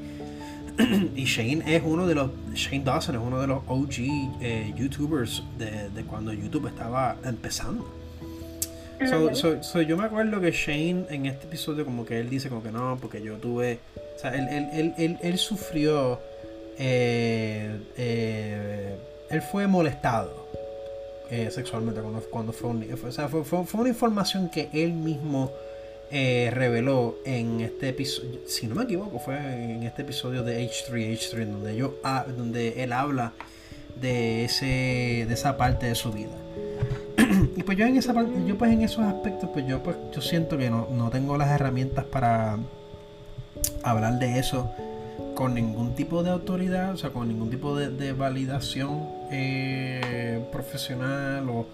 y 1.17 1.25
Shane 1.25 1.63
es 1.67 1.83
uno 1.85 2.07
de 2.07 2.15
los. 2.15 2.31
Shane 2.55 2.85
Dawson 2.85 3.17
es 3.17 3.21
uno 3.21 3.41
de 3.41 3.47
los 3.47 3.63
OG 3.67 3.99
eh, 4.41 4.73
YouTubers 4.77 5.43
de, 5.59 5.91
de, 5.91 6.05
cuando 6.05 6.33
YouTube 6.33 6.67
estaba 6.69 7.17
empezando. 7.25 7.89
yo 9.87 9.97
me 9.97 10.05
acuerdo 10.05 10.41
que 10.41 10.51
Shane 10.51 11.07
en 11.11 11.27
este 11.27 11.47
episodio 11.47 11.85
como 11.85 12.05
que 12.05 12.21
él 12.21 12.31
dice 12.31 12.49
como 12.49 12.63
que 12.63 12.71
no, 12.71 12.99
porque 13.01 13.23
yo 13.23 13.37
tuve... 13.37 13.81
O 14.17 14.19
sea, 14.19 14.33
él, 14.35 15.39
sufrió... 15.39 16.21
Eh, 16.79 17.79
eh, 17.97 18.97
él 19.31 19.43
fue 19.43 19.67
molestado 19.67 20.43
sexualmente 21.51 22.03
cuando, 22.03 22.21
cuando 22.31 22.53
fue 22.53 22.69
un 22.69 22.87
O 22.93 23.11
sea, 23.11 23.27
fue, 23.27 23.43
fue, 23.43 23.65
una 23.81 23.89
información 23.89 24.51
que 24.51 24.69
él 24.75 24.93
mismo 24.93 25.51
reveló 26.13 27.17
en 27.25 27.63
este 27.63 27.89
episodio. 27.89 28.41
Si 28.47 28.67
no 28.67 28.75
me 28.75 28.85
equivoco, 28.85 29.19
fue 29.19 29.37
en 29.37 29.83
este 29.83 30.03
episodio 30.03 30.43
de 30.43 30.63
H3, 30.63 30.91
H3, 30.91 31.47
donde, 31.47 31.75
yo, 31.75 31.95
donde 32.37 32.85
él 32.85 32.93
habla 32.93 33.33
de, 34.01 34.45
ese, 34.45 35.25
de 35.27 35.33
esa 35.33 35.57
parte 35.57 35.87
de 35.87 35.95
su 35.95 36.13
vida. 36.13 36.37
y 37.57 37.63
pues 37.63 37.79
yo 37.79 37.87
en 37.87 37.97
esa 37.97 38.15
yo 38.47 38.57
pues 38.57 38.73
en 38.73 38.83
esos 38.83 39.05
aspectos, 39.05 39.51
pues 39.53 39.67
yo 39.67 39.83
pues 39.83 39.97
yo 40.15 40.21
siento 40.21 40.59
que 40.59 40.71
no, 40.71 41.11
tengo 41.11 41.37
las 41.37 41.51
herramientas 41.51 42.05
para 42.05 42.59
hablar 43.83 44.19
de 44.19 44.39
eso 44.39 44.71
con 45.35 45.55
ningún 45.55 45.95
tipo 45.95 46.23
de 46.23 46.31
autoridad, 46.31 46.93
o 46.93 46.97
sea, 46.97 47.11
con 47.11 47.29
ningún 47.29 47.51
tipo 47.51 47.77
de, 47.77 48.13
validación 48.13 49.09
eh, 49.31 50.45
profesional 50.53 51.49
o, 51.49 51.67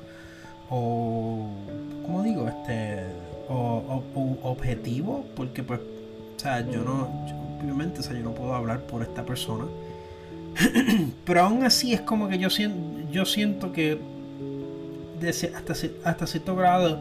o, 0.70 1.48
¿cómo 2.04 2.22
digo? 2.22 2.46
Este, 2.46 3.02
o, 3.48 4.02
objetivo, 4.42 5.24
porque 5.34 5.62
pues, 5.62 5.80
o 5.80 6.40
sea, 6.40 6.60
yo 6.68 6.82
no, 6.82 7.08
obviamente, 7.62 8.00
o 8.00 8.02
sea, 8.02 8.14
yo 8.14 8.22
no 8.22 8.34
puedo 8.34 8.54
hablar 8.54 8.80
por 8.80 9.02
esta 9.02 9.24
persona, 9.24 9.64
pero 11.24 11.42
aún 11.42 11.64
así 11.64 11.92
es 11.92 12.00
como 12.00 12.28
que 12.28 12.38
yo 12.38 12.50
siento, 12.50 13.10
yo 13.10 13.24
siento 13.24 13.72
que 13.72 13.98
hasta, 15.54 15.74
hasta 16.04 16.26
cierto 16.26 16.56
grado, 16.56 16.98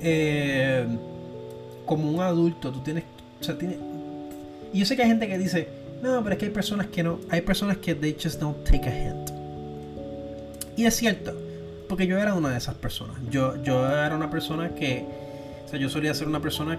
eh, 0.00 0.86
como 1.86 2.10
un 2.10 2.20
adulto, 2.20 2.70
tú 2.70 2.80
tienes, 2.80 3.04
o 3.40 3.44
sea, 3.44 3.56
tienes, 3.56 3.78
y 4.72 4.80
yo 4.80 4.86
sé 4.86 4.96
que 4.96 5.02
hay 5.02 5.08
gente 5.08 5.26
que 5.26 5.38
dice, 5.38 5.68
no, 6.02 6.22
pero 6.22 6.34
es 6.34 6.38
que 6.38 6.46
hay 6.46 6.52
personas 6.52 6.86
que 6.88 7.02
no, 7.02 7.18
hay 7.30 7.40
personas 7.40 7.78
que 7.78 7.94
they 7.94 8.16
just 8.20 8.40
don't 8.40 8.62
take 8.64 8.88
a 8.88 9.08
hint. 9.08 9.30
Y 10.76 10.86
es 10.86 10.94
cierto, 10.94 11.34
porque 11.88 12.06
yo 12.06 12.18
era 12.18 12.34
una 12.34 12.50
de 12.50 12.58
esas 12.58 12.76
personas. 12.76 13.16
Yo, 13.30 13.60
yo 13.62 13.84
era 13.88 14.14
una 14.14 14.30
persona 14.30 14.74
que, 14.74 15.04
o 15.68 15.70
sea, 15.70 15.78
yo 15.78 15.90
solía 15.90 16.14
ser 16.14 16.28
una 16.28 16.40
persona 16.40 16.78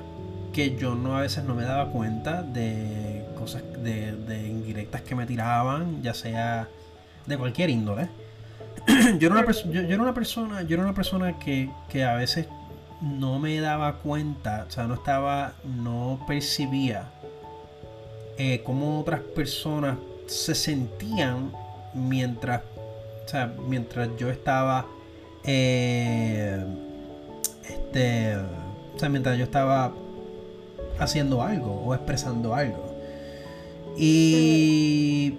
que 0.52 0.76
yo 0.76 0.96
no 0.96 1.16
a 1.16 1.22
veces 1.22 1.44
no 1.44 1.54
me 1.54 1.64
daba 1.64 1.92
cuenta 1.92 2.42
de 2.42 3.24
cosas, 3.38 3.62
de, 3.84 4.14
de 4.14 4.48
indirectas 4.48 5.04
que 5.04 5.14
me 5.14 5.28
tiraban, 5.28 6.02
ya 6.02 6.16
sea 6.16 6.68
de 7.28 7.38
cualquier 7.38 7.70
índole. 7.70 8.10
yo, 9.20 9.28
era 9.28 9.42
una 9.42 9.52
yo, 9.52 9.82
era 9.82 10.02
una 10.02 10.16
persona, 10.16 10.64
yo 10.64 10.74
era 10.74 10.84
una 10.84 10.96
persona 10.96 11.38
que, 11.38 11.70
a 12.04 12.16
veces 12.16 12.48
no 13.00 13.38
me 13.38 13.60
daba 13.60 13.98
cuenta, 13.98 14.66
o 14.68 14.72
sea, 14.72 14.88
no 14.88 14.96
estaba, 14.96 15.54
no 15.64 16.20
percibía 16.28 17.12
eh, 18.40 18.64
cómo 18.66 19.00
otras 19.00 19.20
personas 19.20 20.00
se 20.26 20.56
sentían 20.56 21.52
mientras, 21.94 22.64
o 23.24 23.30
sea, 23.30 23.54
mientras 23.68 24.10
yo 24.18 24.32
estaba, 24.32 24.88
eh, 25.44 26.66
este, 27.68 28.36
o 29.00 29.02
sea, 29.02 29.08
mientras 29.08 29.38
yo 29.38 29.46
estaba 29.46 29.94
haciendo 31.00 31.42
algo 31.42 31.72
o 31.86 31.96
expresando 31.96 32.54
algo. 32.54 32.98
Y 33.96 35.36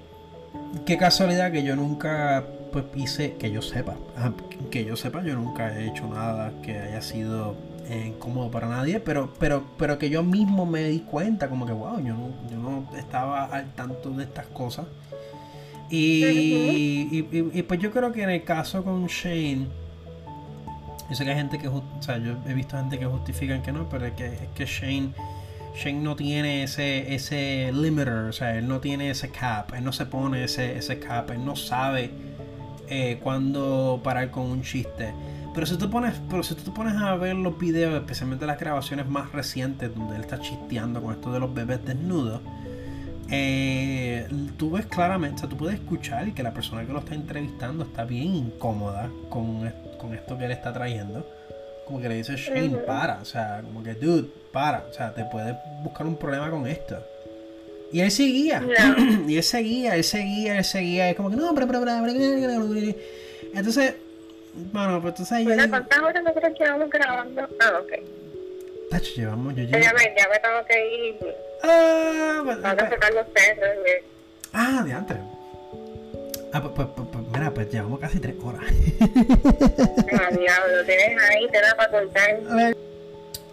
qué 0.87 0.97
casualidad 0.97 1.53
que 1.53 1.63
yo 1.63 1.77
nunca 1.77 2.43
pues 2.73 2.87
hice, 2.95 3.35
que 3.35 3.51
yo 3.51 3.61
sepa, 3.61 3.97
que 4.71 4.87
yo 4.87 4.97
sepa, 4.97 5.23
yo 5.23 5.35
nunca 5.35 5.79
he 5.79 5.89
hecho 5.89 6.07
nada 6.07 6.55
que 6.63 6.79
haya 6.79 7.03
sido 7.03 7.55
incómodo 8.07 8.51
para 8.51 8.67
nadie, 8.67 8.99
pero, 8.99 9.35
pero, 9.39 9.63
pero 9.77 9.99
que 9.99 10.09
yo 10.09 10.23
mismo 10.23 10.65
me 10.65 10.85
di 10.85 11.01
cuenta, 11.01 11.51
como 11.51 11.67
que 11.67 11.73
wow, 11.73 11.99
yo 12.03 12.15
no, 12.15 12.31
yo 12.51 12.57
no 12.57 12.89
estaba 12.97 13.45
al 13.45 13.75
tanto 13.75 14.09
de 14.09 14.25
estas 14.25 14.47
cosas. 14.47 14.87
Y, 15.91 17.27
y, 17.53 17.63
pues 17.65 17.79
yo 17.79 17.91
creo 17.91 18.11
que 18.11 18.23
en 18.23 18.31
el 18.31 18.43
caso 18.43 18.83
con 18.83 19.07
Shane, 19.07 19.67
yo 21.11 21.17
sé 21.17 21.25
que 21.25 21.31
hay 21.31 21.37
gente 21.37 21.59
que, 21.59 21.67
o 21.67 21.83
sea, 21.99 22.19
yo 22.19 22.37
he 22.47 22.55
visto 22.55 22.77
gente 22.77 22.97
que 22.97 23.05
justifican 23.05 23.63
que 23.63 23.73
no, 23.73 23.89
pero 23.89 24.07
es 24.07 24.13
que, 24.13 24.27
es 24.27 24.49
que 24.55 24.65
Shane, 24.65 25.13
Shane 25.75 26.01
no 26.01 26.15
tiene 26.15 26.63
ese, 26.63 27.13
ese 27.13 27.73
limiter, 27.73 28.29
o 28.29 28.33
sea, 28.33 28.57
él 28.57 28.69
no 28.69 28.79
tiene 28.79 29.11
ese 29.11 29.29
cap, 29.31 29.75
él 29.75 29.83
no 29.83 29.93
se 29.93 30.07
pone 30.07 30.45
ese, 30.45 30.79
ese 30.79 31.01
cap, 31.01 31.29
él 31.33 31.45
no 31.45 31.57
sabe 31.57 32.13
eh, 32.89 33.19
cuando 33.23 34.01
parar 34.05 34.31
con 34.31 34.45
un 34.45 34.63
chiste. 34.63 35.13
Pero 35.53 35.67
si, 35.67 35.77
tú 35.77 35.91
pones, 35.91 36.15
pero 36.31 36.45
si 36.45 36.55
tú 36.55 36.63
te 36.63 36.71
pones 36.71 36.95
a 36.95 37.17
ver 37.17 37.35
los 37.35 37.59
videos, 37.59 37.93
especialmente 37.95 38.47
las 38.47 38.61
grabaciones 38.61 39.09
más 39.09 39.33
recientes 39.33 39.93
donde 39.93 40.15
él 40.15 40.21
está 40.21 40.39
chisteando 40.39 41.03
con 41.03 41.13
esto 41.13 41.33
de 41.33 41.41
los 41.41 41.53
bebés 41.53 41.85
desnudos, 41.85 42.41
eh, 43.31 44.29
tú 44.57 44.71
ves 44.71 44.87
claramente, 44.87 45.37
o 45.37 45.39
sea, 45.41 45.49
tú 45.49 45.57
puedes 45.57 45.81
escuchar 45.81 46.33
que 46.35 46.43
la 46.45 46.53
persona 46.55 46.85
que 46.87 46.93
lo 46.93 47.01
está 47.01 47.17
entrevistando 47.17 47.83
está 47.83 48.05
bien 48.05 48.33
incómoda 48.35 49.11
con, 49.29 49.67
con 50.01 50.15
esto 50.15 50.37
que 50.39 50.45
él 50.45 50.53
está 50.53 50.73
trayendo. 50.73 51.27
Como 51.85 52.01
que 52.01 52.09
le 52.09 52.17
dice, 52.17 52.37
Shane, 52.37 52.79
para, 52.79 53.19
o 53.21 53.25
sea, 53.25 53.63
como 53.65 53.83
que, 53.83 53.95
dude, 53.95 54.29
para, 54.53 54.85
o 54.89 54.93
sea, 54.93 55.13
te 55.13 55.25
puedes 55.25 55.55
buscar 55.83 56.07
un 56.07 56.17
problema 56.17 56.51
con 56.51 56.67
esto. 56.67 57.05
Y 57.93 58.01
él 58.01 58.11
seguía. 58.11 58.63
y 59.29 59.37
él 59.37 59.43
seguía, 59.43 59.97
él 59.97 60.05
seguía, 60.05 60.59
él 60.59 60.65
seguía. 60.65 61.11
Y 61.11 61.15
como 61.15 61.31
que 61.31 61.37
no, 61.37 61.53
pero, 61.55 61.67
pero, 61.67 61.81
pero, 61.81 61.97
Entonces, 63.55 63.95
bueno, 64.55 65.01
pues 65.01 65.13
entonces 65.13 65.33
ahí. 65.33 65.45
¿Cuántas 65.45 65.99
horas 65.99 66.23
nosotros 66.23 66.53
llevamos 66.59 66.91
grabando? 66.91 67.49
Ah, 67.61 67.81
ok. 67.83 67.93
Tacho, 68.91 69.13
llevamos, 69.17 69.55
yo 69.55 69.63
llevo. 69.63 69.79
Ya 69.79 69.93
me, 69.93 70.15
ya 70.17 70.29
me 70.29 70.39
tengo 70.39 70.65
que 70.67 70.97
ir. 70.97 71.17
Ah, 71.63 72.43
pues. 72.45 72.61
Vamos 72.61 72.73
a 72.73 72.77
pues, 72.77 72.91
sacar 72.91 73.15
los 73.15 73.27
perros. 73.27 73.71
Ah, 74.53 74.83
de 74.85 74.93
antes. 74.93 75.17
Ah, 76.53 76.61
pues, 76.61 76.89
pues, 76.95 77.09
pues, 77.49 77.71
llevamos 77.71 77.99
casi 78.01 78.19
tres 78.21 78.35
horas. 78.43 78.63
ah, 78.63 80.29
diablo, 80.31 80.85
tienes 80.85 81.23
ahí, 81.23 81.49
para 81.77 82.57
ver. 82.57 82.77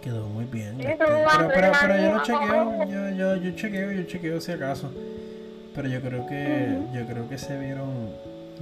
Quedó 0.02 0.26
muy 0.26 0.44
bien. 0.44 0.76
Pero, 0.78 1.06
pero, 1.54 1.72
pero, 1.80 1.96
yo 1.96 2.14
lo 2.14 2.22
chequeo, 2.22 2.84
yo, 2.88 3.10
yo, 3.10 3.36
yo 3.36 3.56
chequeo, 3.56 3.92
yo 3.92 4.02
chequeo 4.04 4.40
si 4.40 4.52
acaso. 4.52 4.92
Pero 5.74 5.88
yo 5.88 6.00
creo 6.00 6.26
que, 6.26 6.78
yo 6.92 7.06
creo 7.06 7.28
que 7.28 7.38
se 7.38 7.58
vieron, 7.58 8.10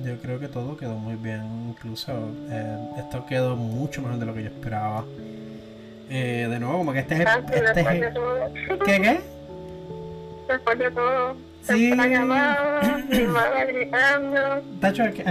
yo 0.05 0.17
creo 0.19 0.39
que 0.39 0.49
todo 0.49 0.77
quedó 0.77 0.95
muy 0.95 1.17
bien. 1.17 1.43
Incluso 1.69 2.13
eh, 2.51 2.79
esto 2.99 3.27
quedó 3.27 3.57
mucho 3.57 4.03
mejor 4.03 4.19
de 4.19 4.27
lo 4.27 4.35
que 4.35 4.43
yo 4.45 4.49
esperaba. 4.49 5.05
Eh, 6.09 6.47
de 6.49 6.61
nuevo, 6.61 6.79
como 6.79 6.93
que 6.93 7.01
este 7.01 7.15
es 7.15 7.21
el, 7.21 7.27
este 7.53 7.81
es 7.81 7.87
el, 7.87 8.15
¿qué 8.85 9.01
qué? 9.01 9.21
Después 10.49 10.79
de 10.79 10.91
todo 10.93 11.37
Sí. 11.67 11.91
Tacho, 14.81 15.03
aquí, 15.03 15.23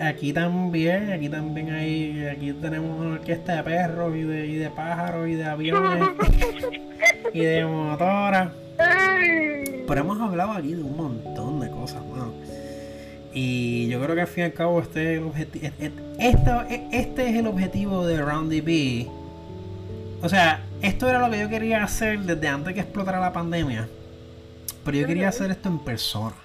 aquí, 0.00 0.32
también, 0.32 1.12
aquí 1.12 1.28
también 1.28 1.70
hay, 1.70 2.26
aquí 2.26 2.52
tenemos 2.54 2.98
una 2.98 3.16
orquesta 3.16 3.56
de 3.56 3.62
perros 3.62 4.16
y 4.16 4.22
de, 4.22 4.46
y 4.46 4.56
de 4.56 4.70
pájaros 4.70 5.28
y 5.28 5.34
de 5.34 5.44
aviones 5.44 6.08
y 7.32 7.40
de 7.40 7.66
motoras. 7.66 8.52
Pero 9.86 10.00
hemos 10.00 10.20
hablado 10.20 10.52
aquí 10.52 10.74
de 10.74 10.82
un 10.82 10.96
montón 10.96 11.60
de 11.60 11.70
cosas, 11.70 12.02
mano. 12.06 12.32
Y 13.34 13.88
yo 13.88 14.02
creo 14.02 14.14
que 14.14 14.22
al 14.22 14.26
fin 14.26 14.44
y 14.44 14.46
al 14.46 14.54
cabo 14.54 14.80
este 14.80 15.14
es 15.14 15.18
el 15.18 15.26
objetivo. 15.26 15.66
Este, 16.18 16.86
este 16.92 17.28
es 17.28 17.36
el 17.36 17.46
objetivo 17.46 18.06
de 18.06 18.22
Roundy 18.22 18.62
B. 18.62 19.06
O 20.22 20.28
sea, 20.28 20.62
esto 20.80 21.08
era 21.08 21.18
lo 21.18 21.30
que 21.30 21.40
yo 21.40 21.48
quería 21.48 21.84
hacer 21.84 22.20
desde 22.20 22.48
antes 22.48 22.72
que 22.72 22.80
explotara 22.80 23.20
la 23.20 23.32
pandemia. 23.32 23.88
Pero 24.86 24.98
yo 24.98 25.06
quería 25.08 25.28
hacer 25.28 25.50
esto 25.50 25.68
en 25.68 25.80
persona. 25.80 26.36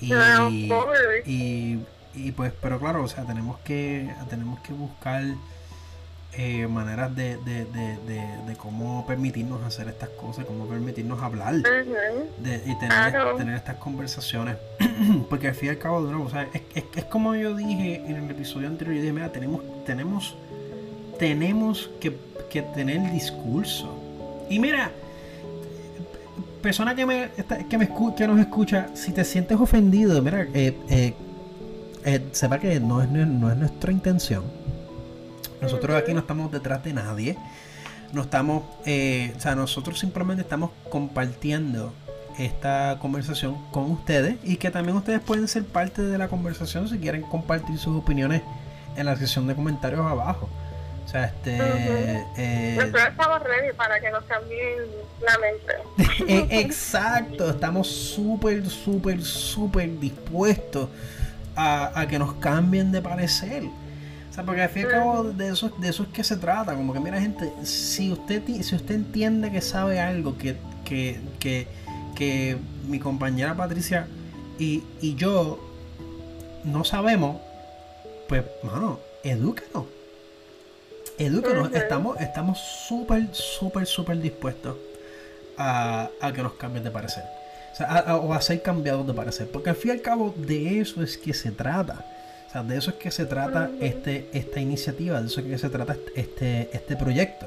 Y, 0.00 1.78
y, 2.14 2.32
pues, 2.32 2.52
pero 2.60 2.80
claro, 2.80 3.04
o 3.04 3.08
sea, 3.08 3.24
tenemos 3.24 3.58
que, 3.60 4.10
tenemos 4.30 4.58
que 4.60 4.72
buscar 4.72 5.22
eh, 6.32 6.66
maneras 6.66 7.14
de, 7.14 7.36
de, 7.36 7.66
de, 7.66 7.98
de, 8.46 8.56
cómo 8.56 9.06
permitirnos 9.06 9.62
hacer 9.62 9.88
estas 9.88 10.08
cosas, 10.08 10.46
cómo 10.46 10.66
permitirnos 10.66 11.22
hablar 11.22 11.54
y 11.56 11.62
tener, 11.62 13.36
tener 13.36 13.56
estas 13.56 13.76
conversaciones. 13.76 14.56
Porque 15.28 15.48
al 15.48 15.54
fin 15.54 15.68
y 15.68 15.70
al 15.70 15.78
cabo, 15.78 16.02
de 16.04 16.12
nuevo, 16.12 16.26
o 16.26 16.30
sea, 16.30 16.48
es, 16.54 16.62
es, 16.74 16.84
es, 16.96 17.04
como 17.04 17.34
yo 17.34 17.54
dije 17.54 18.02
en 18.06 18.16
el 18.16 18.30
episodio 18.30 18.68
anterior, 18.68 18.96
yo 18.96 19.02
dije, 19.02 19.12
mira, 19.12 19.30
tenemos, 19.30 19.60
tenemos, 19.84 20.34
tenemos 21.18 21.90
que, 22.00 22.16
que 22.50 22.62
tener 22.62 23.12
discurso. 23.12 23.98
Y 24.48 24.58
mira, 24.58 24.90
persona 26.62 26.94
que 26.94 27.04
me, 27.04 27.30
que 27.68 27.78
me 27.78 27.88
que 28.16 28.26
nos 28.26 28.40
escucha, 28.40 28.88
si 28.94 29.12
te 29.12 29.24
sientes 29.24 29.58
ofendido, 29.60 30.22
mira, 30.22 30.46
eh, 30.54 30.78
eh, 30.88 31.14
eh, 32.04 32.28
sepa 32.32 32.58
que 32.58 32.80
no 32.80 33.02
es, 33.02 33.08
no 33.08 33.50
es 33.50 33.56
nuestra 33.56 33.92
intención. 33.92 34.44
Nosotros 35.60 35.96
aquí 35.96 36.14
no 36.14 36.20
estamos 36.20 36.50
detrás 36.50 36.82
de 36.82 36.92
nadie. 36.92 37.36
No 38.12 38.22
estamos, 38.22 38.64
o 38.80 39.40
sea, 39.40 39.54
nosotros 39.54 39.98
simplemente 39.98 40.42
estamos 40.42 40.70
compartiendo 40.90 41.94
esta 42.38 42.98
conversación 43.00 43.56
con 43.70 43.90
ustedes 43.90 44.36
y 44.42 44.56
que 44.56 44.70
también 44.70 44.96
ustedes 44.96 45.20
pueden 45.20 45.48
ser 45.48 45.64
parte 45.64 46.02
de 46.02 46.18
la 46.18 46.28
conversación 46.28 46.88
si 46.88 46.98
quieren 46.98 47.22
compartir 47.22 47.78
sus 47.78 47.96
opiniones 47.96 48.42
en 48.96 49.06
la 49.06 49.16
sección 49.16 49.46
de 49.46 49.54
comentarios 49.54 50.00
abajo. 50.04 50.48
O 51.04 51.08
sea, 51.08 51.24
este. 51.24 51.56
eh, 52.36 52.74
Nosotros 52.78 53.02
estamos 53.08 53.42
ready 53.42 53.72
para 53.76 54.00
que 54.00 54.10
nos 54.10 54.24
cambien 54.24 54.78
la 55.22 55.38
mente. 55.38 55.72
E, 56.28 56.60
exacto, 56.60 57.50
estamos 57.50 57.88
súper, 57.88 58.66
súper, 58.68 59.22
súper 59.22 59.98
dispuestos 59.98 60.88
a, 61.56 62.00
a, 62.00 62.08
que 62.08 62.18
nos 62.18 62.34
cambien 62.34 62.92
de 62.92 63.02
parecer. 63.02 63.64
O 63.64 64.34
sea, 64.34 64.44
porque 64.44 64.62
al 64.62 64.70
fin 64.70 64.82
y 64.82 64.84
al 64.86 64.90
cabo 64.92 65.24
de 65.24 65.48
eso, 65.50 65.70
de 65.78 65.88
eso 65.88 66.04
es 66.04 66.08
que 66.08 66.24
se 66.24 66.36
trata. 66.36 66.74
Como 66.74 66.92
que, 66.92 67.00
mira, 67.00 67.20
gente, 67.20 67.52
si 67.64 68.10
usted, 68.10 68.42
si 68.62 68.74
usted 68.74 68.94
entiende 68.94 69.50
que 69.50 69.60
sabe 69.60 70.00
algo 70.00 70.38
que, 70.38 70.56
que, 70.84 71.20
que, 71.38 71.66
que 72.14 72.56
mi 72.88 72.98
compañera 72.98 73.54
Patricia 73.54 74.06
y, 74.58 74.82
y 75.00 75.14
yo 75.16 75.58
no 76.64 76.84
sabemos, 76.84 77.40
pues, 78.28 78.44
mano, 78.62 78.98
edúquenos. 79.22 79.84
Edúquenos. 81.18 81.72
Estamos 81.74 82.18
estamos 82.20 82.58
súper, 82.58 83.28
súper, 83.32 83.86
súper 83.86 84.18
dispuestos 84.18 84.76
a, 85.56 86.10
que 86.34 86.42
nos 86.42 86.54
cambien 86.54 86.84
de 86.84 86.90
parecer. 86.90 87.24
O, 87.72 87.76
sea, 87.76 87.86
a 87.86 88.40
ser 88.40 88.62
cambiados 88.62 89.06
de 89.06 89.14
parecer. 89.14 89.48
Porque 89.50 89.70
al 89.70 89.76
fin 89.76 89.90
y 89.90 89.94
al 89.94 90.00
cabo 90.02 90.34
de 90.36 90.80
eso 90.80 91.02
es 91.02 91.16
que 91.16 91.32
se 91.32 91.50
trata. 91.50 92.04
O 92.48 92.52
sea, 92.52 92.62
de 92.62 92.76
eso 92.76 92.90
es 92.90 92.96
que 92.96 93.10
se 93.10 93.24
trata 93.24 93.70
este, 93.80 94.28
esta 94.32 94.60
iniciativa, 94.60 95.20
de 95.20 95.26
eso 95.26 95.40
es 95.40 95.46
que 95.46 95.58
se 95.58 95.70
trata 95.70 95.96
este, 96.14 96.68
este 96.72 96.96
proyecto. 96.96 97.46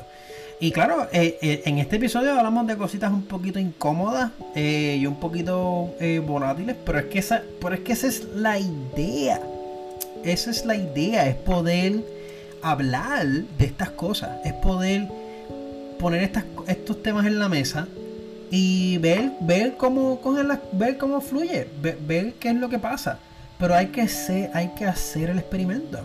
Y 0.60 0.72
claro, 0.72 1.08
eh, 1.12 1.38
eh, 1.42 1.64
en 1.66 1.80
este 1.80 1.98
episodio 1.98 2.34
hablamos 2.34 2.66
de 2.66 2.78
cositas 2.78 3.12
un 3.12 3.24
poquito 3.24 3.60
incómodas 3.60 4.32
eh, 4.56 4.98
y 5.00 5.06
un 5.06 5.20
poquito 5.20 5.94
volátiles, 6.26 6.78
pero 6.86 7.00
es, 7.00 7.06
que 7.06 7.20
esa, 7.20 7.44
pero 7.60 7.76
es 7.76 7.82
que 7.82 7.94
esa 7.94 8.08
es 8.08 8.24
la 8.36 8.58
idea. 8.58 9.42
Esa 10.24 10.50
es 10.50 10.66
la 10.66 10.76
idea, 10.76 11.28
es 11.28 11.36
poder 11.36 12.04
hablar 12.62 13.28
de 13.28 13.66
estas 13.66 13.92
cosas, 13.92 14.40
es 14.44 14.54
poder 14.54 15.08
poner 16.00 16.24
estas, 16.24 16.46
estos 16.68 17.02
temas 17.02 17.26
en 17.26 17.40
la 17.40 17.50
mesa 17.50 17.88
y 18.52 18.98
ver, 19.00 19.32
ver 19.42 19.76
cómo 19.78 20.20
ver 20.74 20.98
cómo 20.98 21.22
fluye, 21.22 21.68
ver, 21.82 22.34
qué 22.34 22.50
es 22.50 22.56
lo 22.56 22.70
que 22.70 22.80
pasa. 22.80 23.20
Pero 23.58 23.76
hay 23.76 23.88
que 23.88 24.08
ser, 24.08 24.52
hay 24.54 24.70
que 24.76 24.86
hacer 24.86 25.30
el 25.30 25.40
experimento. 25.40 26.00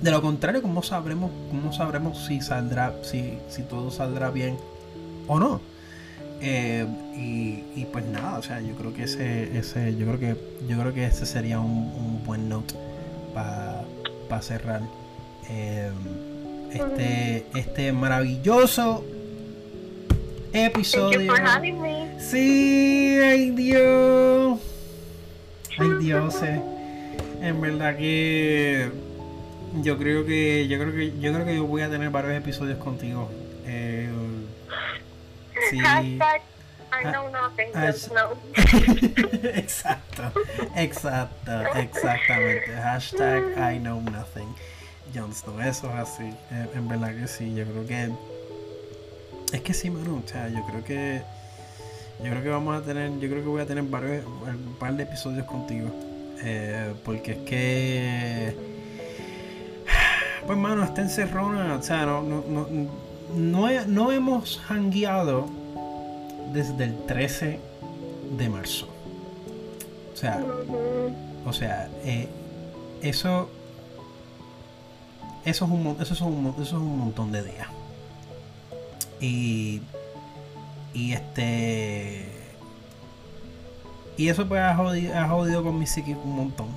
De 0.00 0.10
lo 0.10 0.20
contrario, 0.22 0.62
¿cómo 0.62 0.82
sabremos, 0.82 1.30
cómo 1.50 1.72
sabremos 1.72 2.26
si 2.26 2.40
saldrá, 2.40 2.94
si, 3.02 3.38
si 3.48 3.62
todo 3.62 3.90
saldrá 3.90 4.30
bien 4.30 4.56
o 5.26 5.38
no? 5.38 5.60
Eh, 6.40 6.86
y, 7.16 7.84
pues 7.86 8.04
nada, 8.06 8.38
o 8.38 8.42
sea, 8.42 8.60
yo 8.60 8.74
creo 8.74 8.92
que 8.92 9.04
ese, 9.04 9.56
ese, 9.56 9.96
yo 9.96 10.06
creo 10.06 10.18
que, 10.18 10.36
yo 10.68 10.78
creo 10.78 10.92
que 10.92 11.06
ese 11.06 11.26
sería 11.26 11.58
un, 11.60 12.22
buen 12.24 12.48
note 12.48 12.74
para 13.32 14.42
cerrar 14.42 14.82
eh, 15.48 15.90
este, 16.74 17.46
este 17.54 17.92
maravilloso 17.92 19.04
episodio. 20.52 21.32
Sí, 22.18 23.18
ay 23.22 23.50
Dios. 23.50 24.60
Ay 25.78 25.88
Dios. 26.00 26.42
Eh. 26.42 26.60
En 27.42 27.60
verdad 27.60 27.96
que 27.96 28.90
yo 29.82 29.98
creo 29.98 30.24
que 30.24 30.68
yo 30.68 30.78
creo 30.78 30.92
que 30.92 31.18
yo 31.18 31.32
creo 31.32 31.44
que 31.44 31.56
yo 31.56 31.66
voy 31.66 31.82
a 31.82 31.90
tener 31.90 32.10
varios 32.10 32.34
episodios 32.34 32.78
contigo. 32.78 33.30
Eh, 33.66 34.08
sí. 35.70 35.78
I 36.96 37.10
know 37.10 37.28
nothing, 37.28 37.70
exacto, 39.56 40.32
exacto, 40.76 41.52
exactamente. 41.74 42.72
Hashtag 42.72 43.58
I 43.58 43.78
know 43.78 44.00
nothing. 44.00 44.54
Jon 45.14 45.32
Snow, 45.32 45.60
eso 45.60 45.88
es 45.88 45.94
así. 45.94 46.24
Eh, 46.50 46.66
en, 46.74 46.88
verdad 46.88 47.14
que 47.14 47.26
sí, 47.28 47.54
yo 47.54 47.64
creo 47.64 47.86
que. 47.86 48.10
Es 49.52 49.62
que 49.62 49.74
sí, 49.74 49.90
mano. 49.90 50.22
O 50.24 50.28
sea, 50.28 50.48
yo 50.48 50.64
creo 50.66 50.84
que. 50.84 51.22
Yo 52.22 52.30
creo 52.30 52.42
que 52.42 52.48
vamos 52.48 52.80
a 52.80 52.84
tener. 52.84 53.10
Yo 53.18 53.28
creo 53.28 53.42
que 53.42 53.48
voy 53.48 53.62
a 53.62 53.66
tener 53.66 53.84
varios, 53.84 54.24
un 54.26 54.76
par 54.78 54.94
de 54.94 55.02
episodios 55.04 55.46
contigo. 55.46 55.88
Eh, 56.42 56.94
porque 57.04 57.32
es 57.32 57.38
que 57.38 58.74
pues, 60.46 60.58
mano, 60.58 60.84
está 60.84 61.02
encerrona. 61.02 61.76
O 61.76 61.82
sea, 61.82 62.04
no, 62.06 62.22
no, 62.22 62.44
no, 62.48 62.66
no, 63.34 63.84
no 63.86 64.12
hemos 64.12 64.60
hangueado 64.68 65.46
desde 66.52 66.84
el 66.84 67.06
13 67.06 67.58
de 68.36 68.48
marzo. 68.48 68.88
O 70.12 70.16
sea, 70.16 70.44
o 71.44 71.52
sea, 71.52 71.88
eh, 72.04 72.28
eso, 73.02 73.48
eso 75.44 75.64
es 75.64 75.70
un, 75.70 75.96
eso 76.00 76.14
es 76.14 76.20
un, 76.20 76.54
eso 76.58 76.62
es 76.62 76.72
un 76.72 76.98
montón 76.98 77.32
de 77.32 77.42
días. 77.42 77.68
Y, 79.20 79.80
y 80.92 81.12
este, 81.12 82.26
y 84.16 84.28
eso 84.28 84.46
pues 84.48 84.60
ha 84.60 84.76
jodido, 84.76 85.18
ha 85.18 85.28
jodido 85.28 85.62
con 85.62 85.78
mi 85.78 85.86
psique 85.86 86.14
un 86.14 86.36
montón. 86.36 86.68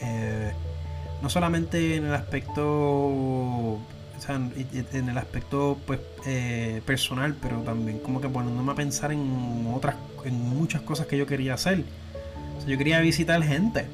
Eh, 0.00 0.52
no 1.22 1.28
solamente 1.28 1.96
en 1.96 2.06
el 2.06 2.14
aspecto 2.14 3.78
en 4.28 5.08
el 5.08 5.18
aspecto 5.18 5.78
pues 5.86 6.00
eh, 6.26 6.80
personal 6.86 7.34
pero 7.40 7.58
también 7.58 7.98
como 7.98 8.20
que 8.20 8.28
poniéndome 8.28 8.72
a 8.72 8.74
pensar 8.74 9.12
en 9.12 9.66
otras 9.74 9.96
en 10.24 10.40
muchas 10.40 10.82
cosas 10.82 11.06
que 11.06 11.16
yo 11.16 11.26
quería 11.26 11.54
hacer 11.54 11.84
yo 12.66 12.78
quería 12.78 13.00
visitar 13.00 13.42
gente 13.42 13.86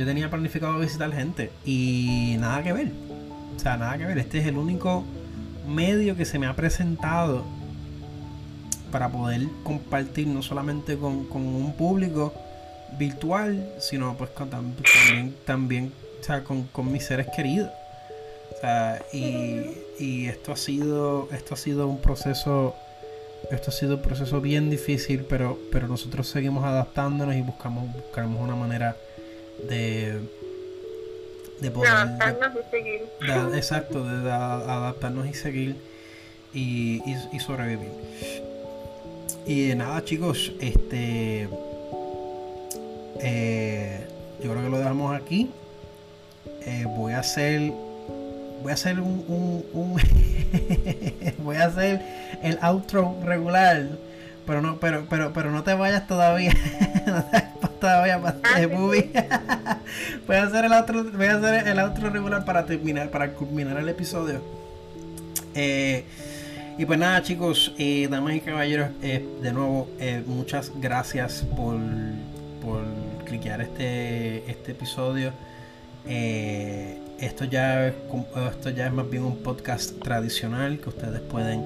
yo 0.00 0.06
tenía 0.06 0.30
planificado 0.30 0.78
visitar 0.78 1.12
gente 1.12 1.52
y 1.62 2.36
nada 2.38 2.62
que 2.62 2.72
ver 2.72 2.90
o 3.54 3.58
sea 3.58 3.76
nada 3.76 3.98
que 3.98 4.06
ver 4.06 4.16
este 4.16 4.38
es 4.38 4.46
el 4.46 4.56
único 4.56 5.04
medio 5.68 6.16
que 6.16 6.24
se 6.24 6.38
me 6.38 6.46
ha 6.46 6.56
presentado 6.56 7.44
para 8.90 9.10
poder 9.10 9.42
compartir 9.62 10.26
no 10.26 10.42
solamente 10.42 10.96
con, 10.96 11.26
un 11.30 11.74
público 11.76 12.32
virtual, 12.98 13.74
sino 13.78 14.16
pues 14.16 14.30
con, 14.30 14.48
también, 14.48 15.36
también 15.44 15.92
o 16.18 16.24
sea, 16.24 16.42
con, 16.44 16.64
con, 16.64 16.90
mis 16.90 17.04
seres 17.04 17.26
queridos. 17.36 17.70
O 18.56 18.60
sea, 18.62 19.02
y, 19.12 19.76
y, 19.98 20.28
esto 20.28 20.52
ha 20.52 20.56
sido, 20.56 21.28
esto 21.30 21.54
ha 21.54 21.56
sido 21.58 21.86
un 21.86 22.00
proceso, 22.00 22.74
esto 23.50 23.70
ha 23.70 23.72
sido 23.72 23.96
un 23.96 24.02
proceso 24.02 24.40
bien 24.40 24.70
difícil, 24.70 25.24
pero, 25.28 25.58
pero 25.70 25.86
nosotros 25.86 26.26
seguimos 26.26 26.64
adaptándonos 26.64 27.36
y 27.36 27.42
buscamos, 27.42 27.92
buscamos 27.92 28.40
una 28.42 28.56
manera 28.56 28.96
de, 29.68 30.20
de 31.60 31.70
poder 31.70 31.90
adaptarnos 31.90 32.52
y 32.54 32.70
seguir. 32.70 33.00
exacto, 33.54 34.04
de, 34.04 34.30
adaptarnos 34.30 35.26
y 35.26 35.34
seguir 35.34 35.76
y, 36.52 37.02
y, 37.06 37.16
y 37.32 37.40
sobrevivir. 37.40 37.90
Y 39.46 39.74
nada, 39.74 40.04
chicos, 40.04 40.52
este 40.60 41.48
eh, 43.22 44.06
yo 44.42 44.50
creo 44.50 44.64
que 44.64 44.70
lo 44.70 44.78
dejamos 44.78 45.14
aquí. 45.20 45.50
Eh, 46.62 46.86
voy 46.88 47.12
a 47.12 47.20
hacer. 47.20 47.72
Voy 48.62 48.70
a 48.70 48.74
hacer 48.74 49.00
un. 49.00 49.64
voy 51.38 51.56
a 51.56 51.66
hacer 51.66 52.02
el 52.42 52.58
outro 52.62 53.16
regular. 53.24 53.88
Pero 54.46 54.62
no, 54.62 54.80
pero, 54.80 55.06
pero, 55.08 55.32
pero 55.32 55.50
no 55.50 55.62
te 55.62 55.74
vayas 55.74 56.06
todavía. 56.06 56.52
no 57.80 57.80
te 57.80 57.80
todavía 57.80 58.18
voy 60.26 60.36
a 60.36 60.42
hacer 60.42 60.64
el 60.64 60.72
outro, 60.72 61.04
voy 61.04 61.26
a 61.26 61.36
hacer 61.36 61.68
el 61.68 61.78
outro 61.78 62.10
regular 62.10 62.44
para 62.44 62.66
terminar, 62.66 63.10
para 63.10 63.32
culminar 63.32 63.78
el 63.78 63.88
episodio. 63.88 64.42
Eh, 65.54 66.04
y 66.78 66.84
pues 66.84 66.98
nada 66.98 67.22
chicos, 67.22 67.72
damas 68.08 68.34
y 68.34 68.40
caballeros, 68.40 68.88
de 69.00 69.52
nuevo, 69.52 69.88
muchas 70.26 70.72
gracias 70.76 71.44
por, 71.56 71.76
por 72.62 72.82
cliquear 73.26 73.60
este, 73.60 74.50
este 74.50 74.72
episodio. 74.72 75.32
Eh, 76.06 76.98
esto, 77.20 77.44
ya, 77.44 77.88
esto 77.88 78.70
ya 78.70 78.86
es 78.86 78.92
más 78.92 79.10
bien 79.10 79.24
un 79.24 79.38
podcast 79.38 79.98
tradicional 80.00 80.78
que 80.78 80.88
ustedes 80.88 81.20
pueden 81.20 81.60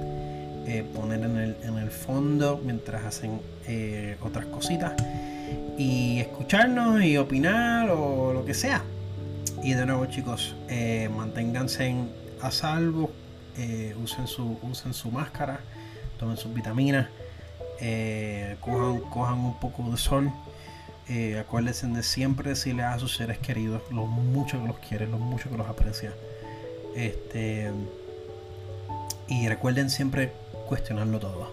eh, 0.67 0.85
poner 0.95 1.23
en 1.23 1.37
el, 1.37 1.57
en 1.63 1.79
el, 1.79 1.91
fondo 1.91 2.61
mientras 2.65 3.05
hacen 3.05 3.41
eh, 3.69 4.17
otras 4.23 4.47
cositas 4.47 4.95
y 5.79 6.21
escucharnos 6.21 7.03
y 7.03 7.17
opinar 7.17 7.91
o 7.91 8.33
lo 8.33 8.45
que 8.45 8.55
sea. 8.55 8.83
Y 9.63 9.75
de 9.75 9.87
nuevo 9.87 10.07
chicos, 10.07 10.55
manténganse 11.17 11.95
a 12.43 12.51
salvo, 12.51 13.11
usen, 14.03 14.27
su, 14.27 14.59
usen 14.63 14.93
su 14.93 15.11
máscara, 15.11 15.61
tomen 16.19 16.37
sus 16.37 16.53
vitaminas, 16.53 17.09
cojan, 18.61 19.01
cojan 19.11 19.39
un 19.39 19.59
poco 19.59 19.91
de 19.91 19.97
sol 19.97 20.31
eh, 21.07 21.39
acuérdense 21.39 21.87
de 21.87 22.03
siempre 22.03 22.51
decirle 22.51 22.83
a 22.83 22.99
sus 22.99 23.15
seres 23.15 23.39
queridos 23.39 23.83
lo 23.91 24.07
mucho 24.07 24.61
que 24.61 24.67
los 24.67 24.79
quieren, 24.79 25.11
lo 25.11 25.19
mucho 25.19 25.51
que 25.51 25.57
los 25.57 25.69
aprecia. 25.69 26.15
Este, 26.95 27.71
y 29.29 29.49
recuerden 29.49 29.91
siempre 29.91 30.33
cuestionarlo 30.67 31.19
todo. 31.19 31.53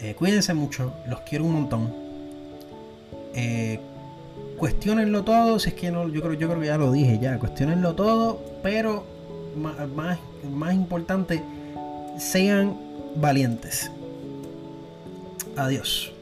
Eh, 0.00 0.14
cuídense 0.14 0.54
mucho, 0.54 0.94
los 1.08 1.20
quiero 1.22 1.44
un 1.44 1.52
montón. 1.52 1.94
Eh, 3.34 3.80
cuestionenlo 4.56 5.24
todo, 5.24 5.58
si 5.58 5.70
es 5.70 5.74
que 5.74 5.90
no, 5.90 6.08
yo 6.08 6.20
creo, 6.20 6.34
yo 6.34 6.48
creo 6.48 6.60
que 6.60 6.66
ya 6.66 6.76
lo 6.76 6.92
dije 6.92 7.18
ya, 7.20 7.38
cuestionenlo 7.38 7.94
todo, 7.94 8.40
pero 8.62 9.04
más, 9.56 10.18
más 10.50 10.74
importante, 10.74 11.42
sean 12.18 12.76
valientes. 13.16 13.90
Adiós. 15.56 16.12